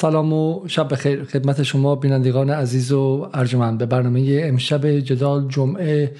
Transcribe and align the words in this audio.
سلام 0.00 0.32
و 0.32 0.68
شب 0.68 0.92
بخیر. 0.92 1.24
خدمت 1.24 1.62
شما 1.62 1.94
بینندگان 1.96 2.50
عزیز 2.50 2.92
و 2.92 3.30
ارجمند. 3.34 3.78
به 3.78 3.86
برنامه 3.86 4.40
امشب 4.44 4.90
جدال 4.90 5.48
جمعه 5.48 6.14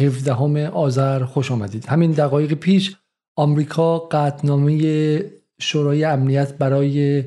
17 0.00 0.68
آذر 0.68 1.24
خوش 1.24 1.50
آمدید. 1.50 1.86
همین 1.86 2.10
دقایق 2.10 2.52
پیش 2.52 2.96
آمریکا 3.36 3.98
قطنامه 3.98 5.24
شورای 5.60 6.04
امنیت 6.04 6.58
برای 6.58 7.24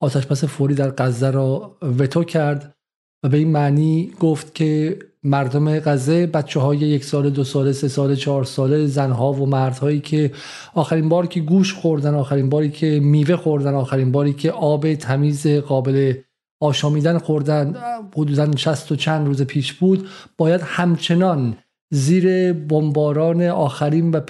آتشبس 0.00 0.44
فوری 0.44 0.74
در 0.74 0.90
غزه 0.98 1.30
را 1.30 1.76
وتو 1.98 2.24
کرد 2.24 2.76
و 3.22 3.28
به 3.28 3.36
این 3.36 3.50
معنی 3.50 4.12
گفت 4.20 4.54
که 4.54 4.98
مردم 5.26 5.78
غزه 5.78 6.26
بچه 6.26 6.60
های 6.60 6.78
یک 6.78 7.04
سال 7.04 7.30
دو 7.30 7.44
ساله 7.44 7.72
سه 7.72 7.88
ساله 7.88 8.16
چهار 8.16 8.44
ساله 8.44 8.86
زنها 8.86 9.32
و 9.32 9.46
مردهایی 9.46 10.00
که 10.00 10.32
آخرین 10.74 11.08
باری 11.08 11.28
که 11.28 11.40
گوش 11.40 11.74
خوردن 11.74 12.14
آخرین 12.14 12.48
باری 12.48 12.70
که 12.70 13.00
میوه 13.00 13.36
خوردن 13.36 13.74
آخرین 13.74 14.12
باری 14.12 14.32
که 14.32 14.50
آب 14.52 14.94
تمیز 14.94 15.46
قابل 15.46 16.14
آشامیدن 16.60 17.18
خوردن 17.18 17.74
حدودا 18.16 18.56
60 18.56 18.92
و 18.92 18.96
چند 18.96 19.26
روز 19.26 19.42
پیش 19.42 19.72
بود 19.72 20.08
باید 20.38 20.60
همچنان 20.64 21.56
زیر 21.90 22.52
بمباران 22.52 23.42
آخرین 23.42 24.10
و 24.10 24.20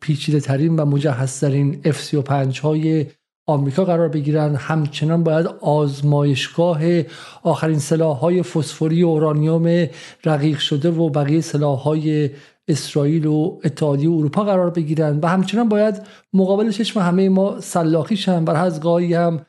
پیچیده 0.00 0.40
ترین 0.40 0.76
و 0.76 0.84
مجهزترین 0.84 1.82
F-35 1.82 2.58
های 2.58 3.06
آمریکا 3.48 3.84
قرار 3.84 4.08
بگیرن. 4.08 4.54
همچنان 4.54 5.24
باید 5.24 5.46
آزمایشگاه 5.60 6.80
آخرین 7.42 7.80
های 8.00 8.42
فسفوری 8.42 9.02
و 9.02 9.08
اورانیوم 9.08 9.86
رقیق 10.24 10.58
شده 10.58 10.90
و 10.90 11.08
بقیه 11.08 11.42
های 11.62 12.30
اسرائیل 12.68 13.26
و 13.26 13.58
اتحادیه 13.64 14.10
اروپا 14.10 14.44
قرار 14.44 14.70
بگیرن 14.70 15.18
و 15.22 15.28
همچنان 15.28 15.68
باید 15.68 16.02
مقابل 16.32 16.70
چشم 16.70 17.00
همه 17.00 17.28
ما 17.28 17.60
سلاخی 17.60 18.16
شن. 18.16 18.44
بر 18.44 18.56
از 18.64 18.80
گاهی 18.80 19.14
هم 19.14 19.46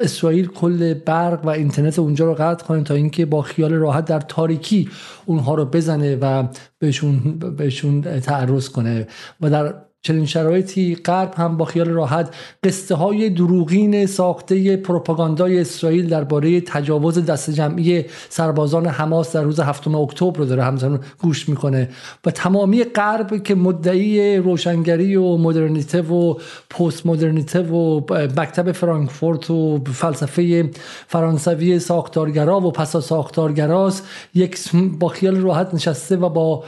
اسرائیل 0.00 0.46
کل 0.46 0.94
برق 0.94 1.44
و 1.44 1.48
اینترنت 1.48 1.98
اونجا 1.98 2.24
رو 2.24 2.34
قطع 2.34 2.66
کنه 2.66 2.82
تا 2.82 2.94
اینکه 2.94 3.26
با 3.26 3.42
خیال 3.42 3.72
راحت 3.72 4.04
در 4.04 4.20
تاریکی 4.20 4.88
اونها 5.26 5.54
رو 5.54 5.64
بزنه 5.64 6.16
و 6.16 6.48
بهشون 6.78 7.38
بهشون 7.38 8.00
تعرض 8.00 8.68
کنه 8.68 9.06
و 9.40 9.50
در 9.50 9.74
چنین 10.06 10.26
شرایطی 10.26 10.94
غرب 10.94 11.34
هم 11.36 11.56
با 11.56 11.64
خیال 11.64 11.88
راحت 11.88 12.34
قصه 12.64 12.94
های 12.94 13.30
دروغین 13.30 14.06
ساخته 14.06 14.76
پروپاگاندای 14.76 15.60
اسرائیل 15.60 16.08
درباره 16.08 16.60
تجاوز 16.60 17.24
دست 17.24 17.50
جمعی 17.50 18.04
سربازان 18.28 18.86
حماس 18.86 19.36
در 19.36 19.42
روز 19.42 19.60
هفتم 19.60 19.94
اکتبر 19.94 20.38
رو 20.38 20.44
داره 20.44 20.64
همزمان 20.64 21.00
گوش 21.18 21.48
می‌کنه. 21.48 21.88
و 22.26 22.30
تمامی 22.30 22.84
غرب 22.84 23.42
که 23.42 23.54
مدعی 23.54 24.36
روشنگری 24.36 25.16
و 25.16 25.36
مدرنیته 25.36 26.02
و 26.02 26.34
پست 26.70 27.06
مدرنیته 27.06 27.60
و 27.60 28.00
مکتب 28.36 28.72
فرانکفورت 28.72 29.50
و 29.50 29.78
فلسفه 29.84 30.70
فرانسوی 31.06 31.78
ساختارگرا 31.78 32.60
و 32.60 32.70
پسا 32.70 33.00
ساختارگراست 33.00 34.06
یک 34.34 34.58
با 34.98 35.08
خیال 35.08 35.36
راحت 35.36 35.74
نشسته 35.74 36.16
و 36.16 36.28
با 36.28 36.64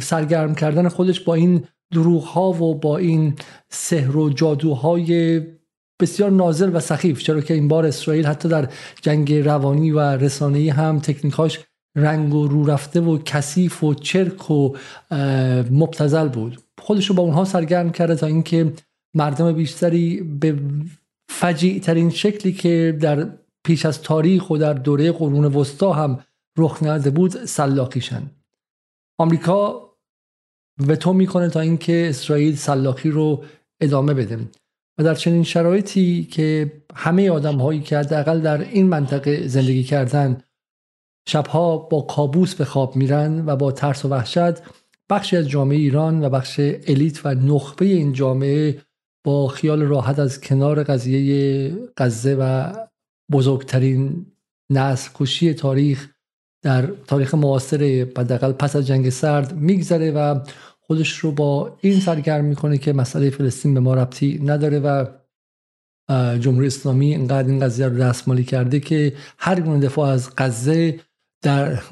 سرگرم 0.00 0.54
کردن 0.54 0.88
خودش 0.88 1.20
با 1.20 1.34
این 1.34 1.64
دروغ 1.92 2.24
ها 2.24 2.52
و 2.52 2.74
با 2.74 2.98
این 2.98 3.34
سحر 3.68 4.16
و 4.16 4.30
جادوهای 4.30 5.42
بسیار 6.00 6.30
نازل 6.30 6.76
و 6.76 6.80
سخیف 6.80 7.22
چرا 7.22 7.40
که 7.40 7.54
این 7.54 7.68
بار 7.68 7.86
اسرائیل 7.86 8.26
حتی 8.26 8.48
در 8.48 8.68
جنگ 9.02 9.32
روانی 9.32 9.90
و 9.90 10.00
رسانه‌ای 10.00 10.68
هم 10.68 10.98
تکنیکاش 10.98 11.58
رنگ 11.96 12.34
و 12.34 12.48
رو 12.48 12.66
رفته 12.66 13.00
و 13.00 13.18
کثیف 13.18 13.84
و 13.84 13.94
چرک 13.94 14.50
و 14.50 14.76
مبتزل 15.70 16.28
بود. 16.28 16.60
خودش 16.78 17.06
رو 17.06 17.14
با 17.14 17.22
اونها 17.22 17.44
سرگرم 17.44 17.92
کرده 17.92 18.14
تا 18.14 18.26
اینکه 18.26 18.72
مردم 19.14 19.52
بیشتری 19.52 20.20
به 20.40 20.58
فجیع 21.28 21.80
ترین 21.80 22.10
شکلی 22.10 22.52
که 22.52 22.98
در 23.00 23.28
پیش 23.64 23.86
از 23.86 24.02
تاریخ 24.02 24.50
و 24.50 24.56
در 24.56 24.72
دوره 24.72 25.12
قرون 25.12 25.44
وسطا 25.44 25.92
هم 25.92 26.20
رخ 26.58 26.82
نده 26.82 27.10
بود 27.10 27.44
سلاخیشن 27.44 28.22
آمریکا 29.18 29.89
وتو 30.88 31.12
می‌کنه 31.12 31.48
تا 31.48 31.60
اینکه 31.60 32.06
اسرائیل 32.08 32.56
سلاخی 32.56 33.10
رو 33.10 33.44
ادامه 33.80 34.14
بده. 34.14 34.38
و 34.98 35.04
در 35.04 35.14
چنین 35.14 35.42
شرایطی 35.42 36.28
که 36.30 36.72
همه 36.94 37.30
آدم 37.30 37.56
هایی 37.56 37.80
که 37.80 37.98
حداقل 37.98 38.40
در 38.40 38.60
این 38.60 38.86
منطقه 38.86 39.48
زندگی 39.48 39.82
کردن 39.82 40.42
شبها 41.28 41.76
با 41.76 42.00
کابوس 42.00 42.54
به 42.54 42.64
خواب 42.64 42.96
میرن 42.96 43.46
و 43.46 43.56
با 43.56 43.72
ترس 43.72 44.04
و 44.04 44.08
وحشت 44.08 44.62
بخشی 45.10 45.36
از 45.36 45.48
جامعه 45.48 45.78
ایران 45.78 46.24
و 46.24 46.30
بخش 46.30 46.60
الیت 46.60 47.26
و 47.26 47.34
نخبه 47.34 47.84
این 47.84 48.12
جامعه 48.12 48.80
با 49.24 49.48
خیال 49.48 49.82
راحت 49.82 50.18
از 50.18 50.40
کنار 50.40 50.82
قضیه 50.82 51.72
غزه 51.96 52.34
و 52.34 52.72
بزرگترین 53.32 54.26
نسل 54.70 55.10
کشی 55.14 55.54
تاریخ 55.54 56.08
در 56.62 56.86
تاریخ 56.86 57.34
معاصر 57.34 58.06
حداقل 58.16 58.52
پس 58.52 58.76
از 58.76 58.86
جنگ 58.86 59.10
سرد 59.10 59.56
میگذره 59.56 60.10
و 60.10 60.40
خودش 60.90 61.18
رو 61.18 61.32
با 61.32 61.78
این 61.80 62.00
سرگرم 62.00 62.44
می‌کنه 62.44 62.78
که 62.78 62.92
مسئله 62.92 63.30
فلسطین 63.30 63.74
به 63.74 63.80
ما 63.80 63.94
ربطی 63.94 64.40
نداره 64.44 64.78
و 64.78 65.06
جمهوری 66.38 66.66
اسلامی 66.66 67.14
اینقدر 67.14 67.48
این 67.48 67.60
قضیه 67.60 67.88
رو 67.88 67.98
دستمالی 67.98 68.44
کرده 68.44 68.80
که 68.80 69.12
هر 69.38 69.60
گونه 69.60 69.80
دفاع 69.86 70.08
از 70.08 70.30
غزه 70.38 71.00
در 71.42 71.82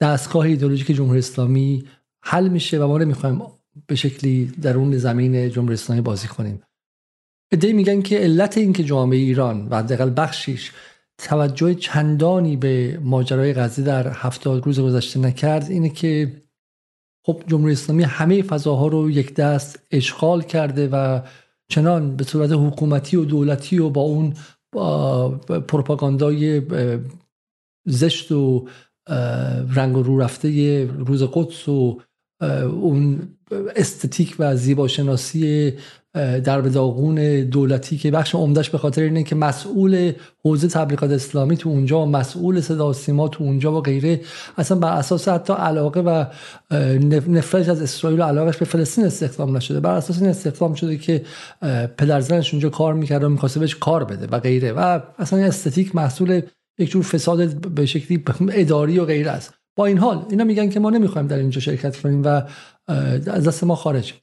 دستگاه 0.00 0.46
ایدولوژیک 0.46 0.96
جمهوری 0.96 1.18
اسلامی 1.18 1.84
حل 2.22 2.48
میشه 2.48 2.78
و 2.78 2.86
ما 2.86 2.98
نمی‌خوایم 2.98 3.42
به 3.86 3.94
شکلی 3.94 4.46
در 4.62 4.76
اون 4.76 4.98
زمین 4.98 5.50
جمهوری 5.50 5.74
اسلامی 5.74 6.02
بازی 6.02 6.28
کنیم. 6.28 6.62
ادعی 7.52 7.72
میگن 7.72 8.02
که 8.02 8.18
علت 8.18 8.58
این 8.58 8.72
که 8.72 8.84
جامعه 8.84 9.18
ایران 9.18 9.68
و 9.68 9.78
حداقل 9.78 10.10
بخشیش 10.16 10.72
توجه 11.18 11.74
چندانی 11.74 12.56
به 12.56 13.00
ماجرای 13.02 13.54
غزه 13.54 13.82
در 13.82 14.08
هفتاد 14.08 14.66
روز 14.66 14.80
گذشته 14.80 15.20
نکرد 15.20 15.70
اینه 15.70 15.88
که 15.88 16.43
خب 17.26 17.42
جمهوری 17.46 17.72
اسلامی 17.72 18.02
همه 18.02 18.42
فضاها 18.42 18.86
رو 18.86 19.10
یک 19.10 19.34
دست 19.34 19.78
اشغال 19.90 20.42
کرده 20.42 20.88
و 20.88 21.20
چنان 21.68 22.16
به 22.16 22.24
صورت 22.24 22.52
حکومتی 22.52 23.16
و 23.16 23.24
دولتی 23.24 23.78
و 23.78 23.90
با 23.90 24.00
اون 24.00 24.34
پروپاگاندای 25.68 26.62
زشت 27.86 28.32
و 28.32 28.68
رنگ 29.74 29.96
رو 29.96 30.20
رفته 30.20 30.84
روز 30.84 31.22
قدس 31.22 31.68
و 31.68 32.00
اون 32.80 33.28
استتیک 33.76 34.36
و 34.38 34.56
زیباشناسی 34.56 35.72
در 36.14 36.60
داغون 36.60 37.40
دولتی 37.40 37.98
که 37.98 38.10
بخش 38.10 38.34
عمدهش 38.34 38.70
به 38.70 38.78
خاطر 38.78 39.02
اینه 39.02 39.22
که 39.22 39.34
مسئول 39.34 40.12
حوزه 40.44 40.68
تبلیغات 40.68 41.10
اسلامی 41.10 41.56
تو 41.56 41.68
اونجا 41.68 42.00
و 42.00 42.06
مسئول 42.06 42.60
صدا 42.60 42.92
سیما 42.92 43.28
تو 43.28 43.44
اونجا 43.44 43.72
و 43.72 43.80
غیره 43.80 44.20
اصلا 44.58 44.78
بر 44.78 44.96
اساس 44.96 45.28
حتی 45.28 45.52
علاقه 45.52 46.00
و 46.00 46.24
نفرت 47.28 47.68
از 47.68 47.82
اسرائیل 47.82 48.20
و 48.20 48.22
علاقش 48.22 48.56
به 48.56 48.64
فلسطین 48.64 49.04
استخدام 49.04 49.56
نشده. 49.56 49.80
بر 49.80 49.94
اساس 49.94 50.20
این 50.20 50.30
استخدام 50.30 50.74
شده 50.74 50.96
که 50.96 51.22
پدرزنش 51.98 52.54
اونجا 52.54 52.68
کار 52.68 52.94
می‌کرد 52.94 53.24
و 53.24 53.28
می‌خواسته 53.28 53.60
بهش 53.60 53.74
کار 53.74 54.04
بده 54.04 54.26
و 54.26 54.40
غیره 54.40 54.72
و 54.72 55.00
اصلا 55.18 55.38
استتیک 55.38 55.94
محصول 55.94 56.42
یک 56.78 56.90
جور 56.90 57.02
فساد 57.02 57.68
به 57.74 57.86
شکلی 57.86 58.24
اداری 58.52 58.98
و 58.98 59.04
غیره 59.04 59.30
است. 59.30 59.54
با 59.76 59.86
این 59.86 59.98
حال 59.98 60.24
اینا 60.30 60.44
میگن 60.44 60.68
که 60.68 60.80
ما 60.80 60.90
نمی‌خوایم 60.90 61.26
در 61.26 61.38
اینجا 61.38 61.60
شرکت 61.60 61.96
کنیم 61.96 62.22
و 62.24 62.42
از 63.26 63.48
دست 63.48 63.64
ما 63.64 63.74
خارج. 63.74 64.14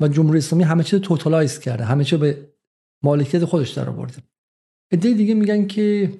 و 0.00 0.08
جمهوری 0.08 0.38
اسلامی 0.38 0.64
همه 0.64 0.82
چیز 0.82 1.00
توتالایز 1.00 1.58
کرده 1.58 1.84
همه 1.84 2.04
چیز 2.04 2.18
به 2.18 2.52
مالکیت 3.04 3.44
خودش 3.44 3.70
در 3.70 3.88
آورده. 3.88 4.18
ایده 4.92 5.12
دیگه 5.12 5.34
میگن 5.34 5.66
که 5.66 6.12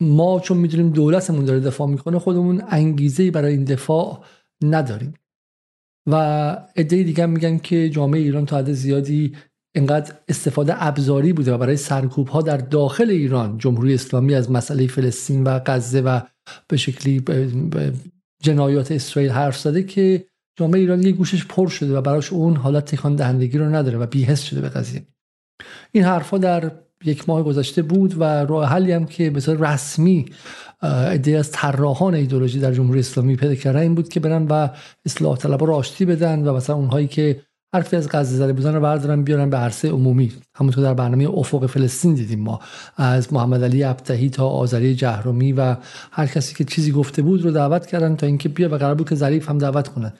ما 0.00 0.40
چون 0.40 0.56
می‌دونیم 0.56 0.90
دولتمون 0.90 1.44
داره 1.44 1.60
دفاع 1.60 1.88
می‌کنه 1.88 2.18
خودمون 2.18 2.62
انگیزه 2.68 3.30
برای 3.30 3.52
این 3.52 3.64
دفاع 3.64 4.24
نداریم. 4.64 5.14
و 6.10 6.14
ایده 6.76 7.02
دیگه 7.02 7.26
میگن 7.26 7.58
که 7.58 7.90
جامعه 7.90 8.20
ایران 8.20 8.46
تا 8.46 8.58
حد 8.58 8.72
زیادی 8.72 9.36
اینقدر 9.74 10.14
استفاده 10.28 10.84
ابزاری 10.84 11.32
بوده 11.32 11.54
و 11.54 11.58
برای 11.58 11.76
سرکوب 11.76 12.28
ها 12.28 12.42
در 12.42 12.56
داخل 12.56 13.10
ایران 13.10 13.58
جمهوری 13.58 13.94
اسلامی 13.94 14.34
از 14.34 14.50
مسئله 14.50 14.86
فلسطین 14.86 15.44
و 15.44 15.60
غزه 15.66 16.00
و 16.00 16.20
به 16.68 16.76
شکلی 16.76 17.24
جنایات 18.42 18.92
اسرائیل 18.92 19.30
حرف 19.30 19.58
زده 19.58 19.82
که 19.82 20.26
جامعه 20.56 20.80
ایران 20.80 21.02
یه 21.02 21.12
گوشش 21.12 21.46
پر 21.46 21.68
شده 21.68 21.98
و 21.98 22.00
براش 22.00 22.32
اون 22.32 22.56
حالت 22.56 22.84
تکان 22.84 23.16
دهندگی 23.16 23.58
رو 23.58 23.74
نداره 23.74 23.98
و 23.98 24.06
بیهست 24.06 24.44
شده 24.44 24.60
به 24.60 24.68
قضیه. 24.68 25.06
این 25.92 26.04
حرفها 26.04 26.38
در 26.38 26.70
یک 27.04 27.28
ماه 27.28 27.42
گذشته 27.42 27.82
بود 27.82 28.20
و 28.20 28.22
راه 28.22 28.68
حلی 28.68 28.92
هم 28.92 29.06
که 29.06 29.30
به 29.30 29.40
رسمی 29.60 30.26
ایده 30.82 31.38
از 31.38 31.50
طراحان 31.50 32.14
ایدولوژی 32.14 32.60
در 32.60 32.72
جمهوری 32.72 33.00
اسلامی 33.00 33.36
پیدا 33.36 33.54
کردن 33.54 33.80
این 33.80 33.94
بود 33.94 34.08
که 34.08 34.20
برن 34.20 34.46
و 34.46 34.68
اصلاح 35.06 35.36
طلبا 35.36 35.66
رو 35.66 35.74
آشتی 35.74 36.04
بدن 36.04 36.48
و 36.48 36.54
مثلا 36.54 36.76
اونهایی 36.76 37.08
که 37.08 37.42
حرفی 37.74 37.96
از 37.96 38.08
غزه 38.08 38.36
زده 38.36 38.52
بودن 38.52 38.74
رو 38.74 38.80
بردارن 38.80 39.22
بیارن 39.22 39.50
به 39.50 39.56
عرصه 39.56 39.88
عمومی. 39.88 40.32
همونطور 40.54 40.84
در 40.84 40.94
برنامه 40.94 41.28
افق 41.28 41.66
فلسطین 41.66 42.14
دیدیم 42.14 42.40
ما. 42.40 42.60
از 42.96 43.32
محمد 43.32 43.64
علی 43.64 43.84
ابتهی 43.84 44.30
تا 44.30 44.48
آذری 44.48 44.94
جهرومی 44.94 45.52
و 45.52 45.76
هر 46.12 46.26
کسی 46.26 46.54
که 46.54 46.64
چیزی 46.64 46.92
گفته 46.92 47.22
بود 47.22 47.42
رو 47.42 47.50
دعوت 47.50 47.86
کردن 47.86 48.16
تا 48.16 48.26
اینکه 48.26 48.48
بیا 48.48 48.68
و 48.68 48.74
قرار 48.74 48.94
بود 48.94 49.08
که 49.08 49.14
ظریف 49.14 49.48
هم 49.48 49.58
دعوت 49.58 49.88
کنن 49.88 50.12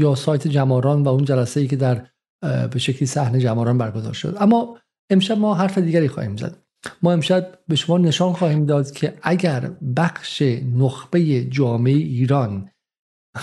یا 0.00 0.14
سایت 0.14 0.48
جماران 0.48 1.02
و 1.02 1.08
اون 1.08 1.24
جلسه 1.24 1.60
ای 1.60 1.66
که 1.66 1.76
در 1.76 2.06
به 2.42 2.78
شکلی 2.78 3.06
صحنه 3.06 3.40
جماران 3.40 3.78
برگزار 3.78 4.12
شد. 4.12 4.36
اما 4.40 4.78
امشب 5.10 5.38
ما 5.38 5.54
حرف 5.54 5.78
دیگری 5.78 6.08
خواهیم 6.08 6.36
زد. 6.36 6.56
ما 7.02 7.12
امشب 7.12 7.58
به 7.68 7.76
شما 7.76 7.98
نشان 7.98 8.32
خواهیم 8.32 8.66
داد 8.66 8.90
که 8.90 9.18
اگر 9.22 9.70
بخش 9.96 10.42
نخبه 10.74 11.44
جامعه 11.44 11.94
ایران 11.94 12.70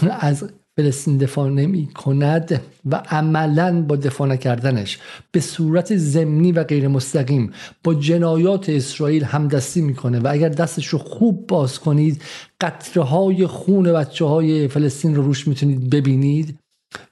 از 0.20 0.54
فلسطین 0.78 1.18
دفاع 1.18 1.50
نمی 1.50 1.88
کند 1.88 2.62
و 2.86 2.96
عملا 2.96 3.82
با 3.82 3.96
دفاع 3.96 4.28
نکردنش. 4.28 4.98
به 5.32 5.40
صورت 5.40 5.98
ضمنی 5.98 6.52
و 6.52 6.64
غیر 6.64 6.88
مستقیم 6.88 7.52
با 7.84 7.94
جنایات 7.94 8.70
اسرائیل 8.70 9.24
همدستی 9.24 9.82
می‌کنه 9.82 10.20
و 10.20 10.28
اگر 10.32 10.50
دستش 10.50 10.88
رو 10.88 11.00
خوب 11.00 11.48
باز 11.48 11.80
کنید 11.80 12.22
قطره 12.62 13.04
های 13.04 13.48
خون 13.48 13.94
بچه 13.94 14.26
های 14.26 14.68
فلسطین 14.68 15.16
رو 15.16 15.24
روش 15.24 15.48
می‌تونید 15.48 15.90
ببینید. 15.90 16.60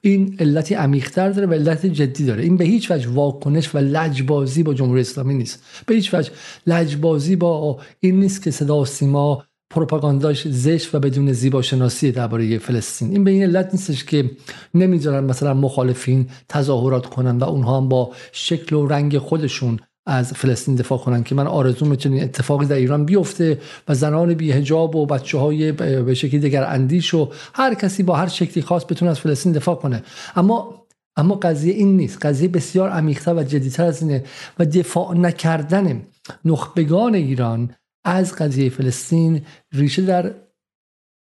این 0.00 0.36
علتی 0.40 0.74
عمیقتر 0.74 1.30
داره 1.30 1.46
و 1.46 1.52
علت 1.52 1.86
جدی 1.86 2.24
داره. 2.24 2.42
این 2.42 2.56
به 2.56 2.64
هیچ 2.64 2.90
وجه 2.90 3.08
واکنش 3.08 3.74
و 3.74 3.78
لجبازی 3.78 4.62
با 4.62 4.74
جمهوری 4.74 5.00
اسلامی 5.00 5.34
نیست. 5.34 5.62
به 5.86 5.94
هیچ 5.94 6.14
وجه 6.14 6.30
لجبازی 6.66 7.36
با 7.36 7.78
این 8.00 8.20
نیست 8.20 8.42
که 8.42 8.50
صدا 8.50 8.80
و 8.80 8.84
سیما 8.84 9.44
پروپاگانداش 9.70 10.48
زشت 10.48 10.94
و 10.94 11.00
بدون 11.00 11.32
زیبا 11.32 11.62
شناسی 11.62 12.12
درباره 12.12 12.58
فلسطین. 12.58 13.10
این 13.10 13.24
به 13.24 13.30
این 13.30 13.42
علت 13.42 13.68
نیستش 13.72 14.04
که 14.04 14.30
نمی‌ذارن 14.74 15.24
مثلا 15.24 15.54
مخالفین 15.54 16.28
تظاهرات 16.48 17.06
کنن 17.06 17.38
و 17.38 17.44
اونها 17.44 17.76
هم 17.76 17.88
با 17.88 18.12
شکل 18.32 18.76
و 18.76 18.86
رنگ 18.86 19.18
خودشون 19.18 19.78
از 20.06 20.32
فلسطین 20.32 20.74
دفاع 20.74 20.98
کنن 20.98 21.22
که 21.22 21.34
من 21.34 21.46
آرزو 21.46 21.86
می‌تونی 21.86 22.20
اتفاقی 22.20 22.66
در 22.66 22.76
ایران 22.76 23.04
بیفته 23.04 23.58
و 23.88 23.94
زنان 23.94 24.34
بی 24.34 24.52
هجاب 24.52 24.96
و 24.96 25.06
بچه 25.06 25.38
های 25.38 25.72
به 25.72 26.14
شکلی 26.14 26.40
دیگر 26.40 26.64
اندیش 26.64 27.14
و 27.14 27.30
هر 27.54 27.74
کسی 27.74 28.02
با 28.02 28.16
هر 28.16 28.28
شکلی 28.28 28.62
خاص 28.62 28.84
بتونه 28.84 29.10
از 29.10 29.20
فلسطین 29.20 29.52
دفاع 29.52 29.74
کنه. 29.74 30.02
اما 30.36 30.86
اما 31.16 31.34
قضیه 31.34 31.74
این 31.74 31.96
نیست. 31.96 32.26
قضیه 32.26 32.48
بسیار 32.48 32.90
عمیق‌تر 32.90 33.34
و 33.34 33.42
جدیتر 33.42 33.84
از 33.84 34.02
اینه 34.02 34.24
و 34.58 34.64
دفاع 34.64 35.14
نکردن 35.14 36.02
نخبگان 36.44 37.14
ایران 37.14 37.70
از 38.06 38.34
قضیه 38.34 38.68
فلسطین 38.68 39.42
ریشه 39.72 40.02
در 40.02 40.34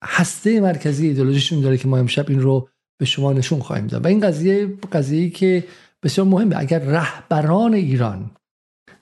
هسته 0.04 0.62
مرکزی 0.62 1.08
ایدولوژیشون 1.08 1.62
داره 1.62 1.78
که 1.78 1.88
ما 1.88 1.98
امشب 1.98 2.30
این 2.30 2.42
رو 2.42 2.70
به 3.00 3.06
شما 3.06 3.34
نشون 3.34 3.60
خواهیم 3.60 3.88
داد. 3.88 4.06
و 4.06 4.08
این 4.08 4.20
قضیه 4.20 4.68
قضیه 4.92 5.30
که 5.30 5.64
بسیار 6.04 6.28
مهمه. 6.28 6.56
اگر 6.60 6.80
رهبران 6.80 7.74
ایران 7.74 8.32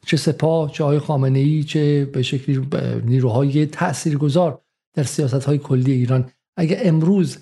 چه 0.05 0.17
سپاه 0.17 0.71
چه 0.71 0.83
آقای 0.83 0.99
خامنه 0.99 1.39
ای 1.39 1.63
چه 1.63 2.05
به 2.05 2.21
شکلی 2.21 2.67
نیروهای 3.05 3.65
تاثیرگذار 3.65 4.61
در 4.93 5.03
سیاست 5.03 5.45
های 5.45 5.57
کلی 5.57 5.91
ایران 5.91 6.29
اگر 6.57 6.77
امروز 6.83 7.37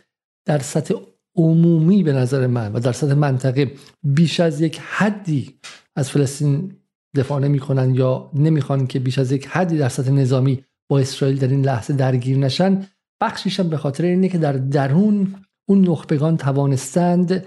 در 0.46 0.60
سطح 0.60 0.94
عمومی 1.36 2.04
به 2.04 2.14
نظر 2.14 2.48
من 2.48 2.74
و 2.74 2.80
در 2.80 2.92
سطح 2.92 3.14
منطقه 3.14 3.72
بیش 4.04 4.40
از 4.40 4.62
یک 4.62 4.80
حدی 4.80 5.60
از 5.96 6.10
فلسطین 6.10 6.81
دفاع 7.16 7.40
نمی‌کنن 7.40 7.96
یا 7.96 8.32
نمی‌خوان 8.34 8.88
که 8.88 9.00
بیش 9.00 9.20
از 9.20 9.32
یک 9.32 9.48
حدی 9.48 9.78
در 9.78 9.90
سطح 9.90 10.12
نظامی 10.12 10.64
با 10.90 11.00
اسرائیل 11.00 11.40
در 11.40 11.48
این 11.48 11.66
لحظه 11.66 11.94
درگیر 11.94 12.38
نشن 12.38 12.86
بخشیش 13.22 13.60
هم 13.60 13.70
به 13.70 13.78
خاطر 13.78 14.04
اینه 14.04 14.30
که 14.30 14.38
در 14.38 14.54
درون 14.54 15.36
اون 15.70 15.88
نخبگان 15.88 16.38
توانستند 16.38 17.46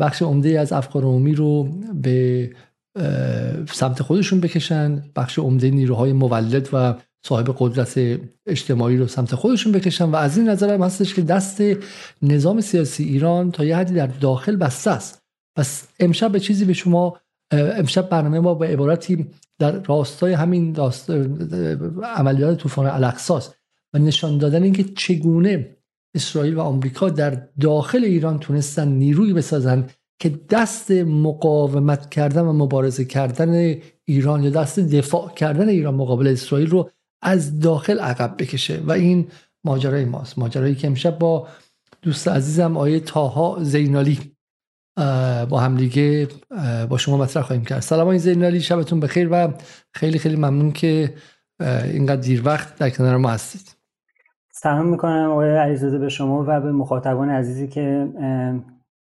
بخش 0.00 0.22
عمده 0.22 0.60
از 0.60 0.72
افکار 0.72 1.02
عمومی 1.02 1.34
رو 1.34 1.64
به 1.94 2.50
سمت 3.72 4.02
خودشون 4.02 4.40
بکشن 4.40 5.02
بخش 5.16 5.38
عمده 5.38 5.70
نیروهای 5.70 6.12
مولد 6.12 6.68
و 6.72 6.94
صاحب 7.26 7.56
قدرت 7.58 8.20
اجتماعی 8.46 8.96
رو 8.96 9.06
سمت 9.06 9.34
خودشون 9.34 9.72
بکشن 9.72 10.04
و 10.04 10.16
از 10.16 10.38
این 10.38 10.48
نظر 10.48 10.74
هم 10.74 10.82
هستش 10.82 11.14
که 11.14 11.22
دست 11.22 11.62
نظام 12.22 12.60
سیاسی 12.60 13.04
ایران 13.04 13.50
تا 13.50 13.64
یه 13.64 13.76
حدی 13.76 13.94
در 13.94 14.06
داخل 14.06 14.56
بسته 14.56 14.90
است. 14.90 15.22
پس 15.56 15.88
امشب 16.00 16.32
به 16.32 16.40
چیزی 16.40 16.64
به 16.64 16.72
شما 16.72 17.20
امشب 17.54 18.08
برنامه 18.08 18.40
ما 18.40 18.54
به 18.54 18.66
عبارتی 18.66 19.26
در 19.58 19.80
راستای 19.82 20.32
همین 20.32 20.72
داست... 20.72 21.10
عملیات 22.16 22.58
طوفان 22.58 22.86
الاقصاست 22.86 23.54
و 23.94 23.98
نشان 23.98 24.38
دادن 24.38 24.62
اینکه 24.62 24.84
چگونه 24.84 25.76
اسرائیل 26.14 26.54
و 26.54 26.60
آمریکا 26.60 27.08
در 27.08 27.42
داخل 27.60 28.04
ایران 28.04 28.38
تونستن 28.38 28.88
نیروی 28.88 29.32
بسازن 29.32 29.86
که 30.18 30.40
دست 30.50 30.90
مقاومت 30.90 32.10
کردن 32.10 32.42
و 32.42 32.52
مبارزه 32.52 33.04
کردن 33.04 33.74
ایران 34.04 34.42
یا 34.42 34.50
دست 34.50 34.80
دفاع 34.80 35.34
کردن 35.34 35.68
ایران 35.68 35.94
مقابل 35.94 36.26
اسرائیل 36.26 36.70
رو 36.70 36.90
از 37.22 37.60
داخل 37.60 37.98
عقب 37.98 38.34
بکشه. 38.38 38.80
و 38.86 38.92
این 38.92 39.28
ماجرای 39.64 40.04
ماست. 40.04 40.38
ماجرایی 40.38 40.74
که 40.74 40.86
امشب 40.86 41.18
با 41.18 41.48
دوست 42.02 42.28
عزیزم 42.28 42.76
آیه 42.76 43.00
تاها 43.00 43.58
زینالی 43.62 44.33
با 45.48 45.60
همدیگه 45.60 46.28
با 46.88 46.98
شما 46.98 47.16
مطرح 47.16 47.42
خواهیم 47.42 47.64
کرد. 47.64 47.80
سلام 47.80 48.02
آقای 48.02 48.18
زینالی 48.18 48.60
شبتون 48.60 49.00
بخیر 49.00 49.28
و 49.30 49.48
خیلی 49.94 50.18
خیلی 50.18 50.36
ممنون 50.36 50.72
که 50.72 51.14
اینقدر 51.60 52.20
دیر 52.20 52.42
وقت 52.44 52.78
در 52.78 52.90
کنار 52.90 53.16
ما 53.16 53.30
هستید. 53.30 53.76
سلام 54.52 54.86
می‌کنم 54.86 55.30
آقای 55.30 55.56
علیزاده 55.56 55.98
به 55.98 56.08
شما 56.08 56.44
و 56.48 56.60
به 56.60 56.72
مخاطبان 56.72 57.30
عزیزی 57.30 57.68
که 57.68 58.08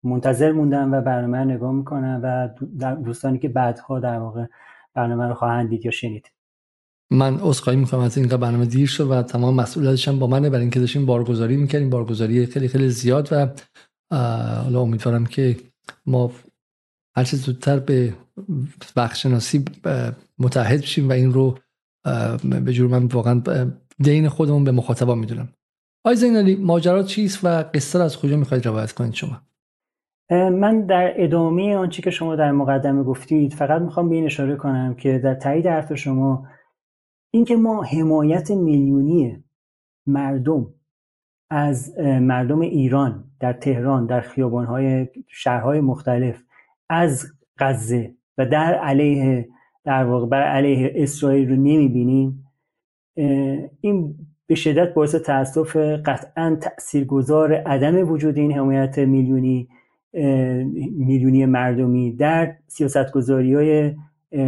منتظر 0.03 0.51
موندن 0.51 0.93
و 0.93 1.01
برنامه 1.01 1.37
رو 1.37 1.45
نگاه 1.45 1.71
می‌کنن 1.71 2.21
و 2.23 2.49
دوستانی 2.95 3.39
که 3.39 3.49
بعدها 3.49 3.99
در 3.99 4.17
واقع 4.17 4.45
برنامه 4.93 5.27
رو 5.27 5.33
خواهند 5.33 5.69
دید 5.69 5.85
یا 5.85 5.91
شنید. 5.91 6.31
من 7.11 7.39
عذرخواهی 7.39 7.79
می‌کنم 7.79 7.99
از 7.99 8.17
اینکه 8.17 8.37
برنامه 8.37 8.65
دیر 8.65 8.87
شد 8.87 9.11
و 9.11 9.21
تمام 9.21 9.55
مسئولیتش 9.55 10.07
هم 10.07 10.19
با 10.19 10.27
منه. 10.27 10.49
برای 10.49 10.61
اینکه 10.61 10.79
داشتیم 10.79 11.05
بارگذاری 11.05 11.57
می‌کنیم 11.57 11.89
بارگذاری 11.89 12.45
خیلی 12.45 12.67
خیلی 12.67 12.89
زیاد 12.89 13.29
و 13.31 13.47
حالا 14.63 14.81
امیدوارم 14.81 15.25
که 15.25 15.57
ما 16.05 16.31
هر 17.15 17.23
چه 17.23 17.37
زودتر 17.37 17.79
به 17.79 18.13
وقتشناسی 18.95 19.65
متحد 20.39 20.81
بشیم 20.81 21.09
و 21.09 21.11
این 21.11 21.33
رو 21.33 21.57
به 22.63 22.73
جور 22.73 22.89
من 22.89 23.05
واقعا 23.05 23.41
دین 23.99 24.29
خودمون 24.29 24.63
به 24.63 24.71
مخاطبا 24.71 25.15
می‌دونم. 25.15 25.49
آی 26.05 26.15
زینالی 26.15 26.55
ماجرا 26.55 27.03
چیست 27.03 27.39
و 27.45 27.63
قصه 27.73 27.99
از 27.99 28.17
کجا 28.17 28.37
می‌خواید 28.37 28.65
روایت 28.65 28.91
کنید 28.91 29.13
شما؟ 29.13 29.41
من 30.31 30.85
در 30.85 31.13
ادامه 31.15 31.75
آنچه 31.75 32.01
که 32.01 32.09
شما 32.09 32.35
در 32.35 32.51
مقدمه 32.51 33.03
گفتید 33.03 33.53
فقط 33.53 33.81
می‌خوام 33.81 34.09
به 34.09 34.15
این 34.15 34.25
اشاره 34.25 34.55
کنم 34.55 34.95
که 34.95 35.19
در 35.19 35.35
تایید 35.35 35.67
حرف 35.67 35.93
شما 35.93 36.47
اینکه 37.33 37.55
ما 37.55 37.83
حمایت 37.83 38.51
میلیونی 38.51 39.43
مردم 40.07 40.73
از 41.51 41.99
مردم 41.99 42.59
ایران 42.59 43.28
در 43.39 43.53
تهران 43.53 44.05
در 44.05 44.21
خیابانهای 44.21 45.07
شهرهای 45.27 45.81
مختلف 45.81 46.43
از 46.89 47.25
غزه 47.59 48.13
و 48.37 48.45
در 48.45 48.73
علیه 48.73 49.49
در 49.83 50.03
واقع 50.03 50.25
بر 50.25 50.41
علیه 50.41 50.93
اسرائیل 50.95 51.49
رو 51.49 51.55
نمی‌بینیم. 51.55 52.45
این 53.81 54.15
به 54.47 54.55
شدت 54.55 54.93
باعث 54.93 55.15
تاسف 55.15 55.75
قطعا 56.05 56.57
تاثیرگذار 56.61 57.53
عدم 57.53 58.11
وجود 58.11 58.37
این 58.37 58.51
حمایت 58.51 58.99
میلیونی 58.99 59.69
میلیونی 60.97 61.45
مردمی 61.45 62.11
در 62.11 62.55
سیاستگذاری 62.67 63.53
های 63.53 63.95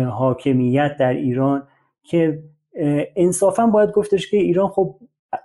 حاکمیت 0.05 0.97
در 0.99 1.13
ایران 1.13 1.63
که 2.03 2.43
انصافا 3.15 3.67
باید 3.67 3.91
گفتش 3.91 4.31
که 4.31 4.37
ایران 4.37 4.67
خب 4.67 4.95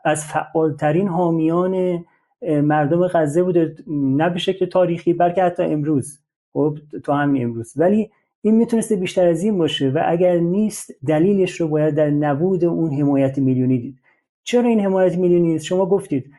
از 0.05 0.25
فعالترین 0.25 1.09
حامیان 1.09 2.05
مردم 2.43 3.07
غزه 3.07 3.43
بوده 3.43 3.75
نه 3.87 4.31
به 4.31 4.39
شکل 4.39 4.67
تاریخی 4.67 5.13
بلکه 5.13 5.43
حتی 5.43 5.63
امروز. 5.63 6.19
خب 6.53 6.79
تا 7.05 7.15
همین 7.15 7.45
امروز. 7.45 7.73
ولی 7.77 8.11
این 8.43 8.55
می‌تونسته 8.55 8.97
بیشتر 8.97 9.29
از 9.29 9.43
این 9.43 9.59
باشه 9.59 9.91
و 9.91 10.03
اگر 10.07 10.37
نیست 10.37 10.95
دلیلش 11.07 11.61
رو 11.61 11.69
باید 11.69 11.95
در 11.95 12.11
نبود 12.11 12.65
اون 12.65 12.93
حمایت 12.93 13.39
میلیونی 13.39 13.79
دید. 13.79 13.99
چرا 14.45 14.69
این 14.69 14.81
حمایت 14.81 15.19
میلیونی 15.19 15.53
نیست؟ 15.53 15.65
شما 15.65 15.87
گفتید 15.87 16.33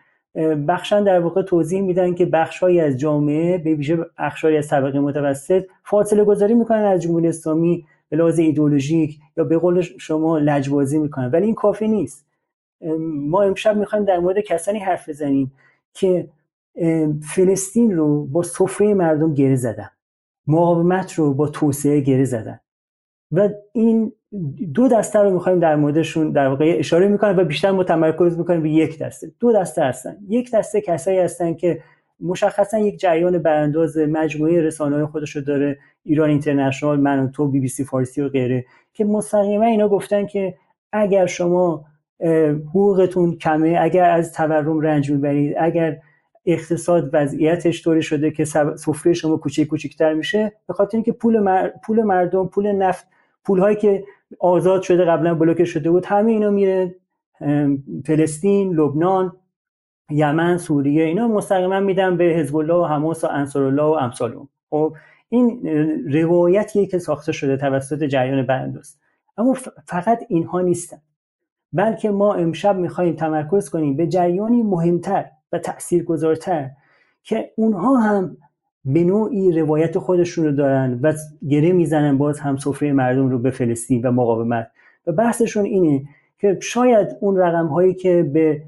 بخشن 0.67 1.03
در 1.03 1.19
واقع 1.19 1.41
توضیح 1.41 1.81
میدن 1.81 2.13
که 2.13 2.25
بخشهایی 2.25 2.79
از 2.79 2.97
جامعه 2.97 3.57
به 3.57 3.75
ویژه 3.75 3.97
بخشهایی 4.19 4.57
از 4.57 4.67
طبقه 4.67 4.99
متوسط 4.99 5.63
فاصله 5.83 6.23
گذاری 6.23 6.53
می‌کنن 6.53 6.83
از 6.83 7.01
جمهوری 7.01 7.27
اسلامی 7.27 7.85
به 8.09 8.17
لحاظ 8.17 8.39
ایدولوژیک 8.39 9.19
یا 9.37 9.43
به 9.43 9.57
قول 9.57 9.81
شما 9.81 10.37
لجبازی 10.37 10.99
می‌کنن. 10.99 11.31
ولی 11.31 11.45
این 11.45 11.55
کافی 11.55 11.87
نیست. 11.87 12.25
ما 13.09 13.43
امشب 13.43 13.77
می‌خوایم 13.77 14.05
در 14.05 14.19
مورد 14.19 14.39
کسانی 14.39 14.79
حرف 14.79 15.09
بزنیم. 15.09 15.51
که 15.99 16.29
فلسطین 17.35 17.95
رو 17.95 18.25
با 18.25 18.43
سفره 18.43 18.93
مردم 18.93 19.33
گره 19.33 19.55
زدن. 19.55 19.89
مقاومت 20.47 21.13
رو 21.13 21.33
با 21.33 21.47
توسعه 21.47 21.99
گره 21.99 22.25
زدن. 22.25 22.59
و 23.31 23.49
این 23.73 24.11
دو 24.73 24.87
دسته 24.87 25.19
رو 25.19 25.33
می‌خوایم 25.33 25.59
در 25.59 25.75
موردشون 25.75 26.31
در 26.31 26.47
واقع 26.47 26.75
اشاره 26.79 27.07
می‌کنیم 27.07 27.37
و 27.37 27.43
بیشتر 27.43 27.71
متمرکز 27.71 28.37
می‌کنیم 28.37 28.61
به 28.61 28.69
یک 28.69 28.99
دسته. 28.99 29.31
دو 29.39 29.53
دسته 29.53 29.83
هستن. 29.83 30.17
یک 30.29 30.51
دسته 30.51 30.81
کسایی 30.81 31.19
هستن 31.19 31.53
که 31.53 31.83
مشخصا 32.19 32.77
یک 32.77 32.99
جریان 32.99 33.37
برانداز 33.37 33.97
مجموعه 33.97 34.61
رسانه‌های 34.61 35.05
خودش 35.05 35.35
رو 35.35 35.41
داره. 35.41 35.77
ایران 36.03 36.29
اینترنشنال 36.29 36.99
من 36.99 37.19
و 37.19 37.27
تو 37.27 37.47
بی 37.47 37.59
بی 37.59 37.67
سی 37.67 37.83
فارسی 37.83 38.21
و 38.21 38.29
غیره. 38.29 38.65
که 38.93 39.05
مستقیما 39.05 39.65
اینا 39.65 39.89
گفتن 39.89 40.25
که 40.25 40.55
اگر 40.91 41.25
شما 41.25 41.85
حقوقتون 42.69 43.35
کمه. 43.35 43.77
اگر 43.81 44.09
از 44.09 44.33
تورم 44.33 44.79
رنج 44.79 45.11
می‌برید 45.11 45.55
اگر 45.59 45.97
اقتصاد 46.45 47.09
وضعیتش 47.13 47.83
طوری 47.83 48.01
شده 48.01 48.31
که 48.31 48.45
سفره 48.45 49.13
شما 49.13 49.37
کوچیک 49.37 49.67
کوچیکتر 49.67 50.13
میشه 50.13 50.51
به 50.67 50.73
خاطر 50.73 50.97
اینکه 50.97 51.11
پول 51.11 51.67
پول 51.85 52.03
مردم 52.03 52.47
پول 52.47 52.71
نفت 52.71 53.07
پول 53.45 53.59
هایی 53.59 53.75
که 53.75 54.03
آزاد 54.39 54.81
شده 54.81 55.05
قبلا 55.05 55.35
بلوکه 55.35 55.65
شده 55.65 55.91
بود 55.91 56.05
همه 56.05 56.31
اینا 56.31 56.49
میره 56.49 56.95
فلسطین 58.05 58.73
لبنان 58.73 59.35
یمن 60.11 60.57
سوریه 60.57 61.03
اینا 61.03 61.27
مستقیما 61.27 61.79
میدن 61.79 62.17
به 62.17 62.23
حزب 62.23 62.55
الله 62.55 62.73
و 62.73 62.83
حماس 62.83 63.23
و 63.23 63.27
انصارالله 63.27 63.83
و 63.83 63.85
امثال 63.85 64.47
خب 64.69 64.95
این 65.29 65.67
روایتیه 66.13 66.85
که 66.85 66.99
ساخته 66.99 67.31
شده 67.31 67.57
توسط 67.57 68.03
جریان 68.03 68.45
بندوست 68.45 68.99
اما 69.37 69.53
فقط 69.85 70.23
اینها 70.29 70.61
نیستن. 70.61 70.97
بلکه 71.73 72.09
ما 72.11 72.33
امشب 72.33 72.77
می‌خواهیم 72.77 73.15
تمرکز 73.15 73.69
کنیم 73.69 73.95
به 73.95 74.07
جریانی 74.07 74.63
مهمتر 74.63 75.25
و 75.51 75.59
تاثیرگذارتر 75.59 76.69
که 77.23 77.51
اونها 77.55 77.97
هم 77.97 78.37
به 78.85 79.03
نوعی 79.03 79.51
روایت 79.51 79.99
خودشون 79.99 80.45
رو 80.45 80.51
دارن 80.51 80.99
و 81.01 81.13
گره 81.49 81.71
می‌زنن 81.71 82.17
باز 82.17 82.39
هم 82.39 82.57
سفره 82.57 82.93
مردم 82.93 83.29
رو 83.29 83.39
به 83.39 83.51
فلسطین 83.51 84.01
و 84.01 84.11
مقاومت. 84.11 84.71
و 85.07 85.11
بحثشون 85.11 85.65
اینه 85.65 86.03
که 86.39 86.57
شاید 86.61 87.07
اون 87.19 87.37
رقم 87.37 87.67
هایی 87.67 87.93
که 87.93 88.23
به 88.23 88.61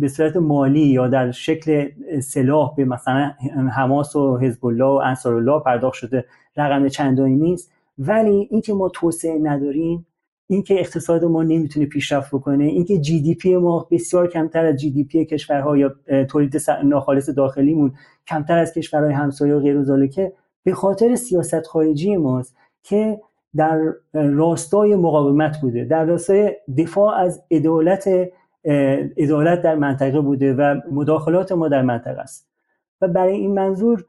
به 0.00 0.08
صورت 0.08 0.36
مالی 0.36 0.80
یا 0.80 1.08
در 1.08 1.30
شکل 1.30 1.88
سلاح 2.20 2.74
به 2.76 2.84
مثلا 2.84 3.32
حماس 3.72 4.16
و 4.16 4.38
حزب 4.38 4.66
الله 4.66 4.84
و 4.84 5.00
انصار 5.04 5.34
الله 5.34 5.60
پرداخت 5.60 5.94
شده 5.94 6.24
رقم 6.56 6.88
چندانی 6.88 7.36
نیست. 7.36 7.72
ولی 7.98 8.48
اینکه 8.50 8.72
ما 8.72 8.88
توسعه 8.88 9.38
نداریم 9.38 10.06
اینکه 10.52 10.80
اقتصاد 10.80 11.24
ما 11.24 11.42
نمی‌تونه 11.42 11.86
پیشرفت 11.86 12.34
بکنه 12.34 12.64
اینکه 12.64 12.98
جی 12.98 13.20
دی 13.20 13.34
پی 13.34 13.56
ما 13.56 13.88
بسیار 13.90 14.28
کمتر 14.28 14.64
از 14.64 14.76
جی 14.76 14.90
دی 14.90 15.04
پی 15.04 15.24
کشورها 15.24 15.76
یا 15.76 15.94
تولید 16.30 16.56
ناخالص 16.84 17.28
داخلیمون 17.28 17.92
کمتر 18.26 18.58
از 18.58 18.72
کشورهای 18.74 19.12
همسایه 19.12 19.54
و 19.54 19.60
غیر 19.60 19.82
به 20.64 20.74
خاطر 20.74 21.14
سیاست 21.14 21.66
خارجی 21.66 22.16
ماست 22.16 22.56
که 22.82 23.20
در 23.56 23.80
راستای 24.12 24.96
مقاومت 24.96 25.60
بوده 25.60 25.84
در 25.84 26.04
راستای 26.04 26.56
دفاع 26.78 27.14
از 27.14 27.42
عدالت 27.50 28.08
عدالت 29.16 29.62
در 29.62 29.74
منطقه 29.74 30.20
بوده 30.20 30.54
و 30.54 30.80
مداخلات 30.92 31.52
ما 31.52 31.68
در 31.68 31.82
منطقه 31.82 32.20
است. 32.20 32.48
و 33.00 33.08
برای 33.08 33.34
این 33.34 33.54
منظور 33.54 34.04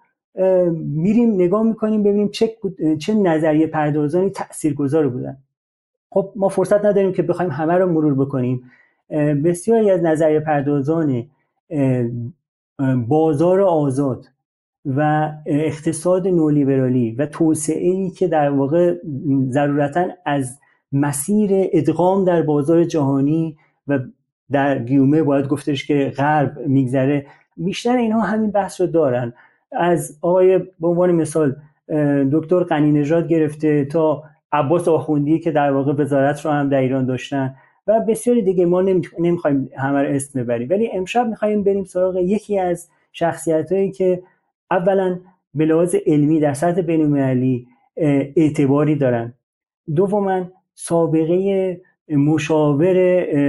میریم 0.76 1.34
نگاه 1.34 1.64
می‌کنیم 1.64 2.04
ببینیم 2.04 2.30
چه, 2.30 2.58
چه 3.00 3.14
نظریه 3.14 3.68
پردازانی 3.68 4.30
تاثیرگذار 4.30 5.10
بودن. 5.10 5.38
خب 6.14 6.32
ما 6.36 6.50
فرصت 6.50 6.86
نداریم 6.86 7.14
که 7.14 7.24
بخوایم 7.24 7.52
همه 7.52 7.74
رو 7.74 7.92
مرور 7.92 8.14
بکنیم. 8.14 8.64
بسیاری 9.46 9.92
از 9.92 10.04
نظریه 10.04 10.40
پردازان 10.40 11.26
بازار 13.08 13.62
آزاد 13.62 14.26
و 14.86 15.32
اقتصاد 15.46 16.28
نولیبرالی 16.28 17.12
و 17.12 17.26
توسعه 17.26 17.90
ای 17.90 18.10
که 18.10 18.28
در 18.28 18.50
واقع 18.50 18.96
ضرورتا 19.50 20.08
از 20.26 20.60
مسیر 20.92 21.50
ادغام 21.54 22.26
در 22.26 22.42
بازار 22.42 22.84
جهانی 22.84 23.58
و 23.88 24.00
در 24.52 24.80
گیومه 24.80 25.24
باید 25.24 25.48
گفتش 25.48 25.88
که 25.88 26.14
غرب 26.18 26.60
میگذره 26.68 27.26
بیشتر 27.58 27.98
اینها 27.98 28.22
همین 28.22 28.52
بحث 28.52 28.82
رو 28.82 28.88
دارن. 28.88 29.34
از 29.72 30.18
آقای 30.22 30.58
به 30.58 30.88
عنوان 30.88 31.12
مثال 31.12 31.56
دکتر 32.32 32.60
قنی 32.60 32.92
نژاد 32.92 33.28
گرفته 33.28 33.86
تا 33.86 34.24
عباس 34.54 34.88
آخوندی 34.88 35.40
که 35.40 35.52
در 35.52 35.72
واقع 35.72 35.94
وزارت 35.94 36.46
رو 36.46 36.52
هم 36.52 36.70
در 36.70 36.78
ایران 36.78 37.06
داشتن 37.06 37.56
و 37.88 38.00
بسیاری 38.08 38.42
دیگه 38.42 38.66
ما 38.66 38.82
نمی‌خوایم 39.20 39.70
همه 39.78 40.02
رو 40.02 40.16
اسم 40.16 40.40
ببریم. 40.40 40.70
ولی 40.70 40.92
امشب 40.94 41.28
می‌خوایم 41.28 41.64
بریم 41.64 41.84
سراغ 41.84 42.16
یکی 42.16 42.60
از 42.60 42.90
شخصیت 43.12 43.72
هایی 43.72 43.92
که 43.92 44.24
اولا 44.72 45.20
به 45.54 45.66
لحاظ 45.66 45.96
علمی 46.06 46.40
در 46.40 46.54
سطح 46.54 46.82
بینالمللی 46.82 47.68
اعتباری 48.36 48.96
دارن. 48.96 49.34
دوما 49.96 50.52
سابقه 50.74 51.82
مشاور 52.10 52.94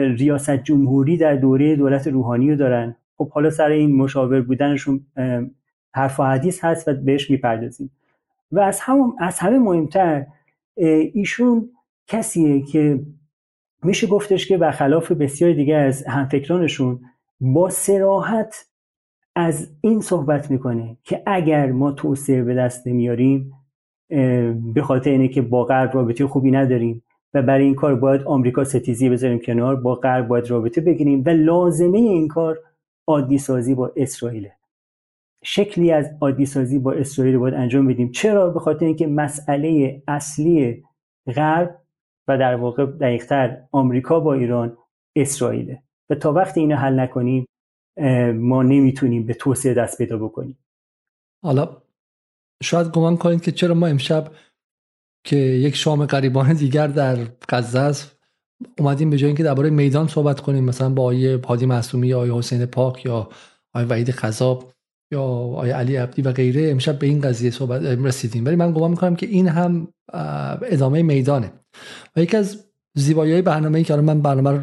ریاست 0.04 0.56
جمهوری 0.56 1.16
در 1.16 1.34
دوره 1.34 1.76
دولت 1.76 2.06
روحانی 2.06 2.50
رو 2.50 2.56
دارن. 2.56 2.96
خب 3.18 3.28
حالا 3.30 3.50
سر 3.50 3.68
این 3.68 3.96
مشاور 3.96 4.40
بودنشون 4.40 5.00
حرف 5.94 6.20
و 6.20 6.22
حدیث 6.22 6.64
هست 6.64 6.88
و 6.88 6.94
بهش 6.94 7.30
می‌پردازیم. 7.30 7.90
و 8.52 8.60
از, 8.60 8.80
هم، 8.80 9.14
از 9.18 9.38
همه 9.38 9.58
مهمتر 9.58 10.26
ایشون 10.76 11.70
کسیه 12.06 12.62
که 12.62 13.00
میشه 13.82 14.06
گفتش 14.06 14.46
که 14.46 14.58
برخلاف 14.58 15.12
بسیار 15.12 15.52
دیگه 15.52 15.74
از 15.74 16.06
همفکرانشون 16.06 17.00
با 17.40 17.70
سراحت 17.70 18.66
از 19.36 19.68
این 19.80 20.00
صحبت 20.00 20.50
می‌کنه 20.50 20.96
که 21.04 21.22
اگر 21.26 21.72
ما 21.72 21.92
توسعه 21.92 22.42
به 22.42 22.54
دست 22.54 22.86
نمیاریم 22.86 23.52
به 24.74 24.82
خاطر 24.82 25.10
اینه 25.10 25.28
که 25.28 25.42
با 25.42 25.64
غرب 25.64 25.94
رابطه 25.94 26.26
خوبی 26.26 26.50
نداریم 26.50 27.02
و 27.34 27.42
برای 27.42 27.64
این 27.64 27.74
کار 27.74 27.94
باید 27.94 28.22
آمریکا 28.22 28.64
ستیزی 28.64 29.08
بذاریم 29.08 29.38
کنار 29.38 29.76
با 29.76 29.94
غرب 29.94 30.28
باید 30.28 30.50
رابطه 30.50 30.80
بگیریم 30.80 31.22
و 31.26 31.28
لازمه 31.28 31.98
این 31.98 32.28
کار 32.28 32.58
عادی 33.06 33.38
سازی 33.38 33.74
با 33.74 33.92
اسرائیل 33.96 34.48
شکلی 35.44 35.92
از 35.92 36.10
عادی 36.20 36.46
سازی 36.46 36.78
با 36.78 36.92
اسرائیل 36.92 37.38
باید 37.38 37.54
انجام 37.54 37.86
بدیم. 37.86 38.12
چرا؟ 38.12 38.50
به 38.50 38.60
خاطر 38.60 38.86
اینکه 38.86 39.06
مسئله 39.06 40.02
اصلی 40.08 40.84
غرب 41.36 41.80
و 42.28 42.38
در 42.38 42.54
واقع 42.54 42.86
دقیقتر 42.86 43.62
آمریکا 43.72 44.20
با 44.20 44.34
ایران 44.34 44.76
اسرائیله. 45.16 45.82
و 46.10 46.14
تا 46.14 46.32
وقتی 46.32 46.60
اینو 46.60 46.76
حل 46.76 47.00
نکنیم 47.00 47.46
ما 48.34 48.62
نمی‌تونیم 48.62 49.26
به 49.26 49.34
توسعه 49.34 49.74
دست 49.74 49.98
پیدا 49.98 50.18
بکنیم. 50.18 50.58
حالا 51.44 51.82
شاید 52.62 52.90
گمان 52.90 53.16
کنید 53.16 53.42
که 53.42 53.52
چرا 53.52 53.74
ما 53.74 53.86
امشب 53.86 54.32
که 55.24 55.36
یک 55.36 55.76
شام 55.76 56.06
غریبان 56.06 56.52
دیگر 56.62 56.86
در 56.86 57.16
غزه 57.48 57.78
است 57.78 58.18
اومدیم 58.78 59.10
به 59.10 59.16
جای 59.16 59.26
اینکه 59.26 59.42
درباره 59.42 59.70
میدان 59.70 60.08
صحبت 60.08 60.40
کنیم 60.40 60.64
مثلا 60.64 60.90
با 60.90 61.02
آیه 61.02 61.36
پادی 61.36 61.66
معصومی 61.66 62.08
یا 62.08 62.20
آیه 62.20 62.34
حسین 62.34 62.66
پاک 62.66 63.06
یا 63.06 63.28
آیه 63.74 63.86
وحید 63.86 64.10
خذاب 64.10 64.73
یا 65.14 65.22
آیه 65.62 65.74
علی 65.74 65.96
عبدی 65.96 66.22
و 66.22 66.32
غیره 66.32 66.70
امشب 66.70 66.98
به 66.98 67.06
این 67.06 67.20
قضیه 67.20 67.50
صحبت 67.50 67.82
رسیدیم. 67.82 68.44
ولی 68.44 68.56
من 68.56 68.72
گمان 68.72 68.90
می‌کنم 68.90 69.16
که 69.16 69.26
این 69.26 69.48
هم 69.48 69.88
ادامه 70.62 71.02
میدانه. 71.02 71.52
و 72.16 72.20
یکی 72.20 72.36
از 72.36 72.64
زیبایی 72.96 73.42
برنامه 73.42 73.78
ای 73.78 73.84
که 73.84 73.96
من 73.96 74.20
برنامه 74.20 74.50
رو 74.50 74.60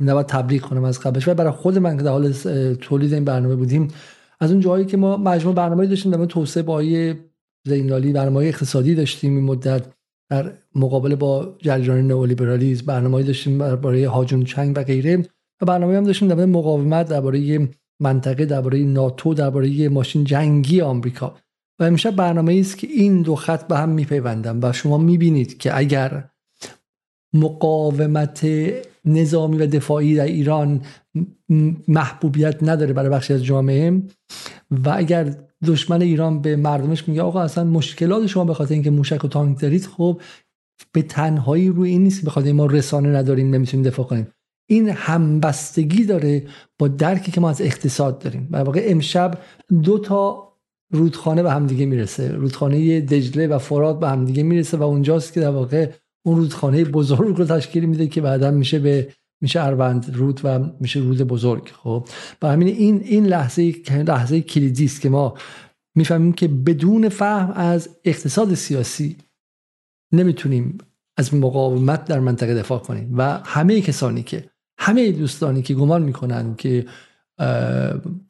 نباید 0.00 0.26
تبلیغ 0.26 0.62
کنم 0.62 0.84
از 0.84 1.00
قبلش 1.00 1.28
و 1.28 1.34
برای 1.34 1.50
خود 1.50 1.78
من 1.78 1.96
که 1.96 2.02
در 2.02 2.10
حال 2.10 2.32
تولید 2.72 3.12
این 3.14 3.24
برنامه 3.24 3.56
بودیم 3.56 3.88
از 4.40 4.50
اون 4.50 4.60
جایی 4.60 4.84
که 4.84 4.96
ما 4.96 5.16
مجموع 5.16 5.54
برنامه 5.54 5.86
داشتیم 5.86 6.12
در 6.12 6.24
توسعه 6.24 6.62
با 6.62 6.82
زینالی 7.66 8.12
برنامه 8.12 8.36
اقتصادی 8.36 8.94
داشتیم 8.94 9.36
این 9.36 9.44
مدت 9.44 9.86
در 10.30 10.52
مقابل 10.74 11.14
با 11.14 11.56
جریان 11.58 12.06
نئولیبرالیسم 12.06 12.86
برنامه 12.86 13.22
داشتیم 13.22 13.58
برای 13.58 14.04
هاجون 14.04 14.44
چنگ 14.44 14.78
و 14.78 14.82
غیره. 14.82 15.16
و 15.62 15.66
برنامه 15.66 15.96
هم 15.96 16.04
داشتیم 16.04 16.28
درباره 16.28 16.46
مقاومت 16.46 17.08
درباره 17.08 17.68
منطقه 18.00 18.46
درباره 18.46 18.78
ناتو 18.78 19.34
درباره 19.34 19.88
ماشین 19.88 20.24
جنگی 20.24 20.80
آمریکا. 20.80 21.36
و 21.80 21.84
امشب 21.84 22.16
برنامه 22.16 22.54
است 22.60 22.78
که 22.78 22.86
این 22.86 23.22
دو 23.22 23.34
خط 23.34 23.68
به 23.68 23.78
هم 23.78 23.88
میپیوندن 23.88 24.58
و 24.62 24.72
شما 24.72 24.98
می‌بینید 24.98 25.58
که 25.58 25.78
اگر 25.78 26.30
مقاومت 27.34 28.46
نظامی 29.04 29.58
و 29.58 29.66
دفاعی 29.66 30.14
در 30.14 30.24
ایران 30.24 30.80
محبوبیت 31.88 32.62
نداره 32.62 32.92
برای 32.92 33.10
بخشی 33.10 33.34
از 33.34 33.44
جامعه 33.44 34.02
و 34.70 34.94
اگر 34.96 35.34
دشمن 35.66 36.02
ایران 36.02 36.42
به 36.42 36.56
مردمش 36.56 37.08
میگه 37.08 37.22
آقا 37.22 37.42
اصلا 37.42 37.64
مشکلات 37.64 38.26
شما 38.26 38.44
به 38.44 38.54
خاطر 38.54 38.74
اینکه 38.74 38.90
موشک 38.90 39.24
و 39.24 39.28
تانک 39.28 39.60
دارید 39.60 39.86
خب 39.86 40.20
به 40.92 41.02
تنهایی 41.02 41.68
روی 41.68 41.90
این 41.90 42.02
نیست 42.02 42.24
به 42.24 42.30
خاطر 42.30 42.52
ما 42.52 42.66
رسانه 42.66 43.08
نداریم 43.08 43.54
نمی‌تونیم 43.54 43.86
دفاع 43.86 44.06
کنیم. 44.06 44.26
این 44.70 44.88
همبستگی 44.88 46.04
داره 46.04 46.46
با 46.78 46.88
درکی 46.88 47.32
که 47.32 47.40
ما 47.40 47.50
از 47.50 47.60
اقتصاد 47.60 48.18
داریم. 48.18 48.48
در 48.52 48.62
واقع 48.62 48.84
امشب 48.84 49.38
دو 49.82 49.98
تا 49.98 50.48
رودخانه 50.92 51.42
به 51.42 51.52
همدیگه 51.52 51.86
می‌رسه. 51.86 52.28
رودخانه 52.28 53.00
دجله 53.00 53.46
و 53.46 53.58
فرات 53.58 54.00
به 54.00 54.08
همدیگه 54.08 54.42
می‌رسه 54.42 54.76
و 54.76 54.82
اونجاست 54.82 55.32
که 55.32 55.40
در 55.40 55.50
واقع 55.50 55.90
اون 56.26 56.36
رودخانه 56.36 56.84
بزرگ 56.84 57.36
رو 57.36 57.44
تشکیل 57.44 57.84
میده 57.84 58.06
که 58.06 58.20
بعدا 58.20 58.50
میشه 58.50 58.78
به 58.78 59.12
میشه 59.40 59.62
اروند 59.62 60.10
رود 60.14 60.40
و 60.44 60.70
میشه 60.80 61.00
رود 61.00 61.22
بزرگ. 61.22 61.68
خب؟ 61.82 62.08
و 62.42 62.48
همین 62.48 62.68
این 62.68 63.00
این 63.04 63.26
لحظه 63.26 63.72
لحظه 63.90 64.40
کلیدی 64.40 64.84
است 64.84 65.00
که 65.00 65.08
ما 65.08 65.34
می‌فهمیم 65.94 66.32
که 66.32 66.48
بدون 66.48 67.08
فهم 67.08 67.52
از 67.52 67.88
اقتصاد 68.04 68.54
سیاسی 68.54 69.16
نمی‌تونیم 70.12 70.78
از 71.16 71.34
مقاومت 71.34 72.04
در 72.04 72.20
منطقه 72.20 72.54
دفاع 72.54 72.78
کنیم. 72.78 73.14
و 73.18 73.40
همه 73.44 73.80
کسانی 73.80 74.22
که 74.22 74.50
همه 74.88 75.12
دوستانی 75.12 75.62
که 75.62 75.74
گمان 75.74 76.02
می‌کنن 76.02 76.54
که 76.54 76.86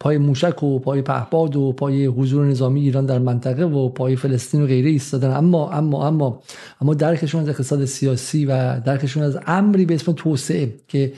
پای 0.00 0.18
موشک 0.18 0.62
و 0.62 0.78
پای 0.78 1.02
پهپاد 1.02 1.56
و 1.56 1.72
پای 1.72 2.06
حضور 2.06 2.46
نظامی 2.46 2.80
ایران 2.80 3.06
در 3.06 3.18
منطقه 3.18 3.64
و 3.64 3.88
پای 3.88 4.16
فلسطین 4.16 4.62
و 4.62 4.66
غیره 4.66 4.90
ایستادن. 4.90 5.36
اما 5.36 5.70
اما 5.70 6.06
اما 6.06 6.42
اما 6.80 6.94
درکشون 6.94 7.40
از 7.40 7.48
اقتصاد 7.48 7.84
سیاسی 7.84 8.46
و 8.46 8.80
درکشون 8.80 9.22
از 9.22 9.38
امری 9.46 9.84
به 9.86 9.94
اسم 9.94 10.12
توسعه 10.12 10.74
که 10.88 11.12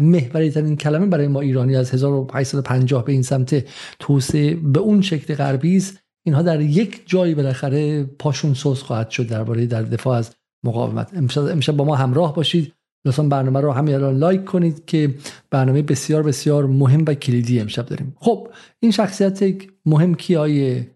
محوری 0.00 0.50
ترین 0.50 0.76
کلمه 0.76 1.06
برای 1.06 1.28
ما 1.28 1.40
ایرانی 1.40 1.76
از 1.76 1.94
1850 1.94 3.04
به 3.04 3.12
این 3.12 3.22
سمت 3.22 3.64
توسعه 3.98 4.54
به 4.54 4.80
اون 4.80 5.02
شکل 5.02 5.34
غربی 5.34 5.76
است 5.76 5.98
اینها 6.24 6.42
در 6.42 6.60
یک 6.60 7.02
جایی 7.06 7.34
بالاخره 7.34 8.04
پاشون 8.04 8.54
سوز 8.54 8.82
خواهد 8.82 9.10
شد 9.10 9.26
درباره 9.26 9.66
در 9.66 9.82
دفاع 9.82 10.18
از 10.18 10.30
مقاومت. 10.64 11.10
امشب 11.36 11.76
با 11.76 11.84
ما 11.84 11.96
همراه 11.96 12.34
باشید. 12.34 12.72
لطفا 13.04 13.22
برنامه 13.22 13.60
رو 13.60 13.72
همین 13.72 13.94
الان 13.94 14.16
لایک 14.16 14.44
کنید 14.44 14.84
که 14.84 15.14
برنامه 15.50 15.82
بسیار 15.82 16.22
بسیار 16.22 16.66
مهم 16.66 17.04
و 17.08 17.14
کلیدی 17.14 17.60
امشب 17.60 17.86
داریم. 17.86 18.16
خب 18.20 18.48
این 18.80 18.92
شخصیت 18.92 19.62
مهم 19.86 20.14
کی 20.14 20.36
آیه 20.36 20.90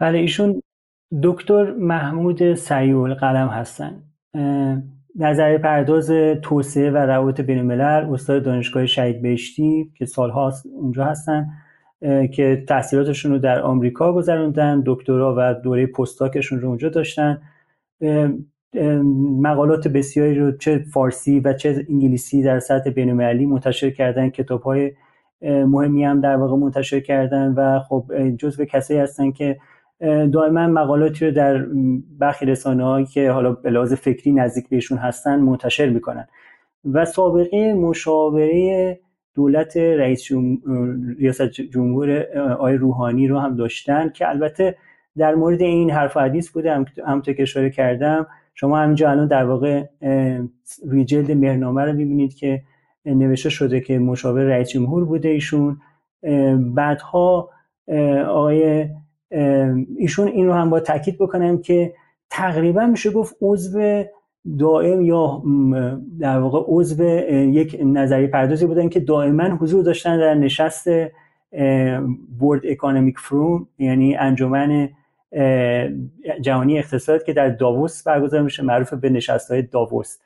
بله 0.00 0.18
ایشون 0.18 0.62
دکتر 1.22 1.70
محمود 1.74 2.54
سیول 2.54 3.14
قلم 3.14 3.48
هستن 3.48 4.02
نظر 5.18 5.58
پرداز 5.58 6.10
توسعه 6.42 6.90
و 6.90 6.96
روابط 6.96 7.40
بین 7.40 7.58
الملل 7.58 8.14
استاد 8.14 8.42
دانشگاه 8.42 8.86
شهید 8.86 9.22
بهشتی 9.22 9.92
که 9.98 10.06
سالها 10.06 10.52
اونجا 10.72 11.04
هستن 11.04 11.46
که 12.32 12.64
تحصیلاتشون 12.68 13.32
رو 13.32 13.38
در 13.38 13.60
آمریکا 13.60 14.12
گذروندن 14.12 14.82
دکترا 14.86 15.34
و 15.38 15.54
دوره 15.54 15.86
پستاکشون 15.86 16.60
رو 16.60 16.68
اونجا 16.68 16.88
داشتن. 16.88 17.42
مقالات 19.42 19.88
بسیاری 19.88 20.34
رو 20.34 20.52
چه 20.52 20.78
فارسی 20.78 21.40
و 21.40 21.52
چه 21.52 21.86
انگلیسی 21.90 22.42
در 22.42 22.60
سطح 22.60 22.90
بین‌المللی 22.90 23.46
منتشر 23.46 23.90
کردن 23.90 24.30
کتاب 24.30 24.62
های 24.62 24.92
مهمی 25.42 26.04
هم 26.04 26.20
در 26.20 26.36
واقع 26.36 26.56
منتشر 26.56 27.00
کردن 27.00 27.54
و 27.56 27.80
خب 27.80 28.04
جزو 28.38 28.64
کسایی 28.64 29.00
هستن 29.00 29.30
که 29.30 29.56
دائما 30.32 30.66
مقالاتی 30.66 31.26
رو 31.26 31.32
در 31.32 31.66
برخی 32.18 32.46
رسانه 32.46 32.84
هایی 32.84 33.06
که 33.06 33.30
حالا 33.30 33.52
به 33.52 33.70
لحاظ 33.70 33.94
فکری 33.94 34.32
نزدیک 34.32 34.68
بهشون 34.68 34.98
هستن 34.98 35.40
منتشر 35.40 35.88
می‌کنن. 35.88 36.28
و 36.92 37.04
سابقه 37.04 37.74
مشاوره 37.74 39.00
دولت 39.34 39.76
رئیس 39.76 40.28
ریاست 41.18 41.50
جمهور 41.50 42.38
آقای 42.38 42.76
روحانی 42.76 43.28
رو 43.28 43.38
هم 43.38 43.56
داشتن 43.56 44.08
که 44.08 44.28
البته 44.28 44.76
در 45.16 45.34
مورد 45.34 45.62
این 45.62 45.90
حرف 45.90 46.16
حدیث 46.16 46.50
بوده 46.50 46.84
هم 47.06 47.22
که 47.22 47.36
اشاره 47.38 47.70
کردم 47.70 48.26
شما 48.58 48.78
همینجا 48.78 49.10
الان 49.10 49.26
در 49.26 49.44
واقع 49.44 49.84
روی 50.86 51.04
جلد 51.04 51.32
مهرنامه 51.32 51.84
رو 51.84 51.92
می‌بینید 51.92 52.34
که 52.34 52.62
نوشته 53.06 53.48
شده 53.48 53.80
که 53.80 53.98
مشاور 53.98 54.42
رئیس 54.44 54.68
جمهور 54.68 55.04
بوده 55.04 55.28
ایشون. 55.28 55.80
بعدها 56.58 57.50
آقای 58.28 58.88
ایشون 59.98 60.28
این 60.28 60.46
رو 60.46 60.52
هم 60.52 60.70
با 60.70 60.80
تاکید 60.80 61.18
بکنم 61.18 61.58
که 61.58 61.94
تقریبا 62.30 62.86
میشه 62.86 63.10
گفت 63.10 63.36
عضو 63.40 64.04
دائم 64.58 65.00
یا 65.00 65.42
در 66.20 66.38
واقع 66.38 66.64
عضو 66.66 67.04
یک 67.04 67.80
نظری 67.84 68.26
پردازی 68.26 68.66
بودن 68.66 68.88
که 68.88 69.00
دائما 69.00 69.44
حضور 69.44 69.84
داشتن 69.84 70.18
در 70.18 70.34
نشست 70.34 70.86
ورد 72.40 72.60
اکانومیک 72.64 73.18
فروم 73.18 73.68
یعنی 73.78 74.16
انجمن 74.16 74.88
جهانی 76.40 76.78
اقتصاد 76.78 77.24
که 77.24 77.32
در 77.32 77.48
داووس 77.48 78.02
برگزار 78.02 78.42
میشه 78.42 78.62
معروف 78.62 78.94
به 78.94 79.10
نشست 79.10 79.50
های 79.50 79.62
داووس 79.62 80.18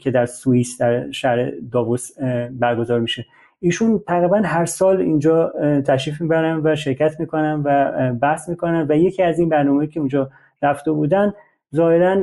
که 0.00 0.10
در 0.10 0.26
سوئیس 0.26 0.80
در 0.80 1.10
شهر 1.10 1.52
داووس 1.72 2.10
برگزار 2.50 3.00
میشه. 3.00 3.26
ایشون 3.60 4.02
تقریبا 4.06 4.42
هر 4.44 4.64
سال 4.64 5.00
اینجا 5.00 5.52
تشریف 5.86 6.20
می‌برن 6.20 6.60
و 6.64 6.76
شرکت 6.76 7.20
می‌کنن 7.20 7.62
و 7.64 8.12
بحث 8.12 8.48
می‌کنن 8.48 8.86
و 8.88 8.96
یکی 8.96 9.22
از 9.22 9.38
این 9.38 9.48
برنامه 9.48 9.86
که 9.86 10.00
اونجا 10.00 10.30
رفته 10.62 10.92
بودن 10.92 11.32
ظاهرا 11.74 12.16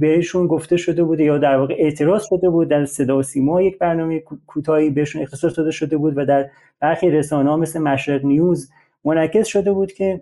بهشون 0.00 0.46
گفته 0.46 0.76
شده 0.76 1.04
بوده 1.04 1.24
یا 1.24 1.38
در 1.38 1.56
واقع 1.56 1.74
اعتراض 1.78 2.26
شده 2.28 2.50
بود 2.50 2.68
در 2.68 2.84
صدا 2.84 3.18
و 3.18 3.22
سیما 3.22 3.62
یک 3.62 3.78
برنامه 3.78 4.22
کوتاهی 4.46 4.90
بهشون 4.90 5.22
اختصاص 5.22 5.58
داده 5.58 5.70
شده 5.70 5.96
بود 5.96 6.18
و 6.18 6.24
در 6.24 6.50
برخی 6.80 7.10
رسانه 7.10 7.50
ها 7.50 7.56
مثل 7.56 7.80
مشرق 7.80 8.24
نیوز 8.24 8.70
منعکس 9.04 9.46
شده 9.46 9.72
بود 9.72 9.92
که 9.92 10.20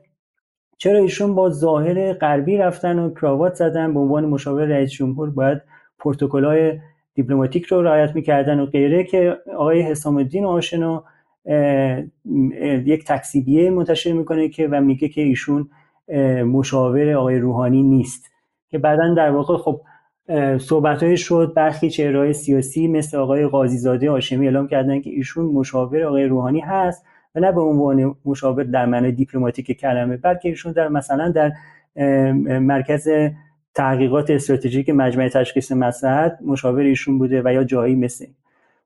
چرا 0.79 0.99
ایشون 0.99 1.35
با 1.35 1.51
ظاهر 1.51 2.13
غربی 2.13 2.57
رفتن 2.57 2.99
و 2.99 3.15
کراوات 3.15 3.55
زدن 3.55 3.95
به 3.95 4.01
عنوان 4.01 4.25
مشاور 4.27 4.65
رئیس 4.65 4.91
جمهور 4.91 5.31
باید 5.31 5.63
پروتکل‌های 5.99 6.79
دیپلماتیک 7.15 7.67
رو 7.67 7.83
رعایت 7.83 8.15
می‌کردن 8.15 8.61
و 8.61 8.67
غیره 8.67 9.05
که 9.05 9.37
آقای 9.57 9.81
حسام 9.81 10.17
الدین 10.17 10.45
آشنا 10.45 11.05
یک 12.85 13.05
تکسیبیه 13.05 13.71
منتشر 13.71 14.13
می‌کنه 14.13 14.49
که 14.49 14.69
و 14.69 14.81
میگه 14.81 15.09
که 15.09 15.21
ایشون 15.21 15.69
مشاور 16.45 17.13
آقای 17.13 17.39
روحانی 17.39 17.83
نیست. 17.83 18.31
که 18.71 18.79
بعدا 18.79 19.15
در 19.15 19.31
واقع 19.31 19.57
خب 19.57 19.81
صحبت 20.59 21.15
شد 21.15 21.53
برخی 21.57 21.91
چهرهای 21.91 22.33
سیاسی 22.33 22.89
مثل 22.89 23.17
آقای 23.17 23.47
قاضیزاده 23.47 24.11
هاشمی 24.11 24.47
اعلام 24.47 24.69
کردن 24.69 25.01
که 25.01 25.11
ایشون 25.11 25.45
مشاور 25.45 26.03
آقای 26.05 26.25
روحانی 26.25 26.61
هست. 26.61 27.05
و 27.37 27.41
نه 27.41 27.53
به 27.53 27.61
عنوان 27.61 28.17
مشاور 28.25 28.65
در 28.65 28.87
معنای 28.87 29.13
دیپلماتیک 29.13 29.73
کلمه 29.81 30.17
بلکه 30.17 30.49
ایشون 30.49 30.73
در 30.73 30.89
مثلا 30.89 31.29
در 31.29 31.53
مرکز 32.59 33.09
تحقیقات 33.75 34.31
استراتژیک 34.31 34.91
مجمع 34.91 35.29
تشخیص 35.29 35.73
مسلحت 35.73 36.39
مشاور 36.45 36.83
ایشون 36.83 37.19
بوده 37.19 37.43
و 37.45 37.53
یا 37.53 37.65
جایی 37.65 37.95
مثل 37.95 38.27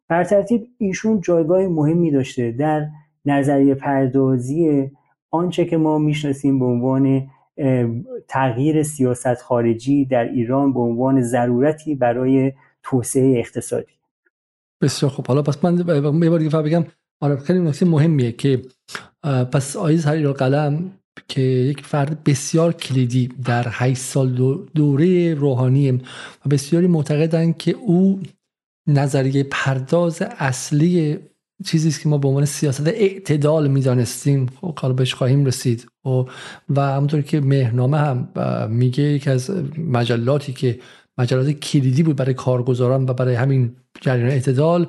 بر 0.09 0.25
ترتیب 0.25 0.67
ایشون 0.79 1.21
جایگاه 1.21 1.67
مهمی 1.67 2.11
داشته 2.11 2.53
در 2.53 2.87
نظریه 3.27 3.75
پردازی 3.75 4.91
آنچه 5.31 5.65
که 5.65 5.77
ما 5.77 5.99
می‌شناسیم 5.99 6.59
به 6.59 6.65
عنوان 6.65 7.31
تغییر 8.29 8.83
سیاست 8.83 9.35
خارجی 9.35 10.05
در 10.05 10.25
ایران 10.25 10.73
به 10.73 10.81
عنوان 10.81 11.23
ضرورتی 11.23 11.95
برای 11.95 12.53
توسعه 12.83 13.39
اقتصادی. 13.39 13.93
بسیار 14.81 15.13
خب 15.13 15.27
حالا 15.27 15.43
پس 15.43 15.65
من 15.65 15.79
یه 16.23 16.31
بار 16.31 16.39
دیگه 16.39 16.63
بگم 16.63 16.85
آره 17.21 17.37
خیلی 17.37 17.59
نکته 17.59 17.87
مهمیه 17.87 18.33
که 18.33 18.63
پس 19.53 19.77
آیز 19.77 20.07
هری 20.07 20.33
قلم 20.33 20.91
که 21.29 21.41
یک 21.41 21.87
فرد 21.87 22.25
بسیار 22.25 22.73
کلیدی 22.73 23.29
در 23.45 23.67
8 23.69 24.01
سال 24.01 24.59
دوره 24.75 25.35
روحانی 25.35 25.91
و 25.91 25.99
بسیاری 26.51 26.87
معتقدند 26.87 27.59
که 27.59 27.71
او 27.71 28.21
نظریه 28.89 29.43
پرداز 29.43 30.23
اصلی 30.23 31.19
چیزی 31.65 31.89
است 31.89 32.01
که 32.01 32.09
ما 32.09 32.19
به 32.19 32.29
عنوان 32.29 32.45
سیاست 32.45 32.87
اعتدال 32.89 33.69
می‌دانستیم. 33.69 34.47
خب 34.61 34.79
حالا 34.79 34.95
بهش 34.95 35.15
خواهیم 35.15 35.45
رسید. 35.45 35.87
و, 36.05 36.09
و 36.69 36.81
همونطور 36.81 37.23
که 37.23 37.41
مهنامه 37.41 37.99
هم 37.99 38.29
میگه 38.71 39.03
یکی 39.03 39.31
از 39.31 39.51
مجلاتی 39.79 40.53
که 40.53 40.81
مجلات 41.19 41.51
کلیدی 41.51 42.03
بود 42.03 42.17
برای 42.17 42.35
کارگزاران 42.35 43.09
و 43.09 43.15
برای 43.15 43.35
همین 43.35 43.77
جریان 44.01 44.31
اعتدال 44.31 44.87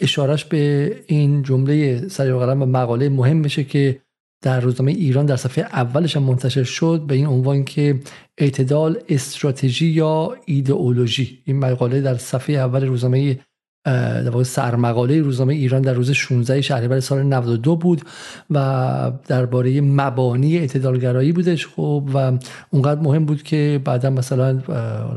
اشارش 0.00 0.44
به 0.44 0.92
این 1.06 1.42
جمله 1.42 2.08
سریع 2.08 2.34
و 2.34 2.54
مقاله 2.54 3.08
مهم 3.08 3.36
میشه 3.36 3.64
که 3.64 4.00
در 4.42 4.60
روزنامه 4.60 4.92
ایران 4.92 5.26
در 5.26 5.36
صفحه 5.36 5.64
اولش 5.64 6.16
هم 6.16 6.22
منتشر 6.22 6.64
شد 6.64 7.04
به 7.06 7.14
این 7.14 7.26
عنوان 7.26 7.64
که 7.64 8.00
اعتدال 8.38 8.98
استراتژی 9.08 9.86
یا 9.86 10.36
ایدئولوژی. 10.46 11.42
این 11.44 11.58
مقاله 11.58 12.00
در 12.00 12.14
صفحه 12.14 12.56
اول 12.56 12.86
روزنامه 12.86 13.38
در 13.84 14.30
واقع 14.30 14.42
سرمقاله 14.42 15.20
روزنامه 15.20 15.54
ایران 15.54 15.82
در 15.82 15.92
روز 15.92 16.10
16 16.10 16.60
شهریور 16.60 17.00
سال 17.00 17.22
92 17.22 17.76
بود 17.76 18.02
و 18.50 19.12
درباره 19.26 19.80
مبانی 19.80 20.58
اعتدالگرایی 20.58 21.32
بودش. 21.32 21.66
خب 21.66 22.10
و 22.14 22.38
اونقدر 22.70 23.00
مهم 23.00 23.24
بود 23.24 23.42
که 23.42 23.80
بعدا 23.84 24.10
مثلا 24.10 24.52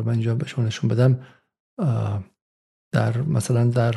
من 0.06 0.10
اینجا 0.10 0.36
به 0.36 0.48
شما 0.48 0.66
نشون 0.66 0.90
بدم 0.90 1.20
در 2.92 3.22
مثلا 3.22 3.66
در 3.66 3.96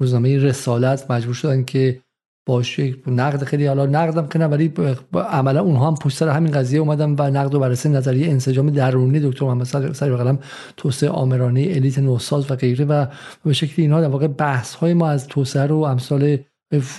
روزنامه 0.00 0.38
رسالت 0.38 1.10
مجبور 1.10 1.34
شدن 1.34 1.64
که 1.64 2.00
باش 2.46 2.80
نقد 3.06 3.44
خیلی 3.44 3.66
حالا 3.66 3.86
نقدم 3.86 4.26
که 4.26 4.38
نه 4.38 4.46
ولی 4.46 4.72
عملا 5.14 5.60
اونها 5.60 5.86
هم 5.86 5.94
پشت 5.94 6.18
سر 6.18 6.28
همین 6.28 6.52
قضیه 6.52 6.80
اومدن 6.80 7.10
و 7.18 7.30
نقد 7.30 7.54
و 7.54 7.58
بررسی 7.58 7.88
نظریه 7.88 8.30
انسجام 8.30 8.70
درونی 8.70 9.20
دکتر 9.20 9.44
محمد 9.44 9.92
سری 9.92 10.16
قلم 10.16 10.38
توسعه 10.76 11.10
آمرانه 11.10 11.60
الیت 11.60 11.98
نوساز 11.98 12.50
و 12.50 12.56
غیره 12.56 12.84
و 12.84 13.06
به 13.44 13.52
شکلی 13.52 13.84
اینها 13.84 14.00
در 14.00 14.08
واقع 14.08 14.26
بحث 14.26 14.74
های 14.74 14.94
ما 14.94 15.08
از 15.08 15.26
توسعه 15.26 15.66
رو 15.66 15.76
امثال 15.76 16.38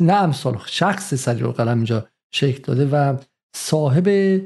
نه 0.02 0.14
امثال 0.14 0.60
شخص 0.66 1.14
سری 1.14 1.44
قلم 1.44 1.78
اینجا 1.78 2.08
شکل 2.32 2.64
داده 2.64 2.86
و 2.86 3.18
صاحب 3.56 4.40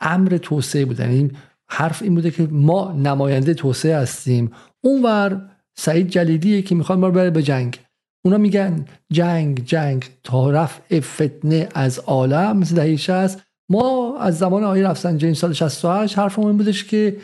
امر 0.00 0.38
توسعه 0.42 0.84
بودن. 0.84 1.08
این 1.08 1.36
حرف 1.68 2.02
این 2.02 2.14
بوده 2.14 2.30
که 2.30 2.48
ما 2.50 2.92
نماینده 2.92 3.54
توسعه 3.54 3.96
هستیم. 3.96 4.52
اونور 4.84 5.50
سعید 5.76 6.08
جلیدیه 6.08 6.62
که 6.62 6.74
می‌خواد 6.74 6.98
ما 6.98 7.06
رو 7.06 7.12
بره 7.12 7.30
به 7.30 7.42
جنگ. 7.42 7.78
اونا 8.24 8.38
میگن 8.38 8.84
جنگ 9.12 9.64
جنگ 9.64 10.04
تا 10.22 10.50
رفع 10.50 11.00
فتنه 11.00 11.68
از 11.74 11.98
عالم 11.98 12.58
مثل 12.58 12.74
دهه 12.74 12.96
60 12.96 13.42
ما 13.70 14.18
از 14.18 14.38
زمان 14.38 14.64
آقای 14.64 14.82
رفسنجانی 14.82 15.34
سال 15.34 15.52
68 15.52 16.18
حرفمون 16.18 16.48
این 16.48 16.56
بودش 16.56 16.84
که 16.84 17.16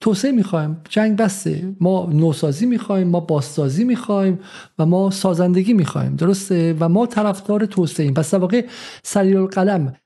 توسعه 0.00 0.32
می‌خوایم. 0.32 0.80
جنگ 0.88 1.16
بسته. 1.16 1.76
ما 1.80 2.10
نوسازی 2.12 2.66
می‌خوایم 2.66 3.08
ما 3.08 3.20
بازسازی 3.20 3.84
می‌خوایم 3.84 4.38
و 4.78 4.86
ما 4.86 5.10
سازندگی 5.10 5.72
می‌خوایم. 5.72 6.16
درسته؟ 6.16 6.76
و 6.80 6.88
ما 6.88 7.06
طرفدار 7.06 7.66
توسعه 7.66 8.06
ایم. 8.06 8.14
پس 8.14 8.34
در 8.34 8.40
واقع 8.40 8.66
سریع 9.02 9.40
القلم 9.40 9.96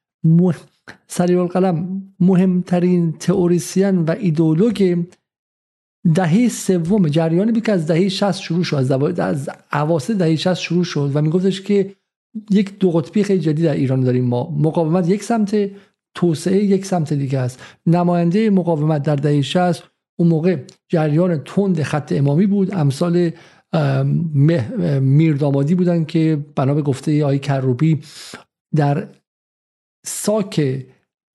سریع 1.08 1.40
القلم 1.40 2.02
مهمترین 2.20 3.12
تئوریسین 3.12 3.98
و 3.98 4.14
ایدولوگ 4.18 5.04
دهه 6.14 6.48
سوم 6.48 7.08
جریانی 7.08 7.52
بود 7.52 7.62
که 7.62 7.72
از 7.72 7.86
دهه 7.86 8.08
60 8.08 8.40
شروع 8.40 8.64
شد 8.64 8.76
از, 8.76 8.90
از 9.18 9.50
اواسط 9.72 10.16
دهه 10.16 10.36
60 10.36 10.54
شروع 10.54 10.84
شد 10.84 11.10
و 11.14 11.22
میگفتش 11.22 11.60
که 11.60 11.92
یک 12.50 12.78
دو 12.78 12.90
قطبی 12.90 13.22
خیلی 13.22 13.40
جدی 13.40 13.62
در 13.62 13.74
ایران 13.74 14.00
داریم 14.00 14.24
ما. 14.24 14.50
مقاومت 14.58 15.08
یک 15.08 15.22
سمت 15.22 15.70
توسعه 16.14 16.64
یک 16.64 16.86
سمت 16.86 17.12
دیگه 17.12 17.38
است. 17.38 17.62
نماینده 17.86 18.50
مقاومت 18.50 19.02
در 19.02 19.16
دهه 19.16 19.42
60 19.42 19.84
اون 20.18 20.28
موقع 20.28 20.56
جریان 20.88 21.42
تند 21.44 21.82
خط 21.82 22.12
امامی 22.16 22.46
بود. 22.46 22.74
امثال 22.74 23.30
میردامادی 25.00 25.74
بودن 25.74 26.04
که 26.04 26.44
بنا 26.56 26.74
به 26.74 26.82
گفته 26.82 27.24
آی 27.24 27.38
کروبی 27.38 28.00
در 28.74 29.08
ساک 30.06 30.86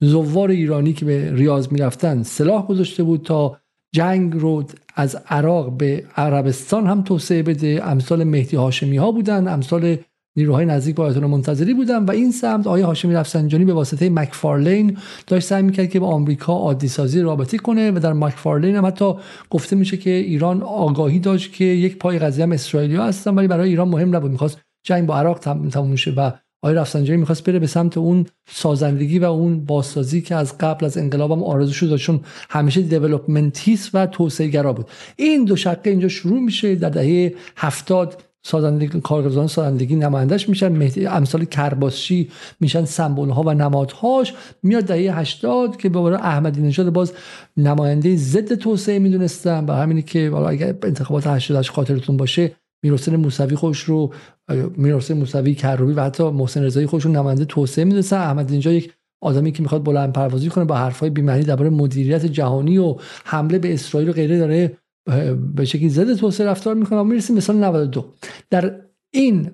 زوار 0.02 0.50
ایرانی 0.50 0.94
که 0.94 1.06
به 1.06 1.36
ریاض 1.36 1.72
می‌رفتن 1.72 2.24
سلاح 2.24 2.68
گذاشته 2.68 3.04
بود 3.04 3.22
تا 3.22 3.61
جنگ 3.94 4.34
رو 4.34 4.64
از 4.96 5.18
عراق 5.30 5.78
به 5.78 6.04
عربستان 6.18 6.88
هم 6.88 7.02
توسعه 7.02 7.44
بده. 7.44 7.82
امثال 7.84 8.24
مهدی 8.24 8.58
هاشمی 8.58 8.98
ها 8.98 9.12
بودن 9.12 9.48
امثال 9.48 9.98
نیروهای 10.36 10.66
نزدیک 10.66 10.96
با 10.96 11.04
آیت 11.06 11.18
منتظری 11.18 11.74
بودن 11.74 12.06
و 12.06 12.12
این 12.12 12.32
سمت 12.32 12.68
آقای 12.68 12.82
هاشمی 12.82 13.14
رفسنجانی 13.14 13.66
به 13.66 13.74
واسطه 13.74 14.10
مکفارلین 14.10 14.98
داشت 15.28 15.48
سعی 15.48 15.64
می‌کرد 15.64 15.90
که 15.90 16.00
با 16.00 16.08
آمریکا 16.08 16.54
عادی 16.54 16.88
سازی 16.88 17.22
رابطه 17.22 17.58
کنه 17.58 17.92
و 17.92 18.00
در 18.00 18.14
مکفارلین 18.14 18.76
هم 18.76 18.86
حتی 18.86 19.14
گفته 19.50 19.76
میشه 19.76 19.98
که 19.98 20.10
ایران 20.10 20.62
آگاهی 20.62 21.20
داشت 21.20 21.54
که 21.54 21.64
یک 21.64 21.98
پای 21.98 22.20
قضیه 22.20 22.44
هم 22.44 22.52
اسرائیلیا 22.52 23.04
هستن 23.04 23.36
ولی 23.36 23.48
برای 23.48 23.70
ایران 23.70 23.88
مهم 23.88 24.16
نبود. 24.16 24.32
می‌خواست 24.32 24.60
جنگ 24.86 25.06
با 25.06 25.18
عراق 25.18 25.40
تموم 25.40 25.90
میشه 25.90 26.12
و 26.12 26.32
آقای 26.64 26.76
رفسنجانی 26.76 27.20
می‌خواست 27.20 27.44
بره 27.44 27.60
به 27.60 27.68
سمت 27.68 27.98
اون 27.98 28.26
سازندگی 28.50 29.20
و 29.20 29.26
اون 29.26 29.66
بازسازی 29.66 30.22
که 30.22 30.36
از 30.36 30.58
قبل 30.58 30.86
از 30.86 30.98
انقلاب 30.98 31.32
هم 31.32 31.44
آرزوشو 31.44 31.86
داشت 31.86 32.06
چون 32.06 32.20
همیشه 32.50 32.82
دیولپمنتیست 32.82 33.90
و 33.94 34.06
توسعه 34.06 34.48
گرا 34.48 34.74
بود. 34.74 34.88
این 35.16 35.46
دو 35.46 35.56
شقه 35.56 35.90
اینجا 35.90 36.08
شروع 36.08 36.40
میشه 36.40 36.76
در 36.76 36.90
دهه 36.90 37.36
هفتاد 37.58 38.24
سازندگی 38.44 39.02
کارگزاران 39.02 39.48
سازندگی 39.48 39.96
نمایندش 39.96 40.50
میشن 40.50 40.92
امثال 41.10 41.46
کرباسچی 41.46 42.30
میشن 42.60 42.86
سمبل 42.86 43.30
ها 43.30 43.44
و 43.44 43.54
نمادهاش 43.54 44.34
میاد 44.64 44.84
دهه 44.84 45.20
80 45.20 45.78
که 45.78 45.90
دوباره 45.90 46.16
احمدی 46.16 46.62
نژاد 46.62 46.90
باز 46.90 47.14
نماینده 47.58 48.16
ضد 48.16 48.56
توسعه 48.56 49.00
می‌دونستن 49.00 49.66
و 49.66 49.72
همینی 49.74 50.02
که 50.02 50.30
حالا 50.30 50.50
اگر 50.50 50.76
انتخابات 50.84 51.28
88 51.28 51.72
خاطرتون 51.72 52.18
باشه 52.18 52.52
میرحسین 52.84 53.16
موسوی 53.16 53.56
خوش 53.56 53.80
رو 53.84 54.14
میرحسین 54.78 55.18
موسوی 55.18 55.56
کروبی 55.56 55.94
و 55.94 56.04
حتی 56.04 56.30
محسن 56.30 56.64
رضایی 56.64 56.88
خودشون 56.88 57.16
نماینده 57.16 57.46
توسعه 57.46 57.86
می‌دونستن 57.86 58.18
احمدی 58.18 58.58
نژاد 58.58 58.74
یک 58.74 58.94
آدمی 59.24 59.52
که 59.52 59.64
می‌خواد 59.64 59.84
بلند 59.84 60.14
پروازی 60.14 60.50
کنه 60.50 60.66
با 60.66 60.76
حرفای 60.76 61.10
بی‌معنی 61.10 61.44
درباره 61.44 61.70
مدیریت 61.70 62.26
جهانی 62.26 62.78
و 62.78 62.96
حمله 63.26 63.60
به 63.60 63.74
اسرائیل 63.74 64.10
و 64.10 64.14
غیره 64.14 64.40
داره 64.40 64.78
به 65.56 65.66
شکلی 65.66 65.90
ضد 65.90 66.16
توسعه 66.16 66.48
رفتار 66.48 66.76
می‌کنه. 66.76 67.04
می‌رسیم 67.04 67.36
مثال 67.36 67.56
92 67.56 68.14
در 68.50 68.82
این 69.14 69.52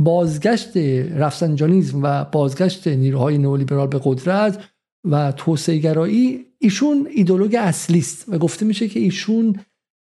بازگشت 0.00 0.76
رفسنجانیزم 1.16 2.00
و 2.02 2.24
بازگشت 2.24 2.88
نیروهای 2.88 3.38
نئولیبرال 3.38 3.86
به 3.86 4.00
قدرت 4.04 4.64
و 5.10 5.32
توسعه 5.32 5.78
گرایی 5.78 6.44
ایشون 6.58 7.08
ایدولوگ 7.14 7.56
اصلی 7.60 7.98
است 7.98 8.28
و 8.28 8.38
گفته 8.38 8.66
میشه 8.66 8.88
که 8.88 9.00
ایشون 9.00 9.56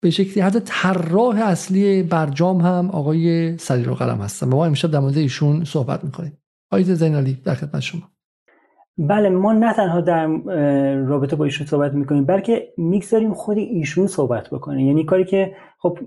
به 0.03 0.11
شکلی 0.11 0.43
حتی 0.43 0.61
طراح 0.65 1.41
اصلی 1.43 2.03
برجام 2.03 2.61
هم 2.61 2.91
آقای 2.91 3.59
سریر 3.59 3.91
و 3.91 3.95
قلم 3.95 4.19
هستن. 4.19 4.49
ما 4.49 4.67
امشب 4.67 4.91
در 4.91 4.99
مورد 4.99 5.19
ایشون 5.19 5.65
صحبت 5.65 6.05
می‌کنیم. 6.05 6.39
آقای 6.71 6.85
زینالی 6.85 7.39
در 7.45 7.55
خدمت 7.55 7.81
شما. 7.81 8.03
بله 8.99 9.29
ما 9.29 9.53
نه 9.53 9.73
تنها 9.73 10.01
در 10.01 10.27
رابطه 10.97 11.37
با 11.37 11.45
ایشون 11.45 11.67
صحبت 11.67 11.95
می‌کنیم 11.95 12.25
بلکه 12.25 12.69
می‌گذاریم 12.77 13.35
خود 13.35 13.59
ایشون 13.59 14.07
صحبت 14.07 14.51
بکنه. 14.51 14.85
یعنی 14.85 15.05
کاری 15.05 15.25
که 15.25 15.55
خب 15.79 15.99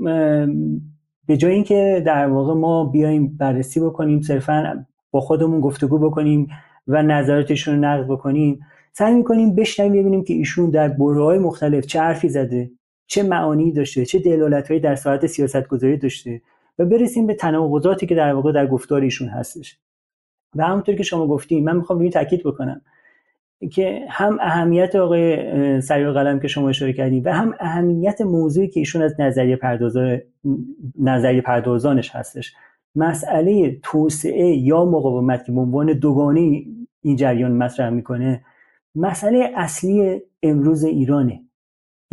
به 1.27 1.38
جای 1.38 1.53
اینکه 1.53 2.03
در 2.05 2.27
واقع 2.27 2.53
ما 2.53 2.86
بیایم 2.86 3.38
بررسی 3.38 3.79
بکنیم 3.79 4.21
صرفا 4.21 4.86
با 5.12 5.21
خودمون 5.21 5.62
گفتگو 5.62 5.99
بکنیم 5.99 6.47
و 6.88 7.03
نظراتشون 7.03 7.75
رو 7.75 7.81
نقد 7.81 8.08
بکنیم 8.08 8.60
سعی 8.93 9.13
می‌کنیم 9.13 9.55
بشنویم 9.55 9.93
ببینیم 9.93 10.23
که 10.23 10.34
ایشون 10.34 10.69
در 10.69 10.88
برههای 10.88 11.39
مختلف 11.39 11.86
چه 11.86 11.99
حرفی 11.99 12.29
زده. 12.29 12.71
چه 13.08 13.24
معانی 13.24 13.72
داشته 13.72 14.06
چه 14.06 14.20
دلالتهایی 14.20 14.80
در 14.80 14.96
ساعت 14.96 15.26
سیاست 15.26 15.68
گذاری 15.68 15.98
داشته 15.98 16.41
و 16.80 16.86
برسیم 16.86 17.28
به 17.28 17.34
تناقضاتی 17.34 18.06
که 18.06 18.15
در 18.15 18.34
واقع 18.34 18.52
در 18.52 18.68
گفتار 18.68 19.02
ایشون 19.02 19.28
هستش. 19.28 19.78
و 20.56 20.63
همونطور 20.63 20.96
که 20.96 21.04
شما 21.04 21.28
گفتیم 21.28 21.63
من 21.63 21.78
می‌خوام 21.78 22.00
روی 22.00 22.10
تاکید 22.10 22.44
بکنم 22.44 22.82
که 23.72 24.06
هم 24.10 24.38
اهمیت 24.41 24.96
آقای 24.96 25.82
سریع 25.82 26.12
قلم 26.12 26.39
که 26.39 26.48
شما 26.48 26.70
اشاره 26.70 26.94
کردیم 26.94 27.24
و 27.26 27.34
هم 27.34 27.54
اهمیت 27.60 28.22
موضوعی 28.22 28.68
که 28.68 28.80
ایشون 28.80 29.02
از 29.02 29.15
نظریه 29.20 29.56
پردازان 29.56 30.22
نظریه 31.00 31.41
پردازانش 31.41 32.15
هستش. 32.15 32.54
مسئله 32.96 33.80
توسعه 33.84 34.48
یا 34.48 34.86
مقاومت 34.86 35.46
که 35.46 35.52
به 35.52 35.60
عنوان 35.60 35.94
دوگانه 35.94 36.63
این 37.02 37.15
جریان 37.15 37.52
مطرح 37.52 37.89
می‌کنه 37.89 38.46
مسئله 38.96 39.52
اصلی 39.56 40.22
امروز 40.44 40.84
ایرانه. 40.84 41.44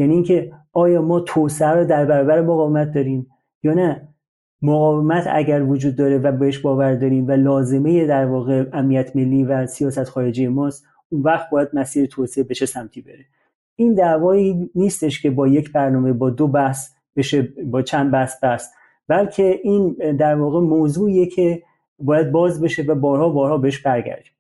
یعنی 0.03 0.15
اینکه 0.15 0.53
آیا 0.73 1.03
ما 1.03 1.21
توسعه 1.21 1.69
رو 1.69 1.85
در 1.85 2.05
برابر 2.05 2.41
مقاومت 2.41 2.93
داریم 2.93 3.27
یا 3.62 3.75
نه؟ 3.75 4.09
مقاومت 4.62 5.27
اگر 5.31 5.62
وجود 5.62 5.97
داره 5.97 6.19
و 6.19 6.33
بهش 6.33 6.59
باور 6.59 6.95
داریم 6.95 7.29
و 7.29 7.31
لازمه 7.31 8.07
در 8.07 8.27
واقع 8.27 8.65
امنیت 8.73 9.17
ملی 9.17 9.45
و 9.45 9.67
سیاست 9.67 10.05
خارجی 10.05 10.49
ماست 10.49 10.85
اون 11.09 11.23
وقت 11.23 11.51
باید 11.51 11.69
مسیر 11.73 12.07
توسعه 12.07 12.45
بشه 12.45 12.67
سمتی 12.67 13.01
بره. 13.01 13.25
این 13.77 13.95
دعوایی 13.95 14.71
نیستش 14.75 15.23
که 15.23 15.31
با 15.31 15.49
یک 15.49 15.73
برنامه 15.73 16.12
با 16.12 16.31
دو 16.31 16.49
بحث 16.49 16.91
بشه 17.17 17.43
با 17.65 17.83
چند 17.83 18.11
بحث 18.11 18.45
بحث 18.45 18.69
بلکه 19.09 19.61
این 19.62 19.97
در 20.19 20.35
واقع 20.35 20.61
موضوعیه 20.61 21.27
که 21.27 21.62
باید 21.99 22.33
باز 22.33 22.61
بشه 22.61 22.83
و 22.83 22.95
بارها 22.95 23.29
بارها 23.29 23.59
بهش 23.59 23.79
برگردیم 23.79 24.32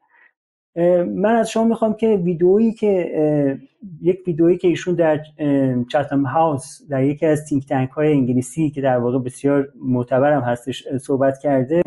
من 1.06 1.34
از 1.34 1.50
شما 1.50 1.64
می‌خوام 1.64 1.94
که 1.94 2.20
ویدئویی 2.24 2.72
که 2.72 3.12
یک 4.02 4.18
ویدئویی 4.26 4.58
که 4.58 4.68
ایشون 4.68 4.94
در 4.94 5.20
چاتم 5.88 6.22
هاوس 6.22 6.80
در 6.90 7.04
یکی 7.04 7.26
از 7.26 7.44
تینک 7.44 7.66
تنک 7.66 7.90
های 7.90 8.12
انگلیسی 8.12 8.70
که 8.70 8.80
در 8.80 8.98
واقع 8.98 9.18
بسیار 9.18 9.68
معتبرم 9.84 10.40
هستش 10.40 10.88
صحبت 11.00 11.38
کرده 11.38 11.82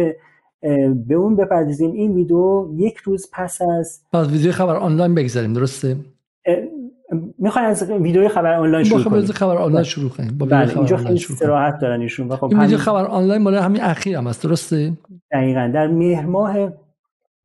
به 1.07 1.15
اون 1.15 1.35
بپردازیم. 1.35 1.91
این 1.91 2.13
ویدیو 2.13 2.69
یک 2.75 2.97
روز 2.97 3.29
پس 3.33 3.61
از 3.61 4.01
از 4.13 4.31
ویدیو 4.31 4.51
خبر 4.51 4.75
آنلاین 4.75 5.15
بگذاریم 5.15 5.53
درسته؟ 5.53 5.95
می‌خوای 7.39 7.65
از 7.65 7.91
ویدیو 7.91 8.27
خبر 8.27 8.53
آنلاین 8.53 8.83
شروع 8.83 9.03
کنیم. 9.03 9.25
خبر 9.25 9.57
آنلاین 9.57 9.83
شروع 9.83 10.09
کنیم 10.09 10.37
با 10.37 10.45
بله 10.45 10.77
اینجا 10.77 10.97
خیلی 10.97 11.13
استراحت 11.13 11.79
دارن 11.79 12.01
ایشون 12.01 12.35
خب 12.35 12.43
این 12.43 12.59
ویدیو 12.59 12.77
خبر 12.77 13.05
آنلاین 13.05 13.41
مال 13.41 13.55
همین 13.55 13.81
اخیر 13.81 14.17
هم 14.17 14.27
است 14.27 14.43
درسته؟ 14.43 14.93
دقیقا 15.31 15.71
در 15.73 15.87
مهر 15.87 16.25
ماه 16.25 16.69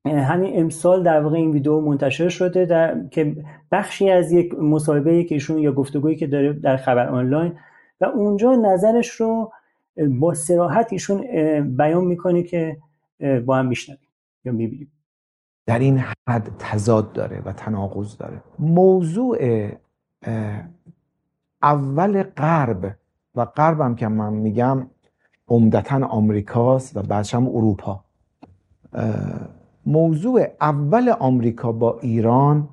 همین 0.07 0.61
امسال 0.61 1.03
در 1.03 1.21
واقع 1.21 1.37
این 1.37 1.51
ویدیو 1.51 1.81
منتشر 1.81 2.29
شده 2.29 2.65
در 2.65 3.09
که 3.11 3.37
بخشی 3.73 4.11
از 4.11 4.33
یک 4.33 4.55
مصاحبه 4.55 5.25
که 5.25 5.35
ایشون 5.35 5.59
یا 5.59 5.73
گفتگویی 5.73 6.17
که 6.17 6.27
داره 6.27 6.53
در 6.53 6.77
خبر 6.77 7.09
آنلاین 7.09 7.53
و 8.01 8.05
اونجا 8.05 8.55
نظرش 8.55 9.11
رو 9.11 9.53
با 10.09 10.35
سراحت 10.35 10.93
ایشون 10.93 11.21
بیان 11.77 12.05
می‌کنه 12.05 12.43
که 12.43 12.77
با 13.47 13.57
هم 13.57 13.67
میشنویم 13.67 14.01
یا 14.45 14.53
می‌بینیم. 14.53 14.93
در 15.67 15.79
این 15.79 16.03
حد 16.29 16.51
تضاد 16.59 17.13
داره 17.13 17.43
و 17.45 17.53
تناقض 17.53 18.17
داره. 18.17 18.43
موضوع 18.59 19.39
اول 21.63 22.23
غرب 22.23 22.97
و 23.35 23.45
غربم 23.45 23.95
که 23.95 24.09
من 24.09 24.33
میگم 24.33 24.87
عمدتا 25.49 26.07
آمریکاست 26.07 26.97
و 26.97 27.03
بعدش 27.03 27.35
هم 27.35 27.49
اروپا. 27.49 28.05
موضوع 29.87 30.47
اول 30.61 31.09
آمریکا 31.09 31.73
با 31.73 31.99
ایران 32.01 32.69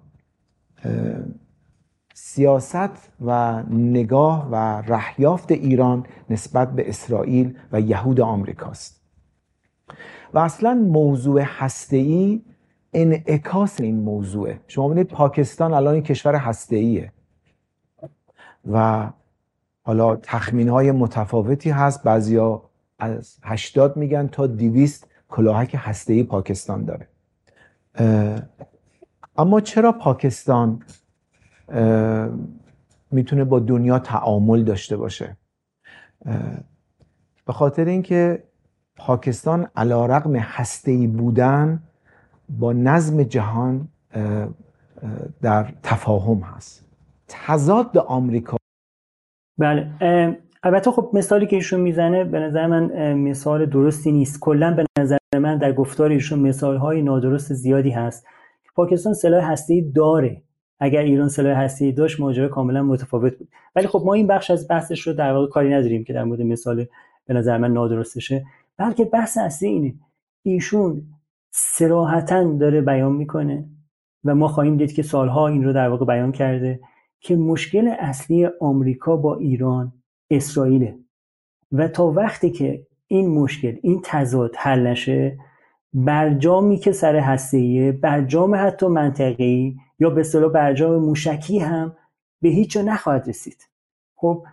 سیاست 2.14 3.12
و 3.26 3.64
نگاه 3.70 4.50
و 4.52 4.56
رحیافت 4.88 5.52
ایران 5.52 6.06
نسبت 6.30 6.72
به 6.72 6.90
اسرائیل 6.90 7.58
و 7.72 7.82
یهود 7.82 8.22
آمریکاست. 8.22 9.02
و 10.34 10.40
اصلا 10.40 10.74
موضوع 10.74 11.42
هسته‌ای 11.42 12.42
انعکاس 12.94 13.82
این 13.82 14.00
موضوعه. 14.00 14.60
شما 14.68 14.88
ببینید 14.88 15.08
پاکستان 15.08 15.74
الان 15.74 15.94
این 15.94 16.04
کشور 16.04 16.36
هسته‌ایه. 16.36 17.12
و 18.72 19.10
حالا 19.84 20.16
تخمین 20.16 20.70
های 20.70 20.92
متفاوتی 20.92 21.70
هست. 21.70 22.04
بعضیا 22.04 22.64
از 23.00 23.38
80 23.44 23.98
میگن 23.98 24.28
تا 24.28 24.48
200 24.48 25.08
کلاهک 25.30 25.76
هسته‌ای 25.80 26.24
پاکستان 26.24 26.86
داره. 26.86 27.08
اما 29.38 29.62
چرا 29.62 29.92
پاکستان 29.92 30.84
می‌تونه 33.12 33.44
با 33.44 33.60
دنیا 33.60 34.00
تعامل 34.00 34.64
داشته 34.64 34.98
باشه؟ 34.98 35.38
به 37.46 37.54
خاطر 37.54 37.86
اینکه 37.86 38.44
پاکستان 38.96 39.68
علا 39.76 40.06
رقم 40.06 40.36
هسته‌ای 40.36 41.08
بودن 41.08 41.84
با 42.50 42.74
نظم 42.74 43.24
جهان 43.24 43.88
در 45.42 45.74
تفاهم 45.84 46.40
هست. 46.40 46.86
تضاد 47.28 47.98
آمریکا 47.98 48.58
بله 49.58 49.92
البته 50.64 50.92
خب 50.92 51.10
مثالی 51.14 51.48
که 51.48 51.56
ایشون 51.56 51.80
می‌زنه 51.80 52.24
به 52.24 52.40
نظر 52.40 52.68
من 52.68 53.14
مثال 53.14 53.66
درستی 53.66 54.12
نیست. 54.12 54.40
کلا 54.40 54.74
به 54.74 54.86
نظر 55.00 55.18
من 55.36 55.58
در 55.58 55.74
گفتار 55.74 56.10
ایشون 56.10 56.40
مثال 56.40 56.78
های 56.78 57.02
نادرست 57.02 57.54
زیادی 57.54 57.90
هست. 57.90 58.28
پاکستان 58.76 59.14
سلاح 59.14 59.52
هستی 59.52 59.92
داره. 59.92 60.42
اگر 60.80 61.02
ایران 61.02 61.30
سلاح 61.30 61.58
هستی 61.58 61.92
داشت 61.92 62.20
ماجرا 62.20 62.48
کاملا 62.48 62.84
متفاوت 62.84 63.38
بود. 63.38 63.48
ولی 63.76 63.88
خب 63.88 64.04
ما 64.06 64.14
این 64.14 64.28
بخش 64.28 64.52
از 64.52 64.68
بحثش 64.68 65.02
رو 65.02 65.14
در 65.14 65.34
واقع 65.34 65.48
کاری 65.48 65.74
نداریم 65.74 66.04
که 66.04 66.14
در 66.14 66.24
مورد 66.24 66.42
مثال 66.42 66.86
به 67.26 67.34
نظر 67.34 67.58
من 67.58 67.74
نادرستشه. 67.74 68.46
بلکه 68.78 69.06
بحث 69.06 69.38
اصلی 69.38 69.70
اینه. 69.70 69.94
ایشون 70.44 71.02
سراحتا 71.52 72.54
داره 72.54 72.82
بیان 72.82 73.14
می‌کنه 73.14 73.66
و 74.26 74.36
ما 74.36 74.48
خواهیم 74.48 74.78
دید 74.78 74.94
که 74.94 75.04
سالها 75.04 75.48
این 75.48 75.64
رو 75.64 75.74
در 75.74 75.90
واقع 75.90 76.06
بیان 76.06 76.32
کرده 76.32 76.80
که 77.20 77.36
مشکل 77.36 77.94
اصلی 78.00 78.50
آمریکا 78.62 79.18
با 79.18 79.36
ایران 79.36 79.94
اسرائیله. 80.32 80.96
و 81.72 81.88
تا 81.88 82.08
وقتی 82.08 82.50
که 82.50 82.88
این 83.08 83.30
مشکل 83.30 83.76
این 83.82 84.02
تضاد 84.04 84.56
حل 84.58 84.88
نشه 84.88 85.38
برجامی 85.94 86.78
که 86.78 86.92
سر 86.92 87.16
هسته‌ایه 87.16 87.92
برجام 87.92 88.56
حتی 88.56 88.88
منطقی 88.88 89.78
یا 90.00 90.10
به 90.10 90.22
اصطلاح 90.22 90.52
برجام 90.52 90.96
موشکی 90.96 91.60
هم 91.60 91.96
به 92.42 92.50
هیچ 92.50 92.72
جا 92.72 92.82
نخواهد 92.82 93.30
رسید. 93.30 93.58
خب 94.16 94.44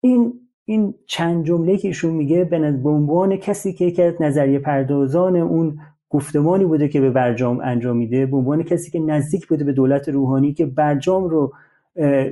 این 0.00 0.32
این 0.64 0.94
چند 1.06 1.44
جمله 1.44 1.76
که 1.76 1.88
ایشون 1.88 2.14
میگه 2.14 2.44
به 2.44 2.88
عنوان 2.88 3.36
کسی 3.36 3.72
که 3.72 3.84
یکی 3.84 4.02
از 4.02 4.14
نظریه 4.20 4.58
پردازان 4.58 5.36
اون 5.36 5.78
گفتمانی 6.10 6.64
بوده 6.64 6.88
که 6.88 7.00
به 7.00 7.10
برجام 7.10 7.60
انجام 7.60 7.96
میده 7.96 8.26
به 8.26 8.36
عنوان 8.36 8.62
کسی 8.62 8.90
که 8.90 9.00
نزدیک 9.00 9.46
بوده 9.46 9.64
به 9.64 9.72
دولت 9.72 10.08
روحانی 10.08 10.52
که 10.52 10.66
برجام 10.66 11.24
رو 11.24 11.52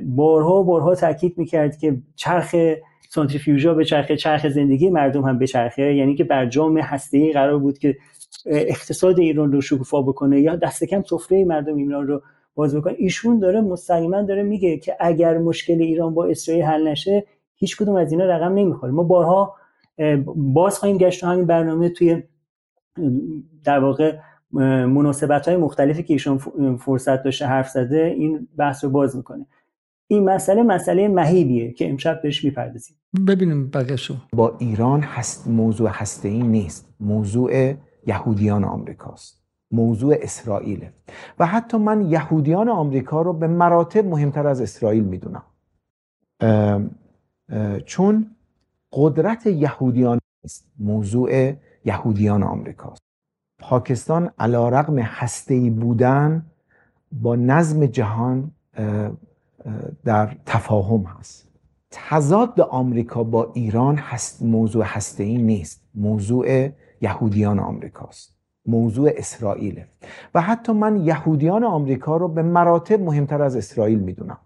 بارها 0.05 0.63
بارها 0.63 0.95
تاکید 0.95 1.37
می‌کرد 1.37 1.77
که 1.77 2.01
چرخ 2.15 2.55
سانتریفیوژا 3.13 3.73
به 3.73 3.85
چرخ 3.85 4.11
چرخ 4.11 4.47
زندگی 4.47 4.89
مردم 4.89 5.21
هم 5.21 5.37
به 5.37 5.47
چرخه 5.47 5.93
یعنی 5.95 6.15
که 6.15 6.23
برجام 6.23 6.77
هسته 6.77 7.33
قرار 7.33 7.59
بود 7.59 7.77
که 7.77 7.97
اقتصاد 8.45 9.19
ایران 9.19 9.51
رو 9.51 9.61
شکوفا 9.61 10.01
بکنه 10.01 10.41
یا 10.41 10.55
دست 10.55 10.83
کم 10.83 11.01
سفره 11.01 11.45
مردم 11.45 11.75
ایران 11.75 12.07
رو 12.07 12.21
باز 12.55 12.75
بکنه. 12.75 12.93
ایشون 12.97 13.39
داره 13.39 13.61
مستقیما 13.61 14.21
داره 14.21 14.43
میگه 14.43 14.77
که 14.77 14.95
اگر 14.99 15.37
مشکل 15.37 15.81
ایران 15.81 16.13
با 16.13 16.25
اسرائیل 16.25 16.63
حل 16.63 16.87
نشه 16.87 17.25
هیچ 17.55 17.77
کدوم 17.77 17.95
از 17.95 18.11
اینا 18.11 18.25
رقم 18.25 18.53
نمی‌خوره. 18.53 18.91
ما 18.91 19.03
بارها 19.03 19.55
باز 20.35 20.79
خواهیم 20.79 20.97
گشت 20.97 21.23
همین 21.23 21.45
برنامه 21.45 21.89
توی 21.89 22.23
در 23.63 23.79
واقع 23.79 24.17
مناسبت 24.85 25.47
های 25.47 25.57
مختلفی 25.57 26.03
که 26.03 26.13
ایشون 26.13 26.37
فرصت 26.77 27.23
داشته 27.23 27.45
حرف 27.45 27.69
زده 27.69 28.13
این 28.17 28.47
بحث 28.57 28.83
رو 28.83 28.89
باز 28.89 29.17
می‌کنه. 29.17 29.45
این 30.13 30.29
مسئله 30.29 30.63
مسئله 30.63 31.07
مهیبیه 31.07 31.73
که 31.73 31.89
امشب 31.89 32.21
بهش 32.21 32.45
می‌پردازیم. 32.45 32.95
ببینیم 33.27 33.69
بقیه‌شو. 33.69 34.15
با 34.33 34.55
ایران 34.59 35.01
هست 35.01 35.47
موضوع 35.47 35.89
هسته 35.93 36.29
ای 36.29 36.43
نیست. 36.43 36.95
موضوع 36.99 37.73
یهودیان 38.07 38.63
آمریکاست. 38.63 39.43
موضوع 39.71 40.15
اسرائیله. 40.21 40.93
و 41.39 41.45
حتی 41.45 41.77
من 41.77 42.01
یهودیان 42.01 42.69
آمریکا 42.69 43.21
رو 43.21 43.33
به 43.33 43.47
مراتب 43.47 44.05
مهمتر 44.05 44.47
از 44.47 44.61
اسرائیل 44.61 45.03
می‌دونم. 45.03 45.43
چون 47.85 48.35
قدرت 48.91 49.47
یهودیان 49.47 50.19
نیست. 50.43 50.71
موضوع 50.79 51.53
یهودیان 51.85 52.43
آمریکاست. 52.43 53.01
پاکستان 53.59 54.29
علا 54.39 54.69
رقم 54.69 54.99
هسته‌ای 54.99 55.69
بودن 55.69 56.45
با 57.11 57.35
نظم 57.35 57.85
جهان 57.85 58.51
در 60.05 60.37
تفاهم 60.45 61.03
هست. 61.03 61.47
تضاد 61.91 62.61
آمریکا 62.61 63.23
با 63.23 63.51
ایران 63.53 63.95
هست 63.95 64.43
موضوع 64.43 64.83
هسته‌ای 64.85 65.37
نیست. 65.37 65.83
موضوع 65.95 66.69
یهودیان 67.01 67.59
آمریکاست. 67.59 68.33
موضوع 68.65 69.11
اسرائیله. 69.15 69.87
و 70.35 70.41
حتی 70.41 70.73
من 70.73 71.05
یهودیان 71.05 71.63
آمریکا 71.63 72.17
رو 72.17 72.27
به 72.27 72.41
مراتب 72.41 73.01
مهمتر 73.01 73.41
از 73.41 73.55
اسرائیل 73.55 73.99
می‌دونم. 73.99 74.37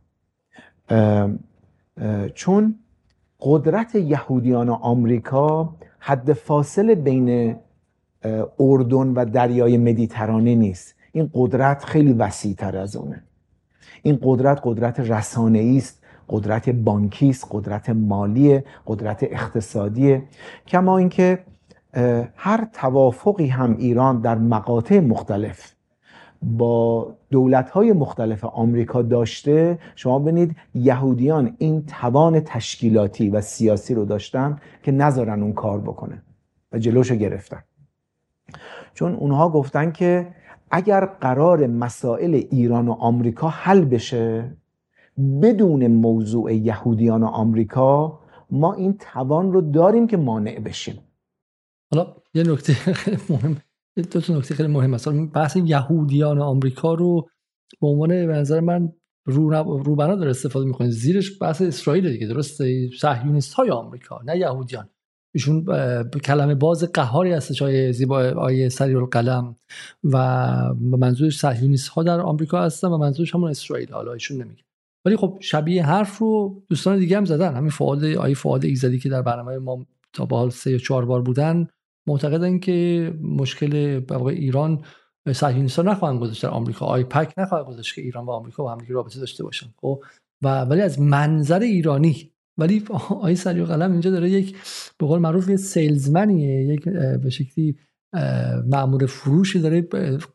چون 2.34 2.76
قدرت 3.40 3.96
یهودیان 3.96 4.70
آمریکا 4.70 5.76
حد 6.00 6.34
فاصله 6.34 6.96
بین 6.96 7.56
اردن 8.60 9.08
و 9.08 9.26
دریای 9.26 9.78
مدیترانه 9.78 10.56
نیست. 10.56 10.96
این 11.12 11.30
قدرت 11.34 11.84
خیلی 11.84 12.14
وسیع 12.14 12.56
تر 12.56 12.78
از 12.78 12.96
اونه. 12.96 13.24
این 14.08 14.20
قدرت 14.24 14.60
قدرت 14.64 15.00
رسانه 15.00 15.74
است 15.78 16.04
قدرت 16.30 16.70
بانکی 16.70 17.30
است 17.30 17.48
قدرت 17.52 17.90
مالی 17.90 18.62
قدرت 18.88 19.24
اقتصادی 19.24 20.22
کما 20.68 20.98
اینکه 20.98 21.40
هر 22.36 22.68
توافقی 22.74 23.48
هم 23.48 23.76
ایران 23.78 24.22
در 24.22 24.38
مقاطع 24.38 25.00
مختلف 25.00 25.72
با 26.42 27.08
دولت 27.32 27.70
های 27.70 27.94
مختلف 27.94 28.46
آمریکا 28.46 29.02
داشته 29.02 29.80
شما 29.96 30.20
ببینید 30.20 30.56
یهودیان 30.76 31.56
این 31.58 31.86
توان 31.86 32.40
تشکیلاتی 32.40 33.30
و 33.30 33.42
سیاسی 33.42 33.94
رو 33.94 34.06
داشتن 34.06 34.58
که 34.84 34.92
نذارن 34.92 35.44
اون 35.44 35.54
کار 35.54 35.80
بکنه 35.80 36.22
و 36.72 36.80
جلوشو 36.80 37.16
گرفتن. 37.16 37.64
چون 38.94 39.16
اونها 39.16 39.50
گفتن 39.50 39.92
که 39.92 40.28
اگر 40.72 41.06
قرار 41.06 41.68
مسائل 41.68 42.34
ایران 42.34 42.88
و 42.88 42.92
آمریکا 42.92 43.48
حل 43.48 43.86
بشه 43.86 44.58
بدون 45.42 45.88
موضوع 45.88 46.54
یهودیان 46.54 47.24
و 47.24 47.26
آمریکا 47.26 48.20
ما 48.52 48.74
این 48.74 48.98
توان 48.98 49.54
رو 49.54 49.62
داریم 49.62 50.08
که 50.08 50.18
مانع 50.18 50.60
بشیم. 50.60 51.00
حالا 51.92 52.16
یه 52.34 52.44
نکته 52.44 52.74
خیلی 52.74 53.18
مهم 53.30 53.58
دو 53.96 54.22
تا 54.22 54.38
نکته 54.38 54.56
خیلی 54.56 54.70
مهم 54.70 54.94
است 54.94 55.10
بحث 55.10 55.56
یهودیان 55.56 56.42
آمریکا 56.42 56.94
رو 56.94 57.30
به 57.82 57.88
عنوان 57.88 58.10
به 58.10 58.34
نظر 58.34 58.60
من 58.60 58.94
رو 59.26 59.50
روبنا 59.84 60.16
داره 60.16 60.30
استفاده 60.30 60.66
می‌کنه. 60.66 60.90
زیرش 60.90 61.42
بحث 61.42 61.62
اسرائیل 61.62 62.12
دیگه 62.12 62.28
درسته؟ 62.28 62.90
صهیونیست 63.00 63.54
های 63.54 63.70
آمریکا 63.70 64.22
نه 64.26 64.38
یهودیان. 64.38 64.90
ایشون 65.38 65.66
کلمه 66.24 66.56
باز 66.56 66.84
قهاری 66.84 67.32
هستش 67.32 67.62
آیه 67.62 67.92
زیبا 67.92 68.20
آیه 68.20 68.70
سریع 68.70 68.98
القلم 68.98 69.56
و 70.04 70.18
منظورش 70.76 71.40
صهیونیست 71.40 71.88
ها 71.88 72.04
در 72.04 72.20
آمریکا 72.20 72.62
هستن 72.62 72.88
و 72.88 72.98
منظورش 72.98 73.36
همون 73.36 73.50
اسرائیل 73.50 73.92
حالا 73.92 74.14
ایشون 74.14 74.42
نمیگه. 74.42 74.64
ولی 75.06 75.16
خب 75.16 75.38
شبیه 75.42 75.86
حرف 75.86 76.18
رو 76.18 76.62
دوستان 76.70 77.00
دیگه 77.00 77.18
هم 77.18 77.26
زدن. 77.26 77.56
همین 77.56 77.70
فعال 77.70 78.16
آیه 78.16 78.36
فعال 78.36 78.66
ایزدی 78.66 79.00
که 79.00 79.10
در 79.10 79.22
برنامه 79.22 79.58
ما 79.58 79.86
تا 80.14 80.26
به 80.26 80.36
حال 80.36 80.50
سه 80.50 80.72
یا 80.72 80.78
چهار 80.78 81.06
بار 81.06 81.22
بودن 81.22 81.68
معتقدن 82.08 82.60
که 82.60 83.14
مشکل 83.22 84.02
ایران 84.28 84.82
صهیونیست‌ها 85.34 85.84
نخواهند 85.84 86.20
گذاشت 86.20 86.44
در 86.44 86.50
آمریکا. 86.50 86.86
آیپک 86.86 87.34
نخواهد 87.38 87.66
گذاشت 87.66 87.96
که 87.96 88.02
ایران 88.02 88.26
و 88.26 88.32
آمریکا 88.32 88.64
با 88.64 88.72
هم 88.72 88.78
رابطه 88.90 89.20
داشته 89.20 89.44
باشن 89.44 89.68
خب؟ 89.82 90.04
و 90.44 90.62
ولی 90.62 90.82
از 90.82 91.00
منظر 91.00 91.60
ایرانی 91.60 92.32
ولی 92.58 92.84
آی 93.22 93.36
سریع 93.36 93.64
قلم 93.64 93.92
اینجا 93.92 94.12
داره 94.12 94.30
یک 94.30 94.56
به 95.00 95.08
قول 95.08 95.20
معروف 95.20 95.50
یه 95.50 95.56
سیلزمنیه 95.56 96.66
یک 96.66 96.84
به 97.24 97.30
شکلی 97.30 97.78
معمور 98.68 99.06
فروشی 99.06 99.60
داره 99.60 99.88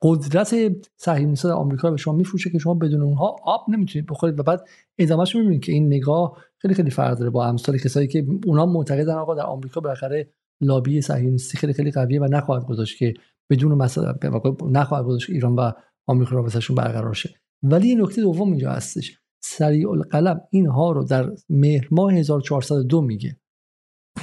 قدرت 0.03 0.55
صهیونیست‌ها 0.97 1.49
در 1.49 1.55
آمریکا 1.55 1.91
به 1.91 1.97
شما 1.97 2.15
میفروشه 2.15 2.51
که 2.51 2.59
شما 2.59 2.75
بدون 2.75 3.03
اونها 3.03 3.37
آب 3.45 3.61
نمی‌تونید 3.69 4.09
بخورید. 4.09 4.39
و 4.39 4.43
بعد 4.43 4.61
ادامهش 4.99 5.37
می‌بینید 5.37 5.65
که 5.65 5.73
این 5.73 5.87
نگاه 5.87 6.37
خیلی 6.59 6.75
خیلی 6.75 6.91
فرق 6.91 7.19
داره 7.19 7.31
با 7.31 7.47
امثال 7.47 7.79
کسایی 7.79 8.09
که 8.09 8.27
اونا 8.47 8.67
معتقدن 8.67 9.15
آقا 9.15 9.35
در 9.35 9.43
آمریکا 9.43 9.81
بالاخره 9.81 10.29
لابی 10.61 11.01
صهیونیستی 11.01 11.59
خیلی 11.59 11.73
خیلی 11.73 11.91
قویه 11.91 12.21
و 12.21 12.25
نخواهد 12.25 12.67
گذاشت 12.67 12.99
که 12.99 13.15
بدون 13.51 13.75
مثلا 13.75 14.15
نخواهد 14.71 15.05
گذاشت 15.05 15.31
ایران 15.31 15.55
و 15.55 15.71
آمریکا 16.07 16.37
رابطهشون 16.37 16.77
برقرار 16.77 17.15
شه. 17.15 17.31
ولی 17.63 17.89
این 17.89 18.03
نکته 18.03 18.23
دوم 18.23 18.49
اینجا 18.49 18.71
هستش. 18.71 19.19
سریع 19.45 19.91
القلم 19.91 20.41
اینها 20.51 20.93
رو 20.93 21.05
در 21.05 21.31
مهر 21.49 21.89
ماه 21.91 22.13
1402 22.13 23.01
میگه. 23.01 23.37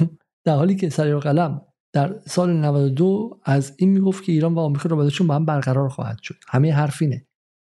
در 0.46 0.56
حالی 0.56 0.76
که 0.76 0.88
سریع 0.88 1.14
القلم 1.14 1.62
در 1.92 2.18
سال 2.18 2.56
92 2.56 3.40
از 3.44 3.74
این 3.78 3.90
می‌گفت 3.90 4.24
که 4.24 4.32
ایران 4.32 4.54
و 4.54 4.58
آمریکا 4.58 4.88
رابطهشون 4.88 5.26
با 5.26 5.34
هم 5.34 5.44
برقرار 5.44 5.88
خواهد 5.88 6.18
شد. 6.22 6.34
همه 6.48 6.72
حرفینه 6.72 7.26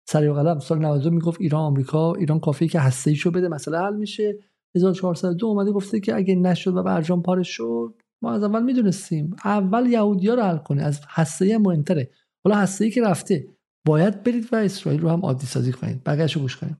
سریع 0.09 0.33
القلم 0.33 0.59
سال 0.59 0.79
92 0.79 1.09
می‌گفت 1.09 1.41
ایران 1.41 1.61
آمریکا 1.61 2.13
ایران 2.13 2.39
کافیه 2.39 2.67
که 2.67 2.79
هسته 2.79 3.09
ایشو 3.11 3.31
بده 3.31 3.47
مسئله 3.47 3.79
حل 3.79 3.95
میشه. 3.95 4.35
1402 4.75 5.47
اومده 5.47 5.71
گفته 5.71 5.99
که 5.99 6.15
اگه 6.15 6.35
نشد 6.35 6.75
و 6.75 6.83
برجام 6.83 7.21
پاره 7.21 7.43
شد 7.43 8.01
ما 8.21 8.31
از 8.31 8.43
اول 8.43 8.63
می‌دونستیم. 8.63 9.35
اول 9.45 9.85
یهودی 9.85 10.27
ها 10.27 10.33
رو 10.33 10.41
حل 10.41 10.57
کنه. 10.57 10.83
از 10.83 11.01
هسته 11.07 11.57
مهمتره. 11.57 12.09
حالا 12.43 12.57
هسته 12.57 12.89
که 12.89 13.01
رفته 13.01 13.47
باید 13.87 14.23
برید 14.23 14.53
و 14.53 14.55
اسرائیل 14.55 15.01
رو 15.01 15.09
هم 15.09 15.19
عادی 15.19 15.45
سازی 15.45 15.71
کنید. 15.71 16.03
بقیه‌شو 16.03 16.39
گوش 16.39 16.57
کنید. 16.57 16.77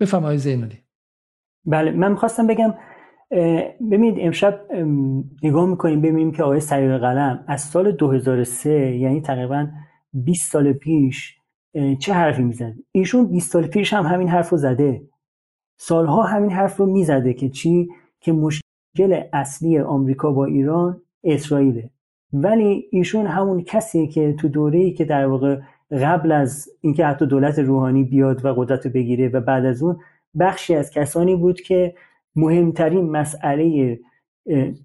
بفرمایید 0.00 0.40
زینالی. 0.40 0.78
بله 1.66 1.90
من 1.90 2.10
می‌خواستم 2.10 2.46
بگم 2.46 2.74
ببینید 3.90 4.14
امشب 4.18 4.60
نگاه 5.42 5.66
می‌کنیم 5.66 6.00
ببینیم 6.00 6.32
که 6.32 6.42
آقای 6.42 6.60
سریع 6.60 6.98
قلم 6.98 7.44
از 7.48 7.60
سال 7.60 7.92
2003 7.92 8.96
یعنی 8.96 9.20
تقریبا 9.20 9.68
20 10.12 10.52
سال 10.52 10.72
پیش 10.72 11.38
چه 11.98 12.12
حرفی 12.12 12.42
می‌زد؟ 12.42 12.74
ایشون 12.92 13.26
20 13.26 13.52
سال 13.52 13.66
پیش 13.66 13.92
هم 13.92 14.06
همین 14.06 14.28
حرف 14.28 14.50
رو 14.50 14.58
زده. 14.58 15.02
سالها 15.76 16.22
همین 16.22 16.50
حرف 16.50 16.76
رو 16.76 16.86
می‌زده 16.86 17.34
که 17.34 17.48
چی؟ 17.48 17.88
که 18.20 18.32
مشکل 18.32 19.22
اصلی 19.32 19.78
آمریکا 19.78 20.32
با 20.32 20.44
ایران 20.44 21.02
اسرائیله. 21.24 21.90
ولی 22.32 22.88
ایشون 22.90 23.26
همون 23.26 23.62
کسیه 23.62 24.06
که 24.06 24.32
تو 24.32 24.48
دوره‌ای 24.48 24.92
که 24.92 25.04
در 25.04 25.26
واقع 25.26 25.60
قبل 26.02 26.32
از 26.32 26.68
اینکه 26.80 27.06
حتی 27.06 27.26
دولت 27.26 27.58
روحانی 27.58 28.04
بیاد 28.04 28.44
و 28.44 28.54
قدرت 28.54 28.86
بگیره 28.86 29.28
و 29.28 29.40
بعد 29.40 29.64
از 29.64 29.82
اون 29.82 29.96
بخشی 30.38 30.74
از 30.74 30.90
کسانی 30.90 31.36
بود 31.36 31.60
که 31.60 31.94
مهمترین 32.36 33.10
مسئله 33.10 33.98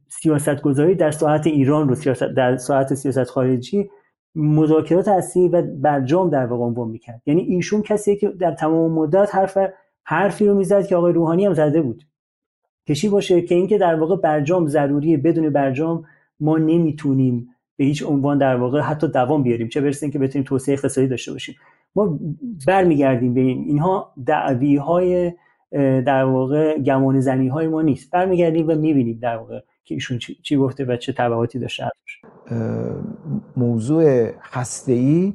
سیاست 0.08 0.62
گذاری 0.62 0.96
در 0.96 1.12
ساعت 1.12 1.48
ایران 1.48 1.90
رو 1.90 1.96
سیاست 1.96 2.24
در 2.24 2.58
ساعت 2.58 2.94
سیاست 2.94 3.24
خارجی 3.24 3.90
مذاکرات 4.36 5.08
اصلی 5.08 5.48
و 5.48 5.62
برجام 5.62 6.30
در 6.30 6.46
واقع 6.46 6.64
عنوان 6.64 6.88
می‌کرد. 6.88 7.22
یعنی 7.26 7.42
ایشون 7.42 7.82
کسیه 7.82 8.16
که 8.16 8.28
در 8.28 8.52
تمام 8.52 8.92
مدت 8.92 9.36
حرف 9.36 9.58
حرفی 10.04 10.48
رو 10.48 10.56
می‌زد 10.56 10.88
که 10.88 10.96
آقای 10.96 11.14
روحانی 11.14 11.46
هم 11.46 11.54
زده 11.54 11.82
بود. 11.82 12.04
کشی 12.88 13.10
باشه؟ 13.10 13.42
که 13.42 13.56
اینکه 13.56 13.78
در 13.78 13.96
واقع 13.96 14.16
برجام 14.16 14.68
ضروریه 14.68 15.18
بدون 15.18 15.50
برجام 15.50 16.06
ما 16.40 16.58
نمی‌تونیم 16.58 17.50
به 17.80 17.86
هیچ 17.86 18.04
عنوان 18.04 18.38
در 18.38 18.56
واقع 18.56 18.80
حتی 18.80 19.08
دوام 19.08 19.44
بیاریم. 19.44 19.68
چه 19.68 19.82
برسه 19.82 20.10
که 20.10 20.20
بتونیم 20.20 20.46
توسعه 20.46 20.74
اقتصادی 20.74 21.08
داشته 21.08 21.32
باشیم. 21.32 21.56
ما 21.96 22.20
برمیگردیم 22.68 23.34
به 23.34 23.42
این. 23.42 23.64
اینها 23.68 24.14
دعوی 24.26 24.76
های 24.76 25.34
در 26.06 26.24
واقع 26.24 26.80
گمان 26.80 27.20
زنی 27.20 27.48
های 27.48 27.68
ما 27.68 27.82
نیست. 27.82 28.12
برمیگردیم 28.12 28.68
و 28.70 28.76
می‌بینیم 28.76 29.20
در 29.22 29.38
واقع 29.38 29.60
که 29.84 29.96
ایشون 29.96 30.18
چی, 30.18 30.58
گفته 30.58 30.86
و 30.86 30.98
چه 30.98 31.14
تبعاتی 31.14 31.60
داشته. 31.60 31.84
موضوع 33.58 34.32
هسته 34.42 34.92
ای 34.92 35.34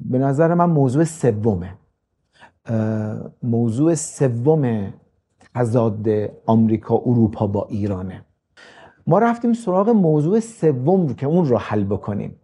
به 0.00 0.18
نظر 0.18 0.54
من 0.54 0.70
موضوع 0.70 1.04
سومه. 1.04 1.74
موضوع 3.42 3.94
سوم 3.94 4.94
تضاد 5.54 6.08
آمریکا 6.46 6.94
اروپا 6.94 7.46
با 7.46 7.66
ایرانه. 7.70 8.24
ما 9.06 9.18
رفتیم 9.18 9.52
سراغ 9.52 9.88
موضوع 9.88 10.40
سوم 10.40 11.06
رو 11.06 11.14
که 11.14 11.26
اون 11.26 11.44
رو 11.44 11.58
حل 11.58 11.84
بکنیم. 11.84 12.36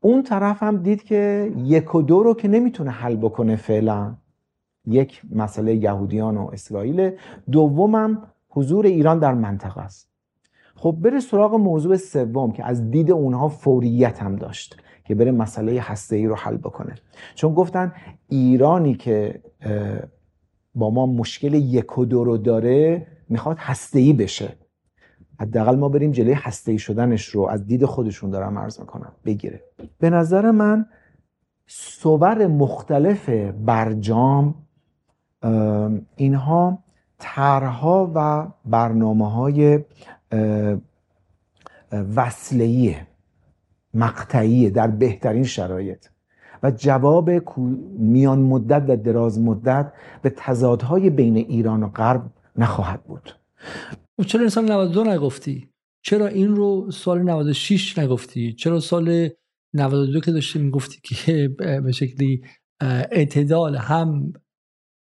اون 0.00 0.22
طرف 0.22 0.62
هم 0.62 0.76
دید 0.76 1.02
که 1.02 1.52
یک 1.56 1.94
و 1.94 2.02
دو 2.02 2.22
رو 2.22 2.34
که 2.34 2.48
نمی‌تونه 2.48 2.90
حل 2.90 3.16
بکنه 3.16 3.56
فعلا. 3.56 4.14
یک 4.86 5.22
مسئله 5.32 5.74
یهودیان 5.74 6.36
و 6.36 6.50
اسرائیل. 6.52 7.10
دومم 7.52 8.22
حضور 8.48 8.86
ایران 8.86 9.18
در 9.18 9.34
منطقه 9.34 9.80
است. 9.80 10.08
خب 10.74 10.96
بره 11.00 11.20
سراغ 11.20 11.54
موضوع 11.54 11.96
سوم 11.96 12.52
که 12.52 12.64
از 12.64 12.90
دید 12.90 13.10
اونها 13.10 13.48
فوریت 13.48 14.22
هم 14.22 14.36
داشت 14.36 14.76
که 15.04 15.14
بره 15.14 15.32
مسئله 15.32 15.80
هسته 15.80 16.16
ای 16.16 16.26
رو 16.26 16.34
حل 16.34 16.56
بکنه. 16.56 16.94
چون 17.34 17.54
گفتن 17.54 17.92
ایرانی 18.28 18.94
که 18.94 19.42
با 20.74 20.90
ما 20.90 21.06
مشکل 21.06 21.54
یک 21.54 21.98
و 21.98 22.04
دو 22.04 22.24
رو 22.24 22.36
داره 22.36 23.06
می‌خواد 23.28 23.56
هسته 23.58 23.98
ای 23.98 24.12
بشه. 24.12 24.56
حداقل 25.40 25.76
ما 25.76 25.88
بریم 25.88 26.12
جلوی 26.12 26.32
هسته 26.32 26.76
شدنش 26.76 27.26
رو 27.26 27.48
از 27.48 27.66
دید 27.66 27.84
خودشون 27.84 28.30
دارم 28.30 28.58
عرض 28.58 28.80
می‌کنم. 28.80 29.12
بگیره. 29.24 29.62
به 29.98 30.10
نظر 30.10 30.50
من 30.50 30.86
صور 31.66 32.46
مختلف 32.46 33.28
برجام 33.64 34.54
اینها 36.16 36.78
طرها 37.18 38.12
و 38.14 38.48
برنامه 38.64 39.30
های 39.30 39.84
وصلهیه 42.16 43.06
مقطعیه 43.94 44.70
در 44.70 44.86
بهترین 44.86 45.44
شرایط. 45.44 46.06
و 46.62 46.70
جواب 46.70 47.30
میان 47.98 48.38
مدت 48.38 48.84
و 48.88 48.96
دراز 48.96 49.40
مدت 49.40 49.92
به 50.22 50.30
تضادهای 50.30 51.10
بین 51.10 51.36
ایران 51.36 51.82
و 51.82 51.88
غرب 51.88 52.22
نخواهد 52.56 53.02
بود. 53.02 53.34
چرا 54.26 54.40
این 54.40 54.50
سال 54.50 54.64
92 54.64 55.04
نگفتی؟ 55.04 55.68
چرا 56.04 56.26
این 56.26 56.56
رو 56.56 56.90
سال 56.90 57.22
96 57.22 57.98
نگفتی؟ 57.98 58.52
چرا 58.52 58.80
سال 58.80 59.28
92 59.74 60.20
که 60.20 60.32
داشتی 60.32 60.58
می‌گفتی 60.58 61.00
که 61.02 61.48
به 61.84 61.92
شکلی 61.92 62.42
اعتدال 63.10 63.76
هم 63.76 64.32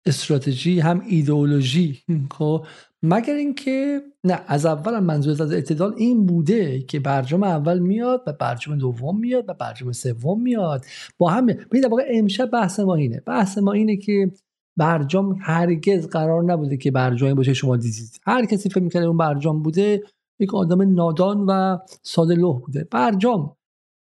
استراتژی 0.06 0.80
هم 0.80 1.02
ایدئولوژی. 1.08 2.04
خب 2.38 2.66
مگر 3.04 3.34
اینکه 3.34 4.02
نه 4.24 4.42
از 4.48 4.66
اول 4.66 5.00
منظور 5.00 5.44
از 5.44 5.54
اعتدال 5.54 5.94
این 5.98 6.26
بوده 6.26 6.80
که 6.80 7.00
برجام 7.00 7.44
اول 7.44 7.80
میاد 7.80 8.24
و 8.28 8.34
برجام 8.34 8.78
دوم 8.78 9.20
میاد 9.20 9.46
و 9.48 9.54
برجام 9.54 9.92
سوم 9.92 10.42
میاد. 10.42 10.86
با 11.18 11.30
هم 11.30 11.46
ببینید 11.46 11.86
واقع 11.92 12.04
امشب 12.10 12.50
بحث 12.50 12.80
ما 12.80 12.96
اینه. 12.96 13.20
بحث 13.20 13.58
ما 13.58 13.74
اینه 13.74 13.98
که 13.98 14.32
برجام 14.78 15.38
هرگز 15.42 16.08
قرار 16.08 16.44
نبوده 16.44 16.78
که 16.78 16.92
برجامی 16.92 17.34
باشه 17.34 17.54
شما 17.54 17.78
دیدید. 17.78 18.20
هر 18.24 18.46
کسی 18.46 18.70
فکر 18.70 18.84
می‌کنه 18.84 19.06
اون 19.06 19.18
برجام 19.18 19.64
بوده 19.64 20.04
یک 20.40 20.56
آدم 20.56 20.94
نادان 20.94 21.46
و 21.48 21.78
ساده 22.04 22.36
لوح 22.36 22.60
بوده. 22.60 22.88
برجام 22.92 23.56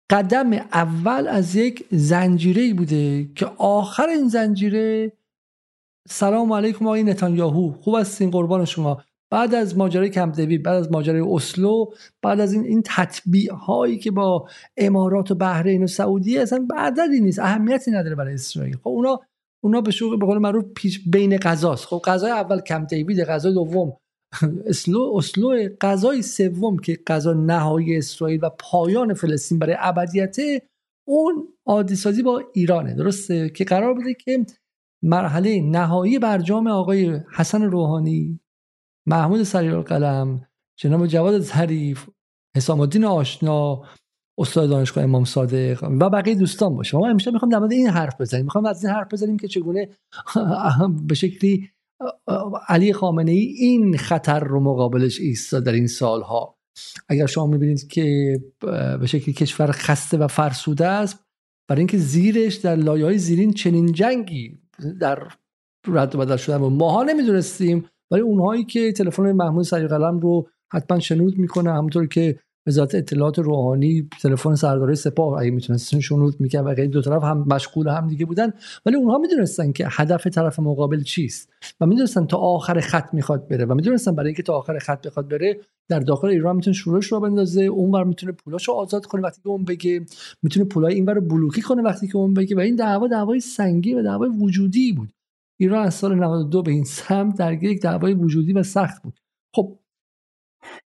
قدم 0.10 0.54
اول 0.54 1.28
از 1.28 1.56
یک 1.56 1.86
زنجیره 1.92 2.74
بوده 2.74 3.30
که 3.36 3.46
آخر 3.58 4.08
این 4.08 4.28
زنجیره 4.28 5.12
سلام 6.10 6.54
علیکم 6.54 6.88
آقای 6.88 7.04
نتانیاهو 7.04 7.72
خوب 7.72 7.96
هستین 7.96 8.32
قربان 8.32 8.66
شما. 8.66 9.02
بعد 9.32 9.56
از 9.56 9.78
ماجرای 9.78 10.10
کمپ 10.10 10.36
بعد 10.36 10.76
از 10.76 10.92
ماجرای 10.92 11.22
اسلو 11.22 11.86
بعد 12.22 12.40
از 12.40 12.54
این 12.54 12.64
این 12.64 12.82
تطبیع 12.86 13.54
هایی 13.54 13.98
که 13.98 14.12
با 14.12 14.48
امارات 14.78 15.32
و 15.32 15.36
بحرین 15.36 15.84
و 15.84 15.88
سعودی 15.88 16.38
اصلا 16.38 16.68
عددی 16.78 17.22
نیست 17.22 17.40
اهمیتی 17.40 17.92
نداره 17.92 18.16
برای 18.16 18.34
اسرائیل. 18.34 18.78
خب 18.78 18.88
اونا 18.88 19.20
اونا 19.64 19.82
به 19.82 19.92
شغل 19.92 20.18
به 20.18 20.26
قول 20.26 20.38
معروف 20.38 20.66
پیش 20.76 21.10
بین 21.10 21.38
غذاست. 21.38 21.86
خب 21.86 22.02
غذای 22.06 22.32
اول 22.32 22.62
کم 22.62 22.86
دیوید 22.86 23.20
غذای 23.20 23.54
دوم. 23.54 23.98
اسلو 24.66 25.14
اسلو 25.16 25.70
غذای 25.82 26.22
سوم 26.22 26.78
که 26.78 27.00
غذا 27.08 27.34
نهایی 27.34 27.98
اسرائیل 27.98 28.40
و 28.44 28.50
پایان 28.60 29.14
فلسطین 29.14 29.60
برای 29.60 29.76
ابدیت 29.80 30.38
اون 31.08 31.48
عادی 31.66 31.96
سازی 31.96 32.24
با 32.24 32.44
ایرانه. 32.54 32.96
درسته؟ 32.96 33.50
که 33.50 33.64
قرار 33.64 33.94
بوده 33.94 34.14
که 34.14 34.46
مرحله 35.04 35.62
نهایی 35.62 36.20
برجام 36.20 36.68
آقای 36.68 37.20
حسن 37.36 37.64
روحانی 37.64 38.40
محمود 39.08 39.44
سریال 39.44 39.82
قلم 39.82 40.48
جناب 40.80 41.08
جواد 41.08 41.40
ظریف 41.40 42.10
حسام 42.56 42.80
الدین 42.80 43.06
آشنا 43.06 43.84
استاد 44.38 44.70
دانشگاه 44.70 45.04
امام 45.04 45.26
صادق 45.26 45.84
و 45.84 46.10
بقیه 46.10 46.36
دوستان 46.36 46.76
باشه. 46.76 46.98
ما 46.98 47.08
امشب 47.08 47.32
می‌خوام 47.32 47.52
در 47.52 47.60
مورد 47.60 47.72
این 47.72 47.88
حرف 47.88 48.22
بزنیم. 48.22 48.44
می‌خوام 48.44 48.66
از 48.66 48.86
این 48.86 48.94
حرف 48.94 49.14
بزنیم 49.14 49.38
که 49.38 49.48
چگونه 49.48 49.90
به 51.08 51.16
شکلی 51.16 51.70
علی 52.68 52.94
خامنه 52.94 53.32
ای 53.32 53.56
این 53.60 53.98
خطر 53.98 54.40
رو 54.40 54.60
مقابلش 54.60 55.20
ایستاد 55.20 55.64
در 55.64 55.72
این 55.72 55.88
سالها. 55.88 56.58
اگر 57.10 57.26
شما 57.26 57.48
می‌بینید 57.48 57.88
که 57.88 58.38
به 59.00 59.06
شکلی 59.06 59.34
کشور 59.34 59.72
خسته 59.72 60.18
و 60.18 60.28
فرسوده 60.28 60.88
است 60.88 61.20
برای 61.70 61.80
اینکه 61.80 61.98
زیرش 61.98 62.56
در 62.56 62.76
لایه 62.76 63.06
های 63.06 63.18
زیرین 63.18 63.54
چنین 63.54 63.92
جنگی 63.92 64.60
در 65.00 65.28
رد 65.88 66.16
و 66.16 66.18
بدل 66.18 66.38
شدن 66.38 66.62
و 66.62 66.70
ماها 66.70 67.04
نمی‌دونستیم 67.04 67.86
ولی 68.12 68.22
اونهایی 68.22 68.64
که 68.64 68.92
تلفن 68.92 69.32
محمود 69.32 69.64
سری 69.64 69.88
رو 69.88 70.48
حتما 70.74 71.00
شنود 71.00 71.38
می‌کنه 71.38 71.74
همونطور 71.74 72.08
که 72.08 72.40
وزارت 72.68 72.96
اطلاعات 72.96 73.40
روحانی 73.40 74.10
تلفن 74.22 74.56
سردار 74.56 74.96
سپاه 74.96 75.42
اگه 75.42 75.52
می‌تونستن 75.52 76.00
شنود 76.00 76.36
می‌کرد 76.40 76.80
و 76.80 76.88
دو 76.88 77.02
طرف 77.02 77.24
هم 77.24 77.46
مشغول 77.48 77.88
هم 77.88 78.08
دیگه 78.08 78.26
بودن. 78.26 78.54
ولی 78.86 78.96
اونها 78.96 79.18
می‌دونستن 79.18 79.72
که 79.72 79.88
هدف 79.90 80.28
طرف 80.28 80.60
مقابل 80.60 81.04
چیست 81.04 81.50
و 81.82 81.86
می‌دونستن 81.86 82.26
تا 82.26 82.38
آخر 82.38 82.80
خط 82.80 83.14
می‌خواد 83.14 83.48
بره 83.48 83.66
و 83.66 83.74
می‌دونستن 83.74 84.16
برای 84.16 84.28
اینکه 84.28 84.44
تا 84.44 84.54
آخر 84.54 84.80
خط 84.80 85.08
بخواد 85.08 85.28
بره 85.28 85.60
در 85.90 86.00
داخل 86.00 86.28
ایران 86.28 86.56
می‌تونه 86.56 86.76
شورش 86.76 87.06
رو 87.06 87.20
بندازه 87.20 87.64
اونور 87.64 88.04
می‌تونه 88.04 88.32
پولاشو 88.32 88.72
آزاد 88.72 89.06
کنه 89.06 89.22
وقتی 89.22 89.42
که 89.42 89.50
اون 89.50 89.66
بگه 89.66 90.06
می‌تونه 90.44 90.66
پولای 90.66 90.94
اینور 90.94 91.14
رو 91.14 91.22
بلوکی 91.22 91.62
کنه 91.62 91.82
وقتی 91.82 92.08
که 92.08 92.18
اون 92.18 92.34
بگه 92.34 92.56
و 92.56 92.60
این 92.60 92.76
دعوا 92.76 93.08
دعوای 93.08 93.40
سنگی 93.40 93.94
و 93.94 94.04
دعوای 94.04 94.30
وجودی 94.30 94.94
بود. 94.94 95.10
ایران 95.60 95.86
از 95.86 95.94
سال 95.94 96.16
92 96.16 96.62
به 96.62 96.72
این 96.72 96.84
سمت 96.84 97.38
درگیر 97.38 97.70
یک 97.70 97.82
دعوای 97.82 98.14
وجودی 98.14 98.54
و 98.54 98.64
سخت 98.64 99.04
بود. 99.04 99.20
خب 99.56 99.80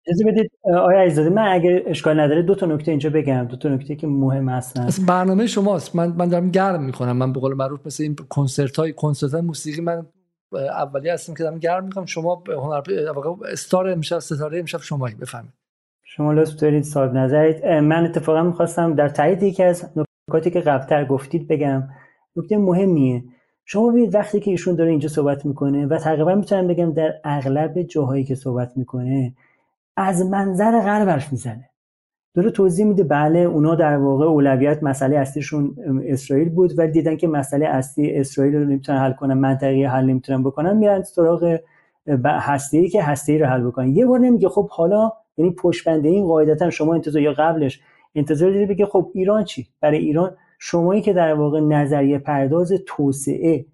اجازه 0.08 0.26
بدید 0.26 0.52
آیا 0.66 1.00
عزیزاده 1.00 1.30
من 1.30 1.48
اگر 1.48 1.82
اشکال 1.86 2.20
نداره 2.20 2.42
دو 2.42 2.56
تا 2.56 2.66
نکته 2.66 2.92
اینجا 2.92 3.10
بگم. 3.10 3.48
دو 3.50 3.56
تا 3.56 3.70
نکته 3.70 3.96
که 3.96 4.08
مهم 4.08 4.50
هستن. 4.50 4.82
اصلا 4.82 5.06
برنامه 5.06 5.48
شماست. 5.48 5.96
من 5.96 6.14
من 6.18 6.30
دارم 6.30 6.50
گرم 6.50 6.84
می‌کنم. 6.84 7.18
من 7.18 7.34
به 7.34 7.40
قول 7.40 7.54
معروف 7.54 7.86
مثل 7.86 8.04
این 8.04 8.16
کنسرت 8.30 8.78
های 8.78 8.94
کنسرت 8.94 9.32
های 9.32 9.42
موسیقی 9.42 9.82
من 9.82 10.06
اولی 10.54 11.10
هستم 11.10 11.34
که 11.34 11.44
دارم 11.44 11.60
گرم 11.60 11.84
می‌کنم. 11.84 12.06
شما 12.06 12.36
به 12.36 12.56
هنر 12.56 12.82
استار 13.52 13.90
امشب 13.90 14.20
ستاره 14.20 14.60
امشب 14.60 14.82
شمایی 14.82 15.16
بفهمید 15.16 15.54
شما 16.04 16.34
لطف 16.34 16.56
دارید 16.56 16.84
صاحب 16.84 17.14
نظرید. 17.14 17.66
من 17.66 18.06
اتفاقا 18.06 18.44
می‌خواستم 18.44 18.96
در 18.96 19.10
تایید 19.10 19.44
یکی 19.44 19.64
از 19.64 19.90
نکاتی 20.30 20.52
که 20.52 20.60
قبلتر 20.60 21.06
گفتید 21.06 21.48
بگم. 21.48 21.84
نکته 22.36 22.58
مهمیه. 22.58 23.24
شما 23.66 23.90
ببینید 23.90 24.16
وقتی 24.16 24.40
که 24.40 24.52
ایشون 24.52 24.76
داره 24.76 24.90
اینجا 24.90 25.10
صحبت 25.10 25.46
می‌کنه 25.46 25.86
و 25.86 25.98
تقریبا 25.98 26.36
می‌تونم 26.36 26.68
بگم 26.68 26.94
در 26.94 27.14
اغلب 27.24 27.82
جاهایی 27.82 28.24
که 28.24 28.36
صحبت 28.36 28.72
می‌کنه 28.76 29.34
از 29.98 30.26
منظر 30.26 30.80
غرب 30.80 31.10
حرف 31.10 31.32
می‌زنه. 31.32 31.70
داره 32.34 32.52
توضیح 32.52 32.86
میده 32.86 33.04
بله 33.04 33.40
اونا 33.40 33.76
در 33.76 33.98
واقع 33.98 34.26
اولویت 34.26 34.84
مسئله 34.84 35.18
اصلیشون 35.18 35.76
اسرائیل 36.06 36.50
بود 36.50 36.80
ولی 36.80 36.92
دیدن 36.92 37.18
که 37.18 37.28
مسئله 37.28 37.66
اصلی 37.66 38.16
اسرائیل 38.16 38.56
رو 38.56 38.66
نمی‌تونن 38.66 39.00
حل 39.00 39.14
کنن 39.14 39.34
منطقی 39.34 39.84
حل 39.84 40.06
نمی‌تونن 40.06 40.44
بکنن 40.44 40.78
میرن 40.78 41.04
سراغ 41.04 41.60
هسته 42.26 42.78
ای 42.78 42.90
که 42.90 43.04
هسته 43.04 43.32
ای 43.32 43.40
رو 43.40 43.46
حل 43.46 43.68
بکنن. 43.68 43.88
یه 43.88 44.06
بار 44.06 44.20
نمیگه 44.20 44.50
خب 44.50 44.70
حالا 44.70 45.12
یعنی 45.38 45.52
پشت 45.52 45.88
بنده 45.88 46.10
این 46.10 46.28
قاعدتا 46.28 46.70
شما 46.70 46.94
انتظار 46.94 47.22
یا 47.22 47.34
قبلش 47.34 47.82
انتظار 48.16 48.52
دارید 48.52 48.70
بگه 48.70 48.86
خب 48.86 49.12
ایران 49.14 49.44
چی؟ 49.44 49.68
برای 49.82 49.98
ایران 49.98 50.38
شمایی 50.60 51.02
که 51.02 51.14
در 51.14 51.34
واقع 51.34 51.60
نظریه 51.60 52.20
پرداز 52.20 52.74
توسعه 52.88 53.66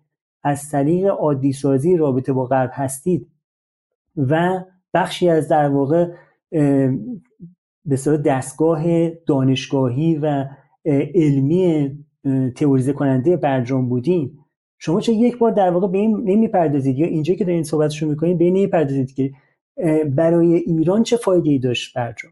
از 0.43 0.69
طریق 0.69 1.05
عادی 1.05 1.53
سازی 1.53 1.97
رابطه 1.97 2.33
با 2.33 2.45
غرب 2.45 2.71
هستید 2.73 3.27
و 4.17 4.59
بخشی 4.93 5.29
از 5.29 5.47
در 5.47 5.69
واقع 5.69 6.11
به 7.85 7.97
دستگاه 8.25 9.09
دانشگاهی 9.09 10.15
و 10.15 10.45
علمی 11.15 11.97
تئوریزه 12.55 12.93
کننده 12.93 13.37
برجام 13.37 13.89
بودین. 13.89 14.37
شما 14.79 15.01
چه 15.01 15.13
یک 15.13 15.37
بار 15.37 15.51
در 15.51 15.69
واقع 15.69 15.87
به 15.87 15.97
این 15.97 16.21
نمی‌پردازید 16.25 16.97
یا 16.97 17.07
اینجا 17.07 17.33
که 17.33 17.45
دارین 17.45 17.63
صحبتشو 17.63 18.07
می‌کنید 18.07 18.37
به 18.37 18.43
این 18.43 18.53
نمی‌پردازید 18.53 19.13
که 19.13 19.31
برای 20.15 20.55
ایران 20.55 21.03
چه 21.03 21.17
فایده 21.17 21.49
ای 21.49 21.59
داشت 21.59 21.97
برجام؟ 21.97 22.31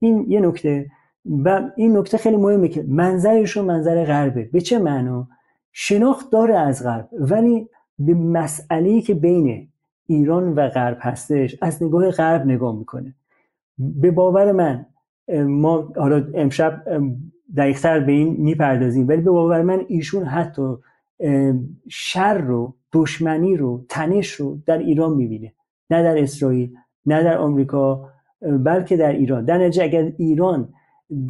این 0.00 0.26
یه 0.28 0.40
نکته. 0.40 0.90
و 1.24 1.70
این 1.76 1.96
نکته 1.96 2.18
خیلی 2.18 2.36
مهمه 2.36 2.68
که 2.68 2.84
منظرشون 2.88 3.64
منظر 3.64 4.04
غربه. 4.04 4.44
به 4.52 4.60
چه 4.60 4.78
معنا؟ 4.78 5.28
شناخت 5.72 6.30
داره 6.30 6.58
از 6.58 6.84
غرب 6.84 7.08
ولی 7.12 7.68
به 7.98 8.14
مسئله 8.14 9.00
که 9.00 9.14
بین 9.14 9.68
ایران 10.06 10.54
و 10.54 10.68
غرب 10.68 10.98
هستش. 11.00 11.56
از 11.62 11.82
نگاه 11.82 12.10
غرب 12.10 12.46
نگاه 12.46 12.76
می‌کنه. 12.76 13.14
به 13.78 14.10
باور 14.10 14.52
من 14.52 14.86
ما 15.46 15.92
حالا 15.96 16.24
امشب 16.34 16.82
دقیقتر 17.56 18.00
به 18.00 18.12
این 18.12 18.36
می‌پردازیم 18.38 19.08
ولی 19.08 19.20
به 19.20 19.30
باور 19.30 19.62
من 19.62 19.84
ایشون 19.88 20.24
حتی 20.24 20.74
شر 21.88 22.38
رو 22.38 22.74
دشمنی 22.92 23.56
رو 23.56 23.84
تنش 23.88 24.30
رو 24.30 24.58
در 24.66 24.78
ایران 24.78 25.12
می‌بینه. 25.12 25.52
نه 25.90 26.02
در 26.02 26.22
اسرائیل 26.22 26.74
نه 27.06 27.22
در 27.22 27.38
آمریکا 27.38 28.08
بلکه 28.40 28.96
در 28.96 29.12
ایران. 29.12 29.44
در 29.44 29.58
نتیجه 29.58 29.84
اگر 29.84 30.12
ایران 30.16 30.68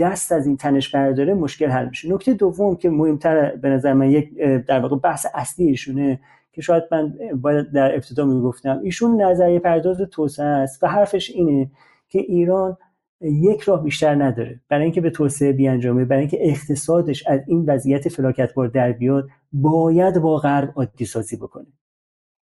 دست 0.00 0.32
از 0.32 0.46
این 0.46 0.56
تنش 0.56 0.94
برداره 0.94 1.34
مشکل 1.34 1.66
حل 1.66 1.88
میشه. 1.88 2.12
نکته 2.12 2.34
دوم 2.34 2.76
که 2.76 2.90
مهمتر 2.90 3.56
به 3.56 3.68
نظر 3.68 3.92
من 3.92 4.10
یک 4.10 4.38
در 4.68 4.80
واقع 4.80 4.96
بحث 4.96 5.26
اصلی 5.34 5.66
ایشونه 5.66 6.20
که 6.56 6.62
شاید 6.62 6.82
من 6.92 7.14
باید 7.42 7.72
در 7.72 7.94
ابتدا 7.94 8.24
می‌گفتم 8.24 8.80
ایشون 8.84 9.22
نظریه 9.22 9.58
پرداز 9.58 10.00
توسعه 10.00 10.46
است 10.46 10.82
و 10.82 10.86
حرفش 10.86 11.30
اینه 11.30 11.70
که 12.08 12.18
ایران 12.18 12.76
یک 13.20 13.60
راه 13.60 13.82
بیشتر 13.82 14.24
نداره. 14.24 14.60
برای 14.68 14.82
اینکه 14.82 15.00
به 15.00 15.10
توسعه 15.10 15.52
بیانجامه 15.52 16.04
برای 16.04 16.20
اینکه 16.20 16.38
اقتصادش 16.40 17.26
از 17.26 17.40
این 17.46 17.64
وضعیت 17.66 18.08
فلاکتبار 18.08 18.68
در 18.68 18.92
بیاد 18.92 19.28
باید 19.52 20.18
با 20.18 20.36
غرب 20.36 20.72
عادی 20.76 21.04
سازی 21.04 21.36
بکنه. 21.36 21.66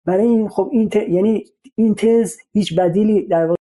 برای 0.05 0.27
این 0.27 0.49
خب 0.49 0.69
این 0.73 0.91
یعنی 1.09 1.45
این 1.75 1.95
تز 1.95 2.37
هیچ 2.53 2.79
بدیلی 2.79 3.27
در 3.27 3.47
واقع 3.47 3.57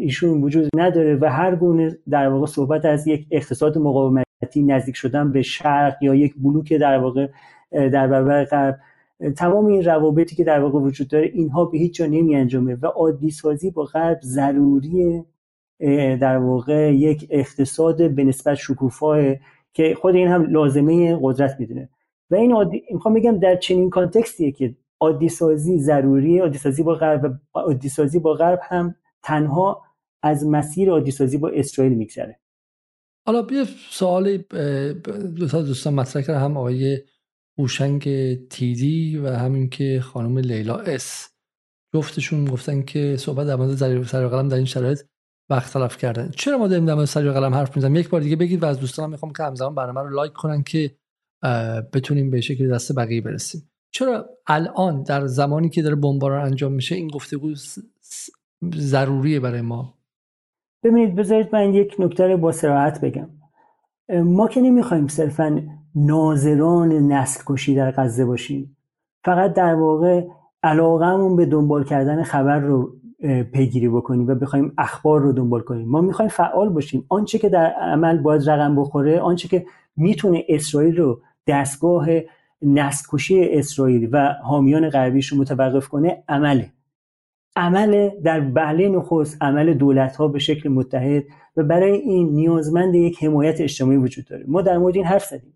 ایشون 0.00 0.42
وجود 0.42 0.68
نداره 0.76 1.16
و 1.16 1.24
هر 1.24 1.56
گونه 1.56 1.98
در 2.10 2.28
واقع 2.28 2.46
صحبت 2.46 2.84
از 2.84 3.06
یک 3.06 3.26
اقتصاد 3.30 3.78
مقاومتی 3.78 4.62
نزدیک 4.66 4.96
شدن 4.96 5.32
به 5.32 5.42
شرق 5.42 6.02
یا 6.02 6.14
یک 6.14 6.34
بلوک 6.38 6.72
در 6.72 6.98
واقع 6.98 7.28
در 7.72 8.06
برابر 8.06 8.44
غرب 8.44 8.78
تمام 9.36 9.66
این 9.66 9.84
روابطی 9.84 10.36
که 10.36 10.44
در 10.44 10.60
واقع 10.60 10.78
وجود 10.78 11.08
داره 11.08 11.26
اینها 11.34 11.64
به 11.64 11.78
هیچ 11.78 11.94
جا 11.94 12.06
نمی 12.06 12.36
انجامه 12.36 12.74
و 12.74 12.86
عادی 12.86 13.30
سازی 13.30 13.70
با 13.70 13.84
غرب 13.84 14.20
ضروری 14.22 15.24
در 16.20 16.36
واقع 16.36 16.94
یک 16.94 17.26
اقتصاد 17.30 18.10
به 18.10 18.24
نسبت 18.24 18.54
شکوفاه 18.54 19.22
که 19.72 19.94
خود 20.00 20.14
این 20.14 20.28
هم 20.28 20.42
لازمه 20.50 21.18
قدرت 21.22 21.56
می‌دونه. 21.60 21.88
و 22.30 22.34
این 22.34 22.52
عادی 22.52 22.82
می‌خوام 22.90 23.14
بگم 23.14 23.38
در 23.38 23.56
چنین 23.56 23.90
کانتکستیه 23.90 24.52
که 24.52 24.74
عادی 25.00 25.28
سازی 25.28 25.78
ضروریه 25.78 26.42
عادی 26.42 26.58
سازی 26.58 26.82
با 26.82 26.94
غرب 26.94 27.40
عادی 27.54 27.88
سازی 27.88 28.18
با 28.18 28.34
غرب 28.34 28.60
هم 28.62 28.94
تنها 29.22 29.82
از 30.22 30.46
مسیر 30.46 30.90
عادی 30.90 31.10
سازی 31.10 31.38
با 31.38 31.48
اسرائیل 31.48 31.92
میگذره. 31.92 32.38
حالا 33.26 33.46
یه 33.50 33.64
سوال 33.90 34.36
دو 35.36 35.48
تا 35.48 35.62
دوستان 35.62 35.94
مطرح 35.94 36.44
هم 36.44 36.56
آقای 36.56 36.98
هوشنگ 37.58 38.02
تیدی 38.48 39.18
و 39.18 39.28
همین 39.28 39.68
که 39.68 40.00
خانم 40.00 40.38
لیلا 40.38 40.76
اس. 40.76 41.28
جفتشون 41.94 42.44
گفتن 42.44 42.82
که 42.82 43.16
صحبت 43.16 43.46
در 43.46 43.56
مورد 43.56 44.04
سر 44.04 44.28
قلم 44.28 44.48
در 44.48 44.56
این 44.56 44.64
شرایط 44.64 45.00
وقت 45.50 45.72
تلف 45.72 45.96
کردن. 45.96 46.30
چرا 46.30 46.58
ما 46.58 46.68
داریم 46.68 46.86
در 46.86 46.94
مورد 46.94 47.06
سر 47.06 47.30
قلم 47.30 47.54
حرف 47.54 47.76
می‌زنیم؟ 47.76 47.96
یک 47.96 48.08
بار 48.08 48.20
دیگه 48.20 48.36
بگید 48.36 48.62
و 48.62 48.66
از 48.66 48.80
دوستانم 48.80 49.10
می‌خوام 49.10 49.32
که 49.32 49.42
همزمان 49.42 49.74
برنامه 49.74 50.00
رو 50.00 50.08
لایک 50.08 50.32
کنن 50.32 50.62
که 50.62 50.96
بتونیم 51.92 52.30
به 52.30 52.40
شکل 52.40 52.74
دست 52.74 52.96
بقیه 52.96 53.20
برسیم. 53.20 53.70
چرا 53.90 54.28
الان 54.46 55.02
در 55.02 55.26
زمانی 55.26 55.68
که 55.68 55.82
داره 55.82 55.94
بمباران 55.94 56.46
انجام 56.46 56.72
میشه 56.72 56.94
این 56.94 57.08
گفتگو 57.08 57.54
ضروریه 58.74 59.40
برای 59.40 59.60
ما؟ 59.60 59.98
ببینید 60.84 61.14
بذارید 61.14 61.48
من 61.52 61.74
یک 61.74 61.94
نکته 61.98 62.36
با 62.36 62.52
سراحت 62.52 63.00
بگم. 63.00 63.30
ما 64.08 64.48
که 64.48 64.60
نمی‌خوایم 64.60 65.06
صرفا 65.06 65.62
ناظران 65.94 66.92
نسل 66.92 67.42
کشی 67.46 67.74
در 67.74 67.90
غزه 67.90 68.24
باشیم. 68.24 68.76
فقط 69.24 69.52
در 69.52 69.74
واقع 69.74 70.26
علاقهمون 70.62 71.36
به 71.36 71.46
دنبال 71.46 71.84
کردن 71.84 72.22
خبر 72.22 72.58
رو 72.58 72.92
پیگیری 73.52 73.88
بکنیم 73.88 74.28
و 74.28 74.34
بخوایم 74.34 74.72
اخبار 74.78 75.20
رو 75.20 75.32
دنبال 75.32 75.60
کنیم. 75.60 75.88
ما 75.88 76.00
می‌خوایم 76.00 76.28
فعال 76.28 76.68
باشیم. 76.68 77.04
آنچه 77.08 77.38
که 77.38 77.48
در 77.48 77.66
عمل 77.66 78.18
باید 78.18 78.50
رقم 78.50 78.76
بخوره 78.76 79.20
آنچه 79.20 79.48
که 79.48 79.66
می‌تونه 79.96 80.44
اسرائیل 80.48 80.96
رو 80.96 81.20
دستگاه 81.46 82.06
نسل 82.62 83.18
اسرائیل 83.50 84.08
و 84.12 84.34
حامیان 84.42 84.90
غربیش 84.90 85.26
رو 85.26 85.38
متوقف 85.38 85.88
کنه 85.88 86.22
عمله 86.28 86.72
عمل 87.56 88.10
در 88.24 88.40
بهله 88.40 88.88
نخست 88.88 89.42
عمل 89.42 89.74
دولت 89.74 90.16
ها 90.16 90.28
به 90.28 90.38
شکل 90.38 90.68
متحد 90.68 91.24
و 91.56 91.62
برای 91.62 91.92
این 91.92 92.28
نیازمند 92.28 92.94
یک 92.94 93.24
حمایت 93.24 93.60
اجتماعی 93.60 93.96
وجود 93.96 94.24
داره. 94.24 94.44
ما 94.48 94.62
در 94.62 94.78
مورد 94.78 94.96
این 94.96 95.04
حرف 95.04 95.24
زدیم. 95.24 95.54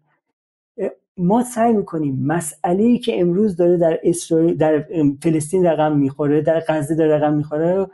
ما 1.19 1.43
سعی 1.43 1.73
می‌کنیم 1.73 2.27
مسئله 2.27 2.83
ای 2.83 2.99
که 2.99 3.21
امروز 3.21 3.57
داره 3.57 3.77
در 3.77 3.99
اسرائیل 4.03 4.57
در 4.57 4.87
فلسطین 5.23 5.67
رقم 5.67 5.97
می‌خوره 5.97 6.41
در 6.41 6.63
غزه 6.69 6.95
داره 6.95 7.17
رقم 7.17 7.35
می‌خوره 7.35 7.75
رو 7.75 7.89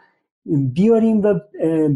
بیاریم 0.75 1.23
و 1.23 1.35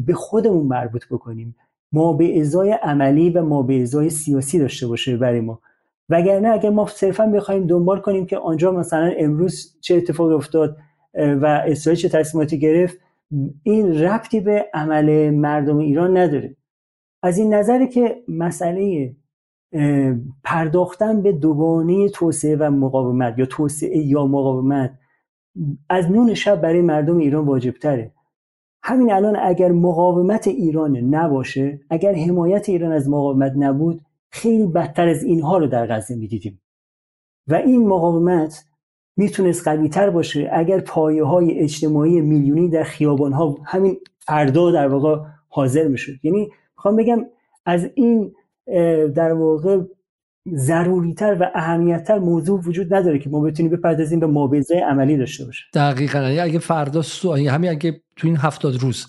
به 0.06 0.14
خودمون 0.14 0.66
مربوط 0.66 1.04
بکنیم. 1.10 1.56
ما 1.92 2.12
به 2.12 2.40
ازای 2.40 2.70
عملی 2.82 3.30
و 3.30 3.42
ما 3.44 3.62
به 3.62 3.82
ازای 3.82 4.10
سیاسی 4.10 4.58
داشته 4.58 4.86
باشه 4.86 5.16
برای 5.16 5.40
ما. 5.40 5.60
وگرنه 6.08 6.48
اگر 6.48 6.70
ما 6.70 6.86
صرفا 6.86 7.26
بخوایم 7.26 7.66
دنبال 7.66 8.00
کنیم 8.00 8.26
که 8.26 8.38
آنجا 8.38 8.72
مثلا 8.72 9.12
امروز 9.18 9.76
چه 9.80 9.94
اتفاقی 9.94 10.34
افتاد 10.34 10.76
و 11.14 11.46
اسرائیل 11.66 12.00
چه 12.00 12.08
تصمیماتی 12.08 12.58
گرفت 12.58 12.98
این 13.62 14.02
ربطی 14.02 14.40
به 14.40 14.66
عمل 14.74 15.30
مردم 15.30 15.78
ایران 15.78 16.16
نداره. 16.16 16.56
از 17.22 17.38
این 17.38 17.54
نظر 17.54 17.86
که 17.86 18.22
مسئله 18.28 19.12
پرداختن 20.44 21.22
به 21.22 21.32
دوگانه 21.32 22.08
توسعه 22.08 22.56
و 22.56 22.70
مقاومت 22.70 23.38
یا 23.38 23.46
توسعه 23.46 23.98
یا 23.98 24.26
مقاومت 24.26 24.98
از 25.88 26.10
نون 26.10 26.34
شب 26.34 26.60
برای 26.60 26.82
مردم 26.82 27.18
ایران 27.18 27.44
واجب 27.44 27.72
تره 27.72 28.12
همین 28.82 29.12
الان 29.12 29.36
اگر 29.42 29.72
مقاومت 29.72 30.48
ایران 30.48 30.96
نباشه 30.96 31.80
اگر 31.90 32.14
حمایت 32.14 32.68
ایران 32.68 32.92
از 32.92 33.08
مقاومت 33.08 33.52
نبود 33.56 34.00
خیلی 34.30 34.66
بدتر 34.66 35.08
از 35.08 35.22
اینها 35.22 35.58
رو 35.58 35.66
در 35.66 35.86
غزه 35.86 36.14
می‌دیدیم. 36.14 36.60
و 37.48 37.54
این 37.54 37.88
مقاومت 37.88 38.64
می‌تونست 39.16 39.68
قوی 39.68 39.88
تر 39.88 40.10
باشه 40.10 40.50
اگر 40.52 40.80
پایه 40.80 41.24
های 41.24 41.58
اجتماعی 41.58 42.20
میلیونی 42.20 42.68
در 42.68 42.82
خیابان 42.82 43.32
ها 43.32 43.58
همین 43.64 43.96
فردا 44.18 44.70
در 44.70 44.88
واقع 44.88 45.24
حاضر 45.48 45.88
می‌شد. 45.88 46.12
یعنی 46.22 46.50
می‌خوام 46.76 46.96
بگم 46.96 47.26
از 47.66 47.90
این 47.94 48.32
در 49.14 49.32
واقع 49.32 49.80
ضروریتر 50.54 51.36
و 51.40 51.50
اهمیتتر 51.54 52.18
موضوع 52.18 52.60
وجود 52.60 52.94
نداره 52.94 53.18
که 53.18 53.30
ما 53.30 53.40
بتونیم 53.40 53.72
بپردازیم 53.72 54.20
به 54.20 54.26
مابزه 54.26 54.74
عملی 54.90 55.16
داشته 55.16 55.44
باشه 55.44 55.64
دقیقا. 55.74 56.18
یعنی 56.18 56.40
اگه 56.40 56.58
فردا 56.58 57.02
سو... 57.02 57.28
یعنی 57.28 57.48
همین 57.48 57.70
اگه 57.70 58.02
تو 58.16 58.26
این 58.26 58.36
هفتاد 58.36 58.76
روز 58.76 59.06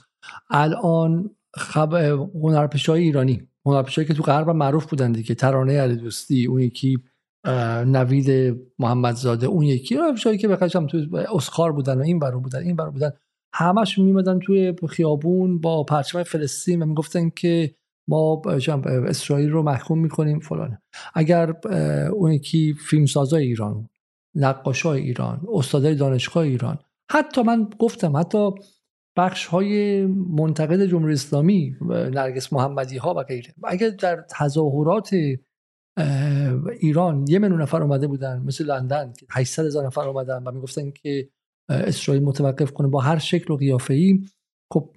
الان 0.50 1.30
خب 1.54 1.94
های 2.88 3.04
ایرانی 3.04 3.48
هنرپیشهایی 3.66 4.08
که 4.08 4.14
تو 4.14 4.24
غرب 4.24 4.50
معروف 4.50 4.86
بودن 4.86 5.12
دیگه 5.12 5.36
ترانه 5.36 5.80
علی 5.80 5.96
دوستی 5.96 6.46
اون 6.46 6.60
یکی 6.60 6.98
نوید 7.86 8.58
محمدزاده 8.80 9.48
اون 9.48 9.64
یکی 9.64 9.96
هنرپیشهایی 9.96 10.38
که 10.38 10.48
بخشم 10.48 10.88
تو 10.88 10.98
اسکار 11.34 11.72
بودن 11.72 11.98
و 11.98 12.02
این 12.02 12.20
برو 12.20 12.40
بودن 12.40 12.60
این 12.60 12.76
برو 12.76 12.92
بودن 12.92 13.12
همش 13.54 13.98
میمدن 13.98 14.40
توی 14.40 14.74
خیابون 14.90 15.60
با 15.60 15.84
پرچم 15.84 16.24
فلسطین 16.24 16.82
و 16.82 16.86
می‌گفتن 16.86 17.30
که 17.30 17.76
ما 18.08 18.42
اسرائیل 19.06 19.50
رو 19.50 19.64
محکوم 19.64 20.00
می‌کنیم 20.00 20.40
فلان. 20.40 20.78
اگر 21.14 21.54
اون 22.14 22.32
یکی 22.32 22.74
فیلمسازای 22.74 23.44
ایران 23.44 23.90
نقاشای 24.36 25.02
ایران 25.02 25.48
استادای 25.54 25.96
دانشگاه 25.96 26.44
ایران 26.44 26.80
حتی 27.12 27.42
من 27.42 27.70
گفتم 27.80 28.18
حتی 28.18 28.50
بخش 29.18 29.46
های 29.46 30.06
منتقد 30.06 30.86
جمهوری 30.86 31.14
اسلامی 31.14 31.76
نرگس 31.90 32.54
محمدی 32.54 32.98
ها 32.98 33.14
و 33.14 33.24
غیره. 33.24 33.54
اگر 33.64 33.90
در 33.90 34.26
تظاهرات 34.30 35.10
ایران 36.80 37.26
یه 37.28 37.40
منو 37.40 37.58
نفر 37.58 37.82
اومده 37.82 38.08
بودن 38.08 38.42
مثل 38.46 38.66
لندن 38.66 39.14
800 39.30 39.66
هزار 39.66 39.86
نفر 39.86 40.08
اومدن 40.08 40.44
و 40.44 40.52
می‌گفتن 40.52 40.92
که 40.92 41.30
اسرائیل 41.70 42.24
متوقف 42.24 42.72
کنه 42.72 42.88
با 42.88 43.00
هر 43.00 43.18
شکل 43.18 43.54
و 43.54 43.58
قیافه 43.58 43.94
ای 43.94 44.20
خب 44.74 44.90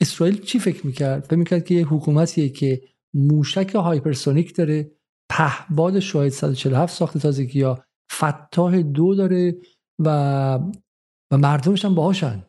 اسرائیل 0.00 0.40
چی 0.40 0.58
فکر 0.58 0.86
می‌کرد؟ 0.86 1.24
فکر 1.24 1.36
می‌کرد 1.36 1.64
که 1.64 1.74
یه 1.74 1.86
حکومتیه 1.86 2.48
که 2.48 2.82
موشک 3.14 3.74
هایپرسونیک 3.74 4.56
داره 4.56 4.90
پهباد 5.30 6.00
شاید 6.00 6.32
147 6.32 6.94
ساخت 6.94 7.18
تازگی 7.18 7.58
یا 7.58 7.84
فتاح 8.12 8.82
دو 8.82 9.14
داره 9.14 9.56
و 9.98 10.08
و 11.32 11.38
مردمش 11.38 11.84
هم 11.84 11.94
باهاشن. 11.94 12.46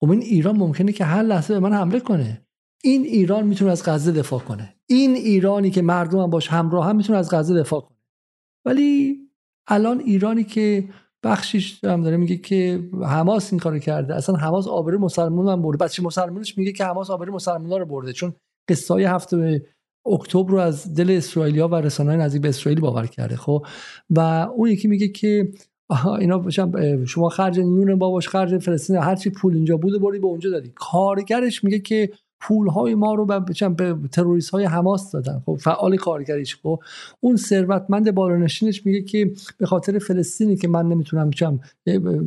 خب 0.00 0.10
این 0.10 0.22
ایران 0.22 0.56
ممکنه 0.56 0.92
که 0.92 1.04
هر 1.04 1.22
لحظه 1.22 1.54
به 1.54 1.60
من 1.60 1.72
حمله 1.72 2.00
کنه. 2.00 2.46
این 2.84 3.04
ایران 3.04 3.46
می‌تونه 3.46 3.70
از 3.70 3.82
غزه 3.84 4.12
دفاع 4.12 4.40
کنه. 4.40 4.76
این 4.86 5.14
ایرانی 5.14 5.70
که 5.70 5.82
مردم 5.82 6.18
هم 6.18 6.30
باش 6.30 6.48
همراه 6.48 6.86
هم 6.86 6.96
می‌تونه 6.96 7.18
از 7.18 7.30
غزه 7.34 7.54
دفاع 7.54 7.80
کنه. 7.80 7.98
ولی 8.64 9.18
الان 9.66 10.00
ایرانی 10.00 10.44
که 10.44 10.88
بخشیش 11.22 11.84
هم 11.84 12.02
داره 12.02 12.16
میگه 12.16 12.36
که 12.36 12.88
حماس 13.02 13.52
این 13.52 13.60
کارو 13.60 13.78
کرده. 13.78 14.14
اصلا 14.14 14.36
حماس 14.36 14.66
آبرو 14.66 14.98
مسلمان 14.98 15.48
هم 15.48 15.62
برده. 15.62 15.84
بچه 15.84 16.02
مسلمانش 16.02 16.58
میگه 16.58 16.72
که 16.72 16.84
حماس 16.84 17.10
آبرو 17.10 17.34
مسلمان 17.34 17.80
رو 17.80 17.86
برده 17.86 18.12
چون 18.12 18.34
قصه 18.68 18.94
های 18.94 19.04
هفته 19.04 19.62
اکتبر 20.06 20.50
رو 20.50 20.58
از 20.58 20.94
دل 20.94 21.10
اسرائیلیا 21.10 21.68
و 21.68 21.74
رسانه‌های 21.74 22.18
نزدیک 22.18 22.42
به 22.42 22.48
اسرائیل 22.48 22.80
باور 22.80 23.06
کرده 23.06 23.36
خب؟ 23.36 23.66
و 24.10 24.20
اون 24.56 24.70
یکی 24.70 24.88
میگه 24.88 25.08
که 25.08 25.52
اینا 26.20 26.50
شما 27.06 27.28
خرج 27.28 27.60
نون 27.60 27.98
باباش 27.98 28.28
خرج 28.28 28.58
فلسطین 28.58 28.96
هرچی 28.96 29.30
پول 29.30 29.54
اینجا 29.54 29.76
بوده 29.76 29.98
بردی 29.98 30.18
به 30.18 30.26
اونجا 30.26 30.50
دادی. 30.50 30.72
کارگرش 30.74 31.64
میگه 31.64 31.78
که 31.78 32.10
پول 32.42 32.68
های 32.68 32.94
ما 32.94 33.14
رو 33.14 33.26
به 33.26 33.98
تروریست 34.12 34.50
های 34.50 34.64
حماس 34.64 35.12
دادن. 35.12 35.42
خب 35.46 35.56
فعال 35.56 35.96
کارگریش 35.96 36.56
خب 36.56 36.80
اون 37.20 37.36
ثروتمند 37.36 38.14
بالانشینش 38.14 38.86
میگه 38.86 39.02
که 39.02 39.32
به 39.58 39.66
خاطر 39.66 39.98
فلسطینی 39.98 40.56
که 40.56 40.68
من 40.68 40.88
نمی‌تونم 40.88 41.30
چم 41.30 41.60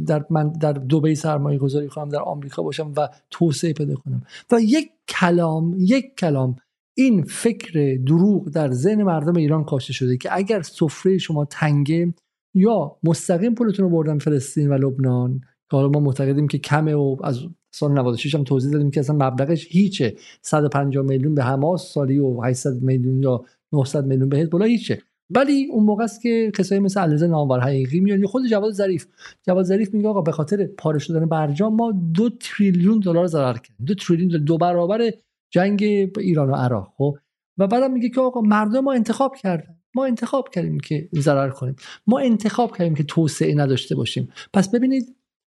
در 0.07 0.25
من 0.29 0.49
در 0.49 0.73
دبی 0.73 1.15
سرمایه 1.15 1.57
گذاری 1.57 1.87
کنم 1.87 2.09
در 2.09 2.19
آمریکا 2.19 2.63
باشم 2.63 2.93
و 2.97 3.09
توسعه 3.29 3.73
پیدا 3.73 3.95
کنم. 3.95 4.23
و 4.51 4.59
یک 4.61 4.91
کلام 5.07 5.75
یک 5.79 6.15
کلام 6.17 6.55
این 6.97 7.23
فکر 7.23 7.97
دروغ 8.07 8.49
در 8.49 8.71
ذهن 8.71 9.03
مردم 9.03 9.35
ایران 9.35 9.63
کاشته 9.63 9.93
شده 9.93 10.17
که 10.17 10.29
اگر 10.31 10.61
سفره 10.61 11.17
شما 11.17 11.45
تنگه 11.45 12.13
یا 12.53 12.97
مستقیم 13.03 13.55
پولتون 13.55 13.85
رو 13.85 13.91
بردن 13.91 14.17
فلسطین 14.17 14.69
و 14.69 14.73
لبنان 14.73 15.39
که 15.39 15.77
حالا 15.77 15.89
ما 15.89 15.99
معتقدیم 15.99 16.47
که 16.47 16.57
کمه 16.57 16.93
و 16.93 17.17
از 17.23 17.39
سال 17.75 17.91
96 17.91 18.35
هم 18.35 18.43
توضیح 18.43 18.71
دادیم 18.71 18.91
که 18.91 18.99
اصلا 18.99 19.15
مبلغش 19.15 19.67
هیچه. 19.69 20.15
150 20.41 21.05
میلیون 21.05 21.35
به 21.35 21.43
حماس 21.43 21.93
سالی 21.93 22.19
و 22.19 22.41
800 22.41 22.81
میلیون 22.81 23.23
یا 23.23 23.45
900 23.73 24.05
میلیون 24.05 24.29
به 24.29 24.37
حزب 24.37 24.61
هیچه. 24.61 25.01
ولی 25.29 25.67
اون 25.71 25.83
موقع 25.83 26.03
است 26.03 26.21
که 26.21 26.51
کسایی 26.57 26.81
مثل 26.81 26.99
علیرضا 26.99 27.27
نامور 27.27 27.59
حقیقی 27.59 27.99
میان. 27.99 28.25
خود 28.25 28.47
جواد 28.47 28.73
ظریف. 28.73 29.07
جواد 29.47 29.65
ظریف 29.65 29.93
میگه 29.93 30.07
آقا 30.07 30.21
به 30.21 30.31
خاطر 30.31 30.65
پاره 30.77 30.99
شدن 30.99 31.25
برجام 31.25 31.75
ما 31.75 31.91
دو 32.13 32.29
تریلیون 32.29 32.99
دلار 32.99 33.27
ضرر 33.27 33.53
کردیم. 33.53 33.85
دو 33.85 33.95
تریلیون 33.95 34.43
دو 34.43 34.57
برابر 34.57 35.11
جنگ 35.49 35.83
ایران 36.17 36.49
و 36.49 36.55
عراق 36.55 36.93
خب. 36.97 37.17
و 37.57 37.67
بعدم 37.67 37.93
میگه 37.93 38.09
که 38.09 38.21
آقا 38.21 38.41
مردم 38.41 38.79
ما 38.79 38.93
انتخاب 38.93 39.35
کردن. 39.35 39.75
ما 39.95 40.05
انتخاب 40.05 40.49
کردیم 40.49 40.79
که 40.79 41.09
ضرر 41.15 41.49
کنیم. 41.49 41.75
ما 42.07 42.19
انتخاب 42.19 42.77
کردیم 42.77 42.95
که 42.95 43.03
توسعه 43.03 43.55
نداشته 43.55 43.95
باشیم. 43.95 44.29
پس 44.53 44.69
ببینید 44.69 45.15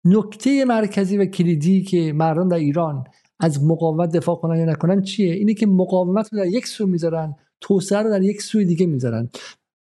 نکته 0.07 0.65
مرکزی 0.65 1.19
و 1.19 1.25
کلیدی 1.25 1.83
که 1.83 2.13
مردم 2.13 2.49
در 2.49 2.57
ایران 2.57 3.05
از 3.41 3.65
مقاومت 3.65 4.17
دفاع 4.17 4.37
کنن 4.37 4.59
یا 4.59 4.65
نکنن 4.65 5.03
چیه؟ 5.03 5.35
اینه 5.35 5.55
که 5.55 5.67
مقاومت 5.67 6.33
رو 6.33 6.39
در 6.39 6.47
یک 6.47 6.67
سو 6.67 6.87
می‌ذارن 6.87 7.35
توسعه 7.61 7.99
رو 7.99 8.11
در 8.11 8.23
یک 8.23 8.43
سوی 8.43 8.65
دیگه 8.65 8.87
می‌ذارن. 8.87 9.29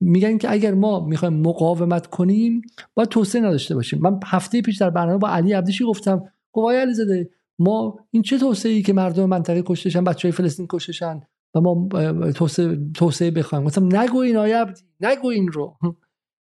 میگن 0.01 0.39
که 0.39 0.53
اگر 0.53 0.75
ما 0.75 1.07
می‌خوایم 1.07 1.35
مقاومت 1.35 2.07
کنیم 2.07 2.63
باید 2.95 3.09
توسعه 3.09 3.43
نداشته 3.43 3.75
باشیم. 3.75 4.01
من 4.03 4.21
هفته 4.25 4.63
پیش 4.63 4.77
در 4.77 4.91
برنامه 4.91 5.19
با 5.19 5.29
علی 5.29 5.53
عبدیشی 5.53 5.85
گفتم 5.85 6.25
خب 6.55 6.67
علی 6.69 6.79
علیزاده 6.79 7.31
ما 7.59 7.99
این 8.11 8.23
چه 8.23 8.39
توسعه 8.39 8.73
ای 8.73 8.83
که 8.83 8.93
مردم 8.93 9.27
منطقه 9.27 9.63
کشتشن 9.67 10.05
بچه 10.05 10.29
های 10.29 10.33
فلسطین 10.33 10.67
کشتشن 10.71 11.21
و 11.55 11.61
ما 11.61 11.89
توسعه, 12.33 12.79
توسعه 12.95 13.31
بخوایم؟ 13.31 13.65
مثلا 13.65 14.03
نگو 14.03 14.19
این 14.19 14.37
آیه 14.37 14.65
نگو 15.01 15.29
این 15.29 15.49
رو. 15.49 15.77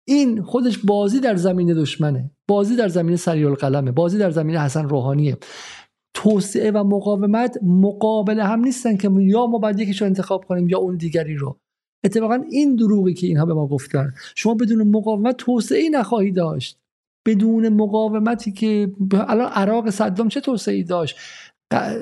این 0.08 0.42
خودش 0.42 0.78
بازی 0.78 1.20
در 1.20 1.36
زمین 1.36 1.74
دشمنه. 1.74 2.32
بازی 2.48 2.76
در 2.76 2.88
زمین 2.88 3.16
سریال 3.16 3.54
قلمه 3.54 3.92
بازی 3.92 4.18
در 4.18 4.32
زمین 4.32 4.56
حسن 4.56 4.90
روحانیه. 4.90 5.38
توسعه 6.14 6.72
و 6.72 6.84
مقاومت 6.84 7.58
مقابل 7.64 8.40
هم 8.40 8.60
نیستن 8.60 8.98
که 8.98 9.12
یا 9.20 9.48
ما 9.48 9.58
باید 9.58 9.80
یکیش 9.80 10.02
رو 10.02 10.08
انتخاب 10.08 10.46
کنیم 10.46 10.70
یا 10.70 10.78
اون 10.78 10.98
دیگری 10.98 11.36
رو. 11.36 11.60
اتفاقا 12.04 12.40
این 12.50 12.76
دروغی 12.76 13.14
که 13.14 13.28
اینها 13.28 13.46
به 13.46 13.54
ما 13.54 13.68
گفتن. 13.68 14.14
شما 14.36 14.54
بدون 14.54 14.88
مقاومت 14.88 15.38
توسعه 15.38 15.90
نخواهی 15.90 16.32
داشت. 16.32 16.78
بدون 17.28 17.70
مقاومتی 17.70 18.52
که 18.52 18.92
الان 19.12 19.52
عراق 19.52 19.90
صدام 19.90 20.28
چه 20.28 20.42
توسعه 20.42 20.84
داشت؟ 20.84 21.16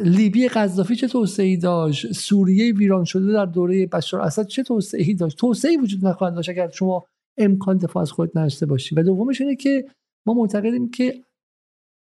لیبی 0.04 0.48
قذافی 0.48 0.96
چه 0.96 1.08
توسعه 1.08 1.58
داشت؟ 1.58 2.12
سوریه 2.12 2.74
ویران 2.74 3.04
شده 3.04 3.34
در 3.34 3.46
دوره 3.46 3.86
بشار 3.86 4.22
اسد 4.22 4.48
چه 4.48 4.64
توسعه 4.64 5.14
داشت؟ 5.14 5.38
توسعه 5.38 5.78
وجود 5.78 6.06
نخواهد 6.06 6.36
داشت 6.36 6.50
اگر 6.50 6.70
شما 6.70 7.06
امکان 7.38 7.78
دفاع 7.78 8.02
از 8.02 8.12
خود 8.12 8.38
نداشته 8.38 8.66
باشی 8.66 8.96
و 8.96 9.04
دومش 9.04 9.42
اینه 9.42 9.56
که 9.56 9.86
ما 10.26 10.34
معتقدیم 10.34 10.90
که 10.90 11.24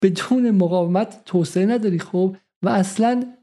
بدون 0.02 0.50
مقاومت 0.50 1.22
توسعه 1.24 1.66
نداری 1.66 1.98
خب؟ 1.98 2.36
و 2.62 2.68
اصلا 2.68 3.34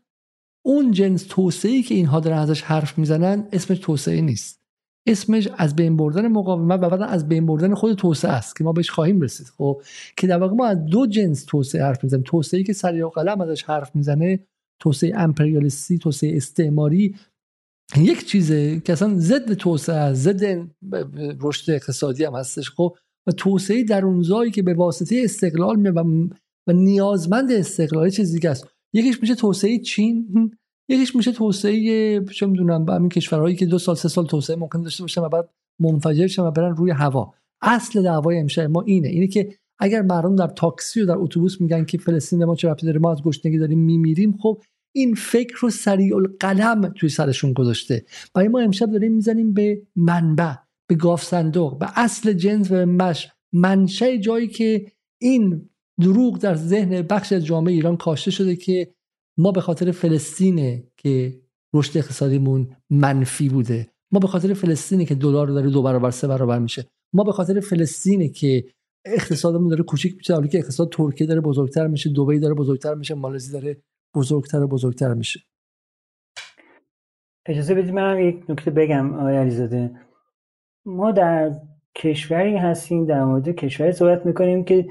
اون 0.66 0.92
جنس 0.92 1.24
توسعه 1.30 1.82
که 1.82 1.96
اینها 1.96 2.20
دارن 2.20 2.38
ازش 2.38 2.62
حرف 2.62 2.98
می‌زنن 2.98 3.48
اسمش 3.52 3.80
توسعه 3.80 4.22
نیست. 4.22 4.62
اسمش 5.08 5.50
از 5.58 5.76
بین 5.76 5.98
بردن 5.98 6.28
مقاومت 6.28 6.80
و 6.84 6.90
بعد 6.90 7.02
از 7.02 7.28
بین 7.28 7.46
بردن 7.46 7.74
خود 7.74 7.94
توسعه 7.94 8.32
است 8.32 8.56
که 8.56 8.64
ما 8.64 8.72
بهش 8.72 8.90
خواهیم 8.90 9.22
رسید 9.22 9.48
خب؟ 9.48 9.82
که 10.18 10.28
در 10.28 10.38
واقع 10.38 10.54
ما 10.54 10.66
از 10.66 10.86
دو 10.86 11.08
جنس 11.08 11.46
توسعه 11.46 11.84
حرف 11.84 12.04
می‌زنیم. 12.04 12.24
توسعه 12.24 12.64
که 12.64 12.74
سریع 12.74 13.06
و 13.06 13.10
قلم 13.10 13.42
ازش 13.42 13.64
حرف 13.64 13.96
می‌زنه 13.96 14.40
توسعه 14.80 15.12
امپریالیستی 15.16 15.98
توسعه 15.98 16.38
استعماری 16.38 17.16
یک 17.98 18.26
چیزه 18.26 18.80
که 18.80 18.94
اصلا 18.94 19.14
ضد 19.18 19.54
توسعه 19.54 20.14
ضد 20.14 20.68
رشد 21.42 21.72
اقتصادی 21.72 22.24
هم 22.24 22.36
هستش 22.36 22.70
خب؟ 22.70 22.96
و 23.28 23.32
توسعه 23.32 23.84
درونزایی 23.84 24.52
که 24.52 24.64
به 24.64 24.74
واسطه 24.74 25.22
استقلال 25.24 25.76
می 25.76 25.90
و, 25.90 26.74
نیازمند 26.74 27.52
استقلال 27.52 28.10
چیزی 28.10 28.34
دیگه 28.34 28.50
است. 28.50 28.68
یکیش 28.94 29.22
میشه 29.22 29.36
توسعه 29.36 29.80
چین 29.80 30.52
یکیش 30.90 31.16
میشه 31.16 31.32
توسعه 31.32 32.26
چه 32.26 32.46
می‌دونم 32.46 32.90
همین 32.90 33.10
کشورهایی 33.10 33.56
که 33.56 33.66
دو 33.66 33.80
سال 33.80 33.96
سه 33.96 34.10
سال 34.10 34.28
توسعه 34.28 34.56
ممکن 34.56 34.82
داشته 34.82 35.04
باشن 35.04 35.22
و 35.22 35.30
بعد 35.30 35.50
منفجر 35.80 36.28
شن 36.28 36.42
و 36.42 36.52
برن 36.52 36.76
روی 36.76 36.92
هوا. 36.92 37.34
اصل 37.62 38.04
دعوای 38.04 38.40
امشب 38.40 38.62
ما 38.62 38.82
اینه 38.82 39.08
اینه 39.08 39.28
که 39.28 39.56
اگر 39.80 40.02
مردم 40.02 40.36
در 40.36 40.48
تاکسی 40.48 41.02
و 41.02 41.06
در 41.06 41.18
اتوبوس 41.18 41.62
میگن 41.62 41.86
که 41.86 41.98
فلسطین 41.98 42.46
ما 42.46 42.56
چه 42.56 42.70
ربطی 42.70 42.86
داره 42.86 43.00
ما 43.00 43.12
از 43.12 43.24
گشنگی 43.24 43.58
داریم 43.58 43.80
میمیریم 43.80 44.38
خب 44.42 44.62
این 44.96 45.16
فکر 45.16 45.56
رو 45.60 45.70
سریع 45.70 46.16
القلم 46.16 46.94
توی 46.96 47.10
سرشون 47.10 47.54
گذاشته. 47.54 48.06
برای 48.34 48.48
ما 48.48 48.60
امشب 48.60 48.92
داریم 48.92 49.14
می‌زنیم 49.14 49.54
به 49.54 49.82
منبع 49.96 50.54
به 50.90 50.96
گاف 50.96 51.24
صندوق 51.24 51.80
به 51.80 52.00
اصل 52.00 52.34
جنس 52.34 52.72
و 52.72 52.86
مش. 52.86 53.28
منشه 53.54 54.18
جایی 54.18 54.48
که 54.48 54.92
این 55.22 55.70
دروغ 56.02 56.38
در 56.38 56.56
ذهن 56.56 57.02
بخش 57.02 57.34
از 57.34 57.46
جامعه 57.46 57.74
ایران 57.74 57.98
کاشته 57.98 58.32
شده 58.32 58.56
که 58.56 58.94
ما 59.38 59.52
به 59.52 59.62
خاطر 59.62 59.92
فلسطینه 59.92 60.84
که 60.98 61.42
رشد 61.74 61.98
اقتصادیمون 61.98 62.76
منفی 62.90 63.50
بوده. 63.50 63.88
ما 64.12 64.20
به 64.20 64.28
خاطر 64.28 64.54
فلسطینه 64.54 65.06
که 65.06 65.16
دلار 65.16 65.48
داره 65.48 65.70
دو 65.70 65.82
برابر 65.82 66.12
سه 66.12 66.28
برابر 66.28 66.60
میشه. 66.60 66.88
ما 67.14 67.24
به 67.24 67.32
خاطر 67.32 67.60
فلسطینه 67.60 68.30
که 68.30 68.66
اقتصادمون 69.06 69.68
داره 69.68 69.84
کوچیک 69.84 70.16
میشه 70.18 70.34
حالی 70.34 70.48
که 70.50 70.58
اقتصاد 70.58 70.90
ترکیه 70.92 71.28
داره 71.28 71.42
بزرگتر 71.42 71.88
میشه 71.88 72.10
دبی 72.10 72.40
داره 72.40 72.54
بزرگتر 72.54 72.94
میشه 72.94 73.14
مالزی 73.14 73.52
داره 73.52 73.78
بزرگتر 74.16 74.64
و 74.64 74.68
بزرگتر 74.68 75.14
میشه. 75.14 75.40
اجازه 77.46 77.76
بدید 77.76 77.94
من 77.94 78.20
یک 78.20 78.44
نکته 78.50 78.72
بگم 78.72 79.14
آقای 79.20 79.38
علیزاده. 79.38 79.92
ما 80.86 81.12
در 81.12 81.52
کشوری 81.96 82.58
هستیم 82.58 83.06
در 83.06 83.26
مورد 83.26 83.50
کشوری 83.50 83.92
صحبت 83.92 84.26
می‌کنیم 84.26 84.64
که 84.64 84.90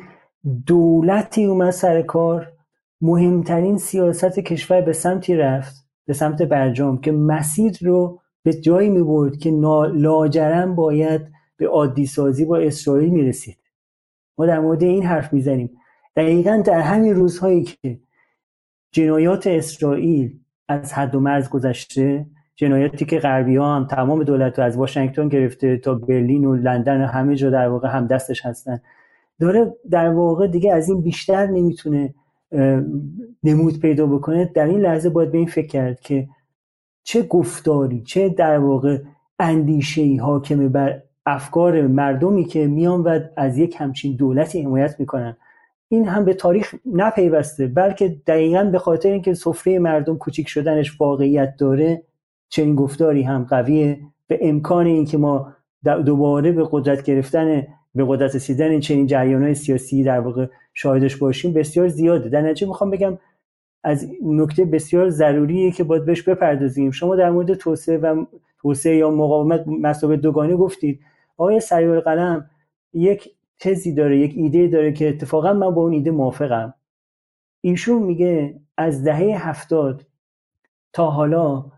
دولتی 0.66 1.44
اومد 1.44 1.70
سر 1.70 2.02
کار 2.02 2.52
مهمترین 3.00 3.78
سیاست 3.78 4.38
کشور 4.38 4.80
به 4.80 4.92
سمتی 4.92 5.36
رفت 5.36 5.74
به 6.06 6.12
سمت 6.12 6.42
برجام 6.42 7.00
که 7.00 7.12
مسیر 7.12 7.78
رو 7.80 8.20
به 8.42 8.52
جایی 8.52 8.90
می 8.90 9.38
که 9.38 9.50
لاجرم 9.92 10.74
باید 10.74 11.20
به 11.56 11.68
عادی 11.68 12.06
سازی 12.06 12.44
با 12.44 12.58
اسرائیل 12.58 13.10
می‌رسید. 13.10 13.58
ما 14.38 14.46
در 14.46 14.60
مورد 14.60 14.82
این 14.82 15.02
حرف 15.02 15.32
می‌زنیم. 15.32 15.70
دقیقا 16.16 16.62
در 16.66 16.80
همین 16.80 17.14
روزهایی 17.14 17.62
که 17.62 18.00
جنایات 18.93 19.47
اسرائیل 19.47 20.38
از 20.68 20.93
حد 20.93 21.14
و 21.14 21.20
مرز 21.20 21.49
گذشته 21.49 22.26
جنایاتی 22.57 23.05
که 23.05 23.18
غربی 23.18 23.57
ها 23.57 23.76
هم 23.76 23.86
تمام 23.86 24.24
دولت 24.24 24.59
رو 24.59 24.64
از 24.64 24.76
واشنگتن 24.76 25.28
گرفته 25.28 25.76
تا 25.76 25.95
برلین 25.95 26.45
و 26.45 26.55
لندن 26.55 27.03
و 27.03 27.07
همه 27.07 27.36
جا 27.36 27.51
در 27.51 27.68
واقع 27.68 27.88
هم 27.88 28.07
دستش 28.07 28.47
هستن. 28.47 28.80
داره 29.41 29.74
در 29.91 30.09
واقع 30.09 30.47
دیگه 30.47 30.74
از 30.74 30.88
این 30.88 31.01
بیشتر 31.01 31.47
نمی‌تونه 31.47 32.14
نمود 33.45 33.80
پیدا 33.80 34.07
بکنه. 34.07 34.51
در 34.55 34.64
این 34.64 34.80
لحظه 34.80 35.11
باید 35.11 35.32
به 35.32 35.38
این 35.38 35.47
فکر 35.47 35.66
کرد 35.66 36.01
که 36.01 36.28
چه 37.05 37.22
گفتاری 37.22 38.03
چه 38.03 38.28
در 38.28 38.59
واقع 38.59 38.99
اندیشه 39.38 40.03
ای 40.03 40.16
حاکمه 40.16 40.68
بر 40.68 41.03
افکار 41.26 41.86
مردمی 41.86 42.45
که 42.45 42.66
میان 42.66 43.01
و 43.01 43.20
از 43.36 43.59
یک 43.59 43.76
همچین 43.78 44.16
دولتی 44.16 44.62
حمایت 44.62 45.01
می‌کنن. 45.01 45.36
این 45.93 46.09
هم 46.09 46.24
به 46.24 46.34
تاریخ 46.34 46.74
نپیوسته 46.86 47.66
بلکه 47.66 48.16
دقیقا 48.26 48.64
به 48.64 48.78
خاطر 48.78 49.09
اینکه 49.09 49.34
سفره 49.34 49.78
مردم 49.78 50.16
کوچیک 50.16 50.49
شدنش 50.49 51.01
واقعیت 51.01 51.57
داره 51.57 52.03
چنین 52.49 52.74
گفتاری 52.74 53.22
هم 53.22 53.45
قویه. 53.45 54.01
به 54.26 54.38
امکان 54.43 54.86
اینکه 54.86 55.18
ما 55.18 55.53
دوباره 55.84 56.53
به 56.53 56.68
قدرت 56.70 57.03
گرفتن 57.03 57.66
به 57.95 58.05
قدرت 58.09 58.34
رسیدن 58.34 58.80
چنین 58.80 59.07
جریان 59.07 59.43
های 59.43 59.55
سیاسی 59.55 60.05
در 60.05 60.20
واقع 60.20 60.47
شاهدش 60.74 61.16
باشیم 61.16 61.53
بسیار 61.53 61.88
زیاده. 61.88 62.28
در 62.28 62.41
نتیجه 62.41 62.66
می‌خوام 62.66 62.91
بگم 62.91 63.18
از 63.84 64.07
نکته 64.24 64.64
بسیار 64.64 65.09
ضروریه 65.09 65.70
که 65.70 65.84
باید 65.84 66.05
بهش 66.05 66.22
بپردازیم. 66.22 66.91
شما 66.91 67.16
در 67.16 67.30
مورد 67.30 67.55
توسعه 67.55 67.99
و 67.99 68.24
توسعه 68.59 68.97
یا 68.97 69.11
مقاومت 69.11 69.64
مسابقه 69.66 70.16
دوگانه 70.16 70.57
گفتید. 70.57 71.01
آقای 71.36 71.61
سریع 71.61 72.01
قلم 72.01 72.51
یک 72.93 73.30
تزی 73.61 73.94
داره 73.94 74.18
یک 74.18 74.32
ایده 74.36 74.68
داره 74.68 74.92
که 74.92 75.08
اتفاقا 75.08 75.52
من 75.52 75.70
با 75.70 75.82
اون 75.82 75.92
ایده 75.92 76.11
موافقم. 76.11 76.74
ایشون 77.61 78.02
میگه 78.02 78.61
از 78.76 79.04
دهه 79.04 79.48
هفتاد 79.48 80.06
تا 80.92 81.11
حالا 81.11 81.72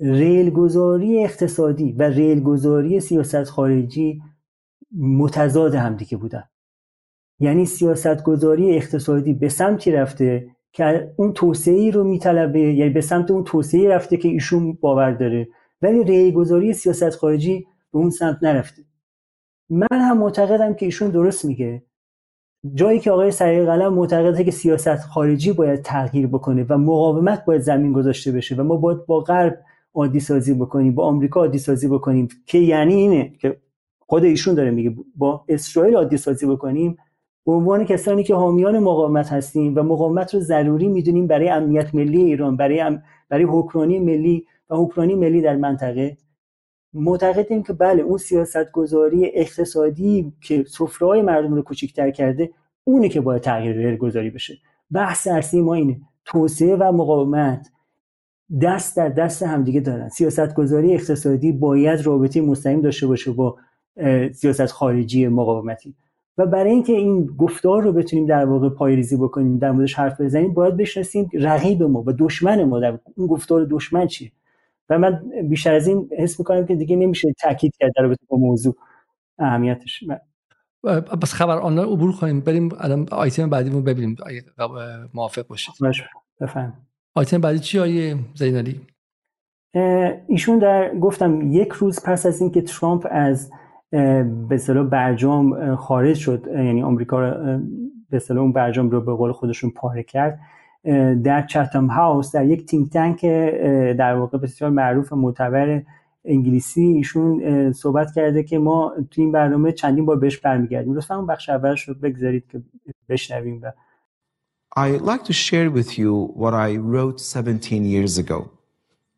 ریلگذاری 0.00 1.24
اقتصادی 1.24 1.92
و 1.92 2.02
ریلگذاری 2.02 3.00
سیاست 3.00 3.44
خارجی 3.44 4.22
متضاد 4.98 5.74
همدیگه 5.74 6.16
بودن. 6.16 6.44
یعنی 7.38 7.66
سیاست 7.66 8.22
گذاری 8.22 8.76
اقتصادی 8.76 9.34
به 9.34 9.48
سمتی 9.48 9.92
رفته 9.92 10.50
که 10.72 11.12
اون 11.16 11.32
توسعه 11.32 11.90
رو 11.90 12.04
میطلبه 12.04 12.60
یعنی 12.60 12.90
به 12.90 13.00
سمت 13.00 13.30
اون 13.30 13.44
توسعه 13.44 13.88
رفته 13.88 14.16
که 14.16 14.28
ایشون 14.28 14.72
باور 14.72 15.10
داره. 15.10 15.48
ولی 15.82 16.04
ریلگذاری 16.04 16.72
سیاست 16.72 17.10
خارجی 17.10 17.66
به 17.92 17.98
اون 17.98 18.10
سمت 18.10 18.38
نرفته. 18.42 18.82
من 19.70 19.86
هم 19.92 20.18
معتقدم 20.18 20.74
که 20.74 20.86
ایشون 20.86 21.10
درست 21.10 21.44
میگه. 21.44 21.82
جایی 22.74 23.00
که 23.00 23.10
آقای 23.10 23.30
سریع 23.30 23.64
قلم 23.64 23.94
معتقده 23.94 24.44
که 24.44 24.50
سیاست 24.50 24.96
خارجی 25.00 25.52
باید 25.52 25.82
تغییر 25.82 26.26
بکنه 26.26 26.66
و 26.68 26.78
مقاومت 26.78 27.44
باید 27.44 27.60
زمین 27.60 27.92
گذاشته 27.92 28.32
بشه 28.32 28.54
و 28.54 28.62
ما 28.62 28.76
باید 28.76 29.06
با 29.06 29.20
غرب 29.20 29.58
عادی 29.94 30.20
سازی 30.20 30.54
بکنیم 30.54 30.94
با 30.94 31.06
آمریکا 31.06 31.40
عادی 31.40 31.58
سازی 31.58 31.88
بکنیم 31.88 32.28
که 32.46 32.58
یعنی 32.58 32.94
اینه 32.94 33.32
که 33.40 33.56
خود 34.00 34.24
ایشون 34.24 34.54
داره 34.54 34.70
میگه 34.70 34.94
با 35.16 35.44
اسرائیل 35.48 35.96
عادی 35.96 36.16
سازی 36.16 36.46
بکنیم 36.46 36.96
به 37.46 37.52
عنوان 37.52 37.84
کسانی 37.84 38.24
که 38.24 38.34
حامیان 38.34 38.78
مقاومت 38.78 39.32
هستیم 39.32 39.76
و 39.76 39.82
مقاومت 39.82 40.34
رو 40.34 40.40
ضروری 40.40 40.88
می‌دونیم 40.88 41.26
برای 41.26 41.48
امنیت 41.48 41.94
ملی 41.94 42.22
ایران 42.22 42.56
برای 42.56 42.98
برای 43.28 43.44
حکمرانی 43.44 43.98
ملی 43.98 44.46
و 44.70 44.76
حکمرانی 44.76 45.14
ملی 45.14 45.40
در 45.40 45.56
منطقه. 45.56 46.16
معتقدیم 46.94 47.62
که 47.62 47.72
بله 47.72 48.02
اون 48.02 48.18
سیاست 48.18 48.72
گذاری 48.72 49.30
اقتصادی 49.34 50.32
که 50.40 50.64
سفره 50.68 51.22
مردم 51.22 51.54
رو 51.54 51.62
کوچکتر 51.62 52.10
کرده 52.10 52.50
اونه 52.84 53.08
که 53.08 53.20
باید 53.20 53.42
تغییر 53.42 53.96
گذاری 53.96 54.30
بشه. 54.30 54.58
بحث 54.90 55.26
اصلی 55.26 55.60
ما 55.60 55.74
اینه. 55.74 56.00
توسعه 56.24 56.76
و 56.76 56.92
مقاومت 56.92 57.70
دست 58.62 58.96
در 58.96 59.08
دست 59.08 59.42
همدیگه 59.42 59.80
دارن. 59.80 60.08
سیاست 60.08 60.54
گذاری 60.54 60.94
اقتصادی 60.94 61.52
باید 61.52 62.06
رابطه 62.06 62.40
مستقیم 62.40 62.80
داشته 62.80 63.06
باشه 63.06 63.30
با 63.32 63.56
سیاست 64.32 64.66
خارجی 64.66 65.28
مقاومتی. 65.28 65.94
و 66.38 66.46
برای 66.46 66.70
اینکه 66.70 66.92
این 66.92 67.26
گفتار 67.26 67.82
رو 67.82 67.92
بتونیم 67.92 68.26
در 68.26 68.44
واقع 68.44 68.68
پایریزی 68.68 69.16
بکنیم 69.16 69.58
در 69.58 69.70
موردش 69.70 69.94
حرف 69.94 70.20
بزنیم 70.20 70.54
باید 70.54 70.76
بشناسیم 70.76 71.30
رقیب 71.32 71.82
ما 71.82 72.04
و 72.06 72.12
دشمن 72.18 72.64
ما 72.64 72.80
در 72.80 72.98
اون 73.16 73.26
گفتار 73.26 73.66
دشمن 73.70 74.06
چیه؟ 74.06 74.32
و 74.90 74.98
من 74.98 75.22
بیشتر 75.48 75.74
از 75.74 75.86
این 75.88 76.10
حس 76.18 76.38
می‌کنم 76.38 76.66
که 76.66 76.74
دیگه 76.74 76.96
نمیشه 76.96 77.32
تاکید 77.40 77.76
کرد 77.80 77.92
در 77.96 78.02
رابطه 78.02 78.26
با 78.28 78.36
موضوع 78.36 78.76
اهمیتش. 79.38 80.04
بس 81.22 81.34
خبر 81.34 81.58
آن 81.58 81.78
عبور 81.78 82.12
کنیم 82.16 82.40
بریم 82.40 82.68
الان 82.78 83.06
آیتم 83.12 83.50
بعدی 83.50 83.70
رو 83.70 83.82
ببینیم 83.82 84.16
موافق 85.14 85.46
باشید. 85.46 85.74
بفهم 86.40 86.72
آیتم 87.14 87.40
بعدی 87.40 87.58
چی 87.58 87.78
آیه 87.78 88.16
زینالی 88.34 88.80
ایشون 90.26 90.58
در 90.58 90.98
گفتم 90.98 91.52
یک 91.52 91.68
روز 91.68 92.02
پس 92.04 92.26
از 92.26 92.40
اینکه 92.40 92.62
ترامپ 92.62 93.06
از 93.10 93.50
به 93.90 94.48
اصطلاح 94.50 94.86
برجام 94.86 95.76
خارج 95.76 96.16
شد 96.16 96.46
یعنی 96.46 96.82
آمریکا 96.82 97.20
به 98.10 98.16
اصطلاح 98.16 98.42
اون 98.42 98.52
برجام 98.52 98.90
رو 98.90 99.00
به 99.00 99.14
قول 99.14 99.32
خودشون 99.32 99.70
پاره 99.70 100.02
کرد 100.02 100.40
در 101.24 101.46
چتم 101.46 101.86
هاوس 101.86 102.32
در 102.32 102.44
یک 102.44 102.66
تینک 102.66 102.90
تنک 102.90 103.24
در 103.96 104.14
واقع 104.14 104.38
بسیار 104.38 104.70
معروف 104.70 105.12
معتبر 105.12 105.82
انگلیسی 106.24 106.82
ایشون 106.82 107.72
صحبت 107.72 108.12
کرده 108.14 108.42
که 108.42 108.58
ما 108.58 108.94
تو 109.10 109.20
این 109.20 109.32
برنامه 109.32 109.72
چندین 109.72 110.06
بار 110.06 110.16
بهش 110.16 110.38
برمیگردیم 110.38 110.94
لطفا 110.94 111.16
اون 111.16 111.26
بخش 111.26 111.48
اولش 111.48 111.88
رو 111.88 111.94
بگذارید 111.94 112.44
که 112.48 112.62
بشنویم 113.08 113.60
و 113.62 113.72
I'd 114.76 115.00
like 115.00 115.24
to 115.24 115.32
share 115.32 115.68
with 115.68 115.98
you 115.98 116.12
what 116.42 116.54
I 116.54 116.76
wrote 116.76 117.20
17 117.20 117.84
years 117.84 118.18
ago 118.18 118.52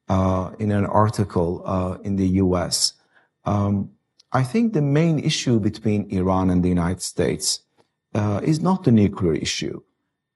uh, 0.08 0.50
in 0.58 0.70
an 0.70 0.86
article 0.86 1.62
uh, 1.66 1.98
in 2.02 2.16
the 2.16 2.28
US. 2.44 2.94
Um, 3.44 3.90
I 4.32 4.42
think 4.42 4.72
the 4.72 4.80
main 4.80 5.18
issue 5.18 5.60
between 5.60 6.06
Iran 6.10 6.48
and 6.48 6.62
the 6.64 6.70
United 6.70 7.02
States 7.02 7.60
uh, 8.14 8.40
is 8.42 8.60
not 8.60 8.84
the 8.84 8.92
nuclear 8.92 9.34
issue. 9.34 9.82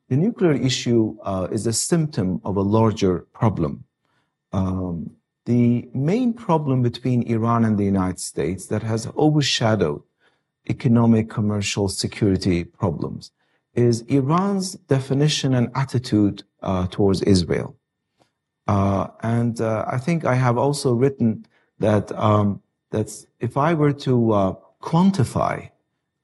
The 0.08 0.16
nuclear 0.16 0.52
issue 0.52 1.16
uh, 1.22 1.48
is 1.50 1.66
a 1.66 1.72
symptom 1.72 2.40
of 2.44 2.56
a 2.56 2.62
larger 2.62 3.26
problem. 3.32 3.84
Um, 4.52 5.10
the 5.46 5.88
main 5.94 6.32
problem 6.32 6.82
between 6.82 7.22
Iran 7.22 7.64
and 7.64 7.76
the 7.76 7.84
United 7.84 8.20
States 8.20 8.66
that 8.66 8.82
has 8.82 9.08
overshadowed 9.16 10.02
economic, 10.68 11.28
commercial, 11.28 11.88
security 11.88 12.64
problems 12.64 13.32
is 13.74 14.02
Iran's 14.02 14.74
definition 14.88 15.54
and 15.54 15.70
attitude 15.74 16.42
uh, 16.62 16.86
towards 16.88 17.22
Israel. 17.22 17.76
Uh, 18.66 19.08
and 19.22 19.60
uh, 19.60 19.84
I 19.86 19.98
think 19.98 20.24
I 20.24 20.34
have 20.34 20.58
also 20.58 20.94
written 20.94 21.46
that 21.78 22.10
um, 22.12 22.62
if 23.40 23.56
I 23.56 23.74
were 23.74 23.92
to 23.92 24.32
uh, 24.32 24.54
quantify 24.82 25.70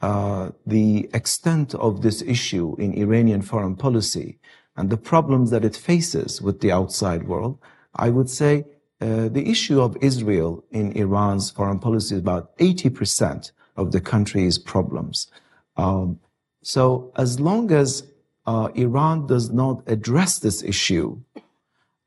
uh, 0.03 0.51
the 0.67 1.09
extent 1.15 1.75
of 1.77 2.03
this 2.03 2.23
issue 2.23 2.75
in 2.79 2.93
Iranian 2.95 3.41
foreign 3.41 3.77
policy 3.77 4.39
and 4.77 4.91
the 4.91 4.97
problems 4.97 5.51
that 5.51 5.65
it 5.65 5.77
faces 5.77 6.43
with 6.43 6.61
the 6.61 6.73
outside 6.73 7.29
world, 7.29 7.59
I 7.95 8.11
would 8.11 8.29
say 8.29 8.65
uh, 9.01 9.29
the 9.29 9.49
issue 9.49 9.81
of 9.81 9.97
Israel 10.01 10.65
in 10.73 10.93
Iran's 10.93 11.51
foreign 11.51 11.79
policy 11.79 12.17
is 12.17 12.21
about 12.21 12.57
80% 12.59 13.53
of 13.77 13.93
the 13.93 14.01
country's 14.01 14.59
problems. 14.59 15.29
Um, 15.77 16.19
so 16.63 17.13
as 17.17 17.39
long 17.39 17.71
as 17.71 18.05
uh, 18.47 18.71
Iran 18.75 19.27
does 19.27 19.51
not 19.51 19.83
address 19.87 20.41
this 20.41 20.63
issue, 20.63 21.21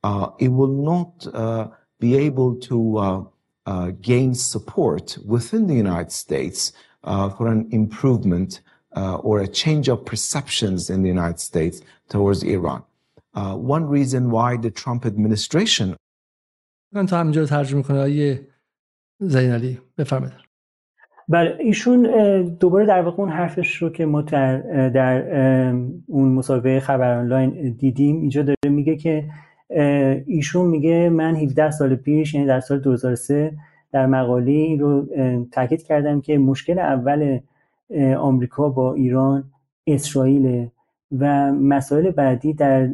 uh, 0.03 0.31
it 0.37 0.49
will 0.49 0.67
not 0.67 1.27
uh, 1.33 1.69
be 1.99 2.17
able 2.17 2.55
to 2.55 2.97
uh, 3.65 3.91
gain 4.01 4.35
support 4.35 5.17
within 5.25 5.67
the 5.67 5.75
United 5.75 6.11
States 6.11 6.73
uh, 7.06 7.30
for 7.30 7.47
an 7.47 7.68
improvement 7.72 8.62
uh, 8.95 9.16
or 9.28 9.39
a 9.39 9.47
change 9.47 9.89
of 9.89 10.06
perceptions 10.06 10.89
in 10.89 11.01
the 11.03 11.10
United 11.10 11.39
States 11.39 11.82
towards 12.10 12.43
Iran. 12.43 12.84
Uh, 13.34 13.56
one 13.56 13.86
reason 13.97 14.32
why 14.32 14.58
the 14.58 14.72
Trump 14.72 15.06
administration 15.06 15.95
من 16.93 17.06
تا 17.06 17.20
همینجا 17.20 17.45
ترجمه 17.45 17.84
کنه 17.84 17.99
آیه 17.99 18.47
زینالی 19.20 19.80
بفرمایید 19.97 20.34
بله 21.30 21.58
ایشون 21.60 22.03
دوباره 22.60 22.86
در 22.86 23.01
واقع 23.01 23.20
اون 23.20 23.30
حرفش 23.30 23.76
رو 23.76 23.89
که 23.89 24.06
ما 24.06 24.22
در, 24.22 24.89
در 24.89 25.24
اون 26.08 26.32
مسابقه 26.32 26.80
خبر 26.80 27.18
آنلاین 27.18 27.76
دیدیم 27.80 28.20
اینجا 28.22 28.41
داره 28.41 28.58
میگه 28.70 28.95
که 28.95 29.30
ایشون 30.28 30.68
میگه 30.68 31.10
من 31.10 31.36
17 31.36 31.72
سال 31.72 31.95
پیش 31.95 32.34
یعنی 32.34 32.47
در 32.47 32.60
سال 32.60 32.80
2003 32.80 33.58
در 33.95 34.05
مقاله 34.05 34.51
این 34.51 34.79
رو 34.79 35.05
تاکید 35.51 35.83
کردم 35.83 36.21
که 36.21 36.37
مشکل 36.37 36.79
اول 36.79 37.39
آمریکا 38.17 38.69
با 38.69 38.93
ایران 38.93 39.43
اسرائیل 39.87 40.67
و 41.19 41.51
مسائل 41.51 42.11
بعدی 42.11 42.53
در 42.53 42.89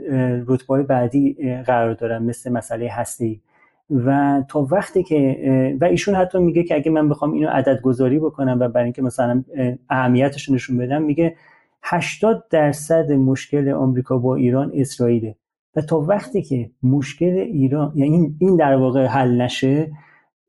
رتبه 0.47 0.83
بعدی 0.83 1.33
قرار 1.65 1.93
دارن 1.93 2.23
مثل 2.23 2.51
مسئله 2.51 2.89
هستی. 2.91 3.41
و 3.89 4.41
تا 4.47 4.67
وقتی 4.71 5.03
که 5.03 5.77
و 5.81 5.85
ایشون 5.85 6.15
حتی 6.15 6.39
میگه 6.39 6.63
که 6.63 6.75
اگه 6.75 6.91
من 6.91 7.09
بخوام 7.09 7.31
اینو 7.31 7.49
عدد 7.49 7.81
گذاری 7.81 8.19
بکنم 8.19 8.57
و 8.59 8.67
برای 8.67 8.83
اینکه 8.83 9.01
مثلا 9.01 9.43
اهمیتش 9.89 10.49
نشون 10.49 10.77
بدم 10.77 11.01
میگه 11.01 11.35
80 11.83 12.43
درصد 12.49 13.11
مشکل 13.11 13.69
آمریکا 13.69 14.17
با 14.17 14.35
ایران 14.35 14.71
اسرائیله. 14.75 15.35
و 15.75 15.81
تا 15.81 15.99
وقتی 15.99 16.41
که 16.41 16.69
مشکل 16.83 17.37
ایران 17.37 17.91
یعنی 17.95 18.35
این 18.39 18.55
در 18.55 18.75
واقع 18.75 19.05
حل 19.05 19.41
نشه 19.41 19.91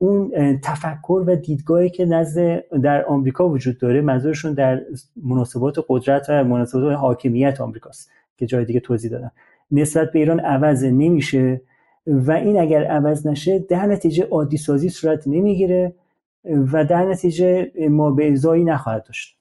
اون 0.03 0.33
تفکر 0.63 1.25
و 1.27 1.37
دیدگاهی 1.37 1.91
که 1.91 2.05
نزد 2.05 2.65
در 2.83 3.05
آمریکا 3.05 3.49
وجود 3.49 3.79
داره 3.79 4.01
منظورشون 4.01 4.55
در 4.55 4.81
مناسبات 5.25 5.85
قدرت 5.89 6.27
و 6.29 6.45
مناسبات 6.45 6.97
حاکمیت 6.97 7.61
آمریکاست 7.61 8.11
که 8.37 8.47
جای 8.47 8.65
دیگه 8.65 8.81
توضیح 8.81 9.11
دادم. 9.11 9.33
نسبت 9.71 10.13
به 10.13 10.19
ایران 10.19 10.41
عوض 10.41 10.85
نمیشه 10.85 11.61
و 12.07 12.33
این 12.33 12.61
اگر 12.61 12.85
عوض 12.85 13.27
نشه 13.27 13.59
در 13.59 13.87
نتیجه 13.87 14.25
عادی 14.25 14.57
سازی 14.57 14.89
صورت 14.89 15.27
نمی‌گیره 15.27 15.95
و 16.45 16.85
در 16.85 17.05
نتیجه 17.05 17.73
ما 17.91 18.11
به 18.11 18.33
ازایی 18.33 18.65
نخواهد 18.65 19.05
داشت. 19.05 19.39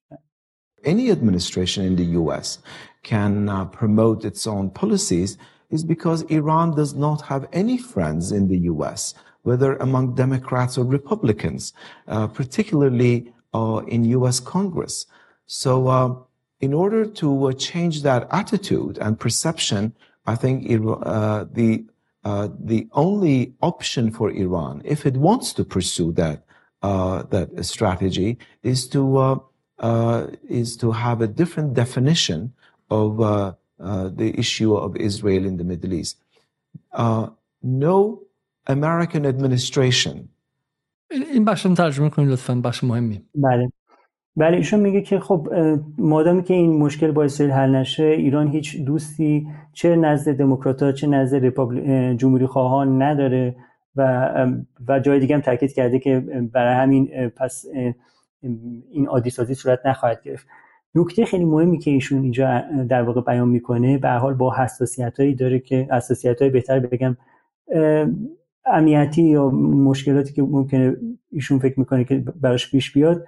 Any 0.84 1.12
administration 1.12 1.82
in 1.90 1.96
the 1.96 2.10
US 2.22 2.58
can 3.04 3.50
uh, 3.50 3.66
promote 3.66 4.26
its 4.26 4.48
own 4.48 4.70
policies 4.82 5.38
is 5.76 5.84
because 5.84 6.20
Iran 6.40 6.68
does 6.82 6.94
not 7.06 7.20
have 7.32 7.44
any 7.62 7.78
friends 7.78 8.32
in 8.32 8.48
the 8.48 8.60
US, 8.74 9.14
whether 9.44 9.76
among 9.78 10.16
Democrats 10.16 10.78
or 10.78 10.86
Republicans, 10.86 11.74
uh, 12.08 12.28
particularly 12.28 13.32
uh, 13.54 13.82
in 13.88 14.06
US 14.06 14.40
Congress. 14.40 15.06
So, 15.46 15.88
uh, 15.88 16.16
in 16.62 16.74
order 16.74 17.06
to 17.06 17.48
uh, 17.48 17.54
change 17.54 18.04
that 18.04 18.28
attitude 18.32 18.98
and 19.00 19.20
perception, 19.20 19.94
I 20.26 20.36
think 20.36 20.72
uh, 20.72 21.46
the 21.52 21.86
the 22.24 22.88
only 22.92 23.54
option 23.62 24.12
for 24.12 24.30
Iran, 24.30 24.84
if 24.86 25.06
it 25.08 25.18
wants 25.18 25.54
to 25.54 25.64
pursue 25.64 26.12
that 26.14 26.46
that 26.82 27.50
strategy, 27.62 28.38
is 28.62 28.88
to 28.90 29.42
is 30.48 30.78
to 30.78 30.92
have 30.92 31.22
a 31.22 31.28
different 31.28 31.74
definition 31.74 32.54
of 32.92 33.18
the 33.18 34.34
issue 34.38 34.76
of 34.76 34.96
Israel 34.96 35.46
in 35.46 35.58
the 35.58 35.64
Middle 35.64 35.94
East. 35.94 36.18
no 37.64 38.22
American 38.70 39.24
administration. 39.26 40.18
این 41.34 41.46
بخش 41.46 41.64
ترجمه 41.64 42.10
کنید 42.10 42.30
لطفا 42.30 42.56
بخش 42.56 42.84
مهمی. 42.84 43.22
بله. 43.36 43.72
بله 44.36 44.58
ایشون 44.58 44.80
میگه 44.80 45.02
که 45.02 45.20
خب 45.20 45.48
مادامی 45.98 46.44
که 46.44 46.54
این 46.54 46.78
مشکل 46.78 47.12
با 47.12 47.24
اسرائیل 47.24 47.56
حل 47.56 47.76
نشه 47.76 48.04
ایران 48.04 48.48
هیچ 48.48 48.84
دوستی 48.86 49.48
چه 49.74 49.96
نزد 49.96 50.38
دموکرات 50.38 50.94
چه 50.94 51.08
نزد 51.08 51.36
ریپابل... 51.36 52.14
جمهوری 52.16 52.46
خواهان 52.46 53.02
نداره 53.02 53.56
و 53.96 54.32
و 54.88 55.00
جای 55.00 55.20
دیگه 55.20 55.36
هم 55.36 55.42
تاکید 55.42 55.74
کرده 55.74 56.00
که 56.00 56.20
برای 56.54 56.76
همین 56.76 57.30
پس 57.30 57.66
این 58.92 59.08
عادی 59.08 59.30
سازی 59.30 59.54
صورت 59.54 59.86
نخواهد 59.86 60.22
گرفت. 60.24 60.48
نکته 60.96 61.26
خیلی 61.26 61.46
مهمی 61.46 61.80
که 61.80 61.92
ایشون 61.92 62.22
اینجا 62.22 62.64
در 62.90 63.02
واقع 63.02 63.22
بیان 63.22 63.50
می‌کنه 63.50 63.98
به 63.98 64.10
حال 64.10 64.34
با 64.34 64.56
حساسیت 64.56 65.20
هایی 65.20 65.36
داره 65.36 65.60
که 65.60 65.88
حساسیت 65.92 66.42
های 66.42 66.52
بهتر 66.52 66.80
بگم 66.80 67.18
امنیتی 68.66 69.24
یا 69.24 69.50
مشکلاتی 69.50 70.34
که 70.34 70.42
ممکنه 70.42 70.96
ایشون 71.32 71.60
فکر 71.60 71.80
می‌کنه 71.80 72.04
که 72.04 72.20
براش 72.42 72.72
پیش 72.72 72.94
بیاد 72.94 73.26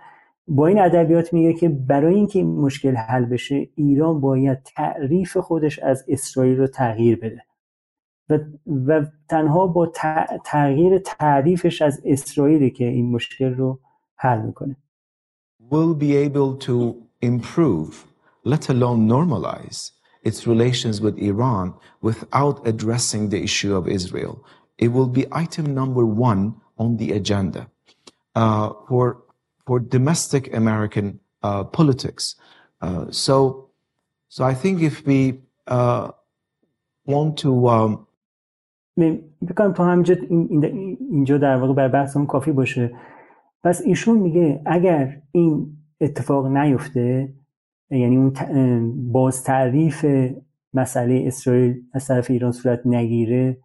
با 0.48 0.68
این 0.68 0.80
ادبیات 0.80 1.34
میگه 1.34 1.54
که 1.54 1.70
برای 1.70 2.16
اینکه 2.16 2.40
این 2.40 2.56
مشکل 2.56 2.96
حل 2.96 3.26
بشه 3.26 3.70
ایران 3.76 4.22
باید 4.22 4.64
تعریف 4.64 5.38
خودش 5.38 5.80
از 5.80 6.06
اسرائیل 6.08 6.58
رو 6.58 6.68
تغییر 6.68 7.20
بده. 7.20 7.42
و, 8.30 8.40
و 8.88 9.06
تنها 9.30 9.68
با 9.68 9.92
تغییر 10.46 10.98
تعریفش 10.98 11.82
از 11.82 12.02
اسرائیل 12.06 12.70
که 12.70 12.86
این 12.86 13.12
مشکل 13.12 13.54
رو 13.54 13.80
حل 14.16 14.42
می‌کنه. 14.42 14.76
Will 15.72 15.96
be 16.00 16.14
able 16.28 16.58
to 16.68 16.96
improve 17.22 17.94
let 18.46 18.70
alone 18.70 19.08
normalize 19.08 19.92
its 20.24 20.48
relations 20.48 21.02
with 21.02 21.18
Iran 21.18 21.74
without 22.02 22.56
addressing 22.72 23.30
the 23.30 23.42
issue 23.48 23.74
of 23.76 23.88
Israel. 23.88 24.34
It 24.78 24.90
will 24.90 25.08
be 25.08 25.26
item 25.32 25.74
number 25.74 26.06
one 26.06 26.56
on 26.78 26.98
the 26.98 27.12
agenda 27.12 27.70
uh, 28.36 28.70
for 28.88 29.24
for 29.66 29.80
domestic 29.80 30.54
American 30.54 31.20
uh, 31.42 31.64
politics. 31.64 32.36
Uh, 32.82 33.06
so, 33.12 33.70
so 34.30 34.44
I 34.44 34.54
think 34.54 34.82
if 34.82 35.06
we 35.06 35.40
uh, 35.68 36.12
want 37.06 37.38
to 37.40 37.70
um, 37.70 38.08
بکنم 39.50 39.74
تا 39.74 39.86
همینجا 39.86 40.16
اینجا 41.12 41.38
در 41.38 41.58
واقع 41.58 41.74
بر 41.74 41.88
بحثمون 41.88 42.26
کافی 42.26 42.52
باشه 42.52 42.96
پس 43.64 43.82
ایشون 43.82 44.18
میگه 44.18 44.62
اگر 44.66 45.22
این 45.32 45.78
اتفاق 46.02 46.48
نیفته 46.48 47.34
یعنی 47.90 48.18
اون 48.18 49.12
باز 49.12 49.44
تعریف 49.44 50.06
مسئله 50.74 51.24
اسرائیل 51.28 51.84
از 51.94 52.08
طرف 52.08 52.32
ایران 52.32 52.52
صورت 52.52 52.82
نگیره 52.86 53.58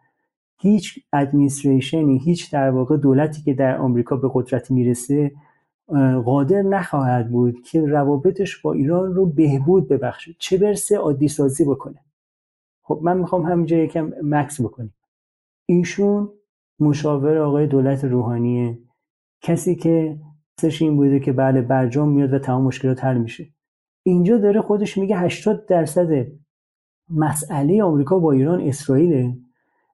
هیچ 0.61 0.98
ادمینستریشنی 1.12 2.18
هیچ 2.18 2.52
در 2.52 2.70
واقع 2.70 2.96
دولتی 2.96 3.42
که 3.42 3.54
در 3.54 3.78
آمریکا 3.78 4.16
به 4.16 4.30
قدرت 4.34 4.70
می‌رسه 4.70 5.32
قادر 6.24 6.62
نخواهد 6.62 7.30
بود 7.30 7.62
که 7.62 7.86
روابطش 7.86 8.56
با 8.62 8.72
ایران 8.72 9.14
رو 9.14 9.26
بهبود 9.26 9.88
ببخشه. 9.88 10.34
چه 10.38 10.59
برسه 10.59 10.96
عادی 10.96 11.28
سازی 11.28 11.64
بکنه. 11.64 12.04
خب 12.82 13.00
من 13.02 13.18
می‌خوام 13.18 13.42
همینجا 13.42 13.76
یکم 13.76 14.12
مکس 14.22 14.61
بکنیم. 14.61 14.94
ایشون 15.66 16.30
مشاور 16.80 17.38
آقای 17.38 17.66
دولت 17.66 18.04
روحانیه. 18.04 18.78
کسی 19.42 19.74
که 19.74 20.18
سش 20.61 20.82
این 20.82 20.96
بوده 20.96 21.20
که 21.20 21.32
بله 21.32 21.62
برجام 21.62 22.09
میاد 22.09 22.32
و 22.32 22.38
تمام 22.38 22.64
مشکلات 22.64 23.04
حل 23.04 23.18
میشه. 23.18 23.48
اینجا 24.02 24.38
داره 24.38 24.61
خودش 24.61 24.98
میگه 24.98 25.18
80 25.18 25.66
درصد 25.66 26.26
مسئله 27.11 27.82
آمریکا 27.82 28.18
با 28.18 28.32
ایران 28.32 28.61
اسرائیله. 28.61 29.36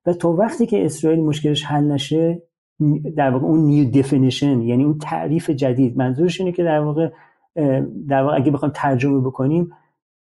و 0.06 0.12
تا 0.12 0.32
وقتی 0.32 0.66
که 0.66 0.84
اسرائیل 0.84 1.20
مشکلش 1.20 1.64
حل 1.64 1.84
نشه 1.84 2.42
در 3.16 3.30
واقع 3.30 3.44
اون 3.46 3.60
new 3.60 3.90
definition 3.90 4.62
یعنی 4.62 4.84
اون 4.84 4.98
تعریف 4.98 5.50
جدید 5.50 5.96
منظورش 5.96 6.40
اینه 6.40 6.52
که 6.52 6.64
در 6.64 6.80
واقع 6.80 7.10
در 8.08 8.22
واقع 8.22 8.36
اگه 8.36 8.50
بخوام 8.50 8.72
ترجمه 8.74 9.20
بکنیم 9.20 9.70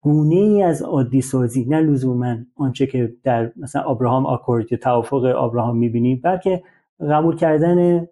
گونه 0.01 0.35
ای 0.35 0.61
از 0.61 0.81
عادی 0.81 1.21
سازی 1.21 1.65
نه 1.65 1.79
لزوما 1.79 2.35
آنچه 2.55 2.87
که 2.87 3.13
در 3.23 3.51
مثلا 3.57 3.81
Abraham 3.81 4.25
Accord 4.25 4.71
یا 4.71 4.77
توافق 4.77 5.23
ابراهام 5.23 5.77
می‌بینیم 5.77 6.21
بلکه 6.23 6.63
قبول 6.99 7.35
کردن 7.35 8.07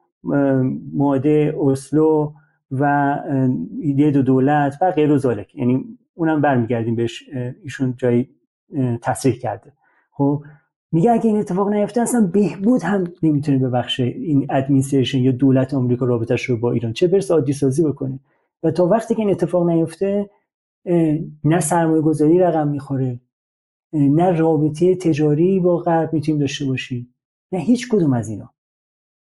ماده 0.93 1.55
اسلو 1.61 2.33
و 2.71 3.15
ایده 3.81 4.11
دو 4.11 4.21
دولت 4.21 4.77
و 4.81 4.91
غیر 4.91 5.11
و 5.11 5.35
یعنی 5.53 5.85
اونم 6.13 6.41
برمیگردیم 6.41 6.95
بهش 6.95 7.23
ایشون 7.63 7.93
جایی 7.97 8.29
تصریح 9.01 9.35
کرده. 9.35 9.73
خب 10.11 10.43
میگه 10.93 11.11
اگه 11.11 11.25
این 11.25 11.37
اتفاق 11.37 11.69
نیفته 11.69 12.01
اصلا 12.01 12.29
بهبود 12.33 12.81
هم 12.83 13.13
نمی‌تونه 13.23 13.57
ببخشه 13.57 14.03
این 14.03 14.47
ادمینستریشن 14.49 15.17
یا 15.17 15.31
دولت 15.31 15.73
آمریکا 15.73 16.05
رابطش 16.05 16.43
رو 16.43 16.57
با 16.57 16.71
ایران 16.71 16.93
چه 16.93 17.07
برسه 17.07 17.33
عادی 17.33 17.53
سازی 17.53 17.83
بکنه. 17.83 18.19
و 18.63 18.71
تا 18.71 18.85
وقتی 18.87 19.15
که 19.15 19.21
این 19.21 19.31
اتفاق 19.31 19.69
نیفته 19.69 20.29
نه 21.43 21.59
سرمایه 21.59 22.01
گذاری 22.01 22.39
رقم 22.39 22.67
می‌خوره 22.67 23.19
نه 23.93 24.31
رابطه 24.37 24.95
تجاری 24.95 25.59
با 25.59 25.77
غرب 25.77 26.13
می‌تونیم 26.13 26.39
داشته 26.39 26.65
باشیم 26.65 27.15
نه 27.51 27.59
هیچ 27.59 27.89
کدوم 27.89 28.13
از 28.13 28.29
اینا. 28.29 28.49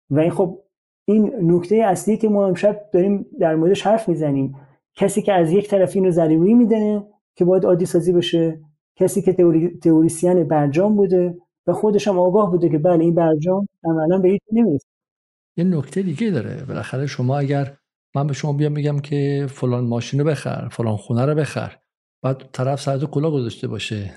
و 0.09 0.19
این 0.19 0.31
خب 0.31 0.59
این 1.05 1.33
نکته 1.41 1.75
اصلی 1.75 2.17
که 2.17 2.29
ما 2.29 2.47
امشب 2.47 2.81
داریم 2.93 3.25
در 3.39 3.55
موردش 3.55 3.87
حرف 3.87 4.09
می‌زنیم 4.09 4.55
کسی 4.95 5.21
که 5.21 5.33
از 5.33 5.51
یک 5.51 5.69
طرف 5.69 5.95
اینو 5.95 6.11
ضروری 6.11 6.53
میدنه 6.53 7.07
که 7.35 7.45
باید 7.45 7.65
عادی 7.65 7.85
سازی 7.85 8.11
بشه 8.11 8.59
کسی 8.95 9.21
که 9.21 9.33
تئوری، 9.33 9.77
تئوریسین 9.77 10.43
برجام 10.43 10.95
بوده 10.95 11.37
و 11.67 11.73
خودش 11.73 12.07
هم 12.07 12.19
آگاه 12.19 12.51
بوده 12.51 12.69
که 12.69 12.77
بله 12.77 13.03
این 13.03 13.15
برجام 13.15 13.67
عملا 13.83 14.17
به 14.17 14.29
هیچ 14.29 14.41
نمی‌رسه. 14.51 14.87
یه 15.57 15.63
نکته 15.63 16.01
دیگه 16.01 16.31
داره. 16.31 16.65
بالاخره 16.65 17.07
شما 17.07 17.37
اگر 17.37 17.77
من 18.15 18.27
به 18.27 18.33
شما 18.33 18.53
بیام 18.53 18.71
میگم 18.71 18.99
که 18.99 19.47
فلان 19.49 19.83
ماشین 19.83 20.19
رو 20.19 20.25
بخر 20.25 20.67
فلان 20.71 20.97
خونه 20.97 21.25
رو 21.25 21.35
بخر 21.35 21.77
بعد 22.23 22.49
طرف 22.51 22.81
سرت 22.81 23.03
کلا 23.03 23.31
گذاشته 23.31 23.67
باشه 23.67 24.13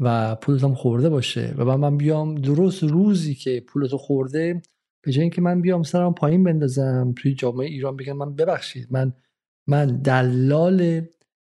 و 0.00 0.34
پولتم 0.34 0.74
خورده 0.74 1.08
باشه 1.08 1.54
و 1.58 1.78
من 1.78 1.96
بیام 1.96 2.34
درست 2.34 2.82
روزی 2.82 3.34
که 3.34 3.64
پولتو 3.68 3.98
خورده 3.98 4.62
به 5.04 5.12
جای 5.12 5.22
اینکه 5.22 5.40
من 5.40 5.60
بیام 5.60 5.82
سرم 5.82 6.14
پایین 6.14 6.44
بندازم 6.44 7.14
توی 7.16 7.34
جامعه 7.34 7.66
ایران 7.66 7.96
بگم 7.96 8.16
من 8.16 8.34
ببخشید 8.34 8.88
من 8.90 9.12
من 9.66 9.86
دلال 9.86 11.02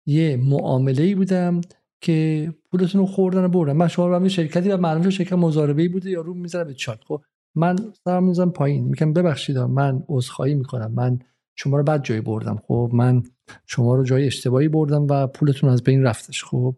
یه 0.07 0.37
معامله 0.37 1.03
ای 1.03 1.15
بودم 1.15 1.61
که 2.03 2.55
پولتون 2.71 3.01
رو 3.01 3.07
خوردن 3.07 3.49
بردن. 3.49 3.73
من 3.73 3.89
شما 3.89 4.29
شرکتی 4.29 4.69
و 4.69 4.77
معلومه 4.77 5.11
شرکت 5.11 5.33
مزاربه 5.33 5.89
بوده 5.89 6.11
یا 6.11 6.21
رو 6.21 6.35
می‌ذاره 6.35 6.65
به 6.65 6.75
چات 6.75 7.05
خب 7.05 7.23
من 7.55 7.77
سرم 8.05 8.25
می‌ذارم 8.25 8.51
پایین. 8.51 8.85
میگم 8.85 9.13
ببخشید 9.13 9.59
من 9.59 10.05
عذرخواهی 10.09 10.55
می‌کنم. 10.55 10.93
من 10.93 11.19
شما 11.55 11.77
رو 11.77 11.83
بد 11.83 12.03
جایی 12.03 12.21
بردم. 12.21 12.63
خب 12.67 12.91
من 12.93 13.23
شما 13.67 13.95
رو 13.95 14.05
جای 14.05 14.27
اشتباهی 14.27 14.69
بردم 14.69 15.07
و 15.11 15.27
پولتون 15.27 15.71
از 15.71 15.83
بین 15.83 16.03
رفتش. 16.03 16.45
خب 16.45 16.77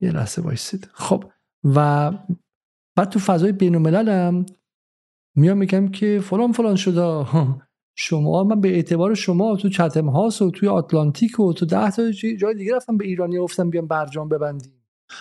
یه 0.00 0.12
لحظه 0.12 0.42
وایسید. 0.42 0.88
خب 0.92 1.24
و 1.64 2.10
بعد 2.96 3.08
تو 3.08 3.18
فضای 3.18 3.52
بین 3.52 3.86
هم 3.86 4.46
میام 5.36 5.58
میگم 5.58 5.88
که 5.88 6.20
فلان 6.22 6.52
فلان 6.52 6.76
شده. 6.76 7.26
شما 8.02 8.44
من 8.44 8.60
به 8.60 8.68
اعتبار 8.68 9.14
شما 9.14 9.56
تو 9.56 9.68
چتم 9.68 10.08
هاست 10.08 10.42
و 10.42 10.50
توی 10.50 10.68
آتلانتیک 10.68 11.40
و 11.40 11.52
تو 11.52 11.66
ده 11.66 11.90
تا 11.90 12.10
جای 12.10 12.54
دیگه 12.54 12.76
رفتم 12.76 12.96
به 12.96 13.04
ایرانی 13.04 13.38
گفتم 13.38 13.70
بیام 13.70 13.86
برجام 13.86 14.28
ببندیم. 14.28 14.72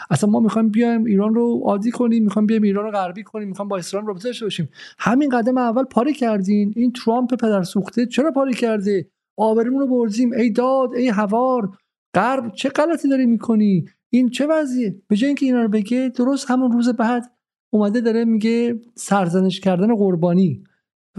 اصلا 0.09 0.29
ما 0.29 0.39
می‌خوایم 0.39 0.69
بیایم 0.69 1.05
ایران 1.05 1.33
رو 1.33 1.61
عادی 1.65 1.91
کنیم 1.91 2.23
می‌خوایم 2.23 2.45
بیایم 2.45 2.63
ایران 2.63 2.85
رو 2.85 2.91
غربی 2.91 3.23
کنیم 3.23 3.47
می‌خوایم 3.47 3.69
با 3.69 3.77
اسرائیل 3.77 4.07
رابطه 4.07 4.23
داشته 4.23 4.45
باشیم. 4.45 4.69
همین 4.99 5.29
قدم 5.29 5.57
اول 5.57 5.83
پاره 5.83 6.13
کردین. 6.13 6.73
این 6.75 6.91
ترامپ 6.91 7.35
پدر 7.35 7.63
سوخته 7.63 8.05
چرا 8.05 8.31
پاره 8.31 8.53
کرده؟ 8.53 9.07
آبرمون 9.37 9.79
رو 9.79 9.87
بردیم. 9.87 10.31
ای 10.33 10.49
داد 10.49 10.93
ای 10.95 11.07
هوار 11.07 11.77
غرب 12.13 12.51
چه 12.53 12.69
غلطی 12.69 13.09
داری 13.09 13.25
می‌کنی؟ 13.25 13.85
این 14.09 14.29
چه 14.29 14.47
وضعیه؟ 14.47 15.01
به 15.07 15.15
جای 15.15 15.27
اینکه 15.27 15.45
اینا 15.45 15.61
رو 15.61 15.69
بگه 15.69 16.11
درست 16.15 16.51
همون 16.51 16.71
روز 16.71 16.89
بعد 16.89 17.31
اومده 17.73 18.01
داره 18.01 18.25
میگه 18.25 18.81
سرزنش 18.95 19.59
کردن 19.59 19.95
قربانی. 19.95 20.63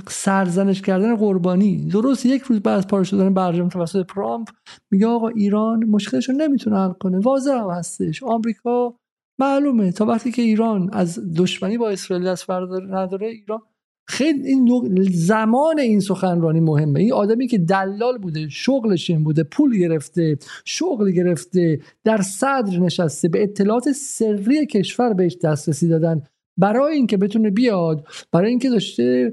سرزنش 0.09 0.82
کردن 0.82 1.16
قربانی. 1.16 1.88
درست 1.92 2.26
یک 2.26 2.42
روز 2.42 2.61
بعد 2.61 2.78
از 2.78 2.86
پاره 2.86 3.05
شدن 3.05 3.34
برجام 3.34 3.68
توسط 3.68 4.07
ترامپ 4.07 4.48
میگه 4.90 5.07
آقا 5.07 5.28
ایران 5.28 5.84
مشکلش 5.84 6.28
رو 6.28 6.34
نمی‌تونه 6.34 6.76
حل 6.76 6.92
کنه. 6.92 7.18
واضح 7.18 7.53
هم 7.53 7.70
هستش. 7.70 8.22
آمریکا 8.22 8.94
معلومه. 9.38 9.92
تا 9.92 10.05
وقتی 10.05 10.32
که 10.32 10.42
ایران 10.42 10.90
از 10.92 11.34
دشمنی 11.36 11.78
با 11.78 11.90
اسرائیل 11.90 12.26
دست 12.26 12.51
نداره 12.51 13.26
ایران 13.26 13.61
خیلی 14.09 14.48
این 14.48 14.82
زمان 15.12 15.78
این 15.78 16.01
سخنرانی 16.01 16.61
مهمه. 16.61 17.01
این 17.01 17.12
آدمی 17.12 17.46
که 17.46 17.59
دلال 17.59 18.18
بوده 18.18 18.48
شغلش 18.48 19.11
این 19.11 19.24
بوده 19.24 19.42
پول 19.42 19.78
گرفته 19.78 20.38
شغل 20.64 21.11
گرفته 21.11 21.80
در 22.05 22.22
صدر 22.22 22.78
نشسته 22.78 23.28
به 23.28 23.42
اطلاعات 23.42 23.92
سری 23.92 24.66
کشور 24.66 25.12
بهش 25.12 25.36
دسترسی 25.36 25.88
دادن. 25.88 26.22
برای 26.57 26.94
اینکه 26.94 27.16
بتونه 27.16 27.51
بیاد 27.51 28.07
برای 28.32 28.51
اینکه 28.51 28.70
داشته 28.70 29.32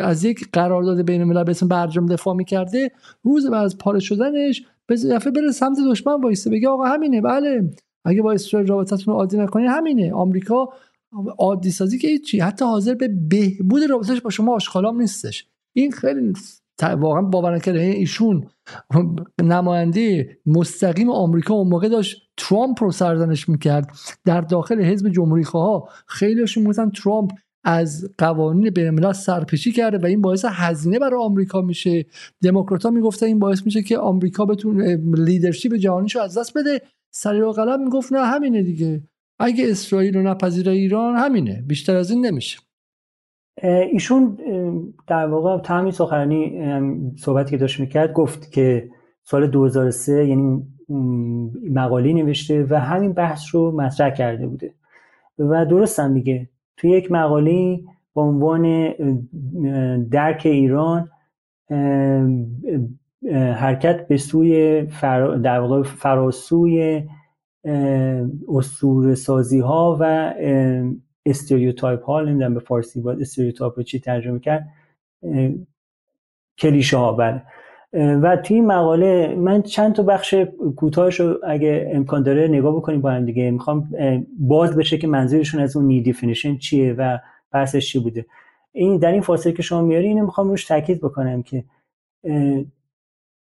از 0.00 0.24
یک 0.24 0.48
قرارداد 0.52 1.02
بین 1.02 1.20
الملل 1.20 1.44
به 1.44 1.50
اسم 1.50 1.68
برجام 1.68 2.06
دفاع 2.06 2.34
می‌کرده 2.34 2.90
روز 3.22 3.46
بعد 3.46 3.64
از 3.64 3.78
پاره 3.78 4.00
شدنش 4.00 4.64
به 4.86 4.96
دفعه 4.96 5.32
بره 5.32 5.52
سمت 5.52 5.78
دشمن 5.90 6.20
وایسته 6.22 6.50
بگه 6.50 6.68
آقا 6.68 6.84
همینه 6.84 7.20
بله. 7.20 7.70
اگه 8.04 8.22
با 8.22 8.32
اسرائیل 8.32 8.68
رابطتون 8.68 9.14
عادی 9.14 9.38
نکنید 9.38 9.68
همینه. 9.70 10.12
آمریکا 10.12 10.68
عادی 11.38 11.70
سازی 11.70 11.98
که 11.98 12.18
چی 12.18 12.40
حتی 12.40 12.64
حاضر 12.64 12.94
به 12.94 13.08
بهبود 13.08 13.82
رابطش 13.90 14.20
با 14.20 14.30
شما 14.30 14.54
آشغالام 14.54 15.00
نیستش. 15.00 15.46
این 15.76 15.92
خیلی 15.92 16.32
واقعا 16.82 17.22
باور 17.22 17.54
نکرده 17.56 17.80
ایشون 17.80 18.46
نماینده 19.42 20.38
مستقیم 20.46 21.10
آمریکا 21.10 21.54
اون 21.54 21.68
موقع 21.68 21.88
داشت 21.88 22.22
ترامپ 22.36 22.82
رو 22.82 22.90
سرزنش 22.90 23.48
می‌کرد. 23.48 23.90
در 24.24 24.40
داخل 24.40 24.82
حزب 24.82 25.08
جمهوری 25.08 25.44
خواه 25.44 25.88
خیلیشون 26.06 26.62
می‌گفتن 26.62 26.90
ترامپ 26.90 27.30
از 27.68 28.14
قوانین 28.18 28.70
بین 28.70 29.12
سرپیچی 29.12 29.72
کرده 29.72 29.98
و 29.98 30.06
این 30.06 30.22
باعث 30.22 30.44
هزینه 30.48 30.98
برای 30.98 31.20
آمریکا 31.20 31.60
میشه. 31.60 32.06
دموکرات 32.42 32.86
می‌گفتن 32.86 33.26
این 33.26 33.38
باعث 33.38 33.66
میشه 33.66 33.82
که 33.82 33.98
آمریکا 33.98 34.44
بتونه 34.44 34.96
لیدرشپ 35.14 35.74
جهانیش 35.74 36.16
رو 36.16 36.22
از 36.22 36.38
دست 36.38 36.58
بده. 36.58 36.80
سری 37.10 37.40
و 37.40 37.50
قلم 37.50 37.82
می‌گفت 37.84 38.12
نه 38.12 38.18
همینه 38.18 38.62
دیگه. 38.62 39.02
اگه 39.38 39.70
اسرائیل 39.70 40.16
رو 40.16 40.22
نپذیره 40.22 40.72
ایران 40.72 41.16
همینه. 41.16 41.64
بیشتر 41.66 41.96
از 41.96 42.10
این 42.10 42.26
نمیشه. 42.26 42.58
ایشون 43.92 44.38
در 45.06 45.26
واقع 45.26 45.62
تمامی 45.62 45.92
سخنرانی 45.92 46.52
صحبتی 47.16 47.50
که 47.50 47.56
داشت 47.56 47.80
می‌کرد 47.80 48.12
گفت 48.12 48.52
که 48.52 48.88
سال 49.22 49.46
2003 49.46 50.26
یعنی 50.26 50.62
مقاله 51.70 52.12
نوشته 52.12 52.66
و 52.70 52.80
همین 52.80 53.12
بحث 53.12 53.54
رو 53.54 53.80
مطرح 53.80 54.14
کرده 54.14 54.46
بوده. 54.46 54.74
و 55.38 55.66
درست 55.66 56.00
هم 56.00 56.10
میگه 56.10 56.48
توی 56.78 56.90
یک 56.90 57.12
مقاله 57.12 57.80
با 58.14 58.22
عنوان 58.22 58.92
درک 59.98 60.42
ایران 60.44 61.10
حرکت 63.32 64.08
به 64.08 64.16
سوی 64.16 64.82
در 65.42 65.60
واقع 65.60 65.82
فراسوی 65.82 67.02
اسطوره 68.48 69.14
سازی 69.14 69.60
ها 69.60 69.96
و 70.00 70.34
stereotype 71.26 72.04
ها 72.04 72.20
نمی‌دونم 72.20 72.54
به 72.54 72.60
فارسی 72.60 73.00
باید 73.00 73.20
stereotype 73.20 73.72
رو 73.76 73.82
چی 73.82 74.00
ترجمه 74.00 74.38
کرد 74.38 74.68
کلیشه 76.58 76.96
ها 76.96 77.12
بله. 77.12 77.42
و 77.92 78.36
توی 78.36 78.56
این 78.56 78.66
مقاله 78.66 79.34
من 79.34 79.62
چند 79.62 79.94
تا 79.94 80.02
بخش 80.02 80.34
کوتاهش 80.76 81.20
رو 81.20 81.38
اگه 81.46 81.90
امکان 81.94 82.22
داره 82.22 82.48
نگاه 82.48 82.76
بکنیم 82.76 83.00
با 83.00 83.10
هم 83.10 83.24
دیگه. 83.24 83.50
می‌خوام 83.50 83.88
باز 84.38 84.76
بشه 84.76 84.98
که 84.98 85.06
منظورشون 85.06 85.60
از 85.60 85.76
اون 85.76 85.86
redefinition 85.86 86.56
چیه 86.56 86.92
و 86.92 87.18
بحثش 87.52 87.92
چی 87.92 87.98
بوده. 87.98 88.26
این 88.72 88.96
در 88.98 89.12
این 89.12 89.20
فاصله 89.20 89.52
که 89.52 89.62
شما 89.62 89.82
میاری 89.82 90.06
اینو 90.06 90.24
می‌خوام 90.24 90.48
روش 90.48 90.64
تاکید 90.64 91.00
بکنم 91.00 91.42
که 91.42 91.64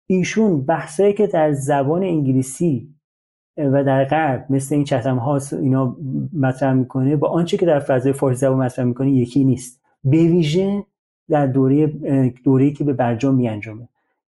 ایشون 0.06 0.62
بحثایی 0.62 1.12
که 1.12 1.26
در 1.26 1.52
زبان 1.52 2.02
انگلیسی 2.02 2.88
و 3.56 3.84
در 3.84 4.04
غرب 4.04 4.46
مثل 4.50 4.74
این 4.74 4.84
Chatham 4.84 5.16
House 5.16 5.52
اینا 5.52 5.96
مطرح 6.32 6.72
می‌کنه 6.72 7.16
با 7.16 7.28
آنچه 7.28 7.56
که 7.56 7.66
در 7.66 7.80
فضای 7.80 8.12
فارسی 8.12 8.40
زبان 8.40 8.58
مطرح 8.58 8.84
می‌کنه 8.84 9.10
یکی 9.10 9.44
نیست. 9.44 9.80
به 10.04 10.16
ویژه 10.16 10.84
در 11.28 11.46
دوره 11.46 11.86
دوره‌ای 12.44 12.72
که 12.72 12.84
به 12.84 12.92
برجام 12.92 13.34
میانجامه. 13.34 13.88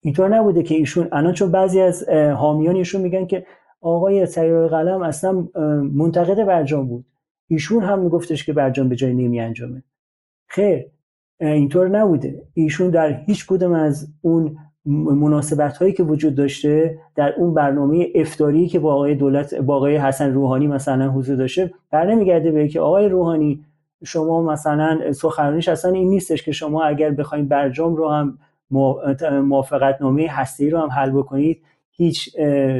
اینطور 0.06 0.30
نبوده 0.30 0.64
که 0.64 0.76
ایشون 0.76 1.08
الان 1.12 1.34
چون 1.34 1.52
بعضی 1.52 1.82
از 1.82 2.10
حامیان 2.10 2.76
ایشون 2.76 3.02
میگن 3.02 3.26
که 3.26 3.46
آقای 3.82 4.26
سیار 4.26 4.68
قلم 4.68 5.02
اصلا 5.02 5.48
منتقد 5.94 6.46
برجام 6.46 6.88
بود. 6.88 7.06
ایشون 7.48 7.84
هم 7.84 8.00
میگفتش 8.00 8.46
که 8.46 8.54
برجام 8.54 8.90
به 8.90 8.96
جای 8.96 9.14
نمی 9.14 9.40
انجامه. 9.40 9.84
خیر 10.48 10.86
اینطور 11.40 11.88
نبوده. 11.90 12.44
ایشون 12.54 12.90
در 12.90 13.14
هیچ 13.14 13.48
کدوم 13.48 13.74
از 13.74 14.08
اون 14.22 14.58
مناسبت 14.86 15.78
هایی 15.78 15.94
که 15.94 16.04
وجود 16.04 16.36
داشته 16.36 17.00
در 17.16 17.34
اون 17.38 17.54
برنامه 17.54 18.08
افتاری 18.16 18.68
که 18.68 18.80
با 18.80 18.94
آقای 18.94 19.16
دولت 19.16 19.56
با 19.56 19.76
آقای 19.76 19.98
حسن 19.98 20.34
روحانی 20.34 20.68
مثلا 20.68 21.12
حضور 21.12 21.36
داشته 21.36 21.74
بر 21.92 22.12
نمیگرده 22.12 22.52
به 22.52 22.68
که 22.68 22.80
آقای 22.80 23.10
روحانی 23.10 23.66
شما 24.04 24.42
مثلا 24.42 25.12
سخنرانیش 25.12 25.70
اصلا 25.70 25.92
این 25.92 26.10
نیستش 26.10 26.44
که 26.44 26.52
شما 26.52 26.84
اگر 26.84 27.12
بخواید 27.12 27.50
برجام 27.50 27.96
رو 27.96 28.10
هم 28.10 28.38
موافقت 28.70 30.02
نامه 30.02 30.28
هستی 30.30 30.70
رو 30.70 30.80
هم 30.80 30.90
حل 30.90 31.12
بکنید. 31.12 31.62
هیچ 31.92 32.36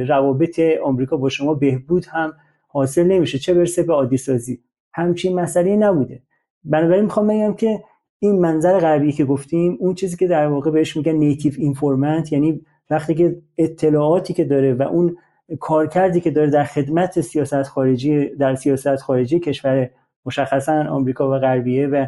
روابط 0.08 0.60
آمریکا 0.84 1.16
با 1.16 1.28
شما 1.28 1.54
بهبود 1.54 2.06
هم 2.06 2.32
حاصل 2.68 3.06
نمیشه. 3.06 3.38
چه 3.38 3.54
برسه 3.54 3.82
به 3.82 3.92
عادی 3.92 4.16
سازی 4.16 4.60
همچین 4.92 5.40
مسئله 5.40 5.76
نبوده. 5.76 6.22
بنابراین 6.64 7.04
می‌خوام 7.04 7.26
بگم 7.26 7.54
که 7.54 7.82
این 8.18 8.38
منظر 8.38 8.78
غربی 8.78 9.12
که 9.12 9.24
گفتیم 9.24 9.76
اون 9.80 9.94
چیزی 9.94 10.16
که 10.16 10.26
در 10.26 10.46
واقع 10.46 10.70
بهش 10.70 10.96
میگن 10.96 11.12
نیتیو 11.12 11.52
اینفورمنت 11.58 12.32
یعنی 12.32 12.60
وقتی 12.90 13.14
که 13.14 13.42
اطلاعاتی 13.58 14.34
که 14.34 14.44
داره 14.44 14.74
و 14.74 14.82
اون 14.82 15.16
کارکردی 15.60 16.20
که 16.20 16.30
داره 16.30 16.50
در 16.50 16.64
خدمت 16.64 17.20
سیاست 17.20 17.62
خارجی 17.62 18.28
در 18.28 18.54
سیاست 18.54 18.96
خارجی 18.96 19.40
کشور 19.40 19.90
مشخصا 20.26 20.84
آمریکا 20.90 21.30
و 21.30 21.38
غربیه 21.38 21.86
و 21.86 22.06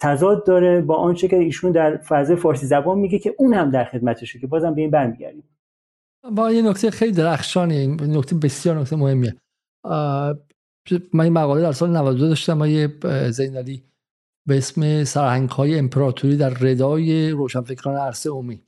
تضاد 0.00 0.46
داره 0.46 0.80
با 0.80 0.94
آنچه 0.94 1.28
که 1.28 1.36
ایشون 1.36 1.72
در 1.72 1.96
فضای 1.96 2.36
فارسی 2.36 2.66
زبان 2.66 2.98
میگه 2.98 3.18
که 3.18 3.34
اون 3.38 3.54
هم 3.54 3.70
در 3.70 3.84
خدمتشه 3.84 4.38
که 4.38 4.46
بازم 4.46 4.74
به 4.74 4.80
این 4.80 4.90
برمیگردیم. 4.90 5.44
با 6.32 6.52
یه 6.52 6.62
نکته 6.62 6.90
خیلی 6.90 7.12
درخشانی 7.12 7.86
نکته 7.86 8.36
بسیار 8.36 8.78
نکته 8.78 8.96
مهمیه. 8.96 9.36
من 11.12 11.24
این 11.24 11.32
مقاله 11.32 11.62
در 11.62 11.72
سال 11.72 11.90
92 11.90 12.28
داشتم 12.28 12.52
ما 12.52 12.66
یه 12.66 12.88
زینالی 13.30 13.84
به 14.46 14.56
اسم 14.56 15.04
سرهنگ 15.04 15.48
های 15.48 15.78
امپراتوری 15.78 16.36
در 16.36 16.50
ردای 16.50 17.30
روشنفکران 17.30 17.96
عرصه 17.96 18.30
اومی 18.30 18.62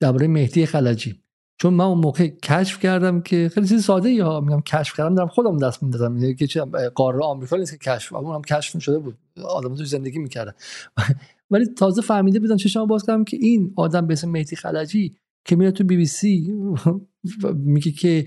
درباره 0.00 0.26
مهدی 0.26 0.66
خلجی. 0.66 1.23
چون 1.58 1.74
من 1.74 1.84
اون 1.84 1.98
موقع 1.98 2.28
کشف 2.28 2.78
کردم 2.78 3.20
که 3.20 3.50
خیلی 3.54 3.68
چیز 3.68 3.84
ساده 3.84 4.10
یا 4.10 4.40
میگم 4.40 4.60
کشف 4.60 4.96
کردم 4.96 5.14
دارم 5.14 5.28
خودم 5.28 5.56
دست 5.58 5.82
میندازم. 5.82 6.16
یعنی 6.16 6.34
که 6.34 6.60
قاره 6.94 7.18
آمریکا 7.24 7.56
نیست 7.56 7.72
که 7.72 7.90
کشف 7.90 8.12
اونم 8.12 8.42
کشف 8.42 8.82
شده 8.82 8.98
بود. 8.98 9.18
آدم 9.44 9.74
تو 9.74 9.84
زندگی 9.84 10.18
می‌کردن. 10.18 10.52
ولی 11.50 11.66
تازه 11.66 12.02
فهمیده 12.02 12.40
بودم 12.40 12.56
چشام 12.56 12.86
باز 12.86 13.06
کردم 13.06 13.24
که 13.24 13.36
این 13.40 13.72
آدم 13.76 14.06
به 14.06 14.12
اسم 14.12 14.30
مهدی 14.30 14.56
خلجی 14.56 15.16
که 15.44 15.56
میاد 15.56 15.72
تو 15.72 15.84
بی 15.84 15.96
بی 15.96 16.06
سی 16.06 16.54
میگه 17.54 17.92
که 17.92 18.26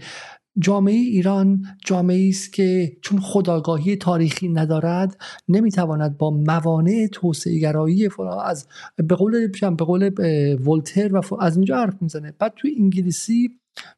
جامعه 0.60 0.96
ایران 0.96 1.66
جامعه 1.86 2.30
است 2.30 2.54
که 2.54 2.98
چون 3.02 3.20
خداگاهی 3.20 3.96
تاریخی 3.96 4.50
ندارد 4.50 5.22
نمی‌تواند 5.50 6.18
با 6.18 6.32
موانع 6.32 7.08
توسعه 7.12 7.60
گرایی 7.60 8.10
از 8.44 8.68
به 8.96 9.16
قول 9.16 9.48
به 9.48 9.86
قول 9.86 10.12
ولتر 10.68 11.16
و 11.16 11.22
از 11.40 11.56
اینجا 11.56 11.78
حرف 11.78 12.02
می‌زنه. 12.02 12.34
بعد 12.40 12.54
توی 12.56 12.76
انگلیسی 12.80 13.50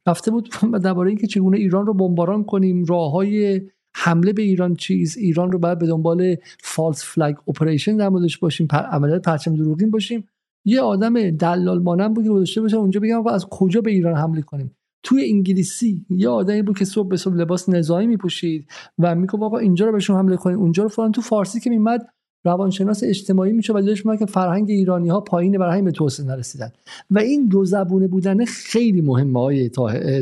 رفته 0.08 0.32
بود 0.32 0.50
درباره 0.84 1.10
اینکه 1.10 1.28
چگونه 1.28 1.58
ایران 1.58 1.86
رو 1.86 1.94
بمباران 1.94 2.44
کنیم 2.44 2.86
راه 2.86 3.12
های 3.12 3.62
حمله 3.96 4.34
به 4.34 4.42
ایران 4.42 4.76
چیز 4.76 5.18
ایران 5.18 5.52
رو 5.52 5.60
باید 5.60 5.80
به 5.80 5.88
دنبال 5.88 6.36
فالس 6.64 7.04
فلگ 7.04 7.36
اپریشن 7.48 7.98
در 7.98 8.10
موردش 8.10 8.38
باشیم 8.38 8.68
پر 8.68 8.78
عملیات 8.78 9.22
پرچم 9.22 9.56
دروغین 9.56 9.92
باشیم. 9.92 10.28
یه 10.66 10.82
آدم 10.82 11.32
دلال 11.32 11.80
مانم 11.80 12.14
بود 12.14 12.24
که 12.24 12.30
گذاشته 12.30 12.62
باشه 12.62 12.78
اونجا 12.78 13.00
بگم 13.00 13.28
از 13.28 13.46
کجا 13.46 13.82
به 13.82 13.92
ایران 13.92 14.16
حمله 14.16 14.42
کنیم؟ 14.42 14.76
توی 15.04 15.26
انگلیسی 15.26 16.06
یه 16.10 16.30
آدمی 16.30 16.62
بود 16.62 16.78
که 16.78 16.86
صبح 16.86 17.08
به 17.08 17.18
صبح 17.18 17.36
لباس 17.36 17.70
نظامی 17.70 18.08
میپوشید 18.08 18.68
و 19.00 19.16
می‌گفت 19.16 19.44
آقا 19.44 19.58
اینجا 19.58 19.86
رو 19.86 19.92
بهشون 19.92 20.16
حمله 20.16 20.36
کنید 20.36 20.58
اونجا 20.58 20.84
رو 20.84 20.90
فلان. 20.90 21.12
تو 21.12 21.22
فارسی 21.22 21.60
که 21.60 21.70
میمد 21.70 22.08
روانشناس 22.46 23.04
اجتماعی 23.04 23.54
میشه 23.54 23.74
و 23.74 23.82
دلش 23.82 24.04
که 24.20 24.26
فرهنگ 24.26 24.70
ایرانی 24.70 25.10
ها 25.10 25.22
پایینه 25.22 25.58
برای 25.58 25.72
همین 25.72 25.86
به 25.86 25.92
توسعه 25.92 26.26
نرسیدن. 26.26 26.72
و 27.12 27.20
این 27.20 27.48
دو 27.48 27.66
زبونه 27.66 28.08
بودن 28.08 28.46
خیلی 28.46 29.02
مهمه 29.02 29.40
های 29.40 29.70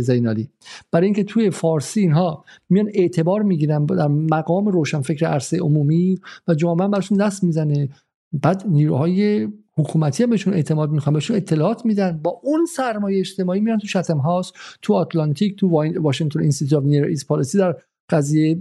زینالی 0.02 0.50
برای 0.92 1.06
اینکه 1.06 1.24
توی 1.24 1.50
فارسی 1.50 2.00
اینها 2.00 2.46
میان 2.70 2.90
اعتبار 2.94 3.44
می‌گیرن 3.44 3.86
در 3.86 4.08
مقام 4.08 4.68
روشنفکر 4.68 5.26
عرصه 5.26 5.58
عمومی 5.58 6.20
و 6.48 6.54
جامعه 6.54 6.88
براشون 6.88 7.18
دست 7.18 7.44
می‌زنه. 7.44 7.90
بعد 8.34 8.64
نیروهای 8.68 9.48
حکومتی 9.78 10.24
هم 10.24 10.30
بهشون 10.30 10.54
اعتماد 10.54 10.92
می‌خوان 10.92 11.14
بهشون 11.14 11.38
اطلاعات 11.38 11.86
میدن. 11.86 12.20
با 12.24 12.40
اون 12.44 12.66
سرمایه 12.66 13.20
اجتماعی 13.20 13.60
میرن 13.60 13.78
تو 13.78 13.88
شتم 13.88 14.18
هاست 14.18 14.54
تو 14.82 14.94
آتلانتیک 14.94 15.60
تو 15.60 15.70
واشنگتن 16.00 16.40
اینستیتوت 16.40 16.84
نیر 16.84 17.04
ایست 17.06 17.28
پالیسی 17.28 17.58
در 17.58 17.76
قضیه 18.10 18.60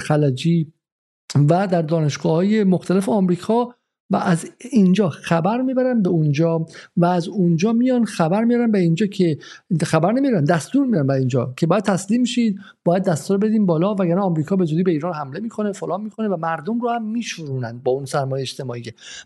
خلجی 0.00 0.72
و 1.34 1.66
در 1.66 1.82
دانشگاه 1.82 2.32
های 2.32 2.64
مختلف 2.64 3.08
آمریکا 3.08 3.74
و 4.10 4.16
از 4.16 4.50
اینجا 4.70 5.08
خبر 5.08 5.62
می‌برن 5.62 6.02
به 6.02 6.08
اونجا 6.08 6.66
و 6.96 7.04
از 7.04 7.28
اونجا 7.28 7.72
میان 7.72 8.04
خبر 8.04 8.44
میارن 8.44 8.70
به 8.70 8.78
اینجا 8.78 9.06
که 9.06 9.38
خبر 9.82 10.12
نمیرن 10.12 10.44
دستور 10.44 10.86
میرن 10.86 11.06
به 11.06 11.14
اینجا 11.14 11.54
که 11.56 11.66
باید 11.66 11.84
تسلیم 11.84 12.24
شید 12.24 12.58
باید 12.84 13.04
دستور 13.04 13.38
بدیم 13.38 13.66
بالا 13.66 13.94
وگرنه 13.94 14.20
آمریکا 14.20 14.56
به 14.56 14.64
زودی 14.64 14.82
به 14.82 14.90
ایران 14.90 15.14
حمله 15.14 15.40
می‌کنه 15.40 15.72
فلان 15.72 16.00
می‌کنه 16.00 16.28
و 16.28 16.36
مردم 16.36 16.80
رو 16.80 16.90
هم 16.90 17.04
میشورونن 17.04 17.80
با 17.84 17.92
اون 17.92 18.04
سرمایه 18.04 18.42
اجتماعی 18.42 18.82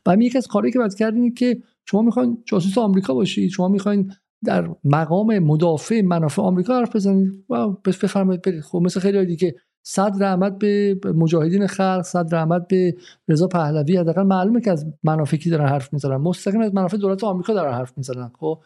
و 0.07 0.17
یکی 0.17 0.39
از 0.39 0.47
کاری 0.47 0.73
که 0.73 0.79
باید 0.79 0.95
کردین 0.95 1.35
که 1.35 1.63
شما 1.85 2.03
می‌خواین 2.03 2.39
جاسوس 2.45 2.79
آمریکا 2.79 3.15
باشید 3.15 3.51
شما 3.51 3.69
می‌خواین 3.69 4.13
در 4.45 4.69
مقام 4.85 5.39
مدافع 5.39 6.01
منافع 6.01 6.43
آمریکا 6.43 6.79
حرف 6.79 6.97
بزنید. 6.97 7.45
و 7.51 7.69
بفرمایید 7.69 8.43
برید. 8.43 8.61
خب 8.61 8.79
مثل 8.79 9.01
خیلی 9.01 9.27
دیگه 9.27 9.55
صد 9.83 10.13
رحمت 10.21 10.59
به 10.59 10.99
مجاهدین 11.05 11.67
خلق 11.67 12.03
صد 12.03 12.35
رحمت 12.35 12.69
به 12.69 12.95
رضا 13.29 13.47
پهلوی. 13.47 13.97
حداقل 13.97 14.23
معلومه 14.23 14.61
که 14.61 14.71
از 14.71 14.87
منافعی 15.03 15.51
دارن 15.51 15.67
حرف 15.67 15.93
می‌زنن. 15.93 16.17
مستقیم 16.17 16.61
از 16.61 16.75
منافع 16.75 16.97
دولت 16.97 17.25
آمریکا 17.25 17.55
دارن 17.55 17.73
حرف 17.73 17.93
می‌زنن 17.97 18.31
خب؟ 18.39 18.59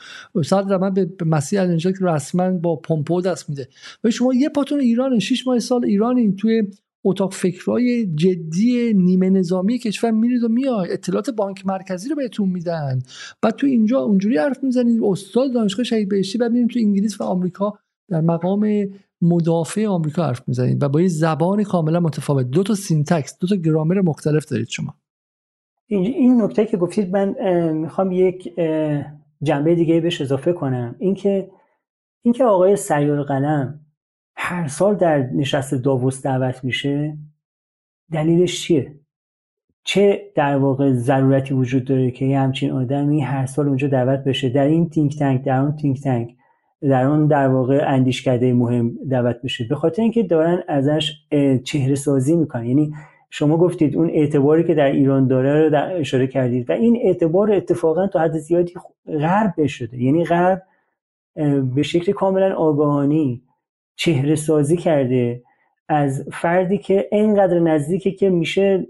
صد 0.44 0.72
رحمت 0.72 0.92
به 0.92 1.24
مسیح 1.24 1.60
علینژاد 1.60 1.92
که 1.92 1.98
رسما 2.00 2.50
با 2.50 2.76
پمپئو 2.76 3.20
دست 3.20 3.50
میده. 3.50 3.68
و 4.04 4.10
شما 4.10 4.34
یه 4.34 4.48
پاتون 4.48 4.80
ایران 4.80 5.18
6 5.18 5.46
ماه 5.46 5.58
سال 5.58 5.84
ایرانی 5.84 6.32
توی 6.32 6.62
اتاق 7.04 7.32
فکرای 7.32 8.06
جدی 8.14 8.92
نیمه 8.94 9.30
نظامی 9.30 9.78
کشور 9.78 10.10
میرید 10.10 10.44
و 10.44 10.48
میای 10.48 10.92
اطلاعات 10.92 11.30
بانک 11.30 11.66
مرکزی 11.66 12.08
رو 12.08 12.16
بهتون 12.16 12.48
میدن. 12.48 12.98
بعد 13.42 13.56
تو 13.56 13.66
اینجا 13.66 13.98
اونجوری 13.98 14.38
حرف 14.38 14.64
می‌زنید. 14.64 15.00
استاد 15.04 15.52
دانشگاه 15.54 15.84
شهید 15.84 16.08
بهشتی 16.08 16.38
بعد 16.38 16.52
میریم 16.52 16.68
تو 16.68 16.78
انگلیس 16.78 17.20
و 17.20 17.24
آمریکا 17.24 17.78
در 18.08 18.20
مقام 18.20 18.86
مدافع 19.22 19.86
آمریکا 19.86 20.26
حرف 20.26 20.48
می‌زنید 20.48 20.82
و 20.82 20.88
با 20.88 21.00
یه 21.00 21.08
زبان 21.08 21.62
کاملا 21.62 22.00
متفاوت. 22.00 22.46
دو 22.46 22.62
تا 22.62 22.74
syntax 22.74 23.38
دو 23.38 23.46
تا 23.46 23.56
گرامر 23.56 24.00
مختلف 24.00 24.46
دارید 24.46 24.68
شما. 24.68 24.94
این 25.86 26.42
نکته 26.42 26.66
که 26.66 26.76
گفتید 26.76 27.16
من 27.16 27.34
می‌خوام 27.72 28.12
یک 28.12 28.54
جنبه 29.42 29.74
دیگه 29.74 30.00
بهش 30.00 30.20
اضافه 30.20 30.52
کنم. 30.52 30.96
اینکه 30.98 31.50
اینکه 32.22 32.44
آقای 32.44 32.76
سیار 32.76 33.22
قلم 33.22 33.80
هر 34.36 34.68
سال 34.68 34.94
در 34.94 35.18
نشست 35.18 35.74
داووس 35.74 36.22
دعوت 36.22 36.64
میشه 36.64 37.18
دلیلش 38.12 38.62
چیه؟ 38.62 39.00
چه 39.84 40.32
در 40.34 40.56
واقع 40.56 40.92
ضرورتی 40.92 41.54
وجود 41.54 41.84
داره 41.84 42.10
که 42.10 42.24
یه 42.24 42.40
همچین 42.40 42.70
آدمی 42.70 43.20
هر 43.20 43.46
سال 43.46 43.68
اونجا 43.68 43.88
دعوت 43.88 44.24
بشه؟ 44.24 44.48
در 44.48 44.64
این 44.64 44.90
تینک 44.90 45.18
تنک 45.18 45.44
در 45.44 45.60
اون 45.60 45.76
تینک 45.76 46.00
تنک 46.00 46.36
در 46.90 47.04
اون 47.04 47.26
در 47.26 47.48
واقع 47.48 47.84
اندیشکده 47.86 48.52
مهم 48.52 48.98
دعوت 49.10 49.42
بشه. 49.42 49.64
به 49.64 49.74
خاطر 49.74 50.02
اینکه 50.02 50.22
دارن 50.22 50.62
ازش 50.68 51.12
چهره 51.64 51.94
سازی 51.94 52.36
می‌کنن. 52.36 52.66
یعنی 52.66 52.94
شما 53.30 53.56
گفتید 53.56 53.96
اون 53.96 54.10
اعتباری 54.10 54.64
که 54.64 54.74
در 54.74 54.92
ایران 54.92 55.26
داره 55.26 55.62
رو 55.64 55.70
در 55.70 55.96
اشاره 55.96 56.26
کردید 56.26 56.70
و 56.70 56.72
این 56.72 56.98
اعتبار 57.02 57.52
اتفاقا 57.52 58.06
تا 58.06 58.20
حد 58.20 58.38
زیادی 58.38 58.72
غرب 59.06 59.66
شده. 59.66 60.02
یعنی 60.02 60.24
غرب 60.24 60.62
به 61.74 61.82
شکل 61.82 62.12
کاملا 62.12 62.54
آگاهانی 62.54 63.42
چهره 63.96 64.34
سازی 64.34 64.76
کرده 64.76 65.42
از 65.88 66.28
فردی 66.32 66.78
که 66.78 67.08
اینقدر 67.12 67.58
نزدیکه 67.58 68.10
که 68.10 68.30
میشه 68.30 68.86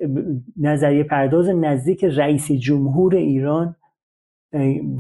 نظریه 0.57 1.03
پرداز 1.03 1.49
نزدیک 1.49 2.05
رئیس 2.05 2.53
جمهور 2.53 3.15
ایران 3.15 3.77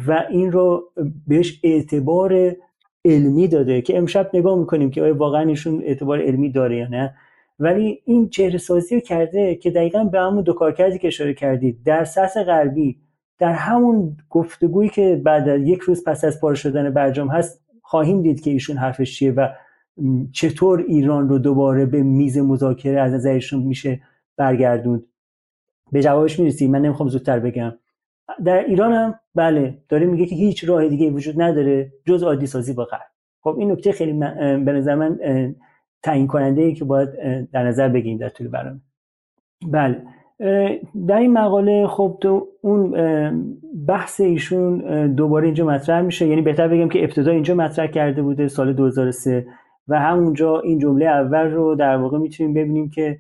و 0.06 0.24
این 0.30 0.52
رو 0.52 0.82
بهش 1.26 1.60
اعتبار 1.64 2.56
علمی 3.04 3.48
داده 3.48 3.82
که 3.82 3.98
امشب 3.98 4.30
نگاه 4.34 4.58
می‌کنیم 4.58 4.90
که 4.90 5.02
آیا 5.02 5.16
واقعا 5.16 5.48
ایشون 5.48 5.82
اعتبار 5.84 6.22
علمی 6.22 6.50
داره 6.50 6.76
یا 6.76 6.88
نه. 6.88 7.14
ولی 7.58 8.02
این 8.04 8.28
چهره 8.28 8.58
سازی 8.58 8.94
رو 8.94 9.00
کرده 9.00 9.54
که 9.54 9.70
دقیقا 9.70 10.04
به 10.04 10.20
همون 10.20 10.42
دو 10.42 10.52
کارکردی 10.52 10.98
که 10.98 11.08
اشاره 11.08 11.34
کردید 11.34 11.82
در 11.84 12.04
سطح 12.04 12.42
غربی 12.42 12.98
در 13.38 13.52
همون 13.52 14.16
گفتگویی 14.30 14.88
که 14.88 15.20
بعد 15.24 15.60
یک 15.60 15.80
روز 15.80 16.04
پس 16.04 16.24
از 16.24 16.40
پاره 16.40 16.54
شدن 16.54 16.90
برجام 16.90 17.28
هست 17.28 17.60
خواهیم 17.82 18.22
دید 18.22 18.40
که 18.40 18.50
ایشون 18.50 18.76
حرفش 18.76 19.18
چیه 19.18 19.32
و 19.32 19.48
چطور 20.32 20.84
ایران 20.88 21.28
رو 21.28 21.38
دوباره 21.38 21.86
به 21.86 22.02
میز 22.02 22.38
مذاکره 22.38 23.00
از 23.00 23.12
نظرشون 23.12 23.62
میشه 23.62 24.00
برگردوند. 24.36 25.02
به 25.92 26.02
جوابش 26.02 26.40
می‌رسیم 26.40 26.70
من 26.70 26.82
نمی‌خوام 26.82 27.08
زودتر 27.08 27.38
بگم. 27.38 27.72
در 28.44 28.64
ایران 28.64 28.92
هم 28.92 29.14
بله 29.34 29.78
داره 29.88 30.06
میگه 30.06 30.26
که 30.26 30.34
هیچ 30.34 30.68
راه 30.68 30.88
دیگه 30.88 31.10
وجود 31.10 31.42
نداره 31.42 31.92
جز 32.06 32.22
عادی 32.22 32.46
سازی 32.46 32.72
با 32.72 32.84
غرب. 32.84 33.06
خب 33.40 33.56
این 33.58 33.72
نکته 33.72 33.92
خیلی 33.92 34.12
به 34.64 34.72
نظر 34.72 34.94
من 34.94 35.18
تعیین 36.02 36.26
کننده 36.26 36.62
ای 36.62 36.74
که 36.74 36.84
باید 36.84 37.08
در 37.50 37.62
نظر 37.62 37.88
بگیریم 37.88 38.18
در 38.18 38.28
طول 38.28 38.48
برنامه. 38.48 38.80
بله 39.66 40.02
در 41.06 41.18
این 41.18 41.32
مقاله 41.32 41.86
خب 41.86 42.18
تو 42.20 42.48
اون 42.60 42.90
بحث 43.88 44.20
ایشون 44.20 44.78
دوباره 45.14 45.44
اینجا 45.44 45.66
مطرح 45.66 46.02
میشه. 46.02 46.26
یعنی 46.26 46.42
بهتر 46.42 46.68
بگم 46.68 46.88
که 46.88 47.04
ابتدا 47.04 47.30
اینجا 47.30 47.54
مطرح 47.54 47.86
کرده 47.86 48.22
بوده 48.22 48.48
سال 48.48 48.72
2003 48.72 49.46
و 49.88 50.00
همونجا 50.00 50.60
این 50.60 50.78
جمله 50.78 51.06
اول 51.06 51.50
رو 51.50 51.74
در 51.74 51.96
واقع 51.96 52.18
می‌تونیم 52.18 52.54
ببینیم 52.54 52.90
که 52.90 53.18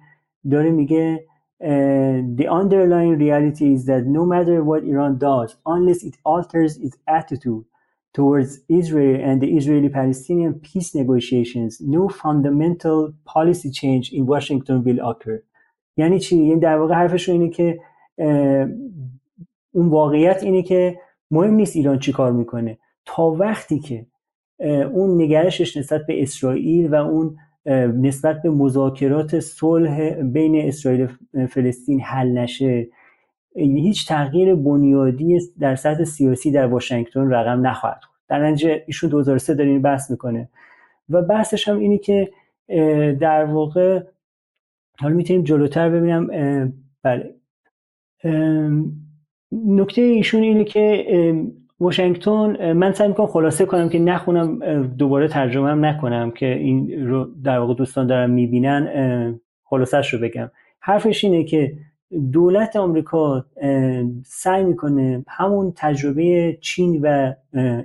داره 0.50 0.70
میگه 0.70 1.24
the 1.64 2.46
underlying 2.60 3.16
reality 3.26 3.72
is 3.76 3.86
that 3.86 4.02
no 4.18 4.22
matter 4.34 4.62
what 4.62 4.84
Iran 4.84 5.12
does, 5.18 5.56
unless 5.64 6.00
it 6.08 6.16
alters 6.24 6.72
its 6.86 6.96
attitude 7.06 7.64
towards 8.12 8.50
Israel 8.68 9.18
and 9.28 9.40
the 9.40 9.50
Israeli 9.58 9.88
Palestinian 9.88 10.54
peace 10.66 10.94
negotiations, 10.94 11.80
no 11.80 12.08
fundamental 12.08 12.98
policy 13.24 13.70
change 13.80 14.12
in 14.12 14.22
Washington 14.26 14.84
will 14.84 15.00
occur. 15.10 15.42
یعنی 15.96 16.18
چی؟ 16.18 16.36
یعنی 16.36 16.60
در 16.60 16.78
واقع 16.78 16.94
حرفش 16.94 17.28
اینه 17.28 17.48
که 17.48 17.80
اون 19.72 19.88
واقعیت 19.88 20.42
اینه 20.42 20.62
که 20.62 20.98
مهم 21.30 21.54
نیست 21.54 21.76
ایران 21.76 21.98
چی 21.98 22.12
کار 22.12 22.32
می‌کنه 22.32 22.78
تا 23.04 23.22
وقتی 23.30 23.78
که 23.78 24.06
اون 24.92 25.22
نگرشش 25.22 25.76
نسبت 25.76 26.06
به 26.06 26.22
اسرائیل 26.22 26.90
و 26.90 26.94
اون 26.94 27.36
نسبت 27.66 28.42
به 28.42 28.50
مذاکرات 28.50 29.40
صلح 29.40 30.10
بین 30.10 30.68
اسرائیل 30.68 31.08
و 31.34 31.46
فلسطین 31.46 32.00
حل 32.00 32.28
نشه. 32.28 32.88
هیچ 33.56 34.08
تغییر 34.08 34.54
بنیادی 34.54 35.38
در 35.60 35.76
سطح 35.76 36.04
سیاسی 36.04 36.50
در 36.50 36.66
واشنگتن 36.66 37.30
رقم 37.30 37.66
نخواهد 37.66 38.00
خورد. 38.02 38.14
در 38.28 38.46
نتیجه 38.46 38.84
ایشون 38.86 39.10
2003 39.10 39.54
داره 39.54 39.70
این 39.70 39.82
بحث 39.82 40.10
می‌کنه. 40.10 40.48
و 41.08 41.22
بحثش 41.22 41.68
هم 41.68 41.78
اینی 41.78 41.98
که 41.98 42.30
در 43.20 43.44
واقع 43.44 44.02
حالا 45.00 45.14
می‌تونیم 45.14 45.42
جلوتر 45.42 45.90
ببینم 45.90 46.26
بله. 47.02 47.34
نکته 49.52 50.02
ایشون 50.02 50.42
اینه 50.42 50.64
که 50.64 51.06
واشنگتن 51.84 52.72
من 52.72 52.92
سعی 52.92 53.08
می‌کنم 53.08 53.26
خلاصه 53.26 53.66
کنم 53.66 53.88
که 53.88 53.98
نخونم 53.98 54.58
دوباره 54.86 55.28
ترجمه 55.28 55.70
هم 55.70 55.84
نکنم 55.84 56.30
که 56.30 56.46
این 56.46 57.06
رو 57.06 57.28
در 57.44 57.58
واقع 57.58 57.74
دوستان 57.74 58.06
دارن 58.06 58.30
می‌بینن 58.30 59.40
خلاصش 59.64 60.14
رو 60.14 60.20
بگم. 60.20 60.50
حرفش 60.80 61.24
اینه 61.24 61.44
که 61.44 61.72
دولت 62.32 62.76
آمریکا 62.76 63.44
سعی 64.24 64.64
می‌کنه 64.64 65.24
همون 65.28 65.72
تجربه 65.76 66.58
چین 66.60 67.00
و 67.02 67.32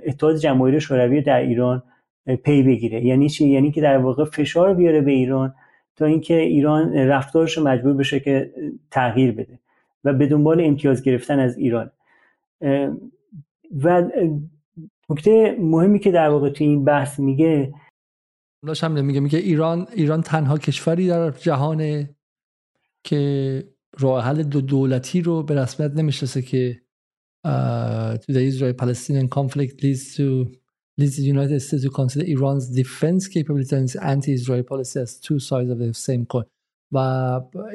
اتحاد 0.06 0.36
جماهیر 0.36 0.78
شوروی 0.78 1.20
در 1.22 1.40
ایران 1.40 1.82
پی 2.44 2.62
بگیره. 2.62 3.04
یعنی 3.04 3.28
چی؟ 3.28 3.48
یعنی 3.48 3.70
که 3.70 3.80
در 3.80 3.98
واقع 3.98 4.24
فشار 4.24 4.74
بیاره 4.74 5.00
به 5.00 5.10
ایران 5.10 5.54
تا 5.96 6.06
اینکه 6.06 6.36
ایران 6.36 6.94
رفتارش 6.94 7.58
مجبور 7.58 7.94
بشه 7.94 8.20
که 8.20 8.50
تغییر 8.90 9.32
بده 9.32 9.58
و 10.04 10.12
به 10.12 10.26
دنبال 10.26 10.60
امتیاز 10.60 11.02
گرفتن 11.02 11.38
از 11.38 11.58
ایران. 11.58 11.90
و 13.70 14.02
نکته 15.10 15.56
مهمی 15.60 15.98
که 15.98 16.10
در 16.10 16.28
واقع 16.28 16.50
تو 16.50 16.64
این 16.64 16.84
بحث 16.84 17.20
میگه 17.20 17.72
هم 18.82 19.04
میگه 19.04 19.20
میگه 19.20 19.38
ایران 19.38 19.86
ایران 19.94 20.22
تنها 20.22 20.58
کشوری 20.58 21.08
در 21.08 21.30
جهان 21.30 22.08
که 23.04 23.64
راه 23.98 24.24
حل 24.24 24.42
دو 24.42 24.60
دولتی 24.60 25.20
رو 25.22 25.42
به 25.42 25.54
رسمیت 25.54 25.90
نمی‌شناسه 25.90 26.42
که 26.42 26.82
to 28.22 28.32
the 28.32 28.42
Israel-Palestinian 28.50 29.28
conflict 29.28 29.82
leads 29.82 30.16
to 30.16 30.26
leads 31.00 31.16
the 31.16 31.28
United 31.34 31.60
States 31.60 31.84
to 31.84 31.90
consider 31.90 32.24
Iran's 32.36 32.66
defense 32.80 33.22
capability 33.34 33.74
and 33.76 33.88
anti-Israel 34.14 34.64
policy 34.72 35.00
as 35.00 35.10
two 35.26 35.38
sides 35.38 35.70
of 35.70 35.78
the 35.78 35.94
same 35.94 36.26
coin. 36.26 36.44
و 36.92 36.98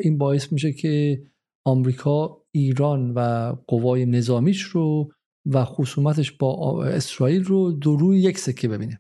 این 0.04 0.18
باعث 0.18 0.52
میشه 0.52 0.74
که 0.74 1.24
آمریکا 1.66 2.42
ایران 2.52 3.12
و 3.12 3.20
قوای 3.68 4.06
نظامیش 4.06 4.62
رو 4.62 5.12
و 5.46 5.64
خصومتش 5.66 6.32
با 6.32 6.84
اسرائیل 6.86 7.44
رو 7.44 7.72
دو 7.72 7.96
روی 7.96 8.20
یک 8.20 8.38
سکه 8.38 8.68
ببینه 8.68 9.00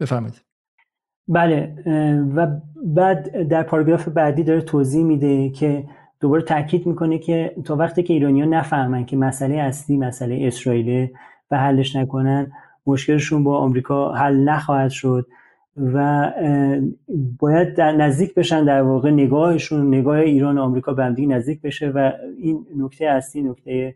بفرمایید. 0.00 0.42
بله 1.28 1.74
و 2.36 2.46
بعد 2.84 3.48
در 3.48 3.62
پاراگراف 3.62 4.08
بعدی 4.08 4.42
داره 4.42 4.60
توضیح 4.60 5.04
میده 5.04 5.50
که 5.50 5.84
دوباره 6.20 6.42
تاکید 6.42 6.86
می‌کنه 6.86 7.18
که 7.18 7.56
تا 7.64 7.76
وقتی 7.76 8.02
که 8.02 8.14
ایرانیا 8.14 8.44
نفهمن 8.44 9.04
که 9.04 9.16
مسئله 9.16 9.54
اصلی 9.54 9.96
مسئله 9.96 10.46
اسرائیل 10.46 11.08
و 11.50 11.58
حلش 11.58 11.96
نکنن 11.96 12.52
مشکلشون 12.86 13.44
با 13.44 13.58
آمریکا 13.58 14.12
حل 14.12 14.36
نخواهد 14.36 14.90
شد 14.90 15.26
و 15.76 16.32
باید 17.38 17.74
در 17.74 17.92
نزدیک 17.92 18.34
بشن 18.34 18.64
در 18.64 18.82
واقع 18.82 19.10
نگاهشون 19.10 19.88
نگاه 19.88 20.18
ایران 20.18 20.58
و 20.58 20.60
آمریکا 20.60 20.92
به 20.92 21.02
نزدیک 21.02 21.60
بشه 21.60 21.88
و 21.88 22.12
این 22.38 22.66
نکته 22.76 23.06
اصلی 23.06 23.42
نکته 23.42 23.94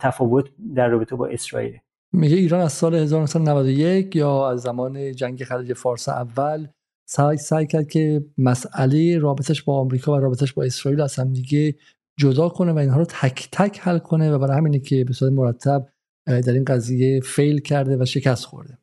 تفاوت 0.00 0.44
در 0.74 0.88
رابطه 0.88 1.16
با 1.16 1.26
اسرائیل. 1.26 1.78
میگه 2.12 2.36
ایران 2.36 2.60
از 2.60 2.72
سال 2.72 2.94
1991 2.94 4.16
یا 4.16 4.50
از 4.50 4.60
زمان 4.60 5.12
جنگ 5.12 5.44
خلیج 5.44 5.72
فارس 5.72 6.08
اول 6.08 6.66
سعی 7.08 7.36
سعی 7.36 7.66
کرد 7.66 7.88
که 7.88 8.24
مسئله 8.38 9.18
رابطش 9.18 9.62
با 9.62 9.80
آمریکا 9.80 10.12
و 10.12 10.20
رابطش 10.20 10.52
با 10.52 10.62
اسرائیل 10.62 11.00
از 11.00 11.16
هم 11.16 11.32
دیگه 11.32 11.74
جدا 12.18 12.48
کنه 12.48 12.72
و 12.72 12.78
اینها 12.78 12.98
رو 12.98 13.04
تک 13.04 13.48
تک 13.52 13.80
حل 13.80 13.98
کنه 13.98 14.30
و 14.30 14.38
برای 14.38 14.56
همینه 14.56 14.78
که 14.78 15.04
به 15.04 15.12
صورت 15.12 15.32
مرتب 15.32 15.88
در 16.26 16.52
این 16.52 16.64
قضیه 16.64 17.20
فیل 17.20 17.60
کرده 17.60 17.96
و 17.96 18.04
شکست 18.04 18.44
خورده. 18.44 18.78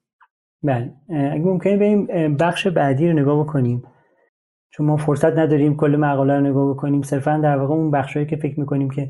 بله. 0.64 0.94
اگه 1.10 1.44
ممکنه 1.44 1.78
بریم 1.78 2.36
بخش 2.38 2.68
بعدی 2.68 3.08
رو 3.08 3.20
نگاه 3.20 3.40
بکنیم. 3.40 3.84
چون 4.72 4.86
ما 4.86 4.98
فرصت 4.98 5.38
نداریم 5.38 5.78
کل 5.78 5.96
مقاله 5.96 6.34
رو 6.34 6.42
نگاه 6.42 6.70
بکنیم. 6.70 7.02
صرفا 7.02 7.38
در 7.44 7.58
واقع 7.58 7.74
اون 7.74 7.92
بخشهایی 7.92 8.28
که 8.28 8.36
فکر 8.36 8.60
می‌کنیم 8.60 8.90
که 8.90 9.10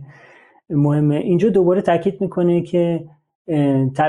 مهمه. 0.70 1.16
اینجا 1.16 1.50
دوباره 1.50 1.82
تاکید 1.82 2.22
می‌کنه 2.22 2.62
که 2.62 3.06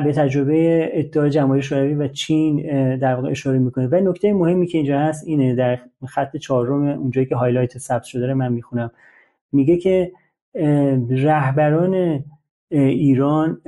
به 0.04 0.12
تجربه 0.16 0.90
اتحاد 0.94 1.28
جماهیر 1.28 1.62
شوروی 1.62 1.94
و 1.94 2.08
چین 2.08 2.56
در 2.96 3.14
واقع 3.14 3.30
اشاره 3.30 3.58
می‌کنه. 3.58 3.86
و 3.86 3.94
نکته 3.94 4.32
مهمی 4.32 4.66
که 4.66 4.78
اینجا 4.78 4.98
هست 4.98 5.26
اینه 5.26 5.54
در 5.54 5.78
خط 6.06 6.36
چهارم 6.36 6.84
اونجایی 6.84 7.26
که 7.26 7.36
هایلایت 7.36 7.78
ثبت 7.78 8.02
شده 8.02 8.34
من 8.34 8.52
می‌خونم. 8.52 8.90
میگه 9.52 9.76
که 9.76 10.12
رهبران 11.10 12.24
ایران 12.70 13.60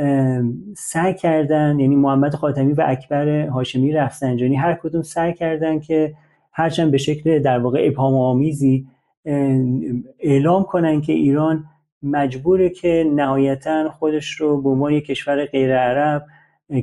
سعی 0.77 1.15
کردن 1.15 1.81
یعنی 1.81 1.97
محمد 1.97 2.35
خاتمی 2.35 2.73
و 2.73 2.85
اکبر 2.87 3.47
هاشمی 3.47 3.93
رفسنجانی 3.93 4.57
هر 4.57 4.75
کدوم 4.75 5.03
سعی 5.03 5.33
کردن 5.33 5.81
که 5.81 6.15
هرچند 6.53 6.91
به 6.91 6.99
شکل 6.99 7.39
در 7.39 7.59
واقع 7.59 7.87
ابهام 7.87 8.15
آمیزی 8.15 8.87
اعلام 10.21 10.63
کنن 10.63 11.01
که 11.01 11.13
ایران 11.13 11.65
مجبوره 12.03 12.69
که 12.69 13.11
نهایتا 13.15 13.91
خودش 13.91 14.31
رو 14.31 14.63
به 14.63 14.69
عنوان 14.69 15.01
کشور 15.01 15.45
غیر 15.45 15.79
عرب 15.79 16.27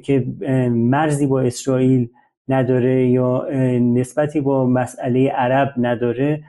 که 0.04 0.26
مرزی 0.70 1.28
با 1.28 1.42
اسرائیل 1.42 2.10
نداره 2.48 3.08
یا 3.08 3.48
نسبتی 3.80 4.42
با 4.42 4.66
مسئله 4.66 5.30
عرب 5.30 5.74
نداره 5.78 6.44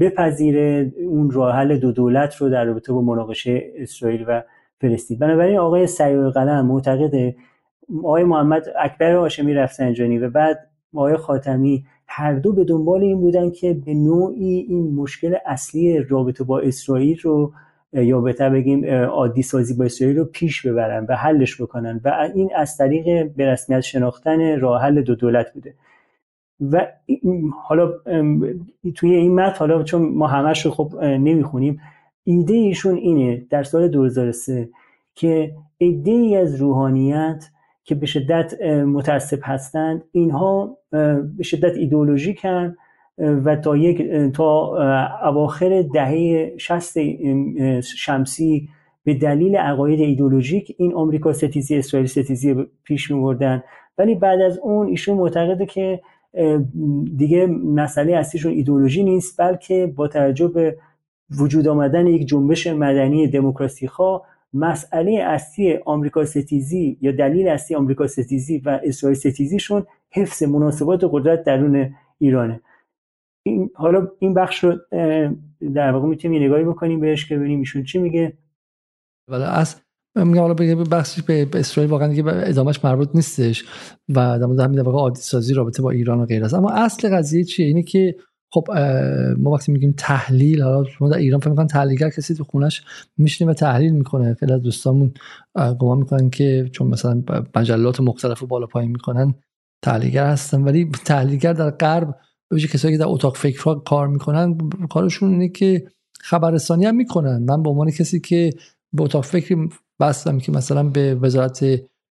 بپذیره 0.00 0.92
اون 1.08 1.30
راه 1.30 1.54
حل 1.54 1.78
دو 1.78 1.92
دولت 1.92 2.36
رو 2.36 2.48
در 2.48 2.64
رابطه 2.64 2.92
با 2.92 3.00
مناقشه 3.00 3.62
اسرائیل 3.76 4.24
و 4.28 4.42
فلسطین. 4.80 5.18
بنابراین 5.18 5.58
آقای 5.58 5.86
سیار 5.86 6.30
قلم 6.30 6.66
معتقده 6.66 7.36
آقای 7.98 8.24
محمد 8.24 8.64
اکبر 8.80 9.14
هاشمی 9.14 9.54
رفسنجانی 9.54 10.18
و 10.18 10.30
بعد 10.30 10.70
آقای 10.94 11.16
خاتمی 11.16 11.84
هر 12.06 12.34
دو 12.34 12.52
به 12.52 12.64
دنبال 12.64 13.02
این 13.02 13.20
بودن 13.20 13.50
که 13.50 13.74
به 13.74 13.94
نوعی 13.94 14.66
این 14.68 14.94
مشکل 14.94 15.36
اصلی 15.46 15.98
رابطه 15.98 16.44
با 16.44 16.60
اسرائیل 16.60 17.18
رو 17.22 17.52
یا 17.94 18.20
بهتر 18.20 18.50
بگیم 18.50 18.84
عادی 18.94 19.42
سازی 19.42 19.74
با 19.74 19.84
اسرائیل 19.84 20.18
رو 20.18 20.24
پیش 20.24 20.66
ببرن 20.66 21.06
و 21.08 21.16
حلش 21.16 21.60
بکنن. 21.60 22.00
و 22.04 22.30
این 22.34 22.50
از 22.56 22.76
طریق 22.76 23.32
به 23.36 23.46
رسمیت 23.46 23.80
شناختن 23.80 24.60
راه 24.60 24.82
حل 24.82 25.02
دو 25.02 25.14
دولت 25.14 25.52
بوده. 25.54 25.74
و 26.72 26.86
حالا 27.64 27.92
توی 28.94 29.14
این 29.14 29.34
متن 29.34 29.58
حالا 29.58 29.82
چون 29.82 30.02
ما 30.02 30.26
همش 30.26 30.66
رو 30.66 30.70
خب 30.70 30.94
نمی‌خونیم 31.02 31.80
ایده 32.24 32.54
ایشون 32.54 32.94
اینه 32.96 33.46
در 33.50 33.62
سال 33.62 33.88
2003 33.88 34.68
که 35.14 35.54
ایده 35.78 36.10
ای 36.10 36.36
از 36.36 36.54
روحانیت 36.56 37.44
که 37.84 37.94
به 37.94 38.06
شدت 38.06 38.62
متاسب 38.62 39.38
هستند 39.42 40.04
اینها 40.12 40.78
به 41.36 41.42
شدت 41.42 41.76
ایدئولوژیکن 41.76 42.76
و 43.18 43.56
تا 43.56 43.76
یک 43.76 44.02
تا 44.32 44.76
اواخر 45.28 45.82
دهه 45.94 46.52
60 46.58 46.98
شمسی 47.80 48.68
به 49.04 49.14
دلیل 49.14 49.56
عقاید 49.56 50.00
ایدولوژیک 50.00 50.74
این 50.78 50.94
آمریکا 50.94 51.32
ستیزی 51.32 51.76
اسرائیل 51.76 52.06
ستیزی 52.06 52.54
پیش 52.84 53.10
می‌بردن. 53.10 53.62
ولی 53.98 54.14
بعد 54.14 54.40
از 54.40 54.58
اون 54.58 54.86
ایشون 54.88 55.16
معتقده 55.16 55.66
که 55.66 56.00
دیگه 57.16 57.46
مسئله 57.46 58.16
اصلیشون 58.16 58.52
ایدولوژی 58.52 59.04
نیست 59.04 59.40
بلکه 59.40 59.92
با 59.96 60.08
توجه 60.08 60.48
به 60.48 60.76
وجود 61.40 61.68
آمدن 61.68 62.06
یک 62.06 62.26
جنبش 62.28 62.66
مدنی 62.66 63.26
دموکراسی 63.26 63.86
خواه 63.86 64.22
مسئله 64.54 65.12
اصلی 65.12 65.78
آمریکا 65.84 66.24
ستیزی 66.24 66.98
یا 67.00 67.12
دلیل 67.12 67.48
اصلی 67.48 67.76
آمریکا 67.76 68.06
ستیزی 68.06 68.58
و 68.58 68.80
اسرائیل 68.84 69.18
ستیزیشون 69.18 69.86
حفظ 70.10 70.42
مناسبات 70.42 71.04
قدرت 71.12 71.44
درون 71.44 71.94
ایرانه. 72.18 72.60
این 73.46 73.70
حالا 73.74 74.08
این 74.18 74.34
بخش 74.34 74.64
رو 74.64 74.78
در 75.74 75.92
واقع 75.92 76.06
می‌تونیم 76.08 76.42
یه 76.42 76.48
نگاهی 76.48 76.64
بکنیم 76.64 77.00
بهش 77.00 77.26
که 77.26 77.36
ببینیم 77.36 77.58
ایشون 77.58 77.84
چی 77.84 77.98
میگه. 77.98 78.38
ولی 79.28 79.42
از 79.42 79.80
میگم 80.16 80.40
حالا 80.40 80.54
به 80.54 80.74
بخشش 80.74 81.22
به 81.22 81.48
اسرائیل 81.54 81.90
واقعا 81.90 82.08
دیگه 82.08 82.22
ادامش 82.26 82.84
مربوط 82.84 83.08
نیستش 83.14 83.64
و 84.08 84.38
در 84.38 84.46
مورد 84.46 84.60
همین 84.60 84.80
واقع 84.80 84.98
عادی 84.98 85.20
سازی 85.20 85.54
رابطه 85.54 85.82
با 85.82 85.90
ایران 85.90 86.20
و 86.20 86.26
غیره 86.26 86.44
است. 86.44 86.54
اما 86.54 86.70
اصل 86.70 87.16
قضیه 87.16 87.44
چیه؟ 87.44 87.66
اینه 87.66 87.82
که 87.82 88.16
خب 88.52 88.64
ما 89.38 89.50
وقتی 89.50 89.72
میگیم 89.72 89.94
تحلیل 89.98 90.62
حالا 90.62 90.84
شما 90.84 91.08
در 91.08 91.16
ایران 91.16 91.40
فکر 91.40 91.50
می‌کنن 91.50 91.66
تحلیلگر 91.66 92.10
کسی 92.10 92.34
تو 92.34 92.44
خونش 92.44 92.84
میشینه 93.16 93.50
و 93.50 93.54
تحلیل 93.54 93.92
می‌کنه. 93.92 94.34
خیلی 94.34 94.52
از 94.52 94.62
دوستامون 94.62 95.14
گمان 95.80 95.98
می‌کنن 95.98 96.30
که 96.30 96.68
چون 96.72 96.86
مثلا 96.86 97.22
مجلات 97.56 98.00
مختلف 98.00 98.38
رو 98.38 98.46
بالا 98.46 98.66
پایین 98.66 98.90
می‌کنن 98.90 99.34
تحلیلگر 99.84 100.26
هستن. 100.26 100.62
ولی 100.62 100.90
تحلیلگر 101.04 101.52
در 101.52 101.70
غرب 101.70 102.16
به 102.50 102.60
کسایی 102.60 102.94
که 102.94 102.98
در 102.98 103.08
اتاق 103.08 103.36
فکرها 103.36 103.74
کار 103.74 104.08
می‌کنن 104.08 104.58
کارشون 104.90 105.30
اینه 105.30 105.48
که 105.48 105.86
خبررسانی 106.20 106.84
هم 106.84 106.96
می‌کنن. 106.96 107.42
من 107.42 107.62
به 107.62 107.70
عنوان 107.70 107.90
کسی 107.90 108.20
که 108.20 108.50
به 108.92 109.02
اتاق 109.02 109.24
فکری 109.24 109.68
بستم 110.00 110.38
که 110.38 110.52
مثلا 110.52 110.82
به 110.82 111.14
وزارت 111.14 111.64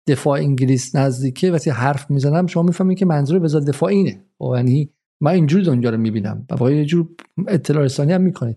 دفاع 0.06 0.38
انگلیس 0.40 0.96
نزدیکه 0.96 1.50
وقتی 1.50 1.70
حرف 1.70 2.10
می‌زنم 2.10 2.46
شما 2.46 2.62
می‌فهمید 2.62 2.98
که 2.98 3.06
منظور 3.06 3.44
وزارت 3.44 3.64
دفاع 3.64 3.90
اینه. 3.90 4.20
خب، 4.38 4.52
یعنی 4.56 4.90
من 5.20 5.32
اینجوری 5.32 5.64
دنیا 5.64 5.90
رو 5.90 5.98
می‌بینم. 5.98 6.46
و 6.50 6.54
واقعا 6.54 6.74
یه 6.74 6.84
جور 6.84 7.08
اطلاع 7.48 7.84
رسانی 7.84 8.12
هم 8.12 8.20
می‌کنه. 8.20 8.56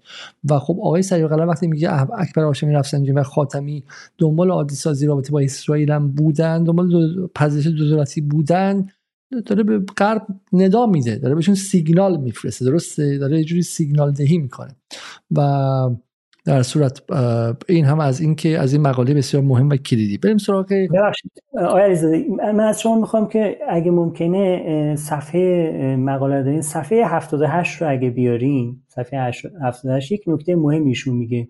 و 0.50 0.60
خب 0.60 0.78
آقای 0.80 1.02
سریع 1.02 1.28
قلم 1.28 1.48
وقتی 1.48 1.68
میگه 1.68 2.12
اکبر 2.14 2.44
هاشمی 2.44 2.74
رفسنجانی 2.74 3.20
و 3.20 3.24
خاتمی 3.24 3.84
دنبال 4.18 4.52
عادی 4.52 4.76
سازی 4.76 5.06
رابطه 5.06 5.32
با 5.32 5.40
اسرائیل 5.40 5.92
هم 5.92 6.12
بودن 6.12 6.64
دنبال 6.64 6.90
دو 6.90 7.28
پذیرش 7.36 7.68
دو 7.68 7.90
دولتی 7.90 8.22
بودن 8.22 8.88
داره 9.46 9.64
به 9.64 9.80
غرب 9.98 10.28
ندا 10.54 10.86
میده 10.86 11.16
داره 11.16 11.36
بهشون 11.36 11.56
سیگنال 11.56 12.22
میفرسته 12.22 12.66
درسته؟ 12.66 13.18
داره 13.18 13.38
یه 13.38 13.44
جوری 13.44 13.62
سیگنال 13.62 14.12
دهی 14.12 14.38
می‌کنه. 14.38 14.76
و 15.32 15.42
در 16.46 16.64
صورت 16.64 17.02
این 17.70 17.86
هم 17.86 18.00
از 18.00 18.22
این 18.22 18.36
که 18.36 18.60
از 18.60 18.74
این 18.74 18.82
مقاله 18.82 19.14
بسیار 19.14 19.44
مهم 19.44 19.70
و 19.70 19.76
کلیدی. 19.76 20.18
بریم 20.18 20.38
سراغ 20.38 20.74
آیا 21.54 21.96
من 22.54 22.60
از 22.60 22.82
شما 22.82 23.00
می‌خوام 23.00 23.28
که 23.28 23.58
اگه 23.70 23.92
ممکنه 23.92 24.96
صفحه 24.96 25.96
مقاله 26.00 26.44
دارین 26.44 26.62
صفحه 26.62 27.06
78 27.06 27.82
رو 27.82 27.92
اگه 27.92 28.10
بیارین 28.10 28.82
صفحه 28.88 29.20
78 29.64 30.12
یک 30.12 30.24
نکته 30.28 30.56
مهمیشون 30.56 31.16
میگه. 31.16 31.48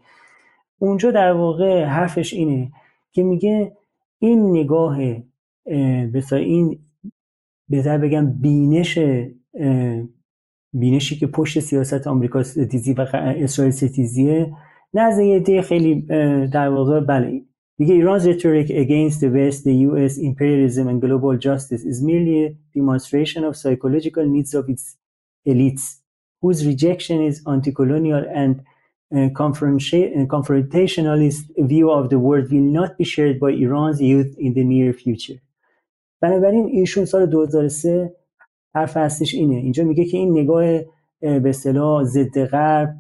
اونجا 0.80 1.12
در 1.12 1.32
واقع 1.32 1.84
حرفش 1.84 2.34
اینه 2.34 2.72
که 3.12 3.24
میگه 3.24 3.72
این 4.20 4.50
نگاه 4.50 4.98
بسا 6.14 6.36
این 6.36 6.80
بهتر 7.70 7.98
بگم 7.98 8.34
بینش 8.42 9.00
بینشی 10.74 11.16
که 11.16 11.28
پشت 11.28 11.60
سیاست 11.60 12.08
آمریکا 12.08 12.44
ستیزی 12.44 12.94
و 12.94 13.08
اسرائیل 13.14 13.74
ستیزیه 13.74 14.54
نزد 14.94 15.20
یه 15.20 15.36
عده 15.36 15.62
خیلی 15.62 16.02
در 16.48 16.70
واقع 16.70 17.00
بله 17.00 17.42
میگه 17.78 17.94
ایران's 17.94 18.24
rhetoric 18.24 18.70
against 18.70 19.20
the 19.20 19.30
West, 19.30 19.66
the 19.66 19.74
US 19.90 20.18
imperialism 20.18 20.88
and 20.88 21.02
global 21.02 21.36
justice 21.38 21.84
is 21.84 22.02
merely 22.02 22.46
a 22.46 22.56
demonstration 22.74 23.44
of 23.44 23.58
psychological 23.58 24.26
needs 24.26 24.54
of 24.54 24.70
its 24.70 24.96
elites 25.46 26.00
whose 26.42 26.66
rejection 26.66 27.22
is 27.30 27.42
anti-colonial 27.46 28.24
and 28.34 28.62
uh, 28.62 28.64
confrontationalist 29.40 31.44
view 31.58 31.92
of 31.92 32.10
the 32.10 32.20
world 32.20 32.52
will 32.52 32.70
not 32.80 32.98
be 32.98 33.04
shared 33.04 33.40
by 33.40 33.52
Iran's 33.52 34.02
youth 34.02 34.36
in 34.38 34.54
the 34.54 34.64
near 34.64 34.94
future. 34.94 35.40
بنابراین 36.22 36.66
ایشون 36.66 37.06
سال 37.06 37.26
2003 37.26 38.16
حرف 38.76 38.98
هستش 38.98 39.34
اینه. 39.34 39.56
اینجا 39.56 39.84
میگه 39.84 40.06
که 40.06 40.18
این 40.18 40.32
نگاه 40.40 40.64
به 41.20 41.50
اصطلاح 41.50 42.04
ضد 42.04 42.46
غرب 42.46 42.96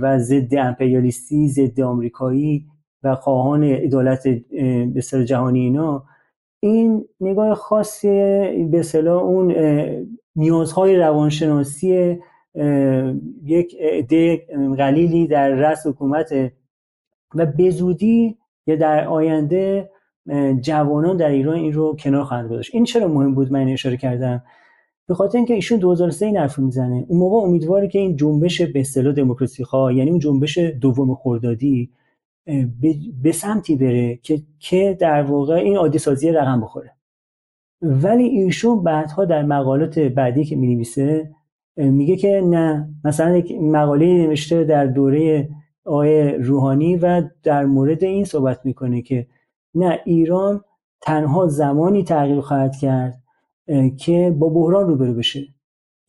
و 0.00 0.18
ضد 0.18 0.54
امپریالیستی 0.54 1.48
ضد 1.48 1.80
آمریکایی 1.80 2.66
و 3.02 3.14
خواهان 3.14 3.64
عدالت 3.64 4.28
به 4.94 5.24
جهانی 5.24 5.60
اینا 5.60 6.04
این 6.60 7.04
نگاه 7.20 7.54
خاصی 7.54 8.08
به 8.70 8.78
اصطلاح 8.78 9.22
اون 9.22 9.54
نیازهای 10.36 10.96
روانشناسی 10.96 12.18
یک 13.44 13.76
عده 13.80 14.46
قلیلی 14.76 15.26
در 15.26 15.48
رأس 15.48 15.86
حکومت 15.86 16.52
و 17.34 17.46
به 17.46 17.70
زودی 17.70 18.36
یا 18.66 18.76
در 18.76 19.08
آینده 19.08 19.90
جوانان 20.60 21.16
در 21.16 21.28
ایران 21.28 21.56
این 21.56 21.72
رو 21.72 21.96
کنار 21.96 22.24
خواهند 22.24 22.50
گذاشت. 22.50 22.74
این 22.74 22.84
چرا 22.84 23.08
مهم 23.08 23.34
بود 23.34 23.52
من 23.52 23.68
اشاره 23.68 23.96
کردم؟ 23.96 24.42
به 25.08 25.14
خاطر 25.14 25.38
اینکه 25.38 25.54
ایشون 25.54 25.78
2003 25.78 26.26
این 26.26 26.36
حرف 26.36 26.58
می‌زنه. 26.58 27.04
اون 27.08 27.18
موقع 27.18 27.36
امیدواره 27.36 27.88
که 27.88 27.98
این 27.98 28.16
جنبش 28.16 28.62
به 28.62 28.80
اصطلاح 28.80 29.12
دموکراسی 29.14 29.64
خواه 29.64 29.94
یعنی 29.94 30.10
اون 30.10 30.18
جنبش 30.18 30.58
دوم 30.58 31.14
خردادی 31.14 31.90
به 33.22 33.32
سمتی 33.32 33.76
بره 33.76 34.16
که 34.22 34.42
که 34.58 34.96
در 35.00 35.22
واقع 35.22 35.54
این 35.54 35.76
عادی 35.76 35.98
سازی 35.98 36.30
رقم 36.30 36.60
بخوره. 36.60 36.90
ولی 37.82 38.24
ایشون 38.24 38.82
بعدها 38.82 39.24
در 39.24 39.42
مقالات 39.42 39.98
بعدی 39.98 40.44
که 40.44 40.56
می 40.56 40.86
میگه 41.76 42.16
که 42.16 42.42
نه 42.44 42.88
مثلا 43.04 43.36
یک 43.36 43.52
مقاله 43.60 44.06
نوشته 44.06 44.64
در 44.64 44.86
دوره 44.86 45.48
آقای 45.84 46.32
روحانی 46.32 46.96
و 46.96 47.22
در 47.42 47.64
مورد 47.64 48.04
این 48.04 48.24
صحبت 48.24 48.60
می‌کنه 48.64 49.02
که 49.02 49.26
نه 49.74 50.00
ایران 50.04 50.64
تنها 51.00 51.46
زمانی 51.46 52.04
تغییر 52.04 52.40
خواهد 52.40 52.76
کرد 52.76 53.22
که 53.98 54.36
با 54.38 54.48
بحران 54.48 54.86
روبرو 54.86 55.14
بشه. 55.14 55.46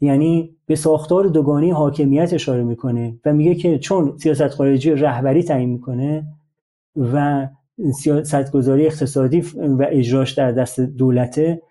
یعنی 0.01 0.55
به 0.65 0.75
ساختار 0.75 1.27
دوگانی 1.27 1.71
حاکمیت 1.71 2.33
اشاره 2.33 2.63
می‌کنه 2.63 3.19
و 3.25 3.33
میگه 3.33 3.55
که 3.55 3.79
چون 3.79 4.17
سیاست 4.17 4.47
خارجی 4.47 4.91
رهبری 4.91 5.43
تعیین 5.43 5.69
می‌کنه 5.69 6.27
و 6.97 7.47
سیاست 7.93 8.51
گذاری 8.51 8.85
اقتصادی 8.85 9.41
و 9.57 9.87
اجراش 9.89 10.31
در 10.31 10.51
دست 10.51 10.79
دولته 10.79 11.61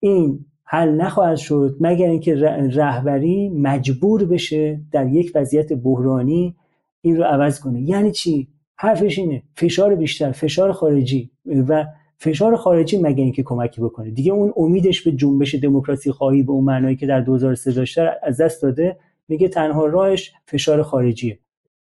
این 0.00 0.44
حل 0.64 0.90
نخواهد 0.90 1.36
شد 1.36 1.76
مگر 1.80 2.08
اینکه 2.08 2.34
رهبری 2.74 3.48
مجبور 3.48 4.24
بشه 4.24 4.80
در 4.92 5.06
یک 5.06 5.32
وضعیت 5.34 5.72
بحرانی 5.72 6.54
این 7.00 7.16
رو 7.16 7.24
عوض 7.24 7.60
کنه. 7.60 7.82
یعنی 7.82 8.12
چی؟ 8.12 8.48
حرفش 8.76 9.18
اینه 9.18 9.42
فشار 9.56 9.94
بیشتر 9.94 10.32
فشار 10.32 10.72
خارجی 10.72 11.30
و 11.68 11.86
فشار 12.18 12.56
خارجی 12.56 12.98
مگه 12.98 13.22
اینکه 13.22 13.42
کمکی 13.42 13.80
بکنه 13.80 14.10
دیگه 14.10 14.32
اون 14.32 14.52
امیدش 14.56 15.02
به 15.02 15.12
جنبش 15.12 15.54
دموکراسی 15.54 16.12
خواهی 16.12 16.42
به 16.42 16.52
اون 16.52 16.64
معنایی 16.64 16.96
که 16.96 17.06
در 17.06 17.20
2003 17.20 17.72
داشته 17.72 18.10
از 18.22 18.40
دست 18.40 18.62
داده 18.62 18.96
میگه 19.28 19.48
تنها 19.48 19.86
راهش 19.86 20.32
فشار 20.46 20.82
خارجیه 20.82 21.38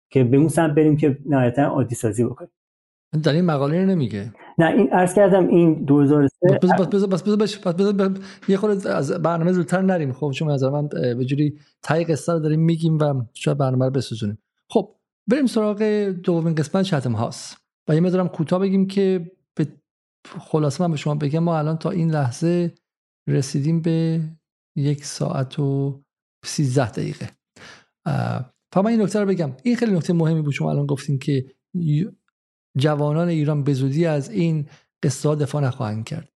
که 0.10 0.24
به 0.24 0.38
اون 0.38 0.48
سمت 0.48 0.76
بریم 0.76 0.98
که 0.98 1.18
نهایتا 1.26 1.64
عادی 1.64 1.96
سازی 1.96 2.24
بکنیم 2.24 2.52
در 3.24 3.34
این 3.34 3.46
مقاله 3.46 3.86
نمیگه 3.86 4.34
نه 4.58 4.66
این 4.66 4.90
عرض 4.90 5.14
کردم 5.14 5.48
این 5.48 5.86
2003 5.86 6.48
بس 6.48 6.70
بس 6.80 7.06
بس 7.06 7.24
بس 7.24 7.58
بس 7.58 7.94
بس 7.94 8.20
یه 8.48 8.58
خورده 8.58 8.90
از 8.90 9.12
برنامه 9.12 9.52
زودتر 9.52 9.82
نریم 9.82 10.14
خب 10.14 10.32
چون 10.36 10.50
از 10.50 10.64
من 10.64 10.88
به 10.88 11.26
جوری 11.26 11.60
تای 11.84 12.04
قصه 12.04 12.34
رو 12.34 12.40
داریم 12.40 12.60
میگیم 12.60 12.98
و 12.98 13.14
شاید 13.34 13.58
برنامه 13.58 13.86
رو 13.86 13.92
بسوزونیم 13.92 14.38
خب 14.70 14.96
بریم 15.30 15.46
سراغ 15.46 15.84
دومین 16.24 16.56
قسمت 16.56 16.86
چتم 16.86 17.12
هاست. 17.12 17.58
و 17.90 17.96
یه 17.96 18.02
مدارم 18.02 18.28
کوتاه 18.28 18.60
بگیم 18.60 18.88
که 18.88 19.32
به 19.56 19.68
خلاصه 20.40 20.84
من 20.84 20.92
به 20.92 20.98
شما 20.98 21.16
بگم 21.16 21.40
ما 21.40 21.58
الان 21.58 21.78
تا 21.78 21.90
این 21.90 22.12
لحظه 22.12 22.74
رسیدیم 23.30 23.82
به 23.82 24.22
یک 24.78 25.06
ساعت 25.06 25.60
و 25.60 26.02
سیزده 26.46 26.92
دقیقه. 26.92 27.30
فقط 28.74 28.86
این 28.86 29.02
نکته 29.02 29.20
رو 29.20 29.26
بگم. 29.26 29.52
این 29.64 29.76
خیلی 29.76 29.96
نکته 29.96 30.14
مهمی 30.14 30.42
بود. 30.42 30.54
شما 30.54 30.72
الان 30.72 30.86
گفتیم 30.86 31.20
که 31.20 31.46
جوانان 32.78 33.28
ایران 33.28 33.64
به 33.64 33.74
زودی 33.74 34.06
از 34.06 34.30
این 34.30 34.70
قصه 35.04 35.36
دفاع 35.36 35.64
نخواهند 35.64 36.06
کرد. 36.06 36.30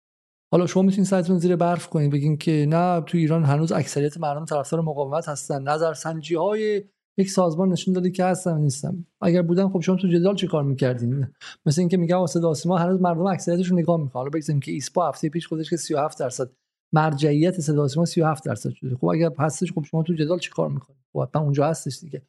حالا 0.52 0.66
شما 0.66 0.82
می‌تونید 0.82 1.06
سرتون 1.06 1.38
زیر 1.38 1.56
برف 1.56 1.88
کنید. 1.88 2.12
بگین 2.12 2.36
که 2.36 2.66
نه 2.68 3.00
تو 3.00 3.18
ایران 3.18 3.44
هنوز 3.44 3.72
اکثریت 3.72 4.18
مردم 4.18 4.44
طرفدار 4.44 4.80
مقاومت 4.80 5.28
هستن. 5.28 5.62
نظر 5.62 5.94
سنجی 5.94 6.34
های 6.34 6.84
یک 7.18 7.30
سازمان 7.30 7.68
نشون 7.68 7.94
داده 7.94 8.10
که 8.10 8.24
هستن 8.24 8.60
نیستم. 8.60 9.06
اگر 9.20 9.42
بودن 9.42 9.68
خب 9.68 9.80
شما 9.80 9.96
تو 9.96 10.08
جدال 10.08 10.34
چه 10.34 10.46
کار 10.46 10.64
می‌کردین؟ 10.64 11.26
مثل 11.66 11.80
اینکه 11.80 11.96
میگم 11.96 12.26
صدا 12.26 12.54
سیما 12.54 12.78
هنوز 12.78 13.00
مردم 13.00 13.26
اکثریتشون 13.26 13.78
نگاه 13.78 13.96
می‌کنن. 13.96 14.12
حالا 14.12 14.30
بگیم 14.30 14.60
که 14.60 14.72
ایسپا 14.72 15.08
هفته 15.08 15.28
پیش 15.28 15.46
خودش 15.46 15.70
که 15.70 15.76
37 15.76 16.18
درصد 16.18 16.50
مرجعیت 16.92 17.60
صدا 17.60 17.88
سیما 17.88 18.04
37 18.04 18.44
درصد 18.44 18.70
شده. 18.70 18.96
خب 18.96 19.06
اگر 19.06 19.30
هستش 19.38 19.72
خب 19.72 19.84
شما 19.84 20.02
تو 20.02 20.14
جدال 20.14 20.38
چه 20.38 20.50
کار 20.50 20.68
می‌کنید 20.68 20.98
خب 21.12 21.36
اونجا 21.36 21.66
هستش 21.66 21.98
دیگه. 21.98 22.22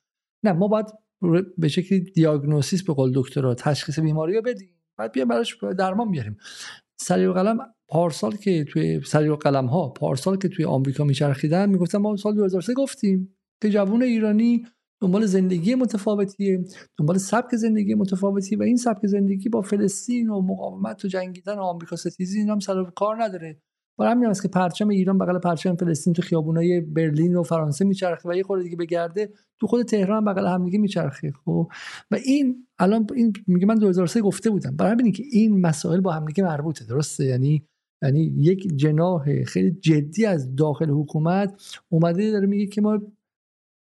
نه 0.46 0.52
ما 0.54 0.68
باید 0.68 0.86
به 1.58 1.68
شکلی 1.68 2.00
دیاگنوستیس 2.00 2.84
به 2.84 2.94
قول 2.94 3.12
دکترا 3.16 3.56
تشخیص 3.56 4.00
بیماری 4.00 4.36
رو 4.36 4.42
بدیم. 4.42 4.70
بعد 4.98 5.12
بیایم 5.12 5.28
براش 5.28 5.58
درمان 5.78 6.12
بیاریم. 6.12 6.38
سریع 7.00 7.32
قلم 7.32 7.58
پارسال 7.90 8.36
که 8.36 8.64
توی 8.64 9.02
سریع 9.02 9.36
قلم 9.36 9.66
ها 9.66 9.90
پارسال 9.90 10.38
که 10.38 10.50
توی 10.50 10.66
آمریکا 10.66 11.04
میچرخیدن 11.04 11.70
می‌گفتن 11.70 11.98
ما 11.98 12.16
سال 12.16 12.36
2003 12.36 12.74
گفتیم 12.74 13.38
که 13.62 13.70
جوون 13.70 14.04
ایرانی 14.04 14.66
دنبال 15.02 15.26
زندگی 15.26 15.76
متفاوتیه 15.76 16.64
دنبال 16.98 17.18
سبک 17.18 17.56
زندگی 17.56 17.96
متفاوتی 17.96 18.56
و 18.56 18.64
این 18.64 18.78
سبک 18.78 19.08
زندگی 19.08 19.50
با 19.50 19.62
فلسطین 19.62 20.30
و 20.30 20.42
مقاومت 20.42 21.06
و 21.06 21.08
جنگیدن 21.08 21.56
و 21.56 21.62
آمریکا 21.62 21.96
ستیزی 21.96 22.40
اینا 22.40 22.54
هم 22.54 22.60
سر 22.60 22.84
کار 22.84 23.24
نداره. 23.24 23.62
برای 24.00 24.12
همین 24.12 24.30
است 24.30 24.42
که 24.42 24.48
پرچم 24.48 24.88
ایران 24.88 25.18
بغل 25.18 25.40
پرچم 25.40 25.76
فلسطین 25.76 26.14
تو 26.14 26.22
خیابونای 26.22 26.82
برلین 26.82 27.36
و 27.36 27.44
فرانسه 27.44 27.86
میچرخه 27.86 28.30
و 28.30 28.34
یه 28.34 28.44
خورده 28.44 28.64
دیگه 28.64 28.76
بگرده 28.76 29.30
تو 29.60 29.68
خود 29.68 29.86
تهران 29.86 30.26
بغل 30.26 30.48
هم 30.48 30.66
دیگه 30.66 30.80
میچرخه 30.80 31.32
خب؟ 31.46 31.68
و 32.12 32.16
این 32.16 32.68
الان 32.80 33.08
این 33.16 33.34
میگه 33.48 33.66
من 33.66 33.76
2003 33.76 34.22
گفته 34.22 34.50
بودم. 34.50 34.76
برای 34.76 34.92
همین 34.92 35.12
که 35.12 35.24
این 35.32 35.62
مسائل 35.62 36.02
با 36.02 36.12
هم 36.12 36.26
دیگه 36.26 36.44
مربوطه 36.44 36.86
درسته؟ 36.86 37.26
یعنی 37.26 37.68
یعنی 38.04 38.34
یک 38.38 38.68
جناح 38.76 39.44
خیلی 39.44 39.72
جدی 39.72 40.26
از 40.26 40.56
داخل 40.56 40.90
حکومت 40.90 41.62
اومده 41.90 42.32
داره 42.32 42.48
میگه 42.48 42.66
که 42.66 42.82
ما 42.82 43.00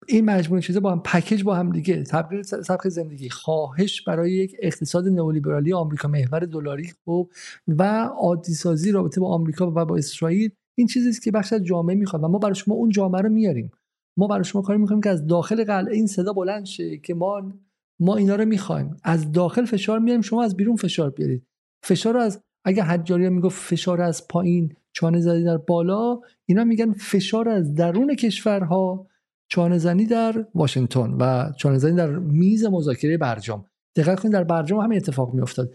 این 0.07 0.25
مجموعه 0.25 0.61
چیزا 0.61 0.79
با 0.79 0.91
هم 0.91 1.01
پکیج 1.03 1.43
با 1.43 1.55
هم 1.55 1.71
دیگه 1.71 2.03
تبدیل 2.03 2.41
سبک 2.41 2.89
زندگی. 2.89 3.29
خواهش 3.29 4.01
برای 4.01 4.31
یک 4.31 4.55
اقتصاد 4.59 5.07
نئولیبرالی 5.07 5.73
آمریکا 5.73 6.07
محور 6.07 6.39
دلاری 6.39 6.91
خوب 7.05 7.31
و 7.67 7.83
عادی 8.03 8.53
سازی 8.53 8.91
رابطه 8.91 9.21
با 9.21 9.27
آمریکا 9.33 9.71
و 9.71 9.85
با 9.85 9.97
اسرائیل. 9.97 10.49
این 10.77 10.87
چیزی 10.87 11.09
است 11.09 11.23
که 11.23 11.31
بخش 11.31 11.53
از 11.53 11.63
جامعه 11.63 11.95
می‌خواد 11.95 12.23
و 12.23 12.27
ما 12.27 12.37
برای 12.37 12.55
شما 12.55 12.75
اون 12.75 12.89
جامعه 12.89 13.21
رو 13.21 13.29
میاریم 13.29 13.71
ما 14.17 14.27
برای 14.27 14.43
شما 14.43 14.61
کاری 14.61 14.79
می‌کنیم 14.79 15.01
که 15.01 15.09
از 15.09 15.27
داخل 15.27 15.63
قلعه 15.63 15.95
این 15.95 16.07
صدا 16.07 16.33
بلند 16.33 16.65
شه 16.65 16.97
که 16.97 17.13
ما 17.13 17.53
ما 17.99 18.15
اینا 18.15 18.35
رو 18.35 18.45
می‌خوایم. 18.45 18.97
از 19.03 19.31
داخل 19.31 19.65
فشار 19.65 19.99
میاریم 19.99 20.21
شما 20.21 20.43
از 20.43 20.57
بیرون 20.57 20.75
فشار 20.75 21.09
بیارید. 21.09 21.43
فشار 21.83 22.17
از 22.17 22.41
اگه 22.65 22.83
حجاری 22.83 23.29
می‌گفت 23.29 23.61
فشار 23.61 24.01
از 24.01 24.27
پایین 24.27 24.75
چانه 24.93 25.19
زدی 25.19 25.43
در 25.43 25.57
بالا 25.57 26.19
اینا 26.45 26.63
میگن 26.63 26.93
فشار 26.93 27.49
از 27.49 27.75
درون 27.75 28.15
کشورها. 28.15 29.07
چانه 29.47 30.05
در 30.05 30.45
واشنگتن 30.55 31.13
و 31.19 31.51
چانه 31.57 31.91
در 31.91 32.09
میز 32.19 32.65
مذاکره 32.65 33.17
برجام. 33.17 33.65
دقت 33.95 34.19
کنید 34.19 34.33
در 34.33 34.43
برجام 34.43 34.79
همین 34.79 34.97
اتفاق 34.97 35.33
میافتاد. 35.33 35.73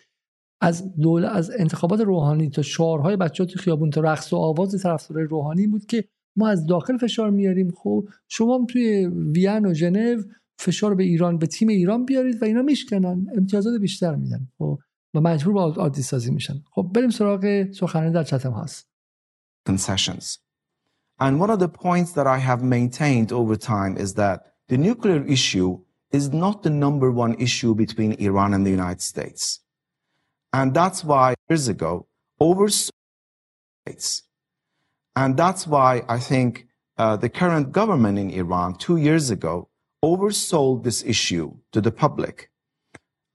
از 0.61 0.97
دوله 0.97 1.29
از 1.29 1.51
انتخابات 1.59 2.01
روحانی 2.01 2.51
تا 2.51 2.63
شعارهای 2.63 3.17
بچه 3.17 3.45
تو 3.45 3.59
خیابون 3.59 3.91
تا 3.91 4.01
رقص 4.01 4.33
و 4.33 4.37
آواز 4.37 4.83
طرفدارای 4.83 5.27
روحانی 5.27 5.67
بود 5.67 5.87
که 5.87 6.05
ما 6.37 6.49
از 6.49 6.67
داخل 6.67 6.99
فشار 6.99 7.31
میاریم. 7.31 7.71
خب 7.71 8.09
شما 8.29 8.59
هم 8.59 8.67
توی 8.67 9.07
وین 9.07 9.67
و 9.67 9.75
ژنو 9.75 10.23
فشار 10.59 10.95
به 10.95 11.03
ایران 11.03 11.39
به 11.39 11.47
تیم 11.47 11.69
ایران 11.69 12.05
بیارید 12.05 12.43
و 12.43 12.45
اینا 12.45 12.63
میشکنن. 12.63 13.27
امتیازات 13.37 13.81
بیشتر 13.81 14.15
میدن. 14.15 14.49
خب 14.59 14.79
و 15.15 15.21
مجبور 15.21 15.55
به 15.55 15.61
عادی 15.61 16.03
سازی 16.03 16.31
میشن. 16.31 16.55
خب 16.73 16.91
بریم 16.95 17.11
سراغ 17.11 17.73
سخنرانی 17.73 18.15
در 18.15 18.23
چتم 18.23 18.67
concessions. 19.69 20.50
And 21.21 21.39
one 21.39 21.51
of 21.51 21.59
the 21.59 21.69
points 21.69 22.13
that 22.13 22.27
I 22.27 22.39
have 22.39 22.63
maintained 22.63 23.31
over 23.31 23.55
time 23.55 23.99
is 23.99 24.15
that 24.15 24.47
the 24.69 24.79
nuclear 24.79 25.23
issue 25.27 25.81
is 26.11 26.33
not 26.33 26.63
the 26.63 26.71
number 26.71 27.11
one 27.11 27.35
issue 27.35 27.75
between 27.75 28.13
Iran 28.13 28.55
and 28.55 28.67
the 28.67 28.71
United 28.71 29.03
States. 29.03 29.61
And 30.53 30.73
that's 30.75 31.05
why 31.05 31.35
years 31.49 31.69
ago, 31.69 32.07
over 32.41 32.69
states. 32.69 34.23
And 35.15 35.37
that's 35.37 35.67
why 35.67 36.03
I 36.09 36.19
think 36.19 36.67
uh, 36.97 37.17
the 37.17 37.29
current 37.29 37.73
government 37.73 38.19
in 38.19 38.31
Iran 38.31 38.75
two 38.75 38.97
years 38.97 39.31
ago 39.31 39.69
oversold 40.03 40.83
this 40.83 41.05
issue 41.05 41.57
to 41.73 41.81
the 41.81 41.93
public, 41.93 42.51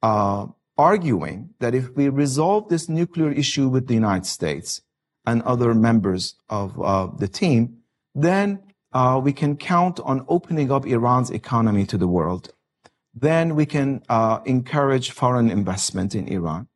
uh, 0.01 0.47
arguing 0.77 1.51
that 1.59 1.75
if 1.75 1.95
we 1.95 2.09
resolve 2.09 2.69
this 2.69 2.89
nuclear 2.89 3.31
issue 3.31 3.69
with 3.69 3.87
the 3.87 3.93
United 3.93 4.25
States, 4.25 4.81
and 5.25 5.41
other 5.43 5.73
members 5.73 6.35
of 6.49 6.79
uh, 6.81 7.07
the 7.17 7.27
team, 7.27 7.77
then 8.13 8.59
uh, 8.93 9.19
we 9.21 9.33
can 9.33 9.57
count 9.57 9.99
on 10.01 10.25
opening 10.27 10.71
up 10.71 10.85
Iran's 10.85 11.29
economy 11.29 11.85
to 11.85 11.97
the 11.97 12.07
world. 12.07 12.53
Then 13.13 13.55
we 13.55 13.65
can 13.65 14.03
uh, 14.09 14.39
encourage 14.45 15.11
foreign 15.11 15.49
investment 15.49 16.15
in 16.15 16.27
Iran. 16.27 16.67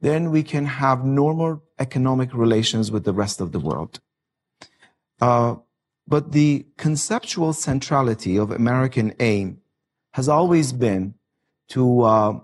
Then 0.00 0.30
we 0.30 0.42
can 0.42 0.66
have 0.66 1.04
normal 1.04 1.62
economic 1.78 2.34
relations 2.34 2.90
with 2.90 3.04
the 3.04 3.12
rest 3.12 3.40
of 3.40 3.52
the 3.52 3.60
world. 3.60 4.00
Uh, 5.20 5.56
but 6.06 6.32
the 6.32 6.66
conceptual 6.76 7.52
centrality 7.52 8.36
of 8.36 8.50
American 8.50 9.14
aim 9.18 9.60
has 10.12 10.28
always 10.28 10.72
been 10.72 11.14
to, 11.68 12.02
uh, 12.02 12.38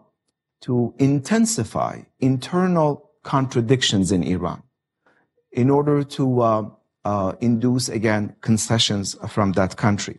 to 0.63 0.95
intensify 0.99 2.03
internal 2.19 3.11
contradictions 3.23 4.11
in 4.11 4.23
Iran 4.23 4.63
in 5.53 5.71
order 5.71 6.03
to 6.03 6.41
uh, 6.41 6.69
uh, 7.05 7.33
induce 7.41 7.89
again 7.89 8.35
concessions 8.41 9.17
from 9.29 9.53
that 9.53 9.77
country. 9.77 10.17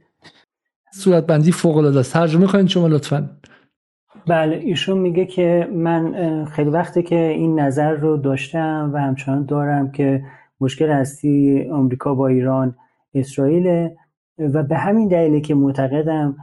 صورت 0.93 1.25
بندی 1.25 1.51
فوق 1.51 1.77
العاده 1.77 1.99
است 1.99 2.13
ترجمه 2.13 2.47
کنید 2.47 2.67
شما 2.67 2.87
لطفا 2.87 3.29
بله 4.27 4.55
ایشون 4.55 4.97
میگه 4.97 5.25
که 5.25 5.67
من 5.73 6.45
خیلی 6.45 6.69
وقته 6.69 7.01
که 7.01 7.15
این 7.15 7.59
نظر 7.59 7.91
رو 7.91 8.17
داشتم 8.17 8.91
و 8.93 8.97
همچنان 8.97 9.45
دارم 9.45 9.91
که 9.91 10.23
مشکل 10.61 10.89
هستی 10.89 11.67
آمریکا 11.73 12.15
با 12.15 12.27
ایران 12.27 12.75
اسرائیل 13.13 13.89
و 14.37 14.63
به 14.63 14.77
همین 14.77 15.07
دلیله 15.07 15.41
که 15.41 15.55
معتقدم 15.55 16.35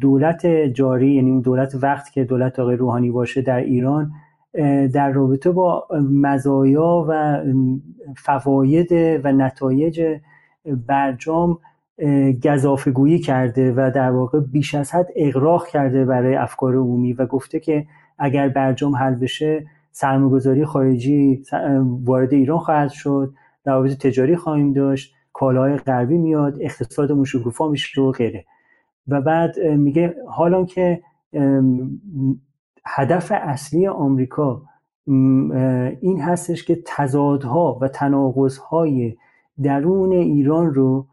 دولت 0.00 0.46
جاری 0.46 1.14
یعنی 1.14 1.42
دولت 1.42 1.74
وقت 1.74 2.12
که 2.12 2.24
دولت 2.24 2.58
آقای 2.58 2.76
روحانی 2.76 3.10
باشه 3.10 3.42
در 3.42 3.60
ایران 3.60 4.12
در 4.92 5.10
رابطه 5.10 5.50
با 5.50 5.86
مزایا 6.10 7.06
و 7.08 7.42
فواید 8.16 8.92
و 8.92 9.32
نتایج 9.32 10.18
برجام 10.86 11.58
گذافگویی 12.44 13.18
کرده 13.18 13.72
و 13.72 13.90
در 13.94 14.10
واقع 14.10 14.40
بیش 14.40 14.74
از 14.74 14.94
حد 14.94 15.08
اقراق 15.16 15.66
کرده 15.66 16.04
برای 16.04 16.34
افکار 16.34 16.74
عمومی 16.74 17.12
و 17.12 17.26
گفته 17.26 17.60
که 17.60 17.86
اگر 18.18 18.48
برجام 18.48 18.96
حل 18.96 19.14
بشه 19.14 19.66
سرمایه‌گذاری 19.90 20.64
خارجی 20.64 21.42
وارد 22.04 22.34
ایران 22.34 22.58
خواهد 22.58 22.90
شد 22.90 23.34
روابط 23.64 24.06
تجاری 24.06 24.36
خواهیم 24.36 24.72
داشت 24.72 25.14
کالاهای 25.32 25.76
غربی 25.76 26.18
میاد 26.18 26.56
اقتصاد 26.60 27.24
شکوفا 27.24 27.68
میشه 27.68 28.00
و 28.00 28.12
غیره. 28.12 28.44
و 29.08 29.20
بعد 29.20 29.60
میگه 29.60 30.14
حالا 30.28 30.64
که 30.64 31.02
هدف 32.88 33.32
اصلی 33.34 33.86
آمریکا 33.86 34.62
این 36.00 36.20
هستش 36.20 36.64
که 36.64 36.82
تضادها 36.86 37.78
و 37.82 37.88
تناقضهای 37.88 39.16
درون 39.62 40.12
ایران 40.12 40.74
رو 40.74 41.06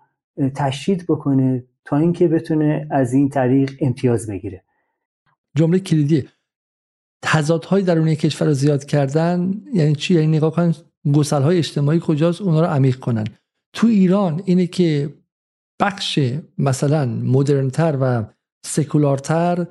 تشدید 0.56 1.06
بکنه 1.08 1.64
تا 1.86 1.98
اینکه 1.98 2.28
بتونه 2.28 2.88
از 2.92 3.14
این 3.14 3.30
طریق 3.30 3.72
امتیاز 3.82 4.28
بگیره. 4.28 4.64
جمله 5.56 5.80
کلیدی 5.80 6.30
تضادهای 7.22 7.84
درون 7.84 8.16
کشور 8.16 8.48
رو 8.48 8.54
زیاد 8.54 8.86
کردن 8.86 9.54
یعنی 9.74 9.96
چی؟ 9.96 10.14
یعنی 10.14 10.38
نگاه 10.38 10.52
کن 10.52 10.72
گسل 11.16 11.42
های 11.42 11.58
اجتماعی 11.58 12.00
کجاست؟ 12.04 12.42
اونا 12.42 12.62
رو 12.62 12.68
عمیق 12.68 13.00
کنن. 13.00 13.24
تو 13.74 13.88
ایران 13.88 14.42
اینه 14.46 14.68
که 14.68 15.14
بخش 15.80 16.20
مثلا 16.58 17.06
مدرنتر 17.06 17.98
و 18.02 18.24
سکولارتر 18.66 19.68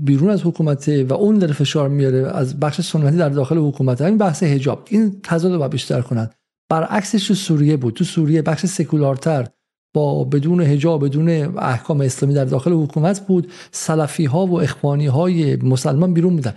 بیرون 0.00 0.30
از 0.30 0.46
حکومت 0.46 0.88
و 0.88 1.12
اون 1.12 1.38
در 1.38 1.52
فشار 1.52 1.88
میاره 1.88 2.36
از 2.36 2.60
بخش 2.60 2.80
سنتی 2.80 3.16
در 3.16 3.28
داخل 3.28 3.58
حکومت. 3.58 4.00
این 4.00 4.18
بحث 4.18 4.42
حجاب. 4.42 4.86
این 4.90 5.20
تضاد 5.22 5.52
رو 5.52 5.68
بیشتر 5.68 6.00
کنن. 6.00 6.30
برعکسش 6.70 7.28
تو 7.28 7.34
سوریه 7.34 7.76
بود. 7.76 7.94
تو 7.94 8.04
سوریه 8.04 8.42
بخش 8.42 8.66
سکولارتر 8.66 9.48
با 9.96 10.24
بدون 10.24 10.60
حجاب 10.60 11.04
بدون 11.04 11.28
احکام 11.58 12.00
اسلامی 12.00 12.34
در 12.34 12.44
داخل 12.44 12.72
حکومت 12.72 13.26
بود. 13.26 13.52
سلفی 13.70 14.24
ها 14.24 14.46
و 14.46 14.60
اخوانی 14.60 15.06
های 15.06 15.56
مسلمان 15.56 16.14
بیرون 16.14 16.36
بودن 16.36 16.54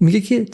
میگه 0.00 0.20
که 0.20 0.46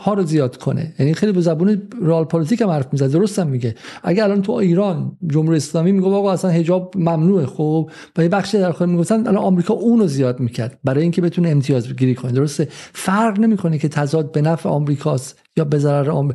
ها 0.00 0.14
رو 0.14 0.22
زیاد 0.22 0.56
کنه. 0.56 0.94
یعنی 0.98 1.14
خیلی 1.14 1.32
به 1.32 1.40
زبون 1.40 1.82
رال 2.02 2.24
پلیتیک 2.24 2.60
هم 2.60 2.68
حرف 2.68 2.86
می‌زنه. 2.92 3.08
درست 3.08 3.38
هم 3.38 3.46
میگه. 3.46 3.74
اگر 4.02 4.24
الان 4.24 4.42
تو 4.42 4.52
ایران 4.52 5.12
جمهوری 5.26 5.56
اسلامی 5.56 5.92
میگه 5.92 6.06
آقا 6.06 6.32
اصلا 6.32 6.50
حجاب 6.50 6.94
ممنوعه 6.96 7.46
خب؟ 7.46 7.90
و 8.16 8.22
یه 8.22 8.28
بخشی 8.28 8.58
در 8.58 8.72
خود 8.72 8.88
می‌گفتن 8.88 9.26
الان 9.26 9.36
آمریکا 9.36 9.74
اون 9.74 9.98
رو 9.98 10.06
زیاد 10.06 10.40
می‌کرد. 10.40 10.78
برای 10.84 11.02
اینکه 11.02 11.22
بتونه 11.22 11.48
امتیاز 11.48 11.96
گیری 11.96 12.14
کنه. 12.14 12.32
درسته؟ 12.32 12.68
فرق 12.92 13.40
نمی‌کنه 13.40 13.78
که 13.78 13.88
تضاد 13.88 14.32
به 14.32 14.42
نفع 14.42 14.68
آمریکاست 14.68 15.38
یا 15.56 15.64
به 15.64 15.78
ضرر 15.78 16.32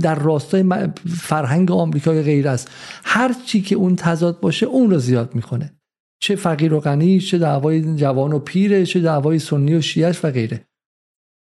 در 0.00 0.14
راستای 0.14 0.64
فرهنگ 1.06 1.70
آمریکا 1.70 2.10
غیر 2.12 2.48
است. 2.48 2.68
هر 3.04 3.34
چی 3.46 3.62
که 3.62 3.76
اون 3.76 3.96
تضاد 3.96 4.40
باشه 4.40 4.66
اون 4.66 4.90
رو 4.94 5.00
زیاد 5.00 5.34
می‌کنه 5.34 5.72
چه 6.18 6.36
فقیر 6.36 6.74
و 6.74 6.80
غنی 6.80 7.20
چه 7.20 7.38
دعوای 7.38 7.96
جوان 7.96 8.32
و 8.32 8.38
پیره 8.38 8.86
چه 8.86 9.00
دعوای 9.00 9.38
سنی 9.38 9.74
و 9.74 9.80
شیعش 9.80 10.24
و 10.24 10.30
غیره. 10.30 10.60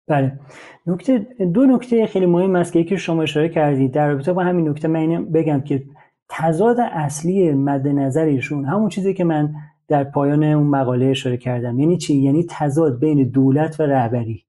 بله. 0.08 0.40
نکته 0.88 1.28
دو 1.54 1.66
نکته 1.66 2.06
خیلی 2.08 2.26
مهم 2.26 2.56
است 2.56 2.74
که 2.74 2.80
یکی 2.80 2.98
شما 2.98 3.24
اشاره 3.24 3.50
کردید. 3.50 3.92
در 3.92 4.08
رابطه 4.08 4.34
با 4.34 4.44
همین 4.44 4.70
نکته 4.70 4.88
من 4.88 5.26
بگم 5.26 5.62
که 5.62 5.84
تضاد 6.30 6.78
اصلی 6.80 7.52
مد 7.52 7.88
نظر 7.88 8.26
ایشون 8.26 8.66
همون 8.66 8.90
چیزی 8.90 9.14
که 9.14 9.24
من 9.24 9.54
در 9.88 10.04
پایان 10.04 10.44
اون 10.44 10.68
مقاله 10.68 11.06
اشاره 11.06 11.38
کردم. 11.38 11.80
یعنی 11.80 11.98
چی؟ 11.98 12.16
یعنی 12.16 12.46
تضاد 12.50 13.00
بین 13.00 13.30
دولت 13.30 13.80
و 13.80 13.84
رهبری. 13.84 14.46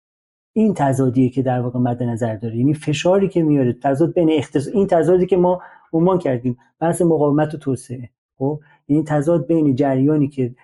این 0.53 0.75
تضادیه 0.75 1.31
که 1.31 1.43
در 1.43 1.61
واقع 1.61 1.79
مد 1.79 2.03
نظر 2.03 2.37
داره. 2.37 2.57
یعنی 2.57 2.75
فشاری 2.75 3.29
که 3.29 3.43
میاره 3.43 3.73
تضاد 3.73 4.15
بین 4.15 4.31
اختص... 4.33 4.69
این 4.69 4.87
تضادی 4.87 5.27
که 5.27 5.37
ما 5.37 5.63
عنوان 5.93 6.19
کردیم. 6.19 6.57
بحث 6.81 7.03
مقاومت 7.03 7.55
و 7.55 7.59
توسعه. 7.59 8.11
خب؟ 8.39 8.61
این 8.87 9.05
تضاد 9.05 9.47
بین 9.47 9.75
جریانی 9.75 10.29
که 10.29 10.55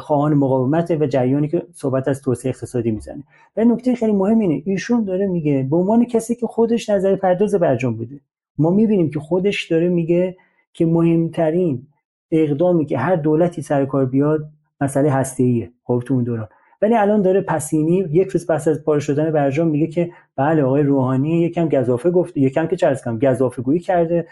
خواهان 0.00 0.34
مقاومت 0.34 0.90
و 0.90 1.06
جریانی 1.06 1.48
که 1.48 1.62
صحبت 1.72 2.08
از 2.08 2.22
توسعه 2.22 2.50
اقتصادی 2.50 2.90
می‌زنه. 2.90 3.24
و 3.56 3.64
نکته 3.64 3.94
خیلی 3.94 4.12
مهم 4.12 4.38
اینه 4.38 4.62
ایشون 4.66 5.04
داره 5.04 5.26
میگه 5.26 5.66
به 5.70 5.76
عنوان 5.76 6.04
کسی 6.04 6.34
که 6.34 6.46
خودش 6.46 6.90
نظر 6.90 7.16
پرداز 7.16 7.54
برجام 7.54 7.96
بوده 7.96 8.20
ما 8.58 8.70
می‌بینیم 8.70 9.10
که 9.10 9.20
خودش 9.20 9.70
داره 9.70 9.88
میگه 9.88 10.36
که 10.72 10.86
مهمترین 10.86 11.86
اقدامی 12.30 12.86
که 12.86 12.98
هر 12.98 13.16
دولتی 13.16 13.62
سر 13.62 13.84
کار 13.84 14.06
بیاد 14.06 14.48
مسئله 14.80 15.10
هسته 15.10 15.70
خب 15.84 16.02
تو 16.06 16.14
اون 16.14 16.24
دوران. 16.24 16.48
ولی 16.82 16.94
الان 16.94 17.22
داره 17.22 17.40
پسینی 17.40 18.08
یک 18.10 18.28
روز 18.28 18.46
پس 18.46 18.68
از 18.68 18.84
پاره 18.84 19.00
شدن 19.00 19.30
برجام 19.30 19.68
میگه 19.68 19.86
که 19.86 20.10
بله 20.36 20.62
آقای 20.62 20.82
روحانی 20.82 21.40
یکم 21.42 21.68
گزافه 21.68 22.10
گفته 22.10 22.40
یکم 22.40 22.66
که 22.66 22.76
چرز 22.76 23.02
کنم 23.02 23.18
گزافه 23.18 23.62
گویی 23.62 23.80
کرده. 23.80 24.26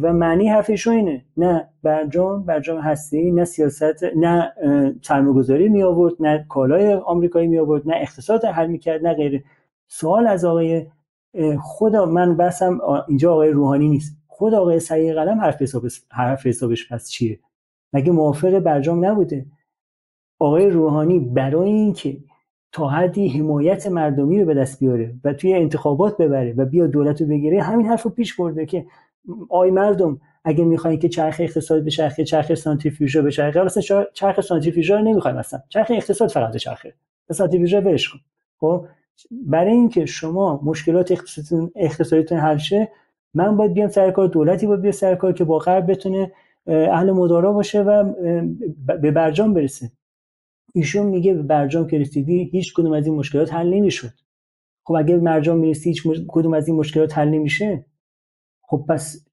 و 0.00 0.12
معنی 0.12 0.48
حرفش 0.48 0.86
اینه. 0.86 1.24
نه 1.36 1.68
برجام 1.82 2.42
برجام 2.42 2.80
هستی 2.80 3.30
نه 3.30 3.44
سیاست 3.44 4.04
نه 4.16 4.52
سرمایه‌گذاری 5.02 5.68
می 5.68 5.82
آورد 5.82 6.14
نه 6.20 6.46
کالای 6.48 6.94
آمریکایی 6.94 7.48
می 7.48 7.58
آورد 7.58 7.88
نه 7.88 7.94
اقتصاد 7.96 8.44
حل 8.44 8.66
می‌کرد 8.66 9.06
نه 9.06 9.14
غیره. 9.14 9.44
سوال 9.88 10.26
از 10.26 10.44
آقای 10.44 10.86
خدا 11.60 12.06
من 12.06 12.36
بسم 12.36 12.78
اینجا 13.08 13.32
آقای 13.32 13.50
روحانی 13.50 13.88
نیست. 13.88 14.16
خود 14.26 14.54
آقای 14.54 14.80
سعی 14.80 15.12
قلم 15.12 15.40
حرف 15.40 15.62
حسابش 15.62 16.02
حرف 16.10 16.46
حسابش 16.46 16.92
پس 16.92 17.10
چیه؟ 17.10 17.38
مگه 17.92 18.12
موافق 18.12 18.58
برجام 18.58 19.04
نبوده؟ 19.04 19.46
آقای 20.38 20.70
روحانی 20.70 21.18
برای 21.18 21.70
اینکه 21.70 22.16
تا 22.72 22.88
حدی 22.88 23.28
حمایت 23.28 23.86
مردمی 23.86 24.40
رو 24.40 24.46
به 24.46 24.54
دست 24.54 24.80
بیاره 24.80 25.14
و 25.24 25.32
توی 25.32 25.54
انتخابات 25.54 26.16
ببره 26.16 26.54
و 26.56 26.64
بیا 26.64 26.86
دولت 26.86 27.20
رو 27.20 27.26
بگیره 27.26 27.62
همین 27.62 27.86
حرف 27.86 28.02
رو 28.02 28.10
پیش 28.10 28.36
برده 28.36 28.66
که 28.66 28.86
آی 29.50 29.70
مردم 29.70 30.20
اگه 30.44 30.64
می‌خواین 30.64 30.98
که 30.98 31.08
چرخ 31.08 31.36
اقتصاد 31.40 31.84
بچرخه 31.84 32.24
چرخ 32.24 32.54
سانتریفیوژا 32.54 33.22
بچرخه 33.22 33.60
اصلا 33.60 34.04
چرخ 34.12 34.40
سانتریفیوژا 34.40 34.96
رو 34.96 35.02
نمی‌خوایم 35.02 35.36
اصلا 35.36 35.60
چرخ 35.68 35.86
اقتصاد 35.90 36.28
فقط 36.28 36.56
چرخه. 36.56 36.94
سانتریفیوژا 37.32 37.80
برش 37.80 38.08
کن. 38.08 38.18
خب؟ 38.60 38.86
برای 39.30 39.72
اینکه 39.72 40.06
شما 40.06 40.60
مشکلات 40.64 41.12
اقتصادیتون 41.76 42.38
حل 42.38 42.58
شه 42.58 42.88
من 43.34 43.56
باید 43.56 43.74
بیام 43.74 43.88
سر 43.88 44.10
کار 44.10 44.28
دولتی 44.28 44.66
باید 44.66 44.80
بیام 44.80 44.92
سر 44.92 45.14
کار 45.14 45.32
که 45.32 45.44
با 45.44 45.58
غرب 45.58 45.90
بتونه 45.90 46.32
اهل 46.66 47.10
مدارا 47.10 47.52
باشه 47.52 47.82
و 47.82 48.12
به 48.86 49.10
برجام 49.10 49.54
برسه. 49.54 49.92
ایشون 50.74 51.06
میگه 51.06 51.34
به 51.34 51.42
برجام 51.42 51.86
که 51.86 51.98
رسیدی 51.98 52.44
هیچ 52.44 52.74
کدوم 52.74 52.92
از 52.92 53.06
این 53.06 53.16
مشکلات 53.16 53.54
حل 53.54 53.74
نمی‌شد. 53.74 54.10
خب 54.84 54.94
اگه 54.94 55.16
برجام 55.16 55.58
می‌رسی 55.58 55.90
هیچ 55.90 56.02
کدوم 56.28 56.54
از 56.54 56.68
این 56.68 56.76
مشکلات 56.76 57.18
حل 57.18 57.28
نمیشه؟ 57.28 57.84
خب 58.72 58.84
پس 58.88 59.26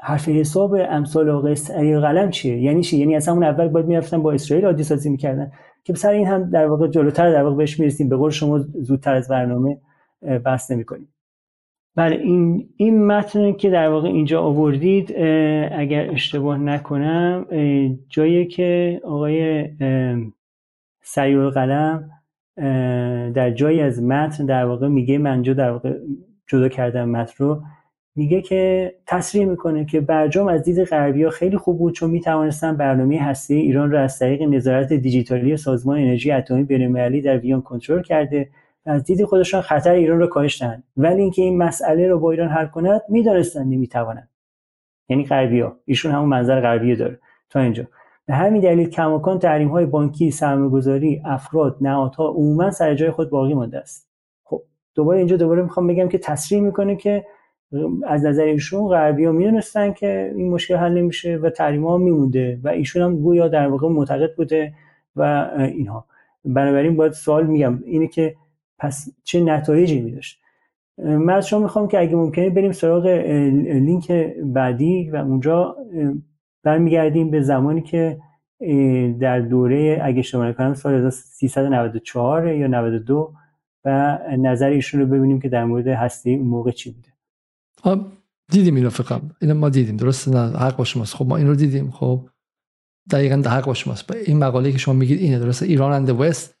حرف 0.00 0.28
حساب 0.28 0.74
امثال 0.74 1.30
آقای 1.30 1.54
سعی 1.54 1.98
قلم 1.98 2.30
چیه؟ 2.30 2.60
یعنی 2.60 2.82
چی؟ 2.82 2.96
یعنی 2.96 3.16
اصلا 3.16 3.34
اون 3.34 3.42
اول 3.42 3.68
باید 3.68 3.86
می‌رفتن 3.86 4.22
با 4.22 4.32
اسرائیل 4.32 4.66
عادی 4.66 4.82
سازی 4.82 5.10
می‌کردن. 5.10 5.52
که 5.84 5.94
سر 5.94 6.10
این 6.10 6.26
هم 6.26 6.50
در 6.50 6.66
واقع 6.66 6.88
جلوتر 6.88 7.30
در 7.30 7.42
واقع 7.42 7.56
بهش 7.56 7.80
می‌رسیم. 7.80 8.08
به 8.08 8.16
قول 8.16 8.30
شما 8.30 8.58
زودتر 8.58 9.14
از 9.14 9.28
برنامه 9.28 9.78
بحث 10.44 10.70
نمی‌کنیم. 10.70 11.08
بله 11.96 12.16
این 12.16 12.68
این 12.76 13.06
متن 13.06 13.52
که 13.52 13.70
در 13.70 13.88
واقع 13.88 14.08
اینجا 14.08 14.42
آوردید 14.42 15.12
اگر 15.72 16.10
اشتباه 16.10 16.58
نکنم 16.58 17.46
جایی 18.08 18.46
که 18.46 19.00
آقای 19.04 19.68
سریع 21.02 21.50
قلم 21.50 22.10
در 23.34 23.50
جایی 23.50 23.80
از 23.80 24.02
متن 24.02 24.46
در 24.46 24.64
واقع 24.64 24.88
میگه 24.88 25.18
من 25.18 25.42
در 25.42 25.70
واقع 25.70 25.94
جدا 26.46 26.68
کردم 26.68 27.08
متن 27.08 27.44
رو. 27.44 27.62
میگه 28.18 28.42
که 28.42 28.94
تصریح 29.06 29.46
می‌کنه 29.46 29.84
که 29.84 30.00
برجام 30.00 30.48
از 30.48 30.62
دید 30.62 30.84
غربی 30.84 31.22
ها 31.24 31.30
خیلی 31.30 31.56
خوب 31.56 31.78
بود 31.78 31.94
چون 31.94 32.10
می‌توانستن 32.10 32.76
برنامه 32.76 33.18
هسته 33.22 33.54
ایران 33.54 33.90
را 33.90 34.00
از 34.00 34.18
طریق 34.18 34.42
نظارت 34.42 34.92
دیجیتالی 34.92 35.56
سازمان 35.56 35.98
انرژی 35.98 36.32
اتمی 36.32 36.62
بینالمللی 36.62 37.20
در 37.20 37.38
ویان 37.38 37.62
کنترل 37.62 38.02
کرده 38.02 38.48
و 38.86 38.90
از 38.90 39.04
دید 39.04 39.24
خودشان 39.24 39.60
خطر 39.60 39.92
ایران 39.92 40.18
را 40.18 40.26
کاهش 40.26 40.62
دهند. 40.62 40.84
ولی 40.96 41.22
اینکه 41.22 41.42
این 41.42 41.58
مسئله 41.58 42.08
را 42.08 42.18
با 42.18 42.30
ایران 42.30 42.48
حل 42.48 42.66
کند 42.66 43.02
می‌دانستند 43.08 43.66
نمی‌توانند. 43.72 44.28
یعنی 45.08 45.24
غربی 45.24 45.60
ها. 45.60 45.76
ایشون 45.84 46.12
همون 46.12 46.28
منظر 46.28 46.60
غربی 46.60 46.96
داره. 46.96 47.18
تا 47.50 47.60
اینجا. 47.60 47.84
به 48.26 48.34
همین 48.34 48.62
دلیل 48.62 48.88
کماکان 48.88 49.38
تحریم 49.38 49.68
های 49.68 49.86
بانکی 49.86 50.30
سرمایه‌گذاری 50.30 51.22
افراد 51.24 51.76
نهادها 51.80 52.28
عموما 52.28 52.70
سر 52.70 52.94
جای 52.94 53.10
خود 53.10 53.30
باقی 53.30 53.54
مانده 53.54 53.78
است. 53.78 54.08
خب 54.44 54.62
دوباره 54.94 55.18
اینجا 55.18 55.36
دوباره 55.36 55.62
می‌خوام 55.62 55.86
بگم 55.86 56.08
که 56.08 56.18
تصریح 56.18 56.60
می‌کنه 56.60 56.96
که 56.96 57.24
از 58.06 58.24
نظر 58.24 58.42
ایشون 58.42 58.88
غربی 58.88 59.24
ها 59.24 59.32
می‌دونستن 59.32 59.92
که 59.92 60.32
این 60.36 60.50
مشکل 60.50 60.76
حل 60.76 60.92
نمیشه 60.92 61.36
و 61.36 61.50
تحریم 61.50 61.86
ها 61.86 61.98
میمونده 61.98 62.60
و 62.64 62.68
ایشون 62.68 63.02
هم 63.02 63.16
گویا 63.16 63.48
در 63.48 63.68
واقع 63.68 63.88
معتقد 63.88 64.34
بوده 64.36 64.74
و 65.16 65.50
اینها. 65.58 66.06
بنابراین 66.44 66.96
باید 66.96 67.12
سوال 67.12 67.46
میگم 67.46 67.82
اینه 67.84 68.06
که 68.06 68.36
پس 68.78 69.08
چه 69.24 69.40
نتایجی 69.40 70.00
میداشت؟ 70.00 70.40
من 70.98 71.30
از 71.34 71.48
شما 71.48 71.60
می‌خوام 71.60 71.88
که 71.88 72.00
اگه 72.00 72.16
ممکنه 72.16 72.50
بریم 72.50 72.72
سراغ 72.72 73.06
لینک 73.06 74.12
بعدی 74.44 75.10
و 75.10 75.16
اونجا 75.16 75.76
برمیگردیم 76.64 77.30
به 77.30 77.40
زمانی 77.40 77.82
که 77.82 78.18
در 79.20 79.40
دوره 79.40 80.00
اگه 80.02 80.18
اشتباه 80.18 80.48
نکنم 80.48 80.74
سال 80.74 80.94
1394 80.94 82.54
یا 82.54 82.66
92 82.66 83.32
و 83.84 84.18
نظر 84.38 84.68
ایشون 84.68 85.00
رو 85.00 85.06
ببینیم 85.06 85.40
که 85.40 85.48
در 85.48 85.64
مورد 85.64 85.86
هسته 85.86 86.30
اون 86.30 86.48
موقع 86.48 86.70
چی 86.70 86.92
بوده. 86.92 87.07
دیدیم 88.50 88.74
اینو 88.74 88.90
فکر 88.90 89.20
اینو 89.40 89.54
ما 89.54 89.68
دیدیم. 89.68 89.96
درست 89.96 90.28
نه 90.28 90.58
حق 90.58 90.76
با 90.76 90.84
شماست. 90.84 91.14
خب 91.14 91.26
ما 91.26 91.36
این 91.36 91.46
رو 91.46 91.54
دیدیم. 91.54 91.90
خب 91.90 92.20
دقیقا 93.10 93.50
حق 93.50 93.66
با 93.66 93.74
شماست. 93.74 94.12
این 94.26 94.38
مقاله 94.38 94.72
که 94.72 94.78
شما 94.78 94.94
میگید 94.94 95.20
اینه. 95.20 95.38
درست 95.38 95.62
ایران 95.62 96.06
the 96.06 96.20
West 96.20 96.58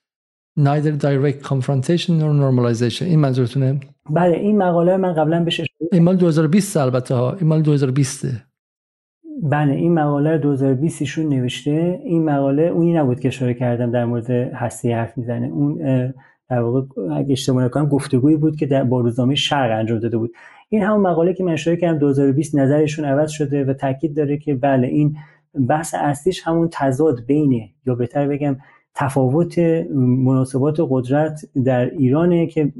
neither 0.58 0.94
direct 1.06 1.40
confrontation 1.50 2.12
nor 2.20 2.32
normalization. 2.42 3.02
این 3.02 3.18
منظورتونه؟ 3.18 3.80
بله 4.10 4.36
این 4.36 4.58
مقاله 4.58 4.96
من 4.96 5.12
قبلا 5.12 5.44
بهش 5.44 5.60
این 5.92 6.02
مال 6.02 6.16
2020 6.16 6.76
البته 6.76 7.14
ها. 7.14 7.32
این 7.32 7.48
مال 7.48 7.62
2020 7.62 8.26
بله 9.42 9.72
این 9.72 9.94
مقاله 9.94 10.38
2020 10.38 11.02
ایشون 11.02 11.28
نوشته. 11.28 12.00
این 12.04 12.24
مقاله 12.24 12.62
اونی 12.62 12.92
نبود 12.92 13.20
که 13.20 13.28
اشاره 13.28 13.54
کردم 13.54 13.90
در 13.90 14.04
مورد 14.04 14.30
هسته 14.30 14.94
حرف 14.94 15.18
می‌زنه. 15.18 15.46
اون 15.46 15.78
در 16.50 16.60
واقع 16.60 16.80
اگه 17.12 17.32
اشتباه 17.32 17.64
نکنم 17.64 17.88
گفتگویی 17.88 18.36
بود 18.36 18.56
که 18.56 18.66
در 18.66 18.84
با 18.84 19.00
روزنامه 19.00 19.34
شرق 19.34 19.78
انجام 19.78 19.98
داده 19.98 20.18
بود. 20.18 20.30
این 20.68 20.82
همون 20.82 21.00
مقاله 21.00 21.34
که 21.34 21.44
من 21.44 21.52
اشاره 21.52 21.76
کردم 21.76 21.98
2020 21.98 22.54
نظرشون 22.54 23.04
عوض 23.04 23.30
شده 23.30 23.64
و 23.64 23.72
تاکید 23.72 24.16
داره 24.16 24.38
که 24.38 24.54
بله 24.54 24.86
این 24.86 25.16
بحث 25.68 25.94
اصلیش 25.94 26.42
همون 26.46 26.68
تضاد 26.72 27.26
بین 27.26 27.68
یا 27.86 27.94
بهتر 27.94 28.28
بگم 28.28 28.56
تفاوت 28.94 29.58
مناسبات 29.94 30.76
قدرت 30.90 31.40
در 31.64 31.90
ایرانه 31.90 32.46
که 32.46 32.72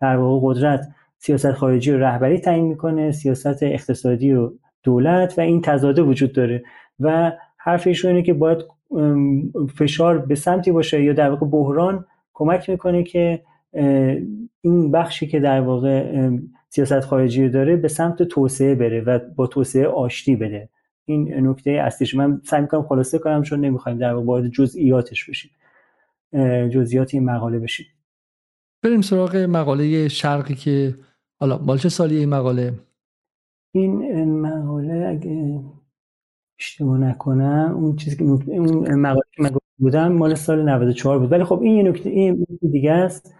در 0.00 0.16
واقع 0.16 0.48
قدرت 0.48 0.88
سیاست 1.18 1.52
خارجی 1.52 1.90
و 1.90 1.98
رهبری 1.98 2.38
تعیین 2.38 2.64
می‌کنه 2.64 3.12
سیاست 3.12 3.62
اقتصادی 3.62 4.32
و 4.32 4.50
دولت 4.82 5.38
و 5.38 5.40
این 5.40 5.60
تضاده 5.60 6.02
وجود 6.02 6.32
داره. 6.32 6.62
و 7.00 7.32
حرف 7.56 8.04
اینه 8.04 8.22
که 8.22 8.34
باید 8.34 8.58
فشار 9.74 10.18
به 10.18 10.34
سمتی 10.34 10.72
باشه 10.72 11.02
یا 11.02 11.12
در 11.12 11.30
واقع 11.30 11.46
بحران 11.46 12.04
کمک 12.34 12.70
می‌کنه 12.70 13.02
که 13.02 13.42
این 14.60 14.90
بخشی 14.90 15.26
که 15.26 15.40
در 15.40 15.60
واقع 15.60 16.30
سیاست 16.72 17.00
خارجی 17.00 17.48
داره 17.48 17.76
به 17.76 17.88
سمت 17.88 18.22
توسعه 18.22 18.74
بره 18.74 19.00
و 19.00 19.18
با 19.36 19.46
توسعه 19.46 19.86
آشتی 19.86 20.36
بده 20.36 20.68
این 21.04 21.46
نکته 21.48 21.70
اصلیش. 21.70 22.14
من 22.14 22.40
سعی 22.44 22.60
می‌کنم 22.60 22.82
خلاصه 22.82 23.18
کنم 23.18 23.42
چون 23.42 23.60
نمی‌خوایم 23.60 23.98
در 23.98 24.14
وارد 24.14 24.48
جزئیاتش 24.48 25.30
بشیم. 25.30 25.50
جزئیات 26.68 27.14
این 27.14 27.24
مقاله 27.24 27.58
بشیم. 27.58 27.86
بریم 28.82 29.00
سراغ 29.00 29.36
مقاله 29.36 30.08
شرقی 30.08 30.54
که 30.54 30.94
حالا 31.40 31.58
مال 31.58 31.78
چه 31.78 31.88
سالی 31.88 32.16
این 32.16 32.28
مقاله؟ 32.28 32.74
این 33.74 34.40
مقاله 34.40 35.06
اگه 35.08 35.60
اشتباه 36.60 36.98
نکنم 36.98 37.72
اون 37.76 37.96
چیزی 37.96 38.16
که 38.16 38.24
اون 38.24 38.94
مقاله 38.94 39.22
که 39.32 39.42
من 39.42 39.50
بودم 39.78 40.12
مال 40.12 40.34
سال 40.34 40.68
94 40.68 41.18
بود. 41.18 41.32
ولی 41.32 41.44
خب 41.44 41.62
این 41.62 41.76
یه 41.76 41.82
نکته 41.82 42.10
این 42.10 42.46
دیگه 42.72 42.92
است. 42.92 43.34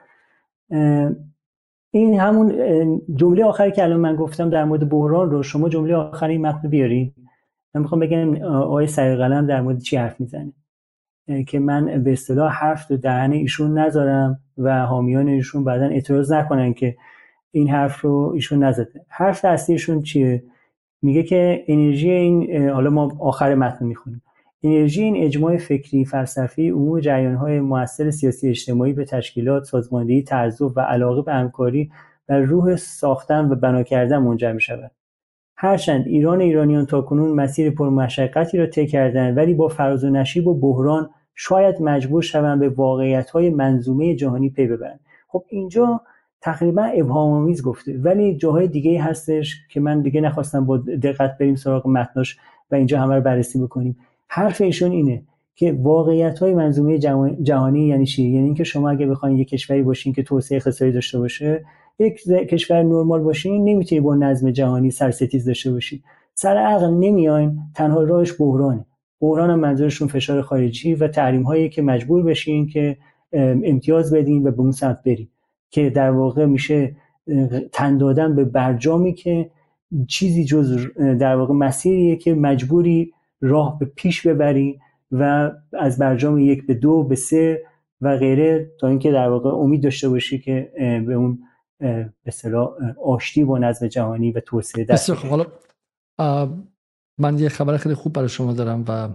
این 1.90 2.20
همون 2.20 2.52
جمله 3.14 3.44
آخری 3.44 3.72
که 3.72 3.84
الان 3.84 4.00
من 4.00 4.16
گفتم 4.16 4.50
در 4.50 4.64
مورد 4.64 4.88
بحران 4.88 5.30
رو 5.30 5.42
شما 5.42 5.68
جمله 5.68 5.94
آخری 5.94 6.38
متن 6.38 6.68
بیارید 6.68 7.14
من 7.74 7.82
می‌خوام 7.82 8.00
بگم 8.00 8.42
آقای 8.42 8.86
سری 8.86 9.16
قلم 9.16 9.46
در 9.46 9.60
مورد 9.60 9.80
چی 9.80 9.96
حرف 9.96 10.20
می‌زنه. 10.20 10.52
که 11.46 11.58
من 11.58 12.02
به 12.02 12.12
اصطلاح 12.12 12.52
حرف 12.52 12.86
تو 12.86 12.96
دهن 12.96 13.32
ایشون 13.32 13.78
نذارم 13.78 14.40
و 14.58 14.86
حامیان 14.86 15.28
ایشون 15.28 15.64
بعدا 15.64 15.84
اعتراض 15.86 16.32
نکنن 16.32 16.72
که 16.72 16.96
این 17.50 17.68
حرف 17.68 18.00
رو 18.00 18.32
ایشون 18.34 18.64
نزده. 18.64 19.04
حرف 19.08 19.44
اصلیشون 19.44 20.02
چیه؟ 20.02 20.42
میگه 21.02 21.22
که 21.22 21.64
انرژی 21.68 22.10
این 22.10 22.68
حالا 22.68 22.90
ما 22.90 23.16
آخر 23.20 23.54
متن 23.54 23.86
می‌خونیم. 23.86 24.22
انرژی 24.62 25.02
این 25.02 25.16
اجماع 25.16 25.56
فکری 25.56 26.04
فلسفی 26.04 26.70
عموم 26.70 27.34
های 27.34 27.60
موثر 27.60 28.10
سیاسی 28.10 28.48
اجتماعی 28.48 28.92
به 28.92 29.04
تشکیلات 29.04 29.64
سازماندهی 29.64 30.22
تعذب 30.22 30.72
و 30.76 30.80
علاقه 30.80 31.22
به 31.22 31.32
همکاری 31.32 31.90
و 32.28 32.34
روح 32.34 32.76
ساختن 32.76 33.52
و 33.52 33.54
بنا 33.54 33.82
کردن 33.82 34.18
منجر 34.18 34.52
می 34.52 34.60
شود 34.60 34.90
هرچند 35.56 36.06
ایران 36.06 36.40
ایرانیان 36.40 36.86
تاکنون 36.86 37.30
مسیر 37.30 37.70
پرمشقتی 37.70 38.58
را 38.58 38.66
طی 38.66 38.86
کردند 38.86 39.36
ولی 39.36 39.54
با 39.54 39.68
فراز 39.68 40.04
و 40.04 40.10
نشیب 40.10 40.46
و 40.46 40.54
بحران 40.54 41.10
شاید 41.34 41.82
مجبور 41.82 42.22
شوند 42.22 42.60
به 42.60 42.68
واقعیت 42.68 43.30
های 43.30 43.50
منظومه 43.50 44.14
جهانی 44.14 44.50
پی 44.50 44.66
ببرند. 44.66 45.00
خب 45.28 45.44
اینجا 45.48 46.00
تقریبا 46.40 46.82
ابهام 46.82 47.32
آمیز 47.32 47.62
گفته 47.62 47.98
ولی 47.98 48.36
جاهای 48.36 48.68
دیگه 48.68 49.02
هستش 49.02 49.56
که 49.68 49.80
من 49.80 50.02
دیگه 50.02 50.20
نخواستم 50.20 50.66
با 50.66 50.76
دقت 50.76 51.38
بریم 51.38 51.54
سراغ 51.54 51.86
متناش 51.88 52.38
و 52.70 52.74
اینجا 52.74 53.00
همه 53.00 53.14
رو 53.14 53.20
بررسی 53.20 53.62
بکنیم. 53.62 53.96
حرف 54.32 54.60
ایشون 54.60 54.90
اینه 54.90 55.22
که 55.54 55.72
واقعیت 55.72 56.38
های 56.38 56.54
منظومه 56.54 56.98
جهانی 57.42 57.86
یعنی 57.86 58.06
چی؟ 58.06 58.22
یعنی 58.22 58.44
اینکه 58.44 58.64
شما 58.64 58.90
اگه 58.90 59.06
بخواید 59.06 59.38
یک 59.38 59.48
کشوری 59.48 59.82
باشین 59.82 60.12
که 60.12 60.22
توسعه 60.22 60.56
اقتصادی 60.56 60.92
داشته 60.92 61.18
باشه 61.18 61.64
یک 61.98 62.22
کشور 62.28 62.82
نرمال 62.82 63.20
باشین 63.20 63.64
نمی‌تونی 63.64 64.00
با 64.00 64.14
نظم 64.14 64.50
جهانی 64.50 64.90
سرستیز 64.90 65.44
داشته 65.44 65.72
باشی. 65.72 66.02
سر 66.34 66.56
عقل 66.56 66.90
نمیاین 66.90 67.58
تنها 67.74 68.02
راهش 68.02 68.40
بحرانه. 68.40 68.86
بحران 69.20 69.50
هم 69.50 69.60
منظورشون 69.60 70.08
فشار 70.08 70.42
خارجی 70.42 70.94
و 70.94 71.08
تحریم 71.08 71.42
هایی 71.42 71.68
که 71.68 71.82
مجبور 71.82 72.22
بشین 72.22 72.66
که 72.66 72.96
امتیاز 73.64 74.14
بدین 74.14 74.46
و 74.46 74.50
به 74.50 74.60
اون 74.60 74.72
سمت 74.72 75.02
برین. 75.06 75.28
که 75.70 75.90
در 75.90 76.10
واقع 76.10 76.46
میشه 76.46 76.96
تن 77.72 77.98
دادن 77.98 78.34
به 78.34 78.44
برجامی 78.44 79.14
که 79.14 79.50
چیزی 80.08 80.44
جز 80.44 80.86
در 80.96 81.36
واقع 81.36 81.54
مسیریه 81.54 82.16
که 82.16 82.34
مجبوری 82.34 83.12
راه 83.40 83.78
به 83.78 83.86
پیش 83.86 84.26
ببری 84.26 84.78
و 85.12 85.50
از 85.72 85.98
برجام 85.98 86.38
یک 86.38 86.66
به 86.66 86.74
دو 86.74 87.02
به 87.02 87.14
سه 87.14 87.62
و 88.00 88.16
غیره 88.16 88.70
تا 88.80 88.88
اینکه 88.88 89.12
در 89.12 89.28
واقع 89.28 89.50
امید 89.50 89.82
داشته 89.82 90.08
باشی 90.08 90.38
که 90.38 90.72
به 91.06 91.14
اون 91.14 91.38
به 91.78 92.12
اصطلاح 92.26 92.70
آشتی 93.04 93.44
با 93.44 93.58
نظم 93.58 93.86
جهانی 93.86 94.32
و 94.32 94.40
توسعه 94.40 94.84
دست 94.84 95.10
حالا 95.10 95.46
من 97.18 97.38
یه 97.38 97.48
خبر 97.48 97.76
خیلی 97.76 97.94
خوب 97.94 98.12
برای 98.12 98.28
شما 98.28 98.52
دارم 98.52 98.84
و 98.88 99.08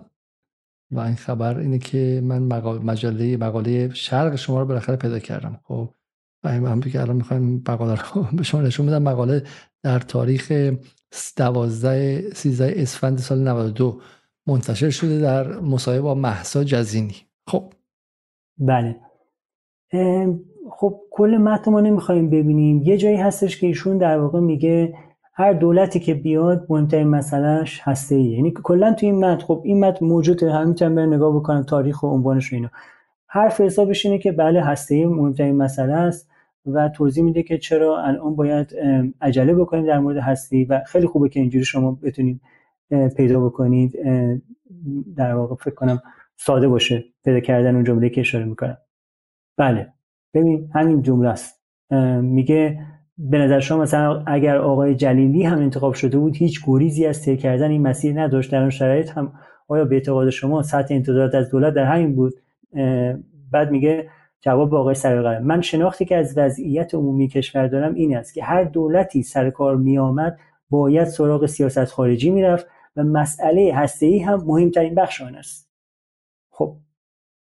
و 0.92 1.00
این 1.00 1.16
خبر 1.16 1.58
اینه 1.58 1.80
که 1.80 2.22
من 2.24 2.42
مجله 2.84 3.38
مقاله 3.38 3.94
شرق 3.94 4.36
شما 4.36 4.60
رو 4.60 4.66
بالاخره 4.66 4.96
پیدا 4.96 5.20
کردم. 5.20 5.60
خب 5.64 5.94
و 6.44 6.50
هم 6.50 6.82
که 6.82 7.02
الان 7.02 7.16
می‌خوایم 7.16 7.64
مقاله 7.68 8.02
رو 8.14 8.24
به 8.38 8.44
شما 8.44 8.62
نشون 8.62 8.86
بدم. 8.86 9.04
مقاله 9.04 9.44
در 9.84 10.00
تاریخ 10.00 10.52
12 11.38 12.22
13 12.34 12.74
اسفند 12.78 13.18
سال 13.18 13.48
92 13.48 14.00
منتشر 14.48 14.90
شده 14.90 15.20
در 15.20 15.60
مصاحبه 15.60 16.02
با 16.02 16.16
محسا 16.16 16.64
جزینی. 16.64 17.16
خب. 17.48 17.64
بله. 18.58 18.96
خب 20.72 21.00
کل 21.12 21.38
متن 21.38 21.72
ما 21.72 21.82
نمی‌خوایم 21.82 22.30
ببینیم. 22.30 22.82
یه 22.84 22.98
جایی 22.98 23.18
هستش 23.18 23.60
که 23.60 23.68
ایشون 23.68 23.98
در 23.98 24.18
واقع 24.20 24.40
میگه 24.40 24.94
هر 25.34 25.54
دولتی 25.54 26.00
که 26.00 26.14
بیاد 26.14 26.66
مهمترین 26.70 27.08
مسئلهش 27.08 27.82
هسته 27.84 28.16
ای 28.16 28.24
یعنی 28.24 28.54
کلا 28.64 28.94
تو 28.94 29.06
این 29.06 29.26
متن 29.26 29.46
خب 29.46 29.62
این 29.66 29.86
متن 29.86 30.06
موجوده. 30.06 30.52
همین 30.52 30.74
برن 30.74 31.14
نگاه 31.14 31.36
بکنن 31.36 31.64
تاریخ 31.64 32.04
و 32.04 32.08
عنوانش 32.08 32.46
رو 32.46 32.56
اینو 32.56 32.68
حرف 33.28 33.62
حسابش 33.62 34.06
اینه 34.06 34.18
که 34.18 34.32
بله 34.32 34.64
هسته 34.64 34.96
ای 34.96 35.06
مهمترین 35.06 35.56
مسئله 35.56 35.94
است. 35.94 36.30
و 36.66 36.90
توضیح 36.90 37.24
میده 37.24 37.44
که 37.44 37.58
چرا 37.58 38.04
الان 38.04 38.36
باید 38.36 38.76
عجله 39.22 39.54
بکنیم 39.54 39.86
در 39.86 40.00
مورد 40.00 40.18
هستی 40.18 40.66
و 40.66 40.82
خیلی 40.88 41.08
خوبه 41.08 41.30
که 41.30 41.40
اینجوری 41.40 41.66
شما 41.66 42.00
بتونید 42.04 42.42
پیدا 43.18 43.46
بکنید 43.46 43.94
در 45.16 45.36
واقع 45.36 45.56
فکر 45.56 45.76
کنم 45.76 46.02
ساده 46.38 46.68
باشه 46.68 47.04
پیدا 47.26 47.40
کردن 47.40 47.76
اون 47.76 47.84
جمله 47.84 48.10
که 48.10 48.22
اشاره 48.22 48.46
می‌کنم. 48.46 48.78
بله. 49.58 49.94
ببین 50.34 50.70
همین 50.74 51.02
جمله 51.02 51.30
است. 51.30 51.62
میگه 52.22 52.80
به 53.18 53.38
نظر 53.38 53.60
شما 53.60 53.82
مثلا 53.82 54.24
اگر 54.28 54.58
آقای 54.58 54.96
جلیلی 54.96 55.44
هم 55.44 55.58
انتخاب 55.58 55.94
شده 55.94 56.18
بود 56.18 56.36
هیچ 56.36 56.62
گریزی 56.68 57.06
از 57.06 57.22
طی 57.22 57.38
کردن 57.38 57.72
این 57.72 57.82
مسیر 57.82 58.22
نداشت. 58.22 58.52
در 58.52 58.62
اون 58.62 58.70
شرایط 58.70 59.10
هم 59.10 59.34
آیا 59.68 59.86
به 59.86 59.96
اعتقاد 59.96 60.30
شما 60.30 60.64
سطح 60.64 60.94
انتظارات 60.94 61.36
از 61.36 61.50
دولت 61.50 61.74
در 61.74 61.86
همین 61.86 62.16
بود؟ 62.16 62.34
بعد 63.52 63.72
میگه 63.72 64.10
جواب 64.46 64.76
آقای 64.76 64.96
سرقلم 64.96 65.44
من 65.44 65.62
شناختی 65.62 66.06
که 66.06 66.18
از 66.18 66.38
وضعیت 66.38 66.96
عمومی 66.96 67.28
کشور 67.28 67.68
دارم 67.68 67.94
این 67.94 68.18
است 68.18 68.34
که 68.34 68.44
هر 68.44 68.64
دولتی 68.64 69.24
سر 69.24 69.50
کار 69.50 69.76
میآمد 69.76 70.38
باید 70.70 71.08
سراغ 71.08 71.46
سیاست 71.46 71.86
خارجی 71.86 72.30
می‌رفت 72.30 72.68
و 72.96 73.04
مسئله 73.04 73.72
هسته 73.76 74.06
ای 74.06 74.20
هم 74.20 74.44
مهمترین 74.46 74.96
بخش 74.96 75.22
آن 75.22 75.36
است. 75.36 75.70
خب 76.50 76.76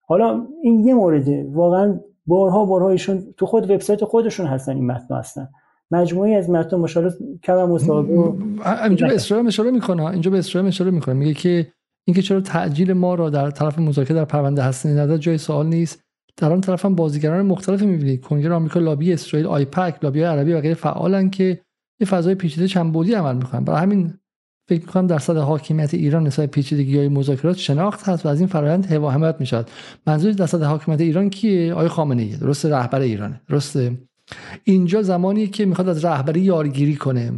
حالا 0.03 0.47
این 0.63 0.81
یه 0.81 0.95
مورده 0.95 1.47
واقعا 1.53 2.01
بارها 2.27 2.65
بارها 2.65 2.91
ایشون 2.91 3.35
تو 3.37 3.47
خود 3.47 3.71
وبسایت 3.71 4.05
خودشون 4.05 4.47
هستن 4.47 4.75
این 4.75 4.87
متن 4.87 5.15
هستن. 5.15 5.49
مجموعی 5.91 6.35
از 6.35 6.51
متن 6.51 6.77
مشابه 6.77 7.11
کم 7.43 7.65
مصاحبه 7.65 8.13
اینجا 8.85 9.07
به 9.07 9.15
اسرائیل 9.15 9.47
اشاره 9.47 9.71
می‌کنه 9.71 10.05
اینجا 10.05 10.31
به 10.31 10.39
اسرائیل 10.39 10.69
اشاره 10.69 10.91
می‌کنه. 10.91 11.15
میگه 11.15 11.35
که 11.35 11.67
اینکه 12.05 12.23
چرا 12.23 12.41
تعجیل 12.41 12.93
ما 12.93 13.15
را 13.15 13.31
در 13.31 13.51
طرف 13.51 13.79
مذاکره 13.79 14.17
در 14.17 14.25
پرونده 14.25 14.63
هسته 14.63 14.89
نداد 14.89 15.21
جای 15.21 15.39
سوال 15.39 15.67
نیست. 15.67 16.04
در 16.37 16.53
آن 16.53 16.61
طرف 16.61 16.85
هم 16.85 16.95
بازیگران 16.95 17.47
مختلف 17.47 17.83
می‌بینید 17.83 18.21
کنگره 18.21 18.55
آمریکا 18.55 18.81
لابی 18.81 19.13
اسرائیل 19.13 19.47
آیپک 19.47 19.95
لابی 20.03 20.23
عربی 20.23 20.53
و 20.53 20.61
غیره 20.61 20.75
فعالن 20.75 21.31
که 21.31 21.61
یه 22.01 22.07
فضای 22.07 22.35
پیچیده 22.35 22.69
چند 22.69 22.93
بودی 22.93 23.15
عمل 23.15 23.37
می‌کنن. 23.37 23.65
برای 23.65 23.81
همین 23.81 24.15
فکر 24.69 24.81
می‌کنم 24.81 25.07
در 25.07 25.19
صد 25.19 25.37
حاکمیت 25.37 25.95
ایران 25.95 26.27
نسبت 26.27 26.51
پیچیدگی 26.51 26.99
های 26.99 27.09
مذاکرات 27.09 27.57
شناخت 27.57 28.09
هست 28.09 28.27
و 28.27 28.29
از 28.29 28.41
این 28.41 28.49
فرآیند 28.49 28.87
حمایت 28.87 29.37
می‌شد 29.41 29.69
منظور 30.07 30.33
در 30.33 30.47
صد 30.47 30.63
حاکمیت 30.63 31.01
ایران 31.01 31.31
کیه؟ 31.31 31.73
آقای 31.73 31.89
خامنه 31.89 32.23
ای 32.23 32.37
درست 32.37 32.67
رهبر 32.67 33.01
ایرانه. 33.01 33.41
درسته. 33.49 33.99
اینجا 34.65 35.03
زمانی 35.03 35.47
که 35.47 35.65
می‌خواد 35.65 35.89
از 35.89 36.05
رهبری 36.05 36.41
یارگیری 36.41 36.97
کنه. 36.97 37.33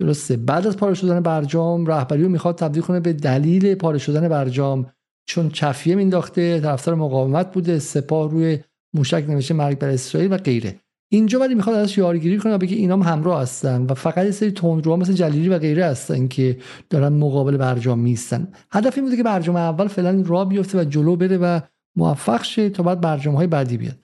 درسته. 0.00 0.36
بعد 0.36 0.66
از 0.66 0.76
پاره 0.76 0.94
شدن 0.94 1.20
برجام 1.20 1.86
رهبری 1.86 2.22
رو 2.22 2.28
می‌خواد 2.28 2.58
تبدیل 2.58 2.82
کنه 2.82 3.00
به 3.00 3.12
دلیل 3.12 3.74
پاره 3.74 3.98
شدن 3.98 4.28
برجام. 4.28 4.86
چون 5.24 5.48
چفیه 5.48 5.94
مینداخته 5.94 6.60
طرفدار 6.60 6.94
مقاومت 6.94 7.52
بوده 7.52 7.78
سپاه 7.78 8.30
روی 8.30 8.58
موشک 8.94 9.24
نوشته 9.28 9.54
مرگ 9.54 9.78
بر 9.78 9.88
اسرائیل 9.88 10.32
و 10.32 10.36
غیره. 10.36 10.74
اینجا 11.10 11.40
ولی 11.40 11.54
می‌خواد 11.54 11.76
ازش 11.76 11.98
یارگیری 11.98 12.38
کنه 12.38 12.58
بگه 12.58 12.76
اینام 12.76 13.02
همراه 13.02 13.42
هستن 13.42 13.86
و 13.90 13.94
فقط 13.94 14.24
یه 14.24 14.30
سری 14.30 14.50
تندروها 14.50 14.96
مثل 14.96 15.12
جلیلی 15.12 15.48
و 15.48 15.58
غیره 15.58 15.84
هستن 15.84 16.28
که 16.28 16.56
دارن 16.90 17.12
مقابل 17.12 17.56
برجام 17.56 17.98
میستن 17.98 18.48
هدف 18.70 18.96
این 18.96 19.04
بوده 19.04 19.16
که 19.16 19.22
برجام 19.22 19.56
اول 19.56 19.86
فعلا 19.86 20.22
راه 20.26 20.48
بیفته 20.48 20.80
و 20.80 20.84
جلو 20.84 21.16
بره 21.16 21.36
و 21.36 21.60
موفق 21.96 22.42
شه 22.42 22.70
تا 22.70 22.82
بعد 22.82 23.00
برجام 23.00 23.34
های 23.34 23.46
بعدی 23.46 23.76
بیاد. 23.76 23.98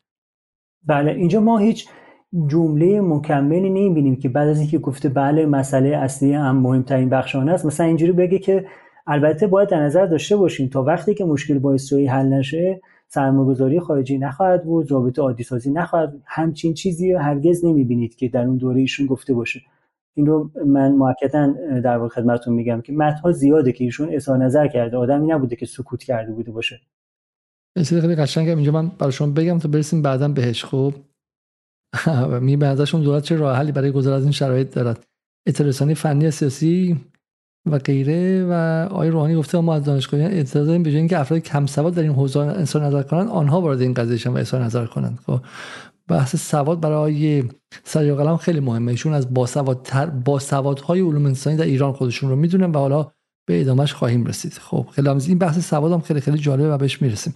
بله 0.86 1.11
اینجا 1.11 1.40
ما 1.40 1.59
هیچ 1.59 1.89
جمله 2.47 3.01
مکملی 3.01 3.70
نمی‌بینیم 3.70 4.16
که 4.16 4.28
بعد 4.28 4.49
از 4.49 4.61
اینکه 4.61 4.78
گفته 4.78 5.09
بله 5.09 5.47
مسئله 5.47 5.97
اصلی 5.97 6.32
هم 6.32 6.57
مهمترین 6.57 7.09
بخش 7.09 7.36
آن 7.36 7.49
است. 7.49 7.66
مثلا 7.66 7.86
اینجوری 7.86 8.12
بگه 8.12 8.39
که 8.39 8.66
البته 9.10 9.47
باید 9.47 9.68
در 9.68 9.80
نظر 9.80 10.06
داشته 10.06 10.36
باشیم 10.36 10.68
تا 10.68 10.82
وقتی 10.82 11.14
که 11.14 11.24
مشکل 11.24 11.59
با 11.59 11.74
اسرائیل 11.74 12.09
حل 12.09 12.26
نشه 12.26 12.80
سرمایه‌گذاری 13.09 13.80
خارجی 13.80 14.18
نخواهد 14.18 14.64
بود 14.64 14.90
رابطه 14.90 15.22
عادی 15.22 15.43
سازی 15.43 15.70
نخواهد 15.70 16.14
همچین 16.26 16.74
چیزی 16.74 17.12
هرگز 17.12 17.64
نمی‌بینید 17.64 18.16
که 18.16 18.28
در 18.28 18.44
اون 18.44 18.56
دوره 18.56 18.80
ایشون 18.80 19.06
گفته 19.06 19.35
باشه. 19.35 19.60
این 20.14 20.26
رو 20.26 20.51
من 20.66 20.93
مؤکدا 20.93 21.55
در 21.85 21.97
واقع 21.97 22.09
خدمتتون 22.09 22.55
میگم 22.55 22.80
که 22.80 22.93
متن‌ها 22.93 23.32
زیاده 23.32 23.72
که 23.72 23.85
ایشون 23.85 24.09
اظهار 24.14 24.39
نظر 24.39 24.68
کرده. 24.68 24.97
آدمی 24.97 25.26
نبوده 25.26 25.56
که 25.56 25.66
سکوت 25.66 26.02
کرده 26.02 26.32
بوده 26.32 26.51
باشه. 26.51 26.80
خیلی 27.85 28.14
قشنگم 28.14 28.56
اینجا 28.56 28.72
من 28.72 28.89
برای 28.89 29.12
شما 29.12 29.32
بگم 29.32 29.59
تا 29.59 29.68
برسیم 29.68 30.02
بعدا 30.02 30.28
بهش. 30.28 30.64
خب 30.64 30.94
می 32.40 32.56
به 32.56 32.74
دولت 32.93 33.22
چه 33.22 33.36
راه 33.36 33.56
حلی 33.56 33.72
برای 33.72 33.90
گذر 33.90 34.12
از 34.12 34.22
این 34.22 34.32
شرایط 34.32 34.74
دارد. 34.74 35.06
اطلاع 35.47 35.94
فنی 35.94 36.30
سیاسی؟ 36.30 36.97
و 37.66 37.78
غیره 37.78 38.47
و 38.51 38.52
آقای 38.90 39.09
روحانی 39.09 39.35
گفته 39.35 39.60
ما 39.60 39.74
از 39.74 39.85
دانشگاهیان 39.85 40.30
اعتراض 40.30 40.66
داریم 40.66 40.82
به 40.82 40.90
اینکه 40.90 41.18
افراد 41.18 41.40
کم 41.40 41.66
سواد 41.66 41.94
در 41.94 42.02
این 42.02 42.12
حوزه 42.12 42.40
انسان 42.40 42.82
نظر 42.82 43.02
کنند 43.02 43.28
آنها 43.28 43.60
وارد 43.60 43.80
این 43.80 43.94
قضیه 43.94 44.16
شن 44.16 44.30
و 44.30 44.36
اظهار 44.36 44.64
نظر 44.64 44.86
کنند 44.86 45.18
خب 45.26 45.40
بحث 46.09 46.36
سواد 46.36 46.80
برای 46.80 47.44
سریع 47.85 48.14
قلم 48.14 48.36
خیلی 48.36 48.60
مهمه. 48.60 48.90
ایشون 48.90 49.12
از 49.12 49.35
باسوادتر 49.35 50.06
باسوادهای 50.06 51.01
علوم 51.01 51.26
انسانی 51.26 51.56
در 51.56 51.64
ایران 51.64 51.93
خودشون 51.93 52.30
رو 52.30 52.36
می‌دونن 52.36 52.70
و 52.70 52.78
حالا 52.78 53.10
به 53.48 53.60
ادامهش 53.60 53.93
خواهیم 53.93 54.24
رسید. 54.24 54.52
خب 54.52 54.86
خیلی 54.93 55.09
این 55.09 55.39
بحث 55.39 55.59
سواد 55.59 55.93
هم 55.93 56.01
خیلی 56.01 56.20
خیلی 56.20 56.39
جالبه 56.39 56.70
و 56.70 56.78
بهش 56.78 57.02
می‌رسیم. 57.02 57.35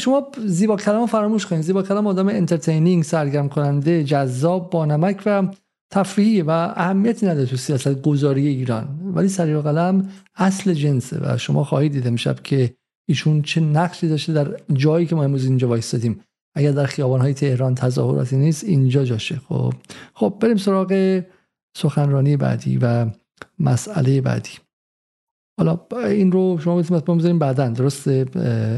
شما 0.00 0.26
زیبا 0.46 0.76
کلام 0.76 1.06
فراموش 1.06 1.46
کنید. 1.46 1.62
زیبا 1.62 1.82
کلام 1.82 2.06
آدم 2.06 2.28
انترتینینگ 2.28 3.04
سرگرم 3.04 3.48
کننده 3.48 4.04
جذاب 4.04 4.70
با 4.70 4.86
نمک 4.86 5.22
و 5.26 5.48
تفریحی 5.90 6.42
و 6.42 6.50
اهمیتی 6.50 7.26
نداره 7.26 7.46
تو 7.46 7.56
سیاست 7.56 8.02
گذاری 8.02 8.46
ایران. 8.46 9.12
ولی 9.14 9.28
سریع 9.28 9.60
قلم 9.60 10.08
اصل 10.36 10.74
جنسه 10.74 11.18
و 11.20 11.36
شما 11.36 11.64
خواهید 11.64 11.92
دیده 11.92 12.10
میشب 12.10 12.42
که 12.42 12.74
ایشون 13.08 13.42
چه 13.42 13.60
نقشی 13.60 14.08
داشته 14.08 14.32
در 14.32 14.56
جایی 14.72 15.06
که 15.06 15.14
ما 15.14 15.24
امروز 15.24 15.44
اینجا 15.44 15.68
وایستادیم. 15.68 16.20
اگر 16.54 16.72
در 16.72 16.86
های 17.00 17.34
تهران 17.34 17.74
تظاهراتی 17.74 18.36
نیست 18.36 18.64
اینجا 18.64 19.04
جاشه. 19.04 19.36
خب 19.48 19.72
خب 20.14 20.38
بریم 20.40 20.56
سراغ 20.56 21.22
سخنرانی 21.76 22.36
بعدی 22.36 22.78
و 22.82 23.10
مسئله 23.58 24.20
بعدی. 24.20 24.50
حالا 25.58 25.80
این 25.92 26.32
رو 26.32 26.58
شما 26.58 26.76
بتونید 26.76 27.04
بذاریم 27.04 27.38
بعدا. 27.38 27.68
درسته؟ 27.68 28.26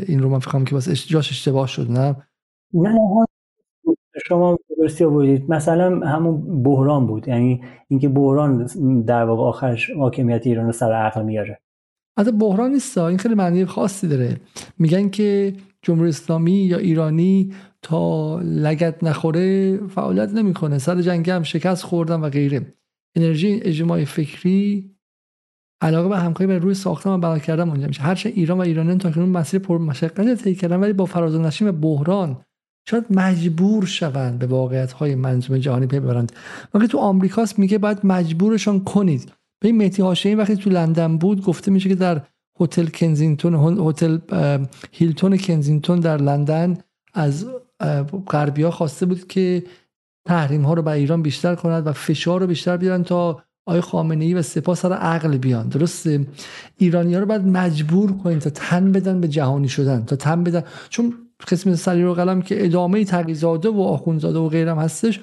این 0.07 0.23
رو 0.23 0.29
من 0.29 0.39
فکرم 0.39 0.65
که 0.65 0.75
بس 0.75 0.89
جاش 0.89 1.31
اشتباه 1.31 1.67
شد 1.67 1.91
نه 1.91 2.17
نه 2.75 3.27
شما 4.31 4.59
درستی 4.79 5.05
آوردید. 5.05 5.51
مثلا 5.51 6.07
همون 6.07 6.63
بحران 6.63 7.07
بود. 7.07 7.29
یعنی 7.29 7.63
اینکه 7.89 8.09
بحران 8.09 8.65
در 9.07 9.25
واقع 9.25 9.43
آخرش 9.43 9.91
حاکمیت 9.91 10.47
ایران 10.47 10.67
رو 10.67 10.73
سر 10.73 10.93
عقل 10.93 11.25
میاره 11.25 11.61
حتی 12.19 12.33
بحران 12.33 12.71
نیست 12.71 12.99
این 12.99 13.19
خیلی 13.19 13.35
معنی 13.35 13.65
خاصی 13.65 14.09
داره. 14.09 14.37
میگن 14.79 15.09
که 15.09 15.53
جمهوری 15.83 16.09
اسلامی 16.09 16.53
یا 16.53 16.79
ایرانی 16.79 17.53
تا 17.83 18.39
لگت 18.41 19.05
نخوره 19.05 19.77
فعالیت 19.77 20.35
نمی‌کنه. 20.35 20.79
سر 20.79 21.01
جنگ 21.01 21.31
هم 21.31 21.43
شکست 21.43 21.85
خوردن 21.85 22.21
و 22.21 22.29
غیره. 22.29 22.67
انرژی 23.17 23.61
اجتماعی 23.63 24.05
فکری 24.05 24.91
علاقه 25.83 26.09
به 26.09 26.19
همکاری 26.19 26.49
بر 26.49 26.59
روی 26.59 26.75
ساختن 26.75 27.11
و 27.11 27.19
بنا 27.19 27.39
کردن 27.39 27.65
منجر 27.65 27.87
میشه. 27.87 28.03
هرچه 28.03 28.29
ایران 28.29 28.59
و 28.59 28.61
ایرانیان 28.61 28.99
تا 28.99 29.11
کنون 29.11 29.29
مسیر 29.29 29.61
پر 29.61 29.79
مشقت 29.79 30.35
طی 30.35 30.55
کردن 30.55 30.77
ولی 30.77 30.93
با 30.93 31.05
فراز 31.05 31.35
و 31.35 31.43
نشیم 31.43 31.71
بحران 31.81 32.37
شاید 32.89 33.05
مجبور 33.11 33.87
شوند 33.87 34.39
به 34.39 34.47
واقعیت 34.47 34.93
های 34.93 35.15
منظومه 35.15 35.61
جهانی 35.61 35.87
پی 35.87 36.01
ببرند. 36.01 36.33
وقتی 36.75 36.89
تو 36.89 36.99
آمریکاست 36.99 37.59
میگه 37.59 37.79
باید 37.79 37.99
مجبورشان 38.05 38.85
کنید. 38.85 39.33
به 39.61 39.69
این 39.69 39.77
مهدی 39.77 40.03
هاشمی 40.03 40.35
وقتی 40.35 40.57
تو 40.57 40.71
لندن 40.71 41.19
بود 41.19 41.45
گفته 41.45 41.71
میشه 41.71 41.89
که 41.89 41.95
در 41.95 42.23
هتل 42.61 42.87
کنزینگتون 42.87 43.79
هتل 43.89 44.19
هیلتون 44.93 45.37
کنزینگتون 45.37 46.01
در 46.01 46.17
لندن 46.17 46.79
از 47.15 47.47
غربیا 48.27 48.71
خواسته 48.71 49.07
بود 49.07 49.27
که 49.27 49.63
تحریم 50.27 50.63
ها 50.63 50.75
رو 50.75 50.83
به 50.83 50.91
ایران 50.91 51.23
بیشتر 51.23 51.55
کند 51.55 51.87
و 51.87 51.93
فشار 51.93 52.41
رو 52.41 52.47
بیشتر 52.47 52.77
بیارن 52.77 53.05
تا 53.05 53.43
آقای 53.67 53.81
خامنه 53.81 54.25
ای 54.25 54.35
و 54.35 54.43
سپاه 54.43 54.75
سر 54.75 54.93
عقل 54.93 55.37
بیان. 55.37 55.69
درسته؟ 55.69 56.27
ایرانی 56.77 57.15
ها 57.15 57.21
رو 57.21 57.27
باید 57.27 57.47
مجبور 57.47 58.17
کنید 58.17 58.39
تا 58.39 58.51
تن 58.51 58.93
بدن 58.93 59.21
به 59.21 59.29
جهانی 59.29 59.69
شدن 59.69 60.05
تا 60.05 60.17
تن 60.17 60.45
بدن. 60.45 60.63
چون 60.89 61.15
قسم 61.49 61.75
سری 61.75 62.03
رو 62.03 62.15
قلم 62.15 62.43
که 62.43 62.65
ادامه 62.65 63.05
تقیزاده 63.05 63.69
و 63.69 63.81
آخونزاده 63.81 64.39
و 64.39 64.49
غیرم 64.49 64.79
هستش 64.79 65.21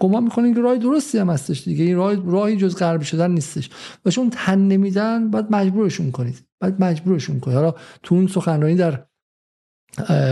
گمان 0.00 0.24
می‌کنین 0.24 0.54
که 0.54 0.60
راه 0.60 0.78
درستی 0.78 1.18
هم 1.18 1.30
هستش 1.30 1.64
دیگه. 1.64 1.84
این 1.84 1.96
راه 1.96 2.14
راهی 2.30 2.56
جز 2.56 2.76
غربی 2.76 3.04
شدن 3.04 3.30
نیستش. 3.30 3.70
و 4.04 4.10
چون 4.10 4.30
تن 4.30 4.58
نمیدن 4.58 5.30
باید 5.30 5.46
مجبورشون 5.50 6.10
کنید. 6.10 6.42
باید 6.60 6.74
مجبورشون 6.80 7.40
کنید. 7.40 7.56
حالا 7.56 7.74
تو 8.02 8.14
اون 8.14 8.26
سخنرانی 8.26 8.74
در 8.74 9.04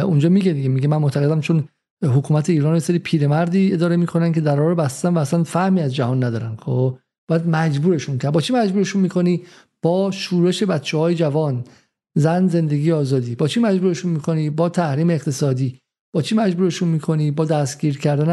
اونجا 0.04 0.28
میگه 0.28 0.52
دیگه. 0.52 0.68
میگه 0.68 0.88
من 0.88 0.96
معتقدم 0.96 1.40
چون 1.40 1.68
حکومت 2.04 2.50
ایران 2.50 2.78
سری 2.78 2.98
پیرمردی 2.98 3.72
اداره 3.72 3.96
می‌کنن 3.96 4.32
که 4.32 4.40
در 4.40 4.56
رو 4.56 4.74
بستن 4.74 5.14
و 5.14 5.18
اصلا 5.18 5.44
فهمی 5.44 5.80
از 5.80 5.94
جهان 5.94 6.24
ندارن. 6.24 6.56
خب؟ 6.56 6.98
باید 7.28 7.46
مجبورشون 7.46 8.18
کرد 8.18 8.32
با 8.32 8.40
چی 8.40 8.52
مجبورشون 8.52 9.02
می‌کنی؟ 9.02 9.42
با 9.82 10.10
شورش 10.10 10.62
بچه 10.62 10.98
های 10.98 11.14
جوان. 11.14 11.64
زن 12.14 12.48
زندگی 12.48 12.92
آزادی. 12.92 13.34
با 13.34 13.48
چی 13.48 13.60
مجبورشون 13.60 14.12
می‌کنی؟ 14.12 14.50
با 14.50 14.68
تحریم 14.68 15.10
اقتصادی. 15.10 15.78
با 16.14 16.22
چی 16.22 16.34
مجبورشون 16.34 16.88
می‌کنی؟ 16.88 17.30
با 17.30 17.44
دستگیر 17.44 17.98
کردن 17.98 18.30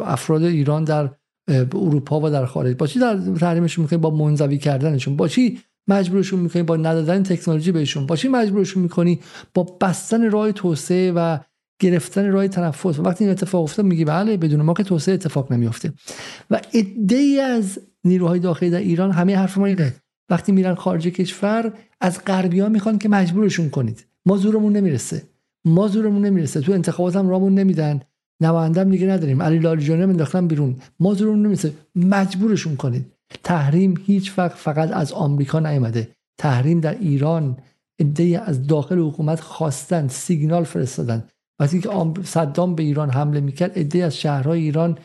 افراد 0.00 0.42
ایران 0.42 0.84
در 0.84 1.10
اروپا 1.74 2.20
و 2.20 2.30
در 2.30 2.46
خارج. 2.46 2.76
با 2.76 2.86
چی 2.86 2.98
در 2.98 3.16
تحریمشون 3.40 3.82
می‌کنی؟ 3.82 3.98
با 3.98 4.10
منزوی 4.10 4.58
کردنشون. 4.58 5.16
با 5.16 5.28
چی 5.28 5.58
مجبورشون 5.88 6.40
می‌کنی؟ 6.40 6.62
با 6.62 6.76
ندادن 6.76 7.22
تکنولوژی 7.22 7.72
بهشون. 7.72 8.06
با 8.06 8.16
چی 8.16 8.28
مجبورشون 8.28 8.82
می‌کنی؟ 8.82 9.20
با 9.54 9.62
بستن 9.80 10.30
راه 10.30 10.52
توسعه 10.52 11.12
و 11.12 11.38
گرفتن 11.80 12.32
راه 12.32 12.48
تنفس. 12.48 12.98
وقتی 12.98 13.24
این 13.24 13.30
اتفاق 13.30 13.62
افتاد 13.62 13.84
میگی 13.86 14.04
بله 14.04 14.36
بدون 14.36 14.62
ما 14.62 14.74
که 14.74 14.82
توسعه 14.82 15.14
اتفاق 15.14 15.52
نمیافته. 15.52 15.92
و 16.50 16.60
ای 17.10 17.40
از 17.40 17.78
نیروهای 18.04 18.40
داخلی 18.40 18.70
در 18.70 18.78
ایران 18.78 19.10
همه 19.10 19.36
حرف 19.36 19.58
ما 19.58 19.66
اینه. 19.66 19.94
وقتی 20.30 20.52
میرن 20.52 20.74
خارج 20.74 21.08
کشور 21.08 21.72
از 22.00 22.24
غربی 22.24 22.60
ها 22.60 22.68
می‌خوان 22.68 22.98
که 22.98 23.08
مجبورشون 23.08 23.70
کنید. 23.70 24.04
ما 24.26 24.36
زورمون 24.36 24.72
نمی‌رسه. 24.72 25.22
ما 25.64 25.88
زورمون 25.88 26.24
نمی‌رسه. 26.24 26.60
تو 26.60 26.72
انتخابات 26.72 27.16
هم 27.16 27.28
رامون 27.28 27.54
نمیدن. 27.54 28.00
نمایندم 28.40 28.90
دیگه 28.90 29.06
نداریم. 29.06 29.42
علی 29.42 29.58
لاریجانی 29.58 30.02
هم 30.02 30.10
انداختن 30.10 30.46
بیرون. 30.46 30.76
ما 31.00 31.14
زورمون 31.14 31.42
نمی‌رسه. 31.42 31.72
مجبورشون 31.94 32.76
کنید. 32.76 33.06
تحریم 33.44 33.94
هیچ 34.06 34.38
وقت 34.38 34.56
فقط 34.56 34.92
از 34.92 35.12
آمریکا 35.12 35.60
نیامده. 35.60 36.08
تحریم 36.38 36.80
در 36.80 36.98
ایران. 36.98 37.56
ایده 37.96 38.42
از 38.46 38.66
داخل 38.66 38.98
حکومت 38.98 39.40
خواستن 39.40 40.08
سیگنال 40.08 40.64
فرستادن. 40.64 41.24
وقتی 41.60 41.80
که 41.80 41.90
صدام 42.24 42.74
به 42.74 42.82
ایران 42.82 43.10
حمله 43.10 43.40
می‌کرد 43.40 43.78
ایده 43.78 44.04
از 44.04 44.16
شهرهای 44.16 44.60
ایران 44.60 44.98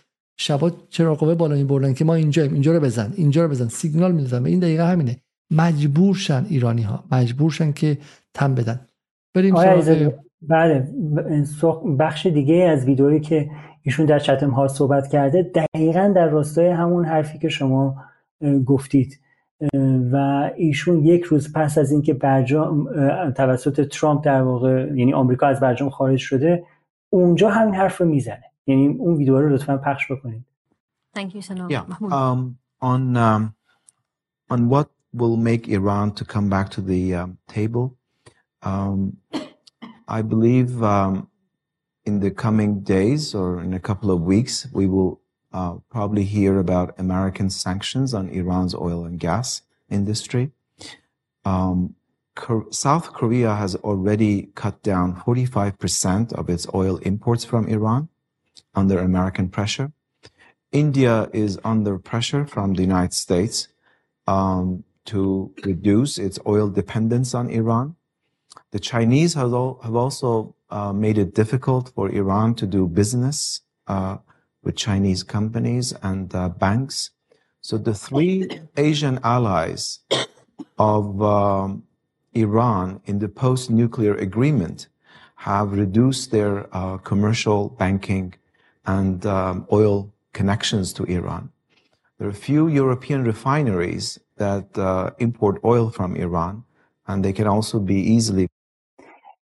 شبا 0.45 0.71
چراغ 0.89 1.33
بالا 1.37 1.65
بردن 1.65 1.93
که 1.93 2.05
ما 2.05 2.15
اینجاییم 2.15 2.53
اینجا 2.53 2.73
رو 2.73 2.79
بزن 2.79 3.13
اینجا 3.15 3.43
رو 3.43 3.49
بزن. 3.49 3.67
سیگنال 3.67 4.11
می‌دادن 4.11 4.45
این 4.45 4.59
دقیقه 4.59 4.85
همینه. 4.85 5.17
مجبور 5.51 6.15
شن 6.15 6.45
ایرانی 6.49 6.81
ها 6.81 7.03
مجبور 7.11 7.51
شن 7.51 7.71
که 7.71 7.97
تم 8.33 8.55
بدن. 8.55 8.79
بریم 9.35 9.55
بله 10.41 10.87
بخش 11.99 12.25
دیگه 12.25 12.55
از 12.55 12.85
ویدئویی 12.85 13.19
که 13.19 13.49
ایشون 13.81 14.05
در 14.05 14.19
چتم 14.19 14.49
ها 14.49 14.67
صحبت 14.67 15.07
کرده 15.07 15.51
دقیقا 15.55 16.13
در 16.15 16.27
راستای 16.27 16.69
همون 16.69 17.05
حرفی 17.05 17.37
که 17.37 17.49
شما 17.49 17.95
گفتید. 18.65 19.19
و 20.11 20.49
ایشون 20.55 21.05
یک 21.05 21.23
روز 21.23 21.53
پس 21.53 21.77
از 21.77 21.91
اینکه 21.91 22.13
برجام 22.13 22.89
توسط 23.31 23.87
ترامپ 23.87 24.25
در 24.25 24.41
واقع 24.41 24.87
یعنی 24.95 25.13
آمریکا 25.13 25.47
از 25.47 25.59
برجام 25.59 25.89
خارج 25.89 26.19
شده 26.19 26.63
اونجا 27.09 27.49
همین 27.49 27.75
حرف 27.75 27.97
رو 27.97 28.07
می‌زنه. 28.07 28.52
یعنی 28.66 28.88
اون 28.88 29.14
ویدیو 29.16 29.40
رو 29.40 29.48
لطفا 29.48 29.76
پخش 29.76 30.12
بکنید 30.12 30.44
Thank 31.14 31.34
you, 31.34 31.42
Sanam. 31.42 31.70
Yeah. 31.70 31.84
Um, 32.12 32.58
on 32.80 33.16
um, 33.16 33.42
on 34.50 34.68
what 34.68 34.88
will 35.12 35.36
make 35.36 35.66
Iran 35.68 36.12
to 36.18 36.24
come 36.24 36.48
back 36.48 36.70
to 36.76 36.80
the 36.80 37.14
um, 37.14 37.38
table. 37.48 37.96
Um, 38.62 39.18
I 40.06 40.22
believe 40.22 40.82
um, 40.82 41.28
in 42.04 42.20
the 42.20 42.30
coming 42.30 42.80
days 42.80 43.34
or 43.34 43.62
in 43.62 43.72
a 43.74 43.80
couple 43.80 44.10
of 44.10 44.20
weeks, 44.22 44.68
we 44.72 44.86
will 44.86 45.20
uh, 45.52 45.74
probably 45.90 46.24
hear 46.24 46.58
about 46.58 46.94
American 46.98 47.50
sanctions 47.50 48.14
on 48.14 48.28
Iran's 48.28 48.74
oil 48.74 49.04
and 49.04 49.18
gas 49.18 49.62
industry. 49.90 50.52
Um, 51.44 51.94
South 52.70 53.12
Korea 53.12 53.56
has 53.56 53.74
already 53.76 54.50
cut 54.54 54.82
down 54.82 55.16
45% 55.16 56.32
of 56.32 56.48
its 56.48 56.66
oil 56.72 56.98
imports 56.98 57.44
from 57.44 57.66
Iran 57.66 58.08
under 58.75 58.99
American 58.99 59.49
pressure. 59.49 59.91
India 60.71 61.29
is 61.33 61.59
under 61.63 61.99
pressure 61.99 62.45
from 62.45 62.73
the 62.73 62.81
United 62.81 63.13
States 63.13 63.67
um, 64.27 64.83
to 65.05 65.53
reduce 65.63 66.17
its 66.17 66.39
oil 66.47 66.69
dependence 66.69 67.33
on 67.33 67.49
Iran. 67.49 67.95
The 68.71 68.79
Chinese 68.79 69.35
have, 69.35 69.51
have 69.51 69.95
also 69.95 70.55
uh, 70.69 70.91
made 70.93 71.17
it 71.17 71.35
difficult 71.35 71.91
for 71.93 72.09
Iran 72.09 72.55
to 72.55 72.65
do 72.65 72.87
business 72.87 73.61
uh, 73.87 74.17
with 74.63 74.75
Chinese 74.75 75.21
companies 75.21 75.93
and 76.01 76.33
uh, 76.33 76.49
banks. 76.49 77.11
So 77.61 77.77
the 77.77 77.93
three 77.93 78.61
Asian 78.75 79.19
allies 79.23 79.99
of 80.79 81.21
um, 81.21 81.83
Iran 82.33 83.01
in 83.05 83.19
the 83.19 83.29
post-nuclear 83.29 84.15
agreement 84.15 84.87
have 85.35 85.73
reduced 85.73 86.31
their 86.31 86.67
uh, 86.75 86.97
commercial 86.97 87.69
banking 87.69 88.33
and 88.85 89.25
um, 89.25 89.67
oil 89.71 90.13
connections 90.33 90.93
to 90.93 91.03
Iran. 91.05 91.49
There 92.17 92.27
are 92.27 92.31
a 92.31 92.33
few 92.33 92.67
European 92.67 93.23
refineries 93.23 94.19
that 94.37 94.77
uh, 94.77 95.11
import 95.19 95.59
oil 95.63 95.89
from 95.89 96.15
Iran 96.15 96.63
and 97.07 97.23
they 97.23 97.33
can 97.33 97.47
also 97.47 97.79
be 97.79 97.95
easily 97.95 98.47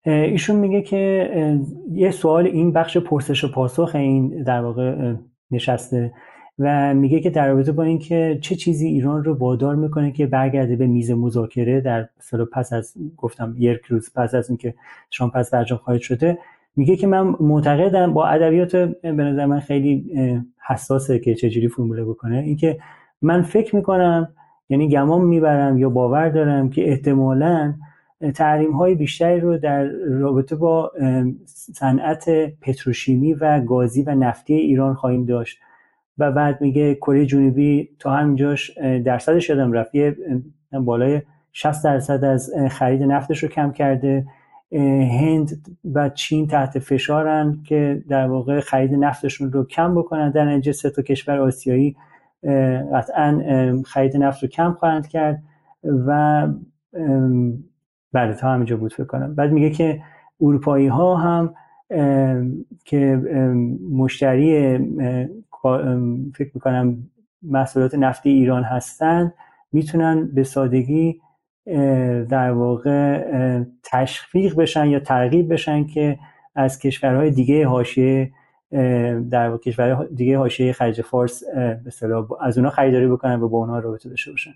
ایشون 0.04 0.56
میگه 0.56 0.82
که 0.82 1.30
یه 1.92 2.10
سوال 2.10 2.46
این 2.46 2.72
بخش 2.72 2.96
پرسش 2.96 3.44
و 3.44 3.52
پاسخ 3.52 3.90
این 3.94 4.42
در 4.42 4.60
واقع 4.60 5.14
نشسته 5.50 6.12
و 6.58 6.94
میگه 6.94 7.20
که 7.20 7.30
در 7.30 7.48
رابطه 7.48 7.72
با 7.72 7.82
اینکه 7.82 8.38
چه 8.42 8.54
چیزی 8.54 8.86
ایران 8.86 9.24
رو 9.24 9.34
وادار 9.34 9.74
می‌کنه 9.74 10.12
که 10.12 10.26
برگرده 10.26 10.76
به 10.76 10.86
میز 10.86 11.10
مذاکره 11.10 11.80
در 11.80 12.08
سال 12.18 12.44
پس 12.44 12.72
از 12.72 12.94
گفتم 13.16 13.54
یک 13.58 13.80
روز 13.88 14.10
پس 14.14 14.34
از 14.34 14.50
اینکه 14.50 14.74
شام 15.10 15.30
پس 15.30 15.50
برجام 15.50 15.78
خواهد 15.78 16.00
شده 16.00 16.38
میگه 16.76 16.96
که 16.96 17.06
من 17.06 17.34
معتقدم 17.40 18.12
با 18.12 18.26
ادبیات 18.26 18.76
به 18.76 19.12
نظر 19.12 19.46
من 19.46 19.60
خیلی 19.60 20.12
حساسه 20.66 21.18
که 21.18 21.34
چجوری 21.34 21.68
فرموله 21.68 22.04
بکنه. 22.04 22.38
اینکه 22.38 22.78
من 23.22 23.42
فکر 23.42 23.76
می‌کنم 23.76 24.28
یعنی 24.68 24.88
گمان 24.88 25.22
می‌برم 25.22 25.78
یا 25.78 25.90
باور 25.90 26.28
دارم 26.28 26.70
که 26.70 26.88
احتمالا 26.88 27.74
تحریم 28.34 28.72
های 28.72 28.94
بیشتری 28.94 29.40
رو 29.40 29.58
در 29.58 29.84
رابطه 30.08 30.56
با 30.56 30.92
صنعت 31.74 32.30
پتروشیمی 32.60 33.34
و 33.34 33.60
گازی 33.60 34.02
و 34.02 34.14
نفتی 34.14 34.54
ایران 34.54 34.94
خواهیم 34.94 35.24
داشت. 35.24 35.58
و 36.18 36.32
بعد 36.32 36.60
میگه 36.60 36.94
کره 36.94 37.26
جنوبی 37.26 37.88
تا 37.98 38.10
همینجاش 38.10 38.70
درصدش 39.04 39.48
یادم 39.48 39.72
رفت 39.72 39.94
یه 39.94 40.16
بالای 40.72 41.22
60 41.52 41.84
درصد 41.84 42.24
از 42.24 42.50
خرید 42.70 43.02
نفتش 43.02 43.42
رو 43.42 43.48
کم 43.48 43.72
کرده. 43.72 44.26
هند 44.72 45.76
و 45.94 46.08
چین 46.08 46.46
تحت 46.46 46.78
فشارن 46.78 47.58
که 47.64 48.02
در 48.08 48.26
واقع 48.26 48.60
خرید 48.60 48.94
نفتشون 48.94 49.52
رو 49.52 49.64
کم 49.64 49.94
بکنن. 49.94 50.30
در 50.30 50.44
نتیجه 50.44 50.72
سه 50.72 50.90
تا 50.90 51.02
کشور 51.02 51.38
آسیایی 51.38 51.96
قطعا 52.94 53.42
خرید 53.86 54.16
نفت 54.16 54.42
رو 54.42 54.48
کم 54.48 54.72
خواهند 54.72 55.06
کرد 55.06 55.42
و 56.06 56.48
بله 58.12 58.34
تا 58.34 58.52
همینجا 58.52 58.76
بود 58.76 58.92
فکر 58.92 59.04
کنم. 59.04 59.34
بعد 59.34 59.52
میگه 59.52 59.70
که 59.70 60.02
اروپایی 60.40 60.86
ها 60.86 61.16
هم 61.16 61.54
که 62.84 63.20
مشتری 63.92 64.78
فکر 66.34 66.50
می‌کنم 66.54 66.96
محصولات 67.42 67.94
نفتی 67.94 68.30
ایران 68.30 68.62
هستن 68.62 69.32
می‌تونن 69.72 70.30
به 70.34 70.42
سادگی 70.42 71.20
در 72.30 72.50
واقع 72.50 73.64
تشویق 73.82 74.56
بشن 74.56 74.86
یا 74.86 75.00
ترغیب 75.00 75.52
بشن 75.52 75.84
که 75.86 76.18
از 76.54 76.78
کشورهای 76.78 77.30
دیگه 77.30 77.66
حاشیه 77.66 78.32
در 79.30 79.48
واقع 79.48 79.62
کشورهای 79.62 80.08
دیگه 80.14 80.38
حاشیه 80.38 80.72
خلیج 80.72 81.02
فارس 81.02 81.42
به 81.84 82.26
از 82.40 82.58
اونها 82.58 82.70
خریداری 82.70 83.06
بکنن 83.06 83.40
و 83.40 83.48
با 83.48 83.58
اونها 83.58 83.78
رابطه 83.78 84.08
داشته 84.08 84.30
باشن 84.30 84.54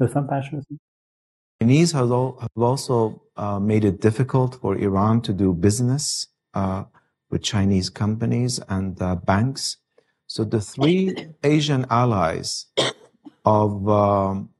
لطفا 0.00 0.22
پخش 0.22 0.54
Chinese 1.62 1.92
have 1.92 2.12
also 2.12 3.22
uh, 3.36 3.58
made 3.58 3.84
it 3.84 4.00
difficult 4.00 4.56
for 4.60 4.76
Iran 4.76 5.20
to 5.22 5.32
do 5.32 5.52
business 5.54 6.26
uh, 6.52 6.84
with 7.30 7.42
Chinese 7.42 7.88
companies 7.88 8.60
and 8.68 9.00
uh, 9.00 9.14
banks. 9.14 9.78
So 10.26 10.44
the 10.44 10.60
three 10.60 11.14
Asian 11.44 11.86
allies 11.90 12.66
of 13.44 13.88
um, 13.88 14.50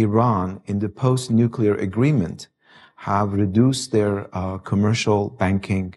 Iran 0.00 0.60
in 0.66 0.78
the 0.78 0.88
post-nuclear 0.88 1.74
agreement 1.74 2.48
have 2.96 3.32
reduced 3.32 3.92
their 3.92 4.14
uh, 4.36 4.58
commercial 4.58 5.30
banking 5.30 5.94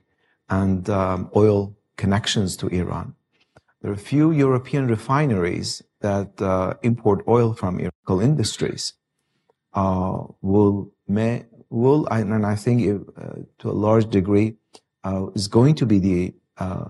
and 0.49 0.89
um, 0.89 1.29
oil 1.35 1.75
connections 1.97 2.55
to 2.57 2.67
Iran. 2.67 3.15
There 3.81 3.91
are 3.91 3.95
few 3.97 4.31
European 4.31 4.87
refineries 4.87 5.81
that 6.01 6.41
uh, 6.41 6.75
import 6.83 7.23
oil 7.27 7.53
from 7.53 7.79
Iraqi 7.79 8.25
industries. 8.25 8.93
Uh, 9.73 10.25
will 10.41 10.91
may, 11.07 11.45
will 11.69 12.05
and 12.07 12.45
I 12.45 12.55
think 12.55 12.81
it, 12.81 13.01
uh, 13.17 13.39
to 13.59 13.69
a 13.69 13.77
large 13.87 14.09
degree 14.09 14.57
uh, 15.03 15.27
is 15.33 15.47
going 15.47 15.75
to 15.75 15.85
be 15.85 15.99
the 15.99 16.33
uh, 16.57 16.89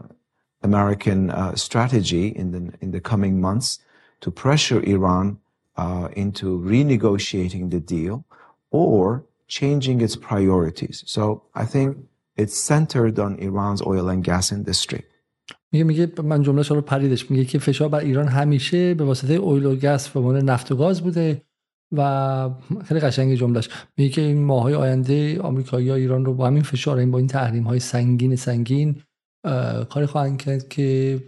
American 0.64 1.32
strategy 1.56 2.28
in 2.28 2.52
the 2.52 2.74
in 2.82 2.92
the 2.92 3.02
coming 3.02 3.40
months 3.40 3.80
to 4.22 4.30
pressure 4.32 4.82
Iran 4.84 5.40
uh, 5.78 6.08
into 6.16 6.60
renegotiating 6.60 7.70
the 7.72 7.80
deal 7.80 8.26
or 8.72 9.26
changing 9.48 10.02
its 10.02 10.16
priorities. 10.16 11.04
So 11.06 11.44
I 11.56 11.66
think 11.66 11.98
it's 12.38 12.58
centered 12.58 13.20
on 13.20 13.38
Iran's 13.40 13.82
oil 13.82 14.10
and 14.10 14.24
gas 14.24 14.52
industry. 14.52 15.04
میگه 15.72 15.84
میگه 15.84 16.12
من 16.24 16.42
جمله 16.44 16.68
رو 16.68 16.82
پریدش 16.82 17.32
میگه 17.32 17.46
که 17.46 17.60
فشار 17.60 17.90
بر 17.90 18.00
ایران 18.00 18.28
همیشه 18.28 18.94
به 18.94 19.04
واسطه 19.04 19.34
اویل 19.34 19.66
و 19.66 19.76
گس 19.76 20.10
به 20.10 20.20
عنوان 20.20 20.38
نفت 20.38 20.72
و 20.72 20.76
گاز 20.76 21.02
بوده 21.02 21.42
و 21.92 22.50
خیلی 22.86 23.00
قشنگ 23.00 23.36
جملهش 23.36 23.70
میگه 23.98 24.10
که 24.10 24.22
این 24.22 24.44
ماهای 24.44 24.74
آینده 24.74 25.42
آمریکایی 25.42 25.86
یا 25.86 25.96
ایران 25.96 26.26
رو 26.26 26.34
با 26.34 26.48
همین 26.48 26.64
فشار 26.64 26.98
این 26.98 27.12
با 27.12 27.18
این 27.18 27.28
تحریم 27.28 27.64
های 27.64 27.80
سنگین 27.80 28.36
سنگین 28.36 29.02
کاری 29.90 30.06
خواهند 30.06 30.38
کرد 30.38 30.68
که 30.68 31.20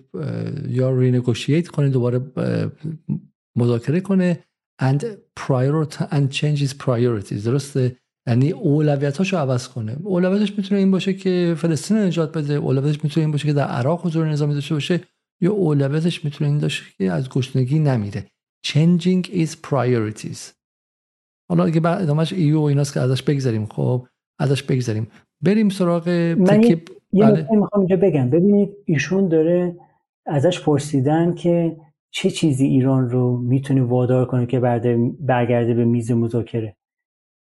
یا 0.67 0.91
رینگوشییت 0.91 1.67
کنه 1.67 1.89
دوباره 1.89 2.21
مذاکره 3.55 3.99
کنه 3.99 4.39
and 4.81 5.03
priority 5.39 6.03
and 6.11 6.35
changes 6.35 6.73
priorities. 6.85 7.45
درسته؟ 7.45 7.95
یعنی 8.27 8.51
اولویتاشو 8.51 9.37
عوض 9.37 9.67
کنه. 9.67 9.97
اولویتش 10.03 10.57
می‌تونه 10.57 10.79
این 10.79 10.91
باشه 10.91 11.13
که 11.13 11.55
فلسطین 11.57 11.97
نجات 11.97 12.37
بده. 12.37 12.53
اولویتش 12.53 13.03
می‌تونه 13.03 13.25
این 13.25 13.31
باشه 13.31 13.47
که 13.47 13.53
در 13.53 13.67
عراق 13.67 14.05
حضور 14.05 14.29
نظامی 14.29 14.53
داشته 14.53 14.75
باشه. 14.75 14.99
یا 15.41 15.51
اولویتش 15.51 16.25
می‌تونه 16.25 16.49
این 16.49 16.59
باشه 16.59 16.83
که 16.97 17.11
از 17.11 17.29
گشنگی 17.29 17.79
نمیره. 17.79 18.25
Changing 18.67 19.27
is 19.27 19.49
priorities. 19.69 20.39
حالا 21.49 21.63
اگه 21.63 21.79
بعد 21.79 22.01
ادامهش 22.01 22.33
ایو 22.33 22.59
و 22.59 22.63
ایناست 22.63 22.93
که 22.93 22.99
ازش 22.99 23.23
بگذاریم 23.23 23.65
خب 23.65 24.07
ازش 24.39 24.63
بگذاریم 24.63 25.07
بریم 25.41 25.69
سراغ 25.69 26.09
من 26.09 26.63
یه 26.63 26.81
بله. 27.13 27.47
می‌خوام 27.51 27.69
اینجا 27.77 27.95
بگم. 27.95 28.29
ببینید 28.29 28.69
ایشون 28.85 29.27
داره 29.27 29.75
ازش 30.25 30.61
پرسیدن 30.61 31.33
که 31.33 31.77
چه 32.15 32.29
چیزی 32.29 32.65
ایران 32.67 33.09
رو 33.09 33.37
می‌تونه 33.37 33.83
وادار 33.83 34.25
کنه 34.25 34.45
که 34.45 34.59
برگرده 35.19 35.73
به 35.73 35.85
میز 35.85 36.11
مذاکره؟ 36.11 36.75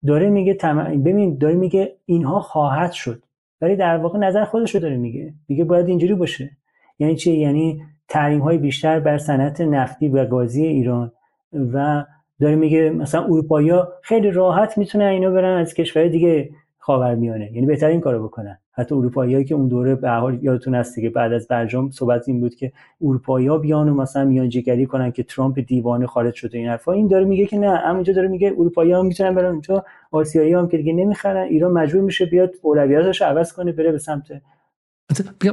داره 0.08 0.30
میگه 0.30 0.54
تم... 0.54 1.04
ببین 1.04 1.38
داره 1.38 1.56
میگه 1.56 1.96
اینها 2.06 2.40
خواهد 2.40 2.92
شد 2.92 3.24
ولی 3.62 3.76
در 3.76 3.98
واقع 3.98 4.20
نظر 4.20 4.46
خودش 4.46 4.76
رو 4.76 4.82
داره 4.82 4.98
میگه. 4.98 5.34
میگه 5.48 5.64
باید 5.64 5.88
اینجوری 5.88 6.14
باشه. 6.14 6.52
یعنی 7.00 7.16
چی؟ 7.16 7.38
یعنی 7.38 7.82
تحریم 8.08 8.40
های 8.40 8.58
بیشتر 8.58 9.00
بر 9.00 9.18
صنعت 9.18 9.62
نفتی 9.62 10.08
و 10.08 10.26
گازی 10.26 10.66
ایران 10.66 11.12
و 11.54 12.06
داره 12.40 12.56
میگه 12.56 12.90
مثلا 12.90 13.24
اروپایی 13.24 13.72
خیلی 14.04 14.32
راحت 14.32 14.78
می‌تونه 14.78 15.06
اینا 15.06 15.30
برن 15.30 15.58
از 15.58 15.74
کشور 15.74 16.08
دیگه. 16.08 16.50
خاورمیانه. 16.88 17.52
یعنی 17.54 17.66
بهتر 17.66 17.88
این 17.88 18.02
کارو 18.02 18.24
بکنن. 18.24 18.58
حتی 18.72 18.96
اروپاییایی 18.96 19.46
که 19.46 19.56
اون 19.56 19.68
دوره 19.68 19.96
به 19.96 20.10
حال 20.10 20.40
یادتون 20.42 20.76
هست 20.76 21.00
که 21.02 21.10
بعد 21.10 21.34
از 21.34 21.48
برجام 21.48 21.90
صحبت 21.90 22.30
این 22.30 22.40
بود 22.40 22.56
که 22.56 22.72
اروپایی‌ها 23.02 23.58
بیان 23.58 23.90
و 23.90 23.94
مثلا 23.94 24.26
میانجیگری 24.26 24.86
کنن 24.86 25.12
که 25.12 25.24
ترامپ 25.24 25.60
دیوانه 25.60 26.08
خارج 26.08 26.34
شده 26.34 26.58
این 26.58 26.68
حرفا. 26.68 26.92
این 26.92 27.08
داره 27.08 27.26
میگه 27.26 27.46
که 27.46 27.58
نه 27.58 27.76
همونجا 27.78 28.14
داره 28.14 28.28
میگه 28.28 28.52
اروپایی‌ها 28.52 29.02
می‌تونن 29.02 29.36
برن 29.36 29.52
اونجا 29.52 29.86
آسیایی 30.12 30.54
هم 30.54 30.68
که 30.68 30.78
دیگه 30.78 30.94
نمی‌خرن. 30.94 31.44
ایران 31.44 31.72
مجبور 31.72 32.02
میشه 32.02 32.26
بیاد 32.26 32.52
اولویتش 32.62 33.22
عوض 33.22 33.54
کنه 33.54 33.72
بره 33.72 33.92
به 33.92 33.98
سمت 33.98 34.24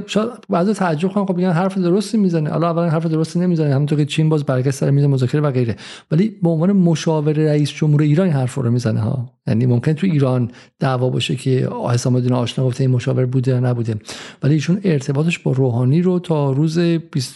شاید 0.06 0.28
بعضی 0.48 0.72
تعجب 0.72 1.08
کنن 1.08 1.24
خب 1.24 1.36
میگن 1.36 1.50
حرف 1.50 1.78
درستی 1.78 2.18
می‌زنه. 2.18 2.50
حالا 2.50 2.70
اولا 2.70 2.90
حرف 2.90 3.06
درستی 3.06 3.40
نمی‌زنه 3.40 3.74
همونطور 3.74 3.98
که 3.98 4.06
چین 4.06 4.28
باز 4.28 4.44
برگشت 4.44 4.74
سر 4.74 4.90
میز 4.90 5.04
مذاکره 5.04 5.40
و 5.40 5.50
غیره. 5.50 5.76
ولی 6.10 6.28
به 6.42 6.48
عنوان 6.48 6.72
مشاور 6.72 7.32
رئیس 7.32 7.70
جمهور 7.70 8.02
ایران 8.02 8.26
این 8.26 8.36
حرف 8.36 8.54
رو 8.54 8.70
می‌زنه 8.70 9.00
ها. 9.00 9.30
یعنی 9.46 9.66
ممکن 9.66 9.92
تو 9.92 10.06
ایران 10.06 10.50
دعوا 10.80 11.10
باشه 11.10 11.36
که 11.36 11.68
حسام 11.90 12.14
الدین 12.14 12.32
آشنا 12.32 12.66
گفته 12.66 12.84
این 12.84 12.90
مشاور 12.90 13.26
بوده 13.26 13.50
یا 13.50 13.60
نبوده. 13.60 13.94
ولی 14.42 14.54
ایشون 14.54 14.80
ارتباطش 14.84 15.38
با 15.38 15.52
روحانی 15.52 16.02
رو 16.02 16.18
تا 16.18 16.52
روز 16.52 16.78
20 16.78 17.34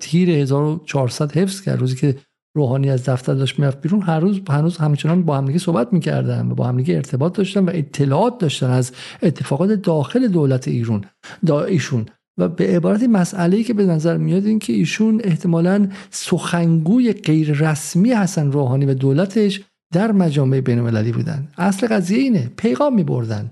تیر 0.00 0.30
1400 0.30 1.32
حفظ 1.32 1.60
کرد. 1.60 1.80
روزی 1.80 1.96
که 1.96 2.16
روحانی 2.58 2.90
از 2.90 3.08
دفتر 3.08 3.34
داشت 3.34 3.58
می‌رفت 3.58 3.80
بیرون. 3.80 4.02
هر 4.02 4.20
روز 4.20 4.40
هنوز 4.48 4.76
همچنان 4.76 5.22
با 5.22 5.36
همدیگه 5.36 5.58
صحبت 5.58 5.92
می‌کردن 5.92 6.50
و 6.50 6.54
با 6.54 6.64
همدیگه 6.64 6.94
ارتباط 6.94 7.36
داشتن 7.36 7.64
و 7.64 7.70
اطلاعات 7.74 8.38
داشتن 8.38 8.70
از 8.70 8.92
اتفاقات 9.22 9.70
داخل 9.70 10.28
دولت 10.28 10.68
ایران 10.68 11.04
دا 11.46 11.64
ایشون. 11.64 12.06
و 12.38 12.48
به 12.48 12.76
عبارت 12.76 13.02
مسئله 13.02 13.62
که 13.62 13.74
به 13.74 13.86
نظر 13.86 14.16
میاد 14.16 14.46
این 14.46 14.58
که 14.58 14.72
ایشون 14.72 15.20
احتمالا 15.24 15.88
سخنگوی 16.10 17.12
غیر 17.12 17.52
رسمی 17.52 18.10
حسن 18.12 18.52
روحانی 18.52 18.86
و 18.86 18.94
دولتش 18.94 19.60
در 19.94 20.12
مجامع 20.12 20.60
بین 20.60 20.78
المللی 20.78 21.12
بودن. 21.12 21.48
اصل 21.58 21.86
قضیه 21.86 22.18
اینه 22.18 22.50
پیغام 22.56 22.94
میبردن. 22.94 23.50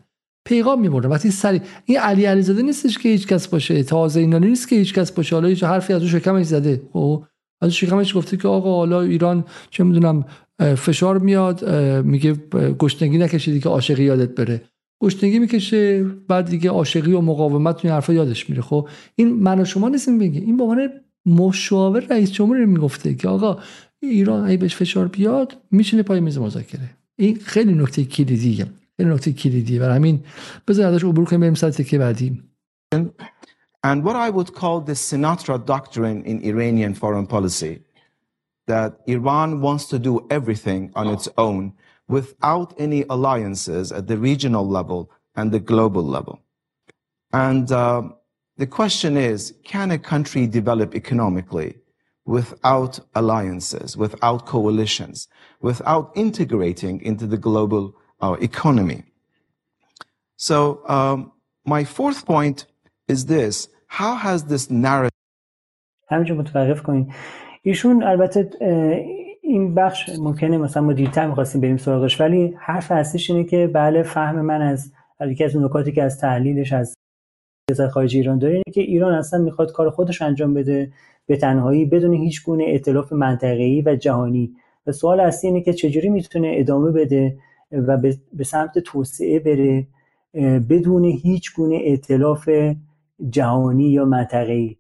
پیغام 0.49 0.81
میبردن. 0.81 1.09
وقتی 1.09 1.31
سری 1.31 1.61
این 1.85 1.99
علی 1.99 2.25
علیزاده 2.25 2.63
نیستش 2.63 2.99
که 2.99 3.09
هیچ 3.09 3.27
کس 3.27 3.49
باشه 3.49 3.83
تازه 3.83 4.21
اینا 4.21 4.39
نیست 4.39 4.69
که 4.69 4.77
هیچ 4.77 4.95
کس 4.95 5.13
باشه. 5.13 5.37
حالا 5.37 5.49
هیچ 5.49 5.65
حرفی 5.65 5.93
از 5.93 6.03
اون 6.03 6.11
شکمش 6.11 6.47
زده. 6.47 6.83
خب؟ 6.93 7.25
از 7.61 7.73
شکمش 7.73 8.17
گفته 8.17 8.37
که 8.37 8.49
آقا 8.49 8.77
حالا 8.77 9.01
ایران 9.01 9.45
چه 9.71 9.85
می‌دونم 9.85 10.25
فشار 10.59 11.19
میاد 11.19 11.71
میگه 12.05 12.35
گشنگی 12.79 13.19
نکشیدی 13.19 13.61
که 13.61 13.69
عاشقی 13.69 14.05
یادت 14.05 14.35
بره. 14.35 14.63
گشنگی 15.03 15.39
می‌کشه 15.39 16.05
بعد 16.05 16.51
دیگه 16.51 16.71
عاشقی 16.71 17.13
و 17.13 17.21
مقاومت 17.21 17.85
این 17.85 17.95
حرفا 17.95 18.13
یادش 18.13 18.51
میره. 18.51 18.63
خب 18.63 18.89
این 19.17 19.33
من 19.33 19.61
و 19.61 19.65
شما 19.65 19.89
نیستیم 19.89 20.19
بگه 20.19 20.41
این 20.41 20.57
به 20.57 20.63
عنوان 20.63 20.89
مشاور 21.27 22.01
رئیس 22.11 22.33
جمهور 22.33 22.65
می‌گفته 22.65 23.15
که 23.15 23.29
آقا 23.29 23.59
ایران 24.03 24.49
اگه 24.49 24.57
بهش 24.57 24.77
فشار 24.77 25.09
بیاد 25.09 25.57
میشینه 25.71 26.03
پای 26.03 26.21
میز 26.21 26.39
مذاکره. 26.39 26.91
این 27.19 27.39
خیلی 27.45 27.75
نکته 27.75 28.05
کلیدیه 28.05 28.67
خیلی 28.97 29.11
نکته 29.11 29.33
کلیدیه. 29.33 29.81
برای 29.81 29.97
همین 29.97 30.21
بذار 30.69 30.87
ازش 30.87 31.05
عبور 31.05 31.25
کنیم 31.25 31.41
بریم 31.41 31.55
سر 31.55 31.71
که 31.71 31.99
بعدی. 31.99 32.43
And 33.83 34.05
what 34.05 34.17
I 34.17 34.31
would 34.31 34.55
call 34.55 34.81
the 34.81 34.93
Sinatra 34.93 35.65
doctrine 35.65 36.25
in 36.25 36.43
Iranian 36.43 36.95
foreign 36.95 37.27
policy 37.27 37.83
that 38.67 39.01
Iran 39.07 39.61
wants 39.61 39.87
to 39.87 39.99
do 39.99 40.27
everything 40.31 40.93
on 40.95 41.07
its 41.09 41.29
own 41.39 41.73
without 42.09 42.75
any 42.79 43.05
alliances 43.09 43.93
at 43.93 44.07
the 44.07 44.19
regional 44.19 44.67
level 44.67 45.11
and 45.37 45.53
the 45.53 45.61
global 45.61 46.03
level. 46.03 46.41
And 47.33 47.71
uh, 47.71 48.03
the 48.57 48.67
question 48.67 49.17
is 49.17 49.55
can 49.65 49.91
a 49.91 49.99
country 49.99 50.47
develop 50.47 50.95
economically 50.95 51.77
without 52.25 52.99
alliances, 53.15 53.97
without 53.97 54.47
coalitions, 54.47 55.29
without 55.61 56.11
integrating 56.17 57.01
into 57.03 57.27
the 57.27 57.37
global 57.37 57.95
uh, 58.21 58.37
economy? 58.41 59.05
So, 60.37 60.83
um, 60.89 61.33
my 61.65 61.85
fourth 61.85 62.27
point 62.27 62.67
is 63.09 63.27
this? 63.27 63.69
How 63.89 64.15
has 64.17 64.45
this 64.45 64.71
narrative 64.71 65.11
همینجا 66.09 66.35
متوقف 66.35 66.83
کنیم 66.83 67.15
ایشون 67.63 68.03
البته 68.03 68.51
این 69.43 69.75
بخش 69.75 70.11
ممکنه 70.19 70.59
مثلا 70.59 70.83
ما 70.83 70.93
دیرتر 70.93 71.27
می‌خواستیم 71.27 71.61
بریم 71.61 71.77
سراغش 71.77 72.21
ولی 72.21 72.55
حرف 72.59 72.93
اصلیش 72.93 73.31
اینه 73.31 73.45
که 73.45 73.71
بله 73.75 74.03
فهم 74.03 74.41
من 74.41 74.63
از 74.63 74.93
یکی 75.21 75.45
از 75.45 75.57
نکاتی 75.57 75.93
که 75.93 76.03
از 76.03 76.21
تحلیلش 76.21 76.73
از 76.73 76.95
سیاست 77.71 77.89
خارجی 77.89 78.19
ایران 78.19 78.39
داره 78.39 78.53
اینه 78.53 78.73
که 78.75 78.81
ایران 78.81 79.15
اصلا 79.15 79.41
می‌خواد 79.41 79.73
کار 79.73 79.91
خودش 79.91 80.23
انجام 80.23 80.55
بده 80.55 80.93
به 81.27 81.37
تنهایی 81.37 81.85
بدون 81.85 82.15
هیچ 82.15 82.45
گونه 82.45 82.65
ائتلاف 82.65 83.13
منطقه‌ای 83.13 83.83
و 83.87 83.97
جهانی. 83.97 84.53
و 84.87 84.93
سوال 84.93 85.21
اصلی 85.21 85.51
اینه 85.51 85.63
که 85.63 85.73
چجوری 85.73 86.09
می‌تونه 86.09 86.53
ادامه 86.57 86.91
بده 86.91 87.39
و 87.73 87.97
به 88.33 88.45
سمت 88.45 88.79
توسعه 88.79 89.39
بره 89.39 89.87
بدون 90.59 91.05
هیچ 91.05 91.55
گونه 91.55 91.77
ائتلاف 91.85 92.49
جهانی 93.31 93.91
یا 93.91 94.05
منطقه‌ای. 94.05 94.77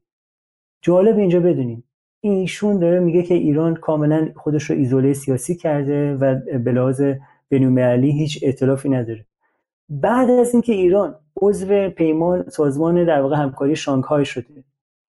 جالب 0.83 1.19
اینجا 1.19 1.41
بدونیم 1.41 1.85
ایشون 2.21 2.79
داره 2.79 3.01
میگه 3.01 3.23
که 3.23 3.35
ایران 3.35 3.75
کاملا 3.75 4.33
خودش 4.37 4.71
رو 4.71 4.77
ایزوله 4.77 5.13
سیاسی 5.13 5.55
کرده 5.55 6.15
و 6.15 6.41
به 6.59 6.73
لحاظ 6.73 7.03
بین‌المللی 7.49 8.13
هیچ 8.13 8.39
ائتلافی 8.43 8.89
نداره. 8.89 9.27
بعد 9.89 10.31
از 10.31 10.53
اینکه 10.53 10.73
ایران 10.73 11.15
عضو 11.37 11.89
پیمان 11.89 12.49
سازمان 12.49 13.05
در 13.05 13.21
واقع 13.21 13.37
همکاری 13.37 13.77
شانگهای 13.77 14.25
شده 14.25 14.65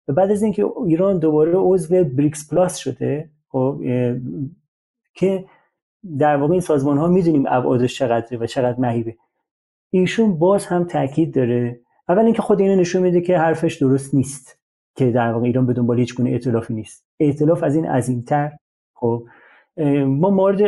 و 0.09 0.13
بعد 0.13 0.31
از 0.31 0.43
اینکه 0.43 0.67
ایران 0.87 1.19
دوباره 1.19 1.53
عضو 1.57 2.05
بریکس 2.05 2.51
پلاس 2.51 2.77
شده 2.77 3.31
خب 3.49 3.81
که 5.15 5.45
در 6.19 6.37
واقع 6.37 6.53
این 6.53 6.61
سازمان 6.61 6.99
ها 6.99 7.09
می‌دونیم 7.09 7.45
ابعادش 7.49 7.99
چقدره 7.99 8.39
و 8.39 8.47
چقدر 8.47 8.81
مهیبه. 8.81 9.17
ایشون 9.91 10.39
باز 10.39 10.67
هم 10.67 10.85
تاکید 10.85 11.35
داره 11.35 11.81
اول 12.09 12.25
اینکه 12.25 12.43
خود 12.43 12.61
اینو 12.61 12.77
نشون 12.77 13.03
میده 13.03 13.21
که 13.21 13.39
حرفش 13.39 13.77
درست 13.77 14.15
نیست 14.15 14.59
که 14.97 15.11
در 15.11 15.33
واقع 15.33 15.47
ایران 15.47 15.67
به 15.67 15.73
دنبال 15.73 15.99
هیچ 15.99 16.15
گونه 16.15 16.31
ائتلافی 16.31 16.75
نیست. 16.75 17.07
ائتلاف 17.21 17.63
از 17.63 17.77
این 17.77 17.87
عظیمتر. 17.87 18.53
خب 18.95 19.27
ما 20.07 20.31
مورد 20.31 20.61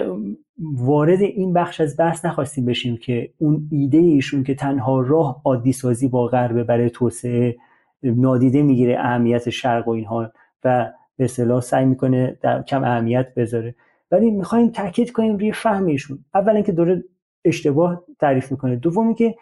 وارد 0.59 1.21
این 1.21 1.53
بخش 1.53 1.81
از 1.81 1.97
بحث 1.99 2.25
نخواستیم 2.25 2.65
بشیم 2.65 2.97
که 2.97 3.31
اون 3.39 3.69
ایده 3.73 3.99
ایشون 3.99 4.45
که 4.45 4.55
تنها 4.55 5.01
راه 5.01 5.43
عادی 5.45 5.73
سازی 5.73 6.09
با 6.09 6.27
غرب 6.27 6.63
برای 6.63 6.91
توسعه 6.91 7.57
نادیده 8.03 8.63
می‌گیره 8.63 8.99
اهمیت 8.99 9.51
شرق 9.51 9.89
و 9.89 9.91
اینها 9.91 10.33
و 10.65 10.93
به 11.17 11.25
اصطلاح 11.25 11.61
سعی 11.61 11.85
می‌کنه 11.85 12.39
در 12.41 12.63
کم 12.63 12.85
اهمیت 12.85 13.35
بذاره. 13.37 13.75
ولی 14.11 14.31
می‌خوایم 14.31 14.71
تاکید 14.71 15.13
کنیم 15.13 15.37
روی 15.37 15.53
فهم 15.53 15.87
ایشون. 15.87 16.25
اولا 16.35 16.63
که 16.63 16.73
داره 16.73 17.05
اشتباه 17.45 18.05
تعریف 18.21 18.51
می‌کنه. 18.51 18.77
دومی 18.77 19.15
که 19.15 19.35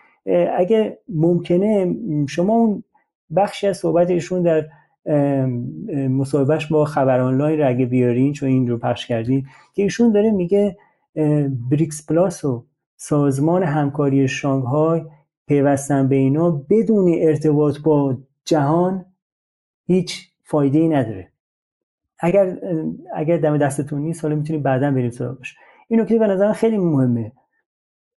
اگه 0.57 0.99
ممکنه 1.09 1.97
شما 2.29 2.55
اون 2.55 2.85
بخشی 3.37 3.67
از 3.67 3.77
صحبت 3.77 4.11
ایشون 4.11 4.43
در 4.43 4.69
مصاحبهش 6.09 6.67
با 6.67 6.85
خبر 6.85 7.21
آنلاین 7.21 7.59
رو 7.61 7.69
اگه 7.69 7.87
بیارین 7.87 8.33
چون 8.33 8.49
این 8.49 8.69
رو 8.69 8.79
پخش 8.79 9.07
کردین 9.07 9.47
که 9.75 9.83
ایشون 9.83 10.13
داره 10.13 10.31
میگه 10.31 10.77
بریکس 11.71 12.07
پلاس 12.07 12.45
و 12.45 12.67
سازمان 12.97 13.63
همکاری 13.63 14.29
شانگهای 14.29 15.03
پیوستن 15.47 16.09
به 16.09 16.17
اینا 16.17 16.51
بدون 16.51 17.15
ارتباط 17.19 17.79
با 17.79 18.19
جهان 18.45 19.05
هیچ 19.87 20.29
فایده 20.45 20.79
ای 20.79 20.89
نداره. 20.89 21.29
اگر 22.19 22.59
اگر 23.15 23.37
دم 23.37 23.59
دستتون 23.59 24.03
نیست 24.03 24.25
حالا 24.25 24.37
می‌تونید 24.37 24.63
بعدا 24.63 24.91
بریم 24.91 25.11
سراغش. 25.11 25.57
این 25.89 26.01
نکته 26.01 26.19
به 26.19 26.27
نظر 26.27 26.53
خیلی 26.53 26.79
مهمه. 26.79 27.33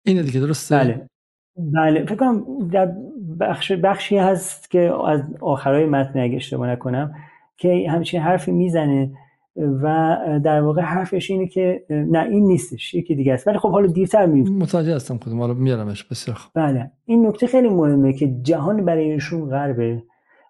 اینه 0.05 0.23
دیگه 0.23 0.39
درسته؟ 0.39 0.75
بله. 0.75 1.09
بله 1.57 2.05
فکر 2.05 2.15
کنم 2.15 2.67
در 2.71 2.93
بخش 3.39 3.71
بخشی 3.71 4.17
هست 4.17 4.71
که 4.71 4.93
از 5.07 5.21
آخرای 5.41 5.85
متن 5.85 6.19
اگه 6.19 6.35
اشتباه 6.35 6.69
نکنم 6.69 7.15
که 7.57 7.85
همچین 7.89 8.21
حرفی 8.21 8.51
می‌زنه 8.51 9.11
و 9.55 10.17
در 10.43 10.61
واقع 10.61 10.81
حرفش 10.81 11.31
اینه 11.31 11.47
که 11.47 11.85
نه 11.89 12.19
این 12.19 12.47
نیستش 12.47 12.93
یکی 12.93 13.15
دیگه 13.15 13.33
است. 13.33 13.47
ولی 13.47 13.57
خب 13.57 13.71
حالا 13.71 13.87
دیرتر 13.87 14.25
میریم. 14.25 14.57
متوجه 14.57 14.95
هستم 14.95 15.17
خودم 15.17 15.39
حالا 15.39 15.53
میارمش. 15.53 16.03
بسیار 16.03 16.37
خوب. 16.37 16.51
بله. 16.55 16.91
این 17.05 17.27
نکته 17.27 17.47
خیلی 17.47 17.69
مهمه 17.69 18.13
که 18.13 18.35
جهان 18.41 18.85
برای 18.85 19.11
ایشون 19.11 19.49
غربه 19.49 20.03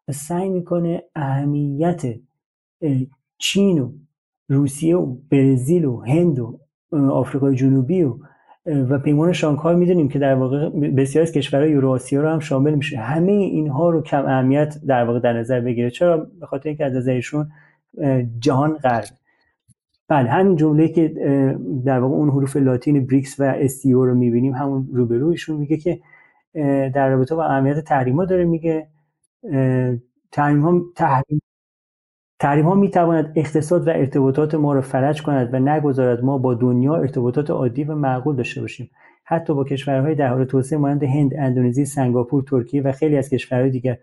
و 0.08 0.12
سعی 0.12 0.50
می‌کنه 0.50 1.04
اهمیت 1.16 2.02
چین 3.38 3.80
و 3.80 3.92
روسیه 4.50 4.98
و 4.98 5.16
برزیل 5.32 5.86
و 5.86 6.02
هند 6.02 6.40
و 6.40 6.60
آفریقای 6.92 7.56
جنوبی 7.56 8.04
و 8.04 8.18
و 8.66 9.00
پیمان 9.00 9.34
شانگهای 9.34 9.76
می‌دونیم 9.76 10.10
که 10.10 10.20
در 10.20 10.36
واقع 10.36 10.70
بسیاری 10.70 11.28
از 11.28 11.34
کشورهای 11.34 11.72
یوراسیا 11.72 12.22
رو 12.22 12.30
هم 12.30 12.40
شامل 12.40 12.76
میشه. 12.76 12.98
همه 12.98 13.32
اینها 13.32 13.90
رو 13.90 14.02
کم 14.02 14.26
اهمیت 14.26 14.76
در 14.88 15.04
واقع 15.04 15.20
در 15.20 15.34
نظر 15.34 15.62
بگیره. 15.62 15.90
چرا؟ 15.90 16.28
به 16.40 16.46
خاطر 16.46 16.70
اینکه 16.70 16.86
از 16.86 16.94
نظرشون 16.94 17.50
جهان 18.40 18.74
غرب. 18.74 19.10
بله 20.08 20.30
همین 20.30 20.56
جمله 20.56 20.88
که 20.88 21.08
در 21.86 22.00
واقع 22.00 22.16
اون 22.16 22.30
حروف 22.30 22.56
لاتین 22.56 23.06
بریکس 23.06 23.40
و 23.40 23.44
استیو 23.44 24.06
رو 24.06 24.16
می‌بینیم 24.16 24.54
همون 24.54 24.90
روبرویشون 24.94 25.58
میگه 25.58 25.78
که 25.78 26.00
در 26.90 27.10
رابطه 27.10 27.36
با 27.36 27.46
اهمیت 27.46 27.80
تحریما 27.80 28.26
داره 28.26 28.46
میگه. 28.46 28.88
تحریم 30.32 30.62
ها 30.62 30.82
تحریم 30.96 31.42
تحریم 32.44 32.66
ها 32.66 32.76
می 32.76 32.90
تواند 32.90 33.34
اقتصاد 33.36 33.88
و 33.88 33.92
ارتباطات 33.92 34.56
ما 34.56 34.74
را 34.74 34.82
فلج 34.82 35.22
کند 35.22 35.54
و 35.54 35.60
نگذارد 35.60 36.24
ما 36.24 36.38
با 36.38 36.54
دنیا 36.54 36.96
ارتباطات 36.96 37.50
عادی 37.50 37.84
و 37.84 37.96
معقول 37.96 38.36
داشته 38.36 38.62
باشیم. 38.62 38.90
حتی 39.24 39.54
با 39.54 39.64
کشورهای 39.64 40.16
در 40.16 40.28
حال 40.28 40.46
توسعه 40.46 40.80
مانند 40.80 41.04
هند، 41.04 41.34
اندونزی، 41.36 41.86
سنگاپور، 41.86 42.44
ترکیه 42.44 42.82
و 42.82 42.92
خیلی 42.92 43.18
از 43.18 43.30
کشورهای 43.30 43.70
دیگر. 43.70 43.98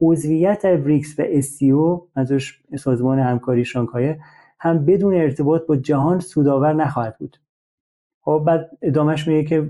عضویت 0.00 0.66
بریکس 0.66 1.18
و 1.18 1.22
استیو 1.26 2.00
ازش 2.16 2.58
سازمان 2.78 3.18
همکاری 3.18 3.64
شانگهای 3.64 4.14
هم 4.60 4.84
بدون 4.84 5.14
ارتباط 5.14 5.66
با 5.66 5.76
جهان 5.76 6.20
سودآور 6.20 6.72
نخواهد 6.72 7.18
بود. 7.18 7.36
خب 8.20 8.42
بعد 8.46 8.70
ادامهش 8.82 9.28
میگه 9.28 9.44
که 9.44 9.60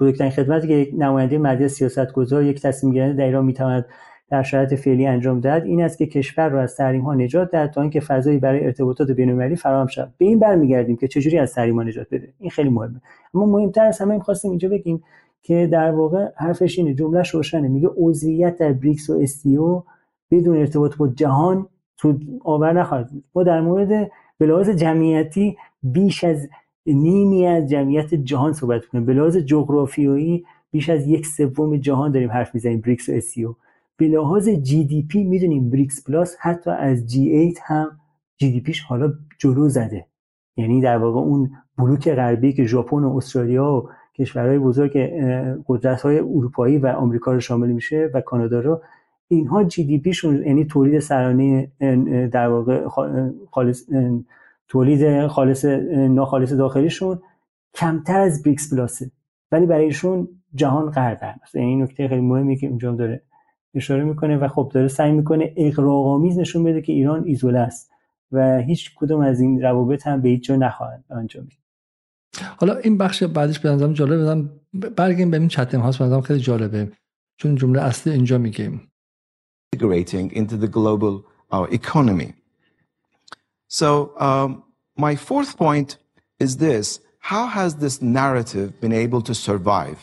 بزرگترین 0.00 0.30
خدمتی 0.30 0.68
که 0.68 0.74
یک 0.74 0.94
نماینده 0.98 1.38
مدی 1.38 1.68
سیاست 1.68 2.12
گذار 2.12 2.42
یک 2.42 2.62
تصمیم 2.62 2.92
گیرنده 2.92 3.12
در 3.12 3.24
ایران 3.24 3.44
می‌تواند 3.44 3.86
در 4.30 4.42
شرایط 4.42 4.74
فعلی 4.74 5.06
انجام 5.06 5.40
دهد 5.40 5.64
این 5.64 5.82
است 5.82 5.98
که 5.98 6.06
کشور 6.06 6.48
را 6.48 6.62
از 6.62 6.76
تحریم 6.76 7.02
ها 7.02 7.14
نجات 7.14 7.50
دهد 7.50 7.70
تا 7.70 7.82
اینکه 7.82 8.00
فضایی 8.00 8.38
برای 8.38 8.64
ارتباطات 8.64 9.10
بین‌المللی 9.10 9.56
فراهم 9.56 9.86
شود. 9.86 10.14
به 10.18 10.24
این 10.24 10.38
برمیگردیم 10.38 10.96
که 10.96 11.08
چجوری 11.08 11.38
از 11.38 11.54
تحریم 11.54 11.76
ها 11.76 11.82
نجات 11.82 12.06
بده. 12.10 12.32
این 12.38 12.50
خیلی 12.50 12.68
مهمه. 12.68 13.00
اما 13.34 13.46
مهمتر 13.46 13.84
از 13.84 13.98
همه 13.98 14.14
می‌خواستیم 14.14 14.50
اینجا 14.50 14.68
بگیم 14.68 15.02
که 15.42 15.68
در 15.72 15.90
واقع 15.90 16.28
حرفش 16.36 16.78
اینه 16.78 16.94
جملهش 16.94 17.28
روشنه. 17.28 17.68
میگه 17.68 17.88
عضویت 17.96 18.56
در 18.56 18.72
بریکس 18.72 19.10
و 19.10 19.18
SCO 19.20 19.82
بدون 20.30 20.56
ارتباط 20.56 20.96
با 20.96 21.08
جهان 21.08 21.66
تو 21.96 22.18
آور 22.44 22.72
نخواهد 22.72 23.10
ما 23.34 23.42
در 23.42 23.60
مورد 23.60 24.10
به 24.38 24.74
جمعیتی 24.74 25.56
بیش 25.82 26.24
از 26.24 26.48
نیمی 26.86 27.46
از 27.46 27.70
جمعیت 27.70 28.14
جهان 28.14 28.52
صحبت 28.52 28.86
کنیم 28.86 29.04
به 29.04 29.42
جغرافیایی 29.42 30.44
بیش 30.70 30.88
از 30.88 31.06
یک 31.06 31.26
سوم 31.26 31.76
جهان 31.76 32.12
داریم 32.12 32.30
حرف 32.30 32.54
می‌زنیم 32.54 32.80
بریکس 32.80 33.08
و 33.08 33.12
SCO 33.12 33.54
به 33.98 34.08
لحاظ 34.08 34.48
GDP 34.48 35.24
می‌دونیم 35.24 35.70
بریکس 35.70 36.04
plus 36.04 36.36
حتی 36.40 36.70
از 36.70 37.06
G 37.06 37.48
8 37.48 37.58
هم 37.62 38.00
جی 38.36 38.52
دی 38.52 38.60
پیش 38.60 38.80
حالا 38.80 39.12
جلو 39.38 39.68
زده. 39.68 40.06
یعنی 40.56 40.80
در 40.80 40.98
واقع 40.98 41.20
اون 41.20 41.50
بلوک 41.78 42.12
غربی 42.14 42.52
که 42.52 42.64
ژاپن 42.64 43.04
و 43.04 43.16
استرالیا 43.16 43.72
و 43.72 43.88
کشورهای 44.14 44.58
بزرگ 44.58 44.92
قدرت 45.66 46.02
های 46.02 46.18
اروپایی 46.18 46.78
و 46.78 46.86
آمریکا 46.86 47.32
رو 47.32 47.40
شامل 47.40 47.72
میشه 47.72 48.10
و 48.14 48.20
کانادا 48.20 48.60
رو 48.60 48.82
اینها 49.28 49.64
جی 49.64 49.84
دی 49.84 49.98
پیشون 49.98 50.46
یعنی 50.46 50.64
تولید 50.64 50.98
سرانه 50.98 51.72
در 52.32 52.48
واقع 52.48 52.88
خالص 53.50 53.82
تولید 54.68 55.26
خالص 55.26 55.64
ناخالص 55.64 56.52
داخلیشون 56.52 57.18
کمتر 57.74 58.20
از 58.20 58.42
بریکس 58.42 58.72
پلاسه. 58.72 59.10
ولی 59.52 59.66
برای 59.66 59.84
ایشون 59.84 60.28
جهان 60.54 60.90
قرار 60.90 61.18
یعنی 61.54 61.66
این 61.66 61.82
نکته 61.82 62.08
خیلی 62.08 62.20
مهمی 62.20 62.56
که 62.56 62.66
اونجا 62.66 62.92
داره 62.92 63.22
اشاره 63.74 64.04
می‌کنه 64.04 64.36
و 64.36 64.48
خب 64.48 64.70
داره 64.74 64.88
سعی 64.88 65.12
می‌کنه 65.12 65.52
اقراق‌آمیز 65.56 66.38
نشون 66.38 66.64
بده 66.64 66.82
که 66.82 66.92
ایران 66.92 67.24
ایزوله 67.24 67.58
است 67.58 67.90
و 68.32 68.58
هیچ 68.58 68.94
کدوم 68.96 69.20
از 69.20 69.40
این 69.40 69.62
روابط 69.62 70.06
هم 70.06 70.20
به 70.20 70.28
هیچ 70.28 70.44
جا 70.44 70.56
نخواهند 70.56 71.04
انجام 71.10 71.48
حالا 72.56 72.76
این 72.76 72.98
بخش 72.98 73.22
بعدش 73.22 73.58
به 73.58 73.68
نظرم 73.70 73.92
جالب 73.92 74.22
بدم 74.22 74.50
برگردیم 74.96 75.30
به 75.30 75.38
این 75.38 75.48
چتم 75.48 75.80
هاست. 75.80 75.98
به 75.98 76.20
خیلی 76.20 76.40
جالبه. 76.40 76.92
چون 77.36 77.56
جمله 77.56 77.82
اصلی 77.82 78.12
اینجا 78.12 78.38
میگه 78.38 78.72
integrating 79.76 80.30
into 80.32 80.56
the 80.56 80.68
global 80.68 81.24
uh, 81.52 81.66
economy. 81.70 82.32
So 83.68 83.88
um, 84.18 84.62
my 84.96 85.14
fourth 85.14 85.56
point 85.56 85.98
is 86.40 86.56
this. 86.56 87.00
How 87.20 87.46
has 87.46 87.76
this 87.76 88.00
narrative 88.00 88.80
been 88.80 88.92
able 88.92 89.22
to 89.22 89.34
survive, 89.34 89.98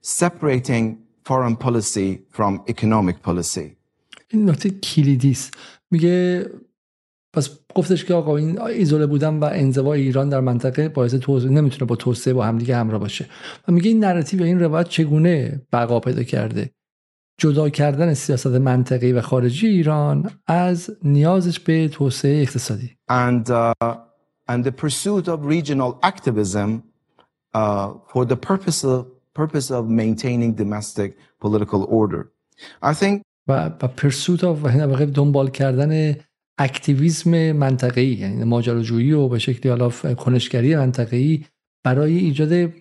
separating 0.00 0.84
foreign 1.28 1.56
policy 1.66 2.08
from 2.36 2.52
economic 2.72 3.16
policy? 3.28 3.76
این 4.30 4.50
نکته 4.50 4.70
کلیدی 4.70 5.30
است. 5.30 5.54
میگه 5.90 6.46
پس 7.32 7.50
گفتش 7.74 8.04
که 8.04 8.14
آقا 8.14 8.36
این 8.36 8.60
ایزوله 8.60 9.06
بودن 9.06 9.38
و 9.38 9.44
انزوا 9.44 9.92
ایران 9.92 10.28
در 10.28 10.40
منطقه 10.40 10.88
باعث 10.88 11.14
توسعه 11.14 11.50
نمی‌تونه 11.50 11.84
با 11.88 11.96
توسعه 11.96 12.34
با 12.34 12.44
همدیگه 12.44 12.76
همراه 12.76 13.00
باشه. 13.00 13.26
و 13.68 13.72
میگه 13.72 13.88
این 13.88 14.04
نراتیو 14.04 14.42
این 14.42 14.60
روایت 14.60 14.88
چگونه 14.88 15.62
بقا 15.72 16.00
پیدا 16.00 16.22
کرده؟ 16.22 16.70
جدا 17.38 17.68
کردن 17.68 18.14
سیاست 18.14 18.46
منطقی 18.46 19.12
و 19.12 19.20
خارجی 19.20 19.66
ایران 19.66 20.30
از 20.46 20.90
نیازش 21.02 21.60
به 21.60 21.88
توسعه 21.88 22.42
اقتصادی. 22.42 22.90
And 23.10 23.50
uh, 23.50 23.96
and 24.48 24.64
the 24.64 24.72
pursuit 24.72 25.28
of 25.28 25.44
regional 25.44 25.90
activism 26.02 26.82
uh, 27.54 27.88
for 28.12 28.24
the 28.24 28.36
purpose 28.36 28.84
of 28.84 29.17
purpose 29.40 29.68
of 29.78 29.84
maintaining 30.02 30.50
domestic 30.62 31.10
political 31.42 31.82
order. 32.00 32.22
I 32.82 32.94
think 33.00 33.22
و 33.48 33.52
و 33.82 33.88
pursuit 33.96 34.40
of 34.42 34.64
و 34.64 35.06
دنبال 35.06 35.50
کردن 35.50 36.14
اکتیویسم 36.58 37.52
منطقه‌ای 37.52 38.06
یعنی 38.06 38.44
ماجراجویی 38.44 39.12
و 39.12 39.28
به 39.28 39.38
شکلی 39.38 39.70
حالا 39.70 39.90
کنشگری 40.14 40.76
منطقه‌ای 40.76 41.44
برای 41.84 42.18
ایجاد 42.18 42.72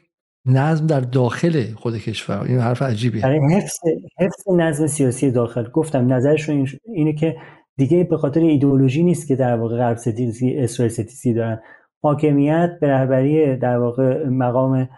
نظم 0.45 0.87
در 0.87 0.99
داخل 0.99 1.73
خود 1.73 1.97
کشور. 1.97 2.41
این 2.41 2.59
حرف 2.59 2.81
عجیبیه. 2.81 3.21
برای 3.21 3.39
حفظ 3.53 3.79
حفظ 4.19 4.47
نظم 4.57 4.87
سیاسی 4.87 5.31
داخل. 5.31 5.69
گفتم 5.69 6.13
نظرشون 6.13 6.67
اینه 6.85 7.13
که 7.13 7.35
دیگه 7.77 8.03
به 8.03 8.17
خاطر 8.17 8.39
ایدئولوژی 8.39 9.03
نیست 9.03 9.27
که 9.27 9.35
در 9.35 9.57
واقع 9.57 9.77
غرب 9.77 9.97
ستیزی 9.97 10.57
اسرائیل 10.57 10.93
ستیزی 10.93 11.33
دارن. 11.33 11.59
حاکمیت 12.03 12.69
به 12.81 12.87
رهبری 12.87 13.57
در 13.57 13.77
واقع 13.77 14.27
مقام 14.27 14.89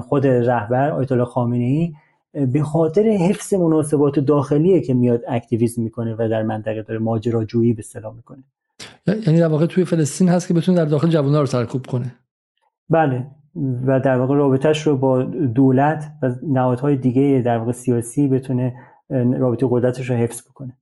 خود 0.00 0.26
رهبر 0.26 0.90
آیت 0.90 1.12
الله 1.12 1.24
خامنه 1.24 1.64
ای 1.64 1.92
به 2.46 2.62
خاطر 2.62 3.02
حفظ 3.02 3.54
مناسبات 3.54 4.18
داخلیه 4.18 4.80
که 4.80 4.94
میاد 4.94 5.22
اکتیویسم 5.28 5.82
می‌کنه 5.82 6.14
و 6.18 6.28
در 6.30 6.42
منطقه 6.42 6.82
داره 6.82 7.00
ماجراجویی 7.00 7.72
به 7.72 7.80
اصطلاح 7.80 8.14
می‌کنه. 8.14 8.44
یعنی 9.06 9.38
در 9.38 9.48
واقع 9.48 9.66
توی 9.66 9.84
فلسطین 9.84 10.28
هست 10.28 10.48
که 10.48 10.54
بتونه 10.54 10.78
در 10.78 10.84
داخل 10.84 11.08
جوان‌ها 11.08 11.40
رو 11.40 11.46
سرکوب 11.46 11.86
کنه. 11.86 12.14
بله. 12.90 13.26
و 13.86 14.00
در 14.00 14.18
واقع 14.18 14.34
رابطهش 14.34 14.82
رو 14.82 14.96
با 14.96 15.22
دولت 15.54 16.12
و 16.22 16.34
نهادهای 16.42 16.96
دیگه 16.96 17.42
در 17.44 17.58
واقع 17.58 17.72
سیاسی 17.72 18.28
بتونه 18.28 18.74
رابطه 19.38 19.66
قدرتش 19.70 20.10
رو 20.10 20.16
حفظ 20.16 20.42
بکنه. 20.50 20.76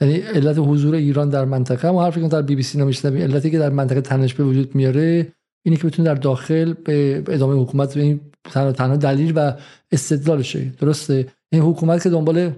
یعنی 0.00 0.14
علت 0.16 0.58
حضور 0.58 0.94
ایران 0.94 1.28
در 1.28 1.44
منطقه 1.44 1.90
ما 1.90 2.04
حرفی 2.04 2.20
که 2.20 2.28
در 2.28 2.42
بی 2.42 2.56
بی 2.56 2.62
سی 2.62 2.78
نمیشنویم 2.78 3.22
علتی 3.22 3.50
که 3.50 3.58
در 3.58 3.70
منطقه 3.70 4.00
تنش 4.00 4.34
به 4.34 4.44
وجود 4.44 4.74
میاره 4.74 5.32
اینی 5.66 5.76
که 5.76 5.86
بتونه 5.86 6.08
در 6.08 6.14
داخل 6.14 6.72
به 6.72 7.24
ادامه 7.28 7.62
حکومت 7.62 7.96
این 7.96 8.20
تنها, 8.54 8.96
دلیل 8.96 9.32
و 9.36 9.52
استدلالشه. 9.92 10.72
درسته؟ 10.80 11.26
این 11.52 11.62
حکومت 11.62 12.02
که 12.02 12.10
دنبال 12.10 12.52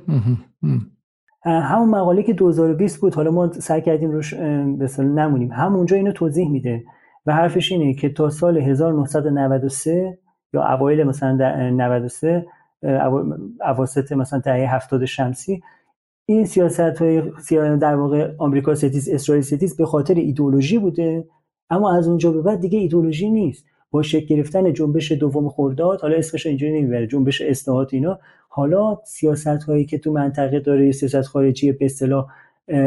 همون 1.44 1.88
مقاله 1.88 2.22
که 2.22 2.32
2020 2.32 3.00
بود 3.00 3.14
حالا 3.14 3.30
ما 3.30 3.52
سعی 3.52 3.82
کردیم 3.82 4.10
روش 4.10 4.34
به 4.34 4.88
نمونیم. 4.98 5.52
همونجا 5.52 5.96
اینو 5.96 6.12
توضیح 6.12 6.50
میده 6.50 6.84
و 7.26 7.32
حرفش 7.32 7.72
اینه 7.72 7.94
که 7.94 8.08
تا 8.08 8.30
سال 8.30 8.58
1993 8.58 10.18
یا 10.52 10.74
اوایل 10.74 11.04
مثلا 11.04 11.70
93 11.70 12.46
اواسط 13.60 14.12
مثلا 14.12 14.38
دهه 14.38 14.74
70 14.74 15.04
شمسی 15.04 15.62
این 16.26 16.44
سیاست 16.44 16.80
های 16.80 17.22
در 17.80 17.94
واقع 17.94 18.34
آمریکا 18.38 18.74
ستیز 18.74 19.08
اسرائیل 19.08 19.44
ستیز 19.44 19.76
به 19.76 19.86
خاطر 19.86 20.14
ایدئولوژی 20.14 20.78
بوده 20.78 21.24
اما 21.70 21.96
از 21.96 22.08
اونجا 22.08 22.32
به 22.32 22.42
بعد 22.42 22.60
دیگه 22.60 22.78
ایدئولوژی 22.78 23.30
نیست 23.30 23.64
با 23.90 24.02
شکل 24.02 24.26
گرفتن 24.26 24.72
جنبش 24.72 25.12
دوم 25.12 25.48
خرداد 25.48 26.00
حالا 26.00 26.16
اسمش 26.16 26.46
اینجوری 26.46 26.72
نمی‌بره 26.72 27.06
جنبش 27.06 27.40
اصلاحات 27.40 27.94
اینا 27.94 28.18
حالا 28.48 28.98
سیاست 29.04 29.46
هایی 29.46 29.84
که 29.84 29.98
تو 29.98 30.12
منطقه 30.12 30.60
داره 30.60 30.92
سیاست 30.92 31.22
خارجی 31.22 31.72
به 31.72 31.84
اصطلاح 31.84 32.26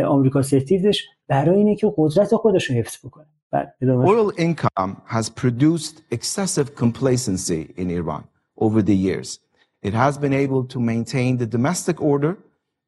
آمریکا 0.06 0.42
ستیزش 0.42 1.04
برای 1.28 1.58
اینه 1.58 1.76
که 1.76 1.94
قدرت 1.98 2.36
خودش 2.36 2.66
رو 2.66 2.76
حفظ 2.76 3.06
بکنه 3.06 3.26
Oil 3.54 4.32
income 4.38 5.02
has 5.08 5.30
produced 5.30 6.04
excessive 6.10 6.74
complacency 6.76 7.74
in 7.76 7.90
Iran 7.90 8.24
over 8.58 8.82
the 8.82 8.96
years. 8.96 9.40
It 9.84 9.94
has 9.94 10.18
been 10.18 10.34
able 10.34 10.64
to 10.74 10.80
maintain 10.80 11.38
the 11.38 11.46
domestic 11.46 12.02
order 12.02 12.38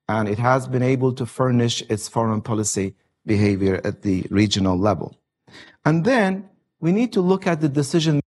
and 0.08 0.30
it 0.30 0.40
has 0.40 0.68
been 0.68 0.84
able 0.84 1.12
to 1.20 1.26
furnish 1.26 1.82
its 1.90 2.08
foreign 2.08 2.42
policy 2.42 2.96
behavior 3.26 3.82
at 3.84 4.04
the 4.04 4.26
regional 4.30 4.78
level. 4.78 5.18
And 5.88 6.06
then 6.06 6.32
we 6.84 6.92
need 6.92 7.12
to 7.14 7.22
look 7.22 7.48
at 7.48 7.62
the 7.62 7.70
decision 7.82 8.20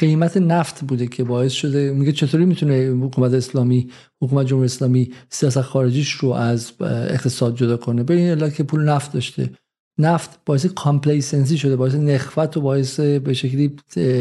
قیمت 0.00 0.36
نفت 0.36 0.84
بوده 0.84 1.06
که 1.06 1.24
باعث 1.24 1.52
شده 1.52 1.92
میگه 1.92 2.12
چطوری 2.12 2.44
می‌تونه 2.44 2.74
حکومت 2.74 3.32
اسلامی 3.32 3.90
حکومت 4.22 4.46
جمهوری 4.46 4.64
اسلامی 4.64 5.10
سیاست 5.30 5.60
خارجیش 5.60 6.10
رو 6.12 6.28
از 6.28 6.72
اقتصاد 6.80 7.56
جدا 7.56 7.76
کنه؟ 7.76 8.02
به 8.02 8.14
این 8.14 8.28
علت 8.28 8.54
که 8.54 8.62
پول 8.62 8.84
نفت 8.84 9.12
داشته. 9.12 9.50
نفت 9.98 10.40
باعث 10.46 10.66
کامپلیسنسی 10.66 11.58
شده 11.58 11.76
باعث 11.76 11.94
نخوت 11.94 12.56
و 12.56 12.60
باعث 12.60 13.00
به 13.00 13.34
شکلی 13.34 13.76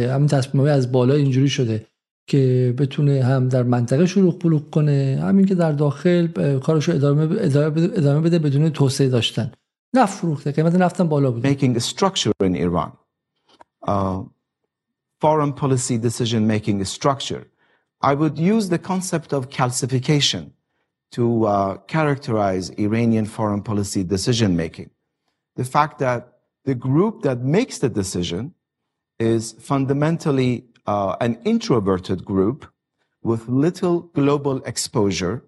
همین 0.09 0.27
تصمیم 0.27 0.63
از 0.63 0.91
بالا 0.91 1.13
اینجوری 1.13 1.49
شده 1.49 1.85
که 2.27 2.73
بتونه 2.77 3.23
هم 3.23 3.49
در 3.49 3.63
منطقه 3.63 4.05
شروع 4.05 4.39
بلوغ 4.39 4.69
کنه 4.69 5.19
همین 5.21 5.45
که 5.45 5.55
در 5.55 5.71
داخل 5.71 6.27
کارش 6.57 6.89
رو 6.89 6.95
ادامه, 6.95 7.27
ادامه 7.95 8.21
بده 8.21 8.39
بدون 8.39 8.69
توسعه 8.69 9.09
داشتن. 9.09 9.51
نفت 9.94 10.18
فروخته 10.18 10.50
قیمت 10.50 10.74
نفتم 10.74 11.08
بالا 11.08 11.30
بود 11.30 11.46
making 11.46 11.76
a 11.76 11.80
structure 11.80 12.32
in 12.42 12.54
Iran 12.54 12.92
uh, 13.88 14.22
foreign 15.20 15.52
policy 15.52 15.98
decision 15.98 16.46
making 16.46 16.84
structure 16.84 17.44
I 18.00 18.14
would 18.14 18.38
use 18.38 18.68
the 18.68 18.78
concept 18.78 19.32
of 19.32 19.48
calcification 19.48 20.44
to 21.12 21.46
uh, 21.46 21.76
characterize 21.94 22.70
Iranian 22.86 23.26
foreign 23.26 23.62
policy 23.62 24.02
decision 24.04 24.56
making 24.56 24.90
the 25.56 25.64
fact 25.64 25.98
that 25.98 26.20
the 26.64 26.74
group 26.74 27.22
that 27.22 27.38
makes 27.40 27.78
the 27.78 27.88
decision 27.88 28.54
is 29.18 29.52
fundamentally 29.52 30.64
uh, 30.86 31.16
an 31.20 31.38
introverted 31.44 32.24
group 32.24 32.66
with 33.22 33.48
little 33.48 34.00
global 34.14 34.62
exposure. 34.64 35.44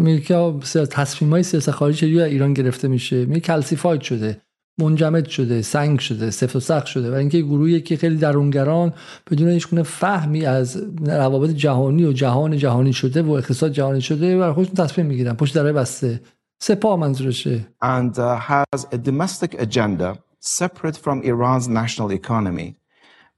میگه 0.00 0.52
تصمیم 0.90 1.30
های 1.30 1.42
سیاست 1.42 1.70
خارجی 1.70 1.98
چجوری 1.98 2.22
ایران 2.22 2.54
گرفته 2.54 2.88
میشه؟ 2.88 3.24
میگه 3.24 3.40
کلسیفاید 3.40 4.00
شده 4.00 4.40
منجمد 4.80 5.26
شده 5.28 5.62
سنگ 5.62 5.98
شده 5.98 6.30
سفت 6.30 6.56
و 6.56 6.60
سخت 6.60 6.86
شده. 6.86 7.10
و 7.10 7.14
اینکه 7.14 7.40
گروهی 7.40 7.80
که 7.80 7.96
خیلی 7.96 8.16
درونگران 8.16 8.92
بدون 9.30 9.48
هیچ 9.48 9.68
گونه 9.68 9.82
فهمی 9.82 10.46
از 10.46 10.82
روابط 11.06 11.50
جهانی 11.50 12.04
و 12.04 12.12
جهان 12.12 12.56
جهانی 12.56 12.92
شده 12.92 13.22
و 13.22 13.30
اقتصاد 13.30 13.72
جهانی 13.72 14.00
شده 14.00 14.38
و 14.38 14.52
خودشون 14.52 14.74
تصمیم 14.74 15.06
می‌گیرن. 15.06 15.32
پشت 15.32 15.54
درای 15.54 15.72
بسته. 15.72 16.20
سپاه 16.60 16.96
منظورشه. 16.96 17.66
And 17.82 18.18
uh, 18.18 18.36
has 18.36 18.86
a 18.92 18.98
domestic 18.98 19.54
agenda 19.54 20.18
separate 20.40 20.96
from 20.96 21.22
Iran's 21.22 21.68
national 21.68 22.10
economy. 22.12 22.76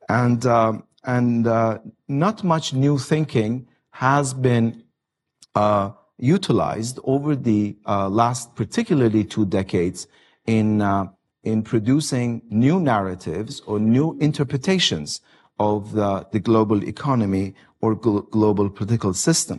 And 0.08 0.46
uh, 0.46 0.72
and 1.04 1.46
uh, 1.46 1.78
not 2.08 2.44
much 2.44 2.72
new 2.74 2.98
thinking 2.98 3.66
has 3.90 4.34
been 4.34 4.82
uh, 5.54 5.90
utilized 6.20 6.98
over 7.04 7.34
the 7.34 7.76
uh, 7.86 8.08
last 8.08 8.54
particularly 8.54 9.24
two 9.24 9.46
decades 9.46 10.06
in 10.46 10.82
uh, 10.82 11.06
in 11.42 11.62
producing 11.62 12.42
new 12.50 12.78
narratives 12.80 13.60
or 13.66 13.78
new 13.78 14.16
interpretations 14.20 15.20
of 15.58 15.92
the, 15.92 16.26
the 16.32 16.40
global 16.40 16.82
economy 16.84 17.54
or 17.80 17.94
global 18.38 18.68
political 18.68 19.14
system. 19.14 19.58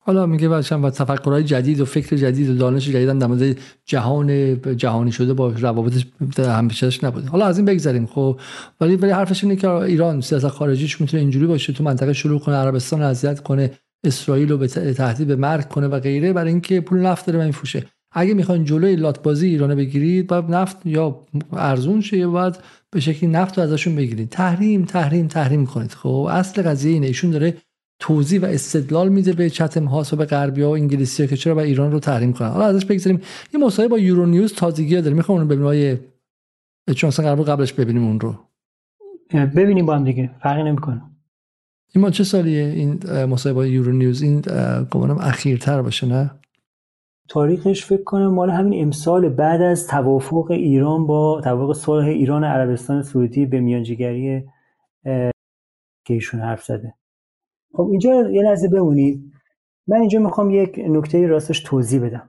حالا 0.00 0.26
میگه 0.26 0.48
بچم 0.48 0.84
و 0.84 0.90
تفکرهای 0.90 1.44
جدید 1.44 1.80
و 1.80 1.84
فکر 1.84 2.16
جدید 2.16 2.50
و 2.50 2.54
دانش 2.54 2.88
جدید 2.88 3.18
در 3.18 3.26
مورد 3.26 3.58
جهان 3.84 4.60
جهانی 4.76 5.12
شده 5.12 5.34
با 5.34 5.48
روابطش 5.48 6.06
همیشهش 6.38 7.04
نبوده. 7.04 7.28
حالا 7.28 7.46
از 7.46 7.58
این 7.58 7.64
بگذریم 7.64 8.06
خب. 8.06 8.40
ولی 8.80 8.96
ولی 8.96 9.10
حرفش 9.10 9.44
اینه 9.44 9.56
که 9.56 9.70
ایران 9.70 10.20
سیاست 10.20 10.48
خارجیش 10.48 11.00
می‌تونه 11.00 11.20
اینجوری 11.20 11.46
باشه 11.46 11.72
تو 11.72 11.84
منطقه 11.84 12.12
شروع 12.12 12.40
کنه 12.40 12.54
عربستان 12.54 13.02
اذیت 13.02 13.40
کنه. 13.40 13.70
اسرائیل 14.04 14.48
رو 14.48 14.58
به 14.58 14.66
تهدید 14.68 15.26
به 15.26 15.36
مرگ 15.36 15.68
کنه 15.68 15.86
و 15.86 16.00
غیره 16.00 16.32
برای 16.32 16.50
اینکه 16.50 16.80
پول 16.80 16.98
نفت 16.98 17.26
داره 17.26 17.38
و 17.38 17.42
این 17.42 17.52
فوشه 17.52 17.84
اگه 18.12 18.34
می‌خواین 18.34 18.64
جلوی 18.64 18.96
لاتبازی 18.96 19.46
ایران 19.48 19.74
بگیرید 19.74 20.26
باید 20.26 20.44
نفت 20.50 20.86
یا 20.86 21.20
ارزون 21.52 22.00
شه 22.00 22.16
یا 22.16 22.30
باید 22.30 22.56
به 22.90 23.00
شکلی 23.00 23.30
نفت 23.30 23.58
رو 23.58 23.64
ازشون 23.64 23.96
بگیرید. 23.96 24.28
تحریم 24.28 24.84
تحریم 24.84 25.26
تحریم 25.26 25.66
کنید. 25.66 25.92
خب 25.92 26.28
اصل 26.30 26.62
قضیه 26.62 26.92
اینه. 26.92 27.06
ایشون 27.06 27.30
داره 27.30 27.54
توضیح 28.00 28.40
و 28.40 28.44
استدلال 28.44 29.08
میده 29.08 29.32
به 29.32 29.50
چتم 29.50 29.84
هاست 29.84 30.12
و 30.12 30.16
به 30.16 30.24
غربی 30.24 30.62
ها 30.62 30.70
و 30.70 30.72
انگلیسی 30.72 31.22
ها 31.22 31.28
که 31.28 31.36
چرا 31.36 31.54
با 31.54 31.62
ایران 31.62 31.92
رو 31.92 32.00
تحریم 32.00 32.32
کنن. 32.32 32.48
حالا 32.48 32.66
ازش 32.66 32.84
بگذاریم. 32.84 33.20
یه 33.54 33.60
مصاحبه 33.60 33.90
با 33.90 33.98
یورو 33.98 34.26
نیوز 34.26 34.54
تازگی 34.54 34.94
ها 34.94 35.00
داره. 35.00 35.16
می‌خوام 35.16 35.38
اون 35.38 35.48
ببینیم 35.48 36.00
چون 36.96 37.08
اصلا 37.08 37.36
قبلش 37.36 37.72
ببینیم 37.72 38.04
اون 38.04 38.20
رو. 38.20 38.38
ببینیم 39.34 39.86
با 39.86 39.96
هم 39.96 40.04
دیگه. 40.04 40.30
فرقی 40.42 40.62
نمی‌کنه. 40.62 41.02
این 41.94 42.04
ما 42.04 42.10
چه 42.10 42.24
سالیه 42.24 42.64
این 42.64 43.24
مصاحبه 43.24 43.70
یورو 43.70 43.92
نیوز 43.92 44.22
این 44.22 44.40
گمانم 44.90 45.18
اخیرتر 45.18 45.82
باشه 45.82 46.06
نه؟ 46.06 46.30
تاریخش 47.28 47.84
فکر 47.84 48.04
کنم 48.04 48.26
مال 48.26 48.50
همین 48.50 48.82
امسال 48.82 49.28
بعد 49.28 49.62
از 49.62 49.86
توافق 49.86 50.50
ایران 50.50 51.06
با 51.06 51.40
توافق 51.44 51.72
صلح 51.72 52.06
ایران 52.06 52.44
عربستان 52.44 53.02
سعودی 53.02 53.46
به 53.46 53.60
میانجیگری 53.60 54.44
که 56.04 56.14
ایشون 56.14 56.40
حرف 56.40 56.64
زده. 56.64 56.94
خب 57.72 57.88
اینجا 57.90 58.30
یه 58.30 58.42
لحظه 58.42 58.68
بمونید. 58.68 59.32
من 59.86 60.00
اینجا 60.00 60.18
می‌خوام 60.18 60.50
یک 60.50 60.80
نکته 60.88 61.26
راستش 61.26 61.60
توضیح 61.60 62.00
بدم. 62.00 62.28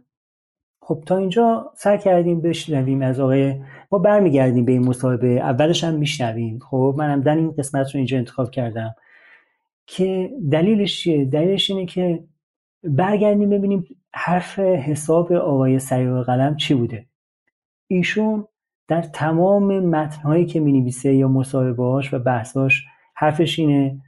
خب 0.81 1.03
تا 1.05 1.17
اینجا 1.17 1.71
سر 1.77 1.97
کردیم 1.97 2.41
بشنویم 2.41 3.01
از 3.01 3.19
آقای 3.19 3.61
ما 3.91 3.99
برمیگردیم 3.99 4.65
به 4.65 4.71
این 4.71 4.87
مصاحبه 4.87 5.27
اولش 5.27 5.83
هم 5.83 5.93
میشنویم. 5.93 6.59
خب 6.59 6.95
منم 6.97 7.21
در 7.21 7.35
این 7.35 7.51
قسمت 7.51 7.87
رو 7.91 7.97
اینجا 7.97 8.17
انتخاب 8.17 8.51
کردم. 8.51 8.95
که 9.91 10.29
دلیلش 10.51 11.01
چیه؟ 11.01 11.25
دلیلش 11.25 11.69
اینه 11.69 11.85
که 11.85 12.23
برگردیم 12.83 13.49
ببینیم 13.49 13.87
حرف 14.13 14.59
حساب 14.59 15.33
آقای 15.33 15.79
سریع 15.79 16.21
قلم 16.21 16.55
چی 16.55 16.73
بوده. 16.73 17.05
ایشون 17.87 18.47
در 18.87 19.01
تمام 19.01 19.79
متنهایی 19.79 20.45
که 20.45 20.59
می 20.59 20.71
نویسه 20.71 21.13
یا 21.13 21.27
مصاحبهاش 21.27 22.13
و 22.13 22.19
بحثاش 22.19 22.85
حرفش 23.15 23.59
اینه 23.59 24.01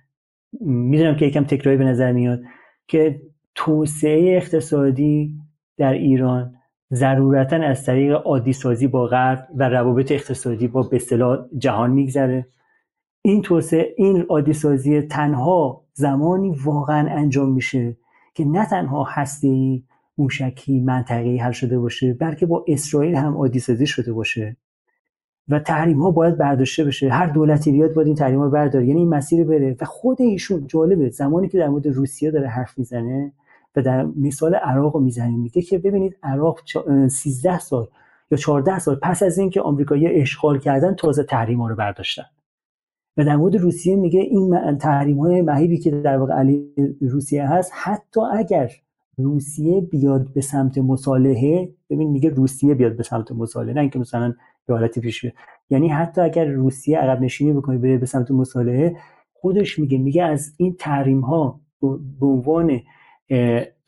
می‌دونم 0.62 1.16
که 1.16 1.26
یکم 1.26 1.44
تکراری 1.44 1.78
به 1.78 1.84
نظر 1.84 2.12
میاد 2.12 2.42
که 2.88 3.22
توسعه 3.56 4.38
اقتصادی 4.38 5.36
در 5.78 5.94
ایران 5.94 6.56
ضرورتا 6.94 7.56
از 7.56 7.86
طریق 7.86 8.14
عادی 8.14 8.54
سازی 8.54 8.88
با 8.88 9.08
غرب 9.08 9.48
و 9.56 9.70
روابط 9.70 10.12
اقتصادی 10.12 10.68
با 10.68 10.84
به 10.84 11.02
جهان 11.58 11.92
میگذره. 11.92 12.46
این 13.22 13.42
توسعه 13.42 13.94
این 13.98 14.22
عادی 14.22 15.02
تنها 15.02 15.84
زمانی 15.94 16.56
واقعا 16.64 17.10
انجام 17.10 17.52
میشه 17.52 17.98
که 18.34 18.46
نه 18.46 18.66
تنها 18.66 19.04
هسته 19.04 19.82
موشکی 20.18 20.80
منطقی 20.80 21.38
حل 21.38 21.52
شده 21.52 21.80
باشه 21.80 22.14
بلکه 22.14 22.46
با 22.46 22.66
اسرائیل 22.68 23.16
هم 23.16 23.38
عادی 23.38 23.60
شده 23.88 24.14
باشه. 24.14 24.58
و 25.50 25.60
تحریم 25.60 26.02
ها 26.02 26.12
باید 26.12 26.38
برداشته 26.38 26.84
بشه. 26.84 27.10
هر 27.10 27.28
دولتی 27.28 27.72
بیاد 27.72 27.94
باید 27.94 28.08
این 28.08 28.16
تحریم 28.16 28.40
ها 28.40 28.50
برداره. 28.50 28.86
یعنی 28.88 29.00
این 29.00 29.10
مسیر 29.10 29.44
بره. 29.44 29.76
و 29.82 29.86
خود 29.86 30.22
ایشون 30.22 30.68
جالبه. 30.68 31.10
زمانی 31.10 31.50
که 31.50 31.58
در 31.58 31.70
مورد 31.70 31.88
روسیه 31.88 32.32
داره 32.32 32.48
حرف 32.48 32.78
می‌زنه 32.78 33.34
و 33.76 33.82
در 33.82 34.06
مثال 34.06 34.56
عراق 34.56 34.98
می‌زنه 34.98 35.38
میگه 35.38 35.62
که 35.62 35.78
ببینید 35.78 36.18
عراق 36.24 36.60
13 37.08 37.60
سال 37.60 37.88
یا 38.32 38.38
14 38.38 38.80
سال 38.80 38.96
پس 38.96 39.24
از 39.24 39.38
اینکه 39.38 39.62
آمریکایی 39.62 40.08
اشغال 40.08 40.60
کردن 40.60 40.96
تازه 40.96 41.24
تحریم 41.24 41.62
ها 41.62 41.68
رو 41.68 41.76
برداشتن. 41.76 42.26
و 43.18 43.26
در 43.26 43.36
مورد 43.36 43.56
روسیه 43.56 43.96
میگه 43.96 44.20
این 44.20 44.78
تحریم 44.78 45.20
های 45.20 45.42
مهیبی 45.42 45.78
که 45.78 45.92
در 45.92 46.18
واقع 46.18 46.34
علی 46.34 46.74
روسیه 47.02 47.48
هست 47.48 47.72
حتی 47.76 48.22
اگر 48.34 48.72
روسیه 49.18 49.82
بیاد 49.82 50.34
به 50.34 50.42
سمت 50.42 50.78
مصالحه 50.78 51.70
ببین 51.90 52.10
میگه 52.10 52.30
روسیه 52.30 52.74
بیاد 52.74 52.98
به 52.98 53.04
سمت 53.04 53.32
مصالحه 53.32 53.74
نه 53.74 53.82
اینکه 53.82 54.00
مثلا 54.00 54.34
به 54.66 54.74
حالتی 54.74 55.02
پیش 55.02 55.22
بیاد. 55.22 55.34
یعنی 55.70 55.88
حتی 55.88 56.22
اگر 56.22 56.46
روسیه 56.46 56.98
عقب 56.98 57.22
نشینی 57.22 57.54
بکنه 57.54 57.78
بره 57.78 57.98
به 57.98 58.06
سمت 58.06 58.32
مصالحه 58.32 58.96
خودش 59.34 59.80
میگه 59.80 59.98
میگه 59.98 60.24
از 60.24 60.54
این 60.58 60.76
تحریم 60.80 61.20
ها 61.22 61.60
به 62.20 62.26
عنوان 62.26 62.80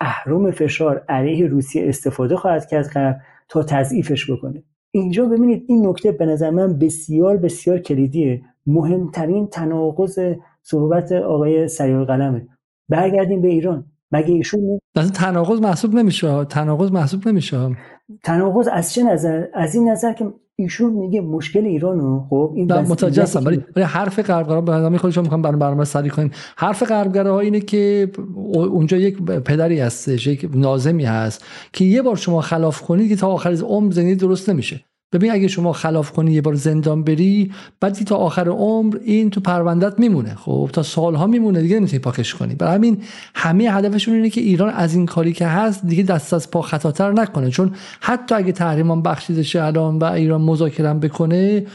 اهرم 0.01 0.51
فشار 0.51 1.05
علیه 1.09 1.47
روسیه 1.47 1.89
استفاده 1.89 2.35
خواهد 2.35 2.65
کرد 2.65 3.21
تا 3.49 3.63
تضعیفش 3.63 4.31
بکنه. 4.31 4.63
اینجا 4.91 5.25
ببینید 5.25 5.65
این 5.67 5.87
نکته 5.87 6.11
به 6.11 6.25
نظر 6.25 6.49
من 6.49 6.79
بسیار 6.79 7.37
بسیار 7.37 7.79
کلیدیه. 7.79 8.41
مهمترین 8.65 9.47
تناقض 9.47 10.19
صحبت 10.63 11.11
آقای 11.11 11.67
سریع 11.67 12.03
قلمه. 12.03 12.47
برگردیم 12.89 13.41
به 13.41 13.47
ایران. 13.47 13.85
مگه 14.11 14.33
ایشون 14.33 14.79
تناقض 15.13 15.61
محسوب 15.61 15.95
نمیشه 15.95 16.45
تناقض 16.45 16.91
محسوب 16.91 17.27
نمیشه 17.27 17.75
تناقض 18.23 18.67
از 18.71 18.93
چه 18.93 19.03
نظر 19.03 19.45
از 19.53 19.75
این 19.75 19.89
نظر 19.89 20.13
که 20.13 20.33
ایشون 20.55 20.93
میگه 20.93 21.21
مشکل 21.21 21.65
ایرانو 21.65 22.25
خب 22.29 22.53
این 22.55 22.73
متوجه 22.73 23.39
ولی 23.39 23.83
حرف 23.83 24.19
غربگرا 24.19 24.61
به 24.61 24.71
نظر 24.71 24.97
خودشون 24.97 25.23
می‌خوام 25.23 25.41
برنامه 25.41 25.59
برنامه 25.61 25.85
سری 25.85 26.09
کنیم. 26.09 26.31
حرف 26.57 26.83
غربگرا 26.83 27.39
اینه 27.39 27.59
که 27.59 28.11
اونجا 28.53 28.97
یک 28.97 29.21
پدری 29.21 29.79
هستش 29.79 30.27
یک 30.27 30.49
نازمی 30.55 31.05
هست 31.05 31.45
که 31.73 31.85
یه 31.85 32.01
بار 32.01 32.15
شما 32.15 32.41
خلاف 32.41 32.81
کنید 32.81 33.09
که 33.09 33.15
تا 33.15 33.27
آخر 33.27 33.57
عمر 33.63 33.91
زندگی 33.91 34.15
درست 34.15 34.49
نمیشه. 34.49 34.85
ببین 35.13 35.31
اگه 35.31 35.47
شما 35.47 35.73
خلاف 35.73 36.11
کنی 36.11 36.33
یه 36.33 36.41
بار 36.41 36.55
زندان 36.55 37.03
بری 37.03 37.51
بعدی 37.79 38.03
تا 38.03 38.15
آخر 38.15 38.49
عمر 38.49 38.97
این 39.03 39.29
تو 39.29 39.41
پروندت 39.41 39.99
میمونه. 39.99 40.35
خب 40.35 40.69
تا 40.73 40.83
سالها 40.83 41.27
میمونه 41.27 41.61
دیگه 41.61 41.79
نمی‌تونی 41.79 41.99
پاکش 41.99 42.35
کنی. 42.35 42.55
برای 42.55 42.75
همین 42.75 42.97
همه 43.35 43.63
هدفشون 43.63 44.13
اینه 44.15 44.29
که 44.29 44.41
ایران 44.41 44.69
از 44.69 44.95
این 44.95 45.05
کاری 45.05 45.33
که 45.33 45.47
هست 45.47 45.85
دیگه 45.85 46.03
دست 46.03 46.33
از 46.33 46.51
پا 46.51 46.61
خطاتر 46.61 47.11
نکنه. 47.11 47.49
چون 47.49 47.71
حتی 48.01 48.35
اگه 48.35 48.51
تحریمان 48.51 49.01
بخشیده 49.01 49.43
شه 49.43 49.63
الان 49.63 49.97
و 49.97 50.03
ایران 50.03 50.41
مذاکره 50.41 50.93
بکنه 50.93 51.65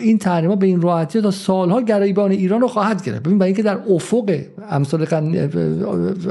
این 0.00 0.18
تحریما 0.18 0.56
به 0.56 0.66
این 0.66 0.80
راحتی 0.80 1.20
تا 1.20 1.30
سالها 1.30 1.82
گریبان 1.82 2.30
ایران 2.30 2.60
رو 2.60 2.68
خواهد 2.68 3.04
گرفت. 3.04 3.22
ببین 3.22 3.38
برای 3.38 3.48
اینکه 3.48 3.62
در 3.62 3.78
افق 3.90 4.40
امثال 4.70 5.06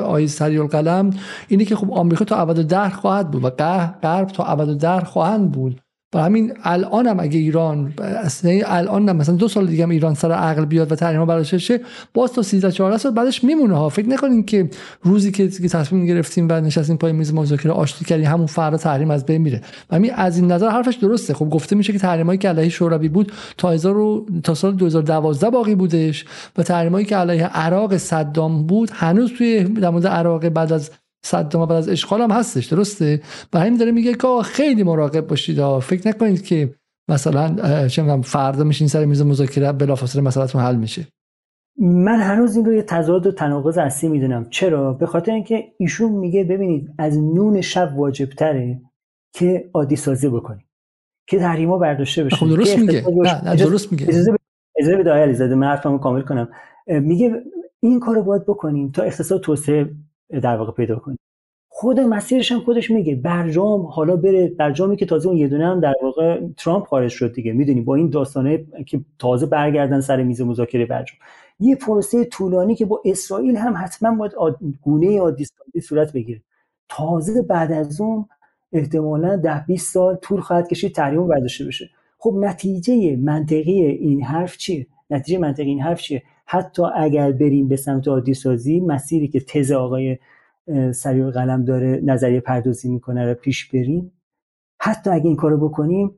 آی 0.03 0.27
سریال 0.27 0.67
قلم 0.67 1.09
اینه 1.47 1.65
که 1.65 1.75
خب 1.75 1.91
آمریکا 1.91 2.25
تا 2.25 2.35
ابد 2.35 2.61
در 2.61 2.89
خواهد 2.89 3.31
بود 3.31 3.43
و 3.43 3.49
غرب 3.49 4.27
تا 4.27 4.43
ابد 4.43 4.77
در 4.77 4.99
خواهند 4.99 5.51
بود. 5.51 5.81
و 6.13 6.19
همین 6.19 6.53
الان 6.63 7.07
هم 7.07 7.19
اگه 7.19 7.39
ایران 7.39 7.93
الان 8.65 9.09
هم 9.09 9.15
مثلا 9.15 9.35
دو 9.35 9.47
سال 9.47 9.67
دیگه 9.67 9.83
هم 9.83 9.89
ایران 9.89 10.13
سر 10.13 10.31
عقل 10.31 10.65
بیاد 10.65 10.91
و 10.91 10.95
تحریم 10.95 11.25
برداشته 11.25 11.57
شه 11.57 11.79
باز 12.13 12.33
تا 12.33 12.41
13 12.41 12.71
14 12.71 12.97
سال 12.97 13.11
بعدش 13.11 13.43
میمونه 13.43 13.77
ها. 13.77 13.89
فکر 13.89 14.07
نکنین 14.07 14.43
که 14.43 14.69
روزی 15.01 15.31
که 15.31 15.47
تصمیم 15.47 16.05
گرفتیم 16.05 16.47
و 16.49 16.53
نشستیم 16.53 16.97
پای 16.97 17.11
میز 17.11 17.33
مذاکره 17.33 17.71
آشتی 17.71 18.05
کردیم 18.05 18.25
همون 18.25 18.45
فردا 18.45 18.77
تحریم 18.77 19.11
از 19.11 19.25
بین 19.25 19.41
میره. 19.41 19.61
همین 19.91 20.13
از 20.13 20.37
این 20.37 20.51
نظر 20.51 20.69
حرفش 20.69 20.95
درسته. 20.95 21.33
خب 21.33 21.49
گفته 21.49 21.75
میشه 21.75 21.93
که 21.93 21.99
تحریمایی 21.99 22.39
که 22.39 22.49
علیه 22.49 22.69
شوروی 22.69 23.09
بود 23.09 23.31
تا 23.57 23.69
هزار 23.69 24.21
تا 24.43 24.53
سال 24.53 24.75
2012 24.75 25.49
باقی 25.49 25.75
بودش 25.75 26.25
و 26.57 26.63
تحریمایی 26.63 27.05
که 27.05 27.15
علیه 27.15 27.45
عراق 27.45 27.97
صدام 27.97 28.67
بود 28.67 28.91
هنوز 28.93 29.33
توی 29.33 29.63
در 29.63 29.89
مورد 29.89 30.07
عراق 30.07 30.49
بعد 30.49 30.73
از 30.73 30.91
صدام 31.25 31.65
بعد 31.65 31.77
از 31.77 31.89
اشغال 31.89 32.21
هم 32.21 32.31
هستش 32.31 32.65
درسته؟ 32.65 33.21
و 33.53 33.59
همین 33.59 33.77
داره 33.77 33.91
میگه 33.91 34.13
که 34.13 34.27
خیلی 34.43 34.83
مراقب 34.83 35.27
باشید 35.27 35.79
فکر 35.79 36.07
نکنید 36.07 36.43
که 36.43 36.73
مثلا 37.09 37.87
چه 37.87 38.21
فردا 38.21 38.63
میشین 38.63 38.87
سر 38.87 39.05
میز 39.05 39.21
مذاکره 39.21 39.71
بلافاصله 39.71 40.21
مسئلهتون 40.21 40.61
حل 40.61 40.75
میشه. 40.75 41.07
من 41.81 42.19
هنوز 42.19 42.55
این 42.55 42.65
رو 42.65 42.73
یه 42.73 42.81
تضاد 42.81 43.27
و 43.27 43.31
تناقض 43.31 43.77
اصلی 43.77 44.09
می‌دونم. 44.09 44.49
چرا؟ 44.49 44.93
به 44.93 45.05
خاطر 45.05 45.31
اینکه 45.31 45.63
ایشون 45.77 46.11
میگه 46.11 46.43
ببینید 46.43 46.89
از 46.97 47.17
نون 47.17 47.61
شب 47.61 47.93
واجب 47.97 48.29
تره 48.29 48.81
که 49.33 49.69
عادی 49.73 49.95
سازی 49.95 50.29
بکنید 50.29 50.65
که 51.27 51.39
تحریما 51.39 51.77
برداشته 51.77 52.23
بشه. 52.23 52.35
خب 52.35 52.49
درست 52.49 52.77
میگه. 52.77 53.03
نه, 53.43 53.55
درست 53.55 53.91
میگه. 53.91 54.07
اجازه 54.79 54.97
بده 54.97 55.09
آقای 55.09 55.21
علیزاده 55.21 55.55
من 55.55 55.67
حرفمو 55.67 55.97
کامل 55.97 56.21
کنم. 56.21 56.49
میگه 56.87 57.43
این 57.79 57.99
کارو 57.99 58.23
باید 58.23 58.45
بکنیم 58.45 58.91
تا 58.91 59.03
اقتصاد 59.03 59.41
توسعه 59.41 59.89
در 60.29 60.57
واقع 60.57 60.71
پیدا 60.71 60.95
کنیم 60.95 61.17
خود 61.69 61.99
مسیرش 61.99 62.51
هم 62.51 62.59
خودش 62.59 62.91
میگه. 62.91 63.15
برجام 63.15 63.85
حالا 63.85 64.15
بره 64.15 64.47
برجامی 64.47 64.97
که 64.97 65.05
تازه 65.05 65.27
اون 65.29 65.37
یه 65.37 65.47
دونه 65.47 65.67
هم 65.67 65.79
در 65.79 65.93
واقع 66.03 66.41
ترامپ 66.57 66.85
خارج 66.85 67.11
شد 67.11 67.33
دیگه. 67.33 67.53
می‌دونی 67.53 67.81
با 67.81 67.95
این 67.95 68.09
داستانه 68.09 68.65
که 68.85 69.01
تازه 69.19 69.45
برگردن 69.45 70.01
سر 70.01 70.23
میز 70.23 70.41
مذاکره 70.41 70.85
برجام 70.85 71.17
یه 71.59 71.75
پروسه 71.75 72.25
طولانی 72.25 72.75
که 72.75 72.85
با 72.85 73.01
اسرائیل 73.05 73.55
هم 73.55 73.73
حتما 73.77 74.15
باید 74.15 74.33
گونه 74.81 75.19
عادی 75.19 75.45
صورت 75.83 76.13
بگیره. 76.13 76.41
تازه 76.89 77.41
بعد 77.41 77.71
از 77.71 78.01
اون 78.01 78.25
احتمالا 78.73 79.35
ده 79.35 79.65
20 79.65 79.93
سال 79.93 80.15
طول 80.15 80.41
خواهد 80.41 80.67
کشید 80.67 80.95
تحریم 80.95 81.27
برداشته 81.27 81.65
بشه. 81.65 81.89
خب 82.17 82.35
نتیجه 82.39 83.15
منطقی 83.15 83.85
این 83.85 84.23
حرف 84.23 84.57
چیه؟ 84.57 84.87
نتیجه 85.09 85.39
منطقی 85.39 85.69
این 85.69 85.81
حرف 85.81 86.01
چیه؟ 86.01 86.23
حتی 86.51 86.83
اگر 86.95 87.31
بریم 87.31 87.67
به 87.67 87.75
سمت 87.75 88.07
عادی 88.07 88.33
سازی 88.33 88.79
مسیری 88.79 89.27
که 89.27 89.39
تز 89.39 89.71
آقای 89.71 90.17
سریع 90.93 91.29
قلم 91.29 91.65
داره 91.65 92.01
نظریه 92.03 92.39
پردازی 92.39 92.89
می‌کنه 92.89 93.25
رو 93.25 93.33
پیش 93.33 93.69
بریم. 93.71 94.11
حتی 94.81 95.09
اگه 95.09 95.25
این 95.25 95.35
کارو 95.35 95.69
بکنیم 95.69 96.17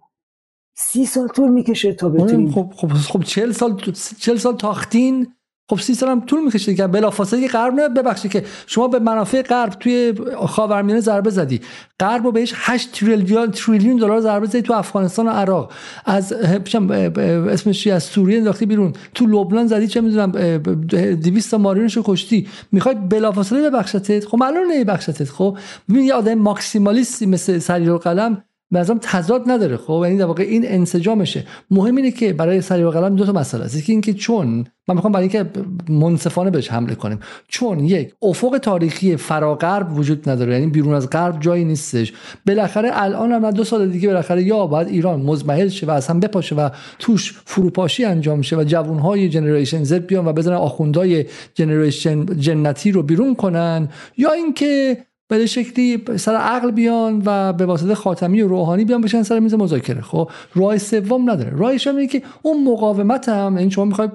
سی 0.75 1.05
سال 1.05 1.27
طول 1.27 1.51
می‌کشه 1.51 1.93
تا 1.93 2.09
بتونیم 2.09 2.51
خب 2.51 2.73
خب 2.75 2.87
خب 2.87 3.23
چل 3.23 3.51
سال 3.51 3.81
چل 4.19 4.35
سال 4.35 4.55
تاختین. 4.55 5.27
خب 5.71 5.79
سی 5.79 5.93
سال 5.93 6.09
هم 6.09 6.19
طول 6.19 6.43
می‌کشه 6.43 6.75
که 6.75 6.87
بلافاصله 6.87 7.47
غرب 7.47 7.73
نه. 7.73 7.89
ببخشید 7.89 8.31
که 8.31 8.43
شما 8.67 8.87
به 8.87 8.99
منافع 8.99 9.41
غرب 9.41 9.69
توی 9.69 10.13
خاورمیانه 10.47 11.01
ضربه 11.01 11.29
زدی. 11.29 11.61
غرب 11.99 12.23
رو 12.23 12.31
بهش 12.31 12.53
8 12.55 12.91
تریلیون 12.91 13.51
تریلیون 13.51 13.97
دلار 13.97 14.21
ضربه 14.21 14.47
زدی 14.47 14.61
تو 14.61 14.73
افغانستان 14.73 15.27
و 15.27 15.29
عراق. 15.29 15.71
از 16.05 16.33
اسمش 16.33 17.87
از 17.87 18.03
سوریه 18.03 18.37
انداختی 18.37 18.65
بیرون. 18.65 18.93
تو 19.15 19.25
لبنان 19.25 19.67
زدی 19.67 19.87
چه 19.87 20.01
می‌دونم 20.01 20.31
200 20.31 21.51
تا 21.51 21.57
مارینش 21.57 21.97
کشتی. 22.03 22.47
می‌خوای 22.71 22.95
بلافاصله 22.95 23.69
ببخشتت 23.69 24.25
خب 24.25 24.37
معلومه 24.37 24.77
نه 24.77 24.83
ببخشتت 24.83 25.29
خب؟ 25.29 25.57
ببین 25.89 26.05
یه 26.05 26.13
آدم 26.13 26.33
ماکسیمالیستی 26.33 27.25
مثل 27.25 27.59
سریع 27.59 27.97
قلم 27.97 28.43
به 28.71 28.83
تضاد 29.01 29.43
نداره. 29.47 29.77
خب 29.77 30.01
یعنی 30.05 30.17
در 30.17 30.25
واقع 30.25 30.43
این 30.43 30.63
انسجامشه. 30.67 31.43
مهم 31.71 31.95
اینه 31.95 32.11
که 32.11 32.33
برای 32.33 32.61
سریع 32.61 32.87
و 32.87 32.91
قلم 32.91 33.15
دو 33.15 33.25
تا 33.25 33.31
مسئله 33.31 33.63
است. 33.63 33.75
یکی 33.75 33.91
اینکه 33.91 34.13
چون 34.13 34.65
من 34.87 34.95
می‌خوام 34.95 35.13
برای 35.13 35.27
اینکه 35.27 35.49
منصفانه 35.89 36.49
بهش 36.49 36.71
حمله 36.71 36.95
کنیم. 36.95 37.19
چون 37.47 37.79
یک 37.79 38.13
افق 38.21 38.57
تاریخی 38.57 39.15
فراغرب 39.15 39.97
وجود 39.97 40.29
نداره. 40.29 40.53
یعنی 40.53 40.67
بیرون 40.67 40.93
از 40.93 41.09
غرب 41.09 41.39
جایی 41.39 41.65
نیستش. 41.65 42.13
بالاخره 42.47 42.89
الان 42.93 43.31
هم 43.31 43.51
دو 43.51 43.63
سال 43.63 43.89
دیگه 43.89 44.07
بالاخره 44.07 44.43
یا 44.43 44.67
باید 44.67 44.87
ایران 44.87 45.21
مزمحل 45.21 45.67
شه 45.67 45.85
و 45.85 45.91
اصلا 45.91 46.19
بپاشه 46.19 46.55
و 46.55 46.69
توش 46.99 47.33
فروپاشی 47.45 48.05
انجام 48.05 48.41
شه 48.41 48.57
و 48.57 48.63
جوانهای 48.63 49.29
جنریشن 49.29 49.83
زد 49.83 50.05
بیان 50.05 50.27
و 50.27 50.33
بزنن 50.33 50.55
آخوندهای 50.55 51.25
جنریشن 51.53 52.25
جنتی 52.25 52.91
رو 52.91 53.03
بیرون 53.03 53.35
کنن. 53.35 53.89
یا 54.17 54.31
اینکه 54.31 54.97
به 55.31 55.45
شکلی 55.45 56.03
سر 56.15 56.35
عقل 56.35 56.71
بیان 56.71 57.23
و 57.25 57.53
به 57.53 57.65
واسطه 57.65 57.95
خاتمی 57.95 58.41
و 58.41 58.47
روحانی 58.47 58.85
بیان 58.85 59.01
بشن 59.01 59.23
سر 59.23 59.39
میز 59.39 59.53
مذاکره. 59.53 60.01
خب 60.01 60.29
راه 60.55 60.77
سوم 60.77 61.29
نداره. 61.29 61.49
راهش 61.57 61.87
اینه 61.87 62.07
که 62.07 62.21
اون 62.41 62.63
مقاومت 62.63 63.29
هم 63.29 63.45
این 63.45 63.57
یعنی 63.57 63.71
شما 63.71 63.85
می‌خوای 63.85 64.09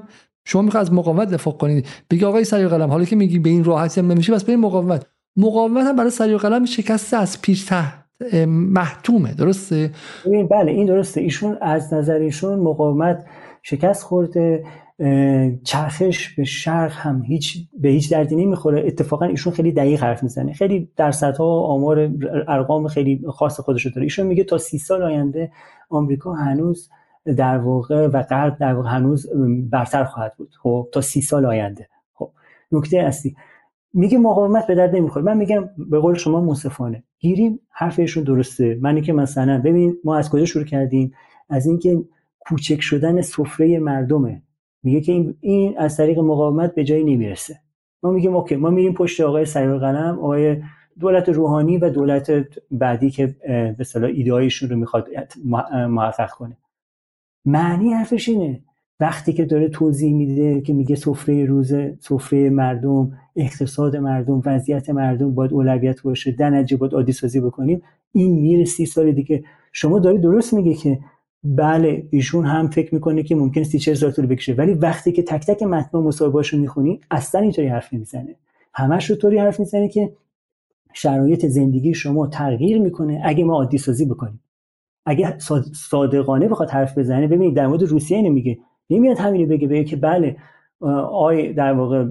شما 0.44 0.62
می‌خوای 0.62 0.80
از 0.80 0.93
مقاومت 0.93 1.30
دفاع 1.30 1.55
کنید 1.55 1.86
بگی 2.10 2.24
آقای 2.24 2.44
سریع 2.44 2.68
قلم 2.68 2.90
حالا 2.90 3.05
که 3.05 3.16
میگی 3.16 3.38
به 3.38 3.51
این 3.51 3.64
راحتی 3.64 4.01
هم 4.01 4.12
نمیشه 4.12 4.32
بس 4.32 4.44
به 4.44 4.52
این 4.52 4.60
مقاومت. 4.60 5.06
مقاومت 5.36 5.86
هم 5.86 5.97
برای 5.97 6.10
سریع 6.10 6.36
قلم 6.36 6.64
شکست 6.64 7.14
از 7.14 7.43
پیش 7.43 7.64
تحت 7.64 7.94
محتومه. 8.47 9.34
درسته؟ 9.34 9.90
بله 10.51 10.72
این 10.72 10.86
درسته. 10.86 11.20
ایشون 11.20 11.59
از 11.60 11.94
نظر 11.94 12.18
ایشون 12.18 12.59
مقاومت 12.59 13.24
شکست 13.62 14.02
خورده. 14.02 14.64
چرخش 15.64 16.35
به 16.35 16.44
شرق 16.44 16.93
هم 16.93 17.23
هیچ 17.23 17.68
به 17.81 17.89
هیچ 17.89 18.12
دردی 18.12 18.36
نمی‌خوره. 18.36 18.86
اتفاقا 18.86 19.27
ایشون 19.27 19.52
خیلی 19.52 19.73
دقیق 19.73 20.02
حرف 20.02 20.23
می‌زنه. 20.23 20.52
خیلی 20.52 20.90
درصدها 20.97 21.60
آمار 21.60 22.10
ارقام 22.48 22.89
خیلی 22.89 23.23
خاص 23.28 23.60
خودش 23.60 23.86
داره. 23.86 24.02
ایشون 24.02 24.27
میگه 24.27 24.44
تا 24.44 24.59
سی 24.59 24.78
سال 24.78 25.02
آینده 25.02 25.52
آمریکا 25.90 26.32
هنوز 26.32 26.90
در 27.36 27.59
واقع 27.59 28.06
و 28.06 28.23
غرب 28.23 28.59
در 28.59 28.74
واقع 28.74 28.89
هنوز 28.89 29.27
برتر 29.70 30.05
خواهد 30.05 30.32
بود. 30.36 30.51
خب 30.62 30.89
تا 30.93 31.01
سی 31.01 31.20
سال 31.20 31.47
آینده. 31.47 31.89
خب 32.14 32.31
نکته 32.73 32.98
اصلی. 32.98 33.36
میگه 33.94 34.18
مقاومت 34.18 34.66
به 34.66 34.74
درد 34.74 34.97
نمی‌خوره. 34.97 35.24
من 35.24 35.36
میگم 35.36 35.68
به 35.90 35.98
قول 35.98 36.14
شما 36.14 36.40
منصفانه. 36.40 37.02
گیریم 37.18 37.60
حرفشون 37.70 38.24
درسته. 38.24 38.78
منی 38.81 39.01
که 39.01 39.12
مثلا 39.12 39.60
ببین 39.64 39.97
ما 40.05 40.16
از 40.16 40.31
کجا 40.31 40.44
شروع 40.44 40.64
کردیم؟ 40.64 41.12
از 41.48 41.66
اینکه 41.66 42.02
کوچک 42.40 42.81
شدن 42.81 43.20
سفره 43.20 43.78
مردمه. 43.78 44.43
میگه 44.86 45.00
که 45.00 45.34
این, 45.40 45.78
از 45.78 45.96
طریق 45.96 46.18
مقاومت 46.18 46.74
به 46.74 46.84
جایی 46.84 47.04
نمی‌رسه. 47.04 47.56
ما 48.02 48.10
میگیم 48.10 48.36
اوکی 48.36 48.56
ما 48.56 48.70
میریم 48.70 48.92
پشت 48.92 49.20
آقای 49.20 49.44
سریع 49.44 49.78
قلم 49.78 50.18
آقای 50.18 50.56
دولت 51.00 51.28
روحانی 51.28 51.78
و 51.78 51.90
دولت 51.90 52.32
بعدی 52.70 53.10
که 53.10 53.26
به 53.46 53.76
اصطلاح 53.78 54.10
ایدهایشون 54.10 54.68
رو 54.68 54.76
می‌خواد 54.76 55.08
محقق 55.88 56.30
کنه. 56.30 56.56
معنی 57.44 57.92
حرفش 57.92 58.28
اینه. 58.28 58.60
وقتی 59.00 59.32
که 59.32 59.44
داره 59.44 59.68
توضیح 59.68 60.14
میده 60.14 60.60
که 60.60 60.72
میگه 60.72 60.96
سفره 60.96 61.44
روز 61.44 61.74
سفره 62.00 62.50
مردم 62.50 63.12
اقتصاد 63.36 63.96
مردم 63.96 64.42
وضعیت 64.44 64.90
مردم 64.90 65.34
باید 65.34 65.52
اولویت 65.52 66.02
باشه 66.02 66.32
در 66.32 66.64
باید 66.76 66.94
عادی 66.94 67.12
سازی 67.12 67.40
بکنیم 67.40 67.82
این 68.12 68.40
میره 68.40 68.64
سی 68.64 68.86
سال 68.86 69.12
دیگه. 69.12 69.44
شما 69.72 69.98
داری 69.98 70.18
درست 70.18 70.54
میگه 70.54 70.74
که 70.74 70.98
بله 71.44 72.08
ایشون 72.10 72.44
هم 72.44 72.68
فکر 72.70 72.94
می‌کنه 72.94 73.22
که 73.22 73.34
ممکن 73.34 73.62
سی 73.62 73.78
چه 73.78 73.94
سال 73.94 74.10
طول 74.10 74.26
بکشه. 74.26 74.54
ولی 74.54 74.74
وقتی 74.74 75.12
که 75.12 75.22
تک 75.22 75.46
تک 75.46 75.62
متن 75.62 75.98
مصاحبه‌اش 75.98 76.48
رو 76.48 76.58
می‌خونی 76.58 77.00
اصلا 77.10 77.40
اینطوری 77.40 77.68
حرف 77.68 77.94
نمی‌زنه. 77.94 78.36
همش 78.74 79.10
رو 79.10 79.16
طوری 79.16 79.38
حرف 79.38 79.60
می‌زنه 79.60 79.88
که 79.88 80.12
شرایط 80.92 81.46
زندگی 81.46 81.94
شما 81.94 82.26
تغییر 82.26 82.80
می‌کنه 82.80 83.22
اگه 83.24 83.44
ما 83.44 83.54
عادی 83.54 83.78
سازی 83.78 84.06
بکنیم. 84.06 84.40
اگه 85.06 85.38
صادقانه 85.90 86.48
بخواد 86.48 86.70
حرف 86.70 86.98
بزنه 86.98 87.26
ببینید 87.26 87.56
در 87.56 87.66
مورد 87.66 87.82
روسیه 87.82 88.16
اینو 88.16 88.32
میگه. 88.32 88.58
نمیاد 88.90 89.18
همینو 89.18 89.46
بگه 89.46 89.68
بگه 89.68 89.84
که 89.84 89.96
بله 89.96 90.36
آی 91.12 91.52
در 91.52 91.72
واقع 91.72 92.06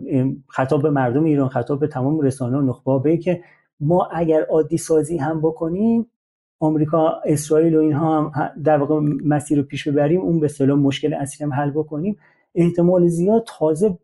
خطاب 0.48 0.82
به 0.82 0.90
مردم 0.90 1.24
ایران 1.24 1.50
خطاب 1.50 1.80
به 1.80 1.88
تمام 1.88 2.20
رسانه 2.20 2.58
و 2.58 2.62
نخبه 2.62 3.00
بگه 3.00 3.18
که 3.18 3.42
ما 3.80 4.10
اگر 4.14 4.42
عادی 4.42 4.78
سازی 4.78 5.18
هم 5.18 5.40
بکنیم 5.42 6.06
آمریکا 6.60 7.22
اسرائیل 7.26 7.76
و 7.76 7.80
اینها 7.80 8.30
هم 8.30 8.52
در 8.64 8.78
واقع 8.78 9.00
مسیر 9.26 9.58
رو 9.58 9.64
پیش 9.64 9.88
ببریم 9.88 10.22
اون 10.22 10.40
به 10.40 10.46
اصطلاح 10.46 10.78
مشکل 10.78 11.14
اصلی 11.14 11.46
هم 11.46 11.54
حل 11.54 11.72
بکنیم. 11.72 12.18
احتمال 12.56 13.08
زیاد 13.08 13.44
تازه 13.48 13.98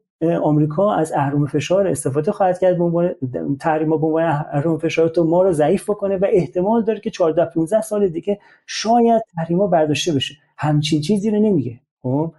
آمریکا 0.43 0.93
از 0.93 1.11
اهرم 1.11 1.45
فشار 1.45 1.87
استفاده 1.87 2.31
خواهد 2.31 2.59
کرد 2.59 2.77
به 2.77 2.83
عنوان 2.83 3.15
تحریم 3.59 3.89
به 3.89 3.95
عنوان 3.95 4.23
اهرم 4.23 4.77
فشار 4.77 5.07
تو 5.07 5.23
ما 5.23 5.43
رو 5.43 5.51
ضعیف 5.51 5.89
بکنه 5.89 6.17
و 6.17 6.25
احتمال 6.29 6.83
داره 6.83 6.99
که 6.99 7.09
14 7.09 7.45
15 7.45 7.81
سال 7.81 8.07
دیگه 8.07 8.39
شاید 8.67 9.23
تحریما 9.35 9.67
برداشته 9.67 10.13
بشه. 10.13 10.35
همچین 10.57 11.01
چیزی 11.01 11.31
رو 11.31 11.39
نمیگه 11.39 11.79
خب؟ 12.01 12.33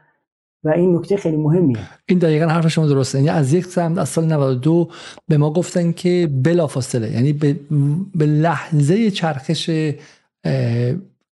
و 0.64 0.68
این 0.68 0.96
نکته 0.96 1.16
خیلی 1.16 1.36
مهمیه. 1.36 1.78
این 2.06 2.18
دقیقا 2.18 2.46
حرف 2.46 2.68
شما 2.68 2.86
درسته. 2.86 3.18
یعنی 3.18 3.28
از 3.28 3.52
یک 3.52 3.66
سمت 3.66 3.98
از 3.98 4.08
سال 4.08 4.24
92 4.24 4.88
به 5.28 5.36
ما 5.38 5.52
گفتن 5.52 5.92
که 5.92 6.30
بلافاصله 6.42 7.10
یعنی 7.10 7.32
به, 7.32 7.56
به 8.14 8.26
لحظه 8.26 9.10
چرخش 9.10 9.70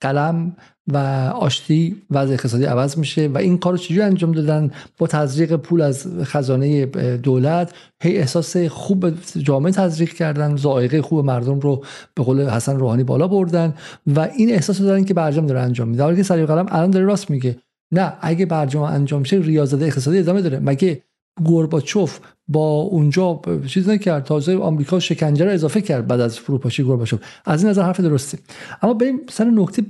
قلم 0.00 0.56
و 0.92 0.96
آشتی 1.34 2.02
وضع 2.10 2.32
اقتصادی 2.32 2.64
عوض 2.64 2.98
میشه 2.98 3.28
و 3.28 3.38
این 3.38 3.58
کار 3.58 3.72
رو 3.72 3.78
چجوری 3.78 4.00
انجام 4.00 4.32
دادن؟ 4.32 4.70
با 4.98 5.06
تزریق 5.06 5.56
پول 5.56 5.80
از 5.80 6.06
خزانه 6.22 6.86
دولت 7.16 7.72
هی 8.02 8.18
احساس 8.18 8.56
خوب 8.56 9.10
جامعه 9.36 9.72
تزریق 9.72 10.12
کردن 10.12 10.56
زائقه 10.56 11.02
خوب 11.02 11.24
مردم 11.24 11.60
رو 11.60 11.84
به 12.14 12.22
قول 12.22 12.48
حسن 12.48 12.76
روحانی 12.76 13.04
بالا 13.04 13.28
بردن 13.28 13.74
و 14.06 14.20
این 14.36 14.50
احساس 14.50 14.80
رو 14.80 14.86
دارن 14.86 15.04
که 15.04 15.14
برجام 15.14 15.46
داره 15.46 15.60
انجام 15.60 15.88
میده. 15.88 16.16
که 16.16 16.22
سریع 16.22 16.46
قلم 16.46 16.66
الان 16.68 16.90
داره 16.90 17.04
راست 17.04 17.30
میگه. 17.30 17.56
نه 17.92 18.12
اگه 18.20 18.46
برجام 18.46 18.82
انجام 18.82 19.22
شه 19.22 19.36
ریاضت 19.36 19.82
اقتصادی 19.82 20.18
ادامه 20.18 20.42
داره. 20.42 20.58
مگه 20.58 21.02
گورباچوف 21.44 22.20
با 22.48 22.70
اونجا 22.70 23.40
چیز 23.66 23.88
نکرد. 23.88 24.24
تازه 24.24 24.56
آمریکا 24.56 25.00
شکنجه 25.00 25.44
رو 25.44 25.50
اضافه 25.50 25.80
کرد 25.80 26.06
بعد 26.06 26.20
از 26.20 26.38
فروپاشی 26.38 26.82
گورباچوف. 26.82 27.20
از 27.44 27.62
این 27.62 27.70
نظر 27.70 27.82
حرف 27.82 28.00
درسته. 28.00 28.38
اما 28.82 28.94
بریم 28.94 29.20
سر 29.30 29.44
نکته 29.44 29.82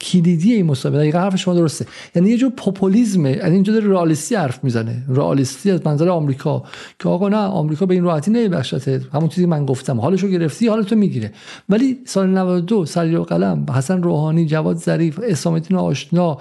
کلیدی 0.00 0.52
این 0.52 0.66
مصاحبه 0.66 0.98
دقیقا 0.98 1.18
حرف 1.18 1.36
شما 1.36 1.54
درسته. 1.54 1.86
یعنی 2.14 2.30
یه 2.30 2.36
جور 2.36 2.52
پوپولیسمه 2.56 3.30
یعنی 3.30 3.54
اینجا 3.54 3.72
داره 3.72 3.88
رئالیستی 3.88 4.34
حرف 4.34 4.64
می‌زنه. 4.64 5.04
رئالیستی 5.08 5.70
از 5.70 5.80
منظر 5.86 6.08
آمریکا 6.08 6.62
که 6.98 7.08
آقا 7.08 7.28
نه 7.28 7.36
آمریکا 7.36 7.86
به 7.86 7.94
این 7.94 8.04
راحتی 8.04 8.30
نمیبخشته 8.30 9.00
همون 9.12 9.28
چیزی 9.28 9.46
من 9.46 9.66
گفتم. 9.66 10.00
حالشو 10.00 10.28
گرفتی 10.28 10.68
حالتو 10.68 10.96
می‌گیره. 10.96 11.32
ولی 11.68 11.98
سال 12.06 12.28
92 12.28 12.86
سریع 12.86 13.22
قلم 13.22 13.66
حسن 13.74 14.02
روحانی 14.02 14.46
جواد 14.46 14.76
ظریف 14.76 15.20
اسلام 15.22 15.62
آشنا 15.74 16.38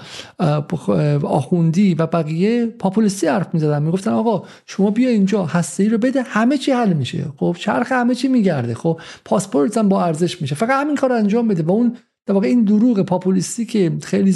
آخوندی 1.24 1.94
و 1.94 2.06
بقیه 2.08 2.66
پاپولیستی 2.66 3.28
حرف 3.28 3.48
می‌زدن. 3.54 3.84
می‌گفتن 3.84 4.12
آقا 4.12 4.44
شما 4.66 4.92
بیا 4.92 5.10
اینجا 5.10 5.46
هسته 5.58 5.84
ای 5.84 5.90
رو 5.90 5.98
بده 5.98 6.22
همه 6.22 6.58
چی 6.58 6.72
حل 6.72 6.94
میشه. 6.94 7.26
خب 7.38 7.56
چرخ 7.60 7.92
همه 7.92 8.16
چی 8.16 8.28
میگرده. 8.28 8.74
خب 8.76 9.02
پاسپورت 9.26 9.78
هم 9.78 9.90
با 9.90 10.04
ارزش 10.06 10.42
میشه. 10.42 10.56
فقط 10.56 10.70
همین 10.70 10.96
کار 10.96 11.12
انجام 11.12 11.48
بده 11.48 11.64
و 11.64 11.72
اون 11.72 11.98
در 12.26 12.34
واقع 12.34 12.48
این 12.48 12.64
دروغ 12.64 13.02
پاپولیستی 13.02 13.66
که 13.66 13.92
خیلی 14.04 14.36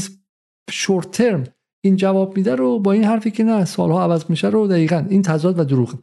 شورت 0.71 1.11
ترم 1.11 1.43
این 1.83 1.95
جواب 1.95 2.37
میده 2.37 2.55
رو 2.55 2.79
با 2.79 2.91
این 2.91 3.03
حرفی 3.03 3.31
که 3.31 3.43
نه 3.43 3.65
سالها 3.65 4.03
عوض 4.03 4.23
میشه 4.29 4.47
رو 4.47 4.67
دقیقا 4.67 5.05
این 5.09 5.21
تضاد 5.21 5.59
و 5.59 5.63
دروغ 5.63 5.93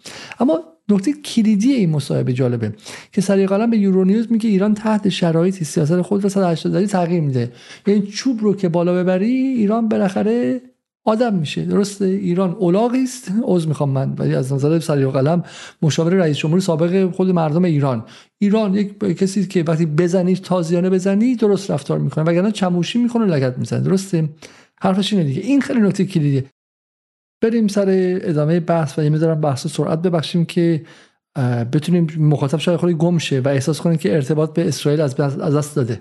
اما 0.41 0.61
نکته 0.89 1.13
کلیدی 1.13 1.73
این 1.73 1.91
مصاحبه 1.91 2.33
جالبه 2.33 2.73
که 3.13 3.21
سریع 3.21 3.47
قلم 3.47 3.71
به 3.71 3.79
یورونیوز 3.79 4.33
میگه 4.33 4.51
ایران 4.51 4.75
تحت 4.75 5.09
شرایطی 5.09 5.65
سیاست 5.65 6.01
خود 6.01 6.25
را 6.25 6.31
180 6.31 6.73
درجه 6.73 6.87
تغییر 6.87 7.21
میده. 7.21 7.53
یعنی 7.87 8.03
چوب 8.03 8.41
رو 8.41 8.57
که 8.57 8.69
بالا 8.69 8.95
ببری 8.95 9.33
ایران 9.33 9.89
بالاخره 9.89 10.61
آدم 11.05 11.35
میشه. 11.35 11.65
درسته؟ 11.65 12.05
ایران 12.05 12.53
اولاغی 12.53 13.03
است. 13.03 13.33
عذر 13.43 13.69
می‌خوام 13.69 13.91
من. 13.91 14.15
ولی 14.19 14.35
از 14.35 14.53
نظر 14.53 14.81
سریع 14.81 15.11
قلم 15.11 15.45
مشاور 15.83 16.13
رئیس 16.15 16.37
جمهور 16.37 16.61
سابق 16.61 17.11
خود 17.15 17.31
مردم 17.31 17.65
ایران. 17.65 18.05
ایران 18.39 18.75
یک 18.75 18.99
کسی 18.99 19.47
که 19.47 19.63
وقتی 19.63 19.87
بزنی 19.87 20.37
تازیانه 20.37 20.91
بزنی 20.91 21.37
درست 21.37 21.71
رفتار 21.71 21.99
می‌کنه. 21.99 22.25
وگرنه 22.25 22.53
چموشی 22.53 22.99
می‌کنه 22.99 23.25
لگت 23.25 23.59
می‌زنه. 23.59 23.81
درسته؟ 23.81 24.29
حرفش 24.81 25.13
اینه 25.13 25.25
دیگه. 25.25 25.41
این 25.41 25.61
خیلی 25.61 25.81
نکته 25.81 26.05
کلیدیه 26.05 26.45
بریم 27.43 27.69
سر 27.69 28.19
ادامه 28.23 28.61
بحث 28.61 28.99
و 28.99 29.03
یه 29.03 29.11
می‌ذارم 29.11 29.41
بحث 29.41 29.67
سرعت 29.67 30.03
ببخشیم 30.03 30.45
که 30.45 30.85
بتونیم 31.73 32.07
مخاطب 32.19 32.59
شاید 32.59 32.81
خیلی 32.81 32.95
گم 32.95 33.19
شه 33.19 33.41
و 33.41 33.49
احساس 33.49 33.81
کنیم 33.81 33.97
که 33.97 34.15
ارتباط 34.15 34.53
به 34.53 34.69
اسرائیل 34.69 35.01
از 35.01 35.17
دست 35.17 35.77
داده. 35.77 36.01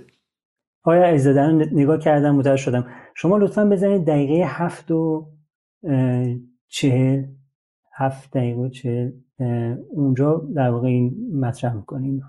آیا 0.87 1.05
ایزدن 1.05 1.73
نگاه 1.73 1.99
کردم 1.99 2.35
متوجه 2.35 2.61
شدم. 2.61 2.87
شما 3.15 3.37
لطفا 3.37 3.65
بزنید 3.65 4.05
دقیقه 4.05 4.45
هفت 4.47 4.91
و 4.91 5.31
چهل 6.67 7.23
هفت 7.95 8.37
دقیقه 8.37 8.59
و 8.59 8.69
چهل 8.69 9.11
اونجا 9.89 10.47
در 10.55 10.69
واقع 10.69 10.87
این 10.87 11.15
مطرح 11.39 11.73
می‌کنیم. 11.73 12.21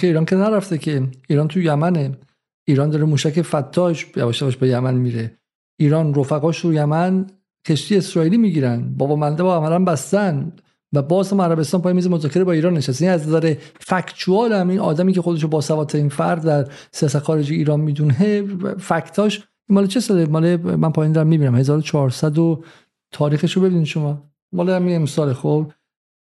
که 0.00 0.06
ایران 0.06 0.24
که 0.24 0.36
نرفته 0.36 0.78
که 0.78 1.02
ایران 1.28 1.48
تو 1.48 1.60
یمنه. 1.60 2.18
ایران 2.66 2.90
داره 2.90 3.04
موشک 3.04 3.42
فتاش 3.42 4.12
یواش 4.16 4.42
یواش 4.42 4.56
به 4.56 4.68
یمن 4.68 4.94
میره. 4.94 5.38
ایران 5.78 6.14
رفقاش 6.14 6.58
رو 6.58 6.74
یمن 6.74 7.26
کشتی 7.66 7.96
اسرائیلی 7.96 8.36
می‌گیرن. 8.36 8.94
بابا 8.96 9.16
منده 9.16 9.42
با 9.42 9.56
عملا 9.56 9.84
بستن. 9.84 10.52
و 10.92 11.02
باز 11.02 11.32
هم 11.32 11.40
عربستان 11.40 11.82
پای 11.82 11.92
میز 11.92 12.08
مذاکره 12.08 12.44
با 12.44 12.52
ایران 12.52 12.74
نشسته. 12.74 13.04
این 13.04 13.14
از 13.14 13.28
نظر 13.28 13.54
فکتوال 13.80 14.52
هم 14.52 14.68
این 14.68 14.78
آدمی 14.78 15.12
که 15.12 15.22
خودش 15.22 15.44
با 15.44 15.86
این 15.94 16.08
فرد 16.08 16.44
در 16.44 16.68
سیاست 16.92 17.18
خارجی 17.18 17.54
ایران 17.54 17.80
می‌دونه 17.80 18.42
فکتاش 18.78 19.48
مال 19.68 19.86
چه 19.86 20.00
ساله؟ 20.00 20.26
مال 20.26 20.56
من 20.56 20.92
پایین 20.92 21.12
دارم 21.12 21.26
می‌بینم. 21.26 21.54
1400 21.54 22.38
و 22.38 22.64
تاریخش 23.12 23.52
رو 23.52 23.62
ببینید 23.62 23.84
شما. 23.84 24.22
مال 24.52 24.70
همین 24.70 24.96
امسال 24.96 25.32
خب. 25.32 25.72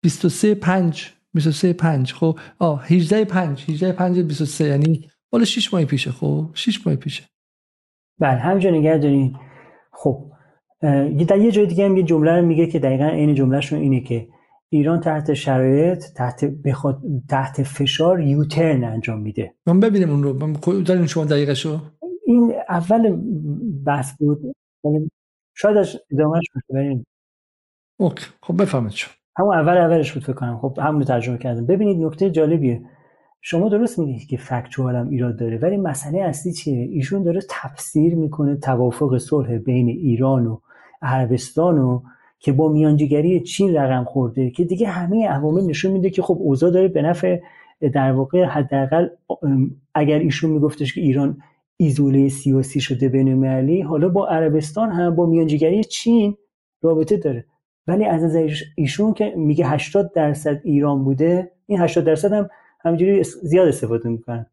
23 0.03 0.55
5 0.55 1.13
23 1.35 1.73
5 1.73 2.13
خب. 2.13 2.39
آه 2.59 2.87
18 2.87 3.25
5 3.25 3.65
18 3.69 3.93
5 3.93 4.21
23 4.21 4.65
یعنی 4.65 5.09
مال 5.33 5.45
6 5.45 5.75
ماه 5.75 5.85
پیشه 5.85 6.11
خب. 6.13 6.51
6 6.55 6.87
ماه 6.87 6.97
پیشه. 6.97 7.25
بله 8.19 8.39
همینجا 8.39 8.71
نگه 8.71 8.99
دارین. 8.99 9.37
خب 9.93 10.31
در 11.29 11.39
یه 11.39 11.51
جای 11.51 11.67
دیگه 11.67 11.85
هم 11.85 11.97
یه 11.97 12.03
جمله 12.03 12.37
رو 12.37 12.47
میگه 12.47 12.67
که 12.67 12.79
دقیقا 12.79 13.07
این 13.07 13.35
جملهشون 13.35 13.79
اینه 13.79 14.01
که 14.01 14.29
ایران 14.69 15.01
تحت 15.01 15.35
شرایط 15.35 16.05
تحت 16.17 16.45
بخواد 16.45 17.03
تحت 17.29 17.63
فشار 17.63 18.21
یوترن 18.21 18.85
انجام 18.85 19.21
میده. 19.21 19.55
من 19.67 19.81
ببینیم 19.81 20.11
اون 20.11 20.23
رو. 20.23 20.33
دارین 20.83 21.07
شما 21.07 21.25
دقیقه 21.25 21.55
شو 21.55 21.79
این 22.27 22.53
اول 22.69 23.21
بحث 23.87 24.13
بود. 24.19 24.55
شاید 25.55 25.77
از 25.77 25.97
ادامهش 26.11 26.45
باشه 26.55 27.05
اوکی. 28.01 28.27
خب 28.43 28.63
بفهمید 28.63 28.93
شو 28.93 29.11
همون 29.39 29.59
اول 29.59 29.77
اولش 29.77 30.13
بود 30.13 30.23
فکر 30.23 30.33
کنم. 30.33 30.59
خب 30.59 30.79
همون 30.83 31.05
ترجمه 31.05 31.39
کردم. 31.39 31.67
ببینید 31.67 32.07
نکته 32.07 32.31
جالبیه. 32.31 32.83
شما 33.41 33.69
درست 33.69 33.99
میگید 33.99 34.29
که 34.29 34.37
فکتوال 34.37 34.97
هم 34.97 35.09
ایراد 35.09 35.39
داره 35.39 35.59
ولی 35.59 35.77
مسئله 35.77 36.21
اصلی 36.21 36.53
چیه؟ 36.53 36.89
ایشون 36.93 37.23
داره 37.23 37.41
تفسیر 37.51 38.15
می‌کنه 38.15 38.57
توافق 38.57 39.19
صلح 39.19 39.59
بین 39.59 39.89
ایران 39.89 40.47
و 40.47 40.59
عربستان 41.03 41.79
و 41.79 42.03
که 42.45 42.53
با 42.53 42.69
میانجیگری 42.69 43.41
چین 43.41 43.77
رقم 43.77 44.05
خورده 44.05 44.51
که 44.51 44.65
دیگه 44.65 44.89
همه 44.89 45.29
عوامل 45.29 45.67
نشون 45.67 45.93
میده 45.93 46.11
که 46.11 46.23
خب 46.23 46.37
اوضاع 46.41 46.71
داره 46.71 46.89
به 46.89 47.03
نفع 47.03 47.41
در 47.93 48.13
واقع 48.13 48.45
حداقل 48.45 49.09
اگر 49.95 50.19
ایشون 50.19 50.51
میگفتش 50.51 50.95
که 50.95 51.01
ایران 51.01 51.39
ایزوله 51.77 52.29
سیاسی 52.29 52.81
شده 52.81 53.09
بین 53.09 53.83
حالا 53.83 54.09
با 54.09 54.29
عربستان 54.29 54.91
هم 54.91 55.15
با 55.15 55.27
میانجیگری 55.27 55.85
چین 55.85 56.37
رابطه 56.83 57.17
داره. 57.17 57.45
ولی 57.87 58.05
از 58.05 58.23
نظر 58.23 58.51
ایشون 58.77 59.15
که 59.15 59.35
میگه 59.37 59.67
80 59.67 60.13
درصد 60.13 60.61
ایران 60.65 61.05
بوده 61.05 61.51
این 61.67 61.81
80 61.81 62.05
درصد 62.05 62.33
هم 62.33 62.51
همینجوری 62.81 63.23
زیاد 63.23 63.69
استفاده 63.69 64.09
می‌کنن. 64.09 64.47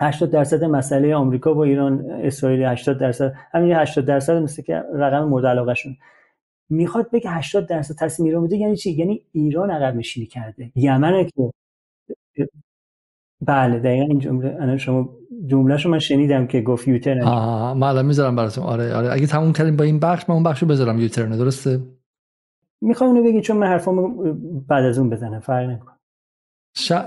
80 0.00 0.30
درصد 0.30 0.64
مسئله 0.64 1.14
آمریکا 1.14 1.54
با 1.54 1.64
ایران 1.64 2.10
اسرائیل 2.10 2.62
80 2.62 2.98
درصد 2.98 3.34
همین 3.52 3.72
80 3.72 4.04
درصد 4.04 4.36
مثل 4.36 4.62
که 4.62 4.82
رقم 4.94 5.24
مورد 5.24 5.46
علاقه 5.46 5.74
شون 5.74 5.96
می‌خواد 6.72 7.10
بگه 7.10 7.30
80 7.30 7.66
درصد 7.66 7.94
تصمیم 7.94 8.26
ایران 8.26 8.40
بوده 8.40 8.56
یعنی 8.56 8.76
چی؟ 8.76 8.90
یعنی 8.90 9.22
ایران 9.32 9.70
عقب 9.70 9.96
نشینی 9.96 10.26
کرده. 10.26 10.72
یمن 10.74 11.28
که 11.34 11.52
بله 13.46 13.78
دقیقا 13.78 14.04
این 14.04 14.18
جمله 14.18 14.56
انا 14.60 14.76
شما 14.76 15.08
جمله 15.46 15.86
من 15.86 15.98
شنیدم 15.98 16.46
که 16.46 16.60
گفت 16.60 16.88
یوترن. 16.88 17.22
آها 17.22 17.74
من 17.74 17.86
الان 17.86 18.06
می‌ذارم 18.06 18.36
براتون. 18.36 18.64
آره 18.64 18.94
آره. 18.94 19.12
اگه 19.12 19.26
تموم 19.26 19.52
کردیم 19.52 19.76
با 19.76 19.84
این 19.84 19.98
بخش 19.98 20.28
من 20.28 20.34
اون 20.34 20.44
بخشو 20.44 20.66
بذارم 20.66 20.98
یوترن 20.98 21.30
درسته؟ 21.30 21.80
می‌خوام 22.80 23.14
اینو 23.14 23.24
بگی؟ 23.28 23.40
چون 23.40 23.56
من 23.56 23.66
حرفامو 23.66 24.32
بعد 24.68 24.84
از 24.84 24.98
اون 24.98 25.10
بزنم 25.10 25.40
فرق 25.40 25.70
نمی‌کنه. 25.70 25.91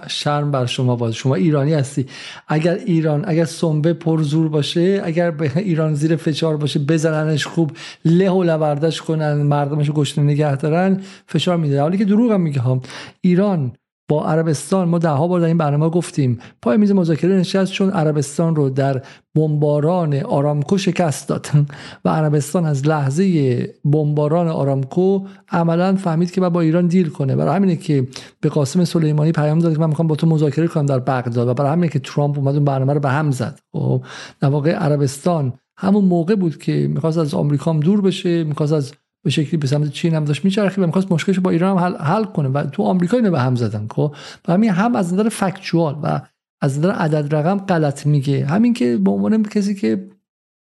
شرم 0.07 0.51
بر 0.51 0.65
شما 0.65 0.95
باز. 0.95 1.13
شما 1.13 1.35
ایرانی 1.35 1.73
هستی. 1.73 2.05
اگر 2.47 2.73
ایران 2.73 3.23
اگر 3.27 3.45
سنبه 3.45 3.93
پرزور 3.93 4.49
باشه 4.49 5.01
اگر 5.03 5.31
به 5.31 5.51
ایران 5.57 5.93
زیر 5.93 6.15
فشار 6.15 6.57
باشه 6.57 6.79
بزننش 6.79 7.47
خوب 7.47 7.71
له 8.05 8.29
و 8.29 8.43
لوردش 8.43 9.01
کنن 9.01 9.33
مردمش 9.33 9.91
گشنه 9.91 10.23
نگه 10.23 10.55
دارن 10.55 11.01
فشار 11.27 11.57
میده. 11.57 11.81
حالی 11.81 11.97
که 11.97 12.05
دروغ 12.05 12.31
هم 12.31 12.41
میگه 12.41 12.61
ایران 13.21 13.71
با 14.07 14.26
عربستان 14.26 14.88
ما 14.88 14.98
ده 14.98 15.10
ها 15.10 15.27
بار 15.27 15.40
در 15.40 15.48
این 15.48 15.57
برنامه 15.57 15.90
گفتیم. 15.90 16.40
پای 16.61 16.77
میز 16.77 16.91
مذاکره 16.91 17.36
نشست 17.36 17.72
چون 17.72 17.90
عربستان 17.90 18.56
رو 18.56 18.69
در 18.69 19.02
بمباران 19.36 20.14
آرامکو 20.14 20.77
شکست 20.77 21.30
داد. 21.30 21.48
و 22.06 22.10
عربستان 22.10 22.65
از 22.65 22.88
لحظه 22.88 23.73
بمباران 23.86 24.48
آرامکو 24.48 25.26
عملا 25.49 25.95
فهمید 25.95 26.32
که 26.32 26.41
با 26.41 26.61
ایران 26.61 26.88
دیل 26.88 27.10
کنه. 27.10 27.36
برای 27.36 27.56
همینه 27.56 27.76
که 27.76 28.07
به 28.41 28.49
قاسم 28.49 28.84
سلیمانی 28.84 29.32
پیام 29.32 29.60
داد 29.60 29.73
که 29.73 29.80
من 29.80 29.90
می‌خوام 29.90 30.07
با 30.07 30.15
تو 30.15 30.27
مذاکره 30.27 30.68
کنم 30.68 30.86
در 30.86 30.99
بغداد. 30.99 31.48
و 31.48 31.53
برای 31.53 31.72
همینه 31.72 31.88
که 31.88 31.99
ترامپ 31.99 32.38
اومد 32.38 32.56
اون 32.56 32.65
برنامه 32.65 32.94
رو 32.94 32.99
به 32.99 33.10
هم 33.10 33.32
زد. 33.32 33.60
خب 33.73 34.02
در 34.40 34.49
واقع 34.49 34.72
عربستان 34.72 35.53
همون 35.77 36.06
موقع 36.06 36.36
بود 36.36 36.57
که 36.57 36.88
می‌خواست 36.88 37.18
از 37.18 37.34
آمریکا 37.34 37.73
دور 37.73 38.02
بشه 38.02 38.44
می‌خواست 38.44 38.73
از 38.73 38.94
به 39.26 39.31
شکلی 39.31 39.57
به 39.57 39.68
سمت 39.68 39.91
چین 39.91 40.14
هم 40.14 40.26
داشت 40.26 40.45
میچرخید 40.45 40.84
و 40.84 40.88
می‌خواست 40.88 41.11
مشکلش 41.11 41.39
با 41.39 41.52
ایران 41.52 41.77
هم 41.77 41.84
حل, 41.84 41.95
حل 41.95 42.23
کنه. 42.23 42.49
و 42.49 42.64
تو 42.64 42.84
آمریکا 42.84 43.18
اینو 43.18 43.31
به 43.31 43.39
هم 43.39 43.56
زدن 43.56 43.88
خب؟ 43.91 44.15
و 44.47 44.53
همین 44.53 44.69
هم 44.69 44.95
از 44.95 45.14
نظر 45.14 45.30
فکتوال 45.30 45.99
و 46.03 46.22
از 46.61 46.80
نظر 46.80 46.91
عدد 46.91 47.35
رقم 47.35 47.57
غلط 47.57 48.06
میگه. 48.06 48.45
همین 48.45 48.73
که 48.73 48.97
به 48.97 49.11
عنوان 49.11 49.43
کسی 49.43 49.76
که 49.76 50.07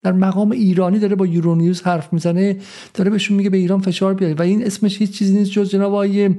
در 0.02 0.12
مقام 0.12 0.50
ایرانی 0.50 0.98
داره 0.98 1.16
با 1.16 1.26
یورونیوز 1.26 1.82
حرف 1.82 2.12
می‌زنه 2.12 2.56
داره 2.94 3.10
بهشون 3.10 3.36
میگه 3.36 3.50
به 3.50 3.56
ایران 3.56 3.80
فشار 3.80 4.14
بیاره 4.14 4.34
و 4.34 4.42
این 4.42 4.66
اسمش 4.66 4.98
هیچ 4.98 5.18
چیزی 5.18 5.38
نیست 5.38 5.50
جز 5.50 5.70
جناب 5.70 5.92
آقای 5.92 6.34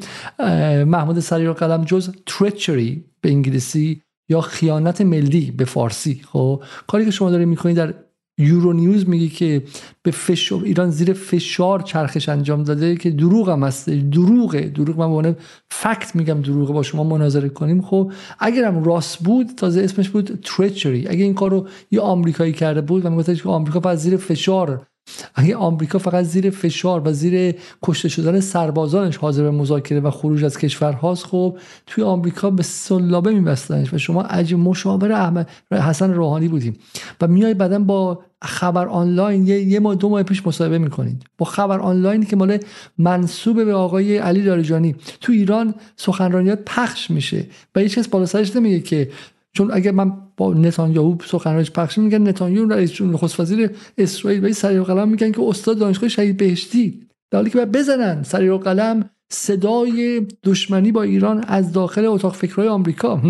محمود 0.83 1.19
سریر 1.19 1.51
قلم 1.51 1.83
جز 1.83 2.09
تریچری 2.25 3.05
به 3.21 3.29
انگلیسی 3.29 4.01
یا 4.29 4.41
خیانت 4.41 5.01
ملی 5.01 5.51
به 5.51 5.65
فارسی 5.65 6.21
خب؟ 6.31 6.63
کاری 6.87 7.05
که 7.05 7.11
شما 7.11 7.29
دارید 7.29 7.47
می‌کنید 7.47 7.77
در 7.77 7.93
یورو 8.37 8.73
نیوز 8.73 9.09
میگه 9.09 9.27
که 9.27 9.63
به 10.03 10.11
فشار 10.11 10.63
ایران 10.63 10.89
زیر 10.89 11.13
فشار 11.13 11.81
چرخش 11.81 12.29
انجام 12.29 12.63
داده 12.63 12.95
که 12.95 13.11
دروغ 13.11 13.49
هم 13.49 13.63
هست. 13.63 13.89
دروغه. 13.89 14.61
دروغ 14.61 14.99
من 14.99 15.07
بونه 15.07 15.35
فکت 15.71 16.15
میگم 16.15 16.41
دروغه. 16.41 16.73
با 16.73 16.83
شما 16.83 17.03
مناظره 17.03 17.49
کنیم. 17.49 17.81
خب 17.81 18.11
اگرم 18.39 18.83
راست 18.83 19.19
بود 19.19 19.47
تازه 19.57 19.81
اسمش 19.81 20.09
بود 20.09 20.39
تریچری 20.43 21.07
اگه 21.07 21.23
این 21.23 21.33
کارو 21.33 21.67
یه 21.91 21.99
آمریکایی 22.01 22.53
کرده 22.53 22.81
بود 22.81 23.05
و 23.05 23.09
می‌گفت 23.09 23.43
که 23.43 23.49
آمریکا 23.49 23.79
فقط 23.79 23.97
زیر 23.97 24.17
فشار 24.17 24.87
اگه 25.35 25.55
آمریکا 25.55 25.99
فقط 25.99 26.25
زیر 26.25 26.49
فشار 26.49 27.01
و 27.05 27.13
زیر 27.13 27.55
کشته 27.83 28.09
شدن 28.09 28.39
سربازانش 28.39 29.17
حاضر 29.17 29.43
به 29.43 29.51
مذاکره 29.51 29.99
و 29.99 30.11
خروج 30.11 30.43
از 30.43 30.57
کشورهاست 30.57 31.25
خب 31.25 31.57
توی 31.87 32.03
آمریکا 32.03 32.49
به 32.49 32.63
سلابه 32.63 33.31
میبستنش 33.31 33.93
و 33.93 33.97
شما 33.97 34.21
عجیب 34.21 34.59
مشاور 34.59 35.11
احمد 35.11 35.49
حسن 35.71 36.13
روحانی 36.13 36.47
بودیم 36.47 36.77
و 37.21 37.27
میای 37.27 37.53
بعدا 37.53 37.79
با 37.79 38.19
خبر 38.41 38.87
آنلاین 38.87 39.47
یه, 39.47 39.61
یه 39.61 39.79
ماه 39.79 39.95
دو 39.95 40.09
ماه 40.09 40.23
پیش 40.23 40.47
مصاحبه 40.47 40.77
می‌کنید. 40.77 41.23
با 41.37 41.45
خبر 41.45 41.79
آنلاین 41.79 42.25
که 42.25 42.35
مال 42.35 42.57
منصوب 42.97 43.65
به 43.65 43.73
آقای 43.73 44.17
علی 44.17 44.41
لاریجانی 44.41 44.95
تو 45.21 45.31
ایران 45.31 45.75
سخنرانیات 45.95 46.59
پخش 46.65 47.11
میشه 47.11 47.45
و 47.75 47.79
هیچ 47.79 47.99
کس 47.99 48.07
بالا 48.07 48.25
سرش 48.25 48.55
نمیگه 48.55 48.79
که 48.79 49.09
چون 49.55 49.71
اگر 49.73 49.91
من 49.91 50.13
با 50.37 50.53
نتانیاهو 50.53 51.17
سخنرانیش 51.25 51.71
پخش 51.71 51.97
میگن 51.97 52.27
نتانیاهو 52.27 52.69
رئیس 52.69 52.91
جمهور 52.91 53.13
نخست 53.13 53.39
وزیر 53.39 53.69
اسرائیل 53.97 54.45
و 54.45 54.53
سریع 54.53 54.81
قلم 54.81 55.09
میگن 55.09 55.31
که 55.31 55.41
استاد 55.41 55.77
دانشگاه 55.77 56.09
شهید 56.09 56.37
بهشتی. 56.37 57.07
در 57.31 57.37
حالی 57.39 57.49
که 57.49 57.57
باید 57.57 57.71
بزنن 57.71 58.23
سریع 58.23 58.57
قلم 58.57 59.09
صدای 59.31 60.27
دشمنی 60.43 60.91
با 60.91 61.03
ایران 61.03 61.43
از 61.47 61.71
داخل 61.71 62.05
اتاق 62.05 62.35
فکرهای 62.35 62.67
آمریکا. 62.67 63.21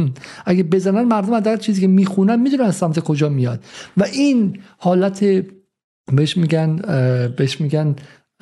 اگه 0.46 0.64
بزنن 0.64 1.02
مردم 1.02 1.34
از 1.34 1.60
چیزی 1.60 1.82
که 1.82 1.88
می‌خونن 1.88 2.40
می‌دونن 2.40 2.66
از 2.66 2.76
سمت 2.76 3.00
کجا 3.00 3.30
میاد. 3.30 3.64
و 3.98 4.04
این 4.04 4.60
حالت 4.78 5.26
بهش 6.16 6.38
میگن 6.38 6.76
بهش 7.38 7.62
میگن 7.62 7.96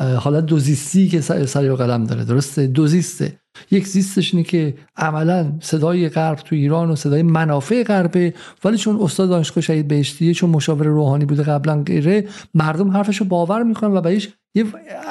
حالت 0.04 0.46
دوزیستی 0.46 1.08
که 1.08 1.22
سری 1.22 1.70
و 1.70 1.76
قلم 1.76 2.04
داره 2.04 2.26
درسته؟ 2.26 2.68
دوزیسته 2.68 3.40
یک 3.72 3.88
زیستش 3.88 4.34
اینه 4.34 4.46
که 4.46 4.74
عملا 4.96 5.52
صدای 5.60 6.10
غرب 6.10 6.38
تو 6.38 6.56
ایران 6.56 6.90
و 6.90 6.96
صدای 6.96 7.24
منافع 7.24 7.84
غربه 7.84 8.34
ولی 8.64 8.78
چون 8.78 9.02
استاد 9.02 9.30
دانشگاه 9.30 9.62
شهید 9.62 9.88
بهشتیه 9.88 10.34
چون 10.34 10.50
مشاور 10.50 10.86
روحانی 10.86 11.26
بوده 11.26 11.44
قبلا 11.44 11.84
غیره 11.84 12.28
مردم 12.54 12.92
حرفش 12.92 13.18
رو 13.18 13.26
باور 13.26 13.64
می‌کنن 13.64 13.98
و 13.98 14.02
بهش 14.02 14.30
یه 14.56 14.66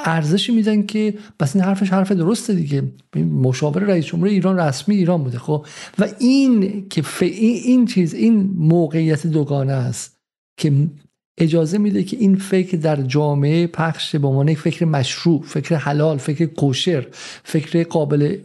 ارزشی 0.05 0.55
میدن 0.55 0.83
که 0.83 1.15
بس 1.41 1.57
این 1.57 1.65
حرفش 1.65 1.91
حرف 1.91 2.13
درسته 2.13 2.55
دیگه. 2.55 2.83
مشاور 3.17 3.83
رئیس 3.83 4.05
جمهور 4.05 4.29
ایران 4.29 4.59
رسمی 4.59 4.95
ایران 4.95 5.25
بوده 5.25 5.39
خب؟ 5.39 5.67
و 5.99 6.09
این 6.19 6.89
که 6.89 7.03
این 7.21 7.87
چیز 7.87 8.15
این 8.15 8.55
موقعیت 8.57 9.27
دوگانه 9.27 9.73
است 9.73 10.17
که 10.57 10.73
اجازه 11.39 11.79
میده 11.79 12.03
که 12.03 12.17
این 12.17 12.37
فکر 12.37 12.77
در 12.77 12.97
جامعه 12.97 13.67
پخش 13.67 14.17
به 14.17 14.29
عنوان 14.29 14.55
فکر 14.55 14.85
مشروع 14.85 15.43
فکر 15.43 15.75
حلال 15.75 16.19
فکر 16.19 16.47
کوشر 16.47 17.07
فکر 17.45 17.85
قابل 17.85 18.37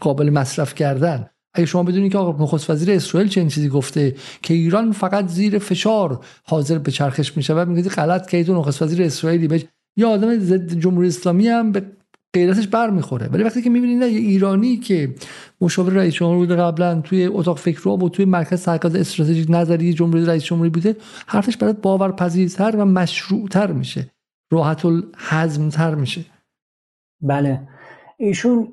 قابل 0.00 0.30
مصرف 0.30 0.74
کردن. 0.74 1.30
اگه 1.54 1.66
شما 1.66 1.82
بدونید 1.82 2.12
که 2.12 2.18
آقا 2.18 2.44
نخست 2.44 2.70
وزیر 2.70 2.90
اسرائیل 2.90 3.28
چنین 3.28 3.48
چیزی 3.48 3.68
گفته 3.68 4.14
که 4.42 4.54
ایران 4.54 4.92
فقط 4.92 5.26
زیر 5.28 5.58
فشار 5.58 6.24
حاضر 6.44 6.78
به 6.78 6.90
چرخش 6.90 7.36
میشه 7.36 7.54
و 7.54 7.64
میگه 7.64 7.88
غلط 7.88 8.30
که 8.30 8.44
تو 8.44 8.58
نخست 8.58 8.82
وزیر 8.82 9.02
اسرائیلی 9.02 9.48
بج 9.48 9.64
یا 9.96 10.10
آدم 10.10 10.38
ضد 10.38 10.72
جمهوری 10.78 11.08
اسلامی 11.08 11.48
هم 11.48 11.72
به 11.72 11.82
غیرتش 12.34 12.66
بر 12.68 12.90
می‌خوره 12.90 13.28
ولی 13.28 13.42
وقتی 13.42 13.62
که 13.62 13.70
می‌بینید 13.70 14.02
یه 14.02 14.18
ایرانی 14.18 14.76
که 14.76 15.14
مشاور 15.60 15.92
رئیس 15.92 16.14
جمهور 16.14 16.36
بوده 16.36 16.56
قبلا 16.56 17.00
توی 17.00 17.26
اتاق 17.26 17.58
فکر 17.58 17.88
و 17.88 18.08
توی 18.08 18.24
مرکز 18.24 18.64
تحقیقات 18.64 18.94
استراتژیک 18.94 19.46
نظری 19.50 19.92
جمهوری 19.92 20.24
رئیس 20.24 20.44
جمهوری 20.44 20.70
بوده 20.70 20.96
حرفش 21.26 21.56
برات 21.56 21.80
باورپذیرتر 21.80 22.76
و 22.76 22.84
مشروعتر 22.84 23.72
میشه. 23.72 24.10
راحت 24.50 24.82
تر 25.72 25.94
میشه. 25.94 26.24
بله. 27.20 27.68
ایشون 28.16 28.68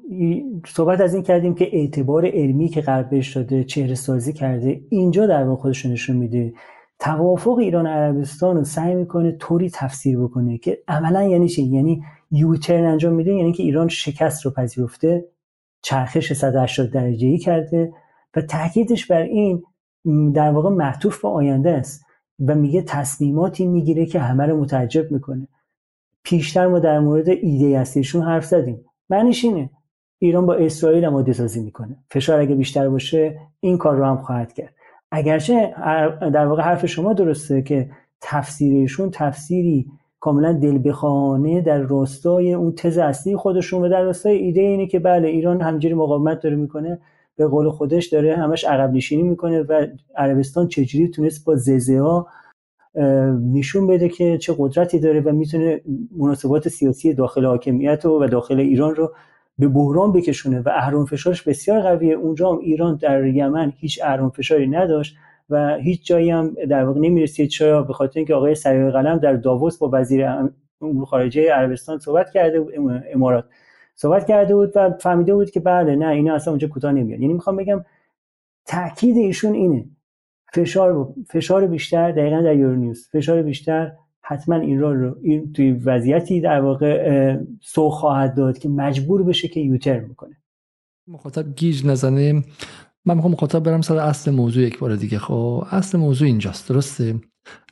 صحبت 0.67 1.01
از 1.01 1.13
این 1.13 1.23
کردیم 1.23 1.55
که 1.55 1.69
اعتبار 1.73 2.25
علمی 2.25 2.69
که 2.69 2.81
غرب 2.81 3.09
بهش 3.09 3.37
داده 3.37 3.63
چهره 3.63 3.95
سازی 3.95 4.33
کرده 4.33 4.81
اینجا 4.89 5.27
در 5.27 5.43
واقع 5.43 5.61
خودش 5.61 5.85
نشون 5.85 6.17
میده. 6.17 6.53
توافق 6.99 7.57
ایران 7.57 7.85
و 7.85 7.89
عربستان 7.89 8.55
رو 8.55 8.63
سعی 8.63 8.95
می‌کنه 8.95 9.31
طوری 9.31 9.69
تفسیر 9.69 10.19
بکنه 10.19 10.57
که 10.57 10.83
عملا 10.87 11.23
یعنی 11.23 11.49
چی؟ 11.49 11.63
یعنی 11.63 12.03
یوترن 12.35 12.85
انجام 12.85 13.13
میده 13.13 13.33
یعنی 13.33 13.51
که 13.51 13.63
ایران 13.63 13.87
شکست 13.87 14.45
رو 14.45 14.51
پذیرفته 14.51 15.25
چرخش 15.81 16.33
180 16.33 16.91
درجه 16.91 17.27
ای 17.27 17.37
کرده 17.37 17.93
و 18.35 18.41
تاکیدش 18.41 19.05
بر 19.05 19.21
این 19.21 19.63
در 20.31 20.51
واقع 20.51 20.69
معطوف 20.69 21.21
به 21.21 21.27
آینده 21.27 21.71
است 21.71 22.05
و 22.47 22.55
میگه 22.55 22.81
تصمیماتی 22.81 23.67
می‌گیره 23.67 24.05
که 24.05 24.19
همه 24.19 24.45
رو 24.45 24.61
متعجب 24.61 25.11
می‌کنه. 25.11 25.47
پیشتر 26.23 26.67
ما 26.67 26.79
در 26.79 26.99
مورد 26.99 27.29
ایده 27.29 27.79
اصلیشون 27.79 28.21
حرف 28.21 28.45
زدیم. 28.45 28.85
معنیش 29.09 29.43
اینه 29.43 29.69
ایران 30.19 30.45
با 30.45 30.53
اسرائیل 30.53 31.05
هم 31.05 31.33
سازی 31.33 31.63
می‌کنه. 31.63 31.97
فشار 32.11 32.39
اگه 32.39 32.55
بیشتر 32.55 32.89
باشه 32.89 33.39
این 33.59 33.77
کار 33.77 33.95
رو 33.95 34.05
هم 34.05 34.17
خواهد 34.17 34.53
کرد. 34.53 34.73
اگرچه 35.11 35.73
در 36.33 36.45
واقع 36.45 36.63
حرف 36.63 36.85
شما 36.85 37.13
درسته 37.13 37.61
که 37.61 37.89
تفسیرشون 38.21 39.09
تفسیری 39.13 39.87
کاملا 40.25 40.53
دل 40.53 40.79
بخانه 40.89 41.61
در 41.61 41.77
راستای 41.77 42.53
اون 42.53 42.71
تز 42.71 42.97
اصلی 42.97 43.35
خودشون 43.35 43.81
و 43.81 43.89
در 43.89 44.03
راستای 44.03 44.37
ایده 44.37 44.61
اینه 44.61 44.87
که 44.87 44.99
بله 44.99 45.27
ایران 45.27 45.61
همجوری 45.61 45.93
مقاومت 45.93 46.39
داره 46.39 46.55
می‌کنه 46.55 46.99
به 47.37 47.47
قول 47.47 47.69
خودش 47.69 48.07
داره 48.07 48.35
همش 48.37 48.63
عقب 48.63 48.93
نشینی 48.93 49.23
می‌کنه 49.23 49.61
و 49.61 49.87
عربستان 50.15 50.67
چجوری 50.67 51.07
تونست 51.07 51.45
با 51.45 51.55
ززه 51.55 51.99
ها 51.99 52.27
نشون 53.53 53.87
بده 53.87 54.09
که 54.09 54.37
چه 54.37 54.55
قدرتی 54.57 54.99
داره 54.99 55.21
و 55.21 55.31
می‌تونه 55.31 55.81
مناسبات 56.17 56.67
سیاسی 56.69 57.13
داخل 57.13 57.45
حاکمیت 57.45 58.05
و, 58.05 58.27
داخل 58.27 58.59
ایران 58.59 58.95
رو 58.95 59.11
به 59.59 59.67
بحران 59.67 60.11
بکشونه 60.11 60.59
و 60.59 60.69
اهرام 60.69 61.05
فشارش 61.05 61.41
بسیار 61.41 61.81
قویه. 61.81 62.13
اونجا 62.13 62.51
هم 62.51 62.59
ایران 62.59 62.95
در 62.95 63.25
یمن 63.25 63.73
هیچ 63.77 63.99
اهرام 64.03 64.29
فشاری 64.29 64.67
نداشت. 64.67 65.15
و 65.49 65.77
هیچ 65.77 66.05
جایی 66.05 66.29
هم 66.29 66.53
در 66.69 66.85
واقع 66.85 66.99
نمی‌رسید 66.99 67.49
چرا 67.49 67.83
به 67.83 67.93
خاطر 67.93 68.19
اینکه 68.19 68.33
آقای 68.33 68.55
سریع 68.55 68.91
قلم 68.91 69.17
در 69.17 69.33
داووس 69.33 69.77
با 69.77 69.89
وزیر 69.93 70.25
امور 70.81 71.05
خارجه 71.05 71.51
عربستان 71.51 71.99
صحبت 71.99 72.31
کرده 72.31 72.59
بود 72.59 72.73
امارات 73.13 73.45
صحبت 73.95 74.27
کرده 74.27 74.55
بود 74.55 74.71
و 74.75 74.91
فهمیده 74.99 75.33
بود 75.33 75.51
که 75.51 75.59
بله 75.59 75.95
نه 75.95 76.07
اینا 76.07 76.35
اصلا 76.35 76.51
اونجا 76.51 76.67
کوتاه 76.67 76.91
نمیاد 76.91 77.19
یعنی 77.19 77.33
می‌خوام 77.33 77.55
بگم 77.55 77.85
تاکید 78.65 79.17
ایشون 79.17 79.53
اینه. 79.53 79.85
فشار 80.53 81.13
فشار 81.27 81.67
بیشتر 81.67 82.11
دقیقا 82.11 82.41
در 82.41 82.55
یورونیوز 82.55 83.09
فشار 83.11 83.41
بیشتر 83.41 83.91
حتما 84.21 84.55
ایران 84.55 85.01
رو 85.01 85.15
این 85.21 85.53
توی 85.53 85.71
وضعیتی 85.71 86.41
در 86.41 86.61
واقع 86.61 87.37
سو 87.61 87.89
خواهد 87.89 88.35
داد 88.35 88.57
که 88.57 88.69
مجبور 88.69 89.23
بشه 89.23 89.47
که 89.47 89.59
یوتر 89.59 89.99
می‌کنه 89.99 90.35
مخاطب 91.07 91.55
گیج 91.55 91.85
نزنه. 91.85 92.43
من 93.05 93.15
می‌خوام 93.15 93.33
مخاطب 93.33 93.59
برم 93.59 93.81
سر 93.81 93.97
اصل 93.97 94.31
موضوع 94.31 94.63
یک 94.63 94.79
بار 94.79 94.95
دیگه. 94.95 95.19
خب 95.19 95.67
اصل 95.71 95.97
موضوع 95.97 96.27
اینجاست 96.27 96.69
درسته؟ 96.69 97.21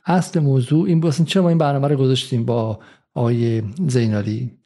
اصل 0.06 0.40
موضوع 0.40 0.86
این 0.86 1.00
بود 1.00 1.24
چرا 1.24 1.42
ما 1.42 1.48
این 1.48 1.58
برنامه 1.58 1.88
رو 1.88 1.96
گذاشتیم 1.96 2.44
با 2.44 2.80
آقای 3.14 3.62
زینالی؟ 3.88 4.58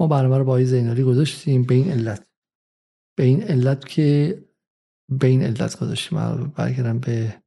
ما 0.00 0.06
برنامه 0.06 0.38
رو 0.38 0.44
با 0.44 0.52
آقای 0.52 0.64
زینالی 0.64 1.02
گذاشتیم 1.02 1.62
به 1.62 1.74
این 1.74 1.90
علت. 1.90 2.26
به 3.18 3.24
این 3.24 3.42
علت 3.42 3.84
که 3.84 4.38
به 5.08 5.26
این 5.26 5.42
علت 5.42 5.80
گذاشتیم. 5.80 6.18
من 6.18 6.46
برگردم 6.46 6.98
به 6.98 7.42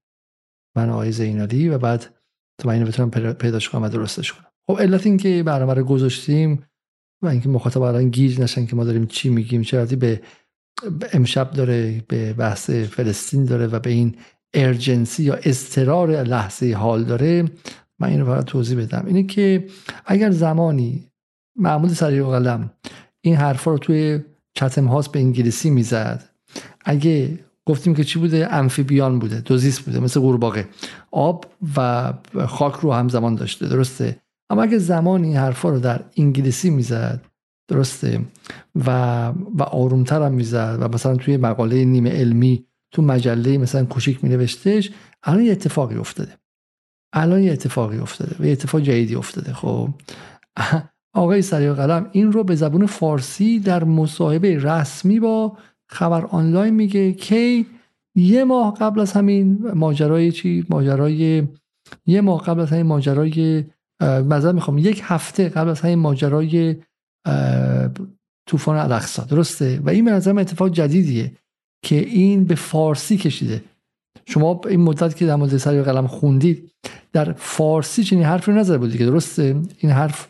من 0.76 0.90
آقای 0.90 1.12
زینالی 1.12 1.70
و 1.70 1.78
بعد 1.78 2.16
تو 2.62 2.68
من 2.68 2.74
اینو 2.74 2.86
بتونم 2.86 3.34
پیداش 3.34 3.70
کنم 3.70 3.82
و 3.82 3.90
درستش 3.90 4.34
کنم. 4.34 4.52
خب 4.68 4.80
علت 4.80 5.06
این 5.06 5.18
که 5.18 5.44
برنامه 5.44 5.74
رو 5.74 5.84
گذاشتیم 5.84 6.66
و 7.24 7.28
اینکه 7.28 7.50
مخاطب 7.50 7.82
الان 7.82 8.10
گیج 8.10 8.40
نشن 8.40 8.66
که 8.66 8.76
ما 8.76 8.84
داریم 8.84 9.06
چی 9.06 9.30
میگیم 9.30 9.62
چه 9.62 9.86
به 9.86 10.22
امشب 11.14 11.52
داره 11.52 12.04
به 12.08 12.34
بحث 12.34 12.70
فلسطین 12.70 13.46
داره 13.46 13.68
و 13.68 13.80
به 13.80 13.90
این 13.90 14.16
ارجنسی 14.54 15.24
یا 15.24 15.34
استرار 15.44 16.12
لحظه 16.24 16.74
حال 16.74 17.04
داره. 17.04 17.46
من 18.00 18.10
این 18.10 18.20
رو 18.20 18.26
فقط 18.26 18.46
توضیح 18.46 18.78
بدم. 18.78 19.04
اینه 19.08 19.24
که 19.24 19.66
اگر 20.06 20.32
زمانی 20.32 21.08
محمود 21.56 21.90
سریع 21.90 22.24
قلم 22.24 22.72
این 23.22 23.36
حرفا 23.36 23.72
رو 23.72 23.78
توی 23.78 24.20
چتم 24.54 24.86
هاست 24.86 25.12
به 25.12 25.20
انگلیسی 25.20 25.70
می‌زد 25.70 26.30
اگه 26.86 27.40
گفتیم 27.66 27.96
که 27.96 28.04
چی 28.04 28.20
بوده؟ 28.20 28.54
امفیبیان 28.54 29.20
بوده 29.20 29.42
دوزیس 29.42 29.80
بوده 29.80 30.00
مثل 30.00 30.20
قورباغه. 30.20 30.68
آب 31.12 31.46
و 31.78 32.14
خاک 32.48 32.74
رو 32.74 32.94
همزمان 32.94 33.36
داشته 33.36 33.68
درسته؟ 33.68 34.20
اما 34.50 34.64
اگه 34.64 34.78
زمانی 34.78 35.28
این 35.28 35.38
حرفا 35.38 35.70
رو 35.70 35.80
در 35.80 36.04
انگلیسی 36.18 36.70
می‌زد 36.70 37.22
درسته. 37.70 38.22
و 38.76 38.90
و 39.58 39.64
آرومتر 39.64 40.22
هم 40.22 40.34
می‌زد. 40.34 40.78
و 40.82 40.88
مثلا 40.88 41.16
توی 41.16 41.38
مقاله 41.38 41.86
نیمه 41.86 42.10
علمی 42.10 42.66
تو 42.92 43.02
مجله 43.02 43.58
مثلا 43.58 43.86
کوچیک 43.86 44.24
می 44.24 44.30
نوشتش 44.30 44.92
الان 45.24 45.44
یه 45.44 45.52
اتفاقی 45.52 45.96
افتاده. 45.96 46.32
الان 47.14 47.44
یه 47.44 47.52
اتفاقی 47.52 47.98
افتاده 47.98 48.36
و 48.40 48.46
یه 48.46 48.52
اتفاق 48.52 48.82
جدیدی 48.82 49.16
افتاده. 49.16 49.54
خب 49.54 49.90
آقای 51.14 51.42
سریع 51.42 51.74
قلم 51.74 52.10
این 52.12 52.32
رو 52.32 52.44
به 52.44 52.56
زبون 52.56 52.86
فارسی 52.86 53.60
در 53.60 53.84
مصاحبه 53.84 54.58
رسمی 54.58 55.20
با 55.20 55.58
خبر 55.90 56.26
آنلاین 56.26 56.74
میگه 56.74 57.14
که 57.14 57.66
یه 58.16 58.44
ماه 58.44 58.74
قبل 58.74 59.00
از 59.00 59.12
همین 59.12 59.72
ماجرای 59.74 60.32
چی؟ 60.32 60.66
ماجرای 60.70 61.48
یه 62.06 62.22
ماه 62.22 62.44
قبل 62.44 62.60
از 62.60 62.72
همین 62.72 62.86
ماجرای 62.86 63.66
مثلا 64.02 64.52
می‌خوام. 64.52 64.78
یک 64.78 65.02
هفته 65.04 65.50
قبل 65.50 65.70
از 65.70 65.82
همین 65.82 66.00
ماجرای 66.00 66.76
طوفان 68.50 68.78
الاقصا 68.78 69.24
درسته؟ 69.24 69.80
و 69.84 69.90
این 69.90 70.06
به 70.06 70.12
نظرم 70.12 70.38
اتفاق 70.38 70.70
جدیدیه 70.70 71.32
که 71.84 71.96
این 71.96 72.44
به 72.44 72.56
فارسی 72.56 73.18
کشیده. 73.18 73.64
شما 74.26 74.62
این 74.70 74.80
مدت 74.80 75.16
که 75.16 75.26
در 75.26 75.36
مورد 75.36 75.58
سری 75.58 75.82
قلم 75.82 76.08
خوندید 76.08 76.72
در 77.14 77.34
فارسی 77.34 78.04
چنین 78.04 78.24
حرفی 78.24 78.52
نظر 78.52 78.78
بود 78.78 78.98
که 78.98 79.06
درسته؟ 79.06 79.62
این 79.78 79.92
حرف 79.92 80.28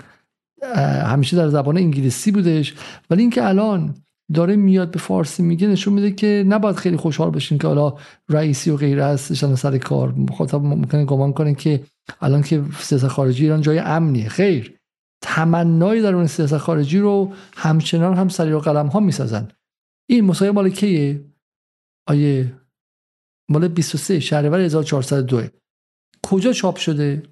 همیشه 1.05 1.37
در 1.37 1.49
زبان 1.49 1.77
انگلیسی 1.77 2.31
بودش. 2.31 2.73
ولی 3.09 3.21
اینکه 3.21 3.47
الان 3.47 3.95
داره 4.33 4.55
میاد 4.55 4.91
به 4.91 4.99
فارسی 4.99 5.43
میگه 5.43 5.67
نشون 5.67 5.93
میده 5.93 6.11
که 6.11 6.43
نباید 6.47 6.75
خیلی 6.75 6.97
خوشحال 6.97 7.29
بشین 7.29 7.57
که 7.57 7.67
حالا 7.67 7.95
رئیسی 8.29 8.69
و 8.69 8.77
غیره 8.77 9.05
هستشن 9.05 9.55
سر 9.55 9.77
کار. 9.77 10.11
مخاطب 10.11 10.61
ممکنه 10.61 11.05
گمان 11.05 11.33
کنه 11.33 11.55
که 11.55 11.83
الان 12.21 12.41
که 12.41 12.63
سیاست 12.79 13.07
خارجی 13.07 13.43
ایران 13.43 13.61
جای 13.61 13.79
امنیه. 13.79 14.29
خیر. 14.29 14.78
تمنای 15.21 16.01
در 16.01 16.15
اون 16.15 16.27
سیاست 16.27 16.57
خارجی 16.57 16.99
رو 16.99 17.33
همچنان 17.55 18.17
هم 18.17 18.29
سری 18.29 18.51
و 18.51 18.59
قلم 18.59 18.87
ها 18.87 18.99
می‌سازن. 18.99 19.47
این 20.09 20.25
مصاحبه 20.25 20.51
مال 20.51 20.69
کیه؟ 20.69 21.25
آیه 22.07 22.59
مال 23.49 23.67
23 23.67 24.19
شهریور 24.19 24.59
1402 24.59 25.41
کجا 26.25 26.53
چاپ 26.53 26.77
شده؟ 26.77 27.23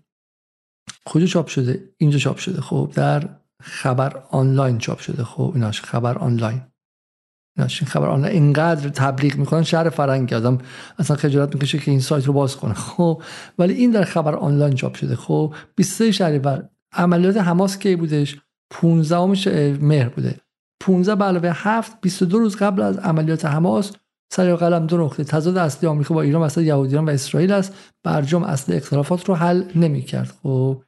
کجا 1.05 1.25
چاپ 1.25 1.47
شده؟ 1.47 1.93
اینجا 1.97 2.17
چاپ 2.17 2.37
شده. 2.37 2.61
خب 2.61 2.91
در 2.95 3.39
خبر 3.61 4.23
آنلاین 4.29 4.77
چاپ 4.77 4.99
شده. 4.99 5.23
خب 5.23 5.51
ایناش 5.55 5.81
خبر 5.81 6.17
آنلاین. 6.17 6.61
ایناش 7.57 7.81
این 7.81 7.89
خبر 7.89 8.07
آنلاین 8.09 8.43
اینقدر 8.43 8.89
تبلیغ 8.89 9.35
می‌کنن 9.35 9.63
شهر 9.63 9.89
فرنگی. 9.89 10.35
آدم 10.35 10.57
اصلا 10.99 11.17
خجالت 11.17 11.53
می‌کشه 11.53 11.79
که 11.79 11.91
این 11.91 11.99
سایت 11.99 12.25
رو 12.25 12.33
باز 12.33 12.57
کنه. 12.57 12.73
خب 12.73 13.23
ولی 13.59 13.73
این 13.73 13.91
در 13.91 14.03
خبر 14.03 14.35
آنلاین 14.35 14.75
چاپ 14.75 14.95
شده. 14.95 15.15
خب 15.15 15.55
23 15.75 16.11
شهریور 16.11 16.69
عملیات 16.93 17.37
حماس 17.37 17.77
کی 17.77 17.95
بودش؟ 17.95 18.37
15 18.69 19.77
مهر 19.81 20.09
بوده. 20.09 20.35
15 20.83 21.15
به 21.15 21.25
علاوه 21.25 21.51
7 21.53 22.01
22 22.01 22.39
روز 22.39 22.55
قبل 22.55 22.81
از 22.81 22.97
عملیات 22.97 23.45
حماس 23.45 23.91
سر 24.33 24.55
قلم 24.55 24.87
دو 24.87 24.97
نقطه. 24.97 25.23
تضاد 25.23 25.57
اصلی 25.57 25.89
آمریکا 25.89 26.13
با 26.13 26.21
ایران 26.21 26.41
مثلا 26.41 26.63
یهودیان 26.63 27.05
و 27.05 27.09
اسرائیل 27.09 27.51
است. 27.51 27.73
برجام 28.03 28.43
اصل 28.43 28.73
اختلافات 28.73 29.25
رو 29.25 29.35
حل 29.35 29.63
نمی‌کرد. 29.75 30.33
خب 30.43 30.81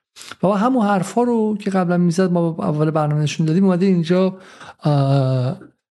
و 0.44 0.48
همون 0.48 0.86
حرفا 0.86 1.24
رو 1.24 1.58
که 1.58 1.70
قبلا 1.70 1.98
می‌زد 1.98 2.32
ما 2.32 2.56
اول 2.60 2.92
برنامه 2.92 3.22
نشون 3.22 3.46
دادیم 3.46 3.66
اومده 3.66 3.86
اینجا 3.86 4.38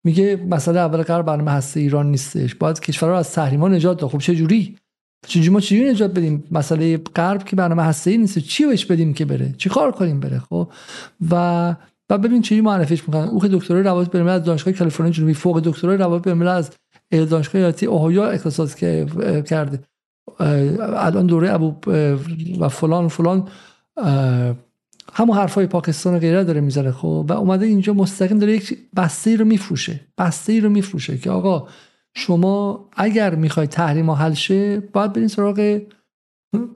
میگه 0.05 0.47
مسئله 0.51 0.81
اول 0.81 1.03
قرار 1.03 1.23
برنامه 1.23 1.51
هسته 1.51 1.81
ایران 1.81 2.11
نیستش. 2.11 2.55
باید 2.55 2.81
کشورها 2.81 3.19
از 3.19 3.33
تحریما 3.33 3.69
نجات 3.69 4.01
داد. 4.01 4.11
خب 4.11 4.19
چه 4.19 4.35
جوری؟ 4.35 4.77
چجوری 5.27 5.49
ما 5.49 5.61
چجوری 5.61 5.91
نجات 5.91 6.11
بدیم؟ 6.11 6.45
مسئله 6.51 6.97
غرب 6.97 7.45
که 7.45 7.57
برنامه 7.57 7.83
هسته 7.83 8.11
ای 8.11 8.19
نیست. 8.19 8.39
چی 8.39 8.67
بهش 8.67 8.85
بدیم 8.85 9.15
که 9.15 9.25
بره؟ 9.25 9.55
چی 9.59 9.69
کار 9.69 9.93
کنیم 9.93 10.21
بره؟ 10.21 10.39
خب؟ 10.39 10.69
و 11.31 11.75
و 12.11 12.19
ببین 12.19 12.43
چی 12.43 12.61
معرفیش 12.61 13.09
می‌کنن. 13.09 13.29
او 13.29 13.41
که 13.41 13.49
دکترای 13.49 13.83
روابط 13.83 14.11
بین 14.11 14.29
از 14.29 14.45
دانشگاه 14.45 14.75
کالیفرنیا 14.75 15.13
جنوبی 15.13 15.35
فوق 15.35 15.61
دکترای 15.61 15.97
روابط 15.97 16.29
بین 16.29 16.47
از 16.47 16.71
دانشگاه 17.11 17.61
ایالتی 17.61 17.87
اوهایو 17.87 18.21
اختصاص 18.21 18.75
کرده. 19.45 19.81
الان 20.81 21.27
دوره 21.27 21.55
ابو 21.55 21.91
و 22.61 22.69
فلان 22.69 23.09
فلان 23.09 23.49
همون 25.13 25.37
حرفای 25.37 25.67
پاکستان 25.67 26.15
و 26.15 26.19
غیره 26.19 26.45
داره 26.45 26.61
می‌زنه 26.61 26.93
خب؟ 26.93 27.27
و 27.29 27.33
اومده 27.33 27.67
اینجا 27.67 27.93
مستقیم 27.93 28.39
داره 28.39 28.53
یک 28.53 28.79
بسته 28.97 29.31
ای 29.31 29.37
رو 29.37 29.45
میفروشه. 29.45 30.01
بسته 30.19 30.61
رو 30.61 30.69
میفروشه 30.71 31.19
که 31.19 31.31
آقا 31.31 31.69
شما 32.17 32.89
اگر 32.93 33.35
می‌خوای 33.35 33.67
تحریم 33.67 34.11
حل 34.11 34.35
شه 34.35 34.81
باید 34.81 35.13
برین 35.13 35.29
سراغ 35.29 35.81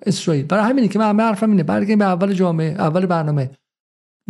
اسرائیل. 0.06 0.46
برای 0.46 0.70
همینه 0.70 0.88
که 0.88 0.98
من 0.98 1.08
همه 1.08 1.22
حرفم 1.22 1.50
اینه. 1.50 1.62
برگردیم 1.62 1.98
به 1.98 2.04
اول 2.04 2.32
جامعه 2.32 2.72
اول 2.72 3.06
برنامه. 3.06 3.50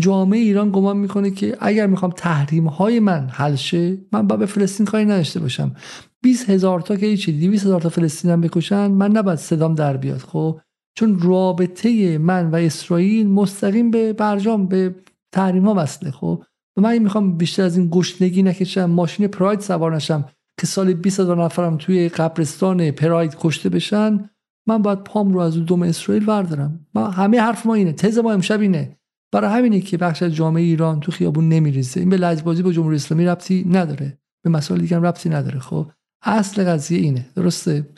جامعه 0.01 0.41
ایران 0.41 0.71
گمان 0.71 0.97
می‌کنه 0.97 1.31
که 1.31 1.57
اگر 1.61 1.87
می‌خوام 1.87 2.13
تحریم 2.17 2.67
های 2.67 3.01
من 3.01 3.29
حل 3.29 3.55
شه 3.55 3.99
من 4.13 4.27
با 4.27 4.37
به 4.37 4.47
فلسطین 4.47 4.87
کاری 4.87 5.05
نداشته 5.05 5.41
باشم. 5.41 5.75
20 6.23 6.51
هزار 6.51 6.81
تا 6.81 6.97
که 6.97 7.07
هیچی 7.07 7.33
200 7.33 7.65
هزار 7.65 7.81
تا 7.81 7.89
فلسطین 7.89 8.31
هم 8.31 8.41
بکشن 8.41 8.87
من 8.87 9.11
نباید 9.11 9.39
صدام 9.39 9.75
در 9.75 9.97
بیاد 9.97 10.19
خب؟ 10.19 10.61
چون 10.99 11.21
رابطه 11.21 12.19
من 12.19 12.51
و 12.51 12.57
اسرائیل 12.57 13.29
مستقیم 13.29 13.91
به 13.91 14.13
برجام 14.13 14.67
به 14.67 14.95
تحریم 15.35 15.65
ها 15.65 15.75
وصله 15.77 16.11
خب؟ 16.11 16.45
و 16.77 16.81
من 16.81 16.99
می‌خوام 16.99 17.37
بیشتر 17.37 17.63
از 17.63 17.77
این 17.77 17.89
گشنگی 17.91 18.43
نکشم 18.43 18.85
ماشین 18.85 19.27
پراید 19.27 19.61
سوار 19.61 19.97
نشم. 19.97 20.25
که 20.61 20.67
سال 20.67 20.95
20 20.95 21.21
هزار 21.21 21.45
نفرم 21.45 21.77
توی 21.77 22.09
قبرستان 22.09 22.91
پراید 22.91 23.37
کشته 23.41 23.69
بشن 23.69 24.31
من 24.67 24.83
باید 24.83 24.99
پام 24.99 25.33
رو 25.33 25.41
از 25.41 25.57
دوم 25.65 25.83
اسرائیل 25.83 26.27
بردارم 26.27 26.87
ما 26.95 27.11
همه 27.11 27.41
حرف 27.41 27.67
ما 27.67 27.75
اینه. 27.75 27.93
تز 27.93 28.19
ما 28.19 28.33
امشب 28.33 28.61
اینه. 28.61 28.99
برای 29.33 29.51
همینه 29.51 29.81
که 29.81 29.99
بخش 29.99 30.23
از 30.23 30.35
جامعه 30.35 30.63
ایران 30.63 31.01
تو 31.01 31.13
خیابون 31.13 31.49
نمیریزه. 31.49 32.01
این 32.01 32.11
به 32.11 32.17
لجبازی 32.17 32.63
با 32.63 32.73
جمهوری 32.73 32.97
اسلامی 32.97 33.27
ربطی 33.27 33.65
نداره. 33.71 34.19
به 34.43 34.51
مسائل 34.51 34.81
دیگه 34.81 34.99
ربطی 34.99 35.29
نداره. 35.29 35.59
خب 35.59 35.87
اصل 36.23 36.65
قضیه 36.65 36.99
اینه. 36.99 37.27
درسته؟ 37.37 37.89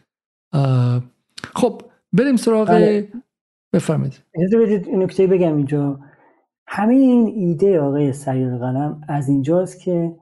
خب 1.54 1.82
بریم 2.12 2.36
سراغ 2.36 2.68
بله. 2.68 3.08
بفرمایید. 3.72 4.22
اجازه 4.34 4.58
بدید 4.58 4.88
نکته 4.88 5.26
بگم 5.26 5.56
اینجا. 5.56 6.00
همه 6.66 6.94
این 6.94 7.26
ایده 7.26 7.80
آقای 7.80 8.12
سید 8.12 8.58
قلم 8.58 9.00
از 9.08 9.28
اینجاست 9.28 9.80
که 9.80 10.16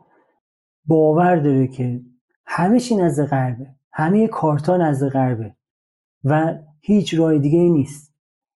باور 0.86 1.36
داره 1.36 1.66
که 1.66 2.01
همه 2.47 2.81
چی 2.81 2.97
نزد 2.97 3.25
غربه. 3.25 3.66
همه 3.93 4.29
کارتا 4.29 4.77
نزد 4.77 5.09
غربه. 5.09 5.55
و 6.25 6.55
هیچ 6.81 7.15
راه 7.15 7.39
دیگه 7.39 7.59
نیست. 7.59 8.15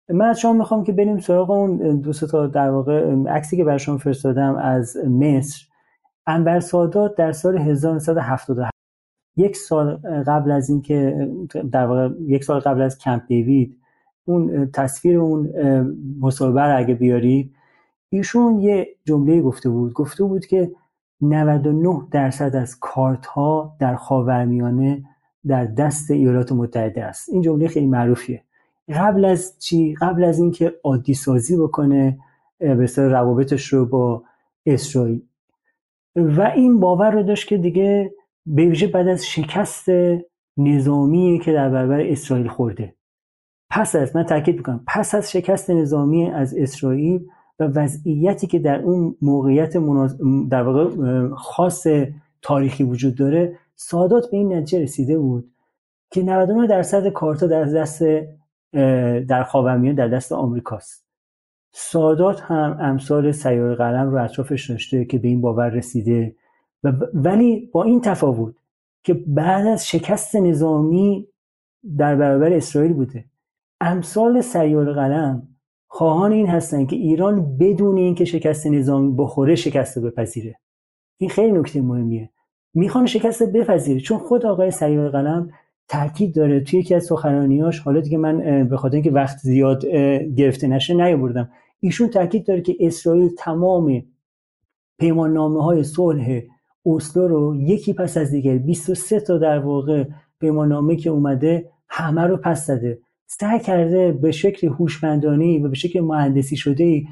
من 0.08 0.34
شما 0.34 0.52
می‌خوام 0.52 0.84
که 0.84 0.92
بریم 0.92 1.18
سراغ 1.18 1.50
اون 1.50 2.00
دو 2.00 2.12
تا 2.12 2.46
در 2.46 2.70
واقع 2.70 3.14
عکسی 3.28 3.56
که 3.56 3.64
برای 3.64 3.78
شما 3.78 3.98
فرستادم 3.98 4.56
از 4.56 4.96
مصر. 4.96 5.66
انبر 6.26 6.60
سادات 6.60 7.16
در 7.16 7.32
سال 7.32 7.58
1977 7.58 8.72
یک 9.36 9.56
سال 9.56 9.96
قبل 10.26 10.50
از 10.50 10.70
اینکه 10.70 11.28
در 11.72 11.86
واقع 11.86 12.08
یک 12.20 12.44
سال 12.44 12.60
قبل 12.60 12.82
از 12.82 12.98
کمپ 12.98 13.26
دیوید 13.26 13.76
اون 14.24 14.70
تصویر 14.70 15.18
اون 15.18 15.50
مصاحبه 16.20 16.76
اگه 16.76 16.94
بیارید 16.94 17.54
ایشون 18.08 18.60
یه 18.60 18.88
جمله 19.04 19.42
گفته 19.42 19.70
بود. 19.70 19.92
گفته 19.92 20.24
بود 20.24 20.46
که 20.46 20.70
99 21.20 22.02
درصد 22.10 22.56
از 22.56 22.78
کارت 22.78 23.26
ها 23.26 23.76
در 23.80 23.96
خاورمیانه 23.96 25.04
در 25.46 25.64
دست 25.64 26.10
ایالات 26.10 26.52
متحده 26.52 27.04
است. 27.04 27.28
این 27.28 27.42
جمله 27.42 27.68
خیلی 27.68 27.86
معروفیه. 27.86 28.42
قبل 28.88 29.24
از 29.24 29.58
چی؟ 29.58 29.94
قبل 29.94 30.24
از 30.24 30.38
اینکه 30.38 30.74
عادی 30.84 31.14
سازی 31.14 31.56
بکنه 31.56 32.18
به 32.58 32.88
روابطش 32.96 33.66
رو 33.66 33.86
با 33.86 34.22
اسرائیل. 34.66 35.22
و 36.16 36.42
این 36.42 36.80
باور 36.80 37.10
رو 37.10 37.22
داشت 37.22 37.48
که 37.48 37.58
دیگه 37.58 38.14
به 38.46 38.66
ویژه 38.66 38.86
بعد 38.86 39.08
از 39.08 39.26
شکست 39.26 39.88
نظامی 40.56 41.40
که 41.44 41.52
در 41.52 41.70
برابر 41.70 42.00
اسرائیل 42.00 42.48
خورده. 42.48 42.94
پس 43.70 43.96
از 43.96 44.16
من 44.16 44.22
تاکید 44.22 44.56
می‌کنم 44.56 44.84
پس 44.86 45.14
از 45.14 45.30
شکست 45.30 45.70
نظامی 45.70 46.30
از 46.30 46.54
اسرائیل 46.56 47.28
و 47.58 47.64
وضعیتی 47.64 48.46
که 48.46 48.58
در 48.58 48.80
اون 48.80 49.16
موقعیت 49.22 49.72
در 50.50 50.62
واقع 50.62 51.28
خاص 51.34 51.86
تاریخی 52.42 52.84
وجود 52.84 53.14
داره 53.14 53.58
سادات 53.74 54.30
به 54.30 54.36
این 54.36 54.52
نتیجه 54.52 54.82
رسیده 54.82 55.18
بود 55.18 55.52
که 56.10 56.22
99 56.22 56.66
درصد 56.66 57.08
کارتا 57.08 57.46
در 57.46 57.64
دست 57.64 58.02
در 59.28 59.44
خاورمیانه 59.44 59.96
در 59.96 60.08
دست 60.08 60.32
آمریکاست. 60.32 61.04
سادات 61.72 62.40
هم 62.40 62.78
امثال 62.80 63.32
سیار 63.32 63.74
قلم 63.74 64.10
رو 64.10 64.24
اطرافش 64.24 64.70
داشته 64.70 65.04
که 65.04 65.18
به 65.18 65.28
این 65.28 65.40
باور 65.40 65.68
رسیده 65.68 66.36
و 66.84 66.92
ولی 67.14 67.70
با 67.72 67.84
این 67.84 68.00
تفاوت 68.00 68.54
که 69.04 69.14
بعد 69.14 69.66
از 69.66 69.88
شکست 69.88 70.36
نظامی 70.36 71.28
در 71.98 72.16
برابر 72.16 72.52
اسرائیل 72.52 72.92
بوده. 72.92 73.24
امثال 73.80 74.40
سیار 74.40 74.92
قلم 74.92 75.48
خواهان 75.88 76.32
این 76.32 76.46
هستن 76.46 76.86
که 76.86 76.96
ایران 76.96 77.56
بدون 77.58 77.96
اینکه 77.96 78.24
شکست 78.24 78.66
نظامی 78.66 79.14
بخوره 79.18 79.54
شکست 79.54 79.98
بپذیره. 79.98 80.58
این 81.18 81.30
خیلی 81.30 81.52
نکته 81.52 81.82
مهمیه. 81.82 82.30
می‌خوان 82.74 83.06
شکست 83.06 83.42
بپذیره. 83.42 84.00
چون 84.00 84.18
خود 84.18 84.46
آقای 84.46 84.70
سیار 84.70 85.10
قلم 85.10 85.50
تاکید 85.88 86.34
داره 86.34 86.60
توی 86.60 86.80
یکی 86.80 86.94
از 86.94 87.04
سخنرانیاش 87.04 87.78
حالا 87.78 88.00
دیگه 88.00 88.18
من 88.18 88.68
به 88.68 88.76
خاطر 88.76 88.94
اینکه 88.94 89.10
وقت 89.10 89.38
زیاد 89.38 89.86
گرفته 90.36 90.66
نشه 90.66 90.94
نیاوردم. 90.94 91.50
ایشون 91.80 92.08
تاکید 92.08 92.46
داره 92.46 92.60
که 92.60 92.76
اسرائیل 92.80 93.30
تمام 93.38 94.02
پیمان 94.98 95.32
نامه 95.32 95.64
های 95.64 95.84
صلح 95.84 96.40
اسلو 96.86 97.28
رو 97.28 97.56
یکی 97.56 97.92
پس 97.92 98.16
از 98.16 98.30
دیگر 98.30 98.58
23 98.58 99.20
تا 99.20 99.38
در 99.38 99.58
واقع 99.58 100.04
پیمان 100.40 100.68
نامه 100.68 100.96
که 100.96 101.10
اومده 101.10 101.70
همه 101.88 102.22
رو 102.22 102.36
پس 102.36 102.66
زده. 102.66 102.98
سعی 103.30 103.60
کرده 103.60 104.12
به 104.12 104.32
شکل 104.32 104.68
هوشمندانه 104.68 105.58
و 105.58 105.68
به 105.68 105.74
شکل 105.74 106.00
مهندسی 106.00 106.56
شده 106.56 107.02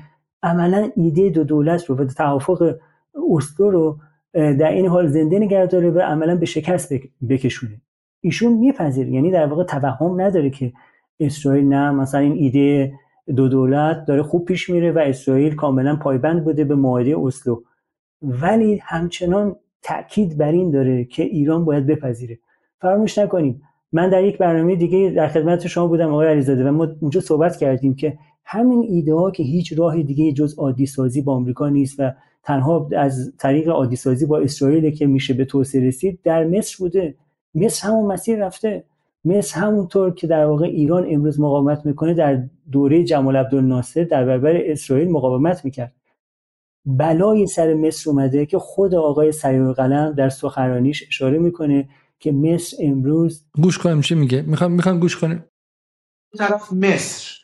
عملا 0.43 0.91
ایده 0.97 1.31
دو 1.31 1.45
دولت 1.45 1.85
رو 1.85 1.97
و 1.97 2.05
توافق 2.05 2.77
اسلو 3.31 3.71
رو 3.71 3.99
در 4.35 4.71
این 4.71 4.87
حال 4.87 5.07
زنده 5.07 5.39
نگه 5.39 5.67
داره 5.67 5.91
و 5.91 6.01
عملا 6.01 6.37
به 6.37 6.47
شکست 6.47 6.93
بکشونه. 7.29 7.81
ایشون 8.21 8.53
میپذیره 8.53 9.11
یعنی 9.11 9.31
در 9.31 9.47
واقع 9.47 9.65
توهم 9.65 10.21
نداره 10.21 10.51
که 10.51 10.73
اسرائیل 11.21 11.65
نه 11.65 11.91
مثلا 11.91 12.21
این 12.21 12.33
ایده 12.33 12.93
دو 13.37 13.49
دولت 13.49 14.05
داره 14.05 14.23
خوب 14.23 14.45
پیش 14.45 14.71
میره 14.71 14.93
و 14.93 14.99
اسرائیل 14.99 15.55
کاملا 15.55 15.97
پایبند 15.97 16.45
بوده 16.45 16.65
به 16.65 16.75
معاهده 16.75 17.19
اسلو 17.19 17.63
ولی 18.23 18.81
همچنان 18.85 19.57
تاکید 19.83 20.39
بر 20.39 20.53
این 20.53 20.71
داره 20.71 21.05
که 21.05 21.23
ایران 21.23 21.65
باید 21.65 21.87
بپذیره. 21.87 22.39
فراموش 22.81 23.19
نکنیم 23.19 23.63
من 23.93 24.11
در 24.11 24.25
یک 24.25 24.39
برنامه 24.39 24.77
دیگه 24.77 25.13
در 25.17 25.29
خدمت 25.29 25.67
شما 25.67 25.87
بودم 25.87 26.11
آقای 26.11 26.29
علیزاده 26.29 26.69
و 26.69 26.73
ما 26.73 26.89
اونجا 27.01 27.21
صحبت 27.21 27.57
کردیم 27.57 27.95
که 27.95 28.19
همین 28.45 28.87
ایده 28.89 29.15
ها 29.15 29.31
که 29.31 29.43
هیچ 29.43 29.79
راه 29.79 30.03
دیگه 30.03 30.33
جز 30.33 30.59
عادی 30.59 30.87
سازی 30.87 31.23
با 31.23 31.35
آمریکا 31.35 31.69
نیست 31.69 32.01
و 32.01 32.13
تنها 32.43 32.89
از 32.97 33.33
طریق 33.39 33.69
عادی 33.69 33.97
سازی 33.97 34.27
با 34.27 34.39
اسرائیل 34.39 34.91
که 34.91 35.07
میشه 35.07 35.35
به 35.35 35.45
توسعه 35.45 35.87
رسید 35.87 36.19
در 36.25 36.45
مصر 36.45 36.77
بوده. 36.79 37.15
مصر 37.55 37.89
همون 37.89 38.13
مسیر 38.13 38.47
رفته. 38.47 38.85
مصر 39.25 39.61
همونطور 39.61 40.15
که 40.15 40.27
در 40.27 40.47
واقع 40.47 40.67
ایران 40.67 41.07
امروز 41.11 41.41
مقاومت 41.41 41.87
می‌کنه 41.87 42.15
در 42.15 42.43
دوره 42.73 43.05
جمال 43.05 43.37
عبدالناصر 43.37 44.05
در 44.05 44.25
برابر 44.25 44.57
اسرائیل 44.57 45.11
مقاومت 45.11 45.65
می‌کرد. 45.65 45.93
بلای 46.85 47.47
سر 47.47 47.75
مصر 47.75 48.11
اومده 48.11 48.47
که 48.47 48.59
خود 48.59 48.95
آقای 48.95 49.33
سیار 49.33 49.73
قلم 49.73 50.13
در 50.13 50.29
سخنرانیش 50.29 51.05
اشاره 51.09 51.39
می‌کنه 51.39 51.89
که 52.19 52.33
مصر 52.33 52.77
امروز 52.81 53.45
گوش 53.63 53.79
کنیم 53.79 54.01
چی 54.01 54.15
میگه؟ 54.15 54.43
می‌خوام 54.43 54.73
می‌خوام 54.73 54.99
گوش 54.99 55.17
کنیم. 55.17 55.45
طرف 56.39 56.73
مصر. 56.73 57.37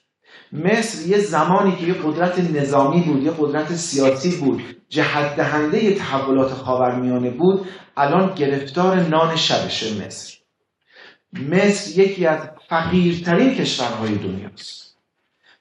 مصر 0.52 1.08
یه 1.08 1.18
زمانی 1.18 1.76
که 1.76 1.86
یه 1.86 1.94
قدرت 1.94 2.38
نظامی 2.38 3.00
بود 3.00 3.22
یه 3.22 3.32
قدرت 3.38 3.72
سیاسی 3.72 4.36
بود 4.36 4.62
جهت 4.88 5.36
دهنده 5.36 5.94
تحولات 5.94 6.50
خاورمیانه 6.50 7.30
بود 7.30 7.66
الان 7.96 8.34
گرفتار 8.34 9.00
نان 9.00 9.36
شبشه 9.36 10.06
مصر. 10.06 10.38
مصر 11.32 12.00
یکی 12.00 12.26
از 12.26 12.38
فقیرترین 12.68 13.54
کشورهای 13.54 14.14
دنیاست. 14.14 14.96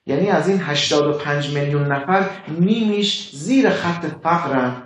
یعنی 0.05 0.29
از 0.29 0.49
این 0.49 0.59
85 0.61 1.53
میلیون 1.53 1.91
نفر 1.91 2.29
نیمیش 2.59 3.29
زیر 3.33 3.69
خط 3.69 4.05
فقرن 4.23 4.83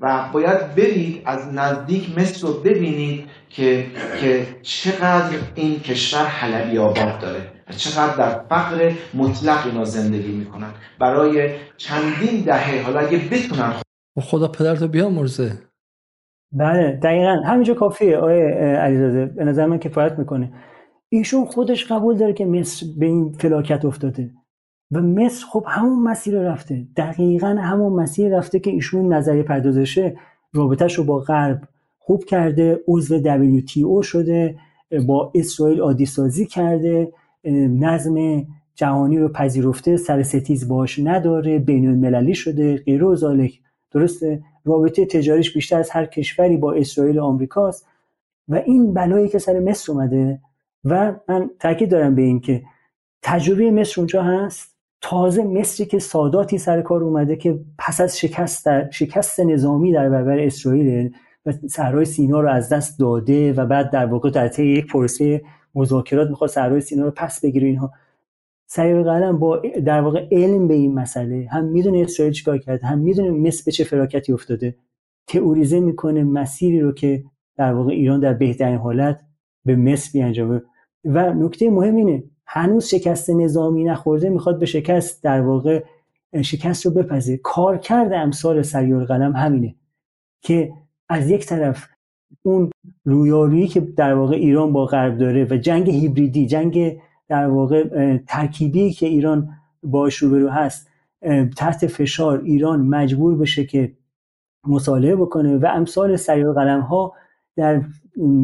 و 0.00 0.28
باید 0.32 0.74
برید 0.74 1.22
از 1.24 1.54
نزدیک 1.54 2.18
مصر 2.18 2.46
رو 2.46 2.52
ببینید 2.52 3.28
که, 3.54 3.86
که 4.20 4.46
چقدر 4.62 5.38
این 5.54 5.80
کشور 5.80 6.24
حلبی 6.24 6.78
آباد 6.78 7.18
داره 7.20 7.40
و 7.68 7.72
چقدر 7.72 8.16
در 8.16 8.44
فقر 8.48 8.92
مطلق 9.14 9.66
اینا 9.66 9.84
زندگی 9.84 10.32
می‌کنن. 10.32 10.70
برای 11.00 11.50
چندین 11.76 12.44
دهه 12.44 12.82
حالا 12.82 13.00
اگه 13.00 13.18
بتونن 13.18 13.72
خدا 14.20 14.48
پدرتو 14.48 14.88
بیامرزه 14.88 15.52
بله 16.52 17.00
دقیقا. 17.02 17.42
همینجا 17.46 17.74
کافیه 17.74 18.16
آقای 18.16 18.42
علیزاده 18.58 19.26
به 19.26 19.44
نظر 19.44 19.66
من 19.66 19.78
کفایت 19.78 20.18
می‌کنه. 20.18 20.52
ایشون 21.08 21.44
خودش 21.44 21.92
قبول 21.92 22.16
داره 22.16 22.32
که 22.32 22.44
مصر 22.44 22.86
به 22.98 23.06
این 23.06 23.32
فلاکت 23.32 23.84
افتاده. 23.84 24.30
و 24.92 25.00
مصر 25.00 25.46
خب 25.46 25.64
همون 25.68 26.02
مسیر 26.02 26.40
رفته. 26.40 26.86
دقیقا 26.96 27.48
همون 27.48 28.02
مسیر 28.02 28.36
رفته 28.36 28.58
که 28.58 28.70
ایشون 28.70 29.14
نظریه 29.14 29.42
پردازشه 29.42 30.16
رابطهش 30.54 30.94
رو 30.94 31.04
با 31.04 31.18
غرب 31.18 31.60
خوب 32.06 32.24
کرده 32.24 32.80
عضو 32.88 33.22
WTO 33.22 34.06
شده 34.06 34.56
با 35.06 35.32
اسرائیل 35.34 35.80
عادی 35.80 36.06
سازی 36.06 36.46
کرده 36.46 37.12
نظم 37.80 38.46
جهانی 38.74 39.18
رو 39.18 39.28
پذیرفته 39.28 39.96
سر 39.96 40.22
ستیز 40.22 40.68
باش 40.68 40.98
نداره 40.98 41.58
بین 41.58 41.88
المللی 41.88 42.34
شده 42.34 42.76
غیر 42.76 43.04
و 43.04 43.48
درسته؟ 43.90 44.42
رابطه 44.64 45.06
تجاریش 45.06 45.54
بیشتر 45.54 45.78
از 45.78 45.90
هر 45.90 46.06
کشوری 46.06 46.56
با 46.56 46.72
اسرائیل 46.72 47.18
و 47.18 47.24
آمریکاست 47.24 47.86
و 48.48 48.54
این 48.54 48.94
بلایی 48.94 49.28
که 49.28 49.38
سر 49.38 49.60
مصر 49.60 49.92
اومده 49.92 50.40
و 50.84 51.14
من 51.28 51.50
تاکید 51.60 51.90
دارم 51.90 52.14
به 52.14 52.22
این 52.22 52.40
که 52.40 52.62
تجربه 53.22 53.70
مصر 53.70 54.00
اونجا 54.00 54.22
هست. 54.22 54.74
تازه 55.00 55.42
مصری 55.42 55.86
که 55.86 55.98
ساداتی 55.98 56.58
سر 56.58 56.82
کار 56.82 57.04
اومده 57.04 57.36
که 57.36 57.60
پس 57.78 58.00
از 58.00 58.18
شکست, 58.18 58.66
در 58.66 58.90
شکست 58.90 59.40
نظامی 59.40 59.92
در 59.92 60.08
برابر 60.08 60.38
اسرائیل 60.38 61.10
و 61.46 61.52
صحرای 61.52 62.04
سینا 62.04 62.40
رو 62.40 62.48
از 62.48 62.68
دست 62.68 62.98
داده 62.98 63.52
و 63.52 63.66
بعد 63.66 63.90
در 63.90 64.06
واقع 64.06 64.30
در 64.30 64.48
طی 64.48 64.66
یک 64.66 64.86
پروسه 64.86 65.42
مذاکرات 65.74 66.28
می‌خواد 66.28 66.50
صحرای 66.50 66.80
سینا 66.80 67.04
رو 67.04 67.10
پس 67.10 67.40
بگیره 67.40 67.68
اینها. 67.68 67.92
سریع 68.66 69.02
قلم 69.02 69.38
با 69.38 69.62
در 69.84 70.00
واقع 70.00 70.28
علم 70.32 70.68
به 70.68 70.74
این 70.74 70.94
مسئله 70.94 71.48
هم 71.50 71.64
می‌دونه 71.64 71.98
اسرائیل 71.98 72.32
چیکار 72.32 72.58
کرده 72.58 72.86
هم 72.86 72.98
می‌دونه 72.98 73.30
مصر 73.30 73.62
به 73.66 73.72
چه 73.72 73.84
فراکتی 73.84 74.32
افتاده 74.32 74.76
تئوریزه 75.26 75.80
می‌کنه 75.80 76.24
مسیری 76.24 76.80
رو 76.80 76.92
که 76.92 77.24
در 77.56 77.74
واقع 77.74 77.92
ایران 77.92 78.20
در 78.20 78.34
بهترین 78.34 78.78
حالت 78.78 79.20
به 79.64 79.76
مصر 79.76 80.10
بیانجامه. 80.12 80.62
و 81.04 81.34
نکته 81.34 81.70
مهم 81.70 81.96
اینه 81.96 82.24
هنوز 82.46 82.86
شکست 82.86 83.30
نظامی 83.30 83.84
نخورده 83.84 84.28
می‌خواد 84.28 84.58
به 84.58 84.66
شکست 84.66 85.24
در 85.24 85.40
واقع 85.40 85.84
شکست 86.42 86.86
رو 86.86 86.92
بپذیره 86.92 87.40
کار 87.42 87.78
کرده 87.78 88.16
امثال 88.16 88.62
سریع 88.62 89.04
قلم 89.04 89.36
همینه 89.36 89.74
که 90.40 90.72
از 91.08 91.30
یک 91.30 91.46
طرف 91.46 91.88
اون 92.42 92.70
رویارویی 93.04 93.68
که 93.68 93.80
در 93.80 94.14
واقع 94.14 94.36
ایران 94.36 94.72
با 94.72 94.86
غرب 94.86 95.18
داره 95.18 95.46
و 95.50 95.56
جنگ 95.56 95.90
هیبریدی 95.90 96.46
جنگ 96.46 96.98
در 97.28 97.46
واقع 97.46 98.16
ترکیبی 98.16 98.92
که 98.92 99.06
ایران 99.06 99.48
باش 99.82 100.16
روبرو 100.16 100.48
هست 100.48 100.88
تحت 101.56 101.86
فشار 101.86 102.42
ایران 102.44 102.80
مجبور 102.80 103.36
بشه 103.36 103.64
که 103.64 103.92
مصالحه 104.68 105.16
بکنه 105.16 105.56
و 105.56 105.66
امثال 105.66 106.16
سریع 106.16 106.52
قلم 106.52 106.80
ها 106.80 107.12
در 107.56 107.82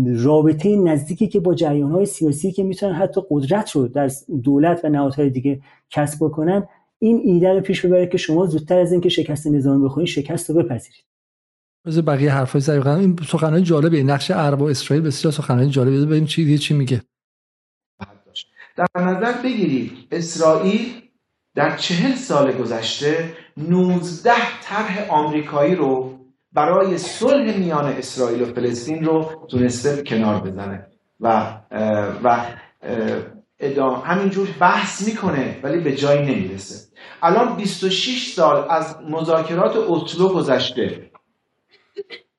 رابطه 0.07 0.77
نزدیکی 0.77 1.29
که 1.29 1.41
با 1.41 1.55
جریان 1.55 1.93
های 1.93 2.07
سیاسی 2.07 2.53
که 2.53 2.65
می‌تونن 2.65 2.93
حتی 2.93 3.21
قدرت 3.31 3.71
رو 3.71 3.89
در 3.89 4.11
دولت 4.43 4.85
و 4.85 4.89
نهادهای 4.89 5.31
دیگه 5.31 5.61
کسب 5.91 6.25
بکنن 6.25 6.69
این 6.99 7.21
ایده 7.25 7.53
رو 7.53 7.61
پیش 7.61 7.87
ببره 7.87 8.07
که 8.07 8.19
شما 8.19 8.47
زودتر 8.47 8.79
از 8.79 8.93
اینکه 8.93 9.09
شکست 9.09 9.47
نظامی 9.47 9.85
بخورید 9.85 10.09
شکست 10.09 10.51
رو 10.51 10.63
بپذیرید. 10.63 11.10
بذار 11.87 12.03
بقیه 12.03 12.33
حرفای 12.33 12.61
سریع 12.61 12.81
قلم 12.81 12.99
این 12.99 13.19
سخنان 13.29 13.63
جالبه. 13.63 14.03
نقش 14.03 14.31
عرب 14.31 14.63
و 14.63 14.65
اسرائیل 14.65 15.05
بسیار 15.05 15.33
سخنان 15.33 15.71
جالبه. 15.71 16.07
ببینیم 16.07 16.27
چی 16.27 16.59
چی 16.59 16.75
میگه. 16.75 17.03
در 18.77 19.03
نظر 19.03 19.33
بگیرید 19.43 19.93
اسرائیل 20.13 21.03
در 21.55 21.77
چهل 21.77 22.15
سال 22.15 22.53
گذشته 22.53 23.35
19 23.57 24.31
طرح 24.63 25.07
آمریکایی 25.09 25.75
رو 25.75 26.19
برای 26.53 26.99
صلح 26.99 27.59
میان 27.59 27.85
اسرائیل 27.85 28.43
و 28.43 28.45
فلسطین 28.45 29.05
رو 29.05 29.47
تونسته 29.51 30.03
کنار 30.03 30.41
بزنه 30.41 30.87
و 31.21 31.57
و 32.25 32.47
ادام 33.59 34.03
همینجور 34.07 34.49
بحث 34.61 35.09
می‌کنه 35.09 35.61
ولی 35.63 35.81
به 35.81 35.97
جایی 35.97 36.35
نمی‌رسه. 36.35 36.89
الان 37.23 37.57
26 37.57 38.33
سال 38.33 38.67
از 38.71 38.97
مذاکرات 39.11 39.77
اسلو 39.77 40.29
گذشته. 40.29 41.10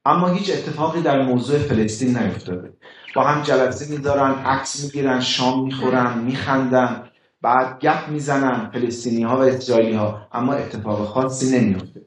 اما 0.06 0.28
هیچ 0.28 0.50
اتفاقی 0.50 1.02
در 1.02 1.22
موضوع 1.22 1.58
فلسطین 1.58 2.18
نیفتاده. 2.18 2.74
با 3.16 3.24
هم 3.24 3.44
جلسه 3.44 3.92
میذارن 3.91 4.32
عکس 4.32 4.84
می‌گیرن 4.84 5.20
شام 5.22 5.64
می‌خورن 5.64 6.18
میخندن 6.20 7.04
بعد 7.42 7.80
گپ 7.80 8.10
می‌زنن 8.10 8.70
فلسطینی 8.74 9.24
ها 9.24 9.38
و 9.38 9.42
اسرائیلی 9.42 9.94
ها 9.94 10.28
اما 10.32 10.54
اتفاق 10.54 11.08
خاصی 11.08 11.60
نمیفته 11.60 12.02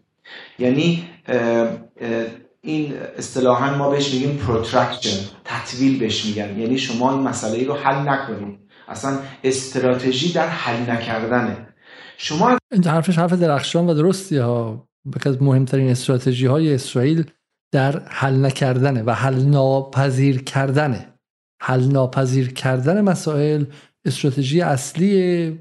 یعنی 0.58 1.08
این 2.60 2.94
اصطلاحا 3.18 3.76
ما 3.76 3.90
بهش 3.90 4.14
میگیم 4.14 4.36
protraction 4.36 5.24
تطویل 5.44 5.98
بهش 5.98 6.26
میگن. 6.26 6.58
یعنی 6.58 6.78
شما 6.78 7.12
این 7.12 7.20
مسئله 7.20 7.66
رو 7.66 7.74
حل 7.74 8.08
نکنید. 8.08 8.58
اصلا 8.88 9.18
استراتژی 9.44 10.32
در 10.32 10.48
حل 10.48 10.90
نکردنه. 10.90 11.68
شما 12.16 12.58
این 12.72 12.84
حرفش 12.84 13.18
حرف 13.18 13.32
درخشان 13.32 13.86
و 13.90 13.94
درستی 13.94 14.36
ها. 14.36 14.88
از 15.26 15.42
مهمترین 15.42 15.90
استراتژی 15.90 16.46
های 16.46 16.74
اسرائیل 16.74 17.30
در 17.74 18.02
حل 18.06 18.44
نکردنه 18.44 19.02
و 19.02 19.10
حل 19.10 19.34
ناپذیر 19.34 20.42
کردنه. 20.42 21.06
حل 21.62 21.84
ناپذیر 21.84 22.52
کردن 22.52 23.00
مسائل 23.00 23.64
استراتژی 24.04 24.60
اصلی 24.60 25.58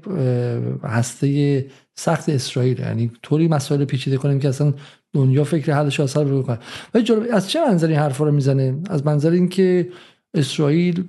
هسته 0.82 1.66
سخت 1.98 2.28
اسرائیل. 2.28 2.80
یعنی 2.80 3.10
طوری 3.22 3.48
مسائل 3.48 3.84
پیچیده 3.84 4.16
کنیم 4.16 4.38
که 4.38 4.48
اصلا 4.48 4.74
دنیا 5.14 5.44
فکر 5.44 5.72
حلش 5.72 6.00
اثر 6.00 6.24
رو 6.24 6.42
کنه 6.42 6.58
و 6.94 6.98
از 7.32 7.50
چه 7.50 7.60
منظر 7.68 7.86
این 7.86 7.98
حرفا 7.98 8.24
رو 8.24 8.32
می‌زنه؟ 8.32 8.78
از 8.90 9.06
منظر 9.06 9.30
اینکه 9.30 9.88
اسرائیل 10.34 11.04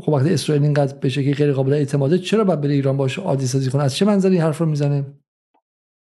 خب 0.00 0.08
وقتی 0.08 0.34
اسرائیل 0.34 0.64
اینقدر 0.64 0.94
به 0.94 1.08
شکلی 1.08 1.34
غیر 1.34 1.52
قابل 1.52 1.72
اعتماده 1.72 2.18
چرا 2.18 2.44
باید 2.44 2.60
بره 2.60 2.74
ایران 2.74 2.96
باشه 2.96 3.22
عادی 3.22 3.46
سازی 3.46 3.70
کنه؟ 3.70 3.82
از 3.82 3.96
چه 3.96 4.04
منظر 4.04 4.30
این 4.30 4.40
حرف 4.40 4.58
رو 4.58 4.66
می‌زنه؟ 4.66 5.04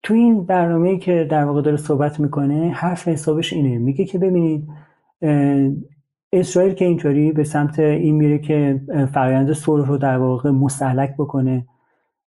تو 0.04 0.14
این 0.14 0.46
برنامه 0.46 0.98
که 0.98 1.28
در 1.30 1.46
واقع 1.46 1.62
داره 1.62 1.78
صحبت 1.78 2.20
می‌کنه 2.20 2.72
حرف 2.76 3.08
حسابش 3.08 3.54
اینه. 3.54 3.78
میگه 3.78 4.06
که 4.06 4.18
ببینید 4.20 4.68
اسرائیل 6.34 6.74
که 6.74 6.86
اینطوری 6.86 7.32
به 7.32 7.44
سمت 7.44 7.80
این 7.80 8.16
میره 8.16 8.40
که 8.40 8.82
فرآیند 9.14 9.54
صلح 9.54 9.88
رو 9.88 9.98
در 9.98 10.18
واقع 10.18 10.50
مستحلک 10.52 11.14
بکنه 11.18 11.66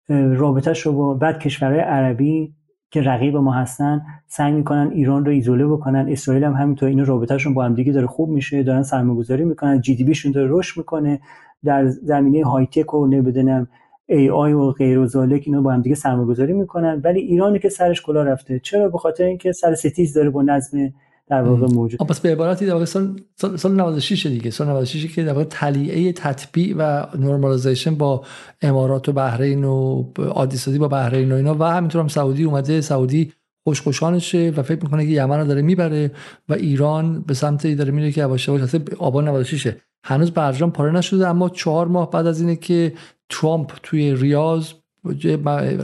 رابطهش 0.10 0.81
رو 0.81 0.93
با 0.93 1.14
بعد 1.14 1.39
کشورهای 1.39 1.80
عربی 1.80 2.53
که 2.91 3.02
رقیب 3.02 3.38
ما 3.38 3.52
هستن 3.52 4.02
سعی 4.27 4.52
می‌کنن 4.52 4.91
ایران 4.91 5.26
رو 5.26 5.31
ایزوله 5.31 5.68
بکنن. 5.68 6.06
اسرائیل 6.10 6.43
هم 6.43 6.53
همینطور 6.53 6.89
این 6.89 7.06
رابطهشون 7.06 7.53
با 7.53 7.65
هم 7.65 7.73
دیگه 7.73 7.91
داره 7.93 8.07
خوب 8.07 8.30
میشه 8.30 8.64
دارن 8.64 8.84
سرمایه‌گذاری 8.84 9.45
می‌کنن 9.45 9.81
جی 9.81 9.95
دی 9.95 10.03
بیشون 10.03 10.31
داره 10.31 10.48
رشد 10.52 10.77
می‌کنه 10.77 11.19
در 11.64 11.88
زمینه 11.88 12.45
های 12.45 12.65
tech 12.65 12.93
و 12.93 13.07
نمی‌دونم 13.07 13.68
AI 14.11 14.53
و 14.53 14.71
غیره 14.72 14.99
و 14.99 15.07
ذالک 15.07 15.43
اینا 15.45 15.61
با 15.61 15.71
هم 15.71 15.81
دیگه 15.81 15.95
سرمایه‌گذاری 15.95 16.53
می‌کنن 16.53 17.01
ولی 17.03 17.19
ایرانی 17.19 17.59
که 17.59 17.69
سرش 17.69 18.01
کلا 18.01 18.23
رفته. 18.23 18.59
چرا؟ 18.63 18.89
به 18.89 18.97
خاطر 18.97 19.23
اینکه 19.23 19.51
سر 19.51 19.75
ستیز 19.75 20.13
داره 20.13 20.29
با 20.29 20.41
نظم 20.41 20.93
در 21.27 21.43
واقع 21.43 21.67
موجود. 21.73 21.99
پس 21.99 22.19
به 22.19 22.31
عبارتی 22.31 22.65
در 22.65 22.73
واقع 22.73 22.85
سال 22.85 23.21
سال 23.35 23.75
96 23.75 24.25
دیگه. 24.25 24.51
سال 24.51 24.67
96 24.67 25.15
که 25.15 25.23
در 25.23 25.33
واقع 25.33 25.43
طلیعه 25.43 26.13
تطبیع 26.13 26.75
و 26.77 27.05
normalization 27.18 27.95
با 27.95 28.23
امارات 28.61 29.09
و 29.09 29.13
بحرین 29.13 29.63
و 29.63 30.03
عادی 30.17 30.57
سازی 30.57 30.77
با 30.77 30.88
بحرین 30.88 31.31
و 31.31 31.35
اینا. 31.35 31.55
و 31.59 31.63
همینطور 31.63 32.01
هم 32.01 32.07
سعودی 32.07 32.43
اومده 32.43 32.81
سعودی 32.81 33.33
خوشخوشانشه 33.63 34.53
و 34.57 34.61
فکر 34.61 34.83
می‌کنه 34.83 35.05
که 35.05 35.11
یمن 35.11 35.39
رو 35.39 35.47
داره 35.47 35.61
می‌بره 35.61 36.11
و 36.49 36.53
ایران 36.53 37.21
به 37.21 37.33
سمت 37.33 37.67
داره 37.67 37.91
میره 37.91 38.11
که 38.11 38.21
یواش 38.21 38.47
یواش 38.47 38.75
آبان 38.99 39.27
96 39.27 39.73
هنوز 40.03 40.31
برجام 40.31 40.71
پاره 40.71 40.91
نشده 40.91 41.27
اما 41.27 41.49
چهار 41.49 41.88
ماه 41.88 42.11
بعد 42.11 42.27
از 42.27 42.41
اینه 42.41 42.55
که 42.55 42.93
ترامپ 43.31 43.71
توی 43.83 44.15
ریاض 44.15 44.71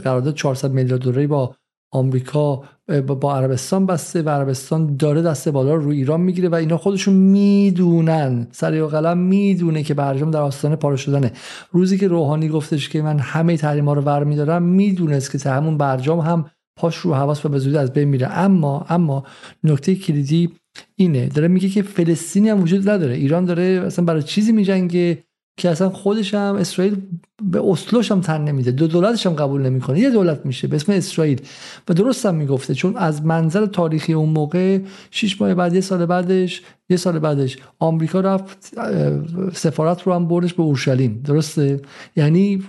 قرارداد 0.04 0.34
400 0.34 0.72
میلیارد 0.72 1.02
دلاری 1.02 1.26
با 1.26 1.54
آمریکا 1.92 2.62
با 3.20 3.36
عربستان 3.36 3.86
بسته 3.86 4.22
و 4.22 4.28
عربستان 4.28 4.96
داره 4.96 5.22
دست 5.22 5.48
بالا 5.48 5.74
رو 5.74 5.88
ایران 5.88 6.20
می‌گیره 6.20 6.48
و 6.48 6.54
اینا 6.54 6.76
خودشون 6.76 7.14
می‌دونن 7.14 8.46
سری 8.52 8.80
و 8.80 8.86
قلم 8.86 9.18
می‌دونه 9.18 9.82
که 9.82 9.94
برجام 9.94 10.30
در 10.30 10.40
آستانه 10.40 10.76
پاره 10.76 10.96
شدنه. 10.96 11.32
روزی 11.70 11.98
که 11.98 12.08
روحانی 12.08 12.48
گفتش 12.48 12.88
که 12.88 13.02
من 13.02 13.18
همه 13.18 13.56
تحریم 13.56 13.84
ها 13.84 13.92
رو 13.92 14.02
ور 14.02 14.24
میدارم 14.24 14.62
می‌دونست 14.62 15.42
که 15.42 15.50
همون 15.50 15.78
برجام 15.78 16.20
هم 16.20 16.50
پاش 16.76 16.96
رو 16.96 17.14
حواس 17.14 17.46
و 17.46 17.48
به 17.48 17.58
زودی 17.58 17.76
از 17.76 17.92
بین 17.92 18.08
میره. 18.08 18.38
اما 18.38 18.86
اما 18.88 19.24
نکته 19.64 19.94
کلیدی 19.94 20.50
اینه. 20.96 21.28
داره 21.28 21.48
میگه 21.48 21.68
که 21.68 21.82
فلسطینی 21.82 22.48
هم 22.48 22.62
وجود 22.62 22.88
نداره. 22.88 23.14
ایران 23.14 23.44
داره 23.44 23.62
اصلا 23.62 24.04
برای 24.04 24.22
چیزی 24.22 24.52
میجنگه. 24.52 25.24
که 25.58 25.70
اصلا 25.70 25.90
خودش 25.90 26.34
هم 26.34 26.54
اسرائیل 26.54 26.96
به 27.42 27.62
اسلوش 27.70 28.12
هم 28.12 28.20
تن 28.20 28.44
نمیده. 28.44 28.70
دو 28.70 28.86
دولتش 28.86 29.26
هم 29.26 29.32
قبول 29.32 29.62
نمی‌کنه. 29.62 30.00
یه 30.00 30.10
دولت 30.10 30.46
میشه 30.46 30.68
به 30.68 30.76
اسم 30.76 30.92
اسرائیل. 30.92 31.40
و 31.88 31.94
درست 31.94 32.26
هم 32.26 32.34
می‌گفته 32.34 32.74
چون 32.74 32.96
از 32.96 33.24
منظر 33.24 33.66
تاریخی 33.66 34.12
اون 34.12 34.28
موقع 34.28 34.78
شش 35.10 35.40
ماه 35.40 35.54
بعد 35.54 35.74
یه 35.74 35.80
سال 35.80 36.06
بعدش 36.06 36.62
یه 36.90 36.96
سال 36.96 37.18
بعدش 37.18 37.56
آمریکا 37.78 38.20
رفت 38.20 38.74
سفارت 39.54 40.02
رو 40.02 40.12
هم 40.14 40.28
بردش 40.28 40.54
به 40.54 40.62
اورشلیم. 40.62 41.22
درسته؟ 41.24 41.80
یعنی 42.16 42.62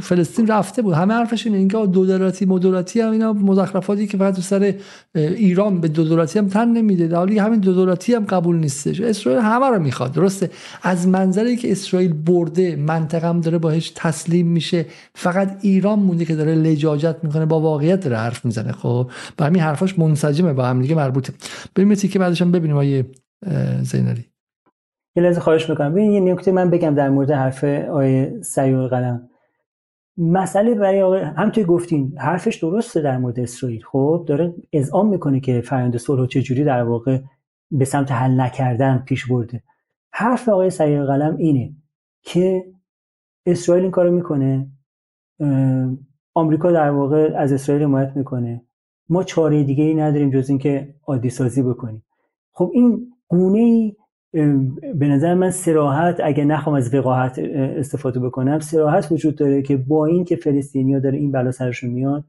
فلسطین 0.00 0.46
رفته 0.46 0.82
بود. 0.82 0.94
همه 0.94 1.14
حرفش 1.14 1.46
اینه 1.46 1.58
اینکه 1.58 1.86
دو 1.86 2.06
دولتی 2.06 2.46
مدولتی 2.46 3.00
هم 3.00 3.10
اینا 3.10 3.32
مزخرفاتی 3.32 4.06
که 4.06 4.16
فقط 4.16 4.40
سر 4.40 4.74
ایران 5.14 5.80
به 5.80 5.88
دو 5.88 6.04
دولتی 6.04 6.38
هم 6.38 6.48
تن 6.48 6.68
نمیده. 6.68 7.06
در 7.06 7.16
حالی 7.16 7.38
همین 7.38 7.60
دو 7.60 7.72
دولتی 7.72 8.14
هم 8.14 8.24
قبول 8.24 8.56
نیستش. 8.56 9.00
اسرائیل 9.00 9.40
همه 9.40 9.66
رو 9.66 9.78
می‌خواد 9.78 10.12
درسته؟ 10.12 10.50
از 10.82 11.08
منظری 11.08 11.56
که 11.56 11.72
اسرائیل 11.72 12.12
برده 12.12 12.76
منطقه 12.76 13.28
هم 13.28 13.40
داره 13.40 13.58
باهش 13.58 13.92
تسلیم 13.94 14.46
میشه. 14.46 14.86
فقط 15.14 15.58
ایران 15.60 15.98
مونده 15.98 16.24
که 16.24 16.34
داره 16.34 16.54
لجاجت 16.54 17.16
می‌کنه 17.22 17.46
با 17.46 17.60
واقعیت 17.60 18.00
داره 18.00 18.16
حرف 18.16 18.44
می‌زنه 18.44 18.72
خب؟ 18.72 19.10
با 19.38 19.46
همین 19.46 19.62
حرفاش 19.62 19.98
منسجمه 19.98 20.52
با 20.52 20.64
هم 20.64 20.82
دیگه 20.82 20.94
مربوطه. 20.94 21.32
بریم 21.74 21.94
که 21.94 22.18
بعدش 22.18 22.42
هم 22.42 22.52
ببینیم 22.52 22.76
آیه 22.76 23.06
زینالی 23.82 24.24
یه 25.16 25.32
خواهش 25.32 25.70
می‌کنم. 25.70 25.92
ببین 25.92 26.12
یه 26.12 26.20
نکته 26.20 26.52
من 26.52 26.70
بگم 26.70 26.94
در 26.94 27.10
مورد 27.10 27.30
حرف 27.30 27.64
آیه 27.64 28.38
سیور 28.42 28.88
قلم 28.88 29.28
مسئله 30.16 30.74
برای 30.74 31.02
آقای 31.02 31.20
هم 31.20 31.50
توی 31.50 31.64
گفتین 31.64 32.18
حرفش 32.18 32.56
درسته 32.56 33.00
در 33.00 33.18
مورد 33.18 33.40
اسرائیل. 33.40 33.82
خب 33.82 34.24
داره 34.28 34.54
اذعان 34.72 35.06
می‌کنه 35.06 35.40
که 35.40 35.60
فرآیند 35.60 35.96
صلح 35.96 36.26
چجوری 36.26 36.64
در 36.64 36.82
واقع 36.82 37.20
به 37.70 37.84
سمت 37.84 38.12
حل 38.12 38.40
نکردن 38.40 38.98
پیش 39.06 39.26
برده. 39.26 39.62
حرف 40.12 40.48
آقای 40.48 40.70
سیر 40.70 41.04
قلم 41.04 41.36
اینه 41.36 41.72
که 42.22 42.64
اسرائیل 43.46 43.82
این 43.82 43.90
کارو 43.90 44.10
می‌کنه. 44.10 44.68
آمریکا 46.34 46.72
در 46.72 46.90
واقع 46.90 47.32
از 47.36 47.52
اسرائیل 47.52 47.84
حمایت 47.84 48.16
می‌کنه. 48.16 48.62
ما 49.08 49.22
چاره 49.22 49.64
دیگه 49.64 49.84
ای 49.84 49.94
نداریم 49.94 50.30
جز 50.30 50.48
اینکه 50.48 50.94
عادی 51.06 51.30
سازی 51.30 51.62
بکنیم. 51.62 52.04
خب 52.52 52.70
این 52.74 53.12
گونه 53.28 53.58
ای 53.58 53.96
به 54.94 55.08
نظر 55.08 55.34
من 55.34 55.50
سراحت 55.50 56.20
اگه 56.24 56.44
نخوام 56.44 56.76
از 56.76 56.94
وقاحت 56.94 57.38
استفاده 57.38 58.20
بکنم 58.20 58.58
سراحت 58.60 59.12
وجود 59.12 59.36
داره 59.36 59.62
که 59.62 59.76
با 59.76 60.06
این 60.06 60.24
که 60.24 60.36
فلسطینیا 60.36 60.98
داره 60.98 61.18
این 61.18 61.32
بلا 61.32 61.50
سرشون 61.50 61.90
میاد 61.90 62.24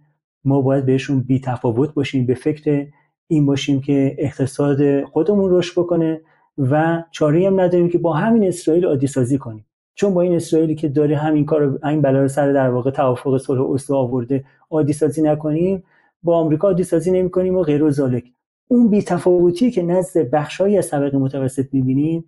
ما 0.45 0.61
باید 0.61 0.85
بهشون 0.85 1.19
بی 1.19 1.39
تفاوت 1.39 1.93
باشیم 1.93 2.25
به 2.25 2.33
فکر 2.33 2.87
این 3.27 3.45
باشیم 3.45 3.81
که 3.81 4.15
اقتصاد 4.17 5.03
خودمون 5.03 5.51
رشد 5.51 5.81
بکنه 5.81 6.21
و 6.57 7.03
چاره 7.11 7.47
هم 7.47 7.61
نداریم 7.61 7.89
که 7.89 7.97
با 7.97 8.13
همین 8.13 8.47
اسرائیل 8.47 8.85
عادی 8.85 9.07
سازی 9.07 9.37
کنیم. 9.37 9.65
چون 9.95 10.13
با 10.13 10.21
این 10.21 10.35
اسرائیلی 10.35 10.75
که 10.75 10.87
داره 10.87 11.17
همین 11.17 11.45
کار 11.45 11.79
این 11.83 12.01
بلا 12.01 12.21
رو 12.21 12.27
سر 12.27 12.51
در 12.51 12.69
واقع 12.69 12.91
توافق 12.91 13.37
صلح 13.37 13.71
اسلو 13.71 13.95
آورده 13.95 14.45
عادی 14.71 14.93
سازی 14.93 15.21
نکنیم 15.21 15.83
با 16.23 16.37
آمریکا 16.37 16.67
عادی 16.67 16.83
سازی 16.83 17.11
نمی‌کنیم 17.11 17.55
و 17.55 17.63
غیر 17.63 17.83
و 17.83 17.91
ذالک 17.91 18.23
اون 18.67 18.89
بیتفاوتی 18.89 19.71
که 19.71 19.81
نزد 19.81 20.29
بخشهایی 20.29 20.77
از 20.77 20.89
طبقه 20.89 21.17
متوسط 21.17 21.65
می‌بینیم 21.71 22.25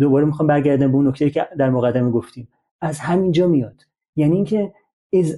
دوباره 0.00 0.24
می‌خوام 0.24 0.46
برگردم 0.46 0.88
به 0.92 0.96
اون 0.96 1.08
نکته 1.08 1.30
که 1.30 1.46
در 1.58 1.70
مقدمه 1.70 2.10
گفتیم. 2.10 2.48
از 2.80 3.00
همینجا 3.00 3.46
میاد. 3.46 3.82
یعنی 4.16 4.36
اینکه 4.36 4.72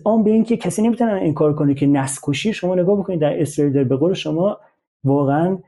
آن 0.05 0.25
به 0.25 0.31
اینکه 0.31 0.57
کسی 0.57 0.83
نمی‌تونه 0.83 1.13
انکار 1.13 1.55
کنه 1.55 1.75
که 1.75 1.87
نسل 1.87 2.33
شما 2.33 2.75
نگاه 2.75 2.99
بکنید 2.99 3.21
در 3.21 3.41
اسرائیل 3.41 3.85
به 3.85 3.97
قول 3.97 4.13
شما 4.13 4.59
واقعا 5.05 5.59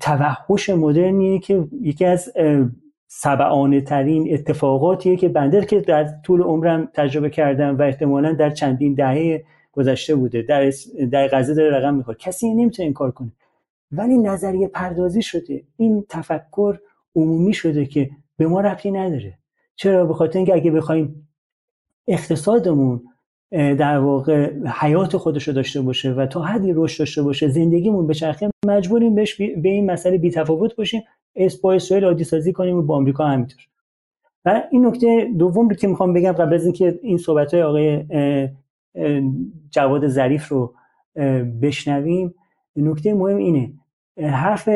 توحش 0.00 0.70
مدرنیه 0.70 1.38
که 1.38 1.64
یکی 1.80 2.04
از 2.04 2.32
سبعانه 3.06 3.80
ترین 3.80 4.34
اتفاقاتیه 4.34 5.16
که 5.16 5.28
بنده 5.28 5.64
که 5.64 5.80
در 5.80 6.08
طول 6.24 6.42
عمرم 6.42 6.88
تجربه 6.94 7.30
کردم 7.30 7.78
و 7.78 7.82
احتمالا 7.82 8.32
در 8.32 8.50
چندین 8.50 8.94
دهه 8.94 9.44
گذشته 9.72 10.14
بوده 10.14 10.42
در 10.42 10.70
در 11.10 11.28
غزه 11.28 11.54
داره 11.54 11.76
رقم 11.76 11.94
می‌خوره. 11.94 12.18
کسی 12.20 12.54
نمی‌تونه 12.54 12.86
انکار 12.86 13.10
کنه. 13.10 13.32
ولی 13.92 14.18
نظریه 14.18 14.68
پردازی 14.68 15.22
شده. 15.22 15.62
این 15.76 16.04
تفکر 16.08 16.78
عمومی 17.16 17.54
شده 17.54 17.86
که 17.86 18.10
به 18.36 18.46
ما 18.46 18.60
ربطی 18.60 18.90
نداره. 18.90 19.38
چرا؟ 19.76 20.06
به 20.06 20.14
خاطر 20.14 20.38
اینکه 20.38 20.54
اگه 20.54 20.70
بخوایم 20.70 21.28
اقتصادمون 22.08 23.02
در 23.50 23.98
واقع 23.98 24.52
حیات 24.80 25.16
خودش 25.16 25.48
رو 25.48 25.54
داشته 25.54 25.80
باشه 25.80 26.12
و 26.12 26.26
تا 26.26 26.42
حدی 26.42 26.72
رشد 26.72 26.98
داشته 26.98 27.22
باشه 27.22 27.48
زندگیمون 27.48 28.06
به 28.06 28.14
چرخه 28.14 28.50
مجبوریم 28.66 29.14
بهش 29.14 29.34
به 29.34 29.68
این 29.68 29.90
مسئله 29.90 30.18
بی 30.18 30.30
تفاوت 30.30 30.76
باشیم. 30.76 31.02
با 31.62 31.72
اسرائیل 31.72 32.04
عادی 32.04 32.24
سازی 32.24 32.52
کنیم 32.52 32.76
و 32.76 32.82
با 32.82 32.96
آمریکا 32.96 33.26
همینطور. 33.26 33.60
و 34.44 34.62
این 34.70 34.86
نکته 34.86 35.30
دوم 35.38 35.68
که 35.68 35.88
می‌خوام 35.88 36.12
بگم 36.12 36.32
قبل 36.32 36.54
از 36.54 36.64
اینکه 36.64 36.98
این 37.02 37.18
صحبت 37.18 37.54
های 37.54 37.62
آقای 37.62 38.04
جواد 39.70 40.08
ظریف 40.08 40.48
رو 40.48 40.74
بشنویم 41.62 42.34
نکته 42.76 43.14
مهم 43.14 43.36
اینه 43.36 43.72
حرف 44.20 44.68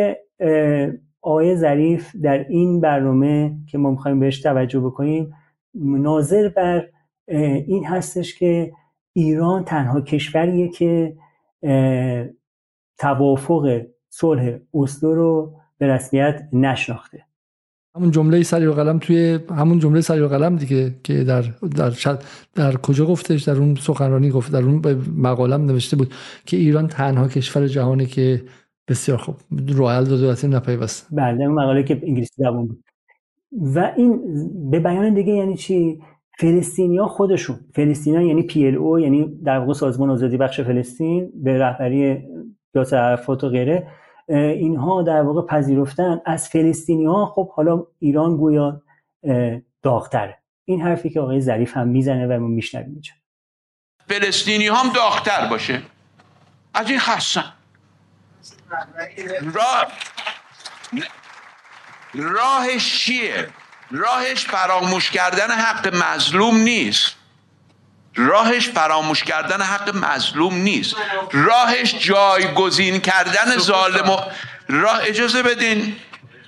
آقای 1.22 1.56
ظریف 1.56 2.16
در 2.22 2.48
این 2.48 2.80
برنامه 2.80 3.56
که 3.66 3.78
ما 3.78 3.90
می‌خوایم 3.90 4.20
بهش 4.20 4.40
توجه 4.40 4.80
بکنیم 4.80 5.34
ناظر 5.74 6.48
بر 6.48 6.88
این 7.66 7.86
هستش 7.86 8.34
که 8.34 8.72
ایران 9.12 9.64
تنها 9.64 10.00
کشوریه 10.00 10.68
که 10.68 11.16
توافق 12.98 13.80
صلح 14.10 14.58
اسلو 14.74 15.14
رو 15.14 15.54
به 15.78 15.86
رسمیت 15.86 16.48
نشناخته. 16.52 17.24
همون 17.96 18.10
جمله 18.10 18.42
سری 18.42 18.66
و 18.66 18.72
قلم 18.72 18.98
توی 18.98 19.38
همون 19.50 19.78
جمله 19.78 20.00
سری 20.00 20.20
و 20.20 20.28
قلم 20.28 20.56
دیگه 20.56 20.94
که 21.04 21.24
در 21.24 21.42
در 21.76 21.92
در 22.54 22.76
کجا 22.76 23.06
گفتش؟ 23.06 23.42
در 23.42 23.56
اون 23.56 23.74
سخنرانی 23.74 24.30
گفت 24.30 24.52
در 24.52 24.62
اون 24.62 24.82
مقالم 25.16 25.64
نوشته 25.64 25.96
بود 25.96 26.14
که 26.46 26.56
ایران 26.56 26.88
تنها 26.88 27.28
کشور 27.28 27.66
جهانی 27.66 28.06
که 28.06 28.42
بسیار 28.88 29.18
خوب. 29.18 29.36
راه 29.68 29.86
حل 29.86 30.04
دو 30.04 30.16
دولتی 30.16 30.48
نپیوست 30.48 31.08
بله 31.10 31.48
مقاله 31.48 31.82
که 31.82 32.00
انگلیسی 32.02 32.34
زبان 32.36 32.66
بود. 32.66 32.84
و 33.52 33.92
این 33.96 34.20
به 34.70 34.80
بیان 34.80 35.14
دیگه 35.14 35.32
یعنی 35.32 35.56
چی؟ 35.56 36.02
فلسطینیا 36.38 37.06
خودشون. 37.06 37.60
فلسطینیا 37.74 38.22
یعنی 38.22 38.42
PLO 38.42 39.00
یعنی 39.00 39.40
در 39.44 39.58
واقع 39.58 39.72
سازمان 39.72 40.10
آزادی 40.10 40.36
بخش 40.36 40.60
فلسطین 40.60 41.32
به 41.34 41.58
رهبری 41.58 42.22
یاسر 42.74 42.96
عرفات 42.96 43.44
و 43.44 43.48
غیره 43.48 43.88
اینها 44.28 45.02
در 45.02 45.22
واقع 45.22 45.46
پذیرفتن. 45.46 46.20
از 46.26 46.48
فلسطینی 46.48 47.04
ها 47.04 47.26
خب 47.26 47.50
حالا 47.50 47.86
ایران 47.98 48.36
گویا 48.36 48.82
داغتره. 49.82 50.38
این 50.64 50.80
حرفی 50.80 51.10
که 51.10 51.20
آقای 51.20 51.40
ظریف 51.40 51.76
هم 51.76 51.88
می‌زنه 51.88 52.26
و 52.26 52.40
ما 52.40 52.46
میشنویم 52.46 52.90
اینجا. 52.92 53.12
فلسطینی 54.06 54.66
هم 54.66 54.92
داغتر 54.94 55.50
باشه. 55.50 55.82
از 56.74 56.90
این 56.90 56.98
خستن 56.98 57.42
راه 59.54 59.86
راهش 62.14 62.98
چیه؟ 62.98 63.48
راهش 63.90 64.44
فراموش 64.44 65.10
کردن 65.10 65.50
حق 65.50 65.94
مظلوم 65.94 66.56
نیست. 66.56 67.14
راهش 68.16 68.68
فراموش 68.68 69.24
کردن 69.24 69.60
حق 69.62 69.96
مظلوم 69.96 70.54
نیست. 70.54 70.94
راهش 71.32 71.94
جایگزین 71.94 73.00
کردن 73.00 73.58
ظالم 73.58 74.10
و 74.10 74.20
راه 74.68 75.00
اجازه 75.02 75.42
بدین. 75.42 75.96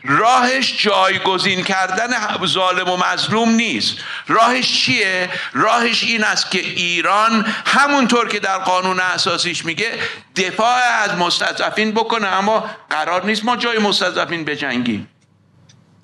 راهش 0.09 0.83
جایگزین 0.83 1.65
کردن 1.65 2.11
ظالم 2.47 2.89
و 2.89 2.97
مظلوم 2.97 3.51
نیست. 3.51 3.97
راهش 4.27 4.85
چیه؟ 4.85 5.31
راهش 5.53 6.05
این 6.05 6.25
است 6.25 6.51
که 6.51 6.61
ایران 6.61 7.47
همونطور 7.67 8.29
که 8.29 8.41
در 8.41 8.59
قانون 8.59 9.01
اساسیش 9.01 9.65
میگه 9.65 9.99
دفاع 10.37 10.81
از 11.05 11.15
مستضعفین 11.15 11.93
بکنه 11.93 12.27
اما 12.27 12.71
قرار 12.91 13.27
نیست 13.27 13.45
ما 13.45 13.57
جای 13.57 13.79
مستضعفین 13.79 14.45
بجنگیم. 14.45 15.09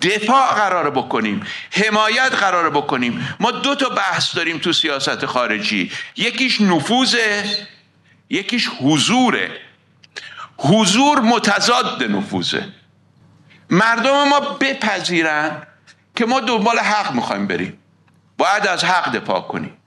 دفاع 0.01 0.53
قرار 0.55 0.89
بکنیم 0.89 1.47
حمایت 1.71 2.33
قرار 2.33 2.69
بکنیم. 2.69 3.35
ما 3.39 3.51
دو 3.51 3.75
تا 3.75 3.89
بحث 3.89 4.35
داریم 4.35 4.57
تو 4.57 4.73
سیاست 4.73 5.25
خارجی. 5.25 5.91
یکیش 6.15 6.61
نفوذه 6.61 7.43
یکیش 8.29 8.69
حضوره. 8.81 9.51
حضور 10.57 11.19
متضاد 11.19 12.03
نفوذه. 12.03 12.67
مردم 13.69 14.27
ما 14.27 14.39
بپذیرن 14.39 15.61
که 16.15 16.25
ما 16.25 16.39
دنبال 16.39 16.79
حق 16.79 17.13
می‌خوایم 17.13 17.47
بریم 17.47 17.79
باید 18.37 18.67
از 18.67 18.83
حق 18.83 19.11
دفاع 19.11 19.41
کنیم 19.41 19.77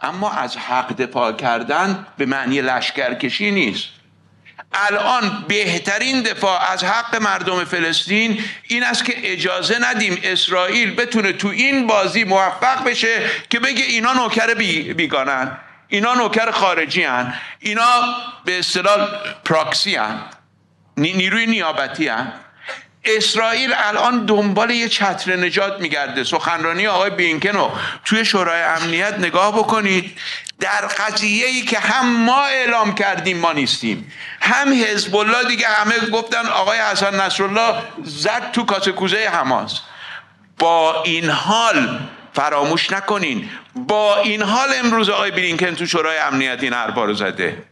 اما 0.00 0.30
از 0.30 0.56
حق 0.56 0.96
دفاع 0.96 1.32
کردن 1.32 2.06
به 2.16 2.26
معنی 2.26 2.60
لشکرکشی 2.60 3.50
نیست 3.50 3.84
الان 4.72 5.44
بهترین 5.48 6.22
دفاع 6.22 6.70
از 6.70 6.84
حق 6.84 7.16
مردم 7.16 7.64
فلسطین 7.64 8.44
این 8.68 8.84
است 8.84 9.04
که 9.04 9.32
اجازه 9.32 9.78
ندیم 9.80 10.20
اسرائیل 10.22 10.94
بتونه 10.94 11.32
تو 11.32 11.48
این 11.48 11.86
بازی 11.86 12.24
موفق 12.24 12.84
بشه 12.84 13.30
که 13.50 13.60
بگه 13.60 13.84
اینا 13.84 14.12
نوکر 14.12 14.54
بیگانن 14.94 15.58
اینا 15.92 16.14
نوکر 16.14 16.50
خارجی 16.50 17.02
هن. 17.02 17.34
اینا 17.58 18.14
به 18.44 18.58
اصطلاح 18.58 19.08
پراکسی 19.44 19.96
هن. 19.96 20.20
نیروی 20.96 21.46
نیابتی 21.46 22.08
هن. 22.08 22.32
اسرائیل 23.04 23.74
الان 23.76 24.26
دنبال 24.26 24.70
یه 24.70 24.88
چتر 24.88 25.36
نجات 25.36 25.80
میگرده. 25.80 26.24
سخنرانی 26.24 26.86
آقای 26.86 27.10
بینکن 27.10 27.48
رو 27.48 27.70
توی 28.04 28.24
شورای 28.24 28.62
امنیت 28.62 29.14
نگاه 29.14 29.58
بکنید. 29.58 30.18
در 30.60 30.86
قضیه 30.86 31.46
ای 31.46 31.62
که 31.62 31.78
هم 31.78 32.16
ما 32.16 32.44
اعلام 32.44 32.94
کردیم 32.94 33.38
ما 33.38 33.52
نیستیم. 33.52 34.12
هم 34.40 34.84
حزب 34.84 35.16
الله 35.16 35.48
دیگه 35.48 35.66
همه 35.66 36.10
گفتن 36.10 36.46
آقای 36.46 36.78
حسن 36.78 37.20
نصرالله 37.20 37.74
زد 38.04 38.50
تو 38.52 38.64
کاسه 38.64 38.92
کوزه 38.92 39.30
حماس. 39.32 39.80
با 40.58 41.02
این 41.02 41.30
حال 41.30 41.98
فراموش 42.34 42.92
نکنین. 42.92 43.50
با 43.74 44.16
این 44.16 44.42
حال 44.42 44.68
امروز 44.84 45.08
آقای 45.08 45.30
بلینکن 45.30 45.74
تو 45.74 45.86
شورای 45.86 46.18
امنیت 46.18 46.62
این 46.62 46.72
حرفا 46.72 47.04
رو 47.04 47.14
زده. 47.14 47.62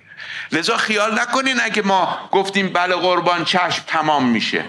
لذا 0.53 0.77
خیال 0.77 1.21
نکنین 1.21 1.61
اگه 1.61 1.83
ما 1.83 2.29
گفتیم 2.33 2.69
بله 2.69 2.95
قربان 2.95 3.45
چشم 3.45 3.83
تمام 3.87 4.29
میشه. 4.29 4.65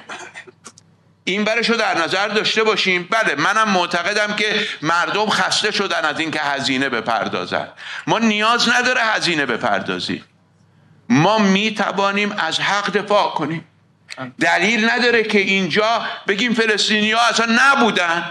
این 1.23 1.43
برش 1.43 1.69
رو 1.69 1.77
در 1.77 2.03
نظر 2.03 2.27
داشته 2.27 2.63
باشیم. 2.63 3.07
بله 3.11 3.35
منم 3.35 3.69
معتقدم 3.69 4.35
که 4.35 4.45
مردم 4.81 5.25
خسته 5.25 5.71
شدن 5.71 6.05
از 6.05 6.19
اینکه 6.19 6.39
هزینه 6.39 6.89
بپردازن. 6.89 7.67
ما 8.07 8.19
نیاز 8.19 8.69
نداره 8.69 9.01
هزینه 9.01 9.45
بپردازی. 9.45 10.23
ما 11.09 11.39
می 11.39 11.71
توانیم 11.71 12.31
از 12.37 12.59
حق 12.59 12.91
دفاع 12.91 13.31
کنیم. 13.31 13.65
دلیل 14.39 14.89
نداره 14.89 15.23
که 15.23 15.39
اینجا 15.39 16.01
بگیم 16.27 16.53
فلسطینی 16.53 17.11
ها 17.11 17.19
اصلا 17.29 17.47
نبودن. 17.49 18.23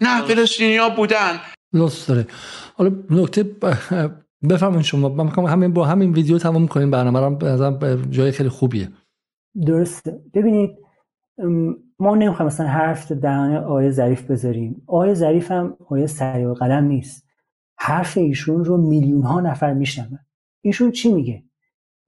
نه 0.00 0.22
فلسطینی 0.22 0.76
ها 0.76 0.88
بودن. 0.88 1.40
لست 1.72 2.08
داره. 2.08 2.26
حالا 2.76 2.90
نکته 3.10 3.42
بفرمایید 4.50 4.84
شما. 4.84 5.08
من 5.08 5.46
همین 5.46 5.72
با 5.72 5.86
همین 5.86 6.12
ویدیو 6.12 6.38
تمام 6.38 6.68
کنیم 6.68 6.90
برنامه 6.90 7.20
رو. 7.20 8.10
جای 8.10 8.32
خیلی 8.32 8.48
خوبیه. 8.48 8.88
درسته. 9.66 10.12
ببینید 10.34 10.83
ما 11.98 12.14
نمی‌خوایم 12.14 12.46
مثلا 12.46 12.66
حرف 12.66 13.12
دهان 13.12 13.56
آیه 13.56 13.90
ظریف 13.90 14.30
بذاریم. 14.30 14.82
آیه 14.86 15.14
ظریف 15.14 15.50
هم 15.50 15.76
آیه 15.88 16.06
سریع 16.06 16.52
قلم 16.52 16.84
نیست. 16.84 17.26
حرف 17.76 18.18
ایشون 18.18 18.64
رو 18.64 18.76
میلیون 18.76 19.22
ها 19.22 19.40
نفر 19.40 19.74
میشنون. 19.74 20.18
ایشون 20.60 20.90
چی 20.90 21.12
میگه؟ 21.12 21.42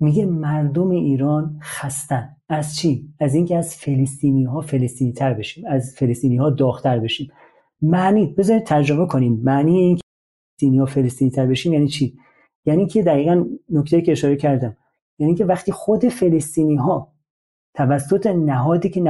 میگه 0.00 0.26
مردم 0.26 0.90
ایران 0.90 1.58
خستن. 1.62 2.36
از 2.48 2.76
چی؟ 2.76 3.08
از 3.20 3.34
اینکه 3.34 3.56
از 3.56 3.76
فلسطینی 3.76 4.44
ها 4.44 4.60
فلسطینی 4.60 5.12
تر 5.12 5.34
بشیم 5.34 5.64
از 5.66 5.94
فلسطینی 5.96 6.36
ها 6.36 6.50
داغتر 6.50 6.98
بشیم. 6.98 7.32
معنی 7.82 8.26
بذارید 8.26 8.64
ترجمه 8.64 9.06
کنیم. 9.06 9.40
معنی 9.44 9.78
این 9.78 9.98
فلسطینی 10.58 10.78
ها 10.78 10.86
فلسطینی 10.86 11.30
تر 11.30 11.46
بشیم 11.46 11.72
یعنی 11.72 11.88
چی؟ 11.88 12.18
یعنی 12.64 12.86
که 12.86 13.02
دقیقا 13.02 13.44
نکته 13.70 14.02
که 14.02 14.12
اشاره 14.12 14.36
کردم. 14.36 14.76
یعنی 15.18 15.34
که 15.34 15.44
وقتی 15.44 15.72
خود 15.72 16.08
فلسطینی 16.08 16.76
ها 16.76 17.15
توسط 17.76 18.26
نهادی 18.26 18.88
که 18.88 19.00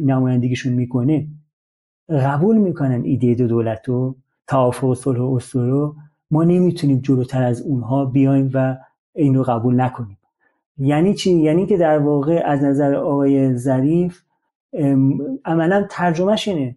نمایندگیشون 0.00 0.72
می‌کنه 0.72 1.26
قبول 2.08 2.58
می‌کنن 2.58 3.02
ایده 3.04 3.34
دو 3.34 3.46
دولت 3.46 3.88
و 3.88 4.16
توافق 4.46 4.84
و 4.84 4.94
صلح 4.94 5.20
و 5.20 5.38
رو. 5.54 5.94
ما 6.30 6.44
نمی‌تونیم 6.44 6.98
جلوتر 6.98 7.42
از 7.42 7.62
اونها 7.62 8.04
بیایم 8.04 8.50
و 8.54 8.76
این 9.14 9.34
رو 9.34 9.42
قبول 9.42 9.80
نکنیم. 9.80 10.18
یعنی 10.78 11.14
چی؟ 11.14 11.32
یعنی 11.32 11.66
که 11.66 11.76
در 11.76 11.98
واقع 11.98 12.42
از 12.46 12.62
نظر 12.62 12.94
آقای 12.94 13.56
ظریف 13.56 14.22
عملا 15.44 15.86
ترجمهش 15.90 16.48
اینه. 16.48 16.76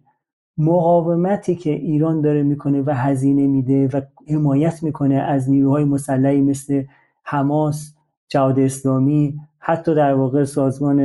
مقاومتی 0.58 1.54
که 1.54 1.70
ایران 1.70 2.20
داره 2.20 2.42
می‌کنه 2.42 2.82
و 2.82 2.90
هزینه 2.90 3.46
میده 3.46 3.88
و 3.88 4.00
حمایت 4.28 4.82
می‌کنه 4.82 5.14
از 5.14 5.50
نیروهای 5.50 5.84
مسلحی 5.84 6.42
مثل 6.42 6.84
حماس 7.22 7.94
جهاد 8.28 8.58
اسلامی 8.58 9.40
حتی 9.68 9.94
در 9.94 10.14
واقع 10.14 10.44
سازمان 10.44 11.00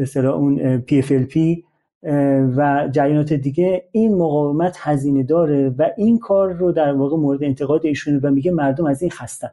مثلا 0.00 0.34
اون 0.34 0.80
PFLP 0.80 1.62
و 2.56 2.88
جریانات 2.92 3.32
دیگه 3.32 3.84
این 3.92 4.14
مقاومت 4.14 4.76
هزینه 4.78 5.22
داره 5.22 5.74
و 5.78 5.90
این 5.96 6.18
کار 6.18 6.52
رو 6.52 6.72
در 6.72 6.92
واقع 6.92 7.16
مورد 7.16 7.44
انتقاد 7.44 7.86
ایشونه 7.86 8.20
و 8.22 8.30
میگه 8.30 8.52
مردم 8.52 8.86
از 8.86 9.02
این 9.02 9.10
خستن. 9.10 9.50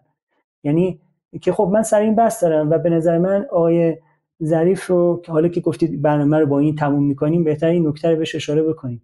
یعنی 0.64 1.00
که 1.42 1.52
خب 1.52 1.70
من 1.74 1.84
سر 1.84 2.02
این 2.02 2.16
بحث 2.16 2.44
دارم 2.44 2.70
و 2.70 2.78
به 2.78 2.90
نظر 2.90 3.18
من 3.18 3.46
آقای 3.52 3.98
ظریف 4.44 4.88
رو 4.88 5.22
که 5.26 5.32
حالا 5.32 5.48
که 5.48 5.62
گفتید 5.62 6.02
برنامه 6.02 6.40
رو 6.40 6.46
با 6.46 6.60
این 6.60 6.76
تموم 6.76 7.04
می‌کنیم 7.04 7.44
بهتر 7.44 7.68
این 7.68 7.88
نکته 7.88 8.10
رو 8.10 8.16
بهش 8.16 8.36
اشاره 8.36 8.64
بکنیم. 8.64 9.02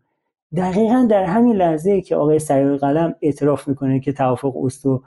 دقیقا 0.55 1.07
در 1.09 1.23
همین 1.23 1.55
لحظه 1.55 2.01
که 2.01 2.15
آقای 2.15 2.39
سریع 2.39 2.77
قلم 2.77 3.15
اعتراف 3.21 3.67
می‌کنه 3.67 3.99
که 3.99 4.13
توافق 4.13 4.57
اوستو 4.57 5.03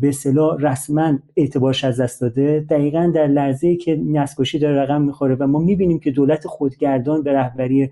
به 0.00 0.12
صلاح 0.12 0.56
رسما 0.60 1.18
اعتبارش 1.36 1.84
از 1.84 2.00
دست 2.00 2.20
داده. 2.20 2.66
دقیقا 2.70 3.12
در 3.14 3.26
لحظه 3.26 3.76
که 3.76 3.96
نسکشی 3.96 4.58
داره 4.58 4.82
رقم 4.82 5.02
می‌خوره 5.02 5.34
و 5.34 5.46
ما 5.46 5.58
می‌بینیم 5.58 5.98
که 5.98 6.10
دولت 6.10 6.46
خودگردان 6.46 7.22
به 7.22 7.32
رهبری 7.32 7.90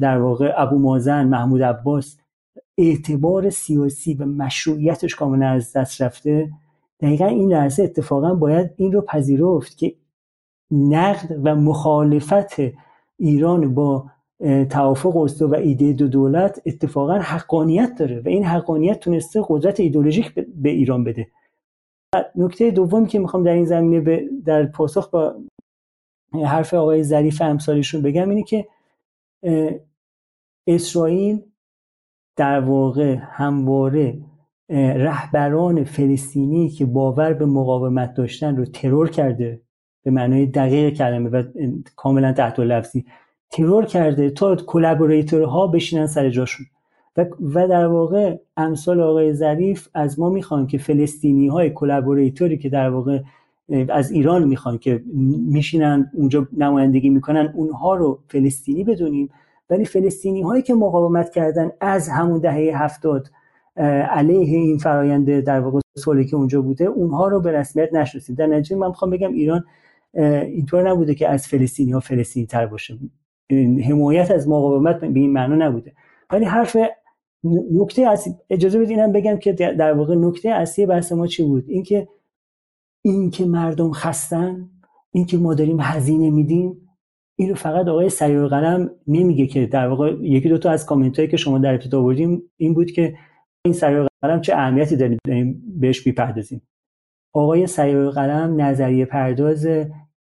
در 0.00 0.18
واقع 0.18 0.52
ابو 0.56 0.78
مازن 0.78 1.28
محمود 1.28 1.62
عباس 1.62 2.18
اعتبار 2.78 3.50
سیاسی 3.50 4.14
و 4.14 4.24
مشروعیتش 4.24 5.14
کاملا 5.14 5.48
از 5.48 5.72
دست 5.72 6.02
رفته. 6.02 6.50
دقیقا 7.00 7.26
این 7.26 7.52
لحظه 7.52 7.82
اتفاقا 7.82 8.34
باید 8.34 8.70
این 8.76 8.92
رو 8.92 9.00
پذیرفت 9.00 9.78
که 9.78 9.94
نقد 10.70 11.40
و 11.44 11.54
مخالفت 11.54 12.56
ایران 13.18 13.74
با 13.74 14.04
توافق 14.70 15.16
اوسلو 15.16 15.48
و 15.48 15.54
ایده 15.54 15.92
دو 15.92 16.08
دولت 16.08 16.62
اتفاقا 16.66 17.18
حقانیت 17.18 17.94
داره 17.98 18.20
و 18.20 18.28
این 18.28 18.44
حقانیت 18.44 19.00
تونسته 19.00 19.42
قدرت 19.48 19.80
ایدولوژیک 19.80 20.34
به 20.34 20.68
ایران 20.68 21.04
بده. 21.04 21.26
نکته 22.36 22.70
دومی 22.70 23.06
که 23.06 23.18
می‌خوام 23.18 23.42
در 23.42 23.52
این 23.52 23.64
زمینه 23.64 24.28
در 24.44 24.66
پاسخ 24.66 25.10
با 25.10 25.36
حرف 26.46 26.74
آقای 26.74 27.02
ظریف 27.02 27.42
امثالشون 27.42 28.02
بگم 28.02 28.30
اینه 28.30 28.42
که 28.42 28.68
اسرائیل 30.66 31.42
در 32.36 32.60
واقع 32.60 33.16
همواره 33.20 34.18
رهبران 34.70 35.84
فلسطینی 35.84 36.68
که 36.68 36.86
باور 36.86 37.32
به 37.32 37.46
مقاومت 37.46 38.14
داشتن 38.14 38.56
رو 38.56 38.64
ترور 38.64 39.10
کرده 39.10 39.60
به 40.04 40.10
معنای 40.10 40.46
دقیق 40.46 40.94
کلمه 40.94 41.30
و 41.30 41.42
کاملا 41.96 42.32
تحت 42.32 42.58
لفظی. 42.58 43.04
ترور 43.56 43.84
کرده 43.84 44.30
تا 44.30 44.56
collaborator 44.56 45.57
ها 45.57 45.66
بشینن 45.66 46.06
سر 46.06 46.30
جاشون. 46.30 46.66
و, 47.16 47.26
و 47.54 47.68
در 47.68 47.86
واقع 47.86 48.36
امثال 48.56 49.00
آقای 49.00 49.34
ظریف 49.34 49.88
از 49.94 50.20
ما 50.20 50.30
می‌خوان 50.30 50.66
که 50.66 50.78
فلسطینی 50.78 51.46
های 51.48 51.70
collaborator 51.70 52.51
ی 52.51 52.58
که 52.58 52.68
در 52.68 52.90
واقع 52.90 53.20
از 53.88 54.10
ایران 54.10 54.44
می‌خوان 54.44 54.78
که 54.78 55.02
میشینن 55.46 56.10
اونجا 56.14 56.48
نمایندگی 56.56 57.08
می‌کنن 57.10 57.52
اونها 57.54 57.94
رو 57.94 58.18
فلسطینی 58.28 58.84
بدونیم. 58.84 59.30
ولی 59.70 59.84
فلسطینی 59.84 60.42
هایی 60.42 60.62
که 60.62 60.74
مقاومت 60.74 61.30
کردن 61.30 61.70
از 61.80 62.08
همون 62.08 62.40
دهه 62.40 62.82
هفتاد 62.82 63.30
علیه 64.10 64.58
این 64.58 64.78
فرایند 64.78 65.40
در 65.40 65.60
واقع 65.60 65.80
صلحی 65.98 66.24
که 66.24 66.36
اونجا 66.36 66.62
بوده 66.62 66.84
اونها 66.84 67.28
رو 67.28 67.40
به 67.40 67.52
رسمیت 67.52 67.88
نشناسیم 67.92 68.36
در 68.36 68.46
نتیجه 68.46 68.76
من 68.76 68.88
می‌خوام 68.88 69.10
بگم 69.10 69.32
ایران 69.32 69.64
اینطور 70.14 70.90
نبوده 70.90 71.14
که 71.14 71.28
از 71.28 71.46
فلسطینی 71.46 71.92
ها 71.92 72.00
فلسطینی 72.00 72.46
تر 72.46 72.66
باشه. 72.66 72.98
حمایت 73.88 74.30
از 74.30 74.48
مقاومت 74.48 75.00
به 75.00 75.20
این 75.20 75.32
معنا 75.32 75.66
نبوده. 75.66 75.92
ولی 76.30 76.44
حرف 76.44 76.76
نکته 77.72 78.02
اصلی 78.02 78.34
اجازه 78.50 78.78
بدینم 78.78 79.12
بگم 79.12 79.36
که 79.36 79.52
در 79.52 79.92
واقع 79.92 80.14
نکته 80.14 80.50
اصلی 80.50 80.86
بحث 80.86 81.12
ما 81.12 81.26
چی 81.26 81.42
بود؟ 81.42 81.64
اینکه 81.68 82.08
اینکه 83.04 83.44
مردم 83.44 83.92
خستن 83.92 84.70
اینکه 85.12 85.36
ما 85.36 85.54
داریم 85.54 85.80
هزینه 85.80 86.30
میدیم 86.30 86.88
این 87.36 87.48
رو 87.48 87.54
فقط 87.54 87.88
آقای 87.88 88.08
سریع 88.08 88.46
قلم 88.46 88.90
نمیگه 89.06 89.46
که 89.46 89.66
در 89.66 89.88
واقع 89.88 90.16
یکی 90.20 90.48
دو 90.48 90.58
تا 90.58 90.70
از 90.70 90.86
کامنت 90.86 91.16
هایی 91.16 91.30
که 91.30 91.36
شما 91.36 91.58
در 91.58 91.74
ابتدا 91.74 92.00
آوردیم 92.00 92.42
این 92.56 92.74
بود 92.74 92.90
که 92.90 93.16
این 93.64 93.74
سریع 93.74 94.06
قلم 94.22 94.40
چه 94.40 94.54
اهمیتی 94.54 94.96
داریم 94.96 95.62
بهش 95.80 96.02
بیپردازیم 96.02 96.62
آقای 97.34 97.66
سریع 97.66 98.10
قلم 98.10 98.60
نظریه 98.60 99.04
پرداز 99.04 99.66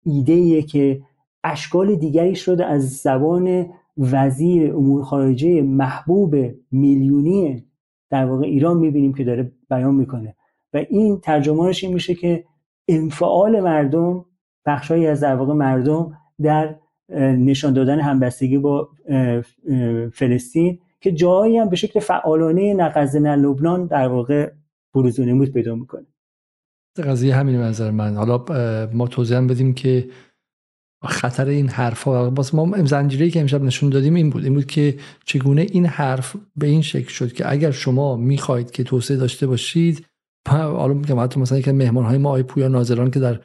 ایده 0.04 0.62
که 0.62 1.02
اشکال 1.44 1.94
دیگری 1.94 2.34
شده 2.34 2.66
از 2.66 2.88
زبان 2.90 3.66
وزیر 3.98 4.74
امور 4.74 5.02
خارجه 5.02 5.62
محبوب 5.62 6.36
میلیونی 6.70 7.64
در 8.10 8.26
واقع 8.26 8.46
ایران 8.46 8.76
می‌بینیم 8.76 9.12
که 9.12 9.24
داره 9.24 9.52
بیان 9.70 9.94
می‌کنه. 9.94 10.36
و 10.72 10.84
این 10.90 11.20
ترجمانش 11.20 11.84
این 11.84 11.94
میشه 11.94 12.14
که 12.14 12.44
انفعال 12.88 13.60
مردم 13.60 14.24
بخشهایی 14.66 15.06
از 15.06 15.20
در 15.20 15.36
واقع 15.36 15.52
مردم 15.52 16.18
در 16.42 16.76
نشان 17.18 17.72
دادن 17.72 18.00
همبستگی 18.00 18.58
با 18.58 18.88
فلسطین 20.12 20.78
که 21.00 21.12
جایی 21.12 21.58
هم 21.58 21.68
به 21.68 21.76
شکل 21.76 22.00
فعالانه 22.00 22.74
نقض 22.74 23.16
لبنان 23.16 23.86
در 23.86 24.08
واقع 24.08 24.52
بروز 24.94 25.18
و 25.18 25.24
نمود 25.24 25.52
پیدا 25.52 25.74
می‌کنه. 25.74 26.06
قضیه 27.04 27.34
همین 27.34 27.56
نظر 27.56 27.90
من. 27.90 28.16
حالا 28.16 28.44
ما 28.92 29.06
توضیح 29.06 29.40
بدیم 29.40 29.74
که 29.74 30.08
خطر 31.06 31.46
این 31.46 31.68
حرف 31.68 32.02
ها 32.02 32.30
باز 32.30 32.54
ما 32.54 32.84
زنجیری 32.84 33.30
که 33.30 33.40
امشب 33.40 33.62
نشون 33.62 33.90
دادیم 33.90 34.14
این 34.14 34.30
بود. 34.30 34.44
این 34.44 34.54
بود 34.54 34.66
که 34.66 34.98
چگونه 35.24 35.66
این 35.70 35.86
حرف 35.86 36.36
به 36.56 36.66
این 36.66 36.82
شکل 36.82 37.08
شد 37.08 37.32
که 37.32 37.52
اگر 37.52 37.70
شما 37.70 38.16
می‌خواهید 38.16 38.70
که 38.70 38.84
توسعه 38.84 39.16
داشته 39.16 39.46
باشید 39.46 40.06
حالا 40.48 40.94
میگم 40.94 41.20
حتی 41.20 41.40
مثلا 41.40 41.60
که 41.60 41.72
مهمان 41.72 42.04
های 42.04 42.18
ما 42.18 42.30
آی 42.30 42.42
پویا 42.42 42.68
ناظران 42.68 43.10
که 43.10 43.20
در 43.20 43.40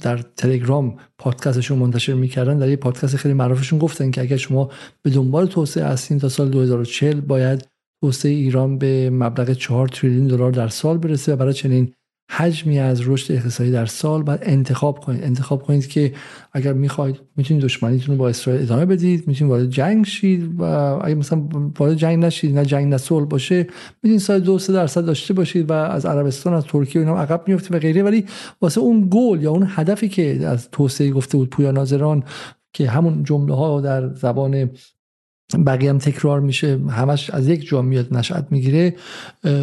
در 0.00 0.18
تلگرام 0.36 0.96
پادکستشون 1.18 1.78
منتشر 1.78 2.14
می‌کردن 2.14 2.58
در 2.58 2.68
یه 2.68 2.76
پادکست 2.76 3.16
خیلی 3.16 3.34
معروفشون 3.34 3.78
گفتن 3.78 4.10
که 4.10 4.20
اگر 4.20 4.36
شما 4.36 4.70
به 5.02 5.10
دنبال 5.10 5.46
توسعه 5.46 5.84
هستین 5.84 6.18
تا 6.18 6.28
سال 6.28 6.48
2040 6.48 7.20
باید 7.20 7.68
توسعه 8.04 8.32
ایران 8.32 8.78
به 8.78 9.10
مبلغ 9.10 9.52
4 9.52 9.88
تریلیون 9.88 10.26
دلار 10.26 10.52
در 10.52 10.68
سال 10.68 10.98
برسه 10.98 11.32
و 11.32 11.36
برای 11.36 11.52
چنین 11.52 11.94
حجمی 12.32 12.78
از 12.78 13.08
رشد 13.08 13.32
اقتصادی 13.32 13.70
در 13.70 13.86
سال 13.86 14.22
باید 14.22 14.40
انتخاب 14.42 15.00
کنید. 15.00 15.24
انتخاب 15.24 15.62
کنید 15.62 15.86
که 15.88 16.12
اگر 16.52 16.72
می‌خواید 16.72 17.20
می‌تونید 17.36 17.62
دشمنیتون 17.62 18.14
رو 18.14 18.18
با 18.18 18.28
اسرائیل 18.28 18.62
ادامه 18.62 18.86
بدید 18.86 19.28
می‌تونید 19.28 19.50
وارد 19.50 19.70
جنگ 19.70 20.06
شید 20.06 20.54
و 20.58 20.62
اگر 20.62 21.14
مثلا 21.14 21.48
وارد 21.78 21.94
جنگ 21.94 22.24
نشید 22.24 22.58
نه 22.58 22.64
جنگ 22.64 22.88
نه 22.88 22.96
صلح 22.96 23.24
باشه 23.26 23.66
می‌تونید 24.02 24.20
سال 24.20 24.40
دو 24.40 24.58
سه 24.58 24.72
درصد 24.72 25.04
داشته 25.04 25.34
باشید 25.34 25.70
و 25.70 25.72
از 25.72 26.06
عربستان 26.06 26.54
از 26.54 26.64
ترکیه 26.64 27.02
و 27.02 27.04
اینا 27.04 27.20
عقب 27.20 27.42
میفتید 27.46 27.74
و 27.74 27.78
غیره. 27.78 28.02
ولی 28.02 28.24
واسه 28.60 28.80
اون 28.80 29.08
گل 29.10 29.42
یا 29.42 29.50
اون 29.50 29.66
هدفی 29.68 30.08
که 30.08 30.46
از 30.46 30.68
توسعه 30.72 31.10
گفته 31.10 31.38
بود 31.38 31.50
پویا 31.50 31.70
ناظران 31.70 32.24
که 32.72 32.90
همون 32.90 33.24
جمله 33.24 33.54
ها 33.54 33.80
در 33.80 34.14
زبان 34.14 34.70
بقیه 35.66 35.90
هم 35.90 35.98
تکرار 35.98 36.40
میشه 36.40 36.78
همش 36.90 37.30
از 37.30 37.48
یک 37.48 37.68
جا 37.68 37.82
میاد 37.82 38.16
نشأت 38.16 38.46
می‌گیره. 38.50 38.96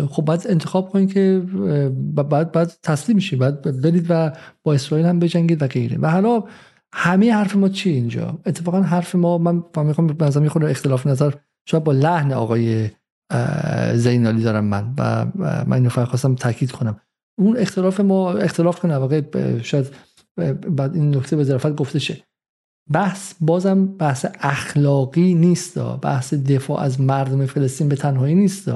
خب 0.09 0.25
باید 0.25 0.41
انتخاب 0.49 0.89
کنید 0.89 1.13
که 1.13 1.41
بعد 2.13 2.51
بعد 2.51 2.73
تسلیم 2.83 3.15
میشید 3.15 3.39
بعد 3.39 3.81
برید 3.81 4.05
و 4.09 4.31
با 4.63 4.73
اسرائیل 4.73 5.05
هم 5.05 5.19
بجنگید 5.19 5.61
و 5.61 5.67
غیره. 5.67 5.97
و 5.97 6.11
حالا 6.11 6.43
همه 6.93 7.33
حرف 7.33 7.55
ما 7.55 7.69
چی 7.69 7.89
اینجا؟ 7.89 8.39
اتفاقا 8.45 8.81
حرف 8.81 9.15
ما 9.15 9.37
من 9.37 9.63
می‌خوام 9.77 10.15
مثلا 10.19 10.43
می‌خوام 10.43 10.65
اختلاف 10.65 11.07
نظر 11.07 11.31
شاید 11.65 11.83
با 11.83 11.91
لحن 11.91 12.31
آقای 12.31 12.89
زینالی 13.93 14.43
دارم 14.43 14.65
من. 14.65 14.93
و 14.97 15.25
من 15.67 15.73
اینو 15.73 15.89
خواستم 15.89 16.35
تاکید 16.35 16.71
کنم. 16.71 16.99
اون 17.39 17.57
اختلاف 17.57 17.99
ما 17.99 18.31
اختلاف 18.31 18.79
کنه 18.79 18.97
واقع 18.97 19.21
شاید 19.61 19.85
بعد 20.75 20.95
این 20.95 21.15
نکته 21.15 21.35
به 21.35 21.43
ظرافت 21.43 21.75
گفته 21.75 21.99
شه. 21.99 22.26
بحث 22.91 23.33
بازم 23.41 23.85
بحث 23.85 24.25
اخلاقی 24.41 25.33
نیست 25.33 25.79
بحث 25.79 26.33
دفاع 26.33 26.81
از 26.81 27.01
مردم 27.01 27.45
فلسطین 27.45 27.89
به 27.89 27.95
تنهایی 27.95 28.35
نیست 28.35 28.69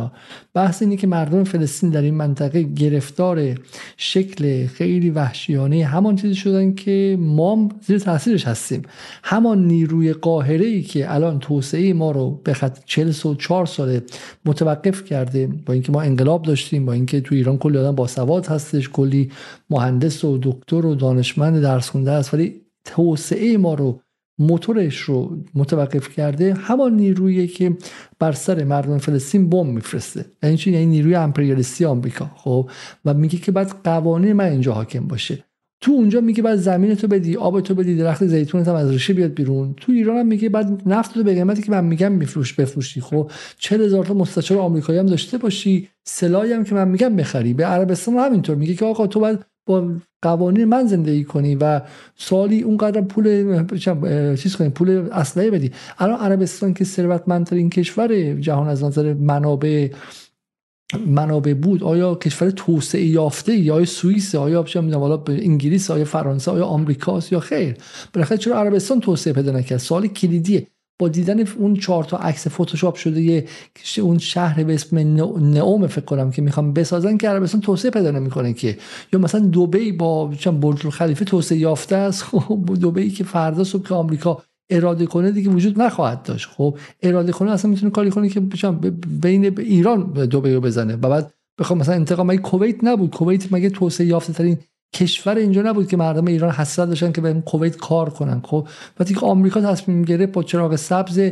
بحث 0.53 0.81
اینه 0.81 0.97
که 0.97 1.07
مردم 1.07 1.43
فلسطین 1.43 1.89
در 1.89 2.01
این 2.01 2.13
منطقه 2.13 2.63
گرفتار 2.63 3.55
شکل 3.97 4.67
خیلی 4.67 5.09
وحشیانه 5.09 5.85
همان 5.85 6.15
چیزی 6.15 6.35
شدن 6.35 6.73
که 6.73 7.17
ما 7.19 7.69
زیر 7.81 7.99
تاثیرش 7.99 8.47
هستیم. 8.47 8.81
همان 9.23 9.67
نیروی 9.67 10.13
قاهره 10.13 10.65
ای 10.65 10.81
که 10.81 11.13
الان 11.13 11.39
توسعه 11.39 11.93
ما 11.93 12.11
رو 12.11 12.41
به 12.43 12.53
خط 12.53 12.77
44 12.85 13.65
ساله 13.65 14.03
متوقف 14.45 15.03
کرده 15.03 15.47
با 15.65 15.73
اینکه 15.73 15.91
ما 15.91 16.01
انقلاب 16.01 16.41
داشتیم 16.41 16.85
با 16.85 16.93
اینکه 16.93 17.21
تو 17.21 17.35
ایران 17.35 17.57
کلی 17.57 17.77
آدم 17.77 17.95
با 17.95 18.07
سواد 18.07 18.47
هستش 18.47 18.89
کلی 18.89 19.31
مهندس 19.69 20.23
و 20.23 20.39
دکتر 20.43 20.85
و 20.85 20.95
دانشمند 20.95 21.61
درس 21.61 21.89
خونده 21.89 22.11
است 22.11 22.33
ولی 22.33 22.60
توسعه 22.85 23.57
ما 23.57 23.73
رو 23.73 24.01
موتورش 24.39 24.97
رو 24.97 25.37
متوقف 25.55 26.09
کرده 26.09 26.53
همان 26.53 26.95
نیرویی 26.95 27.47
که 27.47 27.77
بر 28.19 28.31
سر 28.31 28.63
مردم 28.63 28.97
فلسطین 28.97 29.49
بم 29.49 29.67
میفرسته. 29.67 30.25
یعنی 30.43 30.57
چی؟ 30.57 30.71
یعنی 30.71 30.85
نیروی 30.85 31.15
امپریالیستی 31.15 31.85
آمریکا. 31.85 32.31
خب؟ 32.35 32.69
و 33.05 33.13
میگه 33.13 33.37
که 33.37 33.51
بعد 33.51 33.71
قوانین 33.83 34.33
من 34.33 34.45
اینجا 34.45 34.73
حاکم 34.73 35.07
باشه. 35.07 35.43
تو 35.81 35.91
اونجا 35.91 36.21
میگه 36.21 36.43
بعد 36.43 36.55
زمین 36.55 36.95
تو 36.95 37.07
بدی 37.07 37.35
آب 37.35 37.61
تو 37.61 37.75
بدی 37.75 37.95
درخت 37.95 38.25
زیتون 38.25 38.63
هم 38.63 38.75
از 38.75 38.91
ریشه 38.91 39.13
بیاد 39.13 39.33
بیرون. 39.33 39.73
تو 39.77 39.91
ایران 39.91 40.17
هم 40.17 40.27
میگه 40.27 40.49
بعد 40.49 40.81
نفت 40.85 41.13
تو 41.13 41.23
به 41.23 41.33
قیمتی 41.33 41.61
که 41.61 41.71
من 41.71 41.85
میگم 41.85 42.11
میفروش 42.11 42.53
بفروشی. 42.53 43.01
خب؟ 43.01 43.31
40 43.57 43.81
هزار 43.81 44.05
تا 44.05 44.13
مستشار 44.13 44.57
آمریکایی 44.57 44.99
هم 44.99 45.05
داشته 45.05 45.37
باشی. 45.37 45.89
سلاحی 46.03 46.53
هم 46.53 46.63
که 46.63 46.75
من 46.75 46.87
میگم 46.87 47.15
بخری. 47.15 47.53
به 47.53 47.65
عربستان 47.65 48.15
هم 48.15 48.25
همینطور 48.25 48.55
میگه 48.55 48.73
که 48.73 48.85
آقا 48.85 49.07
تو 49.07 49.19
باید 49.19 49.39
قوانین 50.21 50.65
من 50.65 50.87
زندگی 50.87 51.23
کنی 51.23 51.55
و 51.55 51.81
سالی 52.15 52.61
اونقدر 52.61 53.01
پول 53.01 54.35
چیز 54.35 54.55
کنی 54.55 54.69
پول 54.69 55.09
اسلحه 55.11 55.51
بدی. 55.51 55.71
الان 55.99 56.19
عربستان 56.19 56.73
که 56.73 56.83
ثروتمندترین 56.83 57.69
کشور 57.69 58.33
جهان 58.33 58.67
از 58.67 58.83
نظر 58.83 59.13
منابع 59.13 59.89
منابع 61.07 61.53
بود 61.53 61.83
آیا 61.83 62.15
کشور 62.15 62.49
توسعه 62.49 63.05
یافته 63.05 63.55
یا 63.55 63.85
سوئیس 63.85 64.35
آیا 64.35 64.63
چه 64.63 64.81
می‌دونم 64.81 65.01
حالا 65.01 65.23
انگلیس 65.27 65.91
آیا 65.91 66.05
فرانسه 66.05 66.51
آیا 66.51 66.65
آمریکاست 66.65 67.31
یا 67.31 67.39
خیر؟ 67.39 67.75
بالاخره 68.13 68.37
چرا 68.37 68.59
عربستان 68.59 68.99
توسعه 68.99 69.33
پیدا 69.33 69.51
نکرد؟ 69.51 69.77
سوال 69.77 70.07
کلیدیه. 70.07 70.67
با 71.01 71.07
دیدن 71.07 71.47
اون 71.57 71.75
چهار 71.75 72.03
تا 72.03 72.17
عکس 72.17 72.47
فتوشاپ 72.47 72.95
شده 72.95 73.21
یه 73.21 73.45
اون 74.01 74.17
شهر 74.17 74.63
به 74.63 74.73
اسم 74.73 74.97
نئوم 75.39 75.87
فکر 75.87 76.05
کنم 76.05 76.31
که 76.31 76.41
می‌خوام 76.41 76.73
بسازن 76.73 77.17
که 77.17 77.29
عربستان 77.29 77.61
توسعه 77.61 77.91
پیدا 77.91 78.11
نمی‌کنه 78.11 78.53
که. 78.53 78.77
یا 79.13 79.19
مثلا 79.19 79.41
دبی 79.53 79.91
با 79.91 80.31
چند 80.39 80.59
برج 80.59 80.89
خلیفه 80.89 81.25
توسعه 81.25 81.57
یافته 81.57 81.95
است. 81.95 82.23
خب 82.29 82.77
دبی 82.81 83.09
که 83.09 83.23
فردا 83.23 83.63
صبح 83.63 83.87
که 83.87 83.93
آمریکا 83.93 84.43
اراده 84.69 85.05
کنه 85.05 85.31
دیگه 85.31 85.49
وجود 85.49 85.81
نخواهد 85.81 86.23
داشت. 86.23 86.49
خب 86.49 86.77
اراده 87.01 87.31
کنه 87.31 87.51
اصلا 87.51 87.71
می‌تونه 87.71 87.91
کاری 87.91 88.09
کنه 88.09 88.29
که 88.29 88.39
بین 89.21 89.59
ایران 89.59 90.03
دبی 90.13 90.53
رو 90.53 90.61
بزنه. 90.61 90.93
و 90.93 91.09
بعد 91.09 91.33
بخوام 91.59 91.79
مثلا 91.79 91.95
انتقام 91.95 92.27
مگه 92.27 92.41
کویت 92.41 92.83
نبود؟ 92.83 93.09
کویت 93.09 93.53
مگه 93.53 93.69
توسعه 93.69 94.07
یافته 94.07 94.33
ترین 94.33 94.57
کشور 94.93 95.35
اینجا 95.35 95.61
نبود 95.61 95.87
که 95.87 95.97
مردم 95.97 96.27
ایران 96.27 96.51
حسرت 96.51 96.89
داشتن 96.89 97.11
که 97.11 97.21
به 97.21 97.33
کویت 97.33 97.77
کار 97.77 98.09
کنن 98.09 98.41
خب؟ 98.45 98.67
وقتی 98.99 99.13
که 99.13 99.25
آمریکا 99.25 99.61
تصمیم 99.61 100.01
گرفت 100.01 100.31
با 100.31 100.43
چراغ 100.43 100.75
سبز 100.75 101.31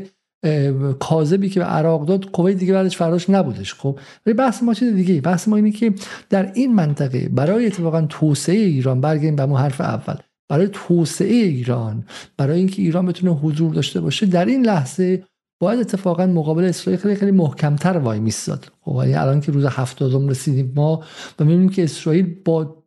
کاذبی 1.00 1.50
که 1.50 1.60
به 1.60 1.66
عراق 1.66 2.06
داد 2.06 2.32
کویت 2.32 2.58
دیگه 2.58 2.74
بعدش 2.74 2.98
فراش 2.98 3.30
نبودش 3.30 3.74
خب؟ 3.74 4.00
ولی 4.26 4.34
بحث 4.34 4.64
ما 4.64 4.74
چیز 4.74 4.94
دیگه 4.94 5.22
بحث 5.22 5.48
ما 5.48 5.56
اینه 5.56 5.72
که 5.72 5.94
در 6.30 6.52
این 6.54 6.76
منطقه 6.76 7.30
برای 7.30 7.66
اتفاقا 7.66 8.02
توسعه 8.02 8.56
ایران 8.56 9.02
برگردیم 9.02 9.36
به 9.36 9.58
حرف 9.58 9.82
اول 9.82 10.16
برای 10.50 10.70
توسعه 10.74 11.36
ایران 11.36 12.06
برای 12.38 12.58
اینکه 12.58 12.82
ایران 12.82 13.06
بتونه 13.06 13.32
حضور 13.34 13.74
داشته 13.74 14.02
باشه 14.02 14.26
در 14.26 14.46
این 14.46 14.66
لحظه 14.66 15.24
باید 15.62 15.80
اتفاقا 15.80 16.26
مقابل 16.26 16.64
اسرائیل 16.64 17.02
خیلی 17.02 17.16
خیلی 17.16 17.32
محکمتر 17.32 17.98
وای 17.98 18.20
میستاد 18.20 18.72
خب؟ 18.82 18.96
یعنی 18.96 19.14
الان 19.14 19.42
که 19.42 19.52
روز 19.52 19.66
هفتادم 19.66 20.28
رسیدیم 20.28 20.74
ما 20.76 21.04
و 21.40 21.44
می‌بینیم 21.44 21.70
که 21.70 21.84
اسرائیل 21.84 22.36
با 22.46 22.79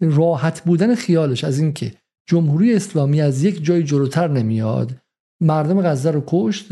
راحت 0.00 0.60
بودن 0.64 0.94
خیالش 0.94 1.44
از 1.44 1.58
اینکه 1.58 1.92
جمهوری 2.26 2.74
اسلامی 2.74 3.20
از 3.20 3.44
یک 3.44 3.64
جای 3.64 3.82
جلوتر 3.82 4.28
نمیاد 4.28 4.92
مردم 5.40 5.82
غزه 5.82 6.10
رو 6.10 6.22
کشت 6.26 6.68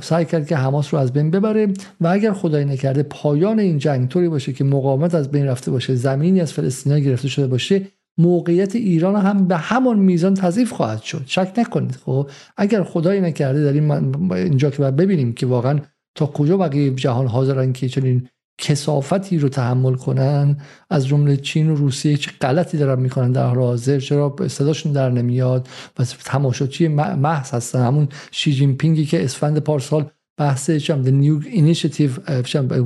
سعی 0.00 0.24
کرد 0.24 0.46
که 0.46 0.56
حماس 0.56 0.94
رو 0.94 1.00
از 1.00 1.12
بین 1.12 1.30
ببره 1.30 1.72
و 2.00 2.06
اگر 2.06 2.32
خدای 2.32 2.64
نکرده 2.64 3.02
پایان 3.02 3.58
این 3.58 3.78
جنگ 3.78 4.08
طوری 4.08 4.28
باشه 4.28 4.52
که 4.52 4.64
مقاومت 4.64 5.14
از 5.14 5.30
بین 5.30 5.46
رفته 5.46 5.70
باشه 5.70 5.94
زمینی 5.94 6.40
از 6.40 6.52
فلسطینیا 6.52 6.98
گرفته 6.98 7.28
شده 7.28 7.46
باشه 7.46 7.86
موقعیت 8.18 8.76
ایران 8.76 9.16
هم 9.16 9.48
به 9.48 9.56
همان 9.56 9.98
میزان 9.98 10.34
تضعیف 10.34 10.72
خواهد 10.72 11.02
شد. 11.02 11.22
شک 11.26 11.52
نکنید. 11.58 11.96
خب 11.96 12.30
اگر 12.56 12.82
خدای 12.82 13.20
نکرده 13.20 13.64
در 13.64 13.72
این 13.72 13.90
اینجا 14.32 14.70
که 14.70 14.82
ببینیم 14.82 15.32
که 15.32 15.46
واقعا 15.46 15.80
تا 16.14 16.26
کجا 16.26 16.56
بقیه 16.56 16.90
جهان 16.94 17.26
حاضرن 17.26 17.72
که 17.72 17.88
چنین 17.88 18.28
کسافتی 18.58 19.38
رو 19.38 19.48
تحمل 19.48 19.94
کنن 19.94 20.56
از 20.90 21.06
جمله 21.06 21.36
چین 21.36 21.70
و 21.70 21.74
روسیه 21.74 22.16
چه 22.16 22.30
غلطی 22.40 22.78
دارن 22.78 23.00
می‌کنن 23.00 23.32
در 23.32 23.46
حال 23.46 23.58
حاضر 23.58 23.98
چرا 23.98 24.36
صداشون 24.48 24.92
در 24.92 25.10
نمیاد؟ 25.10 25.68
و 25.98 26.04
تماشاچی 26.04 26.88
محض 26.88 27.50
هستن. 27.50 27.86
همون 27.86 28.08
شی 28.30 28.52
جین 28.52 28.76
پینگی 28.76 29.04
که 29.04 29.24
اسفند 29.24 29.58
پارسال 29.58 30.10
بحث 30.36 30.70
چم 30.70 31.04
The 31.04 31.24
New 31.24 31.46
Initiative 31.46 32.20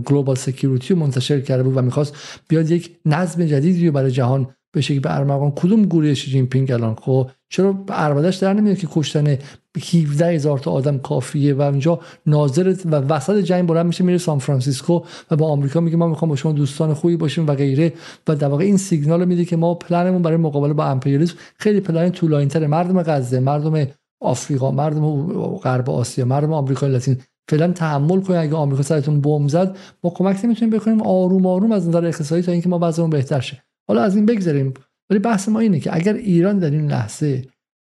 Global 0.08 0.38
Security 0.38 0.90
رو 0.90 0.96
منتشر 0.96 1.40
کرده 1.40 1.62
بود 1.62 1.76
و 1.76 1.82
می‌خواست 1.82 2.16
بیاد 2.48 2.70
یک 2.70 2.96
نظم 3.04 3.46
جدیدی 3.46 3.86
رو 3.86 3.92
برای 3.92 4.10
جهان 4.10 4.48
بشه 4.74 4.94
که 4.94 5.00
به 5.00 5.16
ارمغان 5.16 5.50
کدوم 5.50 5.82
گوری 5.82 6.16
شی 6.16 6.30
جین 6.30 6.46
پینگ 6.46 6.72
الان؟ 6.72 6.94
خب 6.94 7.30
چرا 7.48 7.84
ارمدش 7.88 8.36
در 8.36 8.52
نمیاد 8.52 8.78
که 8.78 8.88
کشتن 8.90 9.38
17 9.76 10.26
هزار 10.26 10.58
تا 10.58 10.70
آدم 10.70 10.98
کافیه 10.98 11.54
و 11.54 11.62
اینجا 11.62 12.00
ناظر 12.26 12.74
و 12.84 12.96
وسط 12.96 13.38
جنگ 13.38 13.68
بلند 13.68 13.86
میشه 13.86 14.04
میره 14.04 14.18
سان 14.18 14.38
فرانسیسکو 14.38 15.00
و 15.30 15.36
با 15.36 15.48
آمریکا 15.48 15.80
میگه 15.80 15.96
ما 15.96 16.06
می‌خوام 16.06 16.28
با 16.28 16.36
شما 16.36 16.52
دوستان 16.52 16.94
خوبی 16.94 17.16
باشیم 17.16 17.46
و 17.46 17.54
غیره. 17.54 17.92
و 18.28 18.36
در 18.36 18.48
واقع 18.48 18.64
این 18.64 18.76
سیگنال 18.76 19.24
میده 19.24 19.44
که 19.44 19.56
ما 19.56 19.74
پلنمون 19.74 20.22
برای 20.22 20.36
مقابله 20.36 20.72
با 20.72 20.84
امپریالیسم 20.84 21.34
خیلی 21.58 21.80
پلن 21.80 22.10
طولانی 22.10 22.46
تره 22.46 22.66
مردم 22.66 23.02
غزه 23.02 23.40
مردم 23.40 23.86
آفریقا 24.20 24.70
مردم 24.70 25.26
غرب 25.56 25.90
آسیا 25.90 26.24
مردم 26.24 26.52
آمریکا 26.52 26.86
لاتین. 26.86 27.16
فعلا 27.48 27.72
تحمل 27.72 28.20
کنید 28.20 28.38
اگه 28.38 28.54
آمریکا 28.54 28.82
سرتون 28.82 29.20
بمب 29.20 29.48
زد 29.48 29.76
ما 30.04 30.10
کمک 30.10 30.44
نمی‌تونیم 30.44 30.78
بکنیم 30.78 31.02
آروم 31.02 31.46
آروم 31.46 31.72
از 31.72 31.88
نظر 31.88 32.04
اقتصادی 32.04 32.42
تا 32.42 32.52
اینکه 32.52 32.68
ما 32.68 32.78
وضعمون 32.82 33.10
بهتر 33.10 33.40
شه. 33.40 33.62
حالا 33.88 34.02
از 34.02 34.16
این 34.16 34.26
بگذریم. 34.26 34.74
ولی 35.10 35.18
بحث 35.18 35.48
ما 35.48 35.60
اینه 35.60 35.80
که 35.80 35.96
اگر 35.96 36.14
ایران 36.14 36.58
در 36.58 36.70
این 36.70 36.90
لحظه 36.90 37.44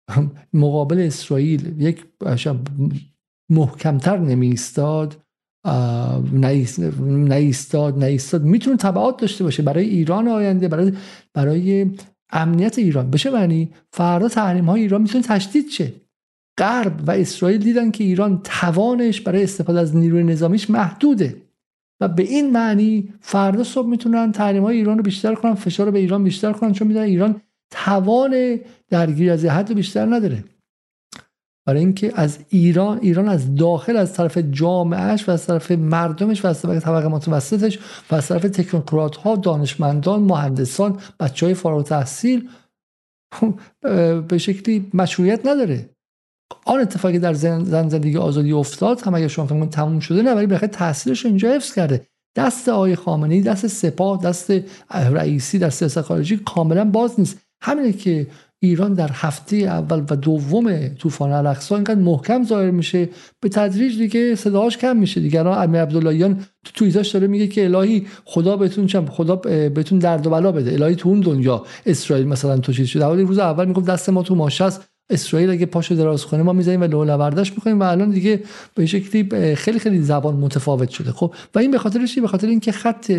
مقابل 0.53 0.99
اسرائیل 0.99 1.81
یک 1.81 2.05
محکمتر 3.49 4.17
نمی 4.17 4.47
ایستاد 4.47 5.17
نیستاد 7.03 8.03
نیستاد 8.03 8.43
می‌تونه 8.43 8.77
تبعات 8.77 9.21
داشته 9.21 9.43
باشه 9.43 9.63
برای 9.63 9.85
ایران 9.85 10.27
آینده 10.27 10.67
برای 10.67 10.93
برای 11.33 11.91
امنیت 12.31 12.79
ایران. 12.79 13.09
بشه 13.09 13.29
معنی؟ 13.29 13.69
فردا 13.91 14.27
تحریم 14.27 14.65
های 14.65 14.81
ایران 14.81 15.01
می‌تونه 15.01 15.23
تشدید 15.23 15.69
شه. 15.69 15.93
غرب 16.57 17.03
و 17.07 17.11
اسرائیل 17.11 17.61
دیدن 17.61 17.91
که 17.91 18.03
ایران 18.03 18.41
توانش 18.43 19.21
برای 19.21 19.43
استفاده 19.43 19.79
از 19.79 19.95
نیروی 19.95 20.23
نظامیش 20.23 20.69
محدوده. 20.69 21.41
و 22.01 22.07
به 22.07 22.23
این 22.23 22.51
معنی 22.51 23.13
فردا 23.21 23.63
صبح 23.63 23.87
می‌تونن 23.87 24.31
تحریم 24.31 24.63
های 24.63 24.77
ایران 24.77 24.97
رو 24.97 25.03
بیشتر 25.03 25.35
کنن 25.35 25.53
فشار 25.53 25.85
رو 25.85 25.91
به 25.91 25.99
ایران 25.99 26.23
بیشتر 26.23 26.53
کنن 26.53 26.71
چون 26.71 26.87
می‌دونن 26.87 27.05
ایران 27.05 27.41
توان 27.71 28.59
درگیری 28.89 29.29
از 29.29 29.45
حد 29.45 29.73
بیشتر 29.73 30.05
نداره. 30.05 30.43
برای 31.67 31.79
اینکه 31.79 32.11
از 32.15 32.39
ایران 32.49 32.99
ایران 33.01 33.29
از 33.29 33.55
داخل 33.55 33.97
از 33.97 34.13
طرف 34.13 34.37
جامعهش 34.37 35.29
و 35.29 35.31
از 35.31 35.47
طرف 35.47 35.71
مردمش 35.71 36.45
و 36.45 36.47
از 36.47 36.61
طرف 36.61 36.83
طبقه 36.83 37.07
متوسطش 37.07 37.79
و 38.11 38.15
از 38.15 38.27
طرف 38.27 38.41
تکنوکرات 38.41 39.15
ها 39.15 39.35
دانشمندان 39.35 40.21
مهندسان 40.21 40.99
بچه 41.19 41.45
های 41.45 41.55
فارغ 41.55 41.83
تحصیل 41.83 42.49
به 44.27 44.37
شکلی 44.37 44.91
مشروعیت 44.93 45.45
نداره. 45.45 45.89
آن 46.65 46.79
اتفاقی 46.79 47.19
در 47.19 47.33
زن 47.33 47.63
زندگی 47.63 48.17
آزادی 48.17 48.51
افتاد 48.51 49.01
هم 49.01 49.15
اگر 49.15 49.27
شما 49.27 49.45
فکر 49.45 49.65
تموم 49.65 49.99
شده 49.99 50.21
نه 50.21 50.33
ولی 50.33 50.47
بخاطر 50.47 50.67
تاثیرش 50.67 51.25
اینجا 51.25 51.49
حفظ 51.49 51.73
کرده. 51.73 52.07
دست 52.35 52.69
آقای 52.69 52.95
خامنه‌ای 52.95 53.41
دست 53.41 53.67
سپاه 53.67 54.21
دست 54.23 54.51
رئیسی 54.89 55.59
در 55.59 55.69
سیاست 55.69 56.01
خارجی 56.01 56.37
کاملا 56.37 56.85
باز 56.85 57.19
نیست. 57.19 57.48
همینه 57.61 57.93
که 57.93 58.27
ایران 58.61 58.93
در 58.93 59.09
هفته 59.13 59.55
اول 59.55 60.03
و 60.09 60.15
دوم 60.15 60.87
طوفان 60.87 61.31
الاقصا 61.31 61.75
اینقدر 61.75 61.99
محکم 61.99 62.43
ظاهر 62.43 62.71
میشه. 62.71 63.09
به 63.39 63.49
تدریج 63.49 63.97
دیگه 63.97 64.35
صداهاش 64.35 64.77
کم 64.77 64.97
میشه. 64.97 65.21
دیگه 65.21 65.39
الان 65.39 65.63
امیر 65.63 65.81
عبداللهیان 65.81 66.35
تو 66.65 66.71
توییتاش 66.73 67.09
داره 67.09 67.27
میگه 67.27 67.47
که 67.47 67.65
الهی 67.65 68.07
خدا 68.25 68.57
بهتون 68.57 68.87
چم 68.87 69.05
خدا 69.05 69.35
بهتون 69.35 69.99
درد 69.99 70.27
و 70.27 70.29
بلا 70.29 70.51
بده. 70.51 70.73
الهی 70.73 70.95
تو 70.95 71.09
اون 71.09 71.19
دنیا 71.19 71.65
اسرائیل 71.85 72.27
مثلا 72.27 72.57
تو 72.57 72.73
چیز 72.73 72.87
شده 72.87 73.05
اولی 73.05 73.23
روز 73.23 73.39
اول 73.39 73.65
می‌گفت 73.65 73.85
دست 73.85 74.09
ما 74.09 74.23
تو 74.23 74.35
ماشه 74.35 74.63
است. 74.63 74.89
اسرائیل 75.09 75.49
اگه 75.49 75.65
پاشو 75.65 75.95
دراز 75.95 76.25
کنه 76.25 76.43
ما 76.43 76.53
می‌ذاریم 76.53 76.81
و 76.81 76.83
لولا 76.83 77.17
برداشت 77.17 77.53
می‌کنیم 77.53 77.79
و 77.79 77.83
الان 77.83 78.09
دیگه 78.09 78.43
به 78.75 78.85
شکلی 78.85 79.55
خیلی 79.55 79.79
خیلی 79.79 80.01
زبان 80.01 80.35
متفاوت 80.35 80.89
شده. 80.89 81.11
خب 81.11 81.33
و 81.55 81.59
این 81.59 81.71
به 81.71 81.77
خاطر 81.77 82.07
به 82.21 82.27
خاطر 82.27 82.47
اینکه 82.47 82.71
خط 82.71 83.11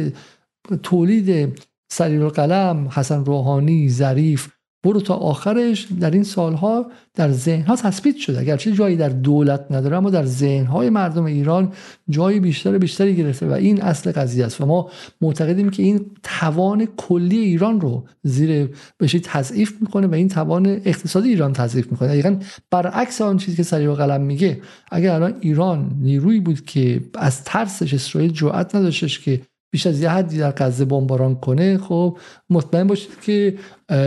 تولید 0.83 1.59
سریر 1.93 2.23
القلم 2.23 2.89
حسن 2.91 3.25
روحانی 3.25 3.89
ظریف. 3.89 4.49
برو 4.85 5.01
تا 5.01 5.15
آخرش. 5.15 5.87
در 6.01 6.11
این 6.11 6.23
سالها 6.23 6.91
در 7.15 7.33
ذهنها 7.33 7.77
تثبیت 7.77 8.17
شده. 8.17 8.41
اگرچه 8.41 8.73
جایی 8.73 8.97
در 8.97 9.09
دولت 9.09 9.67
نداره 9.71 9.97
اما 9.97 10.11
در 10.11 10.25
ذهنهای 10.25 10.91
مردم 10.91 11.25
ایران 11.25 11.73
جایی 12.09 12.41
بیشتر 12.41 12.79
بیشتری 12.79 13.17
گرفته 13.17 13.47
و 13.47 13.53
این 13.53 13.83
اصل 13.83 14.13
قضیه 14.13 14.45
است. 14.45 14.61
و 14.61 14.67
ما 14.67 14.91
معتقدیم 15.21 15.71
که 15.71 15.83
این 15.83 16.07
توان 16.23 16.89
کلی 16.97 17.39
ایران 17.39 17.81
رو 17.81 18.05
زیر 18.23 18.69
بشه 19.01 19.19
تضعیف 19.19 19.73
می‌کنه 19.81 20.07
و 20.07 20.15
این 20.15 20.29
توان 20.29 20.67
اقتصادی 20.67 21.29
ایران 21.29 21.53
تضعیف 21.53 21.93
می‌کنه. 21.93 22.09
دقیقا 22.09 22.37
برعکس 22.71 23.21
آن 23.21 23.37
چیزی 23.37 23.57
که 23.57 23.63
سریع 23.63 23.95
قلم 23.95 24.21
میگه 24.21 24.61
اگر 24.91 25.15
الان 25.15 25.35
ایران 25.41 25.91
نیرویی 26.01 26.41
بود 26.41 26.65
که 26.65 27.01
از 27.15 27.45
ترسش 27.45 27.95
اسرائیل 27.95 28.33
جرأت 28.33 28.75
نداشتش 28.75 29.21
که 29.21 29.41
بیش 29.73 29.87
از 29.87 30.01
یه 30.01 30.11
حدی 30.11 30.39
در 30.39 30.51
غزه 30.51 30.85
بمباران 30.85 31.35
کنه 31.35 31.79
خب 31.79 32.19
مطمئن 32.51 32.87
باشید 32.87 33.11
که 33.23 33.59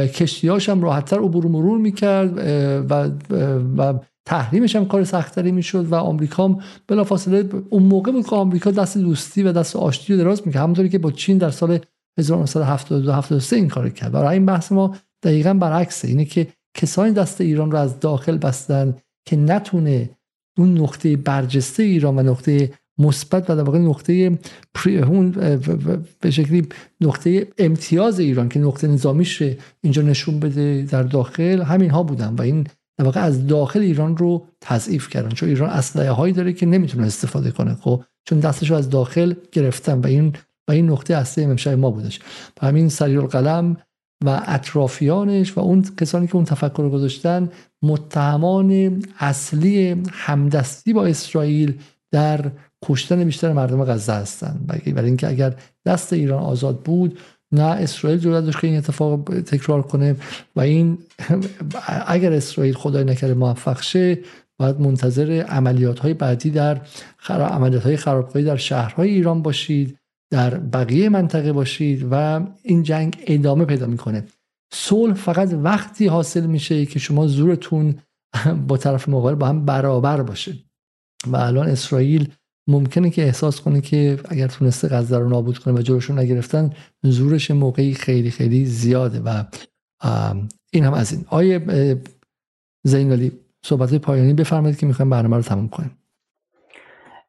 کشتیاش 0.08 0.69
هم 0.69 0.82
راحتتر 0.82 1.19
عبور 1.19 1.45
مرور 1.45 1.77
می‌کرد 1.77 2.38
و, 2.90 3.09
و 3.77 4.00
تحریمش 4.25 4.75
هم 4.75 4.85
کار 4.85 5.03
سختری 5.03 5.51
می‌شد 5.51 5.92
و 5.92 5.95
آمریکا 5.95 6.45
هم 6.45 6.59
بلافاصله 6.88 7.50
اون 7.69 7.83
موقع 7.83 8.11
بود 8.11 8.27
که 8.27 8.35
آمریکا 8.35 8.72
دست 8.72 8.98
دوستی 8.98 9.43
و 9.43 9.51
دست 9.51 9.75
آشتی 9.75 10.14
رو 10.14 10.19
دراز 10.19 10.42
می‌کرد. 10.45 10.64
همونطوری 10.64 10.90
که 10.90 11.00
با 11.00 11.11
چین 11.11 11.38
در 11.38 11.50
سال 11.50 11.80
1972 12.19 13.14
73 13.14 13.56
این 13.56 13.67
کار 13.67 13.90
کرد. 13.90 14.11
برای 14.11 14.33
این 14.33 14.45
بحث 14.45 14.72
ما 14.72 14.95
دقیقا 15.24 15.53
برعکسه. 15.53 16.08
اینه 16.08 16.25
که 16.25 16.48
کسانی 16.77 17.11
دست 17.11 17.42
ایران 17.42 17.72
رو 17.72 17.77
از 17.77 18.00
داخل 18.00 18.38
بستن 18.38 18.95
که 19.25 19.35
نتونه 19.35 20.09
اون 20.58 20.77
نقطه 20.77 21.17
برجسته 21.17 21.83
ایران 21.83 22.19
و 22.19 22.24
نقطه 22.24 22.72
مثبت 22.97 23.49
و 23.49 23.55
در 23.55 23.63
واقع 23.63 23.80
نقطه 23.80 24.39
اون 24.85 25.31
به 26.22 26.31
شکلی 26.31 26.67
نقطه 27.01 27.47
امتیاز 27.57 28.19
ایران 28.19 28.49
که 28.49 28.59
نقطه 28.59 28.88
نظامیش 28.88 29.43
اینجا 29.81 30.01
نشون 30.01 30.39
بده 30.39 30.88
در 30.91 31.03
داخل 31.03 31.61
همین 31.61 31.89
ها 31.89 32.03
بودن 32.03 32.35
و 32.35 32.41
این 32.41 32.67
در 32.97 33.05
واقع 33.05 33.22
از 33.22 33.47
داخل 33.47 33.80
ایران 33.80 34.17
رو 34.17 34.47
تضعیف 34.61 35.09
کردن. 35.09 35.30
چون 35.30 35.49
ایران 35.49 35.69
اسلحه 35.69 36.11
هایی 36.11 36.33
داره 36.33 36.53
که 36.53 36.65
نمی‌تونه 36.65 37.07
استفاده 37.07 37.51
کنه 37.51 37.75
خب؟ 37.75 38.03
چون 38.25 38.39
دستش 38.39 38.69
رو 38.69 38.75
از 38.75 38.89
داخل 38.89 39.33
گرفتن 39.51 39.99
و 39.99 40.07
این 40.07 40.33
و 40.67 40.72
این 40.72 40.89
نقطه 40.89 41.15
اصلی 41.15 41.43
امشب 41.43 41.72
ما 41.72 41.91
بودش. 41.91 42.19
و 42.61 42.67
همین 42.67 42.89
سریر 42.89 43.19
القلم 43.19 43.77
و 44.25 44.41
اطرافیانش 44.47 45.57
و 45.57 45.59
اون 45.59 45.85
کسانی 45.99 46.27
که 46.27 46.35
اون 46.35 46.45
تفکر 46.45 46.83
رو 46.83 46.89
گذاشتن 46.89 47.49
متهمان 47.81 49.01
اصلی 49.19 50.03
همدستی 50.11 50.93
با 50.93 51.05
اسرائیل 51.05 51.80
در 52.11 52.51
کشتن 52.83 53.23
بیشتر 53.23 53.53
مردم 53.53 53.85
غزه 53.85 54.13
هستند 54.13 54.67
برای 54.67 55.07
اینکه 55.07 55.27
اگر 55.27 55.55
دست 55.85 56.13
ایران 56.13 56.43
آزاد 56.43 56.79
بود 56.79 57.19
نه 57.51 57.63
اسرائیل 57.63 58.19
جرأت 58.19 58.45
داشت 58.45 58.59
که 58.59 58.67
این 58.67 58.77
اتفاق 58.77 59.23
تکرار 59.23 59.81
کنه 59.81 60.15
و 60.55 60.61
این 60.61 60.97
اگر 62.07 62.33
اسرائیل 62.33 62.73
خدای 62.73 63.03
نکرده 63.03 63.33
موفق 63.33 63.81
شه 63.81 64.19
باید 64.57 64.81
منتظر 64.81 65.31
عملیات 65.31 65.99
های 65.99 66.13
بعدی 66.13 66.49
در 66.49 66.81
عملیات 67.29 67.83
های 67.83 67.97
خرابکاری 67.97 68.45
در 68.45 68.55
شهرهای 68.55 69.09
ایران 69.09 69.41
باشید 69.41 69.97
در 70.31 70.57
بقیه 70.57 71.09
منطقه 71.09 71.53
باشید 71.53 72.07
و 72.11 72.45
این 72.63 72.83
جنگ 72.83 73.23
ادامه 73.27 73.65
پیدا 73.65 73.87
می‌کنه. 73.87 74.25
صلح 74.73 75.13
فقط 75.13 75.49
وقتی 75.53 76.07
حاصل 76.07 76.45
میشه 76.45 76.85
که 76.85 76.99
شما 76.99 77.27
زورتون 77.27 77.95
با 78.67 78.77
طرف 78.77 79.09
مقابل 79.09 79.35
با 79.35 79.47
هم 79.47 79.65
برابر 79.65 80.21
باشه. 80.21 80.53
و 81.27 81.35
الان 81.35 81.67
اسرائیل 81.67 82.33
ممکنه 82.67 83.09
که 83.09 83.24
احساس 83.24 83.61
کنه 83.61 83.82
که 83.82 84.19
اگر 84.30 84.48
تونسته 84.48 84.88
غزه 84.88 85.17
رو 85.17 85.30
نابود 85.30 85.58
کنه 85.58 85.74
و 85.74 85.82
جلوشون 85.82 86.19
نگرفتن 86.19 86.74
زورش 87.03 87.51
موقعی 87.51 87.93
خیلی 87.93 88.32
خیلی 88.32 88.66
زیاده 88.66 89.19
و 89.19 89.43
این 90.74 90.85
هم 90.85 90.93
از 90.93 91.14
این. 91.14 91.25
آیه 91.30 91.61
زینالی 92.83 93.32
صحبت 93.66 93.95
پایانی 93.95 94.33
بفرمایید 94.33 94.77
که 94.77 94.85
می‌خوایم 94.85 95.09
برنامه 95.09 95.35
رو 95.35 95.42
تموم 95.42 95.67
کنیم. 95.67 95.98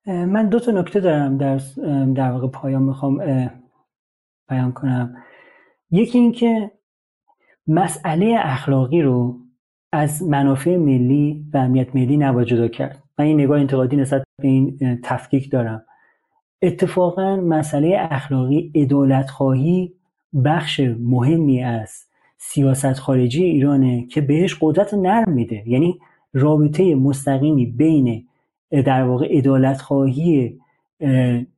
من 0.07 0.49
دو 0.49 0.61
تا 0.61 0.73
نکته 0.73 1.01
دارم 1.01 1.39
در 1.39 1.61
در 2.15 2.31
واقع 2.31 2.49
پایان 2.49 2.83
می‌خوام 2.83 3.19
بیان 4.49 4.73
کنم. 4.73 5.17
یکی 5.91 6.19
اینکه 6.19 6.71
مسئله 7.67 8.37
اخلاقی 8.39 9.03
رو 9.03 9.39
از 9.93 10.23
منافع 10.23 10.77
ملی 10.77 11.47
و 11.53 11.57
امنیت 11.57 11.97
ملی 11.97 12.17
نباید 12.17 12.49
جدا 12.49 12.69
کرد. 12.69 13.03
من 13.19 13.25
این 13.25 13.41
نگاه 13.41 13.61
انتقادی 13.61 13.97
نسبت 13.97 14.24
به 14.43 14.49
این 14.49 15.01
تفکیک 15.05 15.51
دارم. 15.51 15.85
اتفاقا 16.63 17.37
مسئله 17.37 17.97
اخلاقی 18.11 18.73
ادالت 18.75 19.31
خواهی 19.31 19.95
بخش 20.45 20.81
مهمی 21.01 21.63
از 21.63 22.05
سیاست 22.39 22.93
خارجی 22.93 23.45
ایرانه 23.45 24.07
که 24.07 24.21
بهش 24.21 24.57
قدرت 24.61 24.95
نرم 24.95 25.33
میده. 25.33 25.63
یعنی 25.67 25.99
رابطه 26.33 26.95
مستقیمی 26.95 27.67
بین 27.67 28.27
در 28.71 29.03
واقع 29.03 29.27
ادالت 29.31 29.81
خواهی 29.81 30.59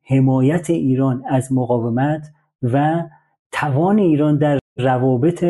حمایت 0.02 0.70
ایران 0.70 1.24
از 1.28 1.52
مقاومت 1.52 2.32
و 2.62 3.02
توان 3.52 3.98
ایران 3.98 4.38
در 4.38 4.58
روابط 4.76 5.44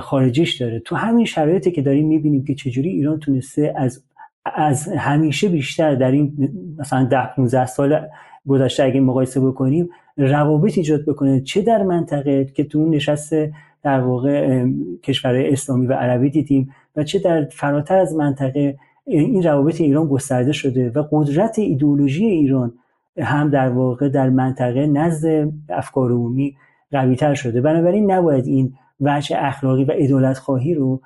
خارجیش 0.00 0.60
داره. 0.62 0.78
تو 0.78 0.96
همین 0.96 1.24
شرایطی 1.24 1.70
که 1.70 1.82
داریم 1.82 2.06
می‌بینیم 2.06 2.44
که 2.44 2.54
چجوری 2.54 2.88
ایران 2.88 3.18
تونسته 3.18 3.74
از 3.76 4.04
از 4.54 4.88
همیشه 4.88 5.48
بیشتر 5.48 5.94
در 5.94 6.10
این 6.10 6.48
مثلا 6.78 7.04
ده 7.04 7.34
15 7.36 7.66
سال 7.66 8.08
گذشته 8.48 8.84
اگه 8.84 9.00
مقایسه 9.00 9.40
بکنیم 9.40 9.88
روابط 10.16 10.78
ایجاد 10.78 11.04
بکنه. 11.06 11.40
چه 11.40 11.62
در 11.62 11.82
منطقه 11.82 12.44
که 12.44 12.64
تو 12.64 12.78
اون 12.78 12.90
نشست 12.90 13.34
در 13.82 14.00
واقع 14.00 14.66
کشورهای 15.02 15.52
اسلامی 15.52 15.86
و 15.86 15.92
عربی 15.92 16.30
دیدیم 16.30 16.70
و 16.96 17.04
چه 17.04 17.18
در 17.18 17.44
فراتر 17.44 17.98
از 17.98 18.14
منطقه 18.14 18.78
این 19.04 19.42
روابط 19.42 19.80
ایران 19.80 20.08
گسترده 20.08 20.52
شده 20.52 20.90
و 20.90 21.04
قدرت 21.10 21.58
ایدئولوژی 21.58 22.24
ایران 22.24 22.72
هم 23.18 23.50
در 23.50 23.68
واقع 23.68 24.08
در 24.08 24.28
منطقه 24.28 24.86
نزد 24.86 25.48
افکار 25.68 26.10
عمومی 26.12 26.56
قویتر 26.92 27.34
شده. 27.34 27.60
بنابراین 27.60 28.10
نباید 28.10 28.46
این 28.46 28.72
وجه 29.00 29.36
اخلاقی 29.38 29.84
و 29.84 29.92
ادالت 29.94 30.38
خواهی 30.38 30.74
رو 30.74 31.00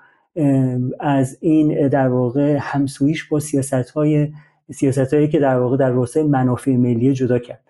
از 1.00 1.38
این 1.40 1.88
در 1.88 2.08
واقع 2.08 2.58
همسویش 2.60 3.28
با 3.28 3.40
سیاست 3.40 3.90
های 3.90 4.32
سیاست 4.72 5.14
هایی 5.14 5.28
که 5.28 5.38
در 5.38 5.58
واقع 5.58 5.76
در 5.76 5.90
راسته 5.90 6.22
منافع 6.22 6.76
ملی 6.76 7.12
جدا 7.12 7.38
کرد. 7.38 7.60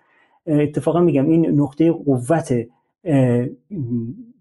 اتفاقا 0.47 0.99
میگم 0.99 1.29
این 1.29 1.59
نقطه 1.59 1.91
قوت 1.91 2.53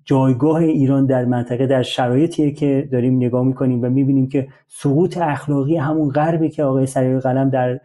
جایگاه 0.05 0.57
ایران 0.57 1.07
در 1.07 1.25
منطقه 1.25 1.67
در 1.67 1.83
شرایطیه 1.83 2.51
که 2.51 2.89
داریم 2.93 3.17
نگاه 3.17 3.45
می‌کنیم 3.45 3.83
و 3.83 3.89
می‌بینیم 3.89 4.29
که 4.29 4.49
سقوط 4.69 5.19
اخلاقی 5.19 5.77
همون 5.77 6.09
غربی 6.09 6.49
که 6.49 6.65
آقای 6.65 6.87
سریع 6.87 7.19
قلم 7.19 7.51
در 7.51 7.81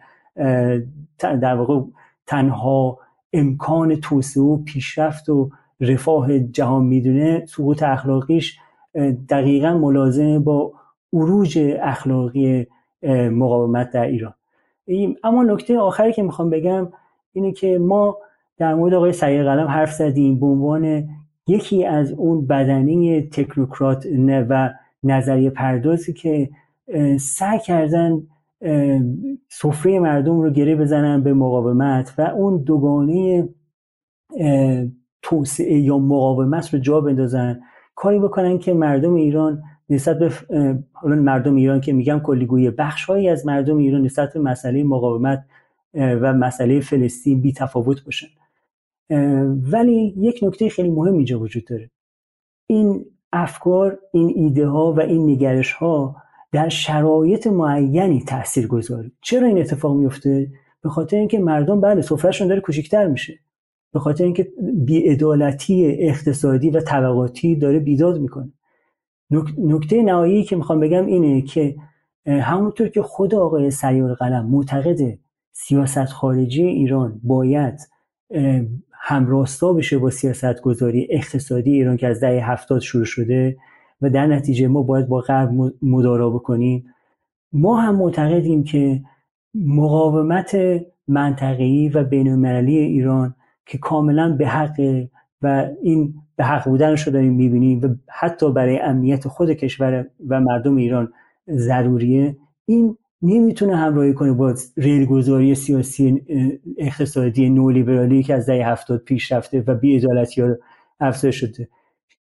در 1.18 1.54
واقع 1.54 1.80
تنها 2.26 2.98
امکان 3.32 3.96
توسعه 3.96 4.42
و 4.42 4.56
پیشرفت 4.56 5.28
و 5.28 5.50
رفاه 5.80 6.38
جهان 6.38 6.84
می‌دونه 6.84 7.44
سقوط 7.46 7.82
اخلاقیش 7.82 8.58
دقیقا 9.28 9.78
ملازم 9.78 10.38
با 10.38 10.72
عروج 11.12 11.58
اخلاقی 11.80 12.66
مقاومت 13.30 13.90
در 13.90 14.06
ایران. 14.06 14.34
اما 15.24 15.42
نکته 15.42 15.78
آخری 15.78 16.12
که 16.12 16.22
می‌خوام 16.22 16.50
بگم 16.50 16.88
اینه 17.32 17.52
که 17.52 17.78
ما 17.78 18.18
در 18.58 18.74
مورد 18.74 18.94
آقای 18.94 19.12
سعید 19.12 19.42
قلم 19.42 19.66
حرف 19.66 19.92
زدیم 19.92 20.40
به 20.40 20.46
عنوان 20.46 21.08
یکی 21.46 21.84
از 21.84 22.12
اون 22.12 22.46
بدنی 22.46 23.22
تکنوکرات 23.22 24.06
و 24.28 24.70
نظریه 25.02 25.50
پردازی 25.50 26.12
که 26.12 26.50
سعی 27.20 27.58
کردن 27.58 28.22
سفره 29.48 29.98
مردم 29.98 30.40
رو 30.40 30.50
گره 30.50 30.76
بزنن 30.76 31.22
به 31.22 31.34
مقاومت 31.34 32.14
و 32.18 32.22
اون 32.22 32.62
دوگانه 32.62 33.48
توسعه 35.22 35.78
یا 35.78 35.98
مقاومت 35.98 36.74
رو 36.74 36.80
جا 36.80 37.00
بندازن 37.00 37.60
کاری 37.96 38.18
بکنن 38.18 38.58
که 38.58 38.74
مردم 38.74 39.14
ایران 39.14 39.62
نسبت 39.90 40.18
به 40.18 40.32
حالا 40.92 41.16
مردم 41.16 41.54
ایران 41.54 41.80
که 41.80 41.92
میگم 41.92 42.20
کلیگوی 42.20 42.70
بخشهایی 42.70 43.28
از 43.28 43.46
مردم 43.46 43.76
ایران 43.76 44.02
نسبت 44.02 44.32
به 44.32 44.40
مسئله 44.40 44.84
مقاومت 44.84 45.44
و 45.94 46.32
مسئله 46.32 46.80
فلسطین 46.80 47.40
بی 47.40 47.52
تفاوت 47.52 48.04
باشن. 48.04 48.26
ولی 49.72 50.14
یک 50.16 50.40
نکته 50.42 50.68
خیلی 50.68 50.90
مهم 50.90 51.14
اینجا 51.14 51.40
وجود 51.40 51.64
داره. 51.64 51.90
این 52.66 53.04
افکار 53.32 53.98
این 54.12 54.32
ایده 54.36 54.66
ها 54.66 54.92
و 54.92 55.00
این 55.00 55.30
نگرش 55.30 55.72
ها 55.72 56.16
در 56.52 56.68
شرایط 56.68 57.46
معینی 57.46 58.24
تاثیر 58.24 58.66
گذاره 58.66 59.10
چرا 59.20 59.46
این 59.46 59.58
اتفاق 59.58 59.96
میفته 59.96 60.50
به 60.82 60.88
خاطر 60.88 61.16
اینکه 61.16 61.38
مردم 61.38 61.80
بله 61.80 62.02
سفرهشون 62.02 62.48
داره 62.48 62.60
کوچکتر 62.60 63.06
میشه. 63.06 63.38
به 63.96 64.00
خاطر 64.00 64.24
اینکه 64.24 64.48
بیعدالتی 64.84 65.86
اقتصادی 65.98 66.70
و 66.70 66.80
طبقاتی 66.80 67.56
داره 67.56 67.78
بیداد 67.78 68.20
می‌کنه. 68.20 68.52
نکته 69.58 70.02
نهایی 70.02 70.44
که 70.44 70.56
می‌خوام 70.56 70.80
بگم 70.80 71.06
اینه 71.06 71.42
که 71.42 71.76
همونطور 72.26 72.88
که 72.88 73.02
خود 73.02 73.34
آقای 73.34 73.70
سیار 73.70 74.14
قلم 74.14 74.46
معتقد 74.46 75.18
سیاست 75.52 76.04
خارجی 76.04 76.62
ایران 76.62 77.20
باید 77.22 77.80
همراستا 78.92 79.72
بشه 79.72 79.98
با 79.98 80.10
سیاست 80.10 80.60
گذاری 80.60 81.06
اقتصادی 81.10 81.72
ایران 81.72 81.96
که 81.96 82.06
از 82.06 82.20
دهه 82.20 82.50
هفتاد 82.50 82.80
شروع 82.80 83.04
شده 83.04 83.56
و 84.00 84.10
در 84.10 84.26
نتیجه 84.26 84.68
ما 84.68 84.82
باید 84.82 85.08
با 85.08 85.20
غرب 85.20 85.50
مدارا 85.82 86.30
بکنیم. 86.30 86.84
ما 87.52 87.80
هم 87.80 87.96
معتقدیم 87.96 88.64
که 88.64 89.02
مقاومت 89.54 90.56
منطقه‌ای 91.08 91.88
و 91.88 92.04
بین‌المللی 92.04 92.78
ایران 92.78 93.34
که 93.66 93.78
کاملا 93.78 94.36
به 94.36 94.46
حق 94.48 95.06
و 95.42 95.68
این 95.82 96.14
به 96.36 96.44
حق 96.44 96.68
بودنش 96.68 97.06
رو 97.06 97.12
داریم 97.12 97.32
می‌بینیم 97.32 97.80
و 97.82 97.88
حتی 98.08 98.52
برای 98.52 98.78
امنیت 98.78 99.28
خود 99.28 99.52
کشور 99.52 100.06
و 100.28 100.40
مردم 100.40 100.76
ایران 100.76 101.12
ضروریه. 101.50 102.36
این 102.66 102.96
نمی‌تونه 103.22 103.76
همراهی 103.76 104.14
کنه 104.14 104.32
با 104.32 104.54
ریلگذاری 104.76 105.54
سیاسی 105.54 106.22
اقتصادی 106.78 107.50
نولیبرالی 107.50 108.22
که 108.22 108.34
از 108.34 108.46
دهه 108.46 108.68
هفتاد 108.68 109.00
پیش 109.00 109.32
رفته 109.32 109.64
و 109.66 109.74
بیعدالتی 109.74 110.40
ها 110.40 110.56
افزایش 111.00 111.36
شده. 111.36 111.68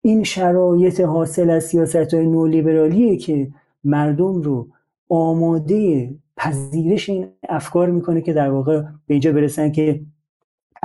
این 0.02 0.22
شرایط 0.22 1.00
حاصل 1.00 1.50
از 1.50 1.64
سیاست 1.64 2.14
های 2.14 2.26
نولیبرالیه 2.26 3.16
که 3.16 3.50
مردم 3.84 4.42
رو 4.42 4.68
آماده 5.08 6.10
پذیرش 6.36 7.08
این 7.08 7.26
افکار 7.48 7.90
می‌کنه 7.90 8.20
که 8.20 8.32
در 8.32 8.50
واقع 8.50 8.80
به 8.80 9.14
اینجا 9.14 9.32
برسن 9.32 9.72
که 9.72 10.00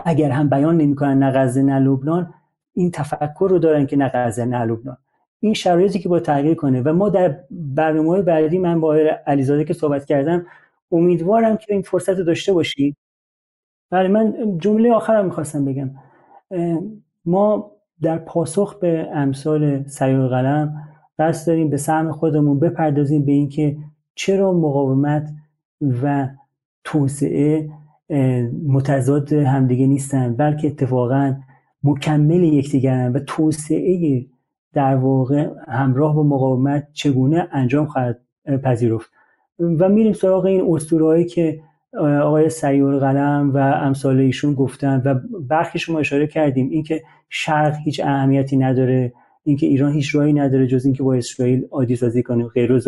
اگر 0.05 0.31
هم 0.31 0.49
بیان 0.49 0.77
نمی‌کنن 0.77 1.19
نه 1.19 1.31
غزه 1.31 1.61
نه 1.61 1.79
لبنان 1.79 2.33
این 2.73 2.91
تفکر 2.91 3.47
رو 3.49 3.59
دارن 3.59 3.85
که 3.85 3.97
نه 3.97 4.11
غزه 4.13 4.45
نه 4.45 4.63
لبنان. 4.65 4.97
این 5.39 5.53
شرایطی 5.53 5.99
که 5.99 6.09
با 6.09 6.19
تغییر 6.19 6.55
کنه. 6.55 6.81
و 6.81 6.93
ما 6.93 7.09
در 7.09 7.39
برنامه 7.51 8.21
بعدی 8.21 8.57
من 8.57 8.79
با 8.79 8.95
علیزاده 9.27 9.63
که 9.63 9.73
صحبت 9.73 10.05
کردم 10.05 10.45
امیدوارم 10.91 11.57
که 11.57 11.73
این 11.73 11.81
فرصت 11.81 12.17
رو 12.17 12.23
داشته 12.23 12.53
باشید 12.53 12.97
بله 13.91 14.07
من 14.07 14.57
جمله 14.57 14.93
آخرم 14.93 15.25
می‌خواستم 15.25 15.65
بگم. 15.65 15.91
ما 17.25 17.71
در 18.01 18.17
پاسخ 18.17 18.79
به 18.79 19.09
امثال 19.13 19.87
سیار 19.87 20.27
قلم 20.27 20.83
قصد 21.19 21.47
داریم 21.47 21.69
به 21.69 21.77
سهم 21.77 22.11
خودمون 22.11 22.59
بپردازیم 22.59 23.25
به 23.25 23.31
اینکه 23.31 23.77
چرا 24.15 24.53
مقاومت 24.53 25.29
و 26.03 26.27
توسعه 26.83 27.69
متضاد 28.67 29.33
همدیگه 29.33 29.87
نیستن 29.87 30.35
بلکه 30.35 30.67
اتفاقا 30.67 31.35
مکمل 31.83 32.43
یکدیگرن 32.43 33.13
و 33.13 33.19
توسعه 33.19 34.25
در 34.73 34.95
واقع 34.95 35.49
همراه 35.67 36.15
با 36.15 36.23
مقاومت 36.23 36.87
چگونه 36.93 37.47
انجام 37.51 37.85
خواهد 37.85 38.19
پذیرفت. 38.63 39.11
و 39.59 39.89
میریم 39.89 40.13
سراغ 40.13 40.45
این 40.45 40.65
اسطورهایی 40.75 41.25
که 41.25 41.59
آقای 42.23 42.49
سیور 42.49 42.99
قلم 42.99 43.51
و 43.53 43.57
امثال 43.57 44.19
ایشون 44.19 44.53
گفتن 44.53 45.01
و 45.05 45.19
برخی 45.39 45.79
شما 45.79 45.99
اشاره 45.99 46.27
کردیم. 46.27 46.69
اینکه 46.69 47.03
شرق 47.29 47.75
هیچ 47.83 47.99
اهمیتی 48.03 48.57
نداره 48.57 49.13
اینکه 49.43 49.67
ایران 49.67 49.91
هیچ 49.91 50.15
راهی 50.15 50.33
نداره 50.33 50.67
جز 50.67 50.85
اینکه 50.85 51.03
با 51.03 51.13
اسرائیل 51.13 51.67
عادی 51.71 51.95
سازی 51.95 52.23
کنه 52.23 52.47
غیر 52.47 52.71
و 52.71 52.79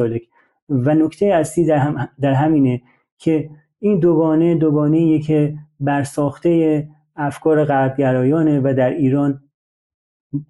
و 0.69 0.95
نکته 0.95 1.25
اصلی 1.25 1.65
در, 1.65 1.77
هم 1.77 2.09
در 2.22 2.33
همینه 2.33 2.81
که 3.17 3.49
این 3.80 3.99
دوگانه 3.99 4.56
دوگانه 4.56 5.19
که 5.19 5.58
بر 5.80 6.03
ساخته 6.03 6.88
افکار 7.16 7.66
غربگرایانه 7.66 8.59
و 8.59 8.74
در 8.77 8.90
ایران 8.90 9.43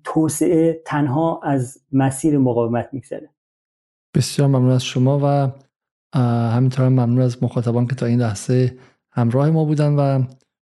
توسعه 0.03 0.81
تنها 0.85 1.41
از 1.43 1.77
مسیر 1.91 2.37
مقاومت 2.37 2.89
میگذره. 2.93 3.29
بسیار 4.15 4.47
ممنون 4.47 4.71
از 4.71 4.83
شما 4.83 5.19
و 5.23 5.51
همینطور 6.55 6.89
ممنون 6.89 7.21
از 7.21 7.43
مخاطبان 7.43 7.87
که 7.87 7.95
تا 7.95 8.05
این 8.05 8.19
لحظه 8.19 8.77
همراه 9.11 9.49
ما 9.49 9.65
بودن 9.65 9.95
و 9.95 10.23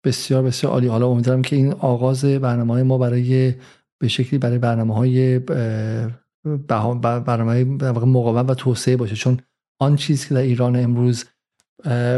بسیار 0.05 0.43
بسیار 0.43 0.73
عالی. 0.73 0.87
حالا 0.87 1.09
امیدوارم 1.09 1.43
که 1.43 1.57
این 1.57 1.73
آغاز 1.73 2.25
برنامه 2.25 2.73
های 2.73 2.83
ما 2.83 2.99
برای 2.99 3.55
به 4.01 4.09
شکلی 4.09 4.39
برای 4.39 4.59
برنامه 4.59 4.95
های 4.95 5.39
برنامه 6.99 7.65
مقاومت 8.05 8.51
و 8.51 8.55
توسعه 8.55 8.97
باشه. 8.97 9.15
چون 9.15 9.41
آن 9.81 9.97
چیزی 9.97 10.29
که 10.29 10.35
در 10.35 10.41
ایران 10.41 10.77
امروز 10.77 11.25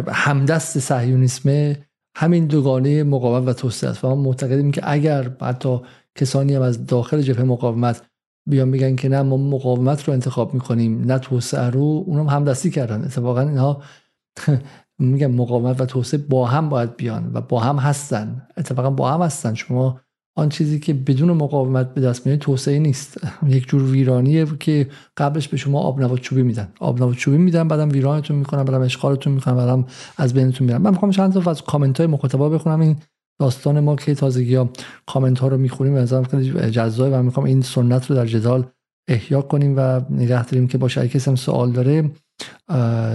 همدست 0.08 0.78
صهیونیسم 0.78 1.74
همین 2.16 2.46
دوگانه 2.46 3.02
مقاومت 3.02 3.48
و 3.48 3.52
توسعه 3.52 3.90
است. 3.90 4.04
و 4.04 4.08
ما 4.08 4.14
معتقدیم 4.14 4.70
که 4.70 4.80
اگر 4.84 5.30
حتی 5.42 5.80
کسانی 6.14 6.54
هم 6.54 6.62
از 6.62 6.86
داخل 6.86 7.20
جبهه 7.20 7.44
مقاومت 7.44 8.02
بیان 8.48 8.68
میگن 8.68 8.96
که 8.96 9.08
نه 9.08 9.22
ما 9.22 9.36
مقاومت 9.36 10.04
رو 10.04 10.12
انتخاب 10.12 10.54
می‌کنیم 10.54 11.04
نه 11.04 11.18
توسعه 11.18 11.70
رو 11.70 12.04
اونم 12.06 12.28
همدستی 12.28 12.70
کردن. 12.70 13.04
اتفاقا 13.04 13.40
اینها 13.40 13.82
میگن 14.98 15.30
مقاومت 15.30 15.80
و 15.80 15.86
توسعه 15.86 16.20
با 16.20 16.46
هم 16.46 16.68
باید 16.68 16.96
بیان 16.96 17.30
و 17.34 17.40
با 17.40 17.60
هم 17.60 17.76
هستن. 17.76 18.48
اتفاقا 18.56 18.90
با 18.90 19.10
هم 19.10 19.22
هستن. 19.22 19.54
شما 19.54 20.00
آن 20.34 20.48
چیزی 20.48 20.80
که 20.80 20.94
بدون 20.94 21.32
مقاومت 21.32 21.94
به 21.94 22.00
دست 22.00 22.26
میاد 22.26 22.38
توسعه 22.38 22.78
نیست. 22.78 23.16
یک 23.48 23.68
جور 23.68 23.82
ویرانیه 23.82 24.46
که 24.60 24.88
قبلش 25.16 25.48
به 25.48 25.56
شما 25.56 25.80
آب 25.80 26.02
نبات 26.02 26.20
چوبی 26.20 26.42
میدن. 26.42 26.68
آب 26.80 27.02
نبات 27.02 27.16
چوبی 27.16 27.36
میدن 27.36 27.68
بعدم 27.68 27.88
ویرانتون 27.88 28.36
می‌کنن 28.36 28.64
بعدم 28.64 28.80
اشغالتون 28.80 29.32
می‌کنن 29.32 29.56
بعدم 29.56 29.86
از 30.16 30.34
بینتون 30.34 30.66
میرن. 30.66 30.82
من 30.82 30.90
می‌خوام 30.90 31.10
چند 31.10 31.32
تا 31.32 31.50
از 31.50 31.62
کامنت 31.62 31.98
های 31.98 32.06
مخاطبا 32.06 32.48
بخونم. 32.48 32.80
این 32.80 32.96
داستان 33.40 33.80
ما 33.80 33.96
که 33.96 34.14
تازگی 34.14 34.54
ها 34.54 34.70
کامنت 35.06 35.38
ها 35.38 35.48
رو 35.48 35.58
می‌خونیم. 35.58 35.94
از 35.94 36.14
خیلی 36.14 36.70
جذابه 36.70 37.16
و 37.18 37.22
می‌خوام 37.22 37.46
این 37.46 37.62
سنت 37.62 38.10
رو 38.10 38.16
در 38.16 38.26
جدال 38.26 38.66
احیا 39.08 39.42
کنیم 39.42 39.74
و 39.76 40.00
نگه 40.10 40.44
داریم 40.44 40.66
که 40.66 40.78
باشه 40.78 41.08
کسی 41.08 41.30
هم 41.30 41.36
سوال 41.36 41.72
داره 41.72 42.10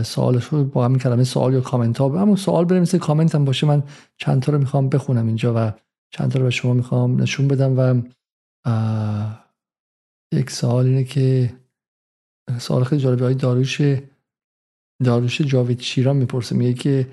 سوالش 0.03 0.43
رو 0.43 0.63
با 0.63 0.85
همین 0.85 0.99
کلمه 0.99 1.23
سوال 1.23 1.53
یا 1.53 1.61
کامنت 1.61 1.97
ها 1.97 2.21
همون 2.21 2.35
سوال 2.35 2.65
بنویسه 2.65 2.99
کامنت 2.99 3.35
هم 3.35 3.45
باشه 3.45 3.67
من 3.67 3.83
چند 4.17 4.41
تا 4.41 4.51
رو 4.51 4.57
می‌خوام 4.57 4.89
بخونم 4.89 5.27
اینجا 5.27 5.53
و 5.55 5.71
چند 6.11 6.31
تا 6.31 6.39
رو 6.39 6.45
به 6.45 6.51
شما 6.51 6.73
می‌خوام 6.73 7.21
نشون 7.21 7.47
بدم 7.47 7.73
و 7.77 8.01
یک 10.33 10.51
سوال 10.51 10.85
اینه 10.85 11.03
که 11.03 11.53
سوال 12.57 12.83
خیلی 12.83 13.01
جالبی 13.01 13.23
های 13.23 13.33
داروش 13.33 13.81
داروش 15.03 15.41
جاوید 15.41 15.79
شیران 15.79 16.15
می‌پرسه 16.15 16.55
میگه 16.55 16.73
که 16.73 17.07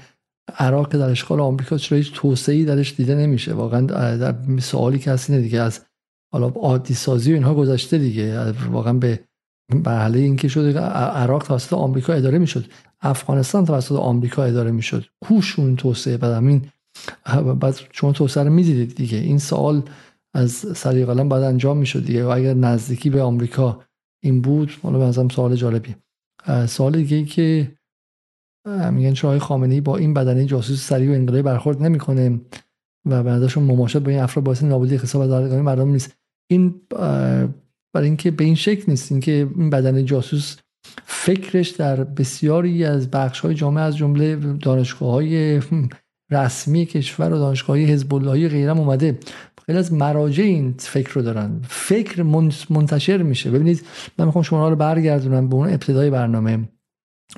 عراق 0.58 0.96
در 0.96 1.10
اشغال 1.10 1.40
آمریکا 1.40 1.78
چرا 1.78 1.98
هیچ 1.98 2.12
توسعه‌ای 2.14 2.64
درش 2.64 2.94
دیده 2.94 3.14
نمیشه؟ 3.14 3.52
واقعا 3.52 3.80
در 4.16 4.58
سوالی 4.58 4.98
که 4.98 5.10
هست 5.10 5.30
دیگه 5.30 5.60
از 5.60 5.80
حالا 6.32 6.46
عادی 6.46 6.94
سازی 6.94 7.32
و 7.32 7.34
اینها 7.34 7.54
گذشته 7.54 7.98
دیگه. 7.98 8.52
واقعا 8.52 8.92
به 8.92 9.24
مرحله 9.74 10.18
اینکه 10.18 10.48
شده 10.48 10.80
عراق 10.80 11.42
توسط 11.42 11.72
آمریکا 11.72 12.12
اداره 12.12 12.38
می‌شد. 12.38 12.64
افغانستان 13.00 13.64
توسط 13.64 13.92
آمریکا 13.92 14.44
اداره 14.44 14.70
می‌شد. 14.70 15.04
کوشون 15.24 15.76
توسعه 15.76 16.16
بعد 16.16 16.32
همین 16.32 16.70
بعد 17.60 17.80
شما 17.92 18.12
توسعه 18.12 18.44
رو 18.44 18.50
می‌دیدید 18.50 18.94
دیگه. 18.94 19.18
این 19.18 19.38
سوال 19.38 19.82
از 20.34 20.52
سری 20.52 21.04
قلم 21.04 21.28
بعد 21.28 21.42
انجام 21.42 21.76
می‌شد 21.76 22.04
دیگه. 22.04 22.24
و 22.24 22.28
اگر 22.28 22.54
نزدیکی 22.54 23.10
به 23.10 23.22
آمریکا 23.22 23.84
این 24.24 24.40
بود 24.40 24.70
حالا 24.82 24.98
به 24.98 25.28
سوال 25.28 25.56
جالبی 25.56 25.94
سوال 26.66 26.92
دیگه 26.92 27.16
ای 27.16 27.24
که 27.24 27.72
میگن 28.92 29.12
چرا 29.12 29.30
آقای 29.30 29.38
خامنه‌ای 29.38 29.80
با 29.80 29.96
این 29.96 30.14
بدنه 30.14 30.44
جاسوس 30.44 30.88
سریع 30.88 31.10
و 31.10 31.14
انقلابی 31.14 31.42
برخورد 31.42 31.82
نمی‌کنه 31.82 32.40
و 33.06 33.22
به 33.22 33.58
مماشات 33.60 34.02
با 34.02 34.10
این 34.10 34.20
افراد 34.20 34.44
باعث 34.44 34.62
نابودی 34.62 34.94
اقتصاد 34.94 35.22
و 35.22 35.28
دارگانی 35.28 35.62
مردم 35.62 35.88
نیست. 35.88 36.16
این 36.50 36.74
برای 37.94 38.06
اینکه 38.06 38.30
به 38.30 38.44
این 38.44 38.54
شکل 38.54 38.84
نیست 38.88 39.12
اینکه 39.12 39.48
این 39.56 39.70
بدن 39.70 40.04
جاسوس 40.04 40.56
فکرش 41.04 41.68
در 41.68 42.04
بسیاری 42.04 42.84
از 42.84 43.10
بخش 43.10 43.40
های 43.40 43.54
جامعه 43.54 43.84
از 43.84 43.96
جمله 43.96 44.36
دانشگاه 44.36 45.10
های 45.10 45.60
رسمی 46.34 46.86
کشور 46.86 47.32
و 47.32 47.38
دانشگاه 47.38 47.78
حزب 47.78 48.14
اللهی 48.14 48.48
غیرم 48.48 48.78
اومده. 48.78 49.18
خیلی 49.66 49.78
از 49.78 49.92
مراجع 49.92 50.44
این 50.44 50.74
فکر 50.78 51.12
رو 51.12 51.22
دارن. 51.22 51.60
فکر 51.68 52.22
منتشر 52.70 53.22
میشه. 53.22 53.50
ببینید 53.50 53.86
من 54.18 54.24
می‌خوام 54.24 54.42
شما 54.42 54.68
رو 54.68 54.76
برگردونم 54.76 55.48
به 55.48 55.54
اون 55.54 55.68
ابتدای 55.68 56.10
برنامه 56.10 56.68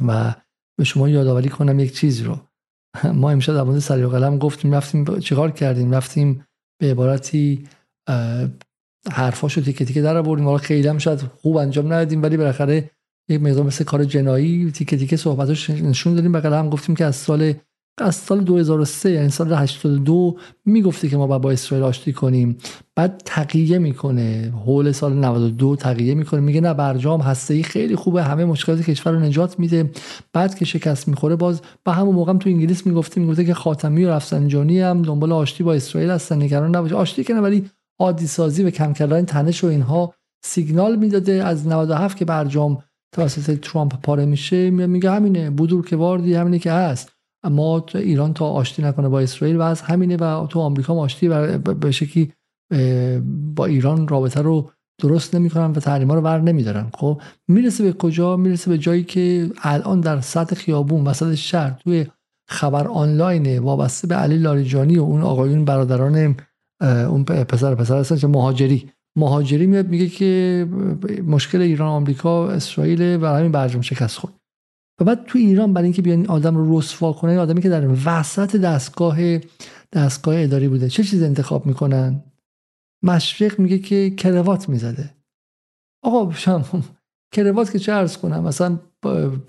و 0.06 0.34
به 0.78 0.84
شما 0.84 1.08
یادآوری 1.08 1.48
کنم 1.48 1.80
یک 1.80 1.94
چیز 1.94 2.20
رو. 2.20 2.38
ما 3.20 3.30
امشب 3.30 3.54
در 3.54 3.62
مورد 3.62 3.78
سری 3.78 4.06
قلم 4.06 4.38
گفتیم 4.38 4.74
رفتیم 4.74 5.18
چیکار 5.18 5.50
کردیم؟ 5.50 5.94
رفتیم 5.94 6.44
به 6.80 6.90
عبارتی 6.90 7.64
حرفاشو 9.10 9.60
تیکه 9.60 9.84
تیکه 9.84 10.02
در 10.02 10.16
آوردیم. 10.16 10.46
حالا 10.46 10.58
خیلی 10.58 10.88
هم 10.88 10.98
شاید 10.98 11.20
خوب 11.20 11.56
انجام 11.56 11.86
ندادیم 11.86 12.22
ولی 12.22 12.36
بالاخره 12.36 12.90
یک 13.28 13.40
مقدار 13.40 13.64
مثل 13.64 13.84
کار 13.84 14.04
جنایی 14.04 14.70
تیکه 14.70 14.96
تیکه 14.96 15.16
صحبتاش 15.16 15.70
نشون 15.70 16.14
دادیم. 16.14 16.32
بغل 16.32 16.52
هم 16.52 16.70
گفتیم 16.70 16.96
که 16.96 17.04
از 17.04 17.16
سال 17.16 17.54
از 17.98 18.14
سال 18.14 18.40
2003 18.40 19.10
یعنی 19.10 19.28
سال 19.28 19.52
82 19.52 20.36
می‌گفته 20.64 21.08
که 21.08 21.16
ما 21.16 21.26
باید 21.26 21.42
با 21.42 21.50
اسرائیل 21.50 21.86
آشتی 21.86 22.12
کنیم. 22.12 22.56
بعد 22.96 23.22
تقیه 23.24 23.78
می‌کنه. 23.78 24.52
حول 24.64 24.92
سال 24.92 25.12
92 25.12 25.76
تقیه 25.76 26.14
می‌کنه. 26.14 26.40
میگه 26.40 26.60
نه 26.60 26.74
برجام 26.74 27.20
هسته 27.20 27.54
ای 27.54 27.62
خیلی 27.62 27.96
خوبه. 27.96 28.22
همه 28.22 28.44
مشکلات 28.44 28.80
کشور 28.80 29.12
رو 29.12 29.20
نجات 29.20 29.58
میده. 29.58 29.90
بعد 30.32 30.54
که 30.54 30.64
شکست 30.64 31.08
می‌خوره 31.08 31.36
باز 31.36 31.60
با 31.84 31.92
همون 31.92 32.14
موقع 32.14 32.32
تو 32.32 32.50
انگلیس 32.50 32.86
می‌گفته 32.86 33.20
می‌گفته 33.20 33.44
که 33.44 33.54
خاتمی 33.54 34.04
و 34.04 34.10
رفسنجانی 34.10 34.80
هم 34.80 35.02
دنبال 35.02 35.32
آشتی 35.32 35.64
با 35.64 35.74
اسرائیل 35.74 36.10
هستن. 36.10 36.42
نگران 36.42 36.76
نباشه 36.76 36.94
آشتی 36.94 37.24
کنه 37.24 37.40
ولی 37.40 37.70
عادی 37.98 38.26
سازی 38.26 38.64
و 38.64 38.70
کم 38.70 38.92
کردن 38.92 39.24
تنش 39.24 39.64
و 39.64 39.66
اینها 39.66 40.14
سیگنال 40.44 40.96
می‌داده. 40.96 41.32
از 41.44 41.66
97 41.66 42.16
که 42.16 42.24
برجام 42.24 42.78
توسط 43.14 43.60
ترامپ 43.60 44.00
پاره 44.02 44.26
میشه 44.26 44.70
میگه 44.70 45.10
همینه. 45.10 45.50
بودور 45.50 45.86
که 45.86 45.96
واردی 45.96 46.34
همینه 46.34 46.58
که 46.58 46.72
هست. 46.72 47.15
اما 47.46 47.86
ایران 47.94 48.34
تا 48.34 48.46
آشتی 48.46 48.82
نکنه 48.82 49.08
با 49.08 49.20
اسرائیل 49.20 49.56
و 49.56 49.62
از 49.62 49.80
همینه 49.80 50.16
و 50.16 50.46
تو 50.46 50.60
آمریکا 50.60 50.94
آشتی 50.94 51.28
به 51.80 51.90
شکلی 51.90 52.32
با 53.54 53.66
ایران 53.66 54.08
رابطه 54.08 54.42
رو 54.42 54.70
درست 55.02 55.34
نمی‌کنن 55.34 55.70
و 55.70 55.74
تحریما 55.74 56.14
رو 56.14 56.20
ور 56.20 56.40
نمیدارن. 56.40 56.90
خب 56.94 57.20
می‌رسه 57.48 57.84
به 57.84 57.92
کجا؟ 57.92 58.36
می‌رسه 58.36 58.70
به 58.70 58.78
جایی 58.78 59.04
که 59.04 59.50
الان 59.62 60.00
در 60.00 60.20
سطح 60.20 60.56
خیابون 60.56 61.06
وسط 61.06 61.34
شهر 61.34 61.70
توی 61.70 62.06
خبر 62.48 62.88
آنلاین 62.88 63.58
وابسته 63.58 64.08
به 64.08 64.14
علی 64.14 64.38
لاریجانی 64.38 64.98
و 64.98 65.02
اون 65.02 65.22
آقایون 65.22 65.64
برادران 65.64 66.36
اون 66.82 67.24
پسر 67.24 67.74
پسر 67.74 67.98
هستن 67.98 68.16
که 68.16 68.26
مهاجری. 68.26 68.90
مهاجری 69.18 69.66
میاد 69.66 69.88
میگه 69.88 70.08
که 70.08 70.66
مشکل 71.26 71.60
ایران 71.60 71.88
آمریکا 71.88 72.50
اسرائیل 72.50 73.18
و 73.22 73.26
همین 73.26 73.52
برجام 73.52 73.82
شکست 73.82 74.18
خورد. 74.18 74.34
و 75.00 75.04
بعد 75.04 75.24
تو 75.26 75.38
ایران 75.38 75.72
برای 75.72 75.84
اینکه 75.84 76.02
بیان 76.02 76.26
آدم 76.26 76.56
رو 76.56 76.78
رسوا 76.78 77.12
کنه 77.12 77.38
آدمی 77.38 77.62
که 77.62 77.68
در 77.68 77.88
وسط 78.06 78.56
دستگاه 78.56 79.18
دستگاه 79.92 80.42
اداری 80.42 80.68
بوده 80.68 80.88
چه 80.88 81.04
چیز 81.04 81.22
انتخاب 81.22 81.66
می‌کنن؟ 81.66 82.22
مشرق 83.02 83.58
میگه 83.58 83.78
که 83.78 84.10
کروات 84.10 84.68
می‌زده. 84.68 85.10
آقا 86.04 86.32
شم 86.32 86.64
کروات 87.34 87.72
که 87.72 87.78
چه 87.78 87.92
ارز 87.92 88.16
کنم؟ 88.16 88.44
مثلا 88.44 88.78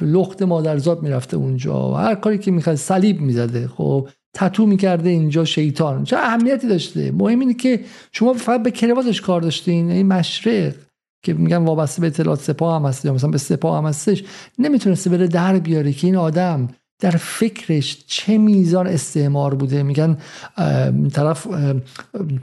لخت 0.01 0.41
مادرزاد 0.41 1.03
می‌رفته 1.03 1.37
اونجا 1.37 1.93
هر 1.93 2.15
کاری 2.15 2.37
که 2.37 2.51
می‌خواد 2.51 2.75
صلیب 2.75 3.21
می‌زده. 3.21 3.67
خب 3.67 4.09
تتو 4.35 4.65
می‌کرده 4.65 5.09
اینجا 5.09 5.45
شیطان. 5.45 6.03
چه 6.03 6.17
اهمیتی 6.17 6.67
داشته؟ 6.67 7.11
مهم 7.11 7.39
اینه 7.39 7.53
که 7.53 7.85
شما 8.11 8.33
فقط 8.33 8.63
به 8.63 8.71
کرواتش 8.71 9.21
کار 9.21 9.41
داشتین 9.41 9.91
این 9.91 10.07
مشرق. 10.07 10.73
که 11.23 11.33
میگن 11.33 11.57
وابسته 11.57 12.01
به 12.01 12.07
اطلاعات 12.07 12.39
سپاه 12.39 12.75
هم 12.75 12.85
هست 12.85 13.05
یا 13.05 13.13
مثلا 13.13 13.29
به 13.29 13.37
سپاه 13.37 13.77
هم 13.77 13.85
هستش 13.85 14.23
نمی‌تونسته 14.59 15.09
بره 15.09 15.27
در 15.27 15.59
بیاره 15.59 15.93
که 15.93 16.07
این 16.07 16.15
آدم 16.15 16.67
در 16.99 17.11
فکرش 17.11 18.03
چه 18.07 18.37
میزان 18.37 18.87
استعمار 18.87 19.55
بوده؟ 19.55 19.83
میگن 19.83 20.17
طرف 21.13 21.47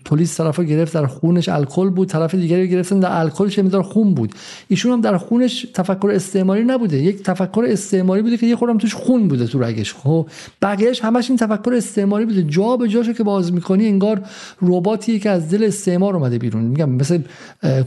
پلیس 0.04 0.36
طرف 0.36 0.60
گرفت 0.60 0.94
در 0.94 1.06
خونش 1.06 1.48
الکل 1.48 1.90
بود 1.90 2.08
طرف 2.08 2.34
دیگری 2.34 2.68
گرفتن 2.68 3.00
در 3.00 3.18
الکل 3.18 3.48
چه 3.48 3.62
میزان 3.62 3.82
خون 3.82 4.14
بود. 4.14 4.34
ایشون 4.68 4.92
هم 4.92 5.00
در 5.00 5.16
خونش 5.16 5.66
تفکر 5.74 6.10
استعماری 6.14 6.64
نبوده. 6.64 6.96
یک 6.96 7.22
تفکر 7.22 7.64
استعماری 7.68 8.22
بوده 8.22 8.36
که 8.36 8.46
یه 8.46 8.56
خورم 8.56 8.78
توش 8.78 8.94
خون 8.94 9.28
بوده 9.28 9.46
تو 9.46 9.62
رگش. 9.62 9.94
خب 9.94 10.26
بقیهش 10.62 11.00
همش 11.00 11.30
این 11.30 11.38
تفکر 11.38 11.74
استعماری 11.74 12.24
بوده. 12.24 12.42
جا 12.42 12.76
به 12.76 12.88
جاشو 12.88 13.12
که 13.12 13.22
باز 13.22 13.52
می‌کنی 13.52 13.86
انگار 13.86 14.22
رباتی 14.62 15.18
که 15.18 15.30
از 15.30 15.50
دل 15.50 15.64
استعمار 15.64 16.16
اومده 16.16 16.38
بیرون. 16.38 16.62
میگم 16.64 16.90
مثل 16.90 17.22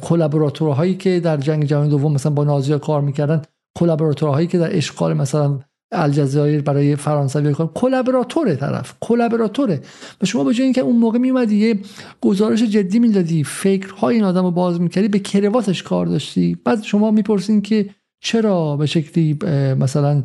کلابراتورهایی 0.02 0.96
که 0.96 1.20
در 1.20 1.38
جنگ 1.38 1.66
جهانی 1.66 1.90
دوم 1.90 2.14
مثلا 2.14 2.32
با 2.32 2.44
نازی‌ها 2.44 2.80
کار 2.80 3.02
می‌کردن 3.02 3.42
کلابراتورهایی 3.80 4.48
که 4.48 4.58
در 4.58 4.78
اشغال 4.78 5.14
مثلا 5.14 5.60
الجزایر 5.92 6.62
برای 6.62 6.96
فرانسوی 6.96 7.54
کار 7.54 7.72
کلابراتوره 7.76 8.56
طرف 8.56 8.94
کلابراتوره. 9.02 9.82
و 10.22 10.26
شما 10.26 10.44
به 10.44 10.54
جای 10.54 10.64
اینکه 10.64 10.82
اون 10.82 10.96
موقع 10.96 11.18
میومدی 11.18 11.56
یه 11.56 11.80
گزارش 12.22 12.64
جدی 12.64 13.00
می‌دادی 13.00 13.44
فکرهای 13.44 14.16
این 14.16 14.24
آدم 14.24 14.44
رو 14.44 14.52
باز 14.52 14.82
می‌کردی 14.82 15.08
به 15.08 15.20
کرواتش 15.20 15.84
کار 15.84 16.06
داشتی. 16.06 16.58
بعد 16.66 16.84
شما 16.84 17.12
می‌پرسین 17.12 17.62
که 17.62 17.90
چرا 18.24 18.76
به 18.78 18.86
شکلی 18.86 19.38
مثلا 19.80 20.24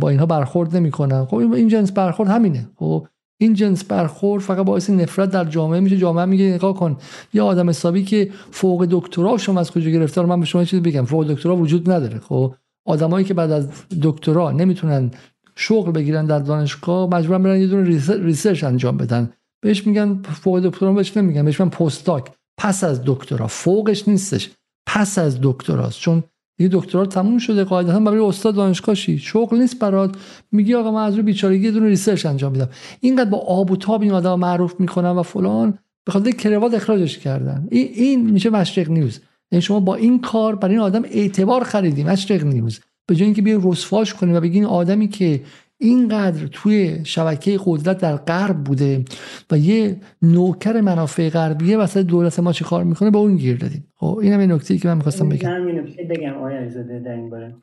با 0.00 0.08
اینها 0.08 0.26
برخورد 0.26 0.76
نمی‌کنن؟ 0.76 1.24
خب 1.24 1.36
این 1.36 1.68
جنس 1.68 1.92
برخورد 1.92 2.28
همینه. 2.28 2.68
خب 2.76 3.06
این 3.40 3.54
جنس 3.54 3.84
برخورد 3.84 4.42
فقط 4.42 4.66
باعث 4.66 4.90
نفرت 4.90 5.30
در 5.30 5.44
جامعه 5.44 5.80
میشه. 5.80 5.96
جامعه 5.96 6.24
میگه 6.24 6.44
نگاه 6.44 6.74
کن 6.74 6.96
یه 7.34 7.42
آدم 7.42 7.68
حسابی 7.68 8.04
که 8.04 8.30
فوق 8.50 8.86
دکترا 8.90 9.38
شما 9.38 9.60
از 9.60 9.70
کجا 9.70 9.90
گرفته 9.90 10.22
من 10.22 10.40
به 10.40 10.46
شما 10.46 10.64
چیزی 10.64 10.82
بگم 10.82 11.04
فوق 11.04 11.26
دکترا 11.26 11.56
وجود 11.56 11.90
نداره. 11.90 12.18
خب 12.18 12.54
آدمایی 12.84 13.24
که 13.24 13.34
بعد 13.34 13.50
از 13.50 13.68
دکترا 14.02 14.50
نمی‌تونن 14.50 15.10
شغل 15.56 15.92
بگیرن 15.92 16.26
در 16.26 16.38
دانشگاه 16.38 17.08
مجبورن 17.10 17.42
برن 17.42 17.60
یه 17.60 17.66
دونه 17.66 18.00
research 18.24 18.64
انجام 18.64 18.96
بدن. 18.96 19.30
بهش 19.60 19.86
میگن 19.86 20.22
فوق 20.22 20.60
دکترا 20.60 20.92
بهش 20.92 21.16
نمیگن 21.16 21.44
بهش 21.44 21.60
میگن 21.60 21.70
postdoc 21.70 22.32
پس 22.58 22.84
از 22.84 23.02
دکترا. 23.06 23.46
فوقش 23.46 24.08
نیستش. 24.08 24.50
پس 24.86 25.18
از 25.18 25.38
دکتراست. 25.42 26.00
چون 26.00 26.24
یه 26.58 26.68
دکترا 26.72 27.06
تموم 27.06 27.38
شده 27.38 27.64
قاعدتا 27.64 28.00
برای 28.00 28.20
استاد 28.20 28.54
دانشگاهی 28.54 29.18
شغل 29.18 29.58
نیست 29.58 29.78
برات. 29.78 30.16
میگی 30.52 30.74
آقا 30.74 30.90
من 30.90 31.04
از 31.04 31.16
رو 31.16 31.22
بیچارگی 31.22 31.64
یه 31.64 31.70
دونه 31.70 31.88
research 31.88 32.26
انجام 32.26 32.52
میدم 32.52 32.68
اینقدر 33.00 33.30
با 33.30 33.38
آب 33.38 33.70
و 33.70 33.76
تاب 33.76 34.02
این 34.02 34.12
آدم 34.12 34.38
معروف 34.38 34.80
می‌کنن 34.80 35.10
و 35.10 35.22
فلان. 35.22 35.78
به 36.04 36.12
خاطر 36.12 36.30
کراوات 36.30 36.74
اخراجش 36.74 37.18
کردن. 37.18 37.68
این, 37.70 37.88
این 37.94 38.30
میشه 38.30 38.50
مشرق 38.50 38.90
نیوز. 38.90 39.20
یعنی 39.52 39.62
شما 39.62 39.80
با 39.80 39.94
این 39.94 40.20
کار 40.20 40.56
برای 40.56 40.74
این 40.74 40.82
آدم 40.82 41.02
اعتبار 41.04 41.64
خریدیم 41.64 42.08
مشرق 42.08 42.44
نیوز. 42.44 42.80
به 43.06 43.14
جای 43.14 43.24
اینکه 43.24 43.42
بیاین 43.42 43.60
رسواش 43.64 44.14
کنیم 44.14 44.34
و 44.34 44.40
بگین 44.40 44.64
آدمی 44.64 45.08
که 45.08 45.40
اینقدر 45.78 46.46
توی 46.46 47.00
شبکه 47.04 47.60
قدرت 47.64 47.98
در 47.98 48.16
غرب 48.16 48.64
بوده 48.64 49.04
و 49.50 49.58
یه 49.58 49.96
نوکر 50.22 50.80
منافع 50.80 51.28
غربیه 51.28 51.78
وسط 51.78 52.00
دولت 52.00 52.40
ما 52.40 52.52
چی 52.52 52.64
کار 52.64 52.84
می‌کنه؟ 52.84 53.10
با 53.10 53.20
اون 53.20 53.36
گیر 53.36 53.56
دادیم 53.56 53.84
خب 53.96 54.18
اینم 54.22 54.40
یه 54.40 54.46
نکته 54.46 54.78
که 54.78 54.88
من 54.88 54.96
می‌خواستم 54.96 55.28
بگم. 55.28 55.66
بگم 56.10 56.34
آیا 56.34 56.68
در 57.04 57.12
این 57.12 57.30
باره. 57.30 57.54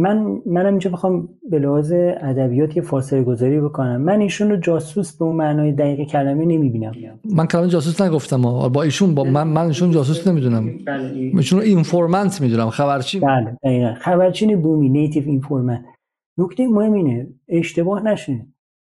من 0.00 0.42
منم 0.46 0.66
اینجا 0.66 0.90
بخوام 0.90 1.28
به 1.50 1.58
لحاظ 1.58 1.92
ادبیات 2.20 2.76
یه 2.76 2.82
فاصله 2.82 3.22
گذاری 3.22 3.60
بکنم. 3.60 4.00
من 4.00 4.20
ایشون 4.20 4.50
رو 4.50 4.56
جاسوس 4.56 5.16
به 5.16 5.24
اون 5.24 5.36
معنای 5.36 5.72
دقیق 5.72 6.08
کلمه 6.08 6.44
نمی‌بینم. 6.44 6.92
من 7.34 7.46
کلمه 7.46 7.68
جاسوس 7.68 8.00
نگفتم 8.00 8.42
با 8.68 8.82
ایشون 8.82 9.14
با 9.14 9.24
من 9.24 9.48
من 9.48 9.66
ایشون 9.66 9.90
جاسوس 9.90 10.26
نمی‌دونم. 10.28 10.78
بله. 10.86 11.18
ایشون 11.18 11.58
رو 11.58 11.64
informant 11.64 12.40
می‌دونم. 12.40 12.70
خبرچی 12.70 13.20
بله 13.20 13.56
دقیقا. 13.64 13.94
خبرچین 13.94 14.62
بومی 14.62 14.88
native 14.88 15.22
informant 15.26 15.84
نکته 16.38 16.68
مهم 16.68 16.92
اینه 16.92 17.28
اشتباه 17.48 18.04
نشه. 18.04 18.46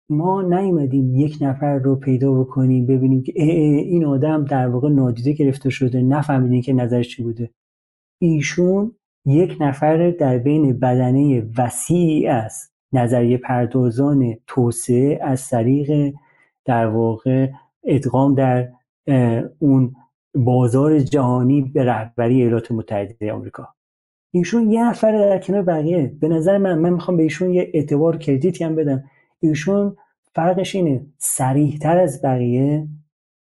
ما 0.10 0.42
نیومدیم 0.42 1.16
یک 1.16 1.38
نفر 1.42 1.78
رو 1.78 1.96
پیدا 1.96 2.34
بکنیم 2.34 2.86
ببینیم 2.86 3.24
که 3.24 3.34
این 3.36 4.06
آدم 4.06 4.46
در 4.46 4.68
واقع 4.68 4.90
نادیده 4.90 5.32
گرفته 5.32 5.70
شده 5.70 6.02
نفهمیدیم 6.02 6.62
که 6.62 6.74
نظرش 6.74 7.16
چی 7.16 7.24
بوده. 7.24 7.50
ایشون 8.22 8.92
یک 9.26 9.58
نفر 9.60 10.12
در 10.12 10.38
بین 10.38 10.80
بدنه 10.80 11.44
وسیعی 11.58 12.28
از 12.28 12.70
نظریه 12.94 13.38
پردازان 13.38 14.36
توسعه 14.48 15.20
از 15.22 15.50
طریق 15.50 16.14
در 16.66 16.88
واقع 16.88 17.50
ادغام 17.84 18.36
در 18.36 18.70
اون 19.60 19.96
بازار 20.36 21.00
جهانی 21.00 21.62
به 21.62 21.86
رهبری 21.86 22.42
ایالات 22.42 22.72
متحده 22.72 23.34
آمریکا. 23.34 23.68
ایشون 24.32 24.72
یه 24.72 24.90
نفر 24.90 25.12
در 25.12 25.40
کنار 25.40 25.62
بقیه. 25.62 26.16
به 26.20 26.28
نظر 26.28 26.58
من 26.58 26.80
من 26.80 26.90
می‌خوام 26.90 27.18
به 27.18 27.24
ایشون 27.24 27.54
یه 27.54 27.72
اعتبار 27.74 28.18
کردیتی 28.18 28.64
هم 28.64 28.76
بدم. 28.76 29.04
ایشون 29.40 29.96
فرقش 30.36 30.76
اینه 30.76 31.06
سریحتر 31.18 31.98
از 31.98 32.22
بقیه 32.22 32.88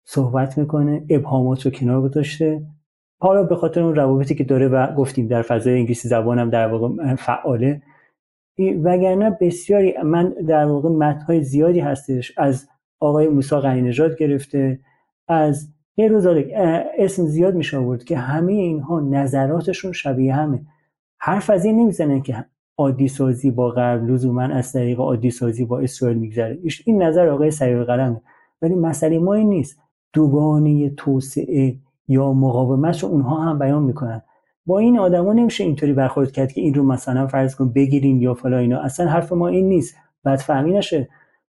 صحبت 0.06 0.58
می‌کنه 0.58 1.06
ابهامات 1.10 1.66
رو 1.66 1.72
کنار 1.72 2.02
گذاشته. 2.02 2.62
حالا 3.22 3.44
به 3.44 3.56
خاطر 3.56 3.82
اون 3.82 3.96
روابطی 3.96 4.36
که 4.36 4.44
داره 4.44 4.68
و 4.68 4.96
گفتیم 4.96 5.28
در 5.28 5.42
فضای 5.42 5.74
انگلیسی 5.74 6.08
زبانم 6.08 6.50
در 6.50 6.68
واقع 6.68 7.16
فعاله 7.16 7.82
وگرنه 8.60 9.38
بسیاری 9.42 9.94
من 10.04 10.30
در 10.30 10.66
واقع 10.66 10.90
متنهای 10.90 11.44
زیادی 11.44 11.80
هستش. 11.80 12.34
از 12.38 12.68
آقای 13.00 13.28
موسی 13.28 13.56
غنی 13.56 13.94
گرفته 14.20 14.80
از 15.28 15.68
یه 15.98 16.12
اسم 16.98 17.26
زیاد 17.26 17.56
میشه 17.56 17.78
آورد 17.78 18.04
که 18.04 18.18
همه 18.18 18.54
اینها 18.54 19.00
نظراتشون 19.00 19.92
شبیه 19.92 20.36
همه. 20.36 20.62
حرف 21.20 21.50
از 21.50 21.66
این 21.66 21.80
نمی‌زنن 21.80 22.22
که 22.22 22.46
عادی 22.78 23.08
سازی 23.08 23.52
با 23.52 23.70
غرب 23.70 24.10
لزوما 24.10 24.42
از 24.42 24.72
طریق 24.72 25.00
عادی 25.00 25.32
سازی 25.32 25.66
با 25.66 25.80
اسرائیل 25.80 26.18
میگذره. 26.18 26.60
این 26.86 27.04
نظر 27.04 27.28
آقای 27.28 27.52
سریع 27.52 27.84
قلمه 27.84 28.22
ولی 28.62 28.76
مسئله 28.76 29.20
ما 29.20 29.34
این 29.34 29.50
نیست. 29.50 29.80
دوگانه 30.14 30.90
توسعه 30.90 31.76
یا 32.10 32.34
مقاومت 32.34 33.04
رو 33.04 33.10
اونها 33.10 33.36
هم 33.36 33.60
بیان 33.60 33.84
می‌کنن. 33.84 34.22
با 34.66 34.80
این 34.80 35.00
آدما 35.00 35.34
نمیشه 35.34 35.64
اینطوری 35.64 35.94
برخورد 35.94 36.32
کرد 36.32 36.52
که 36.52 36.62
این 36.62 36.74
رو 36.74 36.84
مثلا 36.84 37.28
فرض 37.28 37.56
کن 37.56 37.70
بگیرین 37.70 38.22
یا 38.22 38.34
فلا 38.34 38.58
اینا. 38.58 38.80
اصلا 38.80 39.10
حرف 39.10 39.34
ما 39.34 39.48
این 39.48 39.70
نیست. 39.70 39.96
بعد 40.24 40.40
فهمی 40.40 40.72
نشه. 40.72 41.10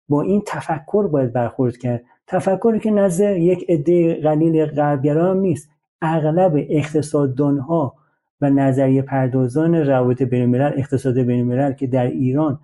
با 0.08 0.22
این 0.22 0.42
تفکر 0.46 1.06
باید 1.06 1.32
برخورد 1.32 1.76
کرد. 1.76 2.02
تفکری 2.26 2.80
که 2.80 2.90
نزد 2.90 3.36
یک 3.36 3.64
عده 3.68 4.14
قلیل 4.14 4.66
غربگرا 4.66 5.30
هم 5.30 5.36
نیست. 5.36 5.70
اغلب 6.02 6.52
اقتصاددان 6.68 7.58
ها 7.58 7.94
و 8.40 8.50
نظریه 8.50 9.02
پردازان 9.02 9.74
روابط 9.74 10.22
بین 10.22 10.60
اقتصاد 10.60 11.18
بین 11.18 11.74
که 11.74 11.86
در 11.86 12.06
ایران 12.06 12.60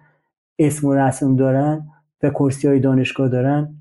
اسم 0.59 0.89
و 0.89 0.95
رسم 0.95 1.37
دارن 1.37 1.87
و 2.23 2.31
کرسی 2.31 2.69
های 2.69 2.81
دانشگاه 2.81 3.29
دارن 3.29 3.75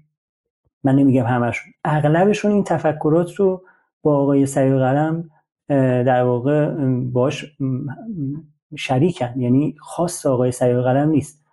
من 0.83 0.95
نمیگم 0.95 1.25
همشون 1.25 1.73
اغلبشون 1.83 2.51
این 2.51 2.63
تفکرات 2.63 3.35
رو 3.35 3.61
با 4.03 4.17
آقای 4.17 4.45
سریع 4.45 4.77
قلم 4.77 5.29
در 6.03 6.23
واقع 6.23 6.75
باش 7.01 7.57
شریکن. 8.77 9.39
یعنی 9.39 9.75
خاص 9.79 10.25
آقای 10.25 10.51
سریع 10.51 10.81
قلم 10.81 11.09
نیست. 11.09 11.43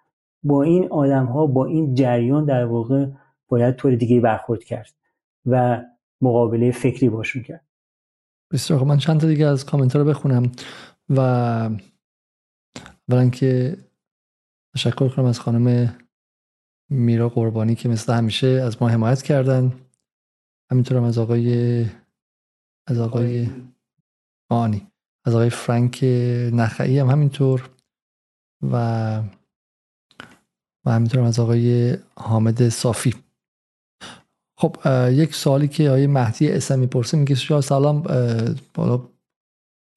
با 0.43 0.63
این 0.63 0.89
آدم 0.91 1.27
ها 1.27 1.47
با 1.47 1.67
این 1.67 1.95
جریان 1.95 2.45
در 2.45 2.65
واقع 2.65 3.07
باید 3.49 3.77
طور 3.77 3.95
دیگه 3.95 4.21
برخورد 4.21 4.65
کرد 4.65 4.95
و 5.47 5.83
مقابله 6.21 6.71
فکری 6.71 7.09
باشون 7.09 7.43
کرد 7.43 7.65
بسیار 8.53 8.85
من 8.85 8.99
چند 8.99 9.21
تا 9.21 9.27
دیگه 9.27 9.47
از 9.47 9.67
کامنت 9.67 9.97
رو 9.97 10.05
بخونم 10.05 10.53
و 11.09 11.21
اولا 13.09 13.31
که 13.31 13.77
تشکر 14.75 15.09
کنم 15.09 15.25
از 15.25 15.41
خانم 15.41 15.97
میرا 16.91 17.29
قربانی 17.29 17.75
که 17.75 17.89
مثل 17.89 18.13
همیشه 18.13 18.47
از 18.47 18.83
ما 18.83 18.89
حمایت 18.89 19.23
کردن. 19.23 19.73
همینطورم 20.71 21.05
از 21.05 21.19
آقای 21.19 21.85
از 22.91 22.99
آقای 22.99 23.49
آنی. 24.51 24.87
از 25.27 25.35
آقای 25.35 25.51
فرانک 25.51 26.05
نخعی 26.53 26.99
هم 26.99 27.11
همینطور. 27.11 27.71
و 28.73 29.23
و 30.87 30.91
همینطور 30.91 31.21
از 31.21 31.39
آقای 31.39 31.97
حامد 32.17 32.69
صافی. 32.69 33.15
خب 34.59 34.77
یک 35.11 35.35
سوالی 35.35 35.69
که 35.69 35.89
آقای 35.89 36.07
مهدی 36.07 36.53
اسم 36.53 36.79
می‌پرسه 36.79 37.19
میگه 37.19 37.61
سلام 37.61 38.03
بالا 38.75 39.09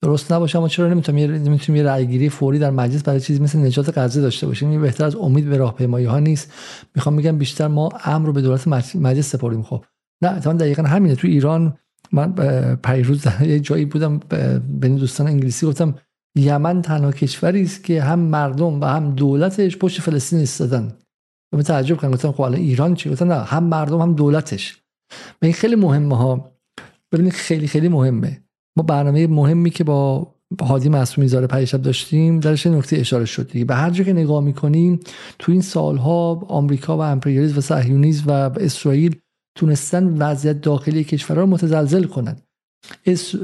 درست 0.02 0.32
نباشه 0.32 0.58
اما 0.58 0.68
چرا 0.68 0.88
نمی‌تونیم 0.88 1.30
نمی‌تونیم 1.30 1.84
یه 1.84 1.90
رأیگیری 1.90 2.28
فوری 2.28 2.58
در 2.58 2.70
مجلس 2.70 3.02
برای 3.02 3.20
چیزی 3.20 3.42
مثل 3.42 3.58
نجات 3.58 3.98
غزه 3.98 4.20
داشته 4.20 4.46
باشیم؟ 4.46 4.70
این 4.70 4.80
بهتر 4.80 5.04
از 5.04 5.16
امید 5.16 5.48
به 5.48 5.56
راهپیمایی 5.56 6.06
ها 6.06 6.18
نیست. 6.18 6.52
می‌خوام 6.94 7.16
بگم 7.16 7.38
بیشتر 7.38 7.68
ما 7.68 7.88
امر 8.04 8.26
رو 8.26 8.32
به 8.32 8.42
دولت 8.42 8.68
مجلس 8.96 9.30
سپاریم 9.30 9.62
خب 9.62 9.84
نه 10.22 10.30
اتفاقا 10.30 10.56
دقیقا 10.56 10.82
همینه. 10.82 11.14
تو 11.14 11.28
ایران 11.28 11.78
من 12.12 12.34
پیروز 12.76 13.26
یه 13.40 13.60
جایی 13.60 13.84
بودم 13.84 14.18
به 14.78 14.88
دوستان 14.88 15.26
انگلیسی 15.26 15.66
گفتم 15.66 15.94
یمن 16.36 16.82
تنها 16.82 17.12
کشوری 17.12 17.62
است 17.62 17.84
که 17.84 18.02
هم 18.02 18.18
مردم 18.18 18.80
و 18.80 18.84
هم 18.84 19.14
دولتش 19.14 19.76
پشت 19.76 20.00
فلسطین 20.00 20.38
ایستادن. 20.38 20.92
من 21.54 21.62
تعجب 21.62 21.96
کردم. 21.96 22.10
گفتم 22.10 22.32
خب 22.32 22.42
ایران 22.42 22.94
چی؟ 22.94 23.10
گفتم 23.10 23.32
نه 23.32 23.44
هم 23.44 23.64
مردم 23.64 24.00
هم 24.00 24.14
دولتش. 24.14 24.82
این 25.42 25.52
خیلی 25.52 25.76
مهمه 25.76 26.16
ها. 26.16 26.50
ببینید 27.12 27.32
خیلی 27.32 27.66
خیلی 27.66 27.88
مهمه. 27.88 28.40
ما 28.76 28.82
برنامه 28.82 29.26
مهمی 29.26 29.70
که 29.70 29.84
با 29.84 30.34
هادی 30.62 30.88
معصومی 30.88 31.28
زاره 31.28 31.46
پریشب 31.46 31.82
داشتیم 31.82 32.40
درش 32.40 32.66
نکته 32.66 32.96
اشاره 32.96 33.24
شد 33.24 33.50
دیگه. 33.50 33.64
به 33.64 33.74
هر 33.74 33.90
جا 33.90 34.04
که 34.04 34.12
نگاه 34.12 34.44
می‌کنیم 34.44 35.00
تو 35.38 35.52
این 35.52 35.60
سالها 35.60 36.32
آمریکا 36.48 36.96
و 36.96 37.00
امپریالیسم 37.00 37.58
و 37.58 37.60
صهیونیسم 37.60 38.24
و 38.26 38.30
اسرائیل 38.60 39.16
تونستن 39.54 40.04
وضعیت 40.18 40.60
داخلی 40.60 41.04
کشورها 41.04 41.42
رو 41.42 41.48
متزلزل 41.48 42.04
کنند 42.04 42.42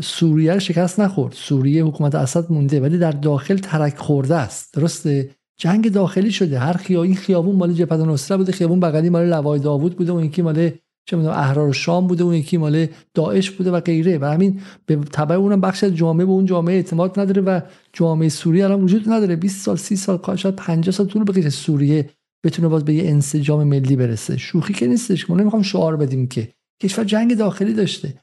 سوریه 0.02 0.58
شکست 0.58 1.00
نخورد. 1.00 1.34
سوریه 1.34 1.84
حکومت 1.84 2.14
اسد 2.14 2.52
مونده 2.52 2.80
ولی 2.80 2.98
در 2.98 3.10
داخل 3.10 3.56
ترک 3.56 3.98
خورده 3.98 4.36
است. 4.36 4.74
درسته؟ 4.74 5.30
جنگ 5.60 5.92
داخلی 5.92 6.30
شده. 6.30 6.58
هر 6.58 6.72
خیا 6.72 7.02
این 7.02 7.16
خیابون 7.16 7.56
مال 7.56 7.72
جبهه 7.72 7.98
نصره 7.98 8.36
بوده. 8.36 8.52
خیابون 8.52 8.80
بغلی 8.80 9.10
مال 9.10 9.28
لوای 9.28 9.60
داوود 9.60 9.96
بوده. 9.96 10.12
اون 10.12 10.24
یکی 10.24 10.42
مال 10.42 10.70
چه 11.08 11.16
می‌دونم 11.16 11.34
احرار 11.34 11.72
شام 11.72 12.06
بوده. 12.06 12.24
اون 12.24 12.34
یکی 12.34 12.56
مال 12.56 12.86
داعش 13.14 13.50
بوده 13.50 13.70
و 13.70 13.80
غیره. 13.80 14.18
و 14.18 14.24
همین 14.24 14.60
به 14.86 14.96
تبع 14.96 15.34
اونم 15.34 15.60
بخش 15.60 15.84
از 15.84 15.94
جامعه 15.94 16.26
به 16.26 16.32
اون 16.32 16.46
جامعه 16.46 16.74
اعتماد 16.74 17.20
نداره 17.20 17.42
و 17.42 17.60
جامعه 17.92 18.28
سوریه 18.28 18.64
الان 18.64 18.82
وجود 18.82 19.08
نداره. 19.08 19.36
20 19.36 19.64
سال 19.64 19.76
30 19.76 19.96
سال 19.96 20.36
شاید 20.36 20.56
50 20.56 20.92
سال 20.92 21.06
طول 21.06 21.24
بکشه 21.24 21.50
سوریه 21.50 22.10
بتونه 22.44 22.68
باز 22.68 22.84
به 22.84 22.94
یه 22.94 23.10
انسجام 23.10 23.64
ملی 23.64 23.96
برسه. 23.96 24.36
شوخی 24.36 24.74
که 24.74 24.86
نیستش. 24.86 25.30
ما 25.30 25.36
نمی‌خوام 25.36 25.62
شعار 25.62 25.96
بدیم 25.96 26.26
که. 26.26 26.48
کشور 26.82 27.04
جنگ 27.04 27.36
داخلی 27.36 27.74
داشته. 27.74 28.14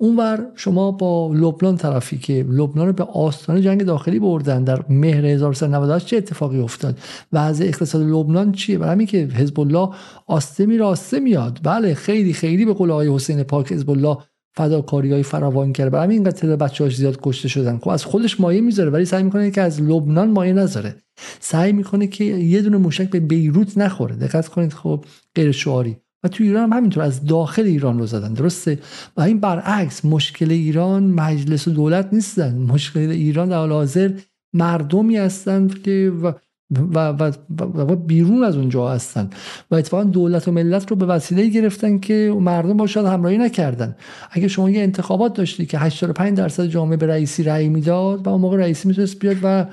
اونور 0.00 0.46
شما 0.54 0.90
با 0.90 1.32
لبنان 1.34 1.76
طرفی 1.76 2.18
که 2.18 2.46
لبنان 2.48 2.86
رو 2.86 2.92
به 2.92 3.04
آستانه 3.04 3.60
جنگ 3.60 3.82
داخلی 3.82 4.18
بردن. 4.18 4.64
در 4.64 4.84
مهر 4.88 5.26
1398 5.26 6.06
چه 6.06 6.16
اتفاقی 6.16 6.60
افتاد؟ 6.60 6.98
وضع 7.32 7.64
اقتصاد 7.64 8.02
لبنان 8.02 8.52
چیه؟ 8.52 8.78
برای 8.78 8.92
همین 8.92 9.06
که 9.06 9.18
حزب 9.18 9.60
الله 9.60 9.88
آسته 10.26 10.66
می 10.66 10.78
راسته 10.78 11.20
میاد 11.20 11.60
بله 11.62 11.94
خیلی 11.94 12.32
خیلی 12.32 12.64
به 12.64 12.72
قول 12.72 12.90
آقای 12.90 13.14
حسین 13.14 13.42
پاک 13.42 13.72
حزب 13.72 13.90
الله 13.90 14.18
فداکاری 14.56 15.12
های 15.12 15.22
فراوان 15.22 15.72
کرده 15.72 15.90
برای 15.90 16.04
همین 16.04 16.16
اینقدر 16.16 16.36
تعداد 16.36 16.58
بچه‌هاش 16.58 16.96
زیاد 16.96 17.18
کشته 17.22 17.48
شدن. 17.48 17.78
خب 17.78 17.88
از 17.88 18.04
خودش 18.04 18.40
مایه 18.40 18.60
می‌ذاره 18.60 18.90
ولی 18.90 19.04
سعی 19.04 19.22
می‌کنه 19.22 19.50
که 19.50 19.60
از 19.60 19.82
لبنان 19.82 20.30
مایه 20.30 20.52
نذاره. 20.52 20.96
سعی 21.40 21.72
می‌کنه 21.72 22.06
که 22.06 22.24
یه 22.24 22.62
دونه 22.62 22.76
موشک 22.76 23.10
به 23.10 23.20
بیروت 23.20 23.78
نخوره. 23.78 24.16
دقت 24.16 24.48
کنید 24.48 24.72
خب 24.72 25.04
غیر 25.34 25.52
شعاری. 25.52 25.96
و 26.24 26.28
تو 26.28 26.44
ایران 26.44 26.62
هم 26.62 26.76
همینطور 26.78 27.02
از 27.02 27.24
داخل 27.24 27.62
ایران 27.62 27.98
رو 27.98 28.06
زدن. 28.06 28.34
درسته؟ 28.34 28.78
و 29.16 29.20
این 29.20 29.40
برعکس 29.40 30.04
مشکل 30.04 30.50
ایران 30.50 31.04
مجلس 31.04 31.68
و 31.68 31.70
دولت 31.70 32.08
نیستن. 32.12 32.58
مشکل 32.58 33.10
ایران 33.10 33.48
در 33.48 33.56
حال 33.56 33.72
حاضر 33.72 34.10
مردمی 34.52 35.16
هستند 35.16 35.82
که 35.82 36.12
و 36.22 36.32
و, 36.70 37.08
و, 37.08 37.32
و, 37.58 37.96
بیرون 37.96 38.44
از 38.44 38.56
اونجا 38.56 38.88
هستن. 38.88 39.30
و 39.70 39.74
اتفاقا 39.74 40.04
دولت 40.04 40.48
و 40.48 40.52
ملت 40.52 40.90
رو 40.90 40.96
به 40.96 41.06
وسیله 41.06 41.48
گرفتن 41.48 41.98
که 41.98 42.34
مردم 42.40 42.76
با 42.76 42.86
همراهی 42.96 43.38
نکردن. 43.38 43.96
اگه 44.30 44.48
شما 44.48 44.70
یه 44.70 44.82
انتخابات 44.82 45.34
داشتی 45.34 45.66
که 45.66 45.78
85 45.78 46.38
درصد 46.38 46.66
جامعه 46.66 46.96
به 46.96 47.06
رئیسی 47.06 47.42
رأی 47.42 47.68
می‌داد 47.68 48.26
و 48.26 48.30
اون 48.30 48.40
موقع 48.40 48.56
رئیسی 48.56 48.88
می‌تونست 48.88 49.18
بیاد 49.18 49.36
و 49.42 49.66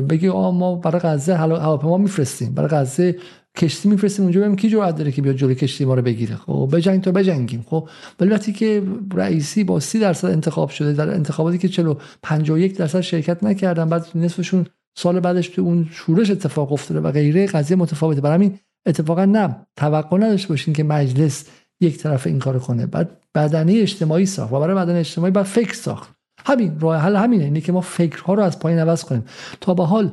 بگی 0.00 0.28
آ 0.28 0.50
ما 0.50 0.74
برای 0.74 1.00
غزه 1.00 1.34
هواپیما 1.34 1.98
میفرستیم. 1.98 2.54
برای 2.54 2.68
غزه 2.68 3.16
کشتی 3.56 3.88
میفرستیم. 3.88 4.24
اونجا 4.24 4.40
ببینیم 4.40 4.56
کی 4.56 4.68
جرأت 4.68 4.96
داره 4.96 5.12
که 5.12 5.22
بیاد 5.22 5.36
جلوی 5.36 5.54
کشتی 5.54 5.84
ما 5.84 5.94
رو 5.94 6.02
بگیره. 6.02 6.36
خب 6.36 6.68
بجنگ 6.72 7.00
تا 7.00 7.12
بجنگیم. 7.12 7.64
خب 7.66 7.88
ولی 8.20 8.30
وقتی 8.30 8.52
که 8.52 8.82
رئیسی 9.14 9.64
با 9.64 9.80
30 9.80 9.98
درصد 9.98 10.28
انتخاب 10.28 10.70
شده 10.70 10.92
در 10.92 11.14
انتخاباتی 11.14 11.58
که 11.58 11.68
چلو 11.68 11.94
51 12.22 12.76
درصد 12.76 13.00
شرکت 13.00 13.44
نکردن 13.44 13.88
بعد 13.88 14.06
نصفشون 14.14 14.66
سال 14.98 15.20
بعدش 15.20 15.48
تو 15.48 15.62
اون 15.62 15.88
شورش 15.90 16.30
اتفاق 16.30 16.72
افتاده 16.72 17.00
و 17.00 17.12
غیره 17.12 17.46
قضیه 17.46 17.76
متفاوته. 17.76 18.20
برای 18.20 18.34
همین 18.34 18.58
اتفاقا 18.86 19.24
نه 19.24 19.66
توقع 19.76 20.16
نداشته 20.16 20.48
باشین 20.48 20.74
که 20.74 20.84
مجلس 20.84 21.44
یک 21.80 21.98
طرف 21.98 22.26
این 22.26 22.38
کار 22.38 22.58
کنه. 22.58 22.86
بعد 22.86 23.20
بدنه 23.34 23.72
اجتماعی 23.72 24.26
ساخت 24.26 24.52
و 24.52 24.60
برای 24.60 24.76
بدنه 24.76 24.98
اجتماعی 24.98 25.32
بعد 25.32 25.44
فکر 25.44 25.74
ساخت. 25.74 26.14
همین 26.46 26.80
راه 26.80 26.96
حل 26.96 27.16
همینه. 27.16 27.44
اینه 27.44 27.60
که 27.60 27.72
ما 27.72 27.80
فکرها 27.80 28.34
رو 28.34 28.42
از 28.42 28.58
پایین 28.58 28.78
عوض 28.78 29.04
کنیم. 29.04 29.24
تا 29.60 29.74
به 29.74 29.84
حال 29.84 30.12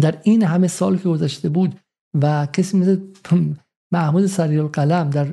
در 0.00 0.18
این 0.22 0.42
همه 0.42 0.68
سال 0.68 0.96
که 0.96 1.08
گذشته 1.08 1.48
بود 1.48 1.80
و 2.22 2.46
کسی 2.46 2.76
مثل 2.76 2.98
محمود 3.92 4.26
سریال 4.26 4.66
قلم 4.66 5.10
در 5.10 5.26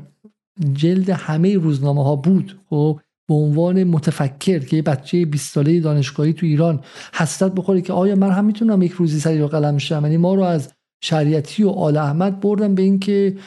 جلد 0.73 1.09
همه 1.09 1.57
روزنامه 1.57 2.03
ها 2.03 2.15
بود 2.15 2.59
خب 2.69 2.99
به 3.27 3.33
عنوان 3.33 3.83
متفکر 3.83 4.59
که 4.59 4.75
یه 4.75 4.81
بچه 4.81 5.25
20 5.25 5.53
ساله 5.53 5.79
دانشگاهی 5.79 6.33
تو 6.33 6.45
ایران 6.45 6.79
حسرت 7.13 7.51
بخوره 7.55 7.81
که 7.81 7.93
آیا 7.93 8.15
من 8.15 8.31
هم 8.31 8.45
می‌تونم 8.45 8.81
یک 8.81 8.91
روزی 8.91 9.19
سریال 9.19 9.47
قلم 9.47 9.77
شم 9.77 10.01
یعنی 10.03 10.17
ما 10.17 10.35
رو 10.35 10.41
از 10.43 10.73
شریعتی 11.01 11.63
و 11.63 11.69
آل 11.69 11.97
احمد 11.97 12.39
بردن 12.39 12.75
به 12.75 12.81
اینکه 12.81 13.37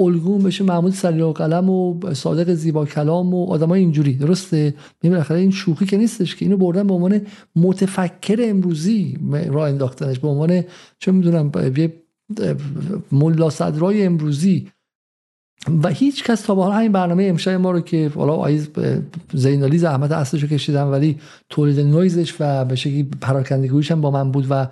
الگوم 0.00 0.42
بشه 0.42 0.64
محمود 0.64 0.92
سریع 0.92 1.32
قلم 1.32 1.70
و 1.70 2.00
صادق 2.14 2.54
زیبا 2.54 2.86
کلام 2.86 3.34
و 3.34 3.50
آدمای 3.50 3.80
اینجوری. 3.80 4.14
درسته؟ 4.14 4.74
بالاخره 5.04 5.38
این 5.38 5.50
شوخی 5.50 5.86
که 5.86 5.96
نیستش 5.96 6.36
که 6.36 6.44
اینو 6.44 6.56
بردن 6.56 6.86
به 6.86 6.94
عنوان 6.94 7.20
متفکر 7.56 8.38
امروزی 8.42 9.18
راه 9.48 9.68
انداختنش. 9.68 10.18
به 10.18 10.28
عنوان 10.28 10.64
چه 10.98 11.12
می‌دونم 11.12 11.52
یه 11.76 12.02
ملا 13.12 13.50
صدرای 13.50 14.06
امروزی 14.06 14.68
و 15.82 15.88
هیچ 15.88 16.24
کس 16.24 16.40
تا 16.40 16.54
به 16.54 16.62
حال 16.62 16.72
همین 16.72 16.92
برنامه 16.92 17.24
امشب 17.24 17.50
ما 17.50 17.70
رو 17.70 17.80
که 17.80 18.12
حالا 18.14 18.34
آیز 18.34 18.68
زینالی 19.32 19.78
زحمت 19.78 20.12
اصلش 20.12 20.42
رو 20.42 20.48
کشیدم 20.48 20.90
ولی 20.90 21.18
تولید 21.48 21.80
نویزش 21.80 22.34
و 22.40 22.64
به 22.64 22.76
شکلی 22.76 23.02
پراکندگیش 23.02 23.92
هم 23.92 24.00
با 24.00 24.10
من 24.10 24.32
بود 24.32 24.46
و 24.50 24.66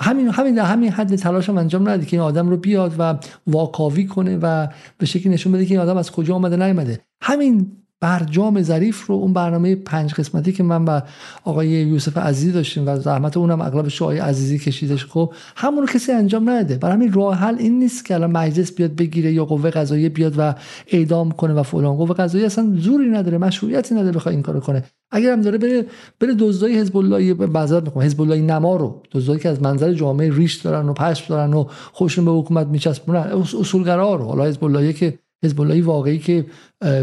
همین 0.00 0.28
همین 0.28 0.54
در 0.54 0.64
همین 0.64 0.90
حد 0.90 1.16
تلاش 1.16 1.48
هم 1.48 1.58
انجام 1.58 1.88
نده 1.88 2.06
که 2.06 2.16
این 2.16 2.24
آدم 2.24 2.48
رو 2.48 2.56
بیاد 2.56 2.94
و 2.98 3.18
واکاوی 3.46 4.06
کنه 4.06 4.38
و 4.42 4.68
به 4.98 5.06
شکلی 5.06 5.32
نشون 5.32 5.52
بده 5.52 5.66
که 5.66 5.74
این 5.74 5.80
آدم 5.80 5.96
از 5.96 6.10
کجا 6.10 6.34
آمده 6.34 6.56
نیومده. 6.56 7.00
همین 7.22 7.83
برجام 8.04 8.62
ظریف 8.62 9.06
رو 9.06 9.14
اون 9.14 9.32
برنامه 9.32 9.74
پنج 9.74 10.14
قسمتی 10.14 10.52
که 10.52 10.62
من 10.62 10.84
با 10.84 11.02
آقای 11.44 11.68
یوسف 11.68 12.16
عزیزی 12.18 12.52
داشتیم 12.52 12.86
و 12.86 12.96
زحمت 12.96 13.36
اونم 13.36 13.60
اغلب 13.60 13.86
آقای 14.00 14.18
عزیزی 14.18 14.58
کشیدش 14.58 15.06
خب 15.06 15.32
همون 15.56 15.86
کسی 15.86 16.12
انجام 16.12 16.50
نده. 16.50 16.76
برای 16.76 16.94
همین 16.94 17.12
راه 17.12 17.36
حل 17.36 17.56
این 17.58 17.78
نیست 17.78 18.04
که 18.04 18.14
الان 18.14 18.30
مجلس 18.30 18.72
بیاد 18.72 18.94
بگیره 18.96 19.32
یا 19.32 19.44
قوه 19.44 19.70
قضاییه 19.70 20.08
بیاد 20.08 20.34
و 20.38 20.54
اعدام 20.86 21.30
کنه 21.30 21.54
و 21.54 21.62
فلان. 21.62 21.96
قوه 21.96 22.14
قضاییه 22.14 22.46
اصلا 22.46 22.72
زوری 22.76 23.10
نداره 23.10 23.38
مشروعیتی 23.38 23.94
نداره 23.94 24.12
بخواد 24.12 24.34
این 24.34 24.42
کارو 24.42 24.60
کنه. 24.60 24.84
اگر 25.10 25.32
هم 25.32 25.40
داره 25.40 25.58
بره 25.58 25.86
بره 26.20 26.34
دزدای 26.34 26.78
حزب 26.78 26.96
الله 26.96 27.34
بازار 27.34 27.82
می‌کنه 27.82 28.04
حزب 28.04 28.20
الله 28.20 28.40
نما 28.40 28.76
رو. 28.76 29.02
دزدایی 29.12 29.40
که 29.40 29.48
از 29.48 29.62
منظر 29.62 29.92
جامعه 29.92 30.34
ریش 30.34 30.54
دارن 30.54 30.88
و 30.88 30.92
پشم 30.92 31.24
دارن 31.28 31.54
و 31.54 31.64
خوشون 31.92 32.24
به 32.24 32.30
حکومت 32.30 32.66
میچسبونن 32.66 33.20
اصولگرا 33.60 34.14
رو. 34.14 34.24
حالا 34.24 34.44
حزب 34.44 34.64
الله 34.64 34.92
که 34.92 35.18
حزب 35.44 35.60
واقعی 35.86 36.18
که 36.18 36.46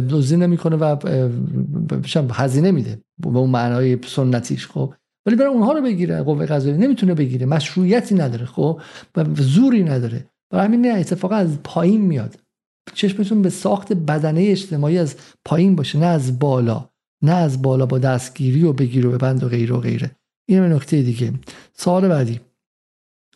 دزدی 0.09 0.37
نمی‌کنه 0.37 0.75
و 0.75 0.95
هزینه 2.31 2.71
میده 2.71 3.01
به 3.19 3.39
اون 3.39 3.49
معنای 3.49 3.97
سنتیش 4.07 4.67
خب. 4.67 4.93
ولی 5.25 5.35
برای 5.35 5.53
اونها 5.53 5.73
رو 5.73 5.81
بگیره 5.81 6.23
قوه 6.23 6.45
قضاییه 6.45 6.77
نمی‌تونه 6.77 7.13
بگیره 7.13 7.45
مشروعیتی 7.45 8.15
نداره 8.15 8.45
خب 8.45 8.81
و 9.15 9.25
زوری 9.35 9.83
نداره. 9.83 10.25
برای 10.51 10.65
همین 10.65 10.81
نه 10.81 10.99
اتفاقا 10.99 11.35
از 11.35 11.63
پایین 11.63 12.01
میاد. 12.01 12.35
چشمتون 12.93 13.41
به 13.41 13.49
ساخت 13.49 13.93
بدنه 13.93 14.41
اجتماعی 14.41 14.97
از 14.97 15.15
پایین 15.45 15.75
باشه 15.75 15.99
نه 15.99 16.05
از 16.05 16.39
بالا 16.39 16.89
نه 17.23 17.31
از 17.31 17.61
بالا 17.61 17.85
با 17.85 17.99
دستگیری 17.99 18.63
و 18.63 18.73
بگیر 18.73 19.07
و 19.07 19.17
بند 19.17 19.43
و 19.43 19.47
غیره 19.47 19.75
و 19.75 19.79
غیره. 19.79 20.11
این 20.49 20.63
نکته 20.63 21.01
دیگه. 21.01 21.33
سوال 21.73 22.07
بعدی. 22.07 22.39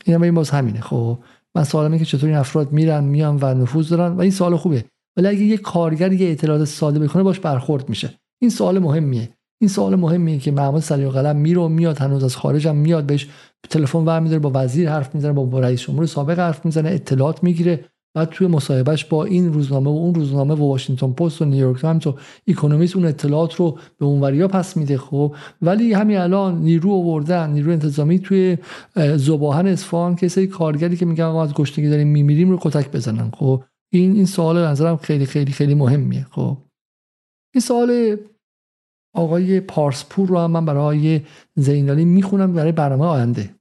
این 0.06 0.24
این 0.24 0.34
باز 0.34 0.50
همینه 0.50 0.82
خب. 0.82 1.19
من 1.56 1.64
سوالم 1.64 1.98
که 1.98 2.06
چطور 2.06 2.30
این 2.30 2.38
افراد 2.38 2.72
میرن 2.72 3.03
میان 3.03 3.38
و 3.42 3.53
نفوذ 3.53 3.90
دارن؟ 3.90 4.14
و 4.16 4.22
این 4.22 4.32
سوال 4.32 4.56
خوبه 4.56 4.85
ولی 5.18 5.27
اگه 5.27 5.44
یه 5.44 5.58
کارگر 5.58 6.14
یه 6.14 6.32
اطلاعات 6.32 6.66
ساده 6.66 7.00
بکنه 7.00 7.24
باش 7.24 7.40
برخورد 7.40 7.90
میشه. 7.90 8.14
این 8.42 8.52
سوال 8.52 8.80
مهمیه. 8.80 9.30
این 9.61 9.69
سوال 9.69 9.95
مهمیه 9.95 10.40
که 10.40 10.52
محمد 10.52 10.82
سلیق 10.82 11.10
قلم 11.10 11.35
میره 11.35 11.61
و 11.61 11.68
میاد 11.68 11.98
هنوز 11.98 12.24
از 12.24 12.35
خارج 12.35 12.68
هم 12.68 12.76
میاد 12.76 13.06
بهش 13.06 13.27
تلفن 13.69 14.00
ور 14.00 14.40
با 14.40 14.52
وزیر 14.53 14.90
حرف 14.90 15.16
می‌زنه 15.16 15.34
با 15.34 15.60
رئیس 15.60 15.82
جمهور 15.82 16.06
سابق 16.06 16.40
حرف 16.40 16.66
می‌زنه 16.66 16.90
اطلاعات 16.90 17.44
می‌گیره. 17.44 17.85
بعد 18.16 18.30
توی 18.30 18.48
مصاحبهش 18.48 19.06
با 19.06 19.26
این 19.26 19.53
روزنامه 19.53 19.90
و 19.90 19.94
اون 19.94 20.16
روزنامه 20.16 20.53
و 20.53 20.69
واشنگتن 20.69 21.11
پست 21.11 21.42
و 21.42 21.45
نیویورک 21.45 21.82
تایمز 21.82 22.08
و 22.08 22.16
اکونومیست 22.48 22.95
اون 22.95 23.06
اطلاعات 23.06 23.56
رو 23.56 23.77
به 24.00 24.06
اونوریا 24.06 24.48
پس 24.48 24.77
میده 24.77 24.98
خب. 24.98 25.35
ولی 25.61 25.94
همین 25.94 26.18
الان 26.18 26.61
نیرو 26.61 26.92
آوردن 26.92 27.50
نیرو 27.50 27.72
انتظامی 27.72 28.19
توی 28.19 28.58
ذوب‌آهن 29.16 29.68
اصفهان 29.68 30.16
کسی 30.16 30.48
کارگری 30.48 30.98
که 30.98 31.06
میگن 31.06 31.26
ما 31.26 31.44
از 31.44 31.53
گشنگی 31.53 31.90
داریم 31.90 32.08
میمیریم 32.08 32.50
رو 32.50 32.58
کتک 32.61 32.92
بزنن 32.92 33.32
خب. 33.32 33.64
این 33.98 34.15
این 34.15 34.25
سوال 34.25 34.65
نظرم 34.65 34.98
خیلی 34.98 35.25
خیلی 35.25 35.51
خیلی 35.51 35.75
مهمیه. 35.75 36.27
خب. 36.32 36.57
این 37.53 37.61
سوال 37.61 38.17
آقای 39.15 39.59
پارسپور 39.59 40.30
رو 40.30 40.40
هم 40.40 40.51
من 40.51 40.65
برای 40.65 41.22
زینالی 41.56 42.06
می‌خونم 42.06 42.53
برای 42.53 42.72
برنامه 42.72 43.06
آینده. 43.06 43.56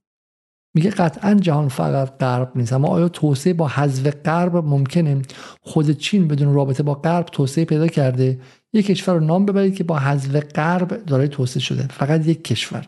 میگه 0.75 0.89
قطعا 0.89 1.33
جهان 1.33 1.67
فقط 1.67 2.17
غرب 2.17 2.51
نیست 2.55 2.73
اما 2.73 2.87
آیا 2.87 3.09
توسعه 3.09 3.53
با 3.53 3.67
حذف 3.67 4.07
غرب 4.07 4.55
ممکنه؟ 4.55 5.21
خود 5.61 5.91
چین 5.91 6.27
بدون 6.27 6.53
رابطه 6.53 6.83
با 6.83 6.93
غرب 6.93 7.25
توسعه 7.25 7.65
پیدا 7.65 7.87
کرده؟ 7.87 8.39
یک 8.73 8.85
کشور 8.85 9.13
رو 9.15 9.19
نام 9.19 9.45
ببرید 9.45 9.75
که 9.75 9.83
با 9.83 9.99
حذف 9.99 10.35
غرب 10.35 11.05
دارای 11.05 11.27
توسعه 11.27 11.61
شده. 11.61 11.87
فقط 11.87 12.27
یک 12.27 12.43
کشور. 12.43 12.87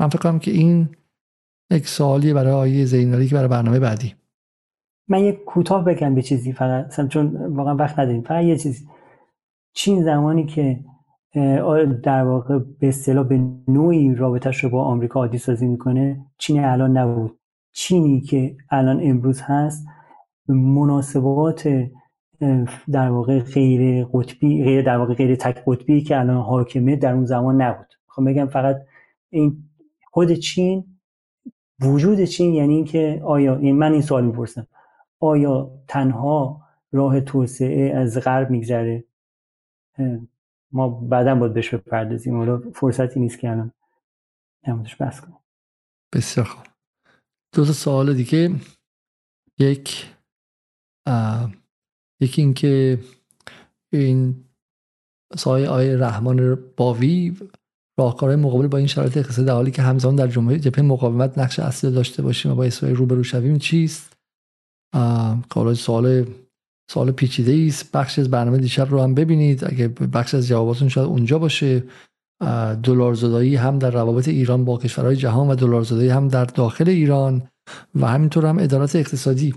من 0.00 0.08
فکر 0.08 0.18
کنم 0.18 0.38
که 0.38 0.50
این 0.50 0.88
یک 1.72 1.88
سوالی 1.88 2.32
برای 2.32 2.52
آیه 2.52 2.84
زینالی 2.84 3.28
که 3.28 3.34
برای 3.34 3.48
برنامه 3.48 3.78
بعدی. 3.78 4.14
من 5.08 5.18
یک 5.18 5.44
کوتاه 5.44 5.84
بگم 5.84 6.14
به 6.14 6.22
چیزی 6.22 6.52
فقط 6.52 7.08
چون 7.08 7.36
واقعا 7.46 7.76
وقت 7.76 7.98
نداریم. 7.98 8.22
فقط 8.22 8.44
یه 8.44 8.56
چیزی. 8.56 8.86
چین 9.74 10.02
زمانی 10.02 10.46
که 10.46 10.80
در 12.02 12.24
واقع 12.24 12.58
به 12.80 12.88
اصطلاح 12.88 13.26
به 13.26 13.40
نوعی 13.68 14.14
رابطش 14.14 14.64
رو 14.64 14.70
با 14.70 14.84
آمریکا 14.84 15.20
عادی 15.20 15.38
سازی 15.38 15.66
می‌کنه 15.66 16.26
چین 16.38 16.64
الان 16.64 16.98
نبود. 16.98 17.38
چینی 17.72 18.20
که 18.20 18.56
الان 18.70 19.00
امروز 19.02 19.40
هست 19.40 19.86
مناسبات 20.48 21.88
در 22.92 23.10
واقع 23.10 23.40
غیر 23.40 24.04
قطبی 24.04 24.64
غیر 24.64 24.82
در 24.82 24.96
واقع 24.96 25.14
غیر 25.14 25.36
تک 25.36 25.62
قطبی 25.66 26.02
که 26.02 26.18
الان 26.18 26.36
حاکمه 26.36 26.96
در 26.96 27.14
اون 27.14 27.24
زمان 27.24 27.62
نبود. 27.62 27.86
خب 28.08 28.22
بگم 28.26 28.46
فقط 28.46 28.76
این 29.30 29.56
خود 30.10 30.32
چین 30.32 30.84
وجود 31.80 32.24
چین 32.24 32.54
یعنی 32.54 32.74
اینکه 32.74 33.22
آیا 33.24 33.52
یعنی 33.52 33.72
من 33.72 33.92
این 33.92 34.02
سوال 34.02 34.24
می‌پرسم. 34.26 34.66
آیا 35.22 35.70
تنها 35.88 36.62
راه 36.92 37.20
توسعه 37.20 37.94
از 37.96 38.18
غرب 38.18 38.50
میگذره؟ 38.50 39.04
ما 40.72 40.88
بعدا 40.88 41.34
باید 41.34 41.54
بهش 41.54 41.74
بپردازیم. 41.74 42.36
حالا 42.36 42.62
فرصتی 42.74 43.20
نیست 43.20 43.38
که 43.38 43.50
الان 43.50 43.72
نمودش 44.68 44.96
بس 44.96 45.20
کنم 45.20 45.38
بسیار 46.14 46.46
خوب. 46.46 46.66
دو 47.54 47.64
تا 47.64 47.72
سوال 47.72 48.14
دیگه. 48.14 48.50
یک 49.58 50.06
یکی 52.20 52.42
اینکه 52.42 52.98
این 53.92 54.44
سایه 55.36 55.68
آی 55.68 55.96
رحمان 55.96 56.58
باوی 56.76 57.36
راهکارهای 57.98 58.36
مقابل 58.36 58.66
با 58.66 58.78
این 58.78 58.86
شرایط 58.86 59.16
اقتصادی 59.16 59.46
در 59.46 59.54
حالی 59.54 59.70
که 59.70 59.82
همزمان 59.82 60.16
در 60.16 60.26
جمهوری 60.26 60.60
جبهه 60.60 60.84
مقاومت 60.84 61.38
نقش 61.38 61.58
اصلی 61.58 61.90
داشته 61.90 62.22
باشیم 62.22 62.52
و 62.52 62.54
با 62.54 62.64
اسرائیل 62.64 62.96
روبرو 62.96 63.22
شویم 63.22 63.58
چیست؟ 63.58 64.11
حالا 65.54 65.74
سوال 65.74 66.26
سوال 66.90 67.10
پیچیده 67.10 67.66
است. 67.66 67.92
بخش 67.92 68.18
از 68.18 68.30
برنامه 68.30 68.58
دیشب 68.58 68.90
رو 68.90 69.02
هم 69.02 69.14
ببینید. 69.14 69.64
اگه 69.64 69.88
بخش 69.88 70.34
از 70.34 70.46
جواباتون 70.46 70.88
شاید 70.88 71.06
اونجا 71.06 71.38
باشه. 71.38 71.84
دلار 72.82 73.14
زدایی 73.14 73.56
هم 73.56 73.78
در 73.78 73.90
روابط 73.90 74.28
ایران 74.28 74.64
با 74.64 74.78
کشورهای 74.78 75.16
جهان 75.16 75.48
و 75.48 75.54
دلار 75.54 75.82
زدایی 75.82 76.08
هم 76.08 76.28
در 76.28 76.44
داخل 76.44 76.88
ایران 76.88 77.42
و 77.94 78.06
همینطور 78.06 78.46
هم 78.46 78.58
ادارات 78.58 78.96
اقتصادی 78.96 79.54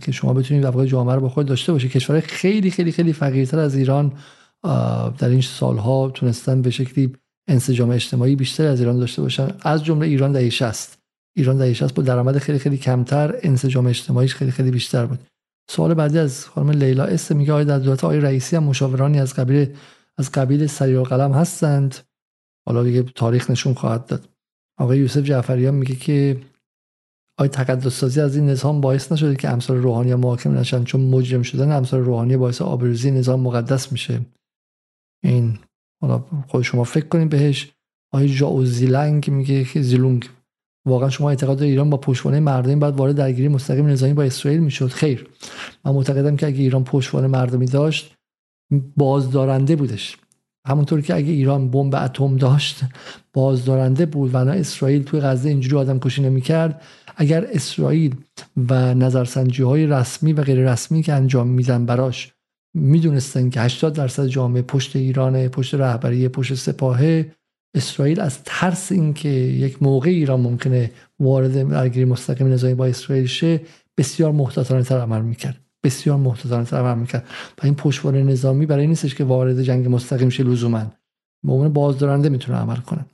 که 0.00 0.12
شما 0.12 0.32
بتونید 0.34 0.64
واقع 0.64 0.86
جامعه 0.86 1.14
رو 1.14 1.20
با 1.20 1.28
خود 1.28 1.46
داشته 1.46 1.72
باشه 1.72 1.88
کشورهای 1.88 2.22
خیلی 2.22 2.70
خیلی 2.70 2.92
خیلی 2.92 3.12
فقیرتر 3.12 3.58
از 3.58 3.74
ایران 3.74 4.12
در 5.18 5.28
این 5.28 5.40
سالها 5.40 6.10
تونستن 6.10 6.62
به 6.62 6.70
شکلی 6.70 7.12
انسجام 7.48 7.90
اجتماعی 7.90 8.36
بیشتر 8.36 8.66
از 8.66 8.80
ایران 8.80 8.98
داشته 8.98 9.22
باشن. 9.22 9.48
از 9.62 9.84
جمله 9.84 10.06
ایران 10.06 10.32
در 10.32 10.48
60 10.48 10.98
ایران 11.36 11.58
در 11.58 11.72
60 11.72 11.94
با 11.94 12.02
درآمد 12.02 12.38
خیلی 12.38 12.58
خیلی 12.58 12.78
کمتر 12.78 13.38
انسجام 13.42 13.86
اجتماعیش 13.86 14.34
خیلی 14.34 14.50
خیلی 14.50 14.70
بیشتر 14.70 15.06
بود. 15.06 15.18
سوال 15.70 15.94
بعدی 15.94 16.18
از 16.18 16.46
خانم 16.46 16.70
لیلا 16.70 17.04
است 17.04 17.32
میگه 17.32 17.52
آیا 17.52 17.64
در 17.64 17.78
دولت 17.78 18.04
آقای 18.04 18.20
رئیسی 18.20 18.56
هم 18.56 18.64
مشاورانی 18.64 19.20
از 19.20 19.34
قبیل 19.34 19.76
از 20.18 20.32
قبیل 20.32 20.66
سریع 20.66 21.02
قلم 21.02 21.32
هستند؟ 21.32 21.96
حالا 22.66 22.84
دیگه 22.84 23.02
تاریخ 23.02 23.50
نشون 23.50 23.74
خواهد 23.74 24.06
داد. 24.06 24.28
آقای 24.78 24.98
یوسف 24.98 25.22
جعفریان 25.22 25.74
میگه 25.74 25.94
که 25.94 26.40
آیا 27.38 27.48
تقدس 27.48 27.98
سازی 27.98 28.20
از 28.20 28.36
این 28.36 28.46
نظام 28.46 28.80
باعث 28.80 29.12
نشده 29.12 29.36
که 29.36 29.48
امثال 29.48 29.76
روحانی 29.76 30.14
محاکم 30.14 30.58
نشن؟ 30.58 30.84
چون 30.84 31.00
مجرم 31.00 31.42
شدن 31.42 31.72
امثال 31.72 32.00
روحانی 32.00 32.36
باعث 32.36 32.62
آبروزی 32.62 33.10
نظام 33.10 33.40
مقدس 33.40 33.92
میشه. 33.92 34.20
این 35.24 35.58
حالا 36.02 36.18
خود 36.48 36.62
شما 36.62 36.84
فکر 36.84 37.06
کنید 37.06 37.28
بهش. 37.28 37.72
آقای 38.12 38.28
جاو 38.28 38.64
زیلنگ 38.64 39.30
میگه 39.30 39.64
که 39.64 39.82
زیلونگ. 39.82 40.28
واقعا 40.86 41.10
شما 41.10 41.30
اعتقاد 41.30 41.62
ایران 41.62 41.90
با 41.90 41.96
پشتوانه 41.96 42.40
مردمی 42.40 42.76
باید 42.76 42.96
وارد 42.96 43.16
درگیری 43.16 43.48
مستقیم 43.48 43.86
نظامی 43.86 44.12
با 44.12 44.22
اسرائیل 44.22 44.60
می‌شد؟ 44.60 44.88
خیر. 44.88 45.26
من 45.84 45.92
معتقدم 45.92 46.36
که 46.36 46.46
اگه 46.46 46.58
ایران 46.58 46.84
پشتوانه 46.84 47.26
مردمی 47.26 47.66
داشت 47.66 48.14
بازدارنده 48.96 49.76
بودش. 49.76 50.16
همونطور 50.66 51.00
که 51.00 51.14
اگه 51.14 51.32
ایران 51.32 51.70
بمب 51.70 51.94
اتم 51.94 52.36
داشت 52.36 52.80
بازدارنده 53.32 54.06
بود 54.06 54.30
و 54.34 54.44
نه 54.44 54.50
اسرائیل 54.52 55.02
توی 55.02 55.20
غزه 55.20 55.48
اینجوری 55.48 55.76
آدم 55.76 55.98
کشی 55.98 56.22
نمی‌کرد. 56.22 56.82
اگر 57.16 57.46
اسرائیل 57.52 58.14
و 58.68 58.94
نظرسنجی 58.94 59.62
های 59.62 59.86
رسمی 59.86 60.32
و 60.32 60.42
غیر 60.42 60.72
رسمی 60.72 61.02
که 61.02 61.12
انجام 61.12 61.48
میدن 61.48 61.86
براش 61.86 62.32
می‌دونستن 62.74 63.50
که 63.50 63.60
80 63.60 63.92
درصد 63.92 64.26
جامعه 64.26 64.62
پشت 64.62 64.96
ایران 64.96 65.48
پشت 65.48 65.74
رهبری 65.74 66.28
پشت 66.28 66.54
سپاهه 66.54 67.32
اسرائیل 67.74 68.20
از 68.20 68.38
ترس 68.44 68.92
اینکه 68.92 69.28
یک 69.28 69.82
موقع 69.82 70.10
ایران 70.10 70.40
ممکنه 70.40 70.90
وارد 71.20 71.68
درگیری 71.68 72.04
مستقیم 72.04 72.46
نظامی 72.46 72.74
با 72.74 72.86
اسرائیل 72.86 73.26
شه 73.26 73.60
بسیار 73.98 74.32
محتاطانه 74.32 74.82
تر 74.82 75.00
عمل 75.00 75.22
می‌کرد. 75.22 75.56
بسیار 75.84 76.16
محتاطانه 76.16 76.64
تر 76.64 76.76
عمل 76.76 76.98
می‌کرد. 76.98 77.24
و 77.58 77.60
این 77.64 77.74
پشتوانه 77.74 78.22
نظامی 78.22 78.66
برای 78.66 78.86
نیستش 78.86 79.14
که 79.14 79.24
وارد 79.24 79.62
جنگ 79.62 79.88
مستقیم 79.88 80.28
شه 80.28 80.42
لزوما. 80.42 80.92
به 81.44 81.52
عنوان 81.52 81.72
بازدارنده 81.72 82.28
می‌تونه 82.28 82.58
عمل 82.58 82.76
کنه. 82.76 83.06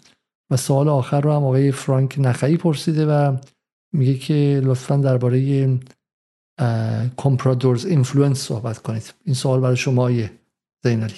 و 0.50 0.56
سوال 0.56 0.88
آخر 0.88 1.20
رو 1.20 1.32
هم 1.32 1.44
آقای 1.44 1.72
فرانک 1.72 2.14
نخعی 2.18 2.56
پرسیده 2.56 3.06
و 3.06 3.36
میگه 3.92 4.14
که 4.14 4.60
لطفا 4.64 4.96
درباره 4.96 5.68
compradors 7.16 7.86
influence 7.86 8.38
صحبت 8.38 8.78
کنید. 8.78 9.14
این 9.24 9.34
سوال 9.34 9.60
برای 9.60 9.76
شما 9.76 10.10
زینالی 10.84 11.14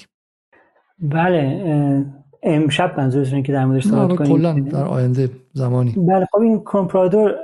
بله 0.98 2.06
امشب 2.42 3.00
منظورتونه 3.00 3.42
که 3.42 3.52
در 3.52 3.66
موردش 3.66 3.86
صحبت 3.86 4.16
کنیم. 4.16 4.64
در 4.64 4.84
آینده 4.84 5.30
زمانی. 5.52 5.92
بله 5.92 6.26
خب 6.32 6.38
این 6.40 6.62
کمپرادور 6.64 7.34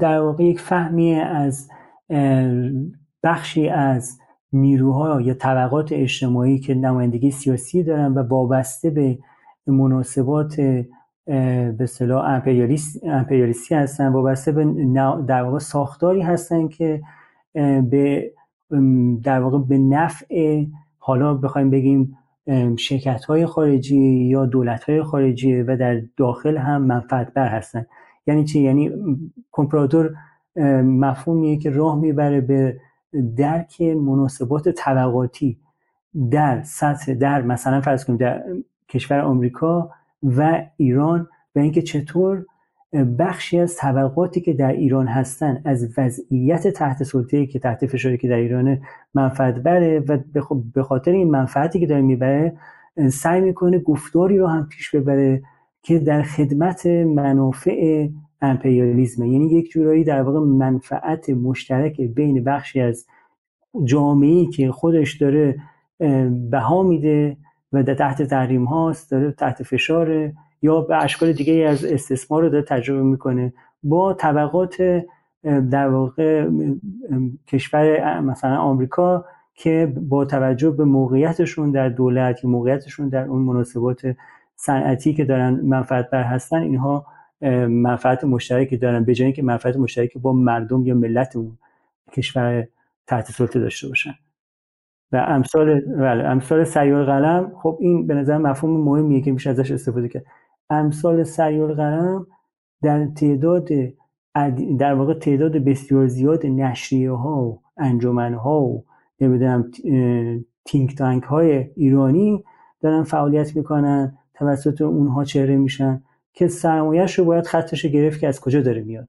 در 0.00 0.20
واقع 0.20 0.44
یک 0.44 0.60
فهمی 0.60 1.14
از 1.14 1.68
بخشی 3.22 3.68
از 3.68 4.18
نیروها 4.52 5.20
یا 5.20 5.34
طبقات 5.34 5.92
اجتماعی 5.92 6.58
که 6.58 6.74
نمایندگی 6.74 7.30
سیاسی 7.30 7.82
دارن 7.82 8.12
و 8.12 8.22
وابسته 8.22 8.90
به 8.90 9.18
مناسبات 9.66 10.60
به 11.78 11.86
اصطلاح 11.88 12.24
امپریالیستی 13.04 13.74
هستن 13.74 14.08
وابسته 14.08 14.52
به 14.52 14.64
در 15.26 15.42
واقع 15.42 15.58
ساختاری 15.58 16.20
هستن 16.20 16.68
که 16.68 17.02
به 17.90 18.32
در 19.22 19.40
واقع 19.40 19.58
به 19.58 19.78
نفع 19.78 20.64
حالا 20.98 21.34
بخوایم 21.34 21.70
بگیم 21.70 22.16
شرکت 22.76 23.24
های 23.24 23.46
خارجی 23.46 24.24
یا 24.24 24.46
دولت 24.46 24.84
های 24.84 25.02
خارجی 25.02 25.62
و 25.62 25.76
در 25.76 26.02
داخل 26.16 26.56
هم 26.56 26.82
منفعت 26.82 27.34
بر 27.34 27.48
هستن. 27.48 27.86
یعنی 28.26 28.44
چی؟ 28.44 28.60
یعنی 28.60 28.90
کمپراتور 29.52 30.14
مفهومیه 30.82 31.58
که 31.58 31.70
راه 31.70 32.00
می‌بره 32.00 32.40
به 32.40 32.80
درک 33.36 33.80
مناسبات 33.80 34.68
طبقاتی 34.68 35.58
در 36.30 36.62
سطح 36.62 37.14
در 37.14 37.42
مثلا 37.42 37.80
فرض 37.80 38.04
کنیم 38.04 38.18
در 38.18 38.44
کشور 38.88 39.20
آمریکا 39.20 39.90
و 40.22 40.62
ایران 40.76 41.28
و 41.54 41.58
اینکه 41.58 41.82
چطور 41.82 42.46
بخشی 42.92 43.58
از 43.58 43.76
طبقاتی 43.76 44.40
که 44.40 44.52
در 44.52 44.72
ایران 44.72 45.06
هستن 45.06 45.62
از 45.64 45.88
وضعیت 45.98 46.68
تحت 46.68 47.02
سلطه 47.02 47.46
که 47.46 47.58
تحت 47.58 47.86
فشاری 47.86 48.18
که 48.18 48.28
در 48.28 48.36
ایران 48.36 48.80
منفعت 49.14 49.54
بره 49.54 50.00
و 50.00 50.18
به 50.74 50.82
خاطر 50.82 51.10
این 51.10 51.30
منفعتی 51.30 51.80
که 51.80 51.86
داره 51.86 52.02
می‌بره 52.02 52.56
سعی 53.10 53.40
می‌کنه 53.40 53.78
گفتاری 53.78 54.38
رو 54.38 54.46
هم 54.46 54.66
پیش 54.68 54.94
ببره 54.94 55.42
که 55.82 55.98
در 55.98 56.22
خدمت 56.22 56.86
منافع 56.86 58.08
امپریالیزم 58.42 59.24
یعنی 59.24 59.46
یک 59.46 59.70
جورایی 59.70 60.04
در 60.04 60.22
واقع 60.22 60.38
منفعت 60.38 61.30
مشترک 61.30 62.00
بین 62.00 62.44
بخشی 62.44 62.80
از 62.80 63.06
جامعه 63.84 64.46
که 64.46 64.72
خودش 64.72 65.16
داره 65.16 65.56
بها 66.50 66.82
میده 66.82 67.36
و 67.72 67.82
در 67.82 67.94
تحت 67.94 68.22
تحریم 68.22 68.64
هاست 68.64 69.10
داره 69.10 69.32
تحت 69.32 69.62
فشار 69.62 70.32
یا 70.62 70.80
به 70.80 71.04
اشکال 71.04 71.32
دیگه 71.32 71.52
از 71.54 71.84
استثمار 71.84 72.42
رو 72.42 72.48
داره 72.48 72.64
تجربه 72.64 73.02
می‌کنه. 73.02 73.52
با 73.82 74.14
طبقات 74.14 75.04
در 75.70 75.88
واقع 75.88 76.48
کشور 77.48 78.20
مثلا 78.20 78.56
آمریکا 78.56 79.24
که 79.54 79.92
با 80.00 80.24
توجه 80.24 80.70
به 80.70 80.84
موقعیتشون 80.84 81.70
در 81.70 81.88
دولت 81.88 82.44
یا 82.44 82.50
موقعیتشون 82.50 83.08
در 83.08 83.24
اون 83.24 83.42
مناسبات 83.42 84.16
صنعتی 84.56 85.14
که 85.14 85.24
دارن 85.24 85.60
منفعت 85.60 86.10
بر 86.10 86.22
هستن 86.22 86.56
اینها 86.56 87.06
منفعت 87.68 88.24
مشترکی 88.24 88.76
دارن 88.76 89.04
به 89.04 89.14
جای 89.14 89.32
که 89.32 89.42
منفعت 89.42 89.76
مشترکی 89.76 90.18
با 90.18 90.32
مردم 90.32 90.86
یا 90.86 90.94
ملت 90.94 91.36
اون 91.36 91.58
کشور 92.12 92.66
تحت 93.06 93.30
سلطه 93.30 93.60
داشته 93.60 93.88
باشن. 93.88 94.14
و 95.12 95.16
امثال 95.16 95.80
بله 95.80 96.24
امثال 96.24 96.64
سیار 96.64 97.04
قلم 97.04 97.52
خب 97.62 97.78
این 97.80 98.06
به 98.06 98.14
نظر 98.14 98.38
مفهوم 98.38 98.80
مهمیه 98.80 99.20
که 99.20 99.32
میشه 99.32 99.50
ازش 99.50 99.70
استفاده 99.70 100.08
کرد. 100.08 100.24
امثال 100.70 101.24
سیار 101.24 101.74
قلم 101.74 102.26
در 102.82 103.06
تعداد 103.06 103.68
در 104.78 104.94
واقع 104.94 105.14
تعداد 105.14 105.56
بسیار 105.56 106.06
زیاد 106.06 106.46
نشریه 106.46 107.12
ها 107.12 107.42
و 107.42 107.60
انجمن 107.76 108.34
ها 108.34 108.60
و 108.60 108.84
نمی‌دونم 109.20 109.70
تینک 110.64 110.96
تانک 110.96 111.22
های 111.22 111.70
ایرانی 111.76 112.44
دارن 112.80 113.02
فعالیت 113.02 113.56
می‌کنن 113.56 114.18
توسط 114.34 114.80
اونها 114.80 115.24
چهره 115.24 115.56
میشن 115.56 116.02
که 116.32 116.48
سرمایهش 116.48 117.18
رو 117.18 117.24
باید 117.24 117.46
خطش 117.46 117.86
گرفت 117.86 118.20
که 118.20 118.28
از 118.28 118.40
کجا 118.40 118.60
داره 118.60 118.82
میاد. 118.82 119.08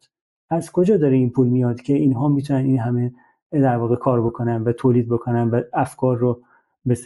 از 0.49 0.71
کجا 0.71 0.97
داره 0.97 1.15
این 1.15 1.29
پول 1.29 1.47
میاد 1.47 1.81
که 1.81 1.93
اینها 1.93 2.27
می‌تونن 2.27 2.65
این 2.65 2.79
همه 2.79 3.13
در 3.51 3.77
واقع 3.77 3.95
کار 3.95 4.25
بکنن 4.25 4.63
و 4.63 4.71
تولید 4.71 5.09
بکنن 5.09 5.49
و 5.49 5.61
افکار 5.73 6.17
رو 6.17 6.41
به 6.85 6.97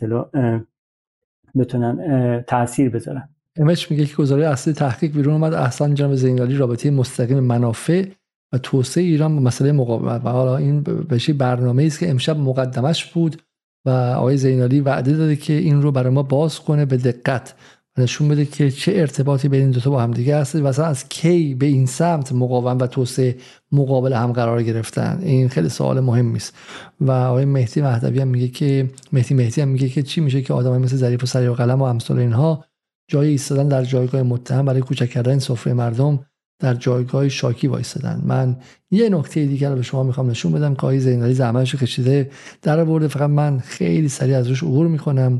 بتونن 1.56 2.44
تاثیر 2.48 2.90
بذارن. 2.90 3.30
امش 3.56 3.92
میگه 3.92 4.06
که 4.06 4.16
گزاره 4.16 4.48
اصلی 4.48 4.74
تحقیق 4.74 5.12
بیرون 5.12 5.34
اومد. 5.34 5.54
احسان 5.54 5.96
جناب 5.96 6.16
زینالی 6.16 6.58
رابطه 6.58 6.92
مستقیم 6.92 7.40
منافع 7.40 8.06
و 8.54 8.58
توسعه 8.58 9.04
ایران 9.04 9.36
با 9.36 9.42
مسئله 9.42 9.72
مقاومت. 9.72 10.22
و 10.26 10.30
حالا 10.30 10.58
این 10.58 10.82
بهشی 10.82 11.34
برنامه 11.34 11.84
است 11.84 12.00
که 12.00 12.10
امشب 12.10 12.38
مقدمش 12.38 13.06
بود 13.06 13.42
و 13.86 13.90
آقای 13.90 14.38
زینالی 14.38 14.80
وعده 14.80 15.18
داده 15.18 15.36
که 15.36 15.54
این 15.54 15.82
رو 15.82 15.92
برای 15.92 16.14
ما 16.14 16.24
باز 16.24 16.60
کنه 16.60 16.86
به 16.86 16.98
دقت. 16.98 17.56
نشون 17.98 18.28
بده 18.28 18.46
که 18.46 18.72
چه 18.72 18.92
ارتباطی 18.96 19.48
بین 19.48 19.62
این 19.62 19.72
دو 19.72 19.80
تا 19.80 19.90
با 19.90 20.02
هم 20.02 20.12
دیگه 20.12 20.38
هست 20.38 20.56
و 20.56 20.82
از 20.82 21.10
کی 21.10 21.56
به 21.56 21.66
این 21.66 21.86
سمت 21.86 22.32
مقاوم 22.32 22.78
و 22.78 22.88
توسعه 22.88 23.36
مقابل 23.72 24.14
هم 24.14 24.32
قرار 24.32 24.64
گرفتن. 24.64 25.20
این 25.24 25.50
خیلی 25.50 25.70
سوال 25.70 26.00
مهمی 26.00 26.36
است 26.36 26.56
و 27.02 27.12
آقای 27.12 27.46
مهدی 27.46 27.82
مهدوی 27.82 28.20
هم 28.20 28.28
میگه 28.28 28.48
که 28.48 28.90
مهدی 29.14 29.36
مهدی 29.36 29.62
هم 29.62 29.68
میگه 29.68 29.90
که 29.90 30.04
چی 30.04 30.22
میشه 30.22 30.42
که 30.42 30.54
آدمای 30.54 30.80
مثل 30.80 30.96
ظریف 30.96 31.24
و 31.24 31.26
سری 31.26 31.48
و 31.48 31.54
قلم 31.54 31.82
و 31.82 31.84
امثال 31.84 32.20
اینها 32.20 32.66
جای 33.12 33.30
ایستادن 33.30 33.68
در 33.68 33.84
جایگاه 33.84 34.24
متهم 34.24 34.66
برای 34.66 34.82
کوچک 34.82 35.10
کردن 35.10 35.40
سفره 35.40 35.74
مردم 35.74 36.26
در 36.60 36.74
جایگاه 36.74 37.30
شاکی 37.30 37.68
وایستادن. 37.68 38.22
من 38.26 38.58
یه 38.92 39.10
نکته 39.10 39.46
دیگر 39.46 39.70
رو 39.70 39.76
به 39.76 39.82
شما 39.82 40.04
می‌خوام 40.04 40.30
نشون 40.30 40.52
بدم 40.52 40.74
که 40.74 40.82
آقای 40.82 41.00
زینالی 41.00 41.34
زحمتش 41.34 41.76
کشیده. 41.76 42.32
در 42.62 42.80
آورده 42.80 43.08
فقط 43.08 43.30
من 43.30 43.60
خیلی 43.60 44.10
سریع 44.10 44.38
از 44.38 44.48
روش 44.48 44.64
عبور 44.64 44.88
می‌کنم 44.88 45.40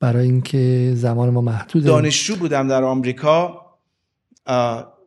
برای 0.00 0.26
اینکه 0.26 0.92
زمان 0.96 1.30
ما 1.30 1.40
محدوده. 1.40 1.86
دانشجو 1.86 2.36
بودم 2.36 2.68
در 2.68 2.84
آمریکا. 2.84 3.60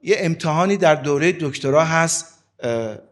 یه 0.03 0.15
امتحانی 0.19 0.77
در 0.77 0.95
دوره 0.95 1.31
دکترا 1.31 1.85
هست. 1.85 2.25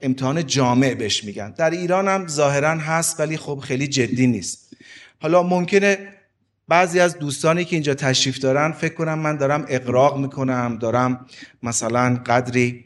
امتحان 0.02 0.46
جامع 0.48 0.94
بهش 0.94 1.24
میگن. 1.24 1.54
در 1.58 1.70
ایران 1.70 2.08
هم 2.08 2.28
ظاهرا 2.28 2.78
هست 2.78 3.20
ولی 3.20 3.38
خب 3.38 3.60
خیلی 3.64 3.88
جدی 3.88 4.28
نیست. 4.28 4.76
حالا 5.22 5.44
ممکنه 5.44 5.98
بعضی 6.68 7.00
از 7.00 7.20
دوستانی 7.20 7.66
که 7.66 7.76
اینجا 7.76 7.94
تشریف 7.94 8.40
دارن 8.40 8.72
فکر 8.72 8.94
کنم 8.94 9.20
من 9.20 9.38
دارم 9.38 9.66
اقراق 9.70 10.18
می‌کنم 10.18 10.78
دارم 10.82 11.26
مثلا 11.64 12.22
قدری 12.26 12.86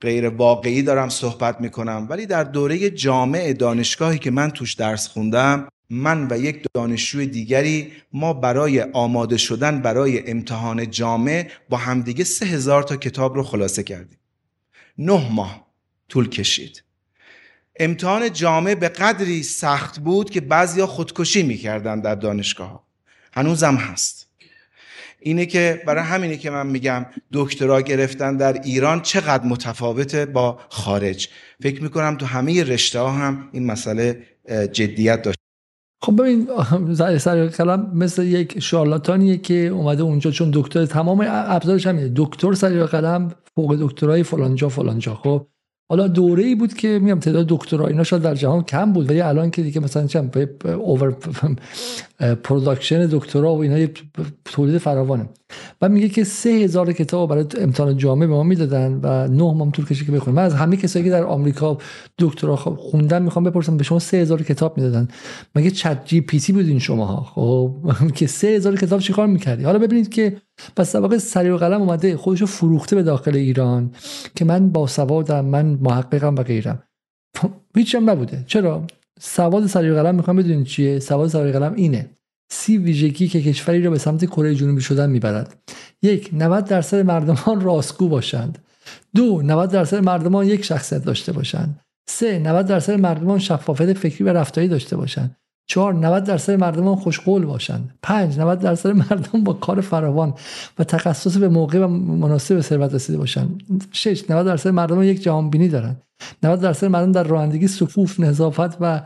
غیر 0.00 0.28
واقعی 0.28 0.82
دارم 0.82 1.08
صحبت 1.08 1.60
می‌کنم. 1.60 2.06
ولی 2.10 2.26
در 2.26 2.44
دوره 2.44 2.90
جامع 2.90 3.52
دانشگاهی 3.52 4.18
که 4.18 4.30
من 4.30 4.50
توش 4.50 4.74
درس 4.74 5.08
خوندم 5.08 5.68
من 5.90 6.28
و 6.30 6.38
یک 6.38 6.66
دانشجوی 6.74 7.26
دیگری 7.26 7.92
ما 8.12 8.32
برای 8.32 8.80
آماده 8.82 9.36
شدن 9.36 9.82
برای 9.82 10.30
امتحان 10.30 10.90
جامع 10.90 11.50
با 11.68 11.76
همدیگه 11.76 12.24
سه 12.24 12.46
هزار 12.46 12.82
تا 12.82 12.96
کتاب 12.96 13.34
رو 13.34 13.42
خلاصه 13.42 13.82
کردیم. 13.82 14.18
نه 14.98 15.32
ماه 15.32 15.66
طول 16.08 16.28
کشید. 16.28 16.82
امتحان 17.80 18.32
جامع 18.32 18.74
به 18.74 18.88
قدری 18.88 19.42
سخت 19.42 19.98
بود 19.98 20.30
که 20.30 20.40
بعضیا 20.40 20.86
خودکشی 20.86 21.42
می‌کردن 21.42 22.00
در 22.00 22.14
دانشگاه 22.14 22.68
ها. 22.68 22.82
هنوزم 23.32 23.74
هست. 23.74 24.26
اینه 25.20 25.46
که 25.46 25.82
برای 25.86 26.04
همینه 26.04 26.36
که 26.36 26.50
من 26.50 26.66
میگم 26.66 27.06
دکترا 27.32 27.80
گرفتن 27.80 28.36
در 28.36 28.52
ایران 28.52 29.02
چقدر 29.02 29.44
متفاوته 29.44 30.26
با 30.26 30.58
خارج. 30.68 31.28
فکر 31.62 31.82
می‌کنم 31.82 32.16
تو 32.16 32.26
همه 32.26 32.64
رشته 32.64 32.98
ها 32.98 33.10
هم 33.10 33.48
این 33.52 33.66
مسئله 33.66 34.22
جدیت 34.72 35.22
داشت. 35.22 35.38
خب 36.02 36.22
ببین 36.22 36.48
سر 37.18 37.48
کلام 37.48 37.90
مثل 37.94 38.24
یک 38.24 38.60
شارلاتانیه 38.60 39.36
که 39.36 39.54
اومده 39.54 40.02
اونجا 40.02 40.30
چون 40.30 40.50
دکتر 40.54 40.86
تمام 40.86 41.24
ابزارش 41.28 41.86
همینه. 41.86 42.12
دکتر 42.16 42.52
سر 42.52 42.84
قلم 42.84 43.34
فوق 43.54 43.76
دکترای 43.80 44.22
فلانجا 44.22 44.68
فلانجا. 44.68 45.14
خب 45.14 45.46
حالا 45.88 46.08
دوره 46.08 46.44
ای 46.44 46.54
بود 46.54 46.74
که 46.74 46.98
میگم 47.02 47.20
تعداد 47.20 47.46
دکترا 47.48 47.86
اینا 47.86 48.04
شاید 48.04 48.22
در 48.22 48.34
جهان 48.34 48.62
کم 48.62 48.92
بود 48.92 49.10
ولی 49.10 49.20
الان 49.20 49.50
که 49.50 49.62
دیگه 49.62 49.80
مثلا 49.80 50.06
چم 50.06 50.30
overproduction 50.64 53.06
دکترا 53.06 53.54
و 53.54 53.62
اینا 53.62 53.86
تولید 54.44 54.78
فراوانه. 54.78 55.28
و 55.82 55.88
میگه 55.88 56.08
که 56.08 56.24
سه 56.24 56.50
هزار 56.50 56.92
کتاب 56.92 57.30
برای 57.30 57.44
امتحان 57.60 57.96
جامع 57.96 58.26
به 58.26 58.34
ما 58.34 58.42
می‌دادن 58.42 59.00
و 59.02 59.28
نه 59.28 59.54
ماه 59.54 59.70
طول 59.70 59.86
کشید 59.86 60.06
که 60.06 60.12
بخونیم. 60.12 60.36
من 60.36 60.42
از 60.42 60.54
همه 60.54 60.76
کسایی 60.76 61.04
که 61.04 61.10
در 61.10 61.24
آمریکا 61.24 61.78
دکترا 62.18 62.56
خوندن 62.56 63.22
می‌خوام 63.22 63.44
بپرسم 63.44 63.76
به 63.76 63.84
شما 63.84 63.98
سه 63.98 64.16
هزار 64.16 64.42
کتاب 64.42 64.78
می‌دادن. 64.78 65.08
مگه 65.54 65.70
ChatGPT 65.70 66.52
بودین 66.52 66.78
شماها؟ 66.78 67.22
خب 67.22 67.74
که 68.16 68.26
سه 68.26 68.48
هزار 68.48 68.76
کتاب 68.76 69.00
چیکار 69.00 69.26
می‌کردی؟ 69.26 69.64
حالا 69.64 69.78
ببینید 69.78 70.08
که 70.08 70.36
پس 70.76 70.94
واقع 70.94 71.18
سریع‌القلم 71.18 71.80
اومده 71.82 72.16
خودشو 72.16 72.46
فروخته 72.46 72.96
به 72.96 73.02
داخل 73.02 73.36
ایران 73.36 73.90
که 74.34 74.44
من 74.44 74.70
با 74.70 74.86
سوادم 74.86 75.44
من 75.44 75.66
محققم 75.66 76.36
و 76.36 76.42
غیرم. 76.42 76.82
هیچ 77.76 77.94
هم 77.94 78.10
نبوده. 78.10 78.44
چرا؟ 78.46 78.86
سواد 79.20 79.66
سری 79.66 79.90
و 79.90 80.02
قلم 80.02 80.14
می‌خوام 80.14 80.36
بدونید 80.36 80.66
چیه؟ 80.66 80.98
سواد 80.98 81.28
سری 81.28 81.52
قلم 81.52 81.74
اینه. 81.74 82.10
سی 82.50 82.78
ویژگی 82.78 83.28
که 83.28 83.42
کشوری 83.42 83.82
را 83.82 83.90
به 83.90 83.98
سمت 83.98 84.24
کره 84.24 84.54
جنوبی 84.54 84.80
شدن 84.80 85.10
می‌برد. 85.10 85.56
یک 86.02 86.30
90 86.32 86.64
درصد 86.64 87.00
مردمان 87.00 87.60
راستگو 87.60 88.08
باشند. 88.08 88.58
دو 89.14 89.42
90 89.42 89.70
درصد 89.70 89.96
مردمان 89.96 90.46
یک 90.46 90.64
شخصیت 90.64 91.04
داشته 91.04 91.32
باشند. 91.32 91.80
سه 92.08 92.38
90 92.38 92.66
درصد 92.66 93.00
مردمان 93.00 93.38
شفافیت 93.38 93.92
فکری 93.92 94.24
و 94.24 94.28
رفتاری 94.28 94.68
داشته 94.68 94.96
باشند. 94.96 95.36
چهار 95.66 95.94
90 95.94 96.24
درصد 96.24 96.52
مردم 96.52 96.94
خوشقول 96.94 97.44
باشند 97.44 97.94
پنج 98.02 98.38
90 98.38 98.58
درصد 98.58 98.90
مردم 98.90 99.44
با 99.44 99.52
کار 99.52 99.80
فراوان 99.80 100.34
و 100.78 100.84
تخصص 100.84 101.36
به 101.36 101.48
موقع 101.48 101.78
و 101.78 101.88
مناسب 101.88 102.60
ثروت 102.60 102.94
رسیده 102.94 103.18
باشند 103.18 103.62
شش 103.92 104.30
90 104.30 104.46
درصد 104.46 104.70
مردم 104.70 105.02
یک 105.02 105.22
جهان 105.22 105.50
بینی 105.50 105.68
دارند 105.68 106.02
90 106.42 106.60
درصد 106.60 106.86
مردم 106.86 107.12
در 107.12 107.22
رانندگی 107.22 107.68
صفوف 107.68 108.20
نظافت 108.20 108.76
و 108.80 109.02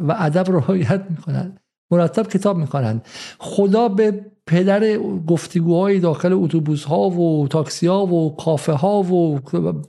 و 0.00 0.16
ادب 0.18 0.52
رعایت 0.52 1.02
می‌کنند 1.10 1.60
مرتب 1.90 2.28
کتاب 2.28 2.56
می‌خوانند. 2.56 3.06
خدا 3.38 3.88
به 3.88 4.26
پدر 4.46 4.98
گفتگوهای 5.26 6.00
داخل 6.00 6.32
اتوبوس 6.32 6.84
ها 6.84 7.10
و 7.10 7.48
تاکسی 7.48 7.86
ها 7.86 8.06
و 8.06 8.36
کافه 8.36 8.72
ها 8.72 9.02
و 9.02 9.40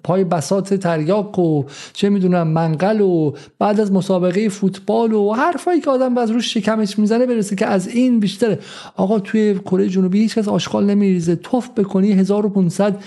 پای 0.03 0.23
بسات 0.23 0.73
تریاک 0.73 1.39
و 1.39 1.63
چه 1.93 2.09
می‌دونم 2.09 2.47
منقل 2.47 3.01
و 3.01 3.31
بعد 3.59 3.79
از 3.79 3.91
مسابقه 3.91 4.49
فوتبال 4.49 5.13
و 5.13 5.33
حرفایی 5.33 5.81
که 5.81 5.89
آدم 5.89 6.15
باز 6.15 6.31
روش 6.31 6.53
شکمش 6.53 6.99
می‌زنه 6.99 7.25
برسه 7.25 7.55
که 7.55 7.65
از 7.65 7.87
این 7.87 8.19
بیشتره. 8.19 8.59
آقا 8.95 9.19
توی 9.19 9.59
کره 9.59 9.89
جنوبی 9.89 10.19
هیچ 10.19 10.37
کس 10.37 10.47
آشغال 10.47 10.85
نمیریزه. 10.85 11.35
توف 11.35 11.69
بکنی 11.69 12.11
1500 12.11 13.03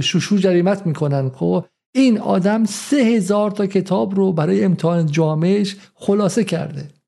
شوشو 0.00 0.36
جریمت 0.36 0.86
می‌کنن. 0.86 1.30
خب 1.34 1.64
این 1.94 2.18
آدم 2.18 2.64
سه 2.64 2.96
هزار 2.96 3.50
تا 3.50 3.66
کتاب 3.66 4.14
رو 4.14 4.32
برای 4.32 4.64
امتحان 4.64 5.06
جامعش 5.06 5.76
خلاصه 5.94 6.44
کرده. 6.44 6.99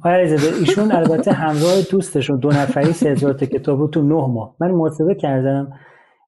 آیا 0.00 0.38
ایشون 0.60 0.92
البته 0.92 1.32
همراه 1.32 1.82
دوستشون 1.90 2.38
دو 2.38 2.48
نفری 2.48 2.92
سه 2.92 3.14
کتاب 3.34 3.80
رو 3.80 3.88
تو 3.88 4.02
نه 4.02 4.26
ماه. 4.28 4.56
من 4.60 4.70
محاسبه 4.70 5.14
کردم. 5.14 5.72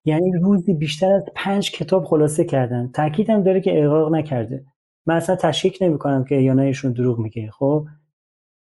یعنی 0.04 0.32
روزی 0.42 0.74
بیشتر 0.74 1.12
از 1.12 1.22
پنج 1.34 1.70
کتاب 1.70 2.04
خلاصه 2.04 2.44
کردن 2.44 2.90
تاکید 2.94 3.30
هم 3.30 3.42
داره 3.42 3.60
که 3.60 3.84
اقراق 3.84 4.14
نکرده. 4.14 4.64
من 5.06 5.16
اصلا 5.16 5.36
تشکیک 5.36 5.78
نمی 5.80 5.98
کنم 5.98 6.24
که 6.24 6.34
یا 6.34 6.60
ایشون 6.60 6.92
دروغ 6.92 7.18
میگه. 7.18 7.50
خب؟ 7.50 7.86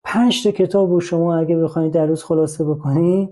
پنج 0.04 0.44
تا 0.44 0.52
کتاب 0.52 0.92
رو 0.92 1.00
شما 1.00 1.38
اگه 1.38 1.58
بخواید 1.58 1.94
در 1.94 2.06
روز 2.06 2.24
خلاصه 2.24 2.64
بکنی 2.64 3.30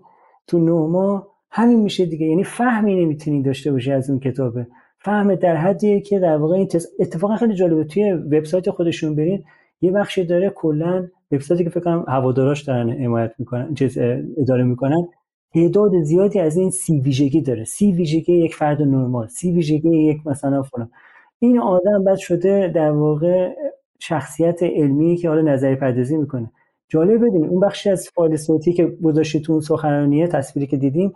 تو 0.47 0.59
نه 0.59 0.91
ماه 0.91 1.27
همین 1.51 1.80
میشه 1.80 2.05
دیگه. 2.05 2.25
یعنی 2.25 2.43
فهمی 2.43 3.05
نمی‌تونی 3.05 3.43
داشته 3.43 3.71
باشی 3.71 3.91
از 3.91 4.09
اون 4.09 4.19
کتابه. 4.19 4.67
فهم 4.99 5.35
در 5.35 5.55
حدیه 5.55 6.01
که 6.01 6.19
در 6.19 6.38
واقع 6.38 6.55
این 6.55 6.69
اتفاقا 6.99 7.35
خیلی 7.35 7.53
جالبه. 7.53 7.83
توی 7.83 8.11
وبسایت 8.11 8.69
خودشون 8.69 9.15
برین. 9.15 9.43
یه 9.82 9.92
بخشی 9.92 10.26
داره 10.26 10.50
کلا 10.50 11.08
وبسایتی 11.32 11.64
که 11.64 11.69
فکر 11.69 11.80
کنم 11.80 12.06
هواداراش 12.08 12.61
دارن 12.61 12.90
حمایت 12.90 13.34
می‌کنن 13.38 13.74
چیز 13.74 13.98
اداره 14.38 14.64
می‌کنن 14.64 15.08
تعداد 15.53 16.03
زیادی 16.03 16.40
از 16.40 16.58
این 16.58 16.69
سی 16.69 17.00
ویژگی 17.00 17.42
داره. 17.42 17.64
سی 17.64 17.92
ویژگی 17.92 18.34
یک 18.34 18.56
فرد 18.56 18.82
نرمال 18.82 19.27
سی 19.27 19.51
ویژگی 19.51 19.90
یک 19.90 20.27
مثلا 20.27 20.64
فلان. 20.64 20.92
این 21.40 21.60
آدم 21.60 22.03
بعد 22.03 22.18
شده 22.18 22.72
در 22.76 22.92
واقع 22.92 23.56
شخصیت 24.00 24.64
علمی 24.64 25.16
که 25.16 25.30
حالا 25.30 25.42
نظری 25.42 25.76
پردازی 25.76 26.18
می‌کنه. 26.18 26.51
جالب 26.90 27.26
بدونید 27.26 27.50
اون 27.50 27.60
بخشی 27.60 27.90
از 27.90 28.10
فایل 28.10 28.35
صوتی 28.35 28.74
که 28.74 28.85
گذاشتی 28.85 29.40
تو 29.42 29.51
اون 29.51 29.61
سخنرانیه 29.61 30.27
تصویری 30.27 30.68
که 30.68 30.77
دیدیم 30.77 31.14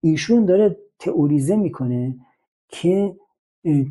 ایشون 0.00 0.44
داره 0.44 0.76
تئوریزه 0.98 1.56
می‌کنه 1.56 2.16
که 2.68 3.14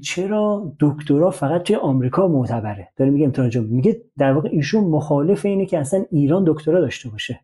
چرا 0.01 0.75
دکترا 0.79 1.31
فقط 1.31 1.63
توی 1.63 1.75
آمریکا 1.75 2.27
معتبره؟ 2.27 2.89
داره 2.95 3.11
میگه 3.11 3.25
امتحان 3.25 3.65
میگه 3.65 4.01
در 4.17 4.33
واقع 4.33 4.49
ایشون 4.51 4.83
مخالف 4.83 5.45
اینه 5.45 5.65
که 5.65 5.79
اصلا 5.79 6.05
ایران 6.11 6.43
دکترا 6.47 6.81
داشته 6.81 7.09
باشه. 7.09 7.39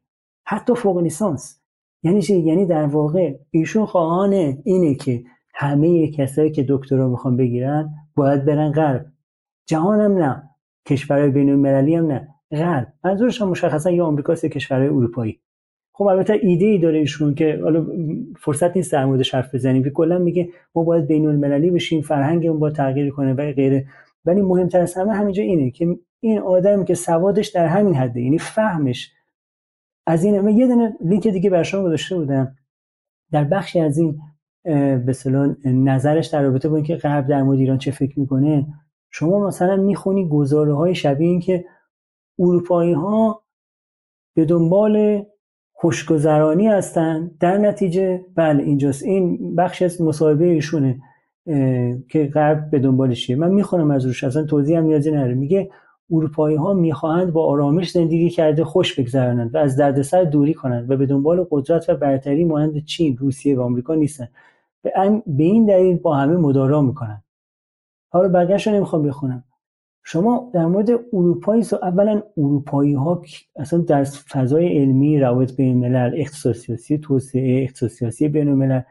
حتی 0.46 0.76
فوق 0.76 0.98
لیسانس. 0.98 1.62
یعنی 2.04 2.22
چی؟ 2.22 2.40
یعنی 2.40 2.66
در 2.66 2.86
واقع 2.86 3.34
ایشون 3.52 3.86
خواهان 3.86 4.34
اینه 4.64 4.96
که 4.96 5.24
همه 5.54 6.12
کسایی 6.12 6.52
که 6.52 6.66
دکترا 6.70 7.10
می‌خوان 7.10 7.38
بگیرن 7.38 7.90
باید 8.16 8.46
برن 8.46 8.72
غرب. 8.72 9.06
جهان 9.68 10.02
هم 10.02 10.18
نه. 10.18 10.50
کشورهای 10.88 11.30
بین 11.30 11.50
المللی 11.50 11.96
هم 11.96 12.08
نه. 12.08 12.28
غرب. 12.52 12.94
منظورش 13.04 13.42
هم 13.42 13.50
مشخصا 13.50 13.92
یا 13.92 14.06
آمریکاست 14.06 14.44
یا 14.44 14.50
کشورهای 14.50 14.88
اروپایی. 14.88 15.42
خب 15.98 16.04
البته 16.04 16.40
ایده 16.42 16.66
ای 16.66 16.78
داره 16.78 17.00
ایشون 17.00 17.36
که 17.36 17.60
حالا 17.64 17.88
فرصت 18.40 18.76
نیست 18.76 18.92
در 18.92 19.06
موردش 19.06 19.36
حرف 19.36 19.56
بزنیم 19.56 19.84
که 19.84 19.90
کلا 19.90 20.18
میگه 20.18 20.50
ما 20.76 20.84
باید 20.84 21.08
بین 21.08 21.26
المللی 21.26 21.72
بشیم 21.72 22.02
فرهنگمون 22.02 22.60
با 22.60 22.70
تغییر 22.70 23.12
کنه 23.12 23.34
و 23.34 23.52
غیره. 23.54 23.86
ولی 24.26 24.42
مهمتر 24.42 24.82
از 24.82 24.94
همه 24.94 25.14
همینجا 25.14 25.44
اینه 25.44 25.72
که 25.72 25.98
این 26.20 26.40
آدم 26.40 26.86
که 26.86 26.94
سوادش 26.94 27.48
در 27.48 27.68
همین 27.68 27.96
حده 27.96 28.22
یعنی 28.22 28.38
فهمش 28.38 29.12
از 30.08 30.24
این 30.24 30.42
من 30.42 30.58
یه 30.58 30.68
دونه 30.68 30.98
لینک 31.02 31.28
دیگه 31.28 31.50
بر 31.50 31.64
شما 31.64 31.84
گذاشته 31.84 32.16
بودم. 32.16 32.56
در 33.32 33.44
بخشی 33.44 33.80
از 33.80 33.98
این 33.98 34.20
به 34.64 35.14
نظرش 35.66 36.28
در 36.28 36.42
رابطه 36.42 36.70
با 36.70 36.76
اینکه 36.76 36.96
غرب 36.96 37.28
در 37.28 37.44
مورد 37.44 37.60
ایران 37.60 37.78
چه 37.78 37.92
فکر 37.92 38.20
می‌کنه 38.20 38.68
شما 39.12 39.48
مثلا 39.48 39.76
می‌خونی 39.76 40.30
گزاره 40.30 40.74
های 40.74 40.96
شبیه 40.96 41.28
این 41.28 41.40
که 41.40 41.66
اروپایی 42.40 42.94
ها 42.94 43.44
به 44.36 44.46
دنبال 44.46 45.26
خوشگذرانی 45.78 46.68
هستن. 46.68 47.32
در 47.40 47.58
نتیجه 47.58 48.26
بله 48.36 48.64
اینجاست 48.64 49.04
این 49.04 49.56
بخش 49.56 49.82
از 49.82 50.02
مصاحبه 50.02 50.46
ایشونه 50.46 51.02
که 52.10 52.30
غرب 52.34 52.70
به 52.70 52.80
دنبالشیه 52.80 53.36
من 53.36 53.52
می‌خونم 53.52 53.92
از 53.92 54.06
روش 54.06 54.24
اصلا 54.24 54.44
توضیح 54.44 54.78
هم 54.78 54.84
نیازی 54.84 55.12
نره 55.12 55.34
میگه 55.34 55.70
اروپایی 56.12 56.56
ها 56.56 56.74
می‌خواهند 56.74 57.34
با 57.34 57.46
آرامش 57.46 57.92
زندگی 57.92 58.30
کرده 58.30 58.64
خوش 58.64 59.00
بگذرانند 59.00 59.56
و 59.56 59.58
از 59.58 59.78
دردسر 59.78 60.24
دوری 60.24 60.54
کنند 60.54 60.92
و 60.92 60.98
به 60.98 61.06
دنبال 61.06 61.48
قدرت 61.52 61.90
و 61.90 61.96
برتری 61.96 62.46
مانند 62.46 62.86
چین 62.86 63.18
روسیه 63.18 63.58
و 63.58 63.62
آمریکا 63.62 63.96
نیستند. 63.96 64.30
به 64.84 65.44
این 65.44 65.66
دلیل 65.66 65.98
با 65.98 66.16
همه 66.16 66.38
مدارا 66.38 66.82
می‌کنند. 66.82 67.24
حالا 68.10 68.30
برگشت 68.30 68.68
رو 68.68 68.74
نمی‌خوام 68.74 69.04
بخونم. 69.04 69.44
شما 70.08 70.52
در 70.54 70.66
مورد 70.66 70.90
اروپایی 71.14 71.64
اولا 71.82 72.24
اروپایی 72.38 72.94
ها 72.94 73.22
اصلا 73.56 73.80
در 73.80 74.04
فضای 74.04 74.78
علمی 74.78 75.20
روابط 75.20 75.56
بین 75.56 75.86
الملل 75.86 76.14
اقتصاد 76.16 76.56
توسعه 77.04 77.64
اقتصاد 77.64 78.28
بین 78.28 78.48
الملل 78.48 78.82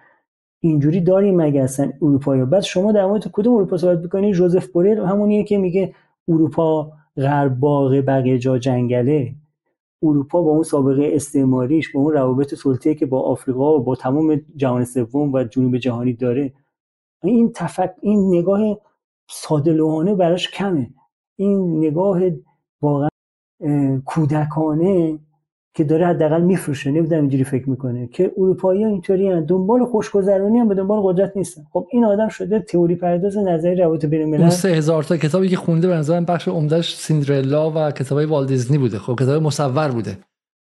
اینجوری 0.60 1.00
داریم 1.00 1.36
مگه 1.36 1.62
اصلا 1.62 1.92
اروپایی 2.02 2.40
ها 2.40 2.46
بعد 2.46 2.62
شما 2.62 2.92
در 2.92 3.06
مورد 3.06 3.28
کدوم 3.32 3.54
اروپا 3.54 3.76
صحبت 3.76 3.98
می‌کنید 3.98 4.34
جوزف 4.34 4.66
بورل 4.66 4.98
همونیه 4.98 5.44
که 5.44 5.58
میگه 5.58 5.94
اروپا 6.28 6.92
غرب 7.16 7.58
باغ 7.60 8.02
بقیه 8.06 8.38
جا 8.38 8.58
جنگله. 8.58 9.34
اروپا 10.02 10.42
با 10.42 10.50
اون 10.50 10.62
سابقه 10.62 11.10
استعماریش 11.12 11.92
با 11.92 12.00
اون 12.00 12.12
روابط 12.12 12.54
سلطه‌ای 12.54 12.96
که 12.96 13.06
با 13.06 13.20
آفریقا 13.20 13.78
و 13.78 13.82
با 13.82 13.96
تمام 13.96 14.40
جهان 14.56 14.84
سوم 14.84 15.32
و 15.32 15.44
جنوب 15.44 15.76
جهانی 15.76 16.12
داره. 16.12 16.52
این 17.22 17.52
تفک 17.54 17.94
این 18.00 18.38
نگاه 18.38 18.60
ساده 19.30 20.14
براش 20.14 20.50
کمه. 20.50 20.90
این 21.36 21.78
نگاه 21.78 22.20
واقعا 22.82 23.08
کودکانه 24.04 25.18
که 25.74 25.84
داره 25.84 26.06
حداقل 26.06 26.42
میفروشه. 26.42 26.90
نمی‌دونم 26.90 27.20
اینجوری 27.20 27.44
فکر 27.44 27.70
می‌کنه 27.70 28.06
که 28.06 28.32
اروپایی 28.36 28.82
ها 28.82 28.90
اینطوری 28.90 29.28
هن. 29.28 29.44
دنبال 29.44 29.84
خوشگذرانی 29.84 30.58
هم 30.58 30.68
به 30.68 30.74
دنبال 30.74 31.00
قدرت 31.02 31.36
نیستن. 31.36 31.62
خب 31.72 31.86
این 31.90 32.04
آدم 32.04 32.28
شده 32.28 32.58
تئوری 32.58 32.96
پرداز 32.96 33.36
نظری 33.36 33.76
روابط 33.76 34.04
بین 34.04 34.22
الملل. 34.22 34.48
سه 34.48 34.68
هزار 34.68 35.02
تا 35.02 35.16
کتابی 35.16 35.48
که 35.48 35.56
خونده 35.56 35.88
به 35.88 35.94
نظرم 35.94 36.24
بخش 36.24 36.48
عمدهش 36.48 36.96
سیندرلا 36.96 37.70
و 37.70 37.90
کتابای 37.90 38.26
والدیزنی 38.26 38.78
بوده. 38.78 38.98
خب 38.98 39.16
کتاب 39.20 39.42
مصور 39.42 39.90
بوده 39.90 40.18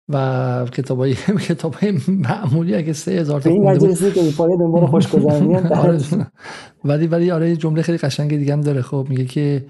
و 0.09 0.65
کتابای 0.73 1.13
کتابای 1.49 1.99
معمولی 2.07 2.75
اگه 2.75 2.93
سه 2.93 3.11
هزار 3.11 3.41
تا 3.41 3.49
این 3.49 3.77
خونده 3.77 4.11
که 4.11 4.21
دنبال 4.37 4.85
خوشگذرانی 4.85 5.55
آره. 5.83 5.99
ولی 6.85 7.07
ولی 7.07 7.31
آره 7.31 7.55
جمله 7.55 7.81
خیلی 7.81 7.97
قشنگ 7.97 8.37
دیگه 8.37 8.53
هم 8.53 8.61
داره. 8.61 8.81
خب 8.81 9.05
میگه 9.09 9.25
که 9.25 9.65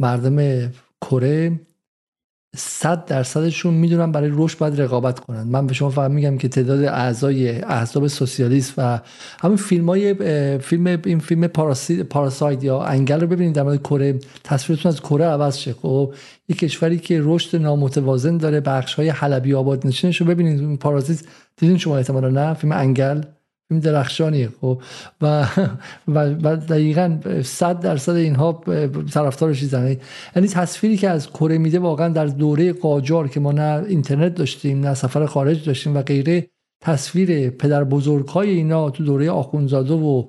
مردم 0.00 0.68
کره 1.00 1.60
صد 2.56 3.04
درصدشون 3.04 3.74
می‌دونن 3.74 4.12
برای 4.12 4.30
رشد 4.32 4.58
باید 4.58 4.80
رقابت 4.80 5.20
کنن. 5.20 5.42
من 5.42 5.66
به 5.66 5.74
شما 5.74 5.90
فقط 5.90 6.10
میگم 6.10 6.38
که 6.38 6.48
تعداد 6.48 6.84
اعضای 6.84 7.62
احزاب 7.62 8.06
سوسیالیست 8.06 8.74
و 8.78 9.00
همین 9.40 9.56
فیلم 9.56 9.88
های 9.88 10.14
فیلم 10.58 10.86
این 11.04 11.18
فیلم 11.18 11.46
پاراساید 12.10 12.64
یا 12.64 12.82
انگل 12.82 13.20
رو 13.20 13.26
ببینید 13.26 13.54
در 13.54 13.62
مورد 13.62 13.82
کره 13.82 14.18
تصویرتون 14.44 14.88
از 14.88 15.00
کره 15.00 15.24
عوض 15.24 15.56
شه. 15.56 15.72
خب 15.72 16.14
یک 16.48 16.58
کشوری 16.58 16.98
که 16.98 17.20
رشد 17.24 17.62
نامتوازن 17.62 18.36
داره 18.36 18.60
بخش 18.60 18.94
های 18.94 19.08
حلبی 19.08 19.54
آباد 19.54 19.86
نشینش 19.86 20.20
رو 20.20 20.26
ببینید. 20.26 20.60
این 20.60 20.76
پارازیت 20.76 21.22
دیدین 21.56 21.78
شما 21.78 21.96
احتمالا 21.96 22.28
نه؟ 22.28 22.54
فیلم 22.54 22.72
انگل؟ 22.72 23.22
این 23.70 23.80
درخشانیه 23.80 24.48
خب. 24.60 24.82
و 25.20 25.46
و, 26.08 26.56
دقیقا 26.56 27.18
صد 27.44 27.80
درصد 27.80 28.14
اینها 28.14 28.62
طرفدار 29.12 29.54
چیزن 29.54 29.96
یعنی 30.36 30.48
تصویری 30.48 30.96
که 30.96 31.08
از 31.08 31.30
کره 31.30 31.58
میده 31.58 31.78
واقعا 31.78 32.08
در 32.08 32.26
دوره 32.26 32.72
قاجار 32.72 33.28
که 33.28 33.40
ما 33.40 33.52
نه 33.52 33.84
اینترنت 33.88 34.34
داشتیم 34.34 34.80
نه 34.80 34.94
سفر 34.94 35.26
خارج 35.26 35.66
داشتیم 35.66 35.96
و 35.96 36.02
غیره 36.02 36.50
تصویر 36.82 37.50
پدر 37.50 37.84
بزرگ 37.84 38.28
های 38.28 38.50
اینا 38.50 38.90
تو 38.90 39.04
دوره 39.04 39.30
آخونزاده 39.30 39.94
و 39.94 40.24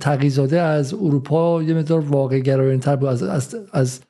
تقیزاده 0.00 0.60
از 0.60 0.94
اروپا 0.94 1.62
یه 1.62 1.74
مقدار 1.74 2.00
واقع 2.00 2.38
گرایانتر 2.38 2.96
بود 2.96 3.08
از, 3.08 3.22
از, 3.22 3.56
از 3.72 4.00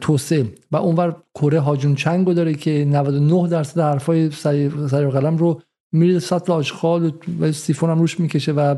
توسعه. 0.00 0.52
و 0.72 0.76
اونور 0.76 1.16
کره 1.34 1.60
هاجون 1.60 1.94
چنگو 1.94 2.34
داره 2.34 2.54
که 2.54 2.84
99 2.84 3.48
درصد 3.48 3.80
حرفای 3.80 4.30
سری 4.30 4.68
قلم 5.10 5.36
رو 5.36 5.60
میره 5.92 6.18
سطل 6.18 6.52
آشغال 6.52 7.12
و 7.40 7.52
سیفون 7.52 7.90
هم 7.90 7.98
روش 7.98 8.20
می‌کشه 8.20 8.52
و 8.52 8.74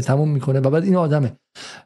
تموم 0.00 0.28
می‌کنه 0.28 0.60
و 0.60 0.70
بعد 0.70 0.84
این 0.84 0.96
آدمه. 0.96 1.32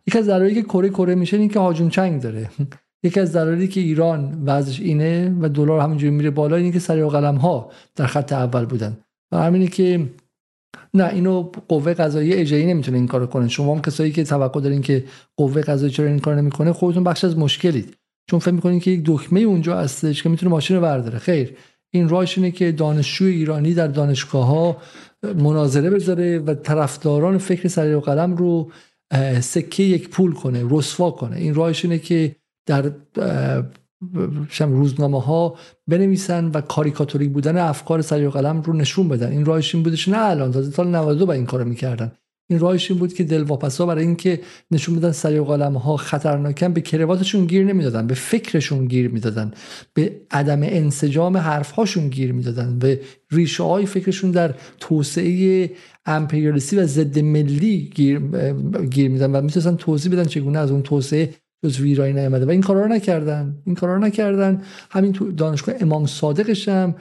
یکی 0.07 0.19
از 0.19 0.29
دلایلی 0.29 0.55
که 0.55 0.63
کره 0.63 0.89
کره 0.89 1.15
میشه 1.15 1.37
این 1.37 1.49
که 1.49 1.59
هاجون 1.59 1.89
چنگ 1.89 2.23
داره. 2.23 2.51
یکی 3.05 3.21
از 3.21 3.37
دلایلی 3.37 3.69
که 3.69 3.81
ایران 3.81 4.43
وضعش 4.47 4.81
اینه 4.81 5.37
و 5.41 5.49
دلار 5.49 5.81
همینجوری 5.81 6.11
میره 6.11 6.31
بالا 6.31 6.57
اینه 6.57 6.73
که 6.73 6.79
سریع 6.79 7.09
قلم 7.09 7.37
ها 7.37 7.71
در 7.97 8.07
خط 8.07 8.33
اول 8.33 8.65
بودن. 8.65 8.97
و 9.33 9.37
همینه 9.37 9.67
که 9.67 10.11
نه 10.95 11.09
اینو 11.09 11.43
قوه 11.69 11.95
قضایی 11.95 12.33
اجرایی 12.33 12.67
نمی‌تونه 12.67 12.99
این 12.99 13.07
کارو 13.07 13.27
کنه. 13.27 13.49
شما 13.49 13.75
هم 13.75 13.83
کسایی 13.83 14.13
که 14.13 14.25
توقع 14.25 14.61
دارین 14.61 14.83
که 14.83 15.05
قوه 15.37 15.63
قضایی 15.63 15.93
چرا 15.93 16.07
این 16.07 16.19
کار 16.19 16.35
نمی‌کنه 16.35 16.73
خودتون 16.73 17.05
بخش 17.05 17.25
از 17.25 17.39
مشکلید. 17.39 17.97
چون 18.31 18.39
فکر 18.39 18.55
می‌کنین 18.55 18.81
که 18.81 18.91
یک 18.91 19.03
دکمه 19.05 19.41
اونجا 19.41 19.77
هستش 19.77 20.23
که 20.23 20.29
می‌تونه 20.29 20.51
ماشین 20.51 20.77
رو 20.77 20.83
برداره. 20.83 21.19
خیر. 21.19 21.57
این 21.91 22.09
راهش 22.09 22.39
اینه 22.39 22.51
که 22.51 22.73
دانشجو 22.73 23.25
ایرانی 23.25 23.75
در 23.75 23.87
دانشگاه 23.87 24.47
ها 24.47 24.77
مناظره 25.23 25.91
بذاره 25.91 26.39
و 26.39 26.55
طرفداران 26.55 27.39
فکر 27.39 27.69
سریع 27.69 27.97
و 27.97 28.01
قلم 28.01 28.37
رو 28.37 28.71
سکه 29.41 29.83
یک 29.83 30.09
پول 30.09 30.33
کنه 30.33 30.65
رسوا 30.71 31.11
کنه. 31.11 31.37
این 31.37 31.55
راهش 31.55 31.85
اینه 31.85 31.99
که 31.99 32.37
در 32.67 32.93
روزنامه 34.61 35.23
ها 35.23 35.57
بنویسن 35.87 36.45
و 36.45 36.61
کاریکاتوری 36.61 37.29
بودن 37.29 37.57
افکار 37.57 38.03
سریع 38.03 38.29
قلم 38.29 38.63
رو 38.63 38.73
نشون 38.73 39.09
بدن. 39.09 39.33
این 39.33 39.45
راهش 39.45 39.75
این 39.75 39.85
بودش 39.85 40.09
نه 40.09 40.19
الان 40.19 40.53
تازه 40.53 40.71
سال 40.71 40.89
92 40.89 41.27
با 41.27 41.33
این 41.33 41.47
کارو 41.47 41.65
می‌کردن. 41.65 42.13
این 42.51 42.59
راهش 42.59 42.91
این 42.91 43.01
بود 43.01 43.15
که 43.15 43.25
دلواپسا 43.25 43.87
برای 43.87 44.05
اینکه 44.05 44.41
نشون 44.71 44.97
بدن 44.97 45.13
سریع 45.13 45.43
قلم 45.43 45.77
ها 45.77 45.97
خطرناکن 45.97 46.73
به 46.73 46.81
کرواتشون 46.81 47.47
گیر 47.47 47.65
نمی‌دادن 47.65 48.07
به 48.07 48.15
فکرشون 48.15 48.87
گیر 48.87 49.09
می‌دادن 49.09 49.53
به 49.95 50.21
عدم 50.31 50.63
انسجام 50.63 51.37
حرف 51.37 51.71
هاشون 51.71 52.09
گیر 52.09 52.33
می‌دادن 52.33 52.79
به 52.79 53.01
ریشه 53.31 53.63
های 53.63 53.87
فکرشون 53.87 54.31
در 54.31 54.55
توسعه 54.81 55.71
امپریالیستی 56.07 56.77
و 56.77 56.87
ضد 56.87 57.19
ملی 57.19 57.91
گیر, 57.95 58.21
گیر 58.91 59.09
میدن 59.11 59.33
و 59.33 59.41
می‌تونستن 59.41 59.77
توضیح 59.77 60.13
بدن 60.13 60.25
چگونه 60.25 60.59
از 60.59 60.71
اون 60.71 60.83
توسعه 60.83 61.35
جز 61.65 61.81
ویرایی 61.81 62.13
نیامده. 62.13 62.47
و 62.47 62.51
این 62.51 62.61
کارا 62.61 62.83
رو 62.83 62.89
نکردن. 62.89 63.57
این 63.67 63.75
کارا 63.75 63.95
رو 63.95 64.01
نکردن. 64.01 64.63
همین 64.91 65.13
تو 65.13 65.33
دانشگاه 65.33 65.75
امام 65.81 66.07
صادقش 66.07 66.69
هم 66.69 66.95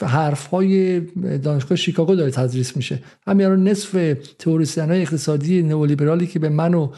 حرف 0.00 0.46
های 0.46 1.00
دانشگاه 1.38 1.76
شیکاگو 1.76 2.14
داره 2.14 2.30
تدریس 2.30 2.76
میشه. 2.76 3.02
همین 3.26 3.46
رو 3.46 3.56
نصف 3.56 4.16
تئوریسین 4.38 4.84
های 4.84 5.02
اقتصادی 5.02 5.62
نئولیبرالی 5.62 6.26
که 6.26 6.38
به 6.38 6.48
من 6.48 6.74
و 6.74 6.88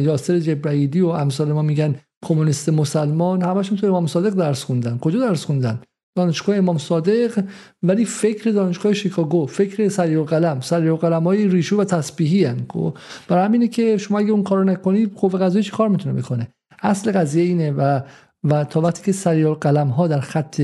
یاسر 0.00 0.38
جبرئیلی 0.38 1.00
و 1.00 1.06
امثال 1.06 1.52
ما 1.52 1.62
میگن 1.62 1.94
کمونیست 2.24 2.68
مسلمان 2.68 3.42
همشون 3.42 3.78
تو 3.78 3.86
امام 3.86 4.06
صادق 4.06 4.34
درس 4.34 4.64
خوندن. 4.64 4.98
کجا 4.98 5.18
درس 5.18 5.44
خوندن؟ 5.44 5.80
دانشگاه 6.16 6.56
امام 6.56 6.78
صادق 6.78 7.44
ولی 7.82 8.04
فکر 8.04 8.50
دانشگاه 8.50 8.92
شیکاگو 8.92 9.46
فکر 9.46 9.88
سریع 9.88 10.24
قلم 10.24 10.60
سریع 10.60 10.94
قلم 10.94 11.24
های 11.24 11.48
ریشو 11.48 11.80
و 11.80 11.84
تسبیحی 11.84 12.44
هن. 12.44 12.56
خب، 12.68 12.96
برای 13.28 13.44
همینه 13.44 13.68
که 13.68 13.96
شما 13.96 14.18
اگه 14.18 14.30
اون 14.30 14.42
کارو 14.42 14.64
نکنید 14.64 15.14
قوه 15.14 15.38
قضایی 15.38 15.64
چی 15.64 15.70
کار 15.70 15.88
می‌تونه 15.88 16.20
بکنه؟ 16.20 16.48
اصل 16.82 17.12
قضیه 17.12 17.44
اینه 17.44 17.70
و 17.70 18.00
و 18.44 18.64
تا 18.64 18.80
وقتی 18.80 19.02
که 19.02 19.12
سریع 19.12 19.54
قلم 19.54 19.88
ها 19.88 20.08
در 20.08 20.20
خط 20.20 20.62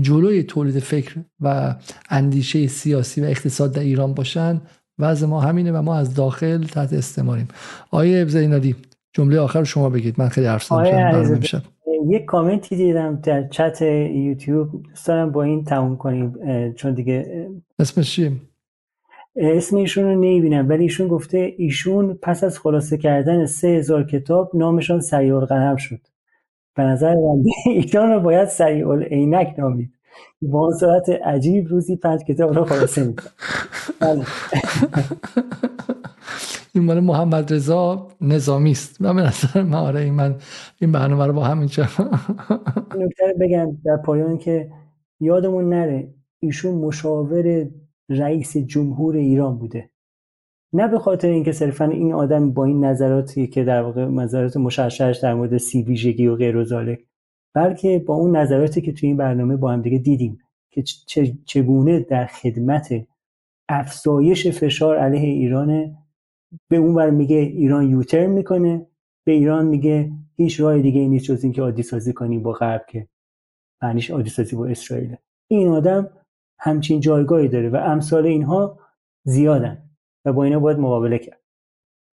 جلوی 0.00 0.42
تولید 0.42 0.78
فکر 0.78 1.14
و 1.40 1.74
اندیشه 2.10 2.66
سیاسی 2.66 3.20
و 3.20 3.24
اقتصاد 3.24 3.72
در 3.72 3.80
ایران 3.80 4.14
باشن 4.14 4.60
وضع 4.98 5.26
ما 5.26 5.40
همینه 5.40 5.72
و 5.72 5.82
ما 5.82 5.96
از 5.96 6.14
داخل 6.14 6.64
تحت 6.64 6.92
استعماریم. 6.92 7.48
آیه 7.90 8.24
زینالی 8.24 8.76
جمله 9.12 9.40
آخر 9.40 9.64
شما 9.64 9.90
بگید. 9.90 10.14
من 10.18 10.28
خیلی 10.28 10.46
حرف 10.46 10.64
زدم 10.64 11.40
یک 12.08 12.24
کامنتی 12.24 12.76
دیدم 12.76 13.16
در 13.16 13.48
چت 13.48 13.82
یوتیوب 13.82 14.82
دوست 14.82 15.06
دارم 15.06 15.32
با 15.32 15.42
این 15.42 15.64
تموم 15.64 15.96
کنیم 15.96 16.34
چون 16.72 16.94
دیگه 16.94 17.48
اسمش 17.78 18.14
چیه؟ 18.14 18.32
اسم 19.36 19.76
ایشون 19.76 20.04
رو 20.04 20.10
نمی‌بینم 20.10 20.68
ولی 20.68 20.82
ایشون 20.82 21.08
گفته 21.08 21.54
ایشون 21.58 22.18
پس 22.22 22.44
از 22.44 22.58
خلاصه 22.58 22.98
کردن 22.98 23.46
سه 23.46 23.68
هزار 23.68 24.06
کتاب 24.06 24.50
نامشان 24.54 25.00
سریع 25.00 25.40
قلم 25.40 25.76
شد 25.76 26.00
به 26.74 26.82
نظر 26.82 27.14
من 27.14 27.44
ایشان 27.72 28.10
رو 28.10 28.20
باید 28.20 28.48
سریع 28.48 28.94
عینک 28.94 29.54
نامید 29.58 29.97
با 30.42 30.72
صورت 30.80 31.08
عجیب 31.08 31.68
روزی 31.68 31.96
پنج 31.96 32.20
کتاب 32.20 32.52
رو 32.54 32.64
خلاصه 32.64 33.04
می‌کنم. 33.04 33.32
بله. 34.00 34.24
این 36.74 36.84
مال 36.84 37.00
محمد 37.00 37.52
رضا 37.54 38.08
نظامی 38.20 38.70
است. 38.70 39.00
من 39.00 39.16
به 39.16 39.22
نظر 39.22 39.62
من 39.62 39.78
آره 39.78 40.00
این 40.00 40.14
من 40.14 40.36
این 40.80 40.92
برنامه 40.92 41.26
رو 41.26 41.32
با 41.32 41.44
همینجا 41.44 41.82
نکته 42.98 43.34
بگم 43.40 43.76
در 43.84 43.96
پایان 43.96 44.38
که 44.38 44.70
یادمون 45.20 45.68
نره 45.68 46.14
ایشون 46.40 46.74
مشاور 46.74 47.68
رئیس 48.08 48.56
جمهور 48.56 49.16
ایران 49.16 49.58
بوده. 49.58 49.90
نه 50.72 50.88
به 50.88 50.98
خاطر 50.98 51.28
اینکه 51.28 51.52
صرفا 51.52 51.84
این 51.84 52.14
آدم 52.14 52.52
با 52.52 52.64
این 52.64 52.84
نظراتی 52.84 53.46
که 53.46 53.64
در 53.64 53.82
واقع 53.82 54.04
نظرات 54.04 54.56
مشخصش 54.56 55.20
در 55.22 55.34
مورد 55.34 55.56
سی 55.56 55.82
ویژگی 55.82 56.26
و 56.26 56.36
غیر 56.36 56.56
و 56.56 56.64
بلکه 57.54 57.98
با 57.98 58.14
اون 58.14 58.36
نظراتی 58.36 58.80
که 58.80 58.92
توی 58.92 59.08
این 59.08 59.16
برنامه 59.16 59.56
با 59.56 59.72
هم 59.72 59.82
دیگه 59.82 59.98
دیدیم 59.98 60.38
که 60.70 60.82
چگونه 61.46 62.00
در 62.00 62.26
خدمت 62.26 63.06
افزایش 63.68 64.46
فشار 64.46 64.96
علیه 64.96 65.28
ایران 65.28 65.96
به 66.68 66.76
اون 66.76 66.94
ور 66.94 67.10
میگه 67.10 67.36
ایران 67.36 67.90
یوتر 67.90 68.26
می‌کنه 68.26 68.86
به 69.24 69.32
ایران 69.32 69.66
میگه 69.66 70.12
هیچ 70.36 70.60
راه 70.60 70.78
دیگه 70.78 71.00
نیست 71.00 71.24
جز 71.24 71.44
اینکه 71.44 71.62
عادی 71.62 71.82
سازی 71.82 72.12
کنیم 72.12 72.42
با 72.42 72.52
غرب 72.52 72.86
که 72.88 73.08
معنیش 73.82 74.10
عادی 74.10 74.30
سازی 74.30 74.56
با 74.56 74.66
اسرائیل 74.66 75.16
این 75.50 75.68
آدم 75.68 76.10
همچین 76.58 77.00
جایگاهی 77.00 77.48
داره 77.48 77.68
و 77.68 77.76
امثال 77.76 78.26
اینها 78.26 78.78
زیادن 79.24 79.90
و 80.24 80.32
با 80.32 80.44
اینا 80.44 80.60
باید 80.60 80.78
مقابله 80.78 81.18
کرد. 81.18 81.40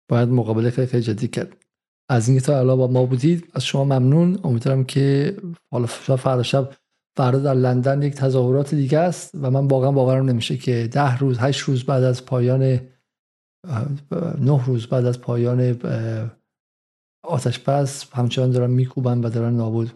باید 0.09 0.29
مقابله 0.29 0.69
خیلی 0.69 1.03
جدی 1.03 1.27
کرد. 1.27 1.65
از 2.09 2.29
اینکه 2.29 2.45
تا 2.45 2.59
الان 2.59 2.77
با 2.77 2.87
ما 2.87 3.05
بودید 3.05 3.51
از 3.53 3.65
شما 3.65 3.83
ممنون. 3.83 4.39
امیدوارم 4.43 4.83
که 4.83 5.37
حالا 5.71 5.85
فردا 5.85 6.43
شب 6.43 6.69
فردا 7.17 7.39
در 7.39 7.53
لندن 7.53 8.01
یک 8.01 8.13
تظاهرات 8.13 8.75
دیگه 8.75 8.99
است 8.99 9.35
و 9.41 9.51
من 9.51 9.67
واقعا 9.67 9.91
باورم 9.91 10.29
نمیشه 10.29 10.57
که 10.57 10.89
ده 10.91 11.17
روز 11.17 11.37
هشت 11.39 11.61
روز 11.61 11.83
بعد 11.83 12.03
از 12.03 12.25
پایان 12.25 12.79
نه 14.41 14.65
روز 14.65 14.87
بعد 14.87 15.05
از 15.05 15.21
پایان 15.21 15.79
آتش 17.25 17.59
بس 17.59 18.05
همچنان 18.13 18.51
دارن 18.51 18.69
میکوبن 18.69 19.19
و 19.19 19.29
دارن 19.29 19.53
نابود 19.53 19.91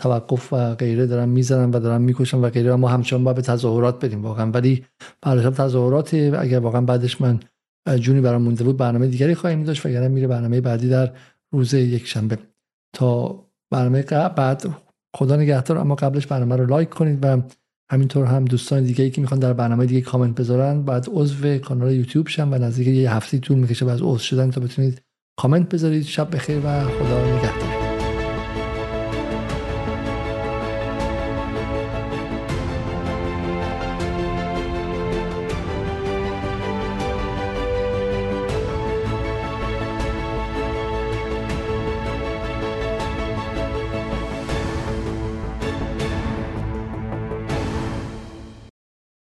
توقف 0.00 0.52
و 0.52 0.74
غیره 0.74 1.06
دارن 1.06 1.28
می‌زنن 1.28 1.70
و 1.70 1.80
دارن 1.80 2.02
می‌کشن 2.02 2.38
و 2.38 2.50
غیره. 2.50 2.74
ما 2.74 2.88
همچنان 2.88 3.24
باید 3.24 3.36
به 3.36 3.42
تظاهرات 3.42 4.04
بریم 4.04 4.22
واقعا. 4.22 4.50
ولی 4.50 4.84
برای 5.22 5.50
تظاهرات 5.50 6.14
اگر 6.14 6.58
واقعا 6.58 6.80
بعدش 6.80 7.20
من 7.20 7.40
جونی 8.00 8.20
برام 8.20 8.42
مونده 8.42 8.64
بود 8.64 8.76
برنامه 8.76 9.06
دیگری 9.06 9.34
خواهیم 9.34 9.64
داشت 9.64 9.86
و 9.86 10.08
میره 10.08 10.26
برنامه 10.26 10.60
بعدی 10.60 10.88
در 10.88 11.12
روز 11.54 11.74
یک 11.74 12.06
شنبه 12.06 12.38
تا 12.96 13.42
برنامه 13.72 14.02
بعد 14.28 14.66
خدا 15.16 15.36
نگهدار 15.36 15.78
اما 15.78 15.94
قبلش 15.94 16.26
برنامه 16.26 16.56
رو 16.56 16.66
لایک 16.66 16.88
کنید 16.88 17.18
و 17.24 17.42
همینطور 17.92 18.26
هم 18.26 18.44
دوستان 18.44 18.84
دیگه 18.84 19.04
ای 19.04 19.10
که 19.10 19.20
می‌خوان 19.20 19.40
در 19.40 19.52
برنامه 19.52 19.86
دیگه 19.86 20.00
کامنت 20.00 20.34
بذارن 20.34 20.82
بعد 20.82 21.06
عضو 21.08 21.58
کانال 21.58 21.92
یوتیوب 21.92 22.28
شن 22.28 22.48
و 22.48 22.58
نزدیک 22.58 22.88
یه 22.88 23.14
هفته 23.14 23.38
طول 23.38 23.58
می‌کشه 23.58 23.90
از 23.90 24.02
عضو 24.02 24.18
شدن 24.18 24.50
تا 24.50 24.60
بتونید 24.60 25.02
کامنت 25.38 25.74
بذارید. 25.74 26.04
شب 26.04 26.34
بخیر 26.34 26.58
و 26.64 26.84
خدا 26.84 27.36
نگهدار. 27.36 27.75